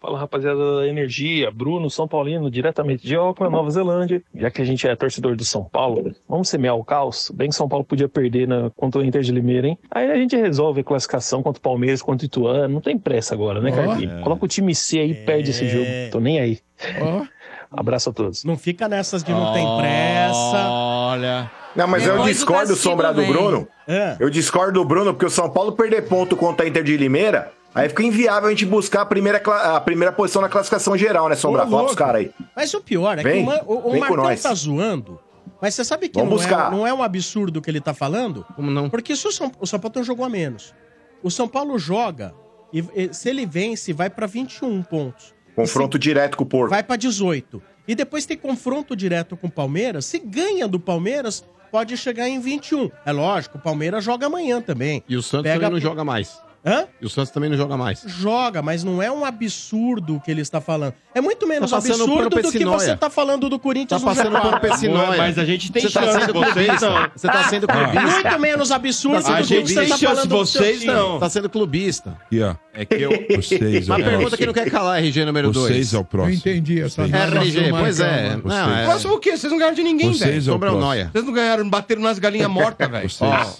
Fala 0.04 0.18
rapaziada 0.18 0.80
da 0.80 0.86
Energia, 0.86 1.50
Bruno, 1.50 1.88
São 1.88 2.06
Paulino, 2.06 2.50
diretamente 2.50 3.06
de 3.06 3.16
Auckland, 3.16 3.50
Nova 3.50 3.70
Zelândia. 3.70 4.22
Já 4.34 4.50
que 4.50 4.60
a 4.60 4.64
gente 4.64 4.86
é 4.86 4.94
torcedor 4.94 5.34
do 5.34 5.46
São 5.46 5.64
Paulo, 5.64 6.14
vamos 6.28 6.50
semear 6.50 6.76
o 6.76 6.84
caos? 6.84 7.32
Bem 7.34 7.48
que 7.48 7.54
São 7.54 7.66
Paulo 7.66 7.86
podia 7.86 8.06
perder 8.06 8.46
na, 8.46 8.68
contra 8.76 9.00
o 9.00 9.04
Inter 9.04 9.22
de 9.22 9.32
Limeira, 9.32 9.66
hein? 9.66 9.78
Aí 9.90 10.10
a 10.10 10.16
gente 10.16 10.36
resolve 10.36 10.82
a 10.82 10.84
classificação 10.84 11.42
contra 11.42 11.58
o 11.58 11.62
Palmeiras, 11.62 12.02
contra 12.02 12.22
o 12.22 12.26
Ituano. 12.26 12.74
Não 12.74 12.82
tem 12.82 12.98
pressa 12.98 13.32
agora, 13.32 13.62
né, 13.62 13.72
Carlinhos? 13.72 14.12
É. 14.12 14.20
Coloca 14.20 14.44
o 14.44 14.48
time 14.48 14.74
C 14.74 14.98
aí 14.98 15.08
e 15.08 15.12
é... 15.12 15.24
perde 15.24 15.52
esse 15.52 15.66
jogo. 15.70 15.86
Tô 16.12 16.20
nem 16.20 16.38
aí. 16.38 16.58
Oh. 17.00 17.24
Abraço 17.74 18.10
a 18.10 18.12
todos. 18.12 18.44
Não 18.44 18.58
fica 18.58 18.86
nessas 18.86 19.24
de 19.24 19.32
não 19.32 19.54
tem 19.54 19.66
pressa. 19.78 20.68
Olha. 20.68 21.50
Não, 21.74 21.88
mas 21.88 22.02
Depois 22.02 22.20
eu 22.20 22.26
discordo, 22.26 22.76
sombrado 22.76 23.22
do 23.22 23.26
Bruno. 23.26 23.66
É. 23.88 24.16
Eu 24.20 24.28
discordo 24.28 24.80
do 24.80 24.84
Bruno, 24.84 25.14
porque 25.14 25.24
o 25.24 25.30
São 25.30 25.48
Paulo 25.48 25.72
perder 25.72 26.02
ponto 26.02 26.36
contra 26.36 26.66
o 26.66 26.68
Inter 26.68 26.84
de 26.84 26.94
Limeira 26.94 27.50
Aí 27.74 27.88
fica 27.88 28.02
inviável 28.04 28.48
a 28.48 28.50
gente 28.50 28.64
buscar 28.64 29.02
a 29.02 29.06
primeira, 29.06 29.38
a 29.38 29.80
primeira 29.80 30.12
posição 30.12 30.40
na 30.40 30.48
classificação 30.48 30.96
geral, 30.96 31.28
né, 31.28 31.34
Sombra? 31.34 31.66
Fala 31.66 31.84
pros 31.84 31.96
caras 31.96 32.20
aí. 32.20 32.30
Mas 32.54 32.72
o 32.72 32.80
pior 32.80 33.18
é 33.18 33.22
vem, 33.22 33.44
que 33.44 33.52
o, 33.66 33.72
o, 33.72 33.90
o 33.90 34.00
Marcão 34.00 34.36
tá 34.36 34.54
zoando. 34.54 35.18
Mas 35.60 35.74
você 35.74 35.84
sabe 35.84 36.08
que 36.08 36.22
não 36.22 36.40
é, 36.40 36.70
não 36.70 36.86
é 36.86 36.94
um 36.94 37.02
absurdo 37.02 37.58
o 37.58 37.62
que 37.62 37.70
ele 37.70 37.80
tá 37.80 37.92
falando? 37.92 38.46
Como 38.54 38.70
não? 38.70 38.88
Porque 38.88 39.16
se 39.16 39.26
o 39.26 39.32
São, 39.32 39.50
o 39.58 39.66
São 39.66 39.80
Paulo 39.80 39.94
tem 39.94 40.02
um 40.02 40.04
jogo 40.04 40.22
a 40.22 40.28
menos. 40.28 40.74
O 41.22 41.30
São 41.30 41.48
Paulo 41.48 41.78
joga 41.78 42.34
e, 42.72 42.84
e 42.94 43.14
se 43.14 43.28
ele 43.28 43.46
vence, 43.46 43.92
vai 43.92 44.10
para 44.10 44.26
21 44.26 44.82
pontos. 44.82 45.34
Confronto 45.56 45.96
se, 45.96 46.00
direto 46.00 46.36
com 46.36 46.44
o 46.44 46.46
Porto. 46.46 46.70
Vai 46.70 46.82
para 46.82 46.96
18. 46.96 47.62
E 47.88 47.94
depois 47.94 48.24
tem 48.26 48.36
confronto 48.36 48.94
direto 48.94 49.36
com 49.36 49.46
o 49.46 49.50
Palmeiras. 49.50 50.06
Se 50.06 50.18
ganha 50.18 50.68
do 50.68 50.78
Palmeiras, 50.78 51.44
pode 51.72 51.96
chegar 51.96 52.28
em 52.28 52.38
21. 52.38 52.90
É 53.04 53.12
lógico, 53.12 53.58
o 53.58 53.60
Palmeiras 53.60 54.04
joga 54.04 54.26
amanhã 54.26 54.60
também. 54.60 55.02
E 55.08 55.16
o 55.16 55.22
Santos 55.22 55.50
Pega... 55.50 55.70
não 55.70 55.80
joga 55.80 56.04
mais. 56.04 56.40
Hã? 56.66 56.86
E 56.98 57.04
o 57.04 57.10
Santos 57.10 57.30
também 57.30 57.50
não 57.50 57.58
joga 57.58 57.76
mais. 57.76 58.02
Joga, 58.06 58.62
mas 58.62 58.82
não 58.82 59.02
é 59.02 59.12
um 59.12 59.22
absurdo 59.22 60.16
o 60.16 60.20
que 60.20 60.30
ele 60.30 60.40
está 60.40 60.62
falando. 60.62 60.94
É 61.14 61.20
muito 61.20 61.46
menos 61.46 61.70
tá 61.70 61.76
absurdo 61.76 62.30
do 62.30 62.50
que 62.50 62.64
você 62.64 62.92
está 62.92 63.10
falando 63.10 63.50
do 63.50 63.58
Corinthians. 63.58 64.00
Tá 64.00 64.08
passando 64.08 64.40
pano 64.40 64.60
pessinóia. 64.60 65.18
Mas 65.18 65.38
a 65.38 65.44
gente 65.44 65.70
tem 65.70 65.82
você 65.82 65.92
tá 65.92 66.02
chance. 66.02 66.20
Sendo 66.20 66.32
clubista. 66.32 67.12
Você 67.14 67.26
está 67.26 67.44
sendo 67.44 67.66
ah. 67.68 67.74
clubista. 67.74 68.10
Muito 68.10 68.40
menos 68.40 68.72
absurdo 68.72 69.22
do 69.22 69.36
que 69.44 69.62
você 69.62 69.82
está 69.82 69.98
falando 69.98 70.28
vocês 70.30 70.84
não. 70.84 71.14
Está 71.14 71.28
sendo 71.28 71.50
clubista. 71.50 72.16
Yeah. 72.32 72.58
É 72.72 72.84
que 72.84 72.94
eu... 72.94 73.10
Vocês, 73.36 73.88
Uma 73.88 74.00
é. 74.00 74.02
pergunta 74.02 74.36
que 74.36 74.46
não 74.46 74.52
quer 74.52 74.70
calar, 74.70 74.98
RG 74.98 75.24
número 75.24 75.50
2. 75.52 75.66
Vocês 75.66 75.90
dois. 75.90 75.94
é 75.94 75.98
o 75.98 76.04
próximo. 76.04 76.34
Eu 76.34 76.52
entendi 76.52 76.80
essa 76.80 77.02
RG, 77.02 77.70
pois 77.70 78.00
é. 78.00 78.36
Não, 78.42 78.74
é. 78.74 78.82
é. 78.82 78.84
Próximo 78.86 79.14
o 79.14 79.18
quê? 79.18 79.36
Vocês 79.36 79.50
não 79.50 79.58
ganharam 79.58 79.76
de 79.76 79.82
ninguém, 79.82 80.12
velho. 80.12 80.42
Vocês 80.42 80.48
é 80.48 80.70
noia. 80.70 81.10
Vocês 81.12 81.24
não 81.24 81.32
ganharam, 81.32 81.68
bateram 81.68 82.02
nas 82.02 82.18
galinhas 82.18 82.48
mortas, 82.50 82.88
velho. 82.88 83.08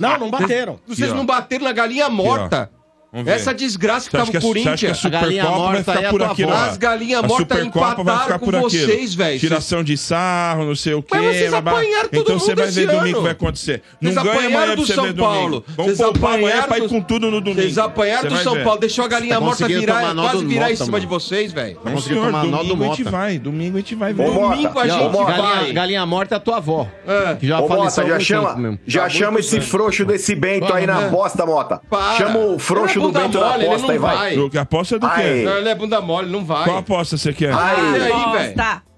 Não, 0.01 0.19
não 0.19 0.31
bateram. 0.31 0.81
Vocês 0.87 1.13
não 1.13 1.27
bateram 1.27 1.65
na 1.65 1.73
galinha 1.73 2.09
morta. 2.09 2.71
Essa 3.27 3.55
desgraça 3.55 4.11
que 4.11 4.17
tava 4.17 4.31
o 4.31 4.37
é 4.37 4.41
Corinthians. 4.41 4.81
Você 4.81 4.87
acha 4.89 5.11
que 5.11 5.17
vai 5.17 5.83
ficar 5.83 6.03
é 6.03 6.11
por 6.11 6.23
aqui. 6.23 6.45
As 6.45 6.77
galinhas 6.77 7.23
mortas 7.23 7.65
empataram 7.65 8.39
com 8.39 8.51
vocês, 8.51 9.15
velho. 9.15 9.39
Tiração 9.39 9.85
de 9.85 9.97
sarro, 9.97 10.65
não 10.65 10.75
sei 10.75 10.95
o 10.95 11.03
quê. 11.03 11.17
Mas 11.17 11.37
vocês 11.37 11.55
apanharam 11.55 12.09
todo 12.09 12.21
Então 12.21 12.39
você 12.39 12.55
vai 12.55 12.71
ver 12.71 12.87
domingo 12.87 13.11
o 13.11 13.15
que 13.15 13.23
vai 13.23 13.33
acontecer. 13.33 13.83
Não 14.01 14.13
ganha 14.23 14.47
amanhã 14.49 14.77
do 14.77 14.87
São 14.87 15.15
Paulo. 15.15 15.65
Vamos 15.69 15.99
poupar 15.99 16.35
amanhã 16.35 16.63
pra 16.63 16.79
ir 16.79 16.89
com 16.89 17.01
tudo 17.01 17.31
no 17.31 17.41
domingo. 17.41 17.63
Vocês 17.63 17.79
apanharam 17.79 18.29
do 18.29 18.37
São 18.39 18.63
Paulo. 18.63 18.81
Deixou 18.81 19.05
a 19.05 19.09
galinha 19.09 19.35
tá 19.35 19.41
morta 19.41 19.67
virar, 19.67 20.15
quase 20.15 20.45
virar 20.45 20.73
em 20.73 20.77
cima 20.77 21.01
de 21.01 21.07
vocês, 21.07 21.53
velho. 21.53 21.79
Não 21.85 22.03
tomar 22.03 22.45
nó 22.45 22.63
do 22.63 22.85
gente 22.85 23.05
vai, 23.05 23.39
domingo 23.39 23.77
a 23.77 23.81
gente 23.81 23.95
vai. 23.95 24.13
Domingo 24.13 24.79
a 24.79 24.87
gente 24.87 25.13
vai. 25.13 25.73
Galinha 25.73 26.05
morta 26.07 26.35
é 26.35 26.37
a 26.37 26.41
tua 26.41 26.57
avó. 26.57 26.89
É. 27.07 27.37
Já 27.41 27.63
faleceu 27.63 28.21
chama, 28.21 28.79
já 28.87 29.03
tá 29.03 29.09
chama 29.09 29.41
esse 29.41 29.61
frouxo 29.61 30.05
desse 30.05 30.35
bento 30.35 30.73
aí 30.73 30.87
na 30.87 31.03
bosta, 31.03 31.45
Mota. 31.47 31.81
Chama 32.17 32.39
o 32.39 32.59
frouxo 32.59 33.04
bunda 33.13 33.29
mole, 33.29 33.65
aposta, 33.67 33.87
ele 33.87 33.99
não 33.99 34.07
vai. 34.07 34.37
vai. 34.37 34.61
Aposta 34.61 34.97
é 34.97 34.99
do 34.99 35.11
quê? 35.11 35.43
Não, 35.45 35.57
ele 35.59 35.69
é 35.69 35.75
bunda 35.75 36.01
mole, 36.01 36.31
não 36.31 36.45
vai. 36.45 36.65
Qual 36.65 36.79
aposta 36.79 37.17
você 37.17 37.33
quer? 37.33 37.53
Ai, 37.53 37.77
aí, 37.77 38.33
velho 38.33 38.55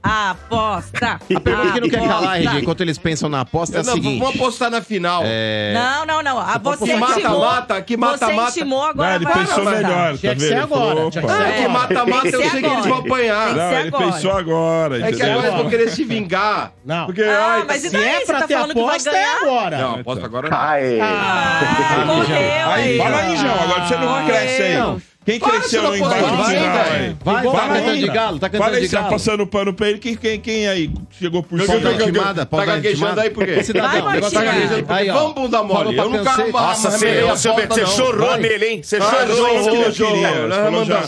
aposta. 0.06 1.20
A 1.34 1.40
pergunta 1.40 1.72
que 1.72 1.80
não 1.80 1.88
quer 1.88 2.06
calar, 2.06 2.40
RG, 2.40 2.60
enquanto 2.60 2.80
eles 2.80 2.98
pensam 2.98 3.28
na 3.28 3.40
aposta, 3.40 3.78
é 3.78 3.80
a 3.80 3.82
não, 3.82 3.94
seguinte. 3.94 4.18
Vou 4.18 4.28
apostar 4.28 4.70
na 4.70 4.82
final. 4.82 5.22
É... 5.24 5.72
Não, 5.74 6.06
não, 6.06 6.22
não. 6.22 6.38
A 6.38 6.58
você 6.58 6.84
que 6.84 6.96
mata, 6.96 7.28
mata, 7.28 7.82
que 7.82 7.96
mata, 7.96 8.30
mata. 8.30 8.50
Você 8.50 8.60
intimou 8.60 8.84
agora. 8.84 9.18
Não, 9.18 9.30
ele 9.30 9.38
pensou 9.38 9.64
melhor, 9.64 10.12
tá 10.12 10.18
Tinha 10.18 10.34
que? 10.34 10.40
Tá 10.40 10.48
ser 10.48 10.58
agora. 10.58 11.10
Tinha 11.10 11.10
que 11.10 11.30
agora. 11.30 11.48
É, 11.48 11.62
que 11.62 11.68
mata, 11.68 12.06
mata, 12.06 12.28
eu 12.28 12.50
sei 12.50 12.60
que 12.60 12.66
eles 12.66 12.86
vão 12.86 12.98
apanhar. 12.98 13.54
Não, 13.54 13.72
ele 13.72 13.90
pensou 13.90 14.32
agora. 14.32 15.06
É 15.06 15.12
que 15.12 15.22
agora 15.22 15.46
eles 15.46 15.60
vão 15.60 15.70
querer 15.70 15.90
se 15.90 16.04
vingar. 16.04 16.72
Não. 16.84 17.06
Porque, 17.06 17.22
ah, 17.22 17.54
ai, 17.56 17.64
mas 17.66 17.82
se 17.82 17.96
é 17.96 18.24
pra 18.24 18.40
tá 18.40 18.46
ter 18.46 18.54
aposta, 18.54 19.10
é 19.10 19.24
agora. 19.42 19.78
Não, 19.78 19.94
aposta 19.96 20.24
agora 20.24 20.48
não. 20.48 20.56
Ah, 20.56 20.70
ai, 20.70 22.04
morreu. 22.04 22.98
Fala 22.98 23.16
aí, 23.16 23.36
João. 23.36 23.62
Agora 23.62 23.86
você 23.86 23.96
não 23.96 24.26
cresce 24.26 24.62
aí. 24.62 25.15
Quem 25.26 25.40
Para, 25.40 25.58
cresceu 25.58 25.96
em 25.96 25.98
Barra 25.98 26.20
Vai, 26.20 26.36
vai, 26.36 27.16
vai, 27.24 27.42
vai, 27.42 27.68
vai, 27.68 27.82
vai 27.82 27.98
de 27.98 28.06
galo, 28.06 28.38
tá 28.38 28.48
cantando 28.48 28.64
Fala 28.64 28.76
de 28.76 28.84
aí, 28.84 28.88
tá 28.88 28.96
galo. 28.96 29.04
tá 29.06 29.10
passando 29.10 29.44
pano 29.44 29.74
pra 29.74 29.88
ele. 29.88 29.98
Quem, 29.98 30.14
quem, 30.14 30.38
quem 30.38 30.68
aí 30.68 30.88
chegou 31.18 31.42
por 31.42 31.60
cima? 31.60 31.80
Tá 31.80 31.92
gaguejada, 31.92 32.46
tá 32.46 32.64
gaguejando 32.64 33.20
aí 33.20 33.30
por 33.30 33.44
quê? 33.44 33.60
Vai, 33.72 34.02
Martinha. 34.02 34.30
Tá 34.30 34.44
gaguejando? 34.44 34.86
Vamos 35.12 35.34
bunda 35.34 35.62
mole. 35.64 35.96
Eu 35.96 36.10
nunca 36.10 36.30
arrumava. 36.30 36.66
Nossa, 36.68 36.90
você 36.92 37.86
chorou 37.86 38.36
nele, 38.36 38.66
hein? 38.66 38.82
Você 38.84 38.98
chorou. 39.00 39.92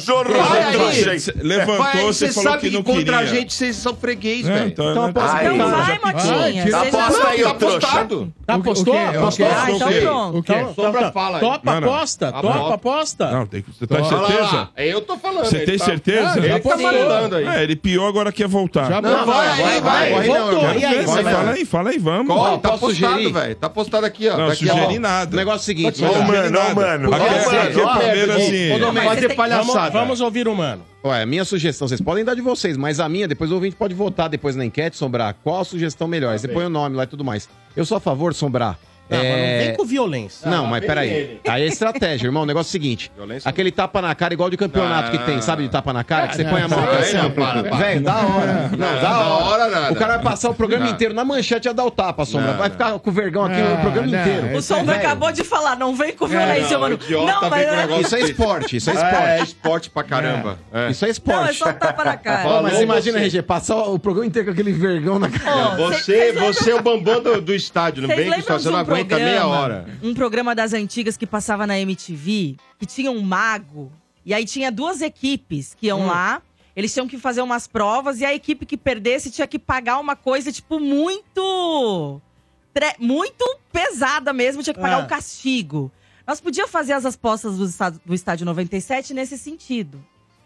Chorou. 0.01 0.37
Levantou-se 1.37 2.27
e 2.27 2.33
falou 2.33 2.59
que 2.59 2.71
não 2.71 2.83
queria. 2.83 2.99
contra 2.99 3.19
a 3.19 3.25
gente 3.25 3.55
vocês 3.55 3.77
são 3.77 3.95
freguês, 3.95 4.45
né? 4.45 4.55
velho. 4.55 4.69
Então, 4.69 4.91
então 4.91 5.03
né? 5.05 5.11
aposta 5.11 5.37
aí. 5.37 5.55
Então, 5.55 5.71
vai, 5.71 5.99
Martinha. 6.01 6.77
Aposta 6.77 7.29
aí, 7.29 7.43
tá 7.43 7.55
tá 7.55 7.67
é? 7.67 7.69
apostado. 7.69 8.33
Apostou? 8.49 8.97
Ah, 8.97 9.11
Apostou? 9.11 9.47
Então 9.69 9.93
pronto. 10.01 10.45
Topa 11.41 11.79
aposta? 11.79 12.33
Topa 12.33 12.75
aposta? 12.75 13.31
Não, 13.31 13.47
tem 13.47 13.63
que 13.63 13.71
certeza? 14.09 14.57
Lá. 14.57 14.71
Eu 14.77 15.01
tô 15.01 15.17
falando. 15.17 15.45
Você 15.45 15.61
tem 15.61 15.79
tá... 15.79 15.85
certeza? 15.85 16.33
Ah, 16.33 16.39
ele, 16.39 16.47
ele 16.47 16.61
tá 16.61 16.79
falando 16.79 17.37
aí. 17.37 17.47
É, 17.47 17.63
ele 17.63 17.77
piou, 17.77 18.07
agora 18.07 18.33
quer 18.33 18.49
voltar. 18.49 18.89
Já 18.89 19.03
não, 19.03 19.27
vai, 19.27 19.49
vai, 19.49 19.81
vai. 19.81 20.11
vai. 20.11 20.27
Voltou. 20.27 20.63
Não, 20.63 20.75
e 20.75 20.85
aí, 20.85 21.05
vai, 21.05 21.25
fala 21.25 21.51
aí, 21.51 21.65
fala 21.65 21.91
aí, 21.91 21.99
vamos. 21.99 22.35
Corre, 22.35 22.59
tá 22.59 22.79
postado, 22.79 23.33
velho. 23.33 23.55
Tá 23.55 23.69
postado 23.69 24.07
aqui, 24.07 24.29
ó. 24.29 24.37
Não, 24.37 24.47
tá 24.47 24.53
aqui, 24.53 24.67
sugeri 24.67 24.97
ó. 24.97 25.01
nada. 25.01 25.33
O 25.33 25.37
negócio 25.37 25.59
é 25.59 25.63
o 25.63 25.65
seguinte. 25.65 26.05
Ô, 26.05 26.23
mano, 26.23 26.59
ô, 26.59 26.75
mano. 26.75 27.15
Aqui 27.15 27.25
é, 27.25 27.59
é 27.59 27.99
primeiro 27.99 28.33
assim. 28.33 29.05
Fazer 29.05 29.35
palhaçada. 29.35 29.91
Vamos 29.91 30.21
ouvir 30.21 30.49
o 30.49 30.55
mano. 30.55 30.85
Ué, 31.05 31.25
minha 31.25 31.45
sugestão, 31.45 31.87
vocês 31.87 32.01
podem 32.01 32.25
dar 32.25 32.35
de 32.35 32.41
vocês, 32.41 32.77
mas 32.77 32.99
a 32.99 33.09
minha, 33.09 33.29
depois 33.29 33.53
o 33.53 33.55
ouvinte 33.55 33.77
pode 33.77 33.95
votar 33.95 34.29
depois 34.29 34.57
na 34.57 34.65
enquete, 34.65 34.97
Sombrar, 34.97 35.37
qual 35.45 35.61
a 35.61 35.65
sugestão 35.65 36.09
melhor. 36.09 36.33
Depois 36.33 36.41
você 36.41 36.49
tá 36.49 36.55
põe 36.55 36.65
o 36.65 36.69
nome 36.69 36.97
lá 36.97 37.05
e 37.05 37.07
tudo 37.07 37.25
mais. 37.25 37.49
Eu 37.77 37.87
sou 37.87 37.97
a 37.97 38.01
favor, 38.01 38.35
Sombrar, 38.35 38.77
Tá, 39.09 39.17
não, 39.17 39.25
é... 39.25 39.31
não 39.31 39.59
vem 39.59 39.69
é. 39.69 39.73
com 39.73 39.85
violência. 39.85 40.51
Não, 40.51 40.65
ah, 40.67 40.69
mas 40.69 40.85
peraí. 40.85 41.41
Aí 41.49 41.63
é 41.63 41.67
estratégia, 41.67 42.27
irmão. 42.27 42.43
O 42.43 42.47
negócio 42.47 42.69
é 42.69 42.71
o 42.71 42.73
seguinte: 42.73 43.11
violência 43.17 43.49
aquele 43.49 43.73
tapa 43.73 44.03
na 44.03 44.15
cara, 44.15 44.35
igual 44.35 44.51
de 44.51 44.57
campeonato 44.57 45.11
que 45.11 45.19
tem, 45.19 45.41
sabe? 45.41 45.63
De 45.63 45.69
tapa 45.69 45.93
na 45.93 46.05
cara, 46.05 46.29
que 46.29 46.37
você 46.37 46.45
não, 46.45 46.51
põe 46.51 46.63
a 46.63 46.69
mão 46.69 46.79
aqui 46.85 46.97
assim. 46.97 47.79
Velho, 47.79 48.01
da 48.03 48.17
hora. 48.17 48.71
Não, 48.71 48.79
não 48.79 49.01
da 49.01 49.19
hora 49.21 49.69
nada. 49.69 49.93
O 49.93 49.97
cara 49.97 50.15
vai 50.17 50.25
passar 50.25 50.51
o 50.51 50.55
programa 50.55 50.89
inteiro 50.89 51.15
na 51.15 51.25
manchete 51.25 51.69
a 51.69 51.73
dar 51.73 51.85
o 51.85 51.91
tapa, 51.91 52.25
sombra. 52.25 52.53
Vai 52.53 52.71
ficar 52.71 52.99
com 52.99 53.11
o 53.11 53.13
vergão 53.13 53.45
aqui 53.45 53.61
o 53.61 53.81
programa 53.81 54.09
inteiro. 54.09 54.57
O 54.57 54.63
Sombra 54.63 54.97
acabou 54.97 55.33
de 55.33 55.45
falar, 55.45 55.77
não 55.77 55.95
vem 55.95 56.13
com 56.13 56.27
é, 56.27 56.29
violência, 56.29 56.79
mano. 56.79 56.99
Não, 57.09 57.51
mas. 57.51 57.63
É- 57.63 58.01
isso 58.01 58.17
é 58.17 58.21
esporte, 58.21 58.77
isso 58.77 58.91
é 58.91 58.95
esporte. 58.95 59.17
É 59.17 59.43
esporte 59.43 59.91
pra 59.91 60.03
caramba. 60.03 60.59
Isso 60.91 61.05
é 61.05 61.11
esporte. 61.11 61.41
Não, 61.41 61.49
é 61.49 61.53
só 61.53 61.73
tapa 61.73 62.05
na 62.05 62.17
cara. 62.17 62.63
Mas 62.63 62.81
imagina, 62.81 63.19
RG, 63.19 63.43
passar 63.43 63.77
o 63.77 63.99
programa 63.99 64.27
inteiro 64.27 64.47
com 64.47 64.53
aquele 64.53 64.73
vergão 64.73 65.19
na 65.19 65.31
cara. 65.31 65.77
Você 65.77 66.71
é 66.71 66.75
o 66.75 66.83
bambão 66.83 67.23
do 67.23 67.55
estádio, 67.55 68.03
não 68.03 68.15
vem 68.15 68.31
com 68.31 68.41
situação. 68.41 68.73
50, 68.99 69.09
programa, 69.09 69.25
meia 69.25 69.47
hora. 69.47 69.87
Um 70.03 70.15
programa 70.15 70.55
das 70.55 70.73
antigas 70.73 71.17
que 71.17 71.27
passava 71.27 71.67
na 71.67 71.79
MTV, 71.79 72.57
que 72.79 72.87
tinha 72.87 73.11
um 73.11 73.21
mago. 73.21 73.93
E 74.25 74.35
aí 74.35 74.45
tinha 74.45 74.71
duas 74.71 75.01
equipes 75.01 75.75
que 75.75 75.87
iam 75.87 76.03
hum. 76.03 76.07
lá. 76.07 76.43
Eles 76.77 76.93
tinham 76.93 77.09
que 77.09 77.19
fazer 77.19 77.41
umas 77.43 77.67
provas 77.67 78.21
e 78.21 78.25
a 78.25 78.33
equipe 78.33 78.65
que 78.65 78.77
perdesse 78.77 79.31
tinha 79.31 79.47
que 79.47 79.59
pagar 79.59 79.99
uma 79.99 80.15
coisa, 80.15 80.53
tipo, 80.53 80.79
muito. 80.79 82.21
Muito 82.99 83.59
pesada 83.73 84.33
mesmo, 84.33 84.63
tinha 84.63 84.75
que 84.75 84.81
pagar 84.81 84.99
um 84.99 85.07
castigo. 85.07 85.91
Nós 86.25 86.41
podíamos 86.41 86.71
fazer 86.71 86.93
as 86.93 87.05
apostas 87.05 87.57
do 87.57 87.65
estádio, 87.65 88.01
do 88.05 88.15
estádio 88.15 88.47
97 88.47 89.15
nesse 89.15 89.37
sentido. 89.37 90.05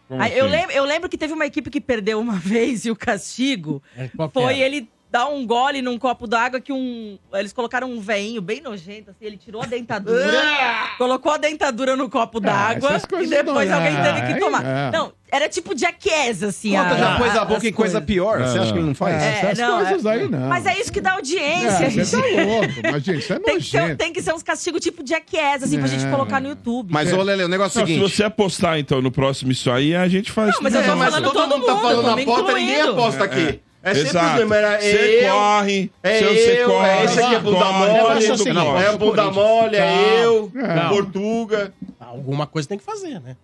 Aí, 0.08 0.32
assim? 0.32 0.40
eu, 0.40 0.46
lembro, 0.46 0.72
eu 0.72 0.84
lembro 0.84 1.08
que 1.08 1.18
teve 1.18 1.32
uma 1.32 1.46
equipe 1.46 1.68
que 1.70 1.80
perdeu 1.80 2.20
uma 2.20 2.36
vez 2.40 2.84
e 2.84 2.90
o 2.90 2.96
castigo 2.96 3.82
é 3.96 4.08
foi 4.32 4.60
ele 4.60 4.88
dá 5.12 5.28
um 5.28 5.46
gole 5.46 5.82
num 5.82 5.98
copo 5.98 6.26
d'água 6.26 6.58
que 6.58 6.72
um. 6.72 7.18
Eles 7.34 7.52
colocaram 7.52 7.90
um 7.90 8.00
veinho 8.00 8.40
bem 8.40 8.62
nojento, 8.62 9.10
assim, 9.10 9.26
ele 9.26 9.36
tirou 9.36 9.62
a 9.62 9.66
dentadura, 9.66 10.42
colocou 10.96 11.32
a 11.32 11.36
dentadura 11.36 11.94
no 11.94 12.08
copo 12.08 12.38
ah, 12.38 12.40
d'água 12.40 12.90
ah, 12.92 13.22
e 13.22 13.26
depois 13.26 13.68
não, 13.68 13.76
alguém 13.76 13.94
teve 14.02 14.32
que 14.32 14.40
tomar. 14.40 14.64
É. 14.64 14.90
Não, 14.90 15.12
era 15.30 15.50
tipo 15.50 15.76
jackass, 15.76 16.42
assim. 16.42 16.70
Conta 16.70 16.94
a, 16.94 16.96
já 16.96 17.16
pôs 17.18 17.36
a, 17.36 17.44
boca 17.44 17.68
em 17.68 17.72
coisa 17.72 18.00
pior. 18.00 18.40
Não, 18.40 18.46
você 18.46 18.58
acha 18.58 18.72
que 18.72 18.78
ele 18.78 18.86
não 18.86 18.94
faz? 18.94 19.22
É, 19.22 19.50
essas 19.50 19.58
não, 19.58 19.84
coisas 19.84 20.06
é. 20.06 20.10
aí 20.10 20.28
não. 20.30 20.48
Mas 20.48 20.64
é 20.64 20.80
isso 20.80 20.90
que 20.90 21.00
dá 21.02 21.12
audiência, 21.12 21.90
gente. 21.90 22.06
Você 22.06 22.16
tá 22.16 22.42
louco, 22.42 22.74
mas, 22.90 23.02
gente, 23.02 23.18
isso 23.18 23.32
é 23.34 23.38
tem 23.38 23.58
que, 23.58 23.64
ser, 23.64 23.96
tem 23.98 24.12
que 24.14 24.22
ser 24.22 24.32
uns 24.32 24.42
castigos 24.42 24.80
tipo 24.80 25.04
jackass, 25.04 25.64
assim, 25.64 25.76
é. 25.76 25.78
pra 25.78 25.88
gente 25.88 26.06
é. 26.06 26.10
colocar 26.10 26.40
no 26.40 26.48
YouTube. 26.48 26.90
Mas, 26.90 27.12
ô, 27.12 27.20
Lele, 27.22 27.44
o 27.44 27.48
negócio 27.48 27.80
é 27.80 27.82
o 27.82 27.86
seguinte. 27.86 28.08
Se 28.08 28.16
você 28.16 28.24
apostar, 28.24 28.78
então, 28.78 29.02
no 29.02 29.10
próximo 29.10 29.52
isso 29.52 29.70
aí, 29.70 29.94
a 29.94 30.08
gente 30.08 30.32
faz. 30.32 30.54
Não, 30.54 30.62
mas 30.62 30.74
eu 30.74 30.82
tô 30.82 30.96
falando 30.96 31.24
todo, 31.24 31.34
todo 31.34 31.58
mundo 31.58 31.66
tá 31.66 31.76
falando 31.76 32.16
na 32.16 32.24
porta 32.24 32.52
ninguém 32.54 32.80
aposta 32.80 33.24
aqui. 33.24 33.60
É 33.82 33.94
sempre 33.94 34.10
Exato. 34.10 34.36
mesmos. 34.36 34.56
Era 34.56 34.80
Você 34.80 35.26
eu, 35.26 35.32
corre, 35.32 35.92
é 36.02 36.18
se 36.18 36.24
você 36.24 36.62
eu, 36.62 36.68
corre, 36.68 36.88
é 36.88 37.04
esse 37.04 37.20
aqui 37.22 37.34
é 37.34 37.38
bunda 37.40 37.58
corre. 37.58 37.72
mole, 37.72 37.90
O 37.90 37.94
é 37.96 38.02
o 38.02 38.28
não, 38.28 38.36
seguinte, 38.36 38.84
é 38.84 38.96
bunda 38.96 39.30
mole, 39.30 39.76
é 39.76 40.24
eu, 40.24 40.50
Calma. 40.54 40.88
Portuga. 40.88 41.74
Alguma 41.98 42.46
coisa 42.46 42.68
tem 42.68 42.78
que 42.78 42.84
fazer, 42.84 43.20
né? 43.20 43.36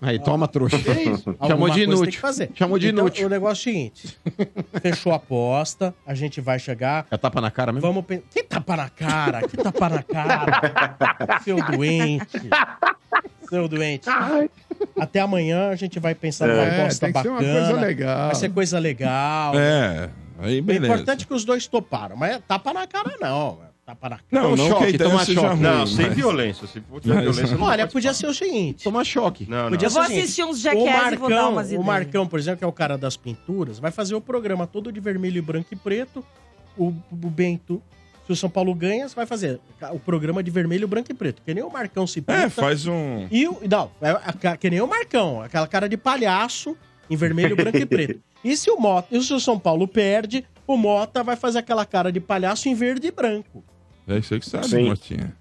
Aí, 0.00 0.18
toma, 0.18 0.48
trouxa. 0.48 0.78
Que 0.78 0.90
isso? 0.90 1.22
Chamou 1.38 1.38
Alguma 1.38 1.56
de 1.56 1.74
coisa 1.74 1.74
tem 1.74 1.84
inútil. 1.84 2.12
que 2.12 2.18
fazer. 2.18 2.50
Chamou 2.54 2.78
de 2.78 2.88
Então, 2.88 3.04
inútil. 3.04 3.26
O 3.26 3.30
negócio 3.30 3.68
é 3.68 3.72
o 3.72 3.74
seguinte: 3.74 4.18
fechou 4.80 5.12
a 5.12 5.16
aposta, 5.16 5.94
a 6.06 6.14
gente 6.14 6.40
vai 6.40 6.58
chegar. 6.58 7.06
É 7.10 7.16
tapa 7.16 7.40
na 7.40 7.50
cara 7.50 7.72
mesmo? 7.72 7.86
Vamos 7.86 8.04
pen- 8.04 8.22
Que 8.30 8.42
tapa 8.42 8.76
na 8.76 8.88
cara? 8.88 9.46
Que 9.46 9.56
tapa 9.56 9.88
na 9.88 10.02
cara? 10.02 10.60
Seu 11.44 11.56
doente. 11.64 12.50
Seu 13.48 13.68
doente. 13.68 14.08
Até 14.98 15.20
amanhã 15.20 15.68
a 15.70 15.76
gente 15.76 16.00
vai 16.00 16.14
pensar 16.14 16.48
numa 16.48 16.62
É, 16.62 16.80
aposta 16.80 17.06
tem 17.06 17.12
que 17.12 17.22
ser 17.22 17.28
uma 17.28 17.38
bacana. 17.40 17.66
coisa 17.68 17.80
legal. 17.86 18.26
Vai 18.26 18.34
ser 18.34 18.48
coisa 18.50 18.78
legal. 18.78 19.52
É, 19.58 20.10
aí 20.40 20.60
O 20.60 20.62
beleza. 20.64 20.86
importante 20.94 21.24
é 21.24 21.26
que 21.26 21.34
os 21.34 21.44
dois 21.44 21.66
toparam, 21.66 22.16
mas 22.16 22.36
é 22.36 22.38
tapa 22.40 22.72
na 22.72 22.86
cara 22.86 23.16
não. 23.20 23.58
É 23.92 23.94
Tapa 23.94 24.08
na 24.08 24.16
cara. 24.16 24.26
Não, 24.30 24.56
não 24.56 24.78
que 24.78 24.84
a 24.84 24.88
ideia 24.88 25.18
seja 25.18 25.48
ruim, 25.48 25.60
Não, 25.60 25.86
sem 25.86 26.06
mas- 26.06 26.14
violência. 26.16 26.66
Se 26.66 26.80
for 26.80 27.00
tiver 27.00 27.20
violência, 27.22 27.56
não 27.56 27.66
Olha, 27.66 27.86
podia 27.86 28.14
ser 28.14 28.26
o 28.26 28.34
seguinte. 28.34 28.84
Tomar 28.84 29.04
choque. 29.04 29.46
Não, 29.48 29.64
não. 29.64 29.70
Podia 29.70 29.86
Eu 29.86 29.90
ser 29.90 29.94
vou 29.94 30.02
o 30.02 30.06
seguinte, 30.06 30.24
assistir 30.24 30.44
uns 30.44 30.58
o 30.58 30.62
Jackass 30.62 30.82
e 30.84 30.90
Marcão, 30.90 31.18
vou 31.18 31.28
dar 31.30 31.48
umas 31.48 31.66
o 31.66 31.68
ideias. 31.70 31.84
Marcão, 31.86 32.26
por 32.26 32.38
exemplo, 32.38 32.58
que 32.58 32.64
é 32.64 32.66
o 32.66 32.72
cara 32.72 32.96
das 32.96 33.16
pinturas, 33.16 33.78
vai 33.78 33.90
fazer 33.90 34.14
o 34.14 34.20
programa 34.20 34.66
todo 34.66 34.90
de 34.92 35.00
vermelho, 35.00 35.42
branco 35.42 35.68
e 35.72 35.76
preto. 35.76 36.24
O, 36.76 36.86
o 37.10 37.16
Bento, 37.28 37.82
se 38.26 38.32
o 38.32 38.36
São 38.36 38.48
Paulo 38.48 38.74
ganha, 38.74 39.06
vai 39.08 39.26
fazer 39.26 39.60
o 39.92 39.98
programa 39.98 40.42
de 40.42 40.50
vermelho, 40.50 40.88
branco 40.88 41.10
e 41.10 41.14
preto. 41.14 41.42
Que 41.44 41.52
nem 41.52 41.62
o 41.62 41.70
Marcão 41.70 42.06
se 42.06 42.20
pinta. 42.22 42.32
É, 42.44 42.48
faz 42.48 42.86
um. 42.86 43.26
E 43.30 43.46
o, 43.46 43.58
não, 43.70 43.90
é 44.00 44.10
a- 44.10 44.56
que 44.56 44.70
nem 44.70 44.80
o 44.80 44.86
Marcão, 44.86 45.42
aquela 45.42 45.66
cara 45.66 45.88
de 45.88 45.96
palhaço 45.96 46.76
em 47.10 47.16
vermelho, 47.16 47.54
branco 47.56 47.76
e 47.78 47.86
preto. 47.86 48.20
E 48.44 48.56
se 48.56 48.68
o 48.72 48.76
Mota, 48.76 49.06
e 49.16 49.22
se 49.22 49.32
o 49.32 49.38
São 49.38 49.56
Paulo 49.56 49.86
perde, 49.86 50.44
o 50.66 50.76
Mota 50.76 51.22
vai 51.22 51.36
fazer 51.36 51.60
aquela 51.60 51.86
cara 51.86 52.10
de 52.10 52.18
palhaço 52.18 52.68
em 52.68 52.74
verde 52.74 53.06
e 53.06 53.10
branco. 53.12 53.62
É 54.08 54.18
isso 54.18 54.34
aí 54.34 54.40
que 54.40 54.46
sabe, 54.48 54.68
Sim. 54.68 54.88
Motinha. 54.88 55.32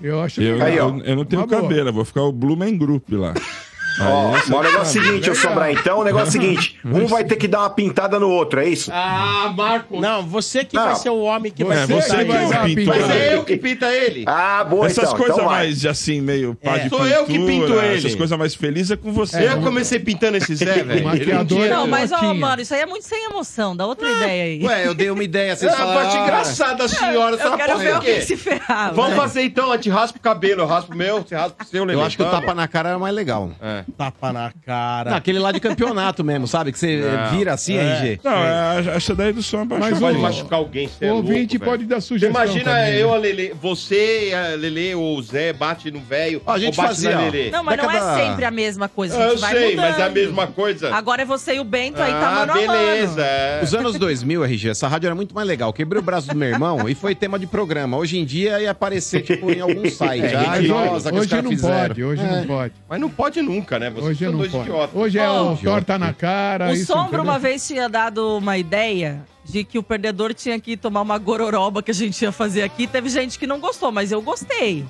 Eu 0.00 0.20
acho 0.20 0.42
Eu, 0.42 0.56
que 0.58 0.62
Aí, 0.62 0.78
ó. 0.78 0.88
eu, 0.90 0.98
eu 1.04 1.16
não 1.16 1.24
tenho 1.24 1.40
Uma 1.42 1.48
boa. 1.48 1.62
cabelo, 1.62 1.88
eu 1.88 1.92
vou 1.92 2.04
ficar 2.04 2.22
o 2.22 2.32
Blumen 2.32 2.76
Group 2.76 3.08
lá. 3.12 3.32
Ó, 4.00 4.30
mas 4.32 4.48
o 4.50 4.54
é 4.54 4.62
negócio 4.62 4.78
é 4.78 4.82
o 5.02 5.04
seguinte, 5.04 5.28
eu 5.28 5.34
sobrar 5.34 5.70
então, 5.70 6.00
o 6.00 6.04
negócio 6.04 6.26
é 6.26 6.28
o 6.28 6.32
seguinte: 6.32 6.78
um 6.84 7.06
vai 7.06 7.24
ter 7.24 7.36
que 7.36 7.48
dar 7.48 7.60
uma 7.60 7.70
pintada 7.70 8.18
no 8.20 8.28
outro, 8.28 8.60
é 8.60 8.68
isso? 8.68 8.90
Ah, 8.92 9.52
Marco! 9.56 10.00
Não, 10.00 10.22
você 10.26 10.64
que 10.64 10.76
Não. 10.76 10.84
vai 10.84 10.94
ser 10.96 11.10
o 11.10 11.20
homem 11.20 11.50
que 11.52 11.62
É, 11.62 11.66
vai 11.66 11.86
você 11.86 12.02
pintar 12.02 12.18
que 12.18 12.24
vai 12.24 12.48
dar 12.48 12.58
uma 12.58 12.96
Mas 12.96 13.10
é 13.10 13.34
eu 13.36 13.44
que 13.44 13.56
pinta 13.56 13.86
ele. 13.92 14.24
Ah, 14.26 14.64
boa 14.64 14.86
Essas 14.86 15.04
então. 15.04 15.16
coisas 15.16 15.36
então 15.36 15.48
vai. 15.48 15.56
mais 15.66 15.86
assim, 15.86 16.20
meio 16.20 16.54
pá 16.54 16.76
É. 16.76 16.78
de 16.80 16.88
Sou 16.90 17.06
eu 17.06 17.24
que 17.24 17.38
pinto 17.38 17.72
ele. 17.74 17.98
Essas 17.98 18.14
coisas 18.14 18.38
mais 18.38 18.54
felizes 18.54 18.90
é 18.92 18.96
com 18.96 19.12
você. 19.12 19.48
eu 19.48 19.60
comecei 19.60 19.98
pintando 19.98 20.36
esse 20.36 20.54
Zé, 20.54 20.82
velho. 20.84 21.04
maquiador 21.04 21.64
é 21.64 21.68
Não, 21.70 21.84
o 21.84 21.88
mas, 21.88 22.12
ó, 22.12 22.34
mano, 22.34 22.62
isso 22.62 22.74
aí 22.74 22.80
é 22.80 22.86
muito 22.86 23.04
sem 23.04 23.24
emoção. 23.24 23.76
Dá 23.76 23.86
outra 23.86 24.08
ideia 24.10 24.44
aí. 24.44 24.62
Ué, 24.64 24.86
eu 24.86 24.94
dei 24.94 25.10
uma 25.10 25.22
ideia, 25.24 25.52
É 25.52 25.56
vocês 25.56 25.72
a 25.72 25.76
falaram. 25.76 26.00
parte 26.02 26.16
ah, 26.16 26.22
engraçada 26.22 26.74
da 26.76 26.88
senhora. 26.88 27.36
Eu 27.36 27.56
quero 27.56 27.78
ver 27.78 27.92
alguém 27.92 28.20
se 28.20 28.36
ferrar. 28.36 28.92
Vamos 28.94 29.16
fazer 29.16 29.42
então, 29.42 29.70
a 29.72 29.76
gente 29.76 29.88
raspa 29.90 30.18
o 30.18 30.20
cabelo, 30.20 30.62
eu 30.62 30.66
raspo 30.66 30.92
o 30.92 30.96
meu, 30.96 31.22
você 31.22 31.34
raspa 31.34 31.62
o 31.64 31.66
seu, 31.66 31.88
Eu 31.90 32.02
acho 32.02 32.16
que 32.16 32.22
o 32.22 32.30
tapa 32.30 32.54
na 32.54 32.66
cara 32.68 32.90
era 32.90 32.98
mais 32.98 33.14
legal. 33.14 33.50
É. 33.60 33.84
Tapa 33.96 34.32
na 34.32 34.52
cara. 34.64 35.10
Não, 35.10 35.16
aquele 35.18 35.38
lá 35.38 35.52
de 35.52 35.60
campeonato 35.60 36.22
mesmo, 36.24 36.46
sabe? 36.46 36.72
Que 36.72 36.78
você 36.78 36.96
Não. 37.00 37.30
vira 37.38 37.52
assim, 37.54 37.76
É. 37.76 37.80
RG. 37.82 38.20
Não, 38.24 38.32
é, 38.32 38.96
essa 38.96 39.14
daí 39.14 39.32
do 39.32 39.42
som 39.42 39.60
é 39.62 39.64
Mas. 39.64 39.98
Pode 39.98 40.18
o- 40.18 40.20
machucar 40.20 40.58
alguém, 40.58 40.88
você 40.88 41.04
o 41.04 41.08
é 41.08 41.12
louco, 41.12 41.28
ouvinte 41.28 41.58
velho. 41.58 41.70
pode 41.70 41.84
dar 41.86 42.00
sugestão. 42.00 42.30
imagina 42.30 42.64
também, 42.70 42.94
eu, 42.94 43.08
né? 43.10 43.14
a 43.14 43.18
Lelê, 43.18 43.52
você, 43.60 44.32
a 44.34 44.56
Lelê 44.56 44.94
ou 44.94 45.16
o 45.16 45.22
Zé 45.22 45.52
bate 45.52 45.90
no 45.90 46.00
velho, 46.00 46.42
Ó, 46.46 46.52
a 46.52 46.58
gente 46.58 46.70
ou 46.78 46.84
bate 46.84 46.88
fazia, 46.94 47.10
na 47.14 47.20
ó. 47.20 47.24
Lelê. 47.24 47.50
Não, 47.50 47.62
mas 47.64 47.76
não 47.78 47.90
é 47.90 48.24
sempre 48.26 48.44
a 48.44 48.50
mesma 48.50 48.88
coisa. 48.88 49.16
A 49.16 49.22
Eu 49.22 49.30
gente 49.30 49.40
vai 49.40 49.52
sei, 49.54 49.70
mudando. 49.70 49.86
mas 49.90 49.98
é 49.98 50.02
a 50.02 50.10
mesma 50.10 50.46
coisa. 50.48 50.94
Agora 50.94 51.22
é 51.22 51.24
você 51.24 51.54
e 51.54 51.60
o 51.60 51.64
Bento 51.64 52.00
aí, 52.02 52.10
tá 52.12 52.28
ah, 52.28 52.34
mano 52.46 52.52
a 52.52 52.56
mano. 52.56 52.68
beleza. 52.72 53.22
é. 53.22 53.60
Os 53.62 53.74
anos 53.74 53.96
2000, 53.98 54.44
RG, 54.44 54.70
essa 54.70 54.88
rádio 54.88 55.06
era 55.06 55.14
muito 55.14 55.34
mais 55.34 55.46
legal. 55.46 55.72
Quebrei 55.72 56.00
o 56.00 56.04
braço 56.04 56.28
do 56.28 56.34
meu 56.36 56.48
irmão 56.48 56.88
e 56.88 56.94
foi 56.94 57.14
tema 57.14 57.38
de 57.38 57.46
programa. 57.46 57.96
Hoje 57.96 58.18
em 58.18 58.24
dia 58.24 58.60
ia 58.60 58.70
aparecer, 58.70 59.22
tipo, 59.22 59.50
em 59.50 59.60
algum 59.60 59.88
site. 59.90 60.24
É, 60.24 60.36
ah, 60.36 60.54
ridículo. 60.56 60.84
nossa, 60.86 61.10
que 61.10 61.14
os 61.16 61.20
Hoje 61.22 61.30
caras 61.30 61.44
não 61.44 61.50
fizeram. 61.50 61.88
pode, 61.88 62.04
hoje 62.04 62.22
É. 62.22 62.26
não 62.30 62.46
pode. 62.46 62.74
Mas 62.88 63.00
não 63.00 63.08
pode 63.10 63.42
nunca, 63.42 63.75
né? 63.78 63.90
Vocês 63.90 64.04
Hoje 64.06 64.24
são 64.24 64.32
não 64.32 64.38
dois 64.38 64.52
pode. 64.52 64.68
idiotas. 64.68 64.96
Hoje 64.96 65.18
é 65.18 65.30
o 65.30 65.56
torta 65.56 65.98
na 65.98 66.12
cara. 66.12 66.68
O 66.70 66.72
isso, 66.72 66.86
Sombra 66.86 67.04
entendeu? 67.06 67.22
uma 67.24 67.38
vez 67.38 67.66
tinha 67.66 67.88
dado 67.88 68.38
uma 68.38 68.56
ideia 68.58 69.24
de 69.44 69.62
que 69.64 69.78
o 69.78 69.82
perdedor 69.82 70.34
tinha 70.34 70.58
que 70.58 70.76
tomar 70.76 71.02
uma 71.02 71.18
gororoba 71.18 71.82
que 71.82 71.90
a 71.90 71.94
gente 71.94 72.20
ia 72.22 72.32
fazer 72.32 72.62
aqui. 72.62 72.86
Teve 72.86 73.08
gente 73.08 73.38
que 73.38 73.46
não 73.46 73.60
gostou, 73.60 73.92
mas 73.92 74.10
eu 74.10 74.20
gostei. 74.20 74.84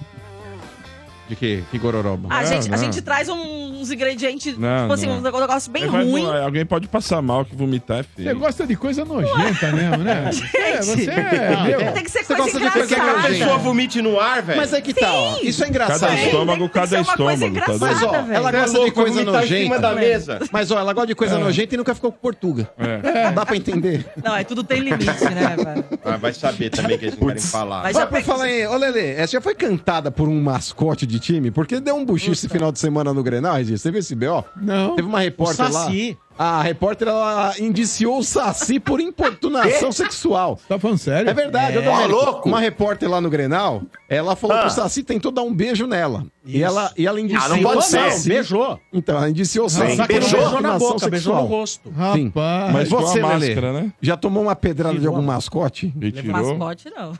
De 1.29 1.35
que? 1.35 1.65
Que 1.71 1.79
gororoba? 1.79 2.29
A, 2.33 2.41
Não, 2.43 2.47
gente, 2.47 2.69
a 2.69 2.71
não. 2.71 2.79
gente 2.79 3.03
traz 3.03 3.29
uns 3.29 3.91
ingredientes, 3.91 4.57
Não, 4.57 4.83
tipo 4.83 4.93
assim, 4.95 5.07
não. 5.07 5.19
um 5.19 5.21
negócio 5.21 5.73
bem 5.73 5.87
vai- 5.89 6.05
ruim. 6.05 6.25
Alguém 6.25 6.65
pode 6.65 6.87
passar 6.89 7.21
mal 7.21 7.45
que 7.45 7.55
vomitar 7.57 7.99
é 7.99 8.03
Você 8.03 8.23
feio. 8.23 8.39
gosta 8.39 8.67
de 8.67 8.77
coisa 8.77 9.05
nojenta 9.05 9.73
mesmo, 9.73 9.99
né? 10.05 10.31
É, 10.55 10.83
você 10.83 11.11
é, 11.11 11.91
Tem 11.93 12.05
que 12.05 12.11
ser 12.11 12.25
Você 12.25 12.35
coisa 12.35 12.43
gosta 12.53 12.61
de 12.61 12.71
coisa 12.71 12.87
Quer 12.89 12.95
que 12.95 12.95
a 12.95 12.97
engraçada. 13.05 13.23
nojenta? 13.29 13.39
pessoa 13.45 13.59
vomite 13.59 14.03
no 14.03 14.21
ar, 14.21 14.43
velho? 14.43 14.59
Mas 14.61 14.73
é 14.73 14.81
que 14.81 14.95
tá, 14.95 15.13
ó. 15.13 15.39
Isso 15.43 15.65
é 15.65 15.69
engraçado. 15.69 16.01
Cada 16.01 16.15
estômago, 16.23 16.59
tem 16.59 16.69
que 16.69 16.75
cada 16.75 16.87
ser 16.87 16.97
uma 16.99 17.17
coisa 17.17 17.47
estômago. 17.47 17.67
Tá 17.67 17.75
engraçada? 17.75 17.93
Mas, 17.93 18.03
ó, 18.03 18.23
velho. 18.23 18.35
ela 18.35 18.51
Você 18.51 18.57
é 18.57 18.61
gosta 18.61 18.71
de 18.73 18.77
louco, 18.79 18.93
coisa 18.95 19.25
vomitar 19.25 19.45
em 19.45 19.49
cima 19.65 19.79
da 19.79 19.89
nojenta. 19.93 20.09
mesa. 20.09 20.39
Mas, 20.53 20.71
ó, 20.71 20.79
ela 20.79 20.93
gosta 20.93 21.07
de 21.09 21.15
coisa 21.15 21.39
nojenta 21.39 21.75
e 21.75 21.79
nunca 21.79 21.95
ficou 21.95 22.13
com 22.13 22.19
portuga. 22.19 22.71
É. 22.79 23.25
Não 23.27 23.35
dá 23.35 23.47
pra 23.47 23.57
entender. 23.57 24.07
Não, 24.23 24.37
é 24.37 24.45
tudo 24.45 24.63
tem 24.63 24.81
limite, 24.81 25.05
né, 25.25 25.57
velho? 25.57 25.85
Ah, 26.05 26.17
vai 26.17 26.33
saber 26.33 26.71
também 26.71 26.99
que 26.99 27.07
eles 27.07 27.19
não 27.19 27.27
querem 27.29 27.43
falar. 27.43 27.83
Mas 27.83 27.95
Vai 27.95 28.03
já 28.03 28.07
por 28.07 28.23
falar 28.23 28.45
aí, 28.45 28.67
ô 28.67 28.77
Lelê, 28.77 29.13
essa 29.15 29.33
já 29.33 29.41
foi 29.41 29.55
cantada 29.55 30.11
por 30.11 30.29
um 30.29 30.41
mascote 30.43 31.07
de 31.07 31.16
time? 31.19 31.51
Porque 31.51 31.81
deu 31.81 31.95
um 31.97 32.05
buchicho 32.05 32.33
esse 32.33 32.49
final 32.49 32.71
de 32.73 32.79
semana 32.79 33.13
no 33.13 33.23
Grenal, 33.23 33.55
Regis. 33.57 33.81
Você 33.81 33.91
viu 33.91 34.01
esse 34.01 34.15
B.O.? 34.15 34.45
Não. 34.61 34.97
Teve 34.97 35.09
uma 35.09 35.21
repórter 35.21 35.67
O 35.67 35.73
Saci. 35.73 36.11
lá. 36.11 36.26
A 36.39 36.61
repórter 36.63 37.09
ela 37.09 37.55
indiciou 37.59 38.19
o 38.19 38.23
Saci 38.23 38.79
por 38.79 39.01
importunação 39.01 39.91
sexual. 39.93 40.59
Tá 40.69 40.79
falando 40.79 40.99
sério? 40.99 41.31
É 41.31 41.35
verdade, 41.35 41.79
É. 41.79 41.81
ô 41.81 41.83
Domênico. 41.83 42.15
Ó, 42.15 42.25
louco. 42.25 42.49
Uma 42.49 42.61
repórter 42.61 43.09
lá 43.11 43.21
no 43.21 43.31
Grenal, 43.31 43.83
ela 44.09 44.37
falou 44.37 44.57
Ah. 44.57 44.61
que 44.63 44.67
o 44.67 44.71
Saci 44.71 45.03
tentou 45.03 45.33
dar 45.33 45.43
um 45.43 45.55
beijo 45.55 45.87
nela. 45.87 46.27
E 46.45 46.63
ela, 46.63 46.93
e 46.97 47.07
ela 47.07 47.21
indiciou. 47.21 47.45
Ah, 47.45 47.49
não 47.57 47.63
pode 47.63 47.85
ser. 47.87 48.13
Saci. 48.13 48.29
Beijou. 48.29 48.79
Então, 48.93 49.17
ela 49.17 49.29
indiciou 49.31 49.67
o 49.67 49.69
Saci. 49.69 49.97
Não 49.97 50.07
beijou? 50.07 50.41
beijou 50.41 50.61
na 50.61 50.79
boca, 50.79 51.09
beijou 51.09 51.35
no 51.35 51.41
sexual. 51.41 51.47
rosto. 51.47 51.93
Sim. 52.15 52.27
Rapaz. 52.27 52.73
Mas 52.73 52.89
você, 52.89 53.23
Lelê, 53.23 53.55
né? 53.55 53.93
já 54.01 54.17
tomou 54.17 54.43
uma 54.43 54.55
pedrada 54.55 54.95
de 54.95 55.01
Tirou. 55.01 55.17
algum 55.17 55.27
mascote? 55.27 55.93
Ele 56.01 56.13
tirou. 56.13 56.33
Mascote, 56.59 56.91
não. 56.95 57.13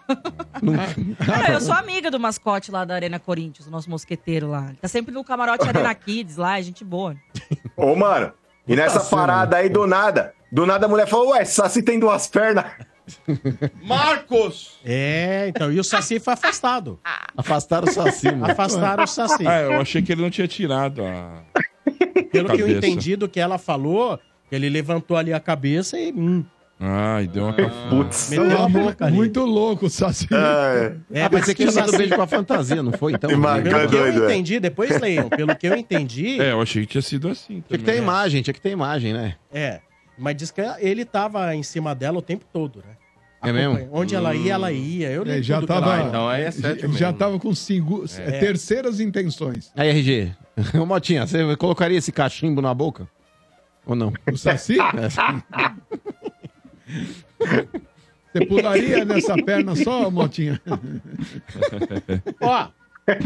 É, 1.49 1.55
eu 1.57 1.61
sou 1.61 1.75
amiga 1.75 2.11
do 2.11 2.21
mascote 2.21 2.71
lá 2.71 2.85
da 2.85 2.95
Arena 2.95 3.19
Corinthians, 3.19 3.67
o 3.67 3.71
nosso 3.71 3.91
mosqueteiro 3.91 4.49
lá. 4.51 4.67
Ele 4.69 4.79
Tá 4.81 4.89
sempre 4.89 5.13
no 5.13 5.25
camarote 5.25 5.67
Arena 5.67 5.93
Kids 5.97 6.37
lá, 6.37 6.59
é 6.59 6.63
gente 6.63 6.85
boa. 6.85 7.17
Ô, 7.77 7.95
mano, 7.97 8.33
e 8.67 8.77
nessa 8.77 9.01
parada 9.01 9.57
aí, 9.57 9.69
do 9.69 9.87
nada, 9.87 10.35
do 10.51 10.67
nada 10.67 10.87
a 10.87 10.89
mulher 10.89 11.07
falou, 11.07 11.31
ué, 11.31 11.45
Saci 11.45 11.83
tem 11.83 11.99
duas 11.99 12.27
pernas. 12.27 12.67
Marcos! 13.83 14.79
É, 14.85 15.47
então. 15.49 15.73
E 15.73 15.79
o 15.79 15.85
Saci 15.85 16.19
foi 16.19 16.33
afastado. 16.35 16.99
Afastaram 17.37 17.87
o 17.87 17.93
Saci, 17.93 18.27
mano. 18.33 18.51
Afastaram 18.51 19.05
o 19.05 19.07
Saci. 19.07 19.47
Ah, 19.47 19.61
eu 19.63 19.81
achei 19.81 20.03
que 20.03 20.13
ele 20.13 20.23
não 20.23 20.31
tinha 20.31 20.49
tirado 20.49 21.05
a. 21.05 21.43
Pelo 22.33 22.49
que 22.49 22.61
eu 22.61 22.67
cabeça. 22.67 22.79
entendi 22.79 23.15
do 23.15 23.29
que 23.29 23.39
ela 23.39 23.59
falou, 23.59 24.19
ele 24.51 24.69
levantou 24.69 25.17
ali 25.17 25.33
a 25.33 25.41
cabeça 25.41 25.99
e. 25.99 26.13
Hum, 26.13 26.45
Ai, 26.79 27.27
deu 27.27 27.45
uma 27.45 27.55
cafona. 27.55 27.89
Putz. 27.91 28.29
meteu 28.31 28.63
a 28.63 28.69
boca 28.69 29.07
ali. 29.07 29.17
Muito 29.17 29.41
louco 29.45 29.87
o 29.87 29.91
Saci. 29.91 30.27
É, 30.31 30.95
É, 31.11 31.25
ah, 31.25 31.31
pensei 31.31 31.55
que 31.55 31.63
tinha 31.63 31.69
porque 31.69 31.71
o 31.71 31.73
dado 31.73 31.87
Saci- 31.87 31.97
beijo 31.97 32.15
com 32.15 32.23
a 32.23 32.27
fantasia, 32.27 32.83
não 32.83 32.93
foi? 32.93 33.13
Então. 33.15 33.31
Pelo 33.31 33.63
que 33.63 33.69
eu 33.69 33.89
doido, 33.89 34.23
é. 34.25 34.27
entendi, 34.27 34.61
depois 34.61 35.01
leiam. 35.01 35.29
Pelo 35.31 35.57
que 35.57 35.67
eu 35.67 35.75
entendi, 35.75 36.39
É, 36.43 36.53
eu 36.53 36.61
achei 36.61 36.83
que 36.83 36.89
tinha 36.89 37.03
sido 37.03 37.29
assim. 37.29 37.63
Tinha 37.67 37.79
que 37.79 37.79
ter 37.79 37.93
também. 37.93 38.03
imagem, 38.03 38.43
tinha 38.43 38.53
que 38.55 38.61
ter 38.61 38.71
imagem, 38.71 39.13
né? 39.15 39.37
é. 39.53 39.81
Mas 40.19 40.35
diz 40.37 40.51
que 40.51 40.63
ele 40.79 41.05
tava 41.05 41.55
em 41.55 41.63
cima 41.63 41.95
dela 41.95 42.19
o 42.19 42.23
tempo 42.23 42.45
todo, 42.51 42.79
né? 42.79 42.95
É 43.43 43.53
mesmo? 43.53 43.87
Onde 43.93 44.15
ela 44.15 44.35
ia, 44.35 44.55
ela 44.55 44.73
ia. 44.73 45.11
Eu 45.11 45.25
li 45.25 45.43
já 45.43 45.61
tava, 45.61 45.95
Ah, 45.95 46.03
então 46.09 46.27
aí 46.29 46.43
é 46.45 46.51
certo 46.51 46.85
ele 46.87 46.93
já 46.95 47.07
mesmo. 47.09 47.19
tava 47.19 47.39
com 47.39 47.55
cinco, 47.55 48.05
terceiras 48.41 48.99
intenções. 48.99 49.71
Aí, 49.77 49.91
RG, 49.91 50.33
ô 50.81 50.87
Motinha, 50.87 51.27
você 51.27 51.55
colocaria 51.57 51.99
esse 51.99 52.11
cachimbo 52.11 52.63
na 52.63 52.73
boca? 52.73 53.07
Ou 53.85 53.95
não? 53.95 54.11
O 54.33 54.37
Saci? 54.39 54.79
Você 58.33 58.47
pularia 58.47 59.05
nessa 59.05 59.37
perna 59.37 59.75
só, 59.75 60.11
Motinha? 60.11 60.61
Ó, 62.41 62.69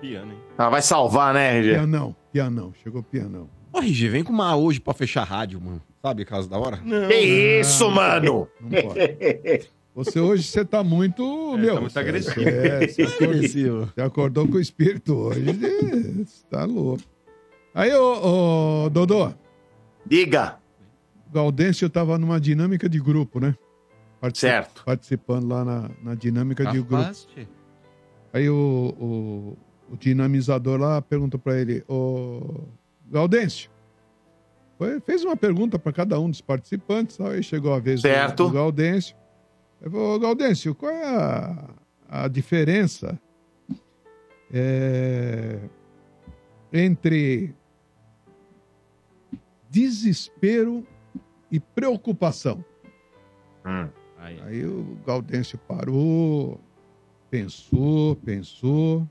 Piano, 0.00 0.32
hein? 0.32 0.38
Ah, 0.56 0.68
vai 0.70 0.82
salvar, 0.82 1.34
né, 1.34 1.58
RG? 1.58 1.70
Pianão, 1.72 2.16
pianão. 2.32 2.72
Chegou 2.82 3.02
pianão. 3.02 3.48
Ô, 3.72 3.78
RG, 3.78 4.08
vem 4.08 4.24
com 4.24 4.32
uma 4.32 4.56
hoje 4.56 4.80
pra 4.80 4.94
fechar 4.94 5.22
a 5.22 5.24
rádio, 5.24 5.60
mano. 5.60 5.82
Sabe, 6.02 6.24
caso 6.24 6.48
da 6.48 6.58
hora? 6.58 6.78
Que 6.78 7.60
isso, 7.60 7.90
mano? 7.90 8.48
Não 8.60 8.70
pode. 8.70 9.68
Você 9.94 10.18
hoje, 10.20 10.44
você 10.44 10.64
tá 10.64 10.82
muito, 10.82 11.56
meu... 11.58 11.74
tá 11.74 11.80
muito 11.80 11.92
você- 11.92 11.98
agressivo. 11.98 12.48
É, 12.48 12.86
você, 12.88 13.02
acordou, 13.02 13.28
Agressivo. 13.34 13.86
você 13.94 14.00
acordou 14.00 14.48
com 14.48 14.54
o 14.56 14.60
espírito 14.60 15.14
hoje. 15.14 15.44
Você 16.24 16.46
tá 16.48 16.64
louco. 16.64 17.02
Aí, 17.74 17.92
ô, 17.94 18.84
ô 18.84 18.90
Dodô, 18.90 19.32
Diga. 20.06 20.58
o 21.28 21.32
Gaudêncio 21.34 21.88
tava 21.90 22.16
numa 22.18 22.40
dinâmica 22.40 22.88
de 22.88 22.98
grupo, 23.00 23.40
né? 23.40 23.54
Partici- 24.20 24.46
Certo. 24.46 24.84
Participando 24.84 25.48
lá 25.48 25.64
na, 25.64 25.90
na 26.02 26.14
dinâmica 26.14 26.64
de 26.66 26.80
grupo. 26.80 27.10
Aí 28.32 28.48
o, 28.48 28.94
o, 28.98 29.58
o 29.90 29.96
dinamizador 29.96 30.78
lá 30.80 31.02
perguntou 31.02 31.38
pra 31.40 31.58
ele, 31.60 31.82
ô 31.88 32.62
Gaudêncio, 33.10 33.70
foi- 34.78 35.00
fez 35.00 35.24
uma 35.24 35.36
pergunta 35.36 35.78
para 35.78 35.92
cada 35.92 36.18
um 36.20 36.30
dos 36.30 36.40
participantes, 36.40 37.20
aí 37.20 37.42
chegou 37.42 37.74
a 37.74 37.78
vez 37.80 38.00
do- 38.00 38.02
Certo. 38.08 38.44
do, 38.46 38.50
Gaudêncio. 38.52 39.16
Ele 39.80 39.90
falou, 39.90 40.14
"Ô, 40.14 40.18
Gaudêncio, 40.18 40.74
qual 40.74 40.92
é 40.92 41.04
a, 41.04 41.68
a 42.08 42.28
diferença 42.28 43.18
é, 44.52 45.58
entre 46.72 47.54
desespero 49.70 50.86
e 51.50 51.58
preocupação? 51.60 52.64
Aí 54.44 54.64
o 54.64 54.96
Gaudêncio 55.06 55.58
parou, 55.58 56.60
pensou, 57.30 58.16
pensou, 58.16 59.08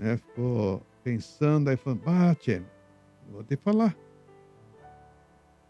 né? 0.00 0.16
Ficou 0.16 0.82
pensando, 1.04 1.68
aí 1.68 1.76
falou, 1.76 2.00
ah, 2.06 2.34
tchê, 2.34 2.62
vou 3.30 3.44
te 3.44 3.56
falar. 3.56 3.94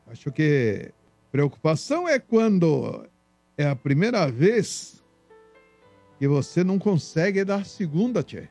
Acho 0.06 0.30
que 0.30 0.92
preocupação 1.30 2.08
é 2.08 2.18
quando 2.18 3.06
é 3.58 3.68
a 3.68 3.76
primeira 3.76 4.26
vez 4.30 5.04
que 6.18 6.28
você 6.28 6.62
não 6.62 6.78
consegue 6.78 7.44
dar 7.44 7.56
a 7.56 7.64
segunda, 7.64 8.22
tchê. 8.22 8.48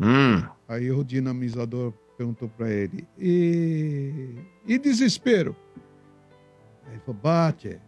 Hum. 0.00 0.42
Aí 0.66 0.90
o 0.90 1.04
dinamizador 1.04 1.92
perguntou 2.16 2.48
pra 2.48 2.70
ele, 2.70 3.06
e, 3.18 4.36
e 4.66 4.78
desespero? 4.78 5.56
Aí 6.86 6.94
ele 6.94 7.00
falou, 7.00 7.20
bate, 7.20 7.80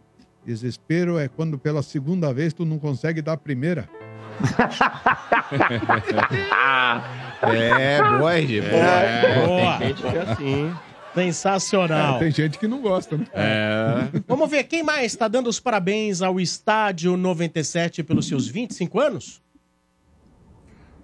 desespero 0.45 1.17
é 1.17 1.27
quando 1.27 1.57
pela 1.57 1.81
segunda 1.81 2.33
vez 2.33 2.53
tu 2.53 2.65
não 2.65 2.79
consegue 2.79 3.21
dar 3.21 3.33
a 3.33 3.37
primeira. 3.37 3.89
É, 7.41 8.01
boa, 8.17 8.35
RG. 8.35 8.59
É, 8.59 9.45
Boa. 9.45 9.77
tem 9.77 9.87
gente 9.87 10.01
que 10.01 10.07
é 10.07 10.21
assim. 10.21 10.75
Sensacional. 11.13 12.15
É, 12.15 12.19
tem 12.19 12.31
gente 12.31 12.59
que 12.59 12.67
não 12.67 12.81
gosta, 12.81 13.17
né? 13.17 13.25
É. 13.33 14.07
Vamos 14.27 14.49
ver 14.49 14.63
quem 14.65 14.83
mais 14.83 15.05
está 15.05 15.27
dando 15.27 15.47
os 15.47 15.59
parabéns 15.59 16.21
ao 16.21 16.39
Estádio 16.39 17.17
97 17.17 18.03
pelos 18.03 18.27
seus 18.27 18.47
25 18.47 18.99
anos? 18.99 19.41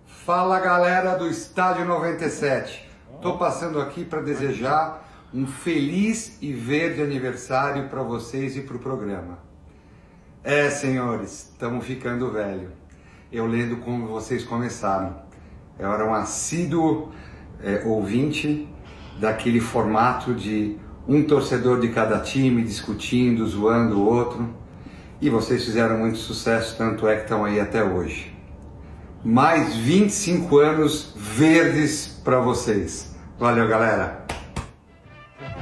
Fala 0.05 0.60
galera 0.60 1.18
do 1.18 1.27
Estádio 1.27 1.85
97. 1.85 2.88
Tô 3.22 3.38
passando 3.38 3.80
aqui 3.80 4.05
para 4.05 4.22
desejar 4.22 5.01
um 5.34 5.47
feliz 5.47 6.38
e 6.41 6.53
verde 6.53 7.01
aniversário 7.01 7.89
para 7.89 8.03
vocês 8.03 8.55
e 8.55 8.61
para 8.61 8.76
o 8.76 8.80
programa. 8.80 9.39
É, 10.43 10.69
senhores, 10.69 11.49
estamos 11.51 11.85
ficando 11.85 12.31
velho. 12.31 12.72
Eu 13.34 13.45
lendo 13.47 13.77
como 13.77 14.07
vocês 14.07 14.43
começaram. 14.43 15.15
Eu 15.77 15.91
era 15.91 16.05
um 16.05 16.14
assíduo 16.14 17.11
é, 17.61 17.81
ouvinte 17.84 18.69
daquele 19.19 19.60
formato 19.60 20.34
de 20.34 20.77
um 21.07 21.23
torcedor 21.23 21.81
de 21.81 21.89
cada 21.89 22.19
time 22.19 22.64
discutindo, 22.64 23.45
zoando 23.45 23.97
o 23.97 24.05
outro. 24.05 24.47
E 25.19 25.30
vocês 25.30 25.65
fizeram 25.65 25.97
muito 25.97 26.18
sucesso, 26.19 26.77
tanto 26.77 27.07
é 27.07 27.15
que 27.15 27.23
estão 27.23 27.43
aí 27.43 27.60
até 27.60 27.84
hoje 27.84 28.34
mais 29.23 29.73
25 29.76 30.57
anos 30.60 31.14
verdes 31.15 32.07
para 32.23 32.39
vocês. 32.39 33.15
Valeu, 33.39 33.68
galera. 33.68 34.26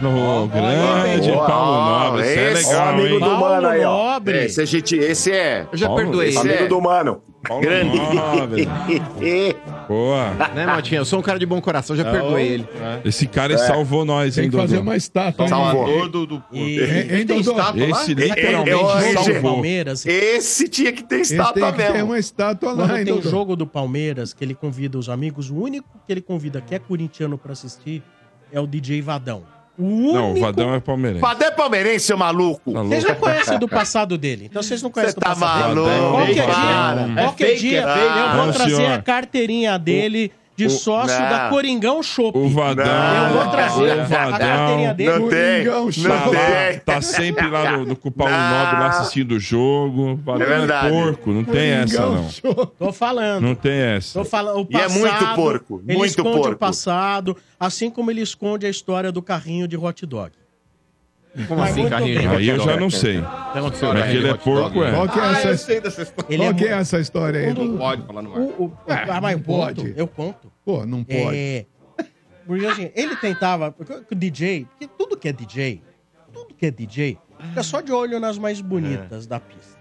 No 0.01 0.47
grande 0.47 1.31
Boa, 1.31 1.45
Paulo 1.47 2.09
Nobre. 2.11 2.27
É 2.27 2.51
esse 2.53 2.69
legal, 2.69 2.89
amigo 2.89 3.07
hein? 3.13 3.19
do 3.19 3.29
mano 3.37 3.67
aí, 3.67 3.83
ó. 3.85 4.13
Nobre. 4.13 4.45
Esse, 4.45 4.61
a 4.61 4.65
gente, 4.65 4.95
esse 4.95 5.31
é. 5.31 5.67
Eu 5.71 5.77
já 5.77 5.87
Paulo, 5.87 6.01
perdoei 6.03 6.29
esse 6.29 6.39
ele. 6.39 6.49
Amigo 6.53 6.69
do 6.69 6.81
mano. 6.81 7.21
Paulo 7.47 7.63
Grande. 7.63 7.97
Nobre. 7.97 8.67
Boa. 9.87 10.29
Né, 10.55 10.65
Motinha? 10.67 11.01
Eu 11.01 11.05
sou 11.05 11.19
um 11.19 11.21
cara 11.21 11.37
de 11.37 11.45
bom 11.45 11.59
coração, 11.59 11.95
já 11.95 12.03
perdoei 12.09 12.47
ele. 12.47 12.67
Esse 13.03 13.27
cara 13.27 13.57
salvou 13.57 14.05
nós, 14.05 14.35
Tem 14.35 14.45
hein, 14.45 14.49
que 14.49 14.55
fazer 14.55 14.75
Dodô? 14.77 14.87
uma 14.89 14.95
estátua. 14.95 15.47
Salvador 15.47 16.09
do, 16.09 16.25
do 16.25 16.43
E- 16.51 16.79
Hein, 16.79 17.07
hein, 17.19 17.25
Dodô? 17.25 17.55
Esse 17.91 18.13
literalmente 18.13 19.13
salvou. 19.13 19.41
Palmeiras. 19.53 20.05
Esse 20.05 20.67
tinha 20.69 20.91
que 20.91 21.03
ter 21.03 21.19
estátua 21.21 21.53
tem 21.53 21.71
que 21.71 21.77
ter 21.77 21.93
mesmo. 21.93 22.05
uma 22.09 22.19
estátua 22.19 22.71
lá, 22.73 22.99
hein, 22.99 23.05
tem 23.05 23.21
jogo 23.21 23.55
do 23.55 23.67
Palmeiras, 23.67 24.33
que 24.33 24.43
ele 24.43 24.55
convida 24.55 24.97
os 24.97 25.09
amigos, 25.09 25.49
o 25.49 25.55
único 25.55 25.87
que 26.05 26.11
ele 26.13 26.21
convida 26.21 26.61
que 26.61 26.73
é 26.75 26.79
corintiano 26.79 27.37
pra 27.37 27.51
assistir 27.53 28.01
é 28.51 28.59
o 28.59 28.67
DJ 28.67 29.01
Vadão. 29.01 29.43
O 29.81 29.85
único... 29.85 30.13
Não, 30.13 30.33
o 30.33 30.39
Vadão 30.39 30.73
é 30.75 30.79
palmeirense. 30.79 31.21
Padê 31.21 31.51
palmeirense, 31.51 32.05
seu 32.05 32.17
maluco. 32.17 32.71
Tá 32.71 32.83
Vocês 32.83 33.03
não 33.03 33.15
conhecem 33.15 33.57
do 33.59 33.67
passado 33.67 34.17
dele, 34.17 34.45
então 34.49 34.61
vocês 34.61 34.81
não 34.81 34.91
conhecem 34.91 35.13
Você 35.13 35.19
do 35.19 35.23
tá 35.23 35.29
passado 35.29 35.75
dele. 35.83 35.87
maluco, 36.01 36.11
Qualquer 36.17 36.45
para. 36.45 36.53
dia, 36.53 37.13
É 37.17 37.23
qualquer 37.23 37.47
fake, 37.47 37.59
dia 37.59 37.81
é 37.81 37.93
fake. 37.93 38.19
eu 38.19 38.43
vou 38.43 38.53
trazer 38.53 38.75
senhor. 38.75 38.91
a 38.91 39.01
carteirinha 39.01 39.79
dele 39.79 40.31
de 40.55 40.69
sócio 40.69 41.19
não. 41.19 41.29
da 41.29 41.49
Coringão 41.49 42.03
Shop. 42.03 42.37
O 42.37 42.49
Vadão. 42.49 42.85
Eu 42.85 43.33
vou 43.33 43.51
trazer 43.51 43.97
o 43.97 44.01
a 44.01 44.05
carteirinha 44.05 44.87
Vadão. 44.89 44.93
dele. 44.95 45.09
Não 45.09 45.29
tem, 45.29 45.65
Coringão, 45.65 45.85
não 45.85 45.91
Tá, 45.91 46.25
lá, 46.25 46.79
tá 46.85 47.01
sempre 47.01 47.47
lá 47.47 47.71
no, 47.77 47.85
no 47.85 47.95
com 47.95 48.09
o 48.09 48.11
Paulo 48.11 48.33
Não. 48.33 48.49
Nobre 48.49 48.79
lá 48.79 48.87
assistindo 48.89 49.31
o 49.33 49.39
jogo. 49.39 50.15
Vadão 50.23 50.41
É 50.45 50.45
verdade. 50.59 50.89
porco, 50.89 51.31
não 51.31 51.43
tem 51.43 51.69
essa 51.71 52.01
não. 52.05 52.29
Show. 52.29 52.65
Tô 52.77 52.91
falando. 52.93 53.43
Não 53.43 53.55
tem 53.55 53.73
essa. 53.79 54.19
Tô 54.19 54.25
falando, 54.25 54.57
o 54.61 54.67
E 54.69 54.75
é 54.75 54.79
passado, 54.83 54.99
muito 54.99 55.35
porco, 55.35 55.83
Ele 55.87 55.97
muito 55.97 56.09
esconde 56.11 56.37
porco. 56.37 56.53
o 56.53 56.57
passado, 56.57 57.37
assim 57.59 57.89
como 57.89 58.11
ele 58.11 58.21
esconde 58.21 58.65
a 58.65 58.69
história 58.69 59.11
do 59.11 59.21
carrinho 59.21 59.67
de 59.67 59.77
hot 59.77 60.05
dog. 60.05 60.31
Como 61.47 61.63
assim, 61.63 61.87
carrinho 61.87 62.19
de 62.19 62.27
Aí 62.27 62.49
eu 62.49 62.59
já 62.59 62.75
não 62.77 62.89
sei. 62.89 63.19
O 63.19 63.51
que 63.51 63.57
aconteceu? 63.59 63.93
Mas 63.93 64.03
que 64.11 64.17
ele 64.17 64.27
é 64.29 64.33
porco, 64.33 64.83
é. 64.83 64.91
Qual 64.91 65.07
que 65.07 65.19
é 65.19 65.21
Ah, 65.21 65.25
eu 65.27 65.31
essa, 65.51 65.57
sei 65.57 65.79
dessa 65.81 66.01
história. 66.01 66.27
Ele 66.33 66.37
qual 66.43 66.49
é 66.49 66.53
que 66.53 66.65
é 66.65 66.71
essa 66.71 66.99
história 66.99 67.39
aí? 67.39 67.53
Não 67.53 67.77
pode 67.77 68.05
falar 68.05 68.21
no 68.21 68.33
ar. 68.33 68.39
O, 68.39 68.43
o, 68.43 68.65
o, 68.65 68.73
Ah, 68.87 69.21
mas 69.21 69.31
eu 69.33 69.37
não 69.37 69.43
conto, 69.45 69.75
pode. 69.81 69.93
eu 69.95 70.07
conto. 70.07 70.51
Pô, 70.65 70.85
não 70.85 71.03
pode. 71.03 71.35
É, 71.37 71.65
porque 72.45 72.65
assim, 72.65 72.91
ele 72.95 73.15
tentava, 73.15 73.71
porque 73.71 73.93
o 74.11 74.15
DJ, 74.15 74.65
porque 74.65 74.87
tudo 74.97 75.15
que 75.15 75.29
é 75.29 75.31
DJ, 75.33 75.81
tudo 76.33 76.53
que 76.53 76.65
é 76.65 76.71
DJ, 76.71 77.17
fica 77.39 77.63
só 77.63 77.79
de 77.79 77.91
olho 77.93 78.19
nas 78.19 78.37
mais 78.37 78.59
bonitas 78.59 79.25
da 79.25 79.39
pista. 79.39 79.79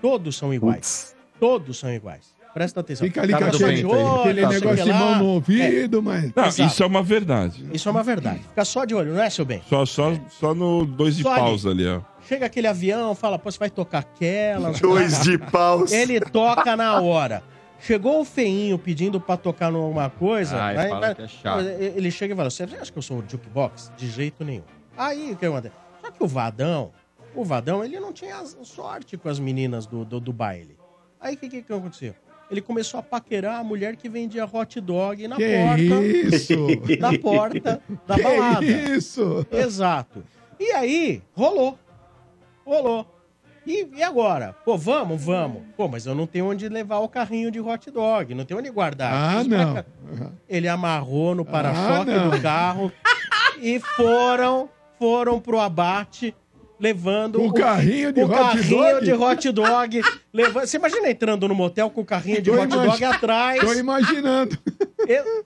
Todos 0.00 0.36
são 0.36 0.54
iguais. 0.54 1.16
Todos 1.40 1.76
são 1.78 1.92
iguais. 1.92 2.37
Presta 2.54 2.80
atenção. 2.80 3.06
Fica 3.06 3.22
ali 3.22 3.32
com 3.32 3.38
Fica 3.38 3.52
só 3.52 3.64
aquele, 3.64 3.78
de 3.80 3.86
olho, 3.86 4.20
aquele 4.20 4.40
não 4.42 4.50
sei 4.50 4.58
o 4.58 4.60
negócio 4.62 4.84
que 4.84 4.92
de 4.92 4.98
mão 4.98 5.10
lá. 5.12 5.18
no 5.18 5.26
ouvido, 5.26 6.02
mas... 6.02 6.32
Não, 6.34 6.44
Exato. 6.46 6.68
isso 6.72 6.82
é 6.82 6.86
uma 6.86 7.02
verdade. 7.02 7.66
É, 7.70 7.76
isso 7.76 7.88
é 7.88 7.92
uma 7.92 8.02
verdade. 8.02 8.40
Fica 8.40 8.64
só 8.64 8.84
de 8.84 8.94
olho, 8.94 9.14
não 9.14 9.22
é, 9.22 9.30
seu 9.30 9.44
bem? 9.44 9.62
Só, 9.68 9.84
só, 9.86 10.12
só 10.30 10.54
no 10.54 10.84
dois 10.84 11.16
de 11.16 11.22
Só 11.22 11.30
ali. 11.32 11.40
pausa 11.40 11.70
ali, 11.70 11.86
ó. 11.86 12.00
Chega 12.26 12.46
aquele 12.46 12.66
avião, 12.66 13.14
fala, 13.14 13.38
pô, 13.38 13.50
você 13.50 13.58
vai 13.58 13.70
tocar 13.70 13.98
aquela. 14.00 14.72
Dois 14.80 15.22
de 15.22 15.38
paus. 15.50 15.92
Ele 15.92 16.20
toca 16.20 16.76
na 16.76 17.00
hora. 17.00 17.42
Chegou 17.80 18.20
o 18.20 18.24
feinho 18.24 18.76
pedindo 18.78 19.20
pra 19.20 19.36
tocar 19.36 19.70
numa 19.70 20.10
coisa. 20.10 20.60
Ai, 20.60 20.74
vai- 20.74 20.88
fala 20.88 21.00
vai- 21.00 21.14
que 21.14 21.22
é 21.22 21.28
chato. 21.28 21.60
Ele 21.64 22.10
chega 22.10 22.34
e 22.34 22.36
fala: 22.36 22.50
Você 22.50 22.64
acha 22.64 22.90
que 22.92 22.98
eu 22.98 23.02
sou 23.02 23.18
o 23.20 23.24
jukebox? 23.26 23.92
De 23.96 24.10
jeito 24.10 24.44
nenhum. 24.44 24.64
Aí 24.96 25.30
o 25.32 25.36
que 25.36 25.46
acontece? 25.46 25.74
Só 26.04 26.10
que 26.10 26.22
o 26.22 26.26
Vadão, 26.26 26.90
o 27.34 27.44
Vadão, 27.44 27.84
ele 27.84 27.98
não 28.00 28.12
tinha 28.12 28.44
sorte 28.64 29.16
com 29.16 29.28
as 29.28 29.38
meninas 29.38 29.86
do, 29.86 30.04
do, 30.04 30.18
do 30.20 30.32
baile. 30.32 30.76
Aí 31.20 31.34
o 31.34 31.38
que, 31.38 31.48
que, 31.48 31.62
que 31.62 31.72
aconteceu? 31.72 32.14
Ele 32.50 32.60
começou 32.62 32.98
a 32.98 33.02
paquerar 33.02 33.60
a 33.60 33.64
mulher 33.64 33.96
que 33.96 34.08
vendia 34.08 34.46
hot 34.50 34.80
dog 34.80 35.28
na 35.28 35.36
Que 35.36 35.44
porta. 35.56 36.04
isso? 36.06 36.54
Na 36.98 37.18
porta 37.18 37.82
da 38.06 38.14
Que 38.14 38.22
balada. 38.22 38.64
isso? 38.64 39.46
Exato. 39.52 40.24
E 40.58 40.70
aí, 40.72 41.22
rolou. 41.34 41.78
Rolou. 42.64 43.06
E, 43.66 43.86
e 43.96 44.02
agora? 44.02 44.54
Pô, 44.64 44.78
vamos, 44.78 45.22
vamos. 45.22 45.62
Pô, 45.76 45.86
mas 45.88 46.06
eu 46.06 46.14
não 46.14 46.26
tenho 46.26 46.46
onde 46.50 46.66
levar 46.70 46.98
o 47.00 47.08
carrinho 47.08 47.50
de 47.50 47.60
hot 47.60 47.90
dog, 47.90 48.34
não 48.34 48.46
tenho 48.46 48.60
onde 48.60 48.70
guardar. 48.70 49.12
Ah, 49.12 49.44
pra 49.46 49.64
não. 49.66 49.74
cá. 49.74 49.84
Ele 50.48 50.66
amarrou 50.68 51.34
no 51.34 51.44
para-choque 51.44 52.10
Ah, 52.10 52.28
do 52.28 52.40
carro 52.40 52.90
e 53.60 53.78
foram, 53.78 54.70
foram 54.98 55.38
pro 55.38 55.58
abate 55.60 56.34
levando 56.80 57.42
o 57.42 57.52
carrinho 57.52 58.12
de 58.12 58.20
o 58.20 58.26
hot 58.26 58.34
carrinho 58.34 58.76
dog? 58.78 59.04
de 59.04 59.12
hot 59.12 59.52
dog. 59.52 60.02
levando, 60.32 60.66
você 60.66 60.76
imagina 60.76 61.10
entrando 61.10 61.48
no 61.48 61.54
motel 61.54 61.90
com 61.90 62.00
o 62.00 62.04
carrinho 62.04 62.40
de 62.42 62.50
Tô 62.50 62.60
hot 62.60 62.68
dog 62.68 63.04
atrás. 63.04 63.60
Tô 63.60 63.72
imaginando. 63.74 64.56
Eu- 65.08 65.44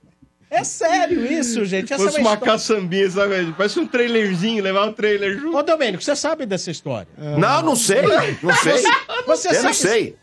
É 0.54 0.64
sério 0.64 1.24
isso, 1.24 1.64
gente. 1.64 1.90
Essa 1.94 2.04
Fosse 2.04 2.18
é 2.18 2.20
uma 2.20 2.34
história- 2.34 2.52
caçambinha, 2.52 3.10
sabe? 3.10 3.54
Parece 3.56 3.80
um 3.80 3.86
trailerzinho, 3.86 4.62
levar 4.62 4.84
um 4.86 4.92
trailer 4.92 5.38
junto. 5.38 5.56
Ô, 5.56 5.62
Domênico, 5.62 6.02
você 6.04 6.14
sabe 6.14 6.44
dessa 6.44 6.70
história? 6.70 7.08
Não, 7.38 7.62
não 7.62 7.74
sei. 7.74 8.02
Não 8.42 8.54
sei. 8.56 8.82
Você 9.26 9.48
Eu 9.48 9.54
sabe... 9.54 9.64
não 9.64 9.72
sei. 9.72 10.16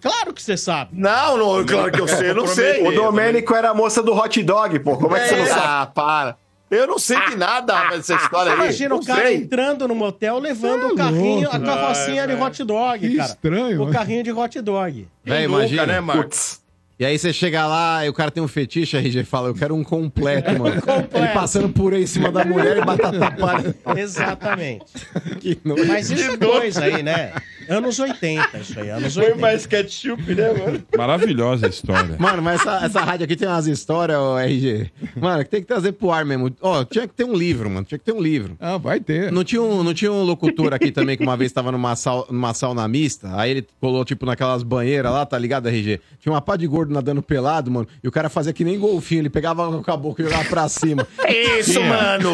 Claro 0.00 0.32
que 0.34 0.42
você 0.42 0.56
sabe. 0.56 0.90
Não, 0.92 1.36
não, 1.36 1.64
claro 1.64 1.92
que 1.92 2.00
eu 2.00 2.08
sei, 2.08 2.30
eu 2.30 2.34
não 2.34 2.48
sei. 2.48 2.84
O 2.84 2.90
Domênico 2.90 3.54
era 3.54 3.70
a 3.70 3.74
moça 3.74 4.02
do 4.02 4.12
hot 4.12 4.42
dog, 4.42 4.76
pô. 4.80 4.96
Como 4.96 5.14
é 5.16 5.20
que 5.20 5.28
você 5.28 5.36
não 5.36 5.46
sabe? 5.46 5.60
Ah, 5.64 5.86
para. 5.86 6.36
Eu 6.70 6.86
não 6.86 6.98
sei 6.98 7.18
de 7.30 7.36
nada 7.36 7.74
rapaz, 7.74 8.06
dessa 8.06 8.14
história 8.22 8.52
aí. 8.52 8.58
Imagina 8.58 8.88
não 8.90 8.98
o 8.98 9.04
cara 9.04 9.22
sei. 9.22 9.36
entrando 9.38 9.88
no 9.88 9.94
motel 9.94 10.38
levando 10.38 10.88
o 10.92 10.94
carrinho, 10.94 11.48
a 11.50 11.58
carrocinha 11.58 12.26
de 12.28 12.34
hot 12.34 12.62
dog, 12.64 13.08
Que 13.08 13.16
cara. 13.16 13.28
estranho, 13.28 13.76
O 13.76 13.84
mano. 13.86 13.92
carrinho 13.92 14.22
de 14.22 14.30
hot 14.30 14.60
dog. 14.60 15.08
Véi, 15.24 15.46
Nunca, 15.48 15.58
imagina. 15.58 15.86
né, 15.86 16.00
Marcos? 16.00 16.59
E 17.00 17.04
aí 17.06 17.18
você 17.18 17.32
chega 17.32 17.66
lá 17.66 18.04
e 18.04 18.10
o 18.10 18.12
cara 18.12 18.30
tem 18.30 18.42
um 18.42 18.46
fetiche, 18.46 18.94
a 18.94 19.00
RG 19.00 19.24
fala, 19.24 19.48
eu 19.48 19.54
quero 19.54 19.74
um 19.74 19.82
completo, 19.82 20.50
mano. 20.58 20.82
Ele 21.14 21.28
passando 21.28 21.70
por 21.70 21.94
aí 21.94 22.02
em 22.02 22.06
cima 22.06 22.30
da 22.30 22.44
mulher 22.44 22.76
e 22.76 22.84
batata 22.84 23.30
palha. 23.30 23.74
Exatamente. 23.96 24.84
Que 25.40 25.58
nojo. 25.64 25.86
Mas 25.86 26.10
isso 26.10 26.32
é 26.32 26.36
coisa 26.36 26.84
aí, 26.84 27.02
né? 27.02 27.32
Anos 27.66 27.98
80, 27.98 28.58
isso 28.58 28.78
aí, 28.78 28.90
anos 28.90 29.16
80. 29.16 29.32
Foi 29.32 29.40
mais 29.40 29.64
ketchup, 29.64 30.34
né, 30.34 30.52
mano? 30.52 30.82
Maravilhosa 30.94 31.66
a 31.66 31.70
história. 31.70 32.16
Mano, 32.18 32.42
mas 32.42 32.60
essa, 32.60 32.84
essa 32.84 33.00
rádio 33.00 33.24
aqui 33.24 33.36
tem 33.36 33.48
umas 33.48 33.66
histórias, 33.66 34.18
ô 34.18 34.38
RG. 34.38 34.90
Mano, 35.16 35.42
que 35.44 35.50
tem 35.50 35.60
que 35.62 35.66
trazer 35.66 35.92
pro 35.92 36.10
ar 36.10 36.26
mesmo. 36.26 36.54
Ó, 36.60 36.84
tinha 36.84 37.08
que 37.08 37.14
ter 37.14 37.24
um 37.24 37.32
livro, 37.32 37.70
mano. 37.70 37.86
Tinha 37.86 37.98
que 37.98 38.04
ter 38.04 38.12
um 38.12 38.20
livro. 38.20 38.56
Ah, 38.60 38.76
vai 38.76 39.00
ter. 39.00 39.32
Não 39.32 39.42
tinha 39.42 39.62
um, 39.62 39.82
não 39.82 39.94
tinha 39.94 40.12
um 40.12 40.22
locutor 40.22 40.74
aqui 40.74 40.90
também 40.90 41.16
que 41.16 41.22
uma 41.22 41.36
vez 41.38 41.50
tava 41.52 41.72
numa, 41.72 41.96
sal, 41.96 42.26
numa 42.28 42.52
sauna 42.52 42.86
mista, 42.86 43.30
aí 43.34 43.52
ele 43.52 43.66
colou, 43.80 44.04
tipo, 44.04 44.26
naquelas 44.26 44.62
banheiras 44.62 45.10
lá, 45.10 45.24
tá 45.24 45.38
ligado, 45.38 45.68
RG? 45.68 46.00
Tinha 46.20 46.32
uma 46.32 46.42
pá 46.42 46.56
de 46.56 46.66
gordo 46.66 46.89
nadando 46.90 47.22
pelado, 47.22 47.70
mano, 47.70 47.86
e 48.02 48.08
o 48.08 48.10
cara 48.12 48.28
fazia 48.28 48.52
que 48.52 48.64
nem 48.64 48.78
golfinho, 48.78 49.20
ele 49.22 49.30
pegava 49.30 49.82
com 49.82 49.90
a 49.90 49.96
boca 49.96 50.22
e 50.22 50.24
jogava 50.24 50.44
pra 50.48 50.68
cima. 50.68 51.06
Isso, 51.58 51.72
Tinha. 51.74 51.86
mano. 51.88 52.32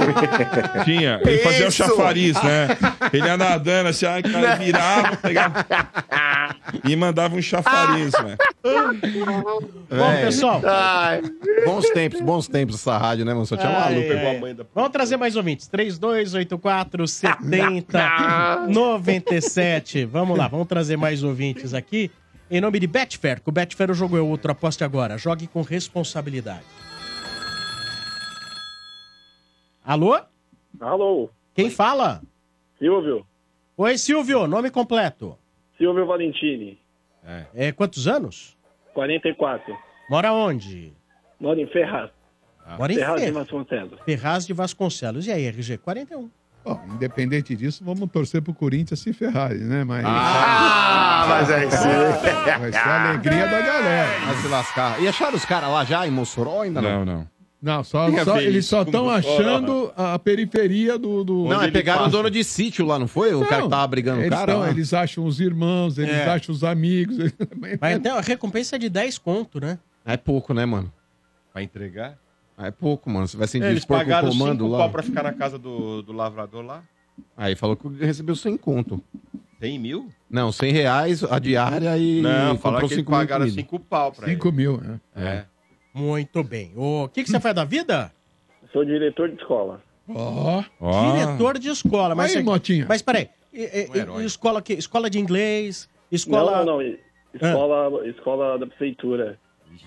Tinha. 0.85 1.21
Ele 1.25 1.39
fazia 1.39 1.67
o 1.67 1.69
Isso. 1.69 1.77
chafariz, 1.77 2.35
né? 2.43 2.69
Ele 3.13 3.27
ia 3.27 3.37
nadando 3.37 3.89
assim, 3.89 4.07
ai, 4.07 4.23
cara, 4.23 4.55
virava, 4.57 5.17
pegava. 5.17 5.67
E 6.85 6.97
mandava 6.97 7.35
um 7.37 7.43
chafariz, 7.43 8.13
velho. 8.13 8.37
Bom, 9.91 10.17
pessoal, 10.23 10.61
Ai. 10.65 11.23
Bons 11.65 11.89
tempos, 11.91 12.21
bons 12.21 12.49
tempos 12.49 12.77
essa 12.77 12.97
rádio, 12.99 13.25
né, 13.25 13.33
mano? 13.33 13.47
Só 13.47 13.57
tinha 13.57 13.69
Ai, 13.69 13.95
maluco. 13.95 14.13
a 14.37 14.41
mãe 14.41 14.55
da- 14.55 14.65
vamos 14.75 14.91
trazer 14.91 15.17
mais 15.17 15.37
ouvintes. 15.37 15.67
3284 15.69 17.07
70 17.07 18.67
97. 18.69 20.05
Vamos 20.05 20.37
lá, 20.39 20.49
vamos 20.49 20.67
trazer 20.67 20.97
mais 20.97 21.23
ouvintes 21.23 21.75
aqui. 21.75 22.11
Em 22.51 22.61
nome 22.61 22.79
de 22.79 22.87
Betfair, 22.87 23.41
com 23.43 23.51
o 23.51 23.53
Betfair 23.55 23.91
o 23.91 23.95
jogo 23.95 24.17
é 24.17 24.21
outro, 24.21 24.53
aposte 24.53 24.85
agora. 24.85 25.19
Jogue 25.19 25.47
com 25.49 25.63
responsabilidade. 25.63 26.65
Alô? 29.85 30.19
Alô, 30.81 31.31
Quem 31.55 31.71
fala? 31.71 32.23
Silvio. 32.79 33.27
Oi, 33.77 33.99
Silvio, 33.99 34.47
nome 34.47 34.71
completo. 34.71 35.39
Silvio 35.79 36.07
Valentini, 36.07 36.79
É, 37.55 37.73
quantos 37.73 38.07
anos? 38.07 38.57
44. 38.95 39.77
Mora 40.09 40.33
onde? 40.33 40.93
Moro 41.41 41.61
em 41.61 41.67
Ferraz. 41.67 42.11
Mora 42.79 42.93
em 42.93 42.97
Ferraz 42.97 43.21
de 43.21 43.25
Fer- 43.27 43.35
Vasconcelos. 43.35 44.01
Ferraz 44.05 44.47
de 44.47 44.53
Vasconcelos. 44.53 45.27
E 45.27 45.33
aí, 45.33 45.45
RG? 45.47 45.79
41. 45.79 46.31
Bom, 46.67 46.81
independente 46.95 47.55
disso, 47.55 47.85
vamos 47.85 48.11
torcer 48.11 48.43
pro 48.43 48.53
Corinthians 48.53 48.99
se 48.99 49.13
Ferrari, 49.13 49.59
né? 49.61 49.85
Mas 49.85 50.05
Ah, 50.05 51.27
mas 51.29 51.51
é 51.51 51.65
isso. 51.67 51.77
vai 52.59 52.73
ser 52.73 52.79
a 52.79 53.09
alegria 53.11 53.47
da 53.47 53.61
galera. 53.61 54.27
Vai 54.27 54.37
se 54.37 54.49
lascar. 54.49 55.01
E 55.01 55.07
acharam 55.07 55.37
os 55.37 55.45
caras 55.45 55.71
lá 55.71 55.85
já 55.85 56.07
em 56.07 56.11
Mossoró 56.11 56.63
ainda 56.63 56.83
não? 56.83 57.05
Não, 57.05 57.05
não. 57.05 57.37
Não, 57.63 57.83
só, 57.83 58.09
só- 58.25 58.39
eles 58.41 58.67
só 58.67 58.83
estão 58.83 59.09
achando 59.09 59.91
a 59.97 60.19
periferia 60.19 60.99
do. 60.99 61.25
do 61.25 61.45
Não, 61.49 61.63
é 61.63 61.71
pegaram 61.71 62.07
o 62.07 62.09
dono 62.11 62.31
de 62.31 62.45
sítio 62.45 62.85
lá, 62.85 62.99
não 62.99 63.09
foi? 63.09 63.33
O 63.35 63.47
cara 63.47 63.63
que 63.63 63.69
tava 63.69 63.87
brigando 63.87 64.19
com 64.19 64.23
o 64.23 64.27
eles, 64.27 64.39
cara. 64.39 64.53
tão- 64.53 64.61
lá. 64.61 64.71
eles 64.71 64.93
acham 64.93 65.25
os 65.25 65.41
irmãos, 65.41 65.99
eles 65.99 66.15
É. 66.15 66.29
acham 66.29 66.55
os 66.55 66.63
amigos. 66.63 67.17
Mas 67.81 67.97
até 67.97 68.11
a 68.11 68.21
recompensa 68.21 68.77
é 68.77 68.79
de 68.79 68.89
10 68.89 69.19
conto, 69.19 69.59
né? 69.61 69.79
É 70.05 70.17
pouco, 70.17 70.53
né, 70.53 70.67
mano? 70.67 70.93
Pra 71.53 71.63
entregar? 71.63 72.17
É 72.59 72.71
pouco, 72.71 73.11
mano. 73.11 73.27
Você 73.29 73.37
vai 73.37 73.47
se 73.47 73.57
É, 73.59 73.61
eles 73.61 73.71
indispor 73.73 73.99
com 73.99 74.03
o 74.03 74.07
pagaram 74.07 74.29
comando 74.31 74.65
cinco 74.65 74.73
lá. 74.73 74.79
pau 74.79 74.91
pra 74.91 75.03
ficar 75.03 75.23
na 75.23 75.33
casa 75.33 75.59
do, 75.59 76.03
do 76.03 76.13
lavrador 76.13 76.65
lá. 76.65 76.83
Aí 77.37 77.55
falou 77.55 77.77
que 77.77 77.89
recebeu 78.05 78.35
100 78.37 78.57
conto. 78.57 79.03
100 79.61 79.79
mil? 79.79 80.09
Não, 80.29 80.53
100 80.53 80.73
reais 80.73 81.25
a 81.25 81.39
diária 81.39 81.97
e 81.97 82.21
Não, 82.21 82.31
comprou 82.57 82.59
falaram 82.59 82.89
que 82.89 82.95
eles 82.95 83.05
5 83.05 83.11
mil 83.11 83.21
pagaram 83.21 83.45
comida. 83.47 83.61
5 83.63 83.81
pau 83.81 84.13
pra 84.13 84.27
5 84.27 84.53
mil, 84.53 84.79
né? 84.79 85.01
ele. 85.17 85.27
É. 85.27 85.45
Muito 85.95 86.43
bem. 86.45 86.73
O 86.77 87.09
que, 87.09 87.25
que 87.25 87.31
você 87.31 87.41
faz 87.41 87.55
da 87.55 87.65
vida? 87.65 88.13
Sou 88.73 88.85
diretor 88.85 89.29
de 89.31 89.37
escola. 89.37 89.83
Ó, 90.09 90.63
Ó. 90.81 91.13
Diretor 91.15 91.59
de 91.59 91.69
escola. 91.69 92.15
Mas, 92.15 92.33
Aí, 92.37 92.39
você- 92.39 92.45
Motinha. 92.45 92.87
mas 92.89 93.01
peraí. 93.03 93.29
E- 93.53 93.89
e- 93.95 94.11
Um 94.11 94.21
e- 94.21 94.27
escola, 94.27 94.61
que, 94.61 94.75
escola 94.75 95.09
de 95.09 95.19
inglês? 95.19 95.89
Escola. 96.13 96.59
Não, 96.59 96.79
não, 96.79 96.83
não. 96.83 96.97
Escola, 97.35 98.07
escola 98.09 98.59
da 98.59 98.67
prefeitura. 98.67 99.39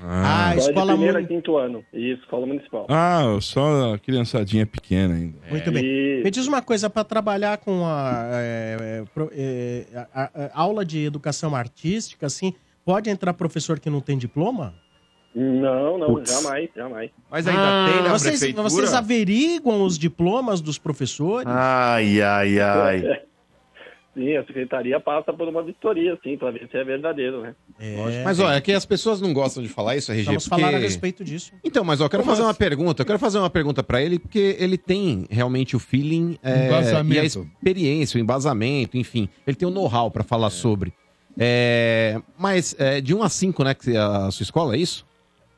Ah, 0.01 0.55
Escola 0.55 0.69
escola 0.69 0.85
de 0.93 0.97
primeiro 0.97 1.17
a 1.17 1.23
quinto 1.23 1.57
ano. 1.57 1.83
Isso, 1.93 2.21
escola 2.23 2.45
municipal. 2.45 2.85
Ah, 2.89 3.37
só 3.41 3.93
a 3.93 3.99
criançadinha 3.99 4.65
pequena 4.65 5.15
ainda. 5.15 5.37
Muito 5.49 5.71
bem. 5.71 5.83
E- 5.83 6.21
Me 6.23 6.31
diz 6.31 6.47
uma 6.47 6.61
coisa, 6.61 6.89
para 6.89 7.03
trabalhar 7.03 7.57
com 7.57 7.85
a, 7.85 8.29
é, 8.33 8.77
é, 8.81 9.03
é, 9.33 9.85
a- 10.13 10.21
a- 10.23 10.45
a 10.53 10.61
aula 10.61 10.85
de 10.85 11.03
educação 11.05 11.55
artística, 11.55 12.25
assim, 12.25 12.53
pode 12.85 13.09
entrar 13.09 13.33
professor 13.33 13.79
que 13.79 13.89
não 13.89 14.01
tem 14.01 14.17
diploma? 14.17 14.73
Não, 15.35 15.97
não, 15.99 16.07
Putz. 16.15 16.31
jamais, 16.41 16.69
jamais. 16.75 17.11
Mas 17.29 17.45
ainda 17.47 17.61
Ah, 17.61 17.85
tem 17.91 18.01
na 18.03 18.09
vocês, 18.17 18.39
prefeitura? 18.39 18.63
vocês 18.69 18.93
averiguam 18.95 19.83
os 19.83 19.97
diplomas 19.97 20.59
dos 20.59 20.79
professores? 20.79 21.45
Ai, 21.47 22.19
ai, 22.19 22.59
ai. 22.59 23.21
Sim, 24.19 24.35
a 24.35 24.43
secretaria 24.43 24.99
passa 24.99 25.31
por 25.31 25.47
uma 25.47 25.63
vistoria, 25.63 26.17
sim, 26.21 26.37
para 26.37 26.51
ver 26.51 26.67
se 26.69 26.75
é 26.77 26.83
verdadeiro, 26.83 27.39
né? 27.41 27.55
É, 27.79 28.21
Mas, 28.23 28.37
ó, 28.37 28.51
é 28.51 28.59
que 28.59 28.73
as 28.73 28.85
pessoas 28.85 29.21
não 29.21 29.31
gostam 29.31 29.63
de 29.63 29.69
falar 29.69 29.95
isso, 29.95 30.11
RG. 30.11 30.23
Vamos 30.25 30.45
porque... 30.49 30.61
falar 30.61 30.75
a 30.75 30.79
respeito 30.79 31.23
disso. 31.23 31.53
Então, 31.63 31.85
mas 31.85 32.01
ó, 32.01 32.05
eu 32.05 32.09
quero 32.09 32.21
Como 32.23 32.31
fazer 32.33 32.43
uma 32.43 32.49
assim? 32.51 32.59
pergunta. 32.59 33.01
Eu 33.01 33.05
quero 33.05 33.17
fazer 33.17 33.37
uma 33.39 33.49
pergunta 33.49 33.81
pra 33.81 34.01
ele, 34.01 34.19
porque 34.19 34.57
ele 34.59 34.77
tem 34.77 35.25
realmente 35.29 35.73
o 35.73 35.79
feeling 35.79 36.37
é, 36.43 36.67
Embasamento. 36.67 37.15
e 37.15 37.19
a 37.19 37.23
experiência, 37.23 38.17
o 38.17 38.21
embasamento, 38.21 38.97
enfim. 38.97 39.29
Ele 39.47 39.55
tem 39.55 39.65
o 39.67 39.71
know-how 39.71 40.11
pra 40.11 40.23
falar 40.23 40.49
sobre. 40.49 40.91
É, 41.39 42.19
mas 42.37 42.75
é, 42.77 42.99
de 42.99 43.15
1 43.15 43.23
a 43.23 43.29
5, 43.29 43.63
né, 43.63 43.73
que 43.73 43.95
a 43.95 44.29
sua 44.31 44.43
escola, 44.43 44.75
é 44.75 44.79
isso? 44.79 45.07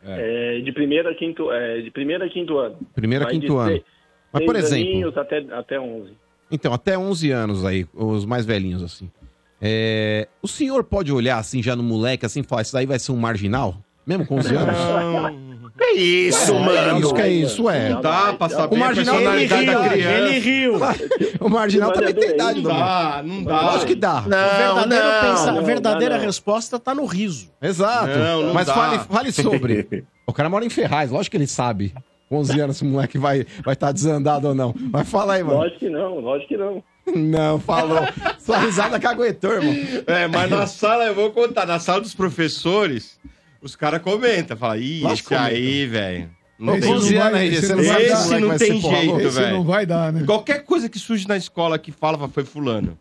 É, 0.03 0.59
de 0.59 0.71
primeiro 0.71 1.09
a 1.09 1.15
quinto, 1.15 1.51
é, 1.51 1.81
de 1.81 1.89
primeiro 1.89 2.23
a 2.23 2.29
quinto 2.29 2.57
ano. 2.59 2.77
Primeiro 2.93 3.25
a 3.25 3.27
quinto 3.27 3.47
de 3.47 3.51
ano. 3.53 3.67
seis- 3.71 3.83
Mas, 4.31 4.45
por 4.45 4.55
exemplo- 4.55 5.19
até, 5.19 5.37
até 5.51 5.79
11. 5.79 6.11
Então, 6.51 6.73
até 6.73 6.97
11 6.97 7.31
anos 7.31 7.63
aí, 7.65 7.85
os 7.93 8.25
mais 8.25 8.45
velhinhos, 8.45 8.83
assim. 8.83 9.09
É, 9.61 10.27
o 10.41 10.47
senhor 10.47 10.83
pode 10.83 11.11
olhar, 11.11 11.37
assim, 11.37 11.61
já 11.61 11.75
no 11.75 11.83
moleque, 11.83 12.25
assim, 12.25 12.39
e 12.39 12.43
falar, 12.43 12.63
isso 12.63 12.73
daí 12.73 12.85
vai 12.85 12.97
ser 12.99 13.11
um 13.11 13.17
marginal? 13.17 13.75
Mesmo 14.05 14.25
com 14.25 14.37
11 14.39 14.55
anos? 14.55 14.75
Que 15.77 15.91
isso, 15.93 16.51
É, 16.53 16.59
mano? 16.59 16.99
Isso 16.99 17.13
que 17.13 17.21
é 17.21 17.29
isso, 17.29 17.69
é. 17.69 17.89
Não 17.89 18.01
dá 18.01 18.33
pra 18.33 18.49
saber 18.49 18.75
O 18.75 18.79
marginal 18.79 19.15
a 19.15 19.17
personalidade 19.19 19.63
Ele 19.63 19.71
da 19.73 19.81
riu, 19.81 19.89
criança. 19.91 20.17
ele 20.17 20.39
riu. 20.39 20.73
O 21.39 21.49
marginal 21.49 21.91
também 21.91 22.13
tem 22.13 22.29
idade, 22.31 22.61
Não 22.61 22.69
dá, 22.71 23.21
não 23.23 23.43
dá. 23.43 23.61
Lógico 23.61 23.85
que 23.87 23.95
dá. 23.95 24.19
O 24.19 24.23
verdadeiro 24.29 25.05
não, 25.05 25.21
pensa- 25.21 25.49
a 25.49 25.53
não, 25.53 25.63
verdadeira 25.63 26.13
não, 26.15 26.19
não. 26.21 26.25
resposta 26.27 26.79
tá 26.79 26.93
no 26.95 27.05
riso. 27.05 27.49
Exato. 27.61 28.07
Não, 28.17 28.43
não 28.47 28.53
Mas 28.53 28.67
dá. 28.67 28.73
fale, 28.73 28.99
fale 29.09 29.31
sobre. 29.31 30.03
o 30.27 30.33
cara 30.33 30.49
mora 30.49 30.65
em 30.65 30.69
Ferraz, 30.69 31.09
lógico 31.11 31.31
que 31.31 31.37
ele 31.37 31.47
sabe. 31.47 31.93
Com 32.31 32.37
11 32.37 32.61
anos, 32.61 32.75
esse 32.77 32.85
moleque 32.85 33.17
vai 33.17 33.39
estar 33.41 33.61
vai 33.61 33.75
tá 33.75 33.91
desandado 33.91 34.47
ou 34.47 34.55
não. 34.55 34.73
Mas 34.89 35.09
fala 35.09 35.33
aí, 35.33 35.43
mano. 35.43 35.57
Lógico 35.59 35.79
que 35.79 35.89
não, 35.89 36.19
lógico 36.21 36.47
que 36.47 36.55
não. 36.55 36.81
Não, 37.13 37.59
falou. 37.59 37.99
Sua 38.39 38.57
risada 38.59 38.97
caguetou, 39.01 39.51
irmão. 39.51 39.73
É, 40.07 40.27
mas 40.27 40.49
na 40.49 40.65
sala, 40.65 41.03
eu 41.07 41.13
vou 41.13 41.31
contar, 41.31 41.65
na 41.65 41.77
sala 41.77 41.99
dos 41.99 42.15
professores, 42.15 43.19
os 43.61 43.75
caras 43.75 44.01
comentam, 44.01 44.55
falam, 44.55 44.77
ih, 44.77 45.01
Lógico 45.01 45.13
esse 45.13 45.23
que 45.23 45.27
comentam. 45.35 45.57
aí, 45.57 45.85
velho. 45.87 46.29
Não 46.57 46.73
Esse 46.75 46.81
tem 46.83 46.89
não 46.89 46.97
11 46.99 47.15
vai- 47.15 47.27
anos 47.27 47.39
aí, 47.39 47.47
esse 47.49 47.67
você 47.67 47.75
não 47.75 47.83
vai 47.83 48.01
Esse 48.01 48.39
não 48.39 48.57
tem 48.57 48.81
jeito, 48.81 49.29
velho. 49.31 49.53
não 49.57 49.63
vai 49.65 49.85
dar, 49.85 50.13
né? 50.13 50.23
Qualquer 50.25 50.63
coisa 50.63 50.87
que 50.87 50.99
surge 50.99 51.27
na 51.27 51.35
escola 51.35 51.77
que 51.77 51.91
fala, 51.91 52.29
foi 52.29 52.45
fulano. 52.45 52.97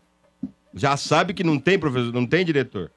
Já 0.73 0.97
sabe 0.97 1.33
que 1.33 1.43
não 1.43 1.57
tem 1.57 1.79
professor, 1.79 2.11
não 2.11 2.25
tem 2.25 2.43
diretor. 2.43 2.91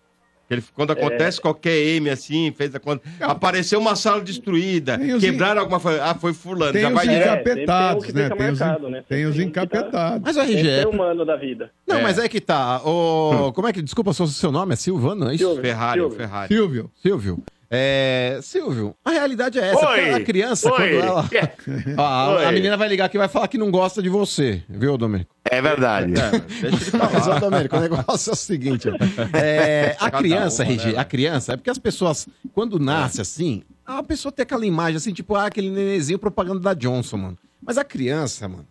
Ele, 0.50 0.62
quando 0.74 0.90
acontece 0.92 1.40
qualquer 1.40 1.74
M 1.96 2.10
assim, 2.10 2.52
fez 2.56 2.74
a 2.74 2.78
conta. 2.80 3.02
Apareceu 3.20 3.80
uma 3.80 3.96
sala 3.96 4.20
destruída, 4.20 4.98
Tem 4.98 5.12
os 5.14 5.22
quebraram 5.22 5.60
alguma 5.62 5.80
coisa. 5.80 6.04
Ah, 6.04 6.14
foi 6.14 6.34
fulano. 6.34 6.72
Tem 6.72 6.82
já 6.82 6.88
os 6.88 6.94
vai 6.94 7.08
É, 7.08 7.18
encapetados, 7.22 8.04
sempre 8.06 8.12
tem 8.12 8.24
um 8.24 8.28
né? 8.28 8.30
que 8.30 8.36
Tem 8.36 8.46
fica 8.46 8.52
os, 8.52 8.58
marcado, 8.60 8.90
né? 8.90 9.04
tem 9.08 9.24
os 9.26 9.34
Tem 9.36 9.44
um 9.46 9.48
que 9.48 9.54
tá- 9.54 9.62
encapetados. 9.64 10.22
Mas 10.22 10.36
o 10.36 10.40
RG. 10.40 10.68
É- 10.68 10.80
é 10.82 10.86
o 10.86 10.90
humano 10.90 11.24
da 11.24 11.36
vida. 11.36 11.70
Não, 11.86 11.96
É. 11.96 12.02
mas 12.02 12.18
é 12.18 12.28
que 12.28 12.40
tá. 12.40 12.80
O... 12.84 13.52
Como 13.54 13.66
é 13.68 13.72
que. 13.72 13.80
Desculpa, 13.82 14.12
seu, 14.12 14.26
seu 14.26 14.52
nome 14.52 14.74
é 14.74 14.76
Silvano, 14.76 15.30
é 15.30 15.34
isso? 15.34 15.44
Silvio. 15.44 15.62
Ferrari, 15.62 16.00
o 16.00 16.02
Silvio. 16.04 16.18
Ferrari. 16.18 16.48
Silvio, 16.54 16.90
Silvio. 17.02 17.38
É, 17.76 18.38
Silvio, 18.40 18.94
a 19.04 19.10
realidade 19.10 19.58
é 19.58 19.72
essa. 19.72 19.88
Oi! 19.88 20.10
A 20.12 20.20
criança, 20.20 20.70
Oi! 20.70 20.76
quando 20.76 21.04
ela. 21.04 21.30
Ó, 21.98 22.02
a, 22.02 22.48
a 22.48 22.52
menina 22.52 22.76
vai 22.76 22.88
ligar 22.88 23.06
aqui 23.06 23.16
e 23.16 23.18
vai 23.18 23.26
falar 23.26 23.48
que 23.48 23.58
não 23.58 23.68
gosta 23.68 24.00
de 24.00 24.08
você, 24.08 24.62
viu, 24.68 24.96
Domênico? 24.96 25.34
É 25.50 25.60
verdade. 25.60 26.12
É, 26.16 26.70
deixa 26.70 26.96
Mas, 26.96 27.26
ô, 27.26 27.40
Domênico, 27.40 27.76
o 27.76 27.80
negócio 27.80 28.30
é 28.30 28.32
o 28.32 28.36
seguinte: 28.36 28.88
ó. 28.88 28.94
É, 29.36 29.96
a 29.98 30.08
criança, 30.08 30.62
uma, 30.62 30.70
RG, 30.72 30.92
né, 30.92 30.98
a 31.00 31.04
criança, 31.04 31.52
é 31.54 31.56
porque 31.56 31.68
as 31.68 31.78
pessoas, 31.78 32.28
quando 32.52 32.78
nasce 32.78 33.20
assim, 33.20 33.64
a 33.84 34.02
pessoa 34.04 34.30
tem 34.30 34.44
aquela 34.44 34.64
imagem 34.64 34.96
assim, 34.96 35.12
tipo, 35.12 35.34
ah, 35.34 35.46
aquele 35.46 35.68
nenenzinho 35.68 36.18
propaganda 36.18 36.60
da 36.60 36.74
Johnson, 36.74 37.16
mano. 37.16 37.38
Mas 37.60 37.76
a 37.76 37.82
criança, 37.82 38.46
mano, 38.46 38.66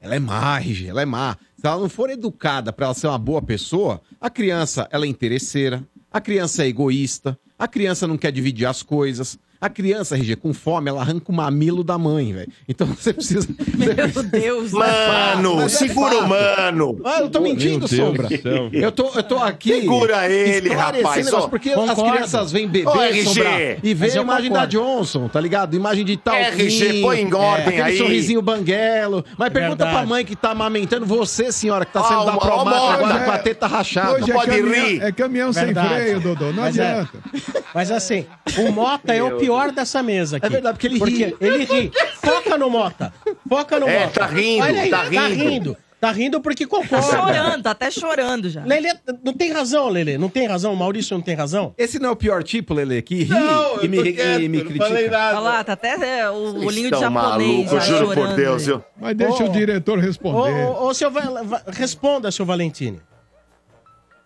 ela 0.00 0.14
é 0.14 0.18
má, 0.18 0.58
RG, 0.58 0.88
ela 0.88 1.02
é 1.02 1.04
má. 1.06 1.36
Se 1.56 1.66
ela 1.66 1.78
não 1.78 1.90
for 1.90 2.08
educada 2.08 2.72
pra 2.72 2.86
ela 2.86 2.94
ser 2.94 3.06
uma 3.06 3.18
boa 3.18 3.42
pessoa, 3.42 4.00
a 4.18 4.30
criança, 4.30 4.88
ela 4.90 5.04
é 5.04 5.08
interesseira, 5.08 5.84
a 6.10 6.22
criança 6.22 6.64
é 6.64 6.68
egoísta, 6.68 7.38
a 7.60 7.68
criança 7.68 8.06
não 8.06 8.16
quer 8.16 8.32
dividir 8.32 8.64
as 8.64 8.82
coisas. 8.82 9.38
A 9.60 9.68
criança, 9.68 10.14
RG, 10.16 10.36
com 10.36 10.54
fome, 10.54 10.88
ela 10.88 11.00
arranca 11.02 11.26
o 11.30 11.34
mamilo 11.34 11.84
da 11.84 11.98
mãe, 11.98 12.32
velho. 12.32 12.50
Então 12.68 12.86
você 12.98 13.12
precisa. 13.12 13.46
Meu 13.76 14.22
Deus. 14.24 14.72
Mano, 14.72 15.56
Mas 15.56 15.74
é 15.74 15.78
segura 15.78 16.18
o 16.18 16.28
mano. 16.28 17.00
Ah, 17.04 17.20
eu 17.20 17.28
tô 17.28 17.40
mentindo, 17.40 17.86
Sombra. 17.86 18.28
Eu 18.72 18.90
tô, 18.90 19.10
eu 19.14 19.22
tô 19.22 19.36
aqui. 19.36 19.80
Segura 19.82 20.28
ele, 20.30 20.70
rapaz, 20.72 21.26
negócio, 21.26 21.46
ó. 21.46 21.48
porque 21.48 21.70
Concordo. 21.70 22.02
as 22.06 22.10
crianças 22.12 22.52
vêm 22.52 22.66
beber, 22.66 22.88
Ô, 22.88 23.02
RG, 23.02 23.24
Sombra, 23.24 23.78
e 23.82 23.94
vê 23.94 24.10
a 24.10 24.22
imagem 24.22 24.48
concordo. 24.50 24.52
da 24.54 24.66
Johnson, 24.66 25.28
tá 25.28 25.40
ligado? 25.40 25.74
Imagem 25.76 26.04
de 26.04 26.16
tal. 26.16 26.34
RG, 26.34 27.02
põe 27.02 27.20
em 27.20 27.34
ordem 27.34 27.66
aquele 27.68 27.82
aí. 27.82 27.98
sorrisinho 27.98 28.40
banguelo. 28.40 29.24
Mas 29.36 29.50
pergunta 29.52 29.84
Verdade. 29.84 29.96
pra 29.98 30.06
mãe 30.06 30.24
que 30.24 30.34
tá 30.36 30.52
amamentando 30.52 31.04
você, 31.04 31.52
senhora, 31.52 31.84
que 31.84 31.92
tá 31.92 32.02
saindo 32.02 32.22
Ó, 32.22 32.24
da 32.30 32.36
promata 32.38 32.94
agora 32.94 33.20
é. 33.20 33.24
com 33.24 33.30
a 33.30 33.38
teta 33.38 33.66
rachada. 33.66 34.12
Hoje 34.14 34.30
é 34.30 34.34
pode 34.34 34.50
caminhão, 34.50 34.86
rir. 34.86 35.02
é 35.02 35.12
caminhão 35.12 35.52
sem 35.52 35.74
freio, 35.74 36.20
Dodô. 36.20 36.46
Não 36.52 36.62
Mas 36.62 36.78
é- 36.78 36.82
adianta. 36.92 37.18
Mas 37.74 37.90
assim, 37.90 38.26
o 38.58 38.72
Mota 38.72 39.12
é 39.14 39.22
o 39.22 39.36
pior 39.36 39.49
dessa 39.72 40.02
mesa 40.02 40.36
aqui. 40.38 40.46
É 40.46 40.50
verdade, 40.50 40.74
porque 40.78 40.86
ele 40.86 40.98
porque 40.98 41.24
ri. 41.26 41.36
ele 41.40 41.64
ri. 41.64 41.92
Foca 42.22 42.56
no 42.58 42.70
Mota. 42.70 43.12
Foca 43.48 43.78
no 43.80 43.88
É, 43.88 44.00
Mota. 44.00 44.20
tá 44.20 44.26
rindo, 44.26 44.62
Olha 44.64 44.82
aí, 44.82 44.90
tá 44.90 44.98
Tá 44.98 45.04
rindo. 45.28 45.44
rindo. 45.50 45.76
Tá 46.00 46.10
rindo 46.12 46.40
porque 46.40 46.66
Tá 46.66 46.70
concorda. 46.78 47.02
chorando, 47.06 47.62
tá 47.62 47.72
até 47.72 47.90
chorando 47.90 48.48
já. 48.48 48.64
Lelê, 48.64 48.88
não 49.22 49.34
tem 49.34 49.52
razão, 49.52 49.86
Lelê. 49.90 50.16
Não 50.16 50.30
tem 50.30 50.46
razão. 50.46 50.72
O 50.72 50.76
Maurício 50.76 51.14
não 51.14 51.22
tem 51.22 51.34
razão. 51.34 51.74
Esse 51.76 51.98
não 51.98 52.08
é 52.08 52.12
o 52.12 52.16
pior 52.16 52.42
tipo, 52.42 52.72
Lele, 52.72 53.02
que 53.02 53.24
ri 53.24 53.28
Não, 53.28 53.82
e 53.82 53.88
me, 53.88 53.98
tô 53.98 54.04
e 54.06 54.12
quieto, 54.14 54.40
me 54.40 54.48
não 54.48 54.76
falei 54.78 54.94
critica. 54.94 55.10
nada. 55.10 55.36
Olha 55.36 55.40
lá, 55.44 55.64
tá 55.64 55.72
até 55.74 56.20
é, 56.20 56.30
o 56.30 56.64
olhinho 56.64 56.90
de 56.90 56.98
japonês 56.98 57.12
malucos, 57.12 57.70
já 57.72 57.80
juro 57.80 58.06
chorando. 58.06 58.26
por 58.28 58.34
Deus, 58.36 58.64
viu? 58.66 58.84
Mas 58.98 59.14
deixa 59.14 59.44
Ô, 59.44 59.46
o 59.46 59.52
diretor 59.52 59.98
Ô, 59.98 60.00
responder. 60.00 60.64
ô, 60.68 60.86
ô, 60.86 60.94
seu 60.94 61.10
Va- 61.10 61.42
Va- 61.42 61.62
responda, 61.66 62.30
seu 62.30 62.46
Valentini. 62.46 62.98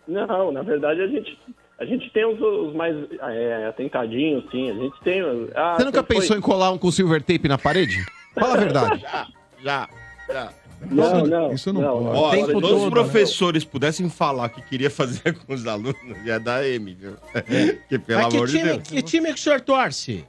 Não, 0.06 0.52
na 0.52 0.62
verdade 0.62 1.00
a 1.02 1.06
gente, 1.08 1.36
a 1.78 1.84
gente 1.84 2.10
tem 2.10 2.24
os, 2.24 2.40
os 2.40 2.74
mais 2.74 2.94
é, 3.20 3.66
atentadinhos, 3.68 4.44
sim. 4.50 4.70
A 4.70 4.74
gente 4.74 5.00
tem. 5.02 5.20
Ah, 5.54 5.74
Você 5.76 5.84
nunca 5.84 6.02
foi- 6.04 6.16
pensou 6.16 6.36
em 6.36 6.40
colar 6.40 6.70
um 6.70 6.78
com 6.78 6.90
silver 6.90 7.20
tape 7.22 7.48
na 7.48 7.58
parede? 7.58 8.04
Fala 8.34 8.54
a 8.54 8.58
verdade. 8.58 9.04
Já, 9.62 9.88
já. 10.30 10.52
Não, 10.90 11.24
não. 11.26 11.52
Isso 11.54 11.72
não 11.72 11.80
não, 11.80 11.92
pode. 11.92 12.04
não. 12.04 12.12
Ó, 12.16 12.30
se 12.32 12.52
todos 12.52 12.68
todo, 12.68 12.76
os 12.76 12.84
né? 12.84 12.90
professores 12.90 13.64
pudessem 13.64 14.10
falar 14.10 14.46
o 14.46 14.50
que 14.50 14.60
queria 14.60 14.90
fazer 14.90 15.32
com 15.38 15.54
os 15.54 15.66
alunos, 15.66 15.96
ia 16.22 16.38
dar 16.38 16.62
M, 16.66 16.94
viu? 16.94 17.14
que 17.88 17.98
pelo 17.98 18.20
Mas 18.20 18.28
que 18.28 18.36
amor 18.36 18.46
de 18.48 18.58
time, 18.58 18.68
Deus. 18.74 18.88
que 18.88 19.02
time 19.02 19.28
que 19.32 19.38
o 19.40 19.42
senhor 19.42 19.60
torce? 19.62 20.22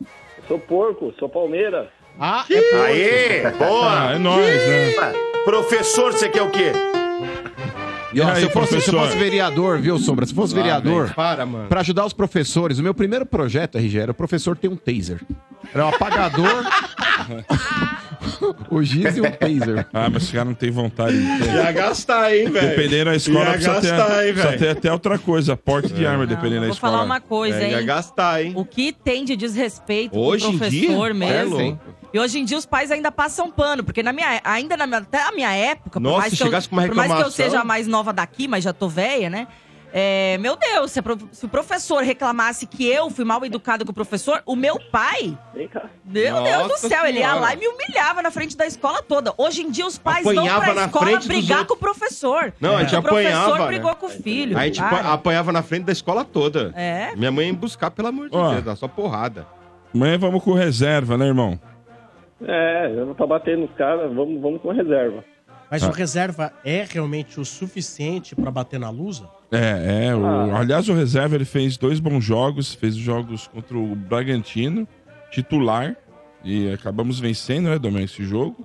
Sou 0.47 0.57
porco, 0.57 1.13
sou 1.19 1.27
Palmeiras. 1.27 1.87
Ah, 2.17 2.45
é 2.49 2.75
Aê, 2.85 3.51
boa. 3.51 4.09
Ah, 4.09 4.13
é 4.15 4.17
nóis, 4.19 4.67
né? 4.67 4.93
Professor, 5.43 6.13
você 6.13 6.29
quer 6.29 6.43
o 6.43 6.49
quê? 6.51 6.71
E, 8.15 8.21
ó, 8.21 8.27
E 8.29 8.31
aí, 8.31 8.35
se, 8.37 8.43
eu 8.43 8.49
fosse, 8.49 8.79
se 8.81 8.89
eu 8.93 8.99
fosse 8.99 9.17
vereador, 9.17 9.79
viu, 9.79 9.97
Sombra? 9.99 10.25
Se 10.25 10.33
fosse 10.33 10.53
Ah, 10.53 10.55
vereador, 10.57 11.13
para, 11.13 11.45
mano. 11.45 11.67
pra 11.67 11.81
ajudar 11.81 12.05
os 12.05 12.13
professores, 12.13 12.79
o 12.79 12.83
meu 12.83 12.93
primeiro 12.93 13.25
projeto, 13.25 13.77
RG, 13.77 13.97
era 13.99 14.11
o 14.11 14.15
professor 14.15 14.55
ter 14.57 14.69
um 14.69 14.75
taser. 14.75 15.21
Era 15.73 15.85
um 15.85 15.89
apagador, 15.89 16.63
o 18.69 18.81
giz 18.83 19.17
e 19.17 19.21
um 19.21 19.29
taser. 19.31 19.85
Ah, 19.93 20.09
mas 20.09 20.23
esse 20.23 20.31
cara 20.33 20.45
não 20.45 20.53
tem 20.53 20.71
vontade 20.71 21.17
de 21.17 21.43
ter. 21.43 21.53
Ia 21.53 21.71
gastar, 21.71 22.35
hein, 22.35 22.49
velho? 22.49 22.69
Dependendo 22.69 23.05
da 23.05 23.15
escola, 23.15 23.45
Ia 23.45 23.51
precisa 23.53 23.81
ter, 23.81 23.89
gastar, 23.91 24.25
hein, 24.27 24.33
precisa 24.33 24.57
ter 24.57 24.69
até 24.69 24.91
outra 24.91 25.17
coisa, 25.19 25.57
porte 25.57 25.93
de 25.93 26.05
arma, 26.05 26.19
Não, 26.25 26.27
dependendo 26.27 26.61
da 26.61 26.67
vou 26.67 26.73
escola. 26.73 26.93
falar 26.93 27.03
uma 27.05 27.19
coisa, 27.21 27.57
É, 27.57 27.71
ia 27.71 27.79
hein? 27.81 27.85
gastar, 27.85 28.43
hein? 28.43 28.53
O 28.55 28.65
que 28.65 28.91
tem 28.93 29.25
de 29.25 29.35
desrespeito 29.35 30.17
Hoje 30.17 30.45
com 30.45 30.53
em 30.53 30.55
o 30.55 30.69
dia? 30.69 30.87
professor 30.87 31.09
É 31.11 31.13
mesmo. 31.13 31.57
louco. 31.57 31.79
E 32.15 32.19
hoje 32.19 32.39
em 32.39 32.45
dia 32.45 32.57
os 32.57 32.65
pais 32.65 32.91
ainda 32.91 33.11
passam 33.11 33.51
pano, 33.51 33.83
porque 33.83 34.01
na 34.01 34.13
minha, 34.13 34.39
ainda 34.45 34.77
na 34.77 34.87
minha, 34.87 34.99
até 34.99 35.21
a 35.21 35.33
minha 35.33 35.51
época, 35.53 35.99
Nossa, 35.99 36.13
por, 36.15 36.19
mais 36.21 36.33
que 36.33 36.41
eu, 36.41 36.45
chegasse 36.47 36.69
com 36.69 36.75
uma 36.77 36.85
por 36.85 36.95
mais 36.95 37.13
que 37.13 37.21
eu 37.23 37.29
seja 37.29 37.59
a 37.59 37.63
mais 37.65 37.87
nova 37.87 38.13
daqui, 38.13 38.47
mas 38.47 38.63
já 38.63 38.71
tô 38.71 38.87
velha, 38.87 39.29
né? 39.29 39.49
É, 39.91 40.37
meu 40.37 40.55
Deus, 40.55 40.91
se, 40.91 41.01
se 41.33 41.45
o 41.45 41.49
professor 41.49 42.01
reclamasse 42.03 42.65
que 42.67 42.87
eu 42.87 43.09
fui 43.09 43.25
mal 43.25 43.43
educada 43.43 43.83
com 43.83 43.91
o 43.91 43.93
professor, 43.93 44.41
o 44.45 44.55
meu 44.55 44.79
pai, 44.89 45.37
Vem 45.53 45.67
cá. 45.67 45.89
meu 46.05 46.41
Deus 46.41 46.63
do 46.63 46.67
Nossa 46.69 46.87
céu, 46.87 47.05
ele 47.05 47.19
ia 47.19 47.25
Senhora. 47.25 47.41
lá 47.41 47.53
e 47.53 47.57
me 47.57 47.67
humilhava 47.67 48.21
na 48.21 48.31
frente 48.31 48.55
da 48.55 48.65
escola 48.65 49.03
toda. 49.03 49.33
Hoje 49.37 49.63
em 49.63 49.69
dia 49.69 49.85
os 49.85 49.97
pais 49.97 50.25
Apanhava 50.25 50.65
vão 50.67 50.73
pra 50.73 50.85
escola 50.85 51.19
brigar 51.19 51.65
com 51.65 51.73
o 51.73 51.77
professor. 51.77 52.53
Não, 52.61 52.77
a 52.77 52.83
gente 52.83 52.95
o 52.95 53.01
professor 53.01 53.27
apanhava, 53.29 53.59
né? 53.59 53.67
brigou 53.67 53.95
com 53.97 54.05
o 54.05 54.09
filho. 54.09 54.57
A 54.57 54.65
gente 54.65 54.79
Para. 54.79 55.03
pa- 55.03 55.11
apanhava 55.11 55.51
na 55.51 55.61
frente 55.61 55.83
da 55.83 55.91
escola 55.91 56.23
toda. 56.23 56.71
É. 56.77 57.13
Minha 57.17 57.29
mãe 57.31 57.47
ia 57.47 57.51
me 57.51 57.59
buscar, 57.59 57.91
pelo 57.91 58.07
amor 58.07 58.29
de 58.29 58.37
Ó. 58.37 58.51
Deus, 58.51 58.63
dá 58.63 58.73
só 58.73 58.87
porrada. 58.87 59.45
Amanhã 59.93 60.17
vamos 60.17 60.41
com 60.41 60.53
reserva, 60.53 61.17
né, 61.17 61.25
irmão? 61.27 61.59
É, 62.41 62.91
eu 62.91 63.05
não 63.05 63.13
tá 63.13 63.25
batendo 63.25 63.61
nos 63.61 63.71
caras, 63.75 64.13
vamos, 64.13 64.41
vamos 64.41 64.61
com 64.61 64.71
reserva. 64.71 65.23
Mas 65.71 65.83
Ah. 65.83 65.89
o 65.89 65.91
reserva 65.91 66.53
é 66.63 66.85
realmente 66.87 67.39
o 67.39 67.45
suficiente 67.45 68.35
pra 68.35 68.51
bater 68.51 68.79
na 68.79 68.89
lusa? 68.89 69.27
É, 69.51 70.07
é. 70.09 70.15
O, 70.15 70.25
Ah. 70.25 70.59
aliás, 70.59 70.87
o 70.89 70.93
reserva 70.93 71.35
ele 71.35 71.45
fez 71.45 71.77
dois 71.77 71.99
bons 71.99 72.23
jogos. 72.23 72.73
Fez 72.73 72.95
os 72.95 73.01
jogos 73.01 73.47
contra 73.47 73.77
o 73.77 73.95
Bragantino, 73.95 74.87
titular. 75.31 75.95
E 76.43 76.71
acabamos 76.71 77.19
vencendo, 77.19 77.69
né, 77.69 77.79
Domingos, 77.79 78.11
esse 78.11 78.23
jogo. 78.23 78.63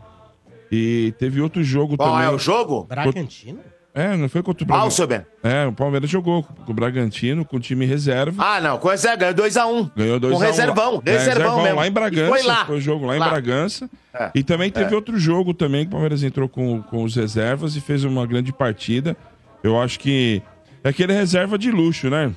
E 0.70 1.14
teve 1.18 1.40
outro 1.40 1.64
jogo 1.64 1.96
Qual 1.96 2.10
também. 2.12 2.26
é 2.26 2.30
o 2.30 2.38
jogo? 2.38 2.84
Bragantino? 2.84 3.60
É, 3.92 4.16
não 4.16 4.28
foi 4.28 4.42
contra 4.42 4.62
o 4.62 4.66
Bragantino. 4.66 5.08
seu? 5.08 5.26
É, 5.42 5.66
o 5.66 5.72
Palmeiras 5.72 6.08
jogou 6.08 6.42
com 6.44 6.70
o 6.70 6.74
Bragantino, 6.74 7.44
com 7.44 7.56
o 7.56 7.60
time 7.60 7.84
reserva. 7.84 8.42
Ah, 8.42 8.60
não, 8.60 8.78
com 8.78 8.88
reserva, 8.88 9.16
ganhou 9.16 9.34
2x1. 9.34 9.90
Ganhou 9.96 10.20
dois 10.20 10.32
Com 10.34 10.40
a 10.40 10.44
um 10.44 10.46
reservão, 10.46 10.94
lá. 10.94 11.02
É, 11.06 11.10
reservão 11.12 11.62
mesmo. 11.62 11.76
Lá 11.80 11.86
em 11.88 11.90
Bragança. 11.92 12.24
E 12.24 12.28
foi 12.28 12.42
lá. 12.42 12.64
Foi 12.66 12.76
o 12.76 12.80
jogo 12.80 13.06
lá, 13.06 13.16
em 13.16 13.18
Lá. 13.18 13.28
Bragança. 13.30 13.90
É. 14.14 14.30
E 14.34 14.44
também 14.44 14.70
teve 14.70 14.92
É. 14.92 14.96
outro 14.96 15.18
jogo 15.18 15.52
também 15.52 15.82
que 15.82 15.88
o 15.88 15.90
Palmeiras 15.92 16.22
entrou 16.22 16.48
com, 16.48 16.80
com 16.82 17.02
os 17.02 17.16
reservas 17.16 17.74
e 17.74 17.80
fez 17.80 18.04
uma 18.04 18.24
grande 18.26 18.52
partida. 18.52 19.16
Eu 19.62 19.80
acho 19.80 19.98
que 19.98 20.40
é 20.84 20.88
aquele 20.90 21.12
reserva 21.12 21.58
de 21.58 21.70
luxo, 21.72 22.08
né? 22.08 22.32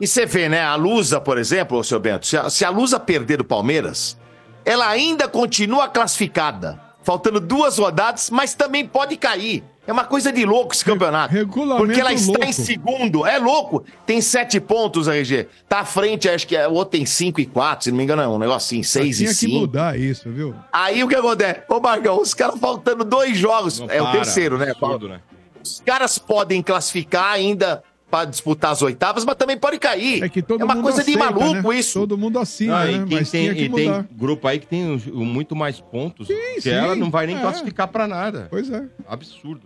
E 0.00 0.06
você 0.06 0.24
vê, 0.24 0.48
né? 0.48 0.62
A 0.62 0.76
Lusa, 0.76 1.20
por 1.20 1.36
exemplo, 1.36 1.82
seu 1.82 1.98
Bento, 1.98 2.26
se 2.26 2.36
a, 2.36 2.48
se 2.48 2.64
a 2.64 2.70
Lusa 2.70 3.00
perder 3.00 3.38
do 3.38 3.44
Palmeiras, 3.44 4.16
ela 4.64 4.86
ainda 4.88 5.26
continua 5.26 5.88
classificada. 5.88 6.78
Faltando 7.02 7.40
duas 7.40 7.78
rodadas, 7.78 8.30
mas 8.30 8.54
também 8.54 8.86
pode 8.86 9.16
cair. 9.16 9.64
É 9.86 9.92
uma 9.92 10.04
coisa 10.04 10.32
de 10.32 10.44
louco 10.44 10.74
esse 10.74 10.84
campeonato. 10.84 11.32
regulamento 11.32 11.84
Porque 11.86 12.00
ela 12.00 12.12
está 12.12 12.32
louco. 12.32 12.44
em 12.44 12.52
segundo. 12.52 13.24
É 13.24 13.38
louco. 13.38 13.84
Tem 14.04 14.20
sete 14.20 14.58
pontos, 14.58 15.06
RG. 15.06 15.46
Tá 15.68 15.80
à 15.80 15.84
frente, 15.84 16.28
acho 16.28 16.46
que 16.46 16.56
é, 16.56 16.66
o 16.66 16.72
outro 16.72 16.98
tem 16.98 17.06
cinco 17.06 17.40
e 17.40 17.46
quatro, 17.46 17.84
se 17.84 17.90
não 17.90 17.98
me 17.98 18.04
engano, 18.04 18.20
é 18.22 18.28
um 18.28 18.38
negócio 18.38 18.66
assim, 18.66 18.82
seis 18.82 19.16
e 19.16 19.24
Tinha 19.24 19.28
que 19.30 19.34
cinco. 19.34 19.60
mudar 19.60 19.98
isso, 19.98 20.28
viu? 20.30 20.54
Aí 20.72 21.04
o 21.04 21.08
que 21.08 21.14
acontece? 21.14 21.62
Ô, 21.68 21.78
Margão, 21.80 22.20
os 22.20 22.34
caras 22.34 22.58
faltando 22.58 23.04
dois 23.04 23.38
jogos. 23.38 23.78
Não 23.78 23.88
é 23.88 24.00
o 24.00 24.04
para, 24.04 24.12
terceiro, 24.12 24.58
né? 24.58 24.70
absurdo, 24.70 25.08
né? 25.08 25.20
Os 25.62 25.80
caras 25.84 26.18
podem 26.18 26.62
classificar 26.62 27.32
ainda 27.32 27.82
para 28.10 28.24
disputar 28.24 28.70
as 28.70 28.82
oitavas, 28.82 29.24
mas 29.24 29.34
também 29.34 29.56
pode 29.56 29.78
cair. 29.78 30.22
É, 30.22 30.28
que 30.28 30.40
todo 30.40 30.64
uma 30.64 30.74
mundo 30.74 30.84
coisa 30.84 31.02
de 31.02 31.10
aceita, 31.16 31.32
maluco 31.38 31.72
né? 31.72 31.78
isso. 31.78 31.98
Todo 32.00 32.16
mundo 32.16 32.38
assina, 32.38 32.78
Ah, 32.78 32.90
e 32.90 32.98
né? 32.98 33.06
quem 33.06 33.18
Mas 33.18 33.30
tem, 33.30 33.42
tinha 33.42 33.54
que 33.54 33.64
e 33.64 33.68
tem 33.68 34.08
grupo 34.12 34.46
aí 34.46 34.58
que 34.60 34.66
tem 34.66 34.84
muito 35.12 35.56
mais 35.56 35.80
pontos, 35.80 36.28
que 36.28 36.60
sim, 36.60 36.70
ela 36.70 36.94
não 36.94 37.10
vai 37.10 37.26
nem 37.26 37.36
é. 37.36 37.40
classificar 37.40 37.88
pra 37.88 38.06
nada. 38.06 38.46
Pois 38.48 38.70
é. 38.70 38.84
Absurdo. 39.08 39.62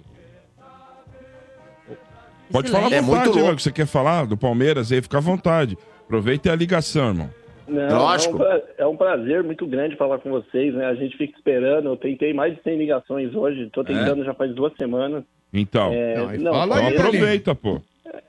Pode 2.52 2.70
falar 2.70 2.86
à 2.88 2.90
É 2.90 3.00
muito 3.00 3.06
vontade, 3.06 3.28
irmão, 3.28 3.42
louco. 3.44 3.56
que 3.56 3.62
você 3.62 3.72
quer 3.72 3.86
falar 3.86 4.26
do 4.26 4.36
Palmeiras 4.36 4.90
aí, 4.92 5.00
fica 5.02 5.18
à 5.18 5.20
vontade. 5.20 5.76
Aproveita 6.04 6.52
a 6.52 6.56
ligação, 6.56 7.08
irmão. 7.08 7.30
Não, 7.68 7.98
Lógico. 7.98 8.32
É 8.32 8.34
um, 8.34 8.38
pra- 8.38 8.62
é 8.78 8.86
um 8.86 8.96
prazer 8.96 9.44
muito 9.44 9.64
grande 9.66 9.94
falar 9.96 10.18
com 10.18 10.30
vocês, 10.30 10.74
né? 10.74 10.86
A 10.86 10.94
gente 10.94 11.16
fica 11.16 11.36
esperando. 11.36 11.88
Eu 11.88 11.96
tentei 11.96 12.34
mais 12.34 12.56
de 12.56 12.62
100 12.62 12.76
ligações 12.78 13.32
hoje. 13.34 13.70
Tô 13.72 13.84
tentando 13.84 14.24
já 14.24 14.34
faz 14.34 14.52
duas 14.54 14.72
semanas. 14.76 15.22
Então, 15.52 15.92
É, 15.92 16.16
Não, 16.16 16.34
e 16.34 16.38
não, 16.38 16.52
fala 16.52 16.76
então 16.78 16.88
aí, 16.88 16.96
aproveita, 16.96 17.54
pô. 17.54 17.80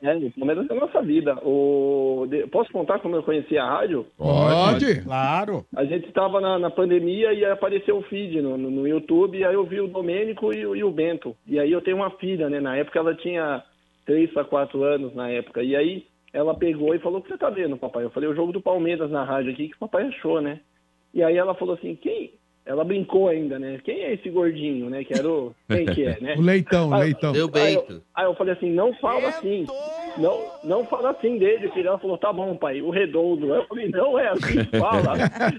É, 0.04 0.16
o 0.16 0.32
Palmeiras 0.38 0.70
é 0.70 0.74
a 0.74 0.80
nossa 0.80 1.02
vida. 1.02 1.36
O... 1.44 2.28
de- 2.30 2.46
Posso 2.48 2.72
contar 2.72 3.00
como 3.00 3.16
eu 3.16 3.24
conheci 3.24 3.58
a 3.58 3.66
rádio? 3.66 4.06
Pode. 4.16 5.02
Claro. 5.02 5.66
A 5.76 5.86
gente 5.86 6.08
estava 6.08 6.40
na, 6.40 6.60
na 6.60 6.70
pandemia 6.70 7.34
e 7.34 7.44
apareceu 7.44 7.98
o 7.98 8.04
feed 8.04 8.42
no, 8.42 8.58
no, 8.60 8.70
no 8.70 8.88
YouTube, 8.88 9.40
e 9.40 9.44
aí 9.44 9.54
eu 9.56 9.66
vi 9.66 9.80
o 9.82 9.88
Domênico 9.88 10.54
e, 10.54 10.66
o- 10.68 10.76
e 10.76 10.84
o 10.84 10.92
Bento. 10.92 11.36
E 11.48 11.60
aí 11.60 11.72
eu 11.72 11.82
tenho 11.82 11.98
uma 11.98 12.12
filha, 12.12 12.48
né? 12.48 12.60
Na 12.60 12.76
época 12.78 13.00
ela 13.00 13.16
tinha 13.16 13.64
3 14.06 14.32
para 14.32 14.44
4 14.46 14.84
anos 14.84 15.14
na 15.16 15.30
época. 15.30 15.64
E 15.64 15.76
aí 15.76 16.06
ela 16.34 16.54
pegou 16.56 16.94
e 16.96 17.00
falou: 17.00 17.20
O 17.20 17.22
que 17.22 17.30
você 17.30 17.38
tá 17.38 17.50
vendo, 17.50 17.78
papai? 17.78 18.04
Eu 18.04 18.10
falei: 18.12 18.30
O 18.30 18.36
jogo 18.36 18.52
do 18.52 18.62
Palmeiras 18.62 19.10
na 19.12 19.24
rádio 19.24 19.52
aqui, 19.52 19.68
que 19.70 19.76
o 19.76 19.80
papai 19.80 20.08
achou, 20.08 20.42
né? 20.42 20.60
E 21.14 21.22
aí 21.24 21.38
ela 21.38 21.54
falou 21.56 21.76
assim: 21.76 21.96
Quem? 21.96 22.34
Ela 22.64 22.84
brincou 22.84 23.28
ainda, 23.28 23.58
né? 23.58 23.80
Quem 23.84 24.02
é 24.02 24.14
esse 24.14 24.30
gordinho, 24.30 24.88
né? 24.88 25.04
Que 25.04 25.16
era 25.16 25.28
o. 25.28 25.54
Quem 25.68 25.86
que 25.88 26.06
é, 26.06 26.20
né? 26.22 26.36
O 26.40 26.42
leitão, 26.42 26.90
o 26.90 26.94
Aí- 26.94 27.04
leitão. 27.06 27.34
Aí 27.34 27.74
eu, 27.74 28.02
aí 28.16 28.26
eu 28.26 28.36
falei 28.36 28.54
assim, 28.54 28.72
não 28.72 28.94
fala 28.96 29.30
assim. 29.30 29.66
Não, 30.18 30.40
não 30.64 30.86
fala 30.86 31.10
assim 31.10 31.40
dele, 31.40 31.70
filho. 31.72 31.88
Ela 31.88 31.98
falou, 31.98 32.18
tá 32.20 32.32
bom, 32.32 32.56
pai, 32.56 32.80
o 32.82 32.92
redondo. 32.92 33.52
Eu 33.54 33.66
falei, 33.66 33.90
não 33.90 34.20
é 34.20 34.28
assim 34.28 34.64
que 34.64 34.78
fala. 34.78 35.14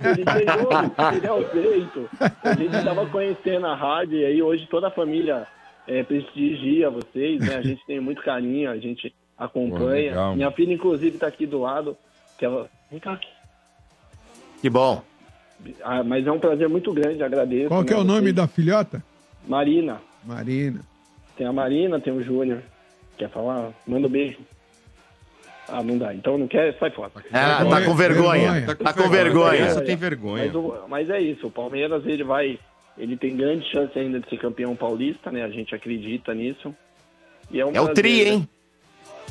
Ele 0.05 0.25
tem 0.25 0.47
nome, 0.47 1.17
ele 1.17 1.27
é 1.27 1.33
o 1.33 1.53
jeito. 1.53 2.09
A 2.45 2.55
gente 2.55 2.85
tava 2.85 3.07
conhecendo 3.07 3.67
a 3.67 3.75
rádio 3.75 4.19
e 4.19 4.25
aí 4.25 4.41
hoje 4.43 4.67
toda 4.71 4.87
a 4.87 4.91
família 4.93 5.45
é, 5.87 6.03
prestigia 6.03 6.91
vocês, 6.91 7.41
né? 7.41 7.57
A 7.57 7.63
gente 7.63 7.85
tem 7.87 8.01
muito 8.01 8.23
carinho, 8.23 8.71
a 8.71 8.77
gente 8.79 9.15
acompanha. 9.37 10.11
legal, 10.11 10.37
Minha 10.37 10.51
filha, 10.53 10.73
inclusive, 10.75 11.19
tá 11.19 11.27
aqui 11.27 11.47
do 11.47 11.61
lado. 11.61 11.97
Que 12.39 12.45
ela... 12.45 12.69
Vem 12.91 13.01
cá. 13.01 13.19
Que 14.61 14.69
bom. 14.71 15.03
Ah, 15.83 16.03
mas 16.03 16.27
é 16.27 16.33
um 16.33 16.39
prazer 16.39 16.69
muito 16.69 16.93
grande, 16.93 17.23
agradeço. 17.23 17.69
Qual 17.69 17.85
que 17.85 17.93
é 17.93 17.97
né, 17.97 18.03
o 18.03 18.05
nome 18.05 18.21
vocês. 18.23 18.35
da 18.35 18.47
filhota? 18.49 19.03
Marina. 19.47 20.01
Marina. 20.25 20.81
Tem 21.37 21.47
a 21.47 21.53
Marina, 21.53 22.01
tem 22.01 22.13
o 22.13 22.23
Júnior. 22.23 22.63
Quer 23.17 23.31
falar? 23.31 23.71
Manda 23.87 24.07
um 24.07 24.11
beijo. 24.11 24.39
Ah, 25.69 25.83
não 25.83 25.97
dá. 25.97 26.13
Então 26.15 26.37
não 26.37 26.49
quer, 26.49 26.77
sai 26.79 26.91
fora. 26.91 27.11
Ah, 27.33 27.65
tá 27.65 27.85
com 27.85 27.95
vergonha. 27.95 28.77
Tá 28.77 28.93
com 28.93 29.09
vergonha. 29.09 29.61
Essa 29.65 29.81
tem 29.81 29.97
vergonha. 29.97 30.47
Mas, 30.47 30.55
o- 30.55 30.75
mas 30.89 31.11
é 31.11 31.21
isso, 31.21 31.47
o 31.47 31.51
Palmeiras 31.51 32.05
ele 32.05 32.25
vai. 32.25 32.59
Ele 32.97 33.17
tem 33.17 33.37
grande 33.37 33.69
chance 33.71 33.99
ainda 33.99 34.21
de 34.21 34.29
ser 34.29 34.39
campeão 34.39 34.77
paulista, 34.77 35.31
né? 35.31 35.43
A 35.43 35.49
gente 35.49 35.75
acredita 35.75 36.35
nisso. 36.35 36.75
E 37.51 37.61
é, 37.61 37.65
um 37.67 37.69
É 37.69 37.81
o 37.81 37.85
prazer, 37.85 37.95
tri, 37.95 38.25
né? 38.25 38.31
hein? 38.31 38.49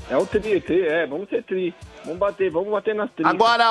É 0.09 0.17
o 0.17 0.25
tri, 0.25 0.59
tri, 0.61 0.81
é, 0.81 1.05
vamos 1.05 1.29
ser 1.29 1.43
tri. 1.43 1.73
Vamos 2.03 2.19
bater, 2.19 2.49
vamos 2.49 2.71
bater 2.71 2.95
nas 2.95 3.11
tri. 3.11 3.23
Agora, 3.25 3.65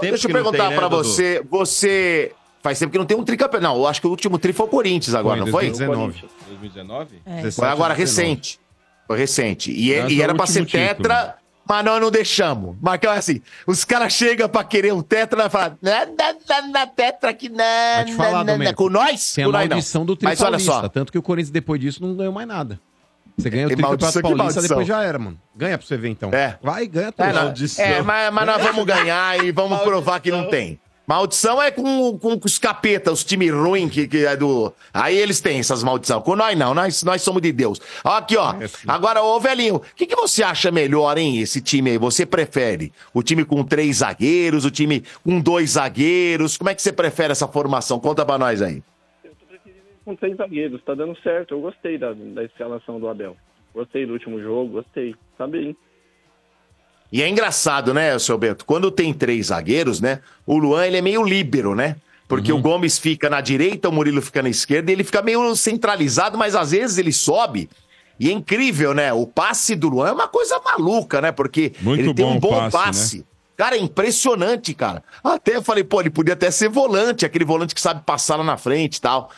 deixa 0.00 0.28
eu 0.28 0.32
perguntar 0.32 0.58
tem, 0.58 0.70
né, 0.70 0.76
pra 0.76 0.88
Dudu? 0.88 1.04
você. 1.04 1.44
Você. 1.50 2.32
Faz 2.62 2.78
tempo 2.78 2.92
que 2.92 2.98
não 2.98 3.04
tem 3.04 3.16
um 3.16 3.24
tricampeão. 3.24 3.60
Não, 3.60 3.76
eu 3.76 3.86
acho 3.88 4.00
que 4.00 4.06
o 4.06 4.10
último 4.10 4.38
tri 4.38 4.52
foi 4.52 4.66
o 4.66 4.68
Corinthians 4.68 5.16
agora, 5.16 5.40
não 5.40 5.48
foi? 5.48 5.68
2019. 5.68 7.20
É. 7.26 7.50
Foi 7.50 7.66
agora 7.66 7.92
recente. 7.92 8.60
Foi 9.08 9.18
recente. 9.18 9.72
E, 9.72 9.90
Esse 9.90 10.14
e 10.14 10.20
é 10.20 10.24
era 10.24 10.32
o 10.32 10.36
pra 10.36 10.46
ser 10.46 10.60
último 10.60 10.80
título. 10.80 11.08
Mas 11.68 11.84
nós 11.84 12.00
não 12.00 12.10
deixamos. 12.10 12.76
Marcão 12.80 13.12
é 13.12 13.18
assim: 13.18 13.40
os 13.66 13.84
caras 13.84 14.12
chegam 14.12 14.48
pra 14.48 14.64
querer 14.64 14.92
um 14.92 15.02
tetra 15.02 15.46
e 15.46 15.50
falam: 15.50 15.78
na, 15.80 16.06
na, 16.06 16.68
na, 16.68 16.86
tetra 16.86 17.36
falar, 18.16 18.44
na, 18.44 18.58
na, 18.58 18.74
Com 18.74 18.88
nós? 18.88 19.32
Tem 19.32 19.44
a 19.44 19.46
Com 19.46 19.52
nós 19.52 19.62
não. 19.68 19.76
maldição 19.76 20.04
do 20.04 20.18
Mas 20.22 20.40
olha 20.40 20.58
só. 20.58 20.88
Tanto 20.88 21.12
que 21.12 21.18
o 21.18 21.22
Corinthians, 21.22 21.50
depois 21.50 21.80
disso, 21.80 22.02
não 22.04 22.14
ganhou 22.14 22.32
mais 22.32 22.46
nada. 22.46 22.80
Você 23.36 23.48
ganha 23.48 23.66
o 23.66 23.70
tri 23.70 23.82
campeonato 23.82 24.20
paulista, 24.20 24.62
depois 24.62 24.86
já 24.86 25.02
era, 25.02 25.18
mano. 25.18 25.40
Ganha 25.56 25.78
pra 25.78 25.86
você 25.86 25.96
ver, 25.96 26.10
então. 26.10 26.30
É. 26.32 26.58
Vai, 26.62 26.86
ganha 26.86 27.12
tudo. 27.12 27.80
É, 27.80 27.92
é, 27.94 28.02
mas, 28.02 28.32
mas 28.32 28.46
nós 28.46 28.62
vamos 28.62 28.84
ganhar 28.84 29.42
e 29.42 29.50
vamos 29.52 29.80
provar 29.80 30.20
que 30.20 30.30
não 30.30 30.48
tem. 30.48 30.78
Maldição 31.12 31.60
é 31.60 31.70
com, 31.70 32.18
com 32.18 32.40
os 32.42 32.58
capeta, 32.58 33.12
os 33.12 33.22
times 33.22 33.52
ruins 33.52 33.90
que, 33.90 34.08
que 34.08 34.24
é 34.24 34.34
do. 34.34 34.72
Aí 34.94 35.14
eles 35.14 35.42
têm 35.42 35.58
essas 35.58 35.84
maldições. 35.84 36.22
Com 36.22 36.34
nós 36.34 36.58
não, 36.58 36.72
nós, 36.72 37.02
nós 37.02 37.20
somos 37.20 37.42
de 37.42 37.52
Deus. 37.52 37.78
Aqui, 38.02 38.34
ó. 38.38 38.54
Agora, 38.88 39.22
ô 39.22 39.38
velhinho, 39.38 39.76
o 39.76 39.80
que, 39.94 40.06
que 40.06 40.16
você 40.16 40.42
acha 40.42 40.70
melhor, 40.70 41.18
hein, 41.18 41.38
esse 41.38 41.60
time 41.60 41.90
aí? 41.90 41.98
Você 41.98 42.24
prefere 42.24 42.94
o 43.12 43.22
time 43.22 43.44
com 43.44 43.62
três 43.62 43.98
zagueiros, 43.98 44.64
o 44.64 44.70
time 44.70 45.04
com 45.22 45.38
dois 45.38 45.72
zagueiros? 45.72 46.56
Como 46.56 46.70
é 46.70 46.74
que 46.74 46.80
você 46.80 46.90
prefere 46.90 47.32
essa 47.32 47.46
formação? 47.46 48.00
Conta 48.00 48.24
pra 48.24 48.38
nós 48.38 48.62
aí. 48.62 48.82
Com 50.06 50.16
três 50.16 50.34
zagueiros, 50.38 50.82
tá 50.82 50.94
dando 50.94 51.14
certo. 51.20 51.52
Eu 51.52 51.60
gostei 51.60 51.98
da, 51.98 52.14
da 52.14 52.42
escalação 52.42 52.98
do 52.98 53.06
Abel. 53.06 53.36
Gostei 53.74 54.06
do 54.06 54.14
último 54.14 54.40
jogo, 54.40 54.72
gostei. 54.72 55.14
Tá 55.36 55.46
bem. 55.46 55.76
E 57.12 57.22
é 57.22 57.28
engraçado, 57.28 57.92
né, 57.92 58.18
seu 58.18 58.38
Bento? 58.38 58.64
Quando 58.64 58.90
tem 58.90 59.12
três 59.12 59.48
zagueiros, 59.48 60.00
né? 60.00 60.20
O 60.46 60.56
Luan, 60.56 60.86
ele 60.86 60.96
é 60.96 61.02
meio 61.02 61.22
líbero, 61.22 61.74
né? 61.74 61.96
Porque 62.26 62.50
o 62.50 62.58
Gomes 62.58 62.98
fica 62.98 63.28
na 63.28 63.42
direita, 63.42 63.90
o 63.90 63.92
Murilo 63.92 64.22
fica 64.22 64.40
na 64.40 64.48
esquerda, 64.48 64.90
e 64.90 64.94
ele 64.94 65.04
fica 65.04 65.20
meio 65.20 65.54
centralizado, 65.54 66.38
mas 66.38 66.54
às 66.54 66.70
vezes 66.70 66.96
ele 66.96 67.12
sobe. 67.12 67.68
E 68.18 68.30
é 68.30 68.32
incrível, 68.32 68.94
né? 68.94 69.12
O 69.12 69.26
passe 69.26 69.76
do 69.76 69.90
Luan 69.90 70.08
é 70.08 70.12
uma 70.12 70.28
coisa 70.28 70.58
maluca, 70.64 71.20
né? 71.20 71.30
Porque 71.30 71.74
Muito 71.82 72.00
ele 72.00 72.14
tem 72.14 72.24
um 72.24 72.40
bom 72.40 72.70
passe, 72.70 72.72
passe. 72.72 73.18
né? 73.18 73.24
Cara, 73.58 73.76
é 73.76 73.78
impressionante, 73.78 74.72
cara. 74.72 75.04
Até 75.22 75.56
eu 75.56 75.62
falei, 75.62 75.84
pô, 75.84 76.00
ele 76.00 76.08
podia 76.08 76.32
até 76.32 76.50
ser 76.50 76.70
volante, 76.70 77.26
aquele 77.26 77.44
volante 77.44 77.74
que 77.74 77.80
sabe 77.80 78.02
passar 78.06 78.36
lá 78.36 78.44
na 78.44 78.56
frente 78.56 78.96
e 78.96 79.00
tal. 79.00 79.30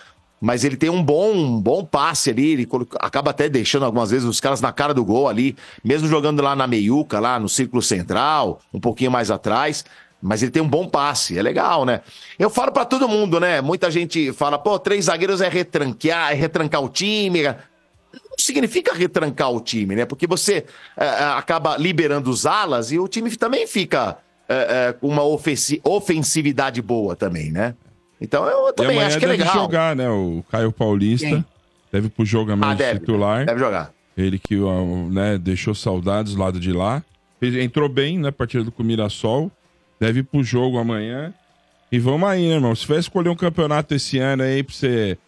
Mas 0.45 0.63
ele 0.63 0.77
tem 0.77 0.91
um 0.91 1.03
bom, 1.03 1.33
um 1.33 1.59
bom 1.59 1.83
passe 1.83 2.29
ali, 2.29 2.53
ele 2.53 2.69
acaba 3.01 3.31
até 3.31 3.49
deixando 3.49 3.87
algumas 3.87 4.11
vezes 4.11 4.27
os 4.29 4.41
caras 4.41 4.61
na 4.61 4.71
cara 4.75 4.93
do 4.93 5.03
gol 5.03 5.27
ali, 5.27 5.57
mesmo 5.83 6.07
jogando 6.07 6.43
lá 6.43 6.55
na 6.55 6.67
meiuca, 6.67 7.19
lá 7.19 7.41
no 7.41 7.49
círculo 7.49 7.81
central, 7.81 8.61
um 8.73 8.79
pouquinho 8.79 9.11
mais 9.11 9.31
atrás. 9.31 9.87
Mas 10.21 10.43
ele 10.43 10.53
tem 10.53 10.61
um 10.61 10.69
bom 10.69 10.87
passe, 10.87 11.39
é 11.39 11.43
legal, 11.43 11.87
né? 11.87 12.03
Eu 12.39 12.51
falo 12.51 12.73
pra 12.73 12.85
todo 12.85 13.09
mundo, 13.09 13.41
né? 13.41 13.63
Muita 13.63 13.91
gente 13.91 14.35
fala, 14.35 14.59
pô, 14.59 14.79
três 14.79 15.07
zagueiros 15.07 15.41
é 15.41 15.49
retranquear, 15.49 16.33
é 16.33 16.35
retrancar 16.35 16.83
o 16.83 16.91
time. 16.91 17.43
Não 17.45 18.37
significa 18.37 18.95
retrancar 18.95 19.51
o 19.51 19.63
time, 19.63 19.97
né? 19.97 20.05
Porque 20.05 20.27
você 20.27 20.67
é, 20.95 21.07
é, 21.07 21.25
acaba 21.39 21.79
liberando 21.79 22.29
os 22.29 22.45
alas 22.45 22.93
e 22.93 22.99
o 22.99 23.09
time 23.09 23.35
também 23.35 23.67
fica 23.67 24.19
é, 24.47 24.89
é, 24.89 24.93
com 24.93 25.09
uma 25.09 25.23
ofensi- 25.25 25.81
ofensividade 25.83 26.83
boa 26.83 27.17
também, 27.17 27.51
né? 27.51 27.75
Então 28.21 28.47
eu 28.47 28.73
também 28.73 29.03
acho 29.03 29.19
que 29.19 29.25
é 29.25 29.29
deve 29.29 29.43
legal. 29.43 29.55
jogar, 29.55 29.95
né? 29.97 30.09
O 30.09 30.45
Caio 30.51 30.73
Paulista. 30.73 31.27
Quem? 31.29 31.45
Deve 31.93 32.09
pro 32.09 32.25
jogo 32.25 32.53
amanhã 32.53 32.73
Ah, 32.73 32.75
de 32.75 32.79
deve. 32.83 33.01
titular. 33.01 33.45
Deve 33.47 33.59
jogar. 33.61 33.93
Ele 34.17 34.39
que 34.39 34.57
né, 35.11 35.37
deixou 35.39 35.75
saudades 35.75 36.35
do 36.35 36.41
lado 36.41 36.59
de 36.61 36.73
lá. 36.73 37.03
Entrou 37.43 37.89
bem 37.89 38.19
na 38.19 38.33
partida 38.33 38.71
com 38.71 38.83
o 38.83 38.87
Mirassol. 38.87 39.51
Deve 40.01 40.21
ir 40.21 40.23
pro 40.23 40.43
jogo 40.43 40.79
amanhã. 40.79 41.33
E 41.93 41.99
vamos 41.99 42.29
aí, 42.29 42.49
né, 42.49 42.55
irmão? 42.55 42.75
Se 42.75 42.87
for 42.87 42.99
escolher 42.99 43.29
um 43.29 43.37
campeonato 43.37 43.95
esse 43.95 44.19
ano 44.19 44.43
aí 44.43 44.63
pra 44.63 44.75
você. 44.75 45.19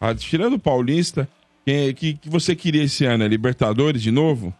Ah, 0.00 0.14
tirando 0.14 0.54
o 0.54 0.58
Paulista, 0.58 1.28
quem 1.64 1.94
que, 1.94 2.14
que 2.14 2.28
você 2.28 2.54
queria 2.54 2.82
esse 2.84 3.04
ano? 3.04 3.24
É 3.24 3.28
Libertadores 3.28 4.02
de 4.02 4.10
novo? 4.10 4.52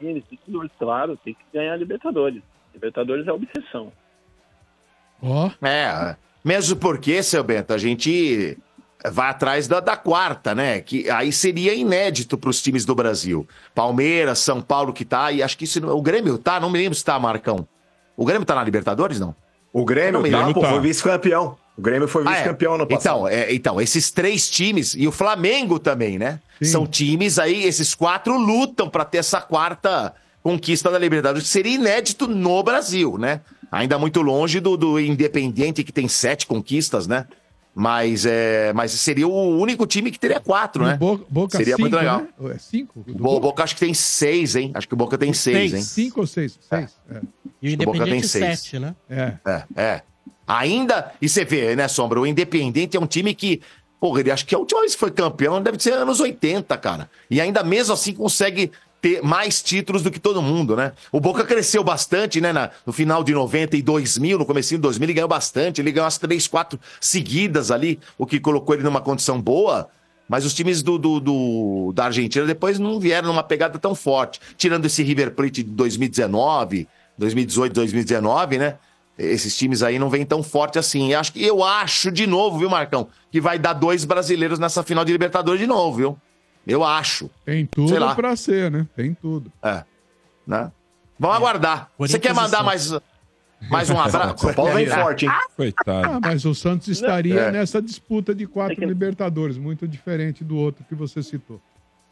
Libertadores, 0.00 0.70
claro, 0.78 1.16
tem 1.22 1.34
que 1.34 1.40
ganhar 1.52 1.76
Libertadores. 1.76 2.42
Libertadores 2.74 3.26
é 3.26 3.32
obsessão. 3.32 3.92
Ó. 5.22 5.50
É, 5.62 6.16
mesmo 6.44 6.76
porque, 6.76 7.22
seu 7.22 7.42
Bento, 7.44 7.72
a 7.72 7.78
gente 7.78 8.56
vai 9.10 9.30
atrás 9.30 9.66
da, 9.66 9.80
da 9.80 9.96
quarta, 9.96 10.54
né? 10.54 10.80
Que 10.80 11.08
aí 11.10 11.32
seria 11.32 11.74
inédito 11.74 12.36
para 12.36 12.50
os 12.50 12.60
times 12.60 12.84
do 12.84 12.94
Brasil. 12.94 13.46
Palmeiras, 13.74 14.38
São 14.40 14.60
Paulo 14.60 14.92
que 14.92 15.04
tá, 15.04 15.32
e 15.32 15.42
acho 15.42 15.56
que 15.56 15.64
isso, 15.64 15.84
o 15.86 16.02
Grêmio 16.02 16.36
tá, 16.36 16.60
não 16.60 16.70
me 16.70 16.78
lembro 16.78 16.94
se 16.94 17.04
tá, 17.04 17.18
Marcão. 17.18 17.66
O 18.16 18.24
Grêmio 18.24 18.44
tá 18.44 18.54
na 18.54 18.62
Libertadores, 18.64 19.18
não? 19.18 19.34
O 19.72 19.84
Grêmio, 19.84 20.12
Não 20.14 20.22
me 20.22 20.30
tá, 20.30 20.52
pô, 20.52 20.62
foi 20.62 20.80
vice-campeão. 20.80 21.56
O 21.78 21.80
Grêmio 21.80 22.08
foi 22.08 22.24
Ah, 22.26 22.32
é. 22.32 22.34
vice-campeão 22.34 22.76
no 22.76 22.86
passado. 22.86 23.16
Então, 23.20 23.28
é, 23.28 23.54
então, 23.54 23.80
esses 23.80 24.10
três 24.10 24.50
times, 24.50 24.94
e 24.94 25.06
o 25.06 25.12
Flamengo 25.12 25.78
também, 25.78 26.18
né? 26.18 26.40
São 26.60 26.86
times 26.86 27.38
aí, 27.38 27.64
esses 27.64 27.94
quatro 27.94 28.36
lutam 28.36 28.90
para 28.90 29.04
ter 29.04 29.18
essa 29.18 29.40
quarta 29.40 30.12
conquista 30.42 30.90
da 30.90 30.98
Libertadores, 30.98 31.44
que 31.44 31.52
seria 31.52 31.74
inédito 31.74 32.26
no 32.26 32.62
Brasil, 32.62 33.16
né? 33.16 33.40
Ainda 33.70 33.98
muito 33.98 34.20
longe 34.22 34.58
do, 34.60 34.76
do 34.76 34.98
Independiente, 34.98 35.84
que 35.84 35.92
tem 35.92 36.08
sete 36.08 36.46
conquistas, 36.46 37.06
né? 37.06 37.26
Mas, 37.72 38.26
é, 38.26 38.72
mas 38.72 38.90
seria 38.90 39.28
o 39.28 39.58
único 39.60 39.86
time 39.86 40.10
que 40.10 40.18
teria 40.18 40.40
quatro, 40.40 40.84
né? 40.84 40.96
Bo- 40.96 41.24
Boca 41.28 41.56
seria 41.56 41.76
muito 41.78 41.92
cinco, 41.92 41.96
legal. 42.04 42.20
né? 42.22 42.54
É 42.54 42.58
cinco? 42.58 43.04
O 43.08 43.12
Bo- 43.14 43.38
Boca 43.40 43.62
acho 43.62 43.74
que 43.74 43.80
tem 43.80 43.94
seis, 43.94 44.56
hein? 44.56 44.72
Acho 44.74 44.88
que 44.88 44.94
o 44.94 44.96
Boca 44.96 45.16
tem 45.16 45.32
seis, 45.32 45.72
hein? 45.72 45.82
Cinco 45.82 46.20
ou 46.20 46.26
seis? 46.26 46.58
Seis. 46.68 46.90
É. 47.08 47.20
E 47.62 47.70
o 47.70 47.74
o 47.74 47.76
Boca 47.76 47.92
tem 47.92 48.02
Independente 48.18 48.26
seis. 48.28 48.58
7, 48.60 48.78
né? 48.80 48.94
É. 49.08 49.34
É, 49.46 49.64
é. 49.76 50.02
Ainda, 50.46 51.12
e 51.22 51.28
você 51.28 51.44
vê, 51.44 51.76
né, 51.76 51.86
Sombra? 51.86 52.20
O 52.20 52.26
Independente 52.26 52.96
é 52.96 53.00
um 53.00 53.06
time 53.06 53.32
que, 53.36 53.60
porra, 54.00 54.18
ele 54.18 54.32
acho 54.32 54.44
que 54.44 54.54
a 54.54 54.58
última 54.58 54.80
vez 54.80 54.94
que 54.94 54.98
foi 54.98 55.12
campeão 55.12 55.62
deve 55.62 55.80
ser 55.80 55.92
anos 55.92 56.18
80, 56.18 56.76
cara. 56.76 57.08
E 57.30 57.40
ainda 57.40 57.62
mesmo 57.62 57.94
assim 57.94 58.12
consegue 58.12 58.72
ter 59.00 59.22
mais 59.22 59.62
títulos 59.62 60.02
do 60.02 60.10
que 60.10 60.18
todo 60.20 60.42
mundo, 60.42 60.76
né? 60.76 60.92
O 61.10 61.20
Boca 61.20 61.44
cresceu 61.44 61.82
bastante, 61.82 62.40
né? 62.40 62.52
na- 62.52 62.70
no 62.84 62.92
final 62.92 63.24
de 63.24 63.32
90 63.32 63.76
e 63.76 63.82
2000, 63.82 64.38
no 64.38 64.44
comecinho 64.44 64.78
de 64.78 64.82
2000, 64.82 65.06
ele 65.06 65.14
ganhou 65.14 65.28
bastante. 65.28 65.80
Ele 65.80 65.90
ganhou 65.90 66.04
umas 66.04 66.18
três, 66.18 66.46
quatro 66.46 66.78
seguidas 67.00 67.70
ali, 67.70 67.98
o 68.18 68.26
que 68.26 68.38
colocou 68.38 68.74
ele 68.74 68.84
numa 68.84 69.00
condição 69.00 69.40
boa. 69.40 69.88
Mas 70.28 70.44
os 70.44 70.54
times 70.54 70.82
do, 70.82 70.96
do- 70.98 71.18
do- 71.18 71.92
da 71.94 72.04
Argentina 72.04 72.44
depois 72.46 72.78
não 72.78 73.00
vieram 73.00 73.28
numa 73.28 73.42
pegada 73.42 73.78
tão 73.78 73.94
forte. 73.94 74.38
Tirando 74.56 74.84
esse 74.86 75.02
River 75.02 75.32
Plate 75.34 75.62
de 75.62 75.70
2019, 75.70 76.86
2018, 77.18 77.72
2019, 77.72 78.58
né? 78.58 78.76
Esses 79.18 79.56
times 79.56 79.82
aí 79.82 79.98
não 79.98 80.08
vêm 80.08 80.24
tão 80.24 80.42
forte 80.42 80.78
assim. 80.78 81.12
Eu 81.12 81.20
acho, 81.20 81.32
eu 81.36 81.64
acho 81.64 82.10
de 82.10 82.26
novo, 82.26 82.58
viu, 82.58 82.70
Marcão? 82.70 83.08
Que 83.30 83.40
vai 83.40 83.58
dar 83.58 83.72
dois 83.74 84.04
brasileiros 84.04 84.58
nessa 84.58 84.82
final 84.82 85.04
de 85.04 85.12
Libertadores 85.12 85.60
de 85.60 85.66
novo, 85.66 85.96
viu? 85.96 86.18
Eu 86.66 86.84
acho. 86.84 87.30
Tem 87.44 87.56
Sei 87.58 87.66
tudo 87.66 87.98
lá. 87.98 88.14
pra 88.14 88.36
ser, 88.36 88.70
né? 88.70 88.86
Tem 88.94 89.14
tudo. 89.14 89.50
É. 89.62 89.82
Né? 90.46 90.70
Vamos 91.18 91.36
aguardar. 91.36 91.90
Você 91.98 92.18
quer 92.18 92.34
mandar 92.34 92.62
mais, 92.62 92.92
mais 93.70 93.90
um 93.90 93.98
abraço? 94.00 94.38
São 94.38 94.54
Paulo 94.54 94.72
vem 94.74 94.86
forte, 94.86 95.26
hein? 95.26 95.32
Coitado. 95.56 96.08
Ah, 96.14 96.20
mas 96.20 96.44
o 96.44 96.54
Santos 96.54 96.88
estaria 96.88 97.40
É. 97.40 97.50
nessa 97.52 97.80
disputa 97.82 98.34
de 98.34 98.46
quatro 98.46 98.84
Libertadores, 98.84 99.56
muito 99.58 99.86
diferente 99.88 100.42
do 100.44 100.56
outro 100.56 100.84
que 100.88 100.94
você 100.94 101.22
citou. 101.22 101.60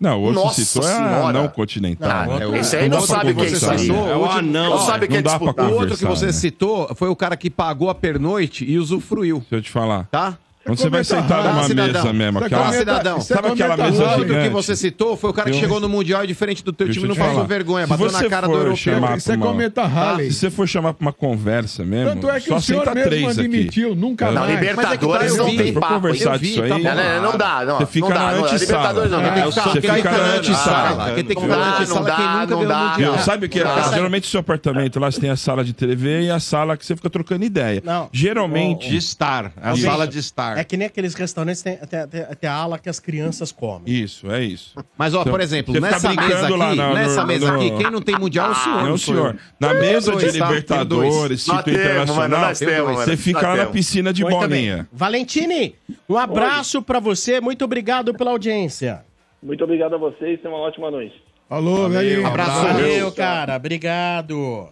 Não, 0.01 0.19
o 0.21 0.23
outro 0.27 0.41
Nossa 0.45 0.65
citou 0.65 0.89
é 0.89 0.93
a 0.93 0.97
Senhora. 0.97 1.33
não 1.33 1.49
continental. 1.49 2.27
Não, 2.27 2.39
né? 2.39 2.45
é 2.45 2.47
o- 2.47 2.55
Esse 2.57 2.77
aí 2.77 2.89
não 2.89 2.99
pra 2.99 3.07
sabe 3.09 3.33
o 3.33 3.35
que 3.35 3.43
é 3.47 3.51
né? 3.51 4.11
É 4.13 4.17
o 4.17 4.25
anão. 4.31 4.71
Não 4.71 4.79
sabe 4.79 5.07
o 5.07 5.09
que 5.09 5.15
é 5.17 5.17
Não 5.17 5.23
dá 5.25 5.31
pra 5.39 5.39
disputar. 5.47 5.71
O 5.73 5.75
outro 5.75 5.97
que 5.97 6.05
você 6.05 6.27
né? 6.27 6.33
citou 6.33 6.95
foi 6.95 7.09
o 7.09 7.17
cara 7.17 7.37
que 7.37 7.51
pagou 7.51 7.91
a 7.91 7.95
pernoite 7.97 8.65
e 8.65 8.79
usufruiu. 8.79 9.39
Deixa 9.41 9.57
eu 9.57 9.63
te 9.63 9.71
falar. 9.71 10.07
Tá? 10.07 10.39
Quando 10.69 10.79
você 10.79 10.91
vai 10.91 11.03
sentar 11.05 11.43
numa 11.45 11.69
mesa 11.69 12.13
mesmo, 12.13 12.39
aquela... 12.45 12.69
Ah, 12.69 12.73
cidadão. 12.73 13.21
Sabe 13.21 13.49
aquela 13.49 13.77
mesa 13.77 14.05
O 14.05 14.09
que 14.17 14.19
gigante? 14.29 14.49
você 14.51 14.77
citou 14.77 15.17
foi 15.17 15.31
o 15.31 15.33
cara 15.33 15.51
que 15.51 15.57
chegou 15.59 15.81
no 15.81 15.89
Mundial 15.89 16.25
e 16.25 16.27
diferente 16.27 16.63
do 16.63 16.73
teu 16.73 16.89
time 16.91 17.09
não 17.09 17.17
passou 17.17 17.45
vergonha, 17.47 17.87
bateu 17.87 18.11
na 18.13 18.25
cara 18.29 18.47
do 18.47 18.55
europeu. 18.55 19.17
Isso 19.17 19.33
é 19.33 19.37
cometa 19.37 19.85
Halley. 19.85 20.31
Se 20.31 20.39
você 20.41 20.51
for 20.51 20.67
chamar 20.69 20.93
pra 20.95 21.07
uma 21.07 21.13
conversa 21.13 21.85
mesmo, 21.85 22.13
Tanto 22.15 22.31
é 22.31 22.41
que 22.41 22.49
só 22.49 22.57
o 22.57 22.61
senhor 22.61 22.81
senta 22.85 22.95
mesmo 22.95 23.11
três 23.11 23.39
admitiu, 23.39 23.89
aqui. 23.93 23.99
nunca 24.01 24.31
Não, 24.31 24.43
mais. 24.43 24.55
Libertadores 24.61 25.33
é 25.35 25.37
tá, 25.37 25.43
não 25.45 25.57
tem 25.57 25.73
papo. 25.73 25.95
conversar 25.95 26.33
Eu 26.35 26.39
vi, 26.39 26.49
disso 26.49 26.63
aí, 26.63 26.69
tá. 26.71 26.79
Não, 26.79 26.95
não, 27.23 27.23
não 27.33 27.39
dá, 27.39 27.65
não. 27.65 27.79
Você 27.79 27.87
fica 27.87 28.09
Não 28.09 28.15
dá, 28.15 28.21
na 28.21 28.33
não 28.33 28.41
dá. 28.43 28.47
antessala. 28.49 28.59
Libertadores 28.89 29.11
não, 29.11 29.21
É, 29.21 29.51
ficar- 29.51 29.63
Você 29.69 29.81
tem 29.81 29.91
que 29.91 29.97
fica 29.97 30.11
na 30.11 30.19
antessala. 30.19 30.37
antessala. 30.39 31.05
Quem 31.15 31.25
tem 31.25 31.25
que 31.25 31.35
Não 31.35 31.43
ficar 31.43 31.57
na 31.57 31.65
dá, 31.71 31.77
antessala 31.77 32.01
não 32.11 32.17
quem 32.17 32.25
dá, 32.27 32.33
nunca 32.33 32.47
não 32.55 32.59
deu 32.99 33.13
dá. 33.13 33.19
Sabe 33.19 33.47
o 33.47 33.49
que? 33.49 33.65
Não 33.65 33.75
dá. 33.75 33.83
Geralmente 33.93 34.25
o 34.25 34.27
seu 34.29 34.41
apartamento 34.41 35.01
lá 35.01 35.11
você 35.11 35.21
tem 35.21 35.31
a 35.31 35.37
sala 35.37 35.65
de 35.65 35.73
TV 35.73 36.23
e 36.23 36.31
a 36.31 36.41
sala 36.41 36.77
que 36.77 36.85
você 36.85 36.95
fica 36.97 37.09
trocando 37.11 37.45
ideia. 37.45 37.83
Não. 37.85 38.09
Geralmente. 38.13 38.89
De 38.89 38.97
estar. 38.97 39.53
A 39.61 39.77
sala 39.77 40.07
de 40.07 40.19
estar. 40.19 40.58
É 40.61 40.65
que 40.65 40.77
nem 40.77 40.89
aqueles 40.89 41.15
restaurantes 41.15 41.63
tem, 41.63 41.77
tem, 41.77 42.09
tem, 42.09 42.25
tem 42.41 42.51
a 42.51 42.53
ala 42.55 42.79
que 42.81 42.89
as 42.89 42.99
crianças 42.99 43.53
comem. 43.53 43.83
Isso, 43.87 44.29
é 44.29 44.43
isso. 44.43 44.75
Mas, 44.97 45.15
ó, 45.15 45.21
Então, 45.21 45.31
por 45.33 45.41
exemplo, 45.41 45.73
nessa 45.81 46.09
mesa 46.13 46.47
aqui, 46.49 46.57
lá 46.57 46.75
na- 46.75 46.95
nessa 46.95 47.21
no- 47.21 47.27
mesa 47.29 47.53
no- 47.53 47.57
aqui, 47.61 47.71
quem 47.77 47.91
não 47.93 48.03
tem 48.03 48.19
Mundial 48.19 48.49
é 48.49 48.51
o 48.51 48.55
senhor. 48.57 48.77
Não, 48.83 48.89
não 48.89 48.99
sou 48.99 49.15
eu. 49.15 49.21
senhor. 49.23 49.37
Na 49.61 49.75
mesa 49.75 50.11
dois, 50.11 50.33
de 50.33 50.39
tá? 50.41 50.49
Libertadores, 50.49 51.45
título 51.45 51.71
internacional, 51.77 52.55
você 52.97 53.17
fica 53.17 53.41
lá 53.49 53.57
na 53.57 53.67
piscina 53.67 54.13
de 54.13 54.23
Muito 54.23 54.37
bem. 54.41 54.49
bolinha. 54.49 54.89
Valentini, 54.93 55.77
um 56.09 56.17
abraço 56.19 56.83
pra 56.83 56.99
você. 56.99 57.41
Muito 57.41 57.65
obrigado 57.65 58.13
pela 58.13 58.33
audiência. 58.33 59.05
Muito 59.41 59.63
obrigado 59.63 59.95
a 59.95 59.99
vocês, 59.99 60.41
tenham 60.41 60.57
uma 60.57 60.67
ótima 60.67 60.91
noite. 60.91 61.15
Alô, 61.49 61.89
velho. 61.89 62.27
abraço. 62.27 62.63
Valeu, 62.65 63.13
cara. 63.13 63.55
Obrigado. 63.57 64.69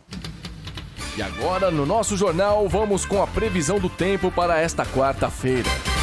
E 1.17 1.23
agora, 1.23 1.70
no 1.70 1.86
nosso 1.86 2.15
jornal, 2.15 2.69
vamos 2.69 3.07
com 3.07 3.23
a 3.23 3.27
previsão 3.27 3.78
do 3.78 3.89
tempo 3.89 4.31
para 4.31 4.61
esta 4.61 4.85
quarta-feira. 4.85 5.95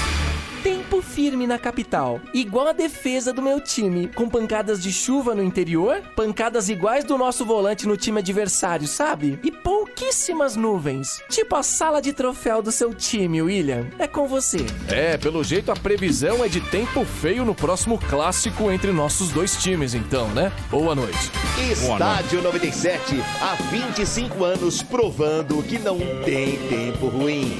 Tempo 0.63 1.01
firme 1.01 1.45
na 1.45 1.59
capital, 1.59 2.21
igual 2.33 2.69
a 2.69 2.71
defesa 2.71 3.33
do 3.33 3.41
meu 3.41 3.59
time, 3.59 4.07
com 4.07 4.29
pancadas 4.29 4.81
de 4.81 4.93
chuva 4.93 5.35
no 5.35 5.43
interior, 5.43 6.01
pancadas 6.15 6.69
iguais 6.69 7.03
do 7.03 7.17
nosso 7.17 7.43
volante 7.43 7.85
no 7.85 7.97
time 7.97 8.19
adversário, 8.19 8.87
sabe? 8.87 9.37
E 9.43 9.51
pouquíssimas 9.51 10.55
nuvens, 10.55 11.21
tipo 11.27 11.53
a 11.57 11.63
sala 11.63 12.01
de 12.01 12.13
troféu 12.13 12.61
do 12.61 12.71
seu 12.71 12.93
time, 12.93 13.41
William. 13.41 13.87
É 13.99 14.07
com 14.07 14.25
você. 14.25 14.65
É, 14.87 15.17
pelo 15.17 15.43
jeito 15.43 15.69
a 15.69 15.75
previsão 15.75 16.45
é 16.45 16.47
de 16.47 16.61
tempo 16.61 17.03
feio 17.03 17.43
no 17.43 17.53
próximo 17.53 17.97
clássico 17.97 18.71
entre 18.71 18.93
nossos 18.93 19.31
dois 19.31 19.57
times, 19.57 19.93
então, 19.93 20.29
né? 20.29 20.49
Boa 20.71 20.95
noite. 20.95 21.29
Estádio 21.73 22.41
97, 22.41 23.21
há 23.41 23.55
25 23.69 24.41
anos 24.45 24.81
provando 24.81 25.61
que 25.61 25.77
não 25.77 25.97
tem 26.23 26.57
tempo 26.69 27.07
ruim. 27.07 27.51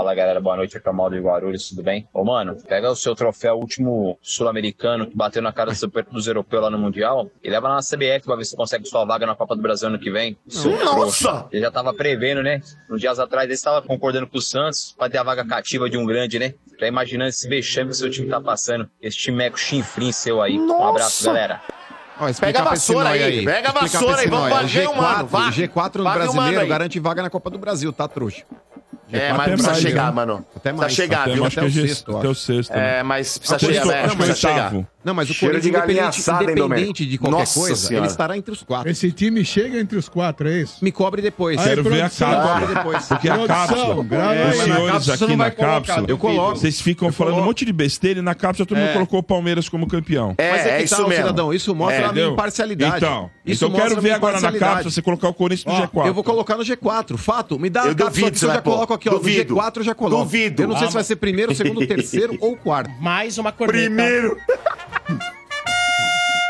Fala 0.00 0.14
galera, 0.14 0.40
boa 0.40 0.56
noite, 0.56 0.78
aqui 0.78 0.88
é 0.88 0.90
o 0.90 0.94
Maldo 0.94 1.14
de 1.14 1.20
Guarulhos, 1.20 1.68
tudo 1.68 1.82
bem? 1.82 2.08
Ô 2.14 2.24
mano, 2.24 2.56
pega 2.66 2.90
o 2.90 2.96
seu 2.96 3.14
troféu, 3.14 3.56
último 3.58 4.18
sul-americano 4.22 5.06
que 5.06 5.14
bateu 5.14 5.42
na 5.42 5.52
cara 5.52 5.72
do- 5.74 6.02
dos 6.10 6.26
europeus 6.26 6.62
lá 6.62 6.70
no 6.70 6.78
Mundial 6.78 7.30
e 7.44 7.50
leva 7.50 7.68
lá 7.68 7.74
na 7.74 7.82
CBF 7.82 8.24
pra 8.24 8.34
ver 8.34 8.46
se 8.46 8.56
consegue 8.56 8.88
sua 8.88 9.04
vaga 9.04 9.26
na 9.26 9.34
Copa 9.34 9.54
do 9.54 9.60
Brasil 9.60 9.88
ano 9.88 9.98
que 9.98 10.10
vem. 10.10 10.38
Seu 10.48 10.70
Nossa! 10.70 10.90
trouxa. 11.28 11.46
Ele 11.52 11.60
já 11.60 11.70
tava 11.70 11.92
prevendo, 11.92 12.42
né? 12.42 12.62
Uns 12.90 12.98
dias 12.98 13.18
atrás 13.18 13.44
ele 13.44 13.52
estava 13.52 13.82
concordando 13.82 14.26
com 14.26 14.38
o 14.38 14.40
Santos 14.40 14.94
pra 14.96 15.10
ter 15.10 15.18
a 15.18 15.22
vaga 15.22 15.44
cativa 15.46 15.90
de 15.90 15.98
um 15.98 16.06
grande, 16.06 16.38
né? 16.38 16.54
Já 16.80 16.86
imaginando 16.86 17.28
esse 17.28 17.46
vexame 17.46 17.90
que 17.90 17.94
o 17.96 17.98
seu 17.98 18.10
time 18.10 18.26
tá 18.26 18.40
passando. 18.40 18.88
Esse 19.02 19.18
timeco 19.18 19.58
chinfrim 19.58 20.12
seu 20.12 20.40
aí. 20.40 20.58
Um 20.58 20.82
abraço, 20.82 21.26
galera. 21.26 21.60
Ó, 22.18 22.26
Pega 22.38 22.60
a 22.60 22.64
vassoura 22.64 23.04
nóia 23.08 23.26
aí, 23.26 23.44
pega 23.46 23.68
a 23.70 23.72
vassoura 23.72 24.18
aí, 24.20 24.28
vamos 24.28 24.50
varrer 24.50 24.90
o 24.90 24.94
mano, 24.96 25.24
G4, 25.24 25.26
varre. 25.26 25.66
G4 25.68 25.94
no 25.96 26.04
mano 26.04 26.18
brasileiro 26.18 26.60
aí. 26.60 26.68
garante 26.68 27.00
vaga 27.00 27.22
na 27.22 27.30
Copa 27.30 27.48
do 27.48 27.58
Brasil, 27.58 27.90
tá, 27.94 28.06
trouxa? 28.06 28.44
É, 29.12 29.30
G4 29.30 29.36
mas 29.36 29.46
precisa 29.48 29.70
mais, 29.70 29.82
chegar, 29.82 30.06
né? 30.06 30.12
mano. 30.12 30.46
Até 30.56 30.60
Precisa 30.60 30.76
mais. 30.82 30.92
chegar, 30.92 31.22
Até, 31.22 31.32
viu? 31.34 31.44
acho 31.46 31.54
que 31.54 31.60
Até 31.60 31.66
é 31.66 31.70
o 31.70 31.72
sexto, 31.88 32.16
até 32.16 32.28
o 32.28 32.34
sexto. 32.34 32.70
né? 32.72 32.98
É, 32.98 33.02
mas 33.02 33.38
precisa 33.38 33.58
chegar, 33.58 33.84
velho. 33.86 34.06
mas 34.08 34.14
Precisa 34.16 34.36
chegar. 34.36 34.72
Não, 35.02 35.14
mas 35.14 35.30
o 35.30 35.34
Cheiro 35.34 35.54
Corinthians, 35.54 35.72
de 35.74 35.80
galinha 35.80 36.02
independente, 36.02 36.20
assada, 36.20 36.44
hein, 36.44 36.50
independente 36.50 36.68
Domênico? 36.68 37.04
de 37.06 37.18
qualquer 37.18 37.38
Nossa 37.38 37.58
coisa, 37.60 37.76
Senhora. 37.76 38.04
ele 38.06 38.12
estará 38.12 38.36
entre 38.36 38.52
os 38.52 38.62
quatro. 38.62 38.90
Esse 38.90 39.10
time 39.10 39.42
chega 39.44 39.80
entre 39.80 39.96
os 39.98 40.08
quatro, 40.10 40.46
é 40.48 40.58
isso? 40.60 40.76
Me 40.84 40.92
cobre 40.92 41.22
depois. 41.22 41.58
Aí, 41.58 41.64
Quero 41.64 41.82
ver 41.84 41.88
a 42.02 42.10
produção. 42.10 42.28
cápsula. 42.30 42.60
Cobre 42.60 42.74
depois. 42.74 43.06
Porque 43.06 43.28
a 43.30 43.34
Produção, 43.34 43.56
cápsula, 43.66 44.04
grava 44.04 44.32
os 44.34 44.38
aí. 44.40 44.52
senhores 44.60 44.68
Na 44.68 44.92
cápsula 44.92 45.00
você 45.00 45.12
aqui 45.24 45.30
não 45.32 45.36
na 45.38 45.44
vai 45.44 45.50
colocar, 45.52 45.80
cápsula, 45.80 46.06
eu 46.10 46.18
coloco. 46.18 46.56
vocês 46.56 46.80
ficam 46.82 47.10
falando 47.12 47.38
um 47.38 47.44
monte 47.44 47.64
de 47.64 47.72
besteira 47.72 48.18
e 48.20 48.22
na 48.22 48.34
cápsula 48.34 48.66
todo 48.66 48.76
mundo 48.76 48.88
É. 48.90 48.92
colocou 48.92 49.20
o 49.20 49.22
Palmeiras 49.22 49.68
como 49.70 49.86
campeão. 49.86 50.34
É, 50.36 50.50
Mas 50.50 50.66
é, 50.66 50.68
é 50.74 50.78
que 50.78 50.84
isso 50.84 50.96
mesmo. 51.08 51.14
cidadão? 51.14 51.54
Isso 51.54 51.74
mostra 51.74 51.94
É. 51.94 51.98
a 51.98 52.00
minha 52.02 52.10
Entendeu? 52.12 52.32
imparcialidade. 52.32 52.96
Então, 52.98 53.30
isso 53.46 53.64
então 53.64 53.68
eu 53.68 53.72
quero 53.72 53.84
mostra 53.94 53.98
a 53.98 54.00
ver 54.02 54.02
minha 54.08 54.16
agora 54.16 54.32
na 54.34 54.38
imparcialidade. 54.38 54.72
cápsula 54.74 54.90
você 54.92 55.02
colocar 55.02 55.28
o 55.28 55.34
Corinthians 55.34 55.64
no 55.78 55.82
Ó, 55.82 55.86
G4. 55.86 56.06
Eu 56.08 56.14
vou 56.14 56.24
colocar 56.24 56.56
no 56.58 56.62
G4, 56.62 57.16
fato. 57.16 57.58
Me 57.58 57.70
dá 57.70 57.86
Eu 57.86 57.92
a 57.92 57.94
cápsula 57.94 58.10
duvido, 58.10 58.30
que 58.32 58.38
você 58.38 58.44
eu 58.44 58.48
já 58.48 58.52
vai 58.54 58.62
pôr. 58.62 58.74
coloco 58.74 58.92
aqui, 58.94 59.08
ó. 59.08 59.12
Duvido. 59.12 59.54
No 59.54 59.60
G4 59.62 59.76
eu 59.78 59.82
já 59.84 59.94
coloco. 59.94 60.24
Duvido. 60.24 60.62
Eu 60.62 60.68
não 60.68 60.76
sei 60.76 60.84
Ah, 60.86 60.88
se 60.90 60.94
vai 60.94 61.04
ser 61.04 61.16
primeiro, 61.16 61.54
segundo, 61.54 61.80
terceiro 61.88 62.36
ou 62.38 62.54
quarto. 62.54 62.90
Mais 63.00 63.38
uma 63.38 63.50
corneta. 63.50 63.80
Primeiro. 63.86 64.36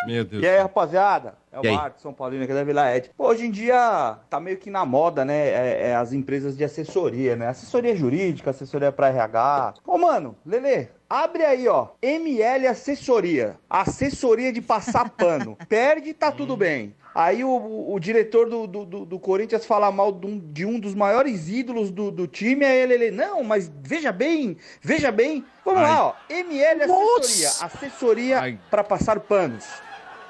Meu 0.07 0.25
Deus. 0.25 0.43
E 0.43 0.49
aí, 0.49 0.59
rapaziada? 0.59 1.35
É 1.53 1.61
o? 1.61 1.75
Marcos, 1.75 2.03
São 2.03 2.13
Paulino 2.13 2.45
aqui 2.45 2.53
da 2.53 2.65
Vila 2.65 2.97
Ed. 2.97 3.11
Pô, 3.17 3.29
hoje 3.29 3.47
em 3.47 3.51
dia 3.51 4.19
tá 4.29 4.41
meio 4.41 4.57
que 4.57 4.71
na 4.71 4.85
moda, 4.85 5.25
né? 5.25 5.49
É, 5.49 5.89
é 5.89 5.95
as 5.97 6.13
empresas 6.13 6.57
de 6.57 6.65
assessoria, 6.65 7.37
né? 7.37 7.49
Assessoria 7.49 7.95
jurídica, 7.95 8.51
assessoria 8.51 8.91
pra 8.91 9.09
RH. 9.09 9.75
Ô, 9.87 9.99
mano, 9.99 10.37
Lele, 10.45 10.89
abre 11.09 11.45
aí, 11.45 11.69
ó. 11.69 11.89
ML 12.01 12.67
Assessoria. 12.67 13.57
Assessoria 13.69 14.53
de 14.53 14.61
passar 14.61 15.11
pano. 15.11 15.57
Perde, 15.69 16.15
tá 16.15 16.33
tudo 16.33 16.57
bem. 16.57 16.95
Aí 17.15 17.43
o, 17.45 17.49
o- 17.51 17.99
diretor 17.99 18.49
do, 18.49 18.67
do, 18.67 18.85
do- 18.85 19.19
Corinthians 19.19 19.67
fala 19.67 19.91
mal 19.91 20.13
de 20.13 20.27
um, 20.27 20.39
de 20.39 20.65
um 20.65 20.79
dos 20.79 20.95
maiores 20.95 21.49
ídolos 21.49 21.91
do, 21.91 22.11
do 22.11 22.27
time, 22.27 22.65
aí 22.65 22.79
ele, 22.79 22.95
ele, 22.95 23.11
não, 23.11 23.43
mas 23.43 23.71
veja 23.83 24.13
bem, 24.13 24.57
veja 24.81 25.11
bem. 25.11 25.45
Vamos 25.65 25.83
lá, 25.83 26.07
ó. 26.07 26.15
ML 26.29 26.83
Assessoria. 27.19 27.67
Assessoria 27.67 28.59
pra 28.71 28.85
passar 28.85 29.19
panos. 29.21 29.67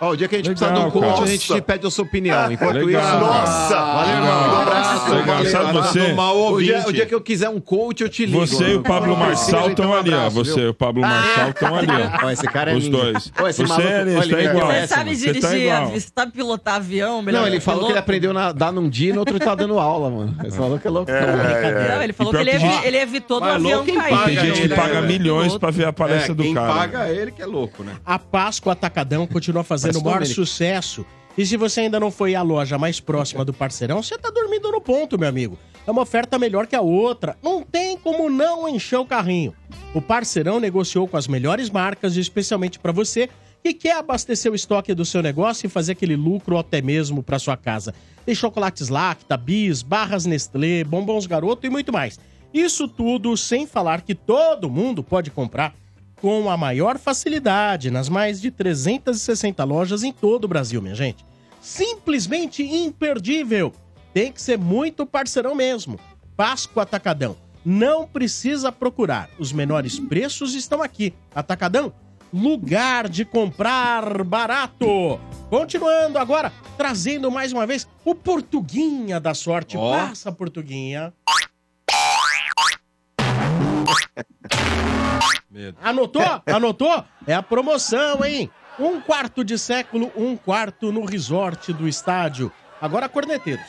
Ó, 0.00 0.10
o 0.12 0.16
dia 0.16 0.28
que 0.28 0.34
a 0.34 0.38
gente 0.38 0.48
Legal, 0.48 0.68
precisar 0.70 0.80
de 0.80 0.86
um 0.86 0.90
coach, 0.90 1.22
a 1.22 1.26
gente 1.26 1.46
te 1.52 1.60
pede 1.60 1.86
a 1.86 1.90
sua 1.90 2.04
opinião. 2.04 2.50
Enquanto 2.50 2.76
Legal. 2.76 3.02
isso. 3.02 3.18
Nossa! 3.20 3.74
Valeu, 3.74 4.14
irmão. 4.16 4.30
Um 4.30 4.60
abraço. 4.62 5.10
Legal. 5.14 5.36
valeu. 5.36 5.50
Sabe 5.50 5.72
você? 5.72 6.00
O 6.12 6.62
dia, 6.62 6.84
o 6.86 6.92
dia 6.92 7.06
que 7.06 7.14
eu 7.14 7.20
quiser 7.20 7.48
um 7.50 7.60
coach, 7.60 8.00
eu 8.02 8.08
te 8.08 8.24
ligo. 8.24 8.38
Você 8.46 8.70
e 8.70 8.74
o 8.76 8.82
Pablo 8.82 9.16
Marçal 9.16 9.68
estão 9.68 9.92
ali, 9.94 10.14
ó. 10.14 10.30
Você 10.30 10.60
e 10.60 10.68
o 10.68 10.74
Pablo 10.74 11.02
Marçal 11.02 11.50
estão 11.50 11.74
ali, 11.74 11.88
ó. 12.22 12.30
Esse 12.30 12.46
cara 12.46 12.72
é 12.72 12.76
Os 12.76 12.88
dois. 12.88 13.30
Você 13.36 13.64
maluco, 13.64 13.86
é 13.86 14.00
ele 14.02 14.34
é 14.34 14.40
é 14.40 14.44
igual. 14.44 14.66
Você 14.72 14.86
sabe 14.86 15.16
Você 15.16 15.26
tá 15.26 15.32
dirigir, 15.32 15.66
igual. 15.66 15.86
você 15.90 16.08
sabe 16.16 16.32
pilotar 16.32 16.74
avião, 16.76 17.22
melhor 17.22 17.40
Não, 17.40 17.46
ele 17.46 17.58
que 17.58 17.64
falou 17.64 17.86
que 17.86 17.92
ele 17.92 17.98
aprendeu 17.98 18.36
a 18.38 18.52
dar 18.52 18.72
num 18.72 18.88
dia 18.88 19.10
e 19.10 19.12
no 19.12 19.18
outro 19.20 19.36
ele 19.36 19.44
tá 19.44 19.54
dando 19.54 19.78
aula, 19.78 20.08
mano. 20.10 20.36
Esse 20.44 20.58
maluco 20.58 20.86
é 20.86 20.90
louco. 20.90 21.10
Não, 21.12 22.02
ele 22.02 22.12
falou 22.12 22.32
que 22.32 22.38
ele, 22.38 22.58
que 22.58 22.86
ele 22.86 22.96
evitou 22.96 23.40
do 23.40 23.46
avião 23.46 23.84
quem 23.84 23.96
cair. 23.96 24.10
paga 24.14 24.24
Tem 24.24 24.36
gente 24.36 24.52
que 24.60 24.66
ele, 24.66 24.74
paga 24.74 25.00
né, 25.02 25.06
milhões 25.06 25.58
pra 25.58 25.70
ver 25.70 25.84
a 25.84 25.88
É, 25.88 25.92
palestra 25.92 26.34
do 26.34 26.42
quem 26.42 26.54
cara. 26.54 26.72
paga 26.72 27.08
é 27.08 27.14
ele 27.14 27.30
que 27.32 27.42
é 27.42 27.46
louco, 27.46 27.82
né? 27.82 27.94
A 28.06 28.18
Páscoa 28.18 28.72
Atacadão 28.72 29.26
continua 29.26 29.62
fazendo 29.62 29.89
o 29.96 30.02
Parece 30.02 30.34
maior 30.34 30.34
sucesso. 30.34 31.04
E 31.38 31.46
se 31.46 31.56
você 31.56 31.80
ainda 31.80 32.00
não 32.00 32.10
foi 32.10 32.34
à 32.34 32.42
loja 32.42 32.76
mais 32.76 33.00
próxima 33.00 33.44
do 33.44 33.52
parceirão, 33.52 34.02
você 34.02 34.18
tá 34.18 34.30
dormindo 34.30 34.70
no 34.70 34.80
ponto, 34.80 35.18
meu 35.18 35.28
amigo. 35.28 35.58
É 35.86 35.90
uma 35.90 36.02
oferta 36.02 36.38
melhor 36.38 36.66
que 36.66 36.76
a 36.76 36.80
outra. 36.80 37.36
Não 37.42 37.62
tem 37.62 37.96
como 37.96 38.28
não 38.28 38.68
encher 38.68 38.98
o 38.98 39.06
carrinho. 39.06 39.54
O 39.94 40.02
parceirão 40.02 40.60
negociou 40.60 41.08
com 41.08 41.16
as 41.16 41.26
melhores 41.26 41.70
marcas, 41.70 42.16
especialmente 42.16 42.78
para 42.78 42.92
você 42.92 43.28
que 43.62 43.74
quer 43.74 43.96
abastecer 43.96 44.50
o 44.50 44.54
estoque 44.54 44.94
do 44.94 45.04
seu 45.04 45.22
negócio 45.22 45.66
e 45.66 45.70
fazer 45.70 45.92
aquele 45.92 46.16
lucro 46.16 46.58
até 46.58 46.80
mesmo 46.80 47.22
para 47.22 47.38
sua 47.38 47.56
casa. 47.56 47.94
Tem 48.24 48.34
chocolates 48.34 48.88
Lacta, 48.88 49.36
Bis, 49.36 49.82
barras 49.82 50.24
Nestlé, 50.24 50.84
bombons 50.84 51.26
Garoto 51.26 51.66
e 51.66 51.70
muito 51.70 51.92
mais. 51.92 52.18
Isso 52.52 52.88
tudo 52.88 53.36
sem 53.36 53.66
falar 53.66 54.02
que 54.02 54.14
todo 54.14 54.70
mundo 54.70 55.02
pode 55.02 55.30
comprar 55.30 55.74
com 56.20 56.50
a 56.50 56.56
maior 56.56 56.98
facilidade 56.98 57.90
nas 57.90 58.08
mais 58.08 58.40
de 58.40 58.50
360 58.50 59.62
lojas 59.64 60.02
em 60.02 60.12
todo 60.12 60.44
o 60.44 60.48
Brasil, 60.48 60.82
minha 60.82 60.94
gente. 60.94 61.24
Simplesmente 61.60 62.62
imperdível. 62.62 63.72
Tem 64.12 64.32
que 64.32 64.42
ser 64.42 64.58
muito 64.58 65.06
parceirão 65.06 65.54
mesmo. 65.54 65.98
Páscoa 66.36 66.82
Atacadão. 66.82 67.36
Não 67.64 68.06
precisa 68.06 68.72
procurar. 68.72 69.30
Os 69.38 69.52
menores 69.52 69.98
preços 69.98 70.54
estão 70.54 70.82
aqui. 70.82 71.14
Atacadão, 71.34 71.92
lugar 72.32 73.08
de 73.08 73.24
comprar 73.24 74.24
barato. 74.24 75.20
Continuando 75.48 76.18
agora, 76.18 76.52
trazendo 76.76 77.30
mais 77.30 77.52
uma 77.52 77.66
vez 77.66 77.86
o 78.04 78.14
Portuguinha 78.14 79.20
da 79.20 79.34
Sorte. 79.34 79.76
Ó. 79.76 79.92
Passa, 79.92 80.32
Portuguinha. 80.32 81.12
Deus. 85.50 85.74
Anotou? 85.82 86.42
Anotou? 86.46 87.04
É 87.26 87.34
a 87.34 87.42
promoção, 87.42 88.24
hein? 88.24 88.50
Um 88.78 89.00
quarto 89.00 89.44
de 89.44 89.58
século, 89.58 90.10
um 90.16 90.36
quarto 90.36 90.92
no 90.92 91.04
resort 91.04 91.72
do 91.72 91.86
estádio. 91.88 92.50
Agora, 92.80 93.08
corneteiros. 93.08 93.66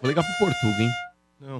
Vou 0.00 0.08
ligar 0.08 0.24
pro 0.24 0.46
Portuga, 0.46 0.82
hein? 0.82 0.90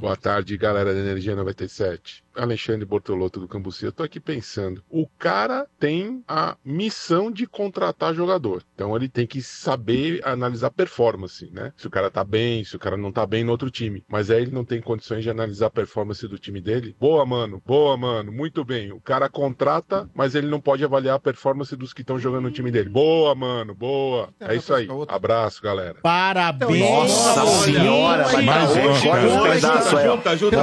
Boa 0.01 0.17
tarde, 0.17 0.57
galera 0.57 0.95
da 0.95 1.01
Energia 1.01 1.35
97. 1.35 2.23
Alexandre 2.36 2.85
Bortolotto 2.85 3.41
do 3.41 3.49
Cambuci, 3.49 3.85
eu 3.85 3.93
tô 3.93 4.02
aqui 4.02 4.20
pensando. 4.20 4.83
O 4.91 5.07
cara 5.19 5.67
tem 5.78 6.23
a 6.27 6.57
missão 6.65 7.31
de 7.31 7.47
contratar 7.47 8.15
jogador. 8.15 8.62
Então 8.75 8.94
ele 8.97 9.09
tem 9.09 9.27
que 9.27 9.43
saber 9.43 10.20
analisar 10.25 10.70
performance, 10.70 11.51
né? 11.52 11.73
Se 11.77 11.86
o 11.86 11.91
cara 11.91 12.11
tá 12.11 12.25
bem, 12.25 12.65
se 12.65 12.77
o 12.77 12.78
cara 12.78 12.97
não 12.97 13.12
tá 13.12 13.27
bem 13.27 13.44
no 13.44 13.52
outro 13.52 13.70
time. 13.70 14.05
Mas 14.09 14.31
aí 14.31 14.43
ele 14.43 14.51
não 14.52 14.65
tem 14.65 14.81
condições 14.81 15.23
de 15.23 15.31
analisar 15.31 15.67
a 15.67 15.70
performance 15.70 16.27
do 16.27 16.39
time 16.39 16.61
dele. 16.61 16.97
Boa, 16.99 17.25
mano. 17.25 17.62
Boa, 17.65 17.97
mano. 17.97 18.33
Muito 18.33 18.65
bem. 18.65 18.93
O 18.93 19.01
cara 19.01 19.28
contrata, 19.28 20.09
mas 20.15 20.35
ele 20.35 20.47
não 20.47 20.61
pode 20.61 20.85
avaliar 20.85 21.17
a 21.17 21.20
performance 21.20 21.75
dos 21.77 21.93
que 21.93 22.01
estão 22.02 22.19
jogando 22.19 22.44
no 22.44 22.51
time 22.51 22.70
dele. 22.70 22.89
Boa, 22.89 23.35
mano. 23.35 23.75
Boa. 23.75 24.28
É 24.41 24.55
isso 24.55 24.73
aí. 24.75 24.89
Abraço, 25.09 25.62
galera. 25.62 25.97
Parabéns! 26.02 26.81
Nossa 26.81 27.47
senhora, 27.65 28.25
vai 28.25 28.43
Mas 28.43 28.70
hoje. 28.70 29.09
pedaços 29.52 29.94
aí, 29.94 30.09
ó. 30.09 30.17
junta, 30.17 30.36
junta, 30.36 30.57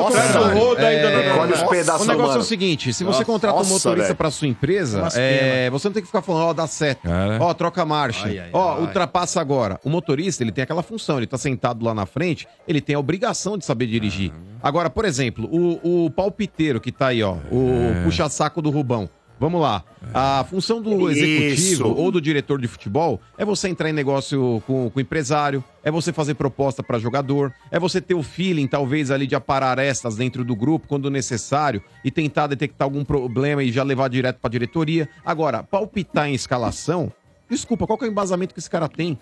O 1.67 1.71
aí, 1.71 1.79
dona- 1.79 1.79
é, 1.79 1.79
Olha 1.79 1.79
os 1.79 1.85
pedaços, 1.85 2.05
O 2.05 2.09
negócio 2.09 2.25
é 2.25 2.33
mano. 2.33 2.41
o 2.41 2.45
seguinte, 2.45 2.93
se 2.93 3.03
você 3.03 3.11
Nossa, 3.19 3.25
contrata 3.25 3.59
um 3.61 3.65
motorista 3.65 4.15
pra 4.15 4.31
sua 4.31 4.47
empresa, 4.47 5.07
é, 5.15 5.69
você 5.69 5.87
não 5.87 5.93
tem 5.93 6.01
que 6.01 6.07
ficar 6.07 6.21
falando, 6.21 6.43
ó, 6.45 6.53
dá 6.53 6.67
seta, 6.67 7.09
ó, 7.39 7.53
troca 7.53 7.85
marcha, 7.85 8.27
Ai, 8.27 8.39
ai, 8.39 8.49
ó, 8.53 8.73
ai. 8.75 8.81
ultrapassa 8.81 9.39
agora. 9.41 9.79
O 9.83 9.89
motorista, 9.89 10.43
ele 10.43 10.51
tem 10.51 10.63
aquela 10.63 10.83
função, 10.83 11.17
ele 11.17 11.27
tá 11.27 11.37
sentado 11.37 11.83
lá 11.83 11.93
na 11.93 12.05
frente, 12.05 12.47
ele 12.67 12.81
tem 12.81 12.95
a 12.95 12.99
obrigação 12.99 13.57
de 13.57 13.65
saber 13.65 13.87
dirigir. 13.87 14.31
Agora, 14.61 14.89
por 14.89 15.05
exemplo, 15.05 15.47
o, 15.51 16.05
o 16.05 16.09
palpiteiro 16.11 16.79
que 16.81 16.91
tá 16.91 17.07
aí, 17.07 17.23
ó, 17.23 17.35
o 17.51 17.69
É. 17.99 18.03
puxa-saco 18.03 18.61
do 18.61 18.69
Rubão. 18.69 19.09
Vamos 19.39 19.61
lá. 19.61 19.83
A 20.13 20.43
função 20.49 20.81
do 20.81 21.09
Isso. 21.09 21.23
executivo 21.23 21.95
ou 21.95 22.11
do 22.11 22.19
diretor 22.19 22.59
de 22.59 22.67
futebol 22.67 23.21
é 23.37 23.45
você 23.45 23.69
entrar 23.69 23.89
em 23.89 23.93
negócio 23.93 24.61
com, 24.67 24.89
com 24.89 24.99
o 24.99 25.01
empresário, 25.01 25.63
é 25.81 25.89
você 25.89 26.11
fazer 26.11 26.33
proposta 26.33 26.83
para 26.83 26.99
jogador, 26.99 27.53
é 27.71 27.79
você 27.79 28.01
ter 28.01 28.15
o 28.15 28.21
feeling, 28.21 28.67
talvez, 28.67 29.11
ali 29.11 29.25
de 29.25 29.35
aparar 29.35 29.71
arestas 29.71 30.17
dentro 30.17 30.43
do 30.43 30.55
grupo 30.55 30.87
quando 30.87 31.09
necessário 31.09 31.81
e 32.03 32.11
tentar 32.11 32.47
detectar 32.47 32.85
algum 32.85 33.05
problema 33.05 33.63
e 33.63 33.71
já 33.71 33.83
levar 33.83 34.09
direto 34.09 34.39
para 34.41 34.49
diretoria. 34.49 35.07
Agora, 35.23 35.63
palpitar 35.63 36.27
em 36.27 36.33
escalação, 36.33 37.11
desculpa, 37.49 37.87
qual 37.87 37.97
que 37.97 38.03
é 38.03 38.07
o 38.09 38.11
embasamento 38.11 38.53
que 38.53 38.59
esse 38.59 38.69
cara 38.69 38.89
tem? 38.89 39.17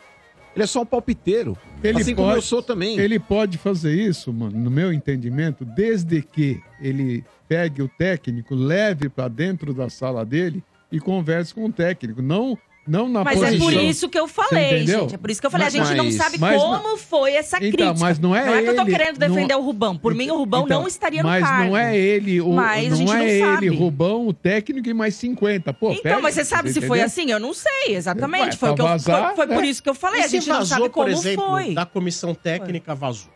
Ele 0.58 0.64
é 0.64 0.68
só 0.68 0.82
um 0.82 0.86
palpiteiro. 0.88 1.56
Ele 1.84 2.02
assim 2.02 2.16
pode, 2.16 2.26
como 2.26 2.32
eu 2.32 2.42
sou 2.42 2.64
também. 2.64 2.98
Ele 2.98 3.19
pode 3.19 3.60
fazer 3.60 3.94
isso, 3.94 4.34
mano, 4.34 4.58
no 4.58 4.72
meu 4.72 4.92
entendimento, 4.92 5.64
desde 5.64 6.19
que 6.24 6.60
ele 6.82 7.24
pegue 7.48 7.84
o 7.84 7.88
técnico, 7.88 8.56
leve 8.56 9.08
pra 9.08 9.27
dentro 9.27 9.72
da 9.72 9.88
sala 9.88 10.26
dele 10.26 10.64
e 10.92 11.00
converse 11.00 11.53
com 11.53 11.66
o 11.66 11.72
técnico. 11.72 12.24
Não, 12.24 12.58
não 12.88 13.09
na 13.09 13.24
Mas 13.24 13.40
posição. 13.40 13.56
é 13.69 13.72
por 13.74 13.74
isso 13.83 14.09
que 14.09 14.17
eu 14.19 14.27
falei, 14.27 14.77
entendeu? 14.77 15.01
gente. 15.01 15.16
É 15.16 15.17
por 15.17 15.30
isso 15.32 15.41
que 15.41 15.48
eu 15.48 15.51
falei. 15.51 15.66
Mas- 15.66 15.75
a 15.75 15.77
gente 15.85 15.98
não 15.98 16.06
mas- 16.06 16.16
sabe 16.16 16.38
mas 16.40 16.61
como 16.61 16.98
foi 16.98 17.33
essa 17.33 17.57
Então, 17.57 17.72
crítica. 17.72 17.93
mas 17.99 18.19
não 18.19 18.35
é 18.35 18.61
que 18.64 18.69
eu 18.69 18.75
tô 18.75 18.82
ele- 18.83 18.91
querendo 18.91 19.17
defender 19.17 19.53
não- 19.53 19.61
o 19.61 19.66
Rubão. 19.66 19.98
Por 19.98 20.14
mim, 20.16 20.30
o 20.32 20.38
Rubão 20.38 20.64
Então, 20.66 20.82
não 20.82 20.88
estaria 20.88 21.22
no 21.24 21.30
mas 21.30 21.43
cargo. 21.43 21.69
não 21.72 21.77
é 21.77 21.98
ele, 21.98 22.41
o, 22.41 22.49
Mas 22.53 22.88
a 22.88 22.90
não 22.90 22.95
gente 22.98 23.11
é 23.11 23.16
não 23.16 23.24
ele, 23.24 23.40
sabe. 23.45 23.67
Rubão, 23.69 24.27
o 24.27 24.33
técnico 24.33 24.90
e 24.90 24.93
mais 24.93 25.16
50. 25.16 25.74
Pô, 25.74 25.91
Então, 25.91 26.01
pega, 26.03 26.22
mas 26.22 26.35
você 26.35 26.45
sabe 26.45 26.72
se 26.72 26.82
foi 26.82 27.01
assim? 27.01 27.30
Eu 27.32 27.40
não 27.40 27.53
sei, 27.53 27.95
exatamente. 27.95 28.51
Ué, 28.51 28.57
foi 28.57 28.69
o 28.69 28.75
que 28.75 28.77
pra 28.82 28.85
eu- 28.85 28.90
vazar, 28.90 29.25
foi, 29.27 29.35
foi 29.35 29.48
por 29.48 29.61
né? 29.64 29.67
isso 29.67 29.83
que 29.83 29.90
eu 29.90 29.95
falei. 29.95 30.22
E 30.22 30.24
A 30.24 30.27
se 30.27 30.32
gente 30.38 30.48
não 30.49 30.56
vazou, 30.57 30.67
sabe 30.77 30.82
por 30.90 30.91
como 30.91 31.07
exemplo, 31.09 31.45
foi. 31.45 31.74
da 31.74 31.85
comissão 31.85 32.33
técnica 32.33 32.95
vazou. 32.95 33.32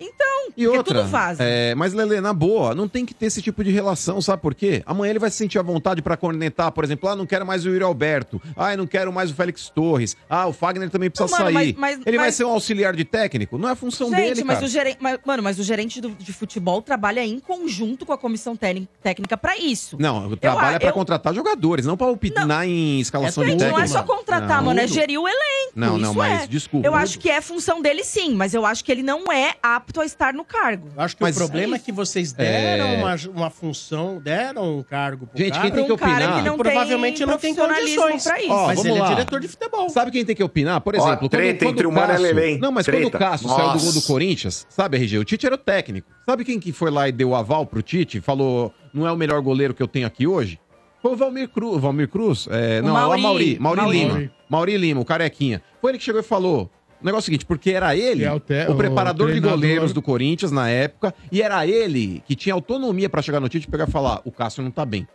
Então, 0.00 0.26
E 0.56 0.64
porque 0.64 0.78
outra, 0.78 0.94
tudo 1.02 1.08
vaza. 1.10 1.42
é, 1.44 1.74
mas 1.74 1.92
Lele, 1.92 2.20
na 2.20 2.32
boa, 2.32 2.74
não 2.74 2.88
tem 2.88 3.04
que 3.04 3.12
ter 3.12 3.26
esse 3.26 3.42
tipo 3.42 3.62
de 3.62 3.70
relação, 3.70 4.20
sabe 4.20 4.40
por 4.40 4.54
quê? 4.54 4.82
Amanhã 4.86 5.10
ele 5.10 5.18
vai 5.18 5.30
se 5.30 5.36
sentir 5.36 5.58
à 5.58 5.62
vontade 5.62 6.00
pra 6.00 6.16
cornetar, 6.16 6.72
por 6.72 6.82
exemplo, 6.84 7.08
ah, 7.08 7.14
não 7.16 7.26
quero 7.26 7.44
mais 7.46 7.64
o 7.66 7.68
Yuri 7.68 7.84
Alberto, 7.84 8.40
ah, 8.56 8.74
não 8.76 8.86
quero 8.86 9.12
mais 9.12 9.30
o 9.30 9.34
Félix 9.34 9.68
Torres, 9.68 10.16
ah, 10.28 10.46
o 10.46 10.52
Fagner 10.52 10.88
também 10.90 11.10
precisa 11.10 11.30
Não, 11.30 11.44
mano, 11.44 11.54
sair. 11.56 11.74
mas- 11.78 11.96
mas- 11.98 12.06
ele 12.06 12.16
vai 12.16 12.26
mas- 12.28 12.34
ser 12.34 12.44
um 12.44 12.50
auxiliar 12.50 12.94
de 12.96 13.04
técnico? 13.04 13.58
Não 13.58 13.68
é 13.68 13.72
a 13.72 13.76
função 13.76 14.08
Gente, 14.10 14.16
dele, 14.20 14.44
mas 14.44 14.56
cara. 14.56 14.66
o 14.66 14.68
gerente, 14.70 14.98
mas, 15.00 15.18
mano, 15.24 15.42
mas 15.42 15.58
o 15.58 15.62
gerente 15.62 16.00
do- 16.00 16.10
de 16.10 16.32
futebol 16.32 16.80
trabalha 16.80 17.24
em 17.24 17.38
conjunto 17.38 18.06
com 18.06 18.12
a 18.12 18.18
comissão 18.18 18.56
técnica, 18.56 19.36
para 19.36 19.56
isso. 19.58 19.96
Não, 19.98 20.34
trabalha 20.36 20.78
eu- 20.84 20.92
contratar 20.92 21.34
jogadores, 21.34 21.84
não 21.86 21.96
pra 21.96 22.06
opinar 22.08 22.66
em 22.66 23.00
escalação 23.00 23.44
de 23.44 23.50
Gente, 23.50 23.58
técnico. 23.60 23.78
não 23.78 23.84
é 23.84 23.88
só 23.88 24.02
contratar, 24.02 24.58
Não. 24.58 24.64
mano, 24.66 24.80
é 24.80 24.86
gerir 24.86 25.18
o 25.20 25.28
elenco. 25.28 25.72
Não, 25.74 25.98
não, 25.98 26.10
isso 26.10 26.18
mas 26.18 26.42
é. 26.42 26.46
desculpa. 26.46 26.86
Eu 26.86 26.94
acho 26.94 27.18
que 27.18 27.28
é 27.30 27.40
função 27.40 27.80
dele 27.82 28.02
sim, 28.04 28.34
mas 28.34 28.54
eu 28.54 28.64
acho 28.64 28.84
que 28.84 28.90
ele 28.90 29.02
não 29.02 29.30
é 29.32 29.54
apto 29.62 29.89
a 29.98 30.04
estar 30.04 30.34
no 30.34 30.44
cargo. 30.44 30.88
Acho 30.96 31.16
que 31.16 31.22
Mas 31.22 31.36
o 31.36 31.38
problema 31.38 31.74
é, 31.74 31.76
isso. 31.76 31.84
que 31.86 31.92
vocês 31.92 32.32
deram 32.32 32.84
É. 32.86 32.96
uma, 32.98 33.16
uma 33.34 33.50
função, 33.50 34.20
deram 34.20 34.78
um 34.78 34.82
cargo 34.82 35.26
pro 35.26 35.38
Gente, 35.38 35.52
cara. 35.52 35.62
quem 35.62 35.70
tem 35.72 35.84
que 35.86 35.90
um 35.92 35.94
opinar? 35.94 36.36
que 36.36 36.42
não 36.48 36.58
provavelmente 36.58 37.18
tem 37.18 37.26
não 37.26 37.38
tem 37.38 37.54
condições. 37.54 38.24
pra 38.24 38.40
isso. 38.40 38.52
Ó, 38.52 38.66
mas 38.66 38.76
vamos 38.78 38.90
ele 38.92 39.00
lá. 39.00 39.06
é 39.06 39.14
diretor 39.14 39.40
de 39.40 39.48
futebol. 39.48 39.88
Sabe 39.88 40.10
quem 40.10 40.24
tem 40.24 40.36
que 40.36 40.44
opinar? 40.44 40.80
Por 40.82 40.94
Ó, 40.94 40.98
exemplo, 40.98 41.28
treta 41.28 41.64
entre 41.64 41.86
o 41.86 41.90
Mano 41.92 42.04
e 42.04 42.08
Cássio- 42.08 42.22
Lelém. 42.26 42.58
Não, 42.58 42.70
mas 42.70 42.86
quando 42.86 42.96
o 43.06 43.10
Treta. 43.10 43.18
Cássio 43.18 43.48
saiu 43.48 43.58
do 43.58 43.64
gol 43.64 43.72
Nossa. 43.86 44.00
do 44.00 44.06
Corinthians, 44.06 44.66
sabe, 44.68 44.96
RG? 44.98 45.18
O 45.18 45.24
Tite 45.24 45.46
era 45.46 45.54
o 45.54 45.58
técnico. 45.58 46.08
Sabe 46.26 46.44
quem 46.44 46.60
que 46.60 46.72
foi 46.72 46.90
lá 46.90 47.08
e 47.08 47.12
deu 47.12 47.30
o 47.30 47.34
aval 47.34 47.64
pro 47.64 47.80
Tite? 47.82 48.20
Falou, 48.20 48.72
não 48.92 49.06
é 49.06 49.12
o 49.12 49.16
melhor 49.16 49.40
goleiro 49.40 49.72
que 49.72 49.82
eu 49.82 49.88
tenho 49.88 50.06
aqui 50.06 50.26
hoje? 50.26 50.60
Foi 51.02 51.12
o 51.12 51.16
Valmir 51.16 51.48
Cruz. 51.48 51.80
Valmir 51.80 52.08
Cruz? 52.08 52.46
É, 52.50 52.80
O 52.80 52.86
não, 52.86 52.92
Mauri. 52.92 53.12
é 53.12 53.16
o 53.16 53.22
Mauri. 53.22 53.58
Mauri, 53.58 53.80
Mauri. 53.80 53.98
Lima. 54.04 54.30
Mauri 54.50 54.76
Lima, 54.76 55.00
o 55.00 55.04
carequinha. 55.04 55.62
Foi 55.80 55.92
ele 55.92 55.98
que 55.98 56.04
chegou 56.04 56.20
e 56.20 56.24
falou. 56.24 56.70
O 57.00 57.04
negócio 57.04 57.18
é 57.18 57.22
o 57.22 57.26
seguinte, 57.26 57.46
porque 57.46 57.70
era 57.70 57.96
ele, 57.96 58.24
é 58.24 58.32
o 58.32 58.38
te- 58.40 58.66
o 58.68 58.72
o 58.72 58.76
preparador 58.76 59.28
de 59.28 59.32
treinador. 59.34 59.58
goleiros 59.58 59.92
do 59.92 60.02
Corinthians 60.02 60.50
na 60.52 60.68
época, 60.68 61.14
e 61.32 61.40
era 61.40 61.66
ele 61.66 62.22
que 62.26 62.34
tinha 62.36 62.54
autonomia 62.54 63.08
pra 63.08 63.22
chegar 63.22 63.40
no 63.40 63.48
Tite 63.48 63.66
e 63.66 63.70
pegar 63.70 63.88
e 63.88 63.90
falar: 63.90 64.20
o 64.24 64.30
Cássio 64.30 64.62
não 64.62 64.70
tá 64.70 64.84
bem. 64.84 65.06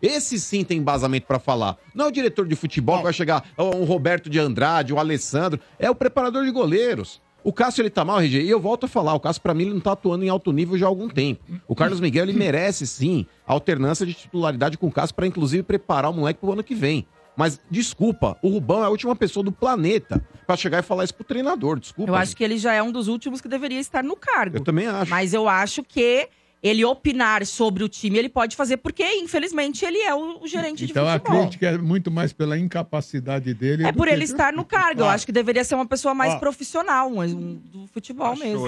Esse 0.00 0.38
sim 0.38 0.62
tem 0.64 0.78
embasamento 0.78 1.26
pra 1.26 1.38
falar. 1.40 1.76
Não 1.94 2.04
é 2.06 2.08
o 2.08 2.12
diretor 2.12 2.46
de 2.46 2.54
futebol 2.54 2.98
que 2.98 3.04
vai 3.04 3.12
chegar, 3.12 3.44
um 3.58 3.84
Roberto 3.84 4.30
de 4.30 4.38
Andrade, 4.38 4.92
um 4.94 4.98
Alessandro. 4.98 5.58
É 5.78 5.90
o 5.90 5.94
preparador 5.94 6.44
de 6.44 6.50
goleiros. 6.52 7.20
O 7.42 7.52
Cássio, 7.52 7.82
ele 7.82 7.90
tá 7.90 8.04
mal, 8.04 8.20
RG, 8.20 8.42
e 8.42 8.50
eu 8.50 8.60
volto 8.60 8.84
a 8.84 8.88
falar, 8.88 9.14
o 9.14 9.20
Cássio, 9.20 9.40
pra 9.40 9.54
mim, 9.54 9.64
ele 9.64 9.74
não 9.74 9.80
tá 9.80 9.92
atuando 9.92 10.24
em 10.24 10.28
alto 10.28 10.52
nível 10.52 10.76
já 10.76 10.86
há 10.86 10.88
algum 10.88 11.08
tempo. 11.08 11.42
O 11.66 11.74
Carlos 11.74 11.98
Miguel, 12.00 12.24
ele 12.24 12.32
merece, 12.38 12.86
sim, 12.86 13.26
alternância 13.46 14.04
de 14.04 14.12
titularidade 14.12 14.76
com 14.76 14.86
o 14.88 14.92
Cássio 14.92 15.14
pra, 15.14 15.26
inclusive, 15.26 15.62
preparar 15.62 16.10
o 16.10 16.14
moleque 16.14 16.40
pro 16.40 16.52
ano 16.52 16.62
que 16.64 16.74
vem. 16.74 17.06
Mas, 17.38 17.60
desculpa, 17.70 18.36
o 18.42 18.48
Rubão 18.48 18.82
é 18.82 18.86
a 18.86 18.88
última 18.88 19.14
pessoa 19.14 19.44
do 19.44 19.52
planeta 19.52 20.20
pra 20.44 20.56
chegar 20.56 20.80
e 20.80 20.82
falar 20.82 21.04
isso 21.04 21.14
pro 21.14 21.22
treinador, 21.24 21.78
desculpa. 21.78 22.10
Eu 22.10 22.16
acho 22.16 22.36
que 22.36 22.42
ele 22.42 22.58
já 22.58 22.72
é 22.74 22.82
um 22.82 22.90
dos 22.90 23.06
últimos 23.06 23.40
que 23.40 23.46
deveria 23.46 23.78
estar 23.78 24.02
no 24.02 24.16
cargo. 24.16 24.56
Eu 24.56 24.64
também 24.64 24.88
acho. 24.88 25.08
Mas 25.08 25.32
eu 25.32 25.48
acho 25.48 25.84
que 25.84 26.28
ele 26.60 26.84
opinar 26.84 27.46
sobre 27.46 27.84
o 27.84 27.88
time, 27.88 28.18
ele 28.18 28.28
pode 28.28 28.56
fazer, 28.56 28.78
porque, 28.78 29.04
infelizmente, 29.14 29.84
ele 29.84 29.98
é 29.98 30.12
o, 30.12 30.42
o 30.42 30.48
gerente 30.48 30.84
Então 30.84 31.04
de 31.04 31.10
a 31.10 31.12
futebol. 31.20 31.40
crítica 31.42 31.68
é 31.68 31.78
muito 31.78 32.10
mais 32.10 32.32
pela 32.32 32.58
incapacidade 32.58 33.54
dele. 33.54 33.86
É 33.86 33.92
por 33.92 34.08
que- 34.08 34.12
ele 34.14 34.24
estar 34.24 34.52
no 34.52 34.64
cargo. 34.64 35.02
Eu 35.02 35.06
acho 35.08 35.24
que 35.24 35.30
deveria 35.30 35.62
ser 35.62 35.76
uma 35.76 35.86
pessoa 35.86 36.12
mais 36.14 36.34
Ó. 36.34 36.38
profissional, 36.40 37.08
um, 37.08 37.20
um 37.22 37.54
do 37.72 37.86
futebol 37.94 38.34
mesmo. 38.34 38.66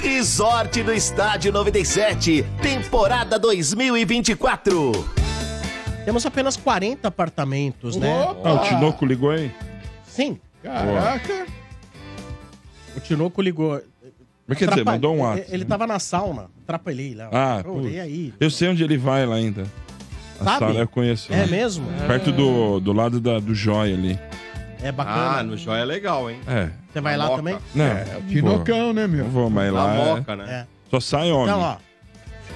Resort 0.00 0.80
do 0.84 0.92
Estádio 0.92 1.50
97, 1.52 2.44
temporada 2.62 3.36
2024. 3.38 5.23
Temos 6.04 6.24
apenas 6.26 6.56
40 6.56 7.08
apartamentos, 7.08 7.96
né? 7.96 8.12
Ah, 8.44 8.52
o 8.54 8.58
Tinoco 8.60 9.06
ligou 9.06 9.30
aí? 9.30 9.50
Sim. 10.06 10.38
Caraca. 10.62 11.46
O 12.96 13.00
Tinoco 13.00 13.40
ligou. 13.40 13.80
Mas 14.46 14.58
quer 14.58 14.66
dizer, 14.68 14.80
Atrapa- 14.82 14.92
mandou 14.92 15.12
um 15.12 15.14
ele- 15.16 15.22
WhatsApp. 15.24 15.48
Ele 15.54 15.64
tava 15.64 15.86
na 15.86 15.98
sauna. 15.98 16.50
Atrapalhei 16.62 17.14
lá. 17.14 17.28
Ah, 17.32 17.60
Pô, 17.64 17.74
putz. 17.80 17.92
e 17.94 18.00
aí? 18.00 18.34
Eu 18.38 18.50
sei 18.50 18.68
onde 18.68 18.84
ele 18.84 18.98
vai 18.98 19.24
lá 19.24 19.36
ainda. 19.36 19.64
A 20.40 20.44
Sabe? 20.44 20.58
sala 20.58 20.80
eu 20.80 20.88
conheço. 20.88 21.32
É 21.32 21.40
lá. 21.42 21.46
mesmo? 21.46 21.86
Perto 22.06 22.30
do, 22.32 22.80
do 22.80 22.92
lado 22.92 23.20
da, 23.20 23.38
do 23.38 23.54
Joia 23.54 23.94
ali. 23.94 24.18
É 24.82 24.92
bacana. 24.92 25.38
Ah, 25.38 25.42
no 25.42 25.56
Joia 25.56 25.80
é 25.80 25.84
legal, 25.86 26.30
hein? 26.30 26.38
É. 26.46 26.68
Você 26.92 27.00
vai 27.00 27.16
lá 27.16 27.24
Moca. 27.24 27.36
também? 27.38 27.58
Não, 27.74 27.84
É, 27.84 28.18
o 28.18 28.22
Tinocão, 28.28 28.92
né, 28.92 29.06
vou. 29.06 29.16
meu? 29.16 29.24
Não 29.24 29.30
vou, 29.30 29.48
mas 29.50 29.72
Na 29.72 29.84
lá 29.84 29.94
é- 29.94 30.04
Moca, 30.16 30.36
né? 30.36 30.44
É. 30.52 30.66
só 30.90 31.00
sai 31.00 31.30
homem. 31.32 31.46
Então, 31.46 31.60
ó. 31.60 31.76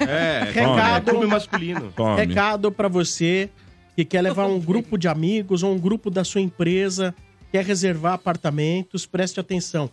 É, 0.01 0.51
Recado- 0.53 1.09
é 1.11 1.13
clube 1.13 1.27
masculino. 1.27 1.93
Tome. 1.95 2.17
Recado 2.17 2.71
pra 2.73 2.89
você 2.89 3.51
que 3.97 4.05
quer 4.05 4.21
levar 4.23 4.47
um 4.47 4.61
grupo 4.61 4.97
de 4.97 5.09
amigos 5.09 5.63
ou 5.63 5.73
um 5.75 5.79
grupo 5.79 6.09
da 6.11 6.23
sua 6.25 6.41
empresa, 6.41 7.15
quer 7.51 7.65
reservar 7.65 8.13
apartamentos, 8.15 9.07
preste 9.07 9.41
atenção. 9.41 9.91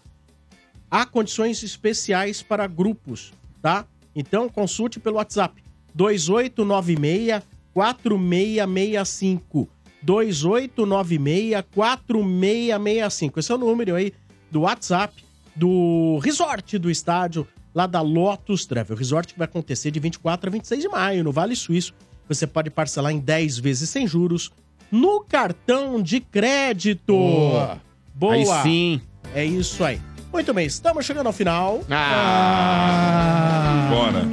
Há 0.92 1.06
condições 1.06 1.64
especiais 1.64 2.42
para 2.44 2.68
grupos, 2.68 3.34
tá? 3.62 3.86
Então 4.16 4.48
consulte 4.48 5.00
pelo 5.00 5.16
WhatsApp 5.18 5.62
2896 5.94 7.42
4665. 7.74 9.68
2896 10.04 11.64
4665. 11.74 13.40
Esse 13.40 13.52
é 13.52 13.56
o 13.56 13.58
número 13.58 13.96
aí 13.96 14.14
do 14.52 14.62
WhatsApp 14.62 15.14
do 15.56 16.20
resort 16.24 16.78
do 16.78 16.92
estádio 16.92 17.48
lá 17.76 17.86
da 17.86 18.00
Lotus 18.02 18.66
Travel. 18.66 18.96
Resort 18.96 19.34
que 19.34 19.38
vai 19.38 19.46
acontecer 19.46 19.92
de 19.92 20.00
24 20.00 20.50
a 20.50 20.52
26 20.52 20.82
de 20.82 20.88
maio 20.88 21.24
no 21.24 21.32
Vale 21.34 21.56
Suíço. 21.56 21.94
Você 22.28 22.48
pode 22.48 22.70
parcelar 22.72 23.12
em 23.12 23.20
10 23.20 23.60
vezes 23.60 23.90
sem 23.90 24.08
juros 24.08 24.50
no 24.90 25.20
cartão 25.22 26.02
de 26.02 26.22
crédito. 26.22 27.14
Boa. 27.14 27.82
Boa. 28.14 28.34
Aí 28.34 28.46
sim. 28.64 29.02
É 29.34 29.44
isso 29.44 29.84
aí. 29.84 30.00
Muito 30.32 30.54
bem, 30.54 30.66
estamos 30.66 31.06
chegando 31.06 31.28
ao 31.28 31.34
final. 31.34 31.82
Ah. 31.90 33.88
Bora. 33.90 34.26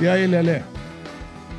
E 0.00 0.08
aí, 0.08 0.26
Lelé? 0.26 0.62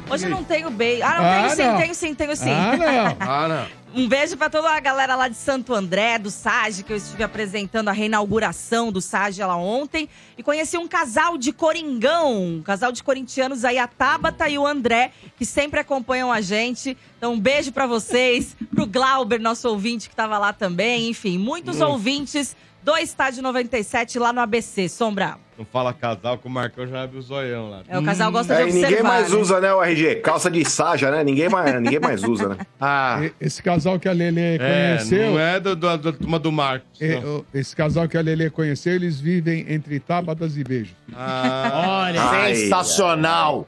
Hoje 0.10 0.26
eu 0.26 0.30
não 0.32 0.44
tenho 0.44 0.70
beijo. 0.72 1.04
Ah, 1.04 1.18
não, 1.18 1.26
Ah, 1.26 1.34
tenho 1.36 1.50
sim, 1.56 1.64
não. 1.64 1.78
tenho 1.78 1.96
sim, 1.96 2.16
tenho 2.16 2.36
sim. 2.36 2.50
Ah, 2.52 2.76
não. 2.78 3.18
Ah, 3.20 3.48
não. 3.48 3.66
Um 3.92 4.08
beijo 4.08 4.38
pra 4.38 4.52
toda 4.52 4.70
a 4.70 4.80
galera 4.80 5.16
lá 5.16 5.28
de 5.28 5.36
Santo 5.36 5.74
André, 5.74 6.20
do 6.20 6.30
SAG, 6.30 6.84
que 6.84 6.94
eu 6.94 6.98
estive 6.98 7.24
apresentando 7.24 7.88
a 7.88 7.92
reinauguração 7.92 8.92
do 8.92 9.02
SAG 9.02 9.40
lá 9.40 9.56
ontem. 9.58 10.08
E 10.38 10.44
conheci 10.44 10.78
um 10.78 10.88
casal 10.88 11.38
de 11.40 11.52
Coringão, 11.52 12.58
um 12.58 12.62
casal 12.62 12.92
de 12.92 13.02
corintianos 13.04 13.66
aí, 13.66 13.80
a 13.80 13.88
Tabata 13.88 14.48
e 14.48 14.60
o 14.60 14.68
André, 14.68 15.12
que 15.36 15.44
sempre 15.44 15.80
acompanham 15.80 16.32
a 16.32 16.40
gente. 16.40 16.96
Então, 17.18 17.34
um 17.34 17.40
beijo 17.40 17.72
pra 17.72 17.88
vocês, 17.88 18.56
pro 18.74 18.86
Glauber, 18.86 19.40
nosso 19.40 19.68
ouvinte, 19.68 20.08
que 20.08 20.16
tava 20.16 20.38
lá 20.38 20.54
também. 20.54 21.10
Enfim, 21.10 21.40
muitos 21.40 21.82
Hum. 21.82 21.88
ouvintes 21.88 22.56
do 22.84 22.96
Estádio 22.96 23.42
97 23.42 24.20
lá 24.20 24.32
no 24.32 24.40
ABC. 24.40 24.88
Sombra. 24.88 25.38
Não 25.60 25.66
fala 25.66 25.92
casal 25.94 26.38
que 26.38 26.48
o 26.48 26.50
Marcão 26.50 26.88
já 26.88 27.04
abre 27.04 27.18
o 27.18 27.22
zoião 27.22 27.70
lá. 27.70 27.82
É, 27.90 28.00
o 28.00 28.04
casal 28.04 28.32
gosta 28.32 28.56
de 28.56 28.62
É, 28.62 28.70
e 28.70 28.72
ninguém 28.72 29.04
mais 29.04 29.30
né? 29.30 29.38
usa, 29.38 29.60
né, 29.60 29.74
o 29.74 29.84
RG? 29.84 30.16
Calça 30.22 30.50
de 30.50 30.64
saja, 30.64 31.12
né? 31.12 31.22
Ninguém 31.22 31.50
mais, 31.50 31.76
ninguém 31.84 32.00
mais 32.00 32.24
usa, 32.24 32.48
né? 32.48 32.58
Ah. 32.80 33.30
Esse 33.42 33.62
casal 33.62 34.00
que 34.00 34.08
a 34.08 34.14
Lelê 34.14 34.56
É, 34.56 34.58
conheceu. 34.96 35.32
não 35.32 35.40
é 35.40 35.60
do, 35.60 35.76
do, 35.76 35.98
da 35.98 36.14
turma 36.14 36.40
do 36.40 36.50
Marcos. 36.50 36.88
é, 37.02 37.22
esse 37.54 37.76
casal 37.76 38.08
que 38.08 38.18
a 38.18 38.22
Lelê 38.22 38.50
conheceu, 38.50 38.94
eles 38.94 39.20
vivem 39.20 39.66
entre 39.68 40.00
tábatas 40.00 40.56
e 40.56 40.64
beijos. 40.64 40.96
Ah, 41.14 42.06
Olha, 42.08 42.56
Sensacional! 42.56 43.68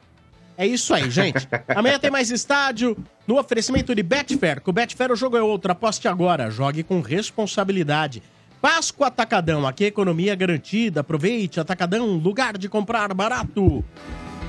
É 0.58 0.66
isso 0.66 0.94
aí, 0.94 1.10
gente. 1.10 1.48
Amanhã 1.70 1.98
tem 1.98 2.12
mais 2.12 2.30
estádio 2.30 2.96
no 3.28 3.38
oferecimento 3.40 3.96
de 3.96 4.04
Betfair. 4.04 4.62
Com 4.62 4.70
o 4.70 4.74
Betfair 4.74 5.12
o 5.12 5.16
jogo 5.16 5.36
é 5.36 5.42
outro. 5.42 5.72
Aposte 5.72 6.08
agora. 6.08 6.52
Jogue 6.52 6.84
com 6.84 7.02
responsabilidade. 7.02 8.22
Páscoa 8.62 9.08
Atacadão. 9.08 9.66
Aqui 9.66 9.86
economia 9.86 10.36
garantida. 10.36 11.02
Aproveite. 11.02 11.60
Atacadão, 11.60 12.14
lugar 12.18 12.58
de 12.58 12.70
comprar 12.70 13.14
barato. 13.14 13.84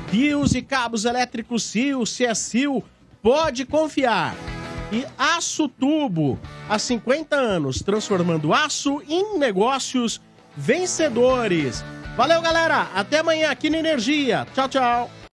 Fios 0.09 0.55
e 0.55 0.61
cabos 0.61 1.07
elétricos 1.07 1.63
Sil. 1.65 2.05
Se 2.05 2.27
é 2.27 2.35
Sil, 2.37 2.85
pode 3.23 3.65
confiar. 3.65 4.37
E 4.93 5.07
Aço 5.17 5.69
Tubo. 5.69 6.39
Há 6.69 6.79
50 6.79 7.35
anos, 7.35 7.81
transformando 7.81 8.53
aço 8.53 9.03
em 9.09 9.39
negócios 9.39 10.21
vencedores. 10.55 11.83
Valeu, 12.15 12.43
galera. 12.43 12.89
Até 12.95 13.21
amanhã 13.21 13.51
aqui 13.51 13.71
na 13.71 13.79
Energia. 13.79 14.47
Tchau, 14.55 14.69
tchau. 14.69 15.22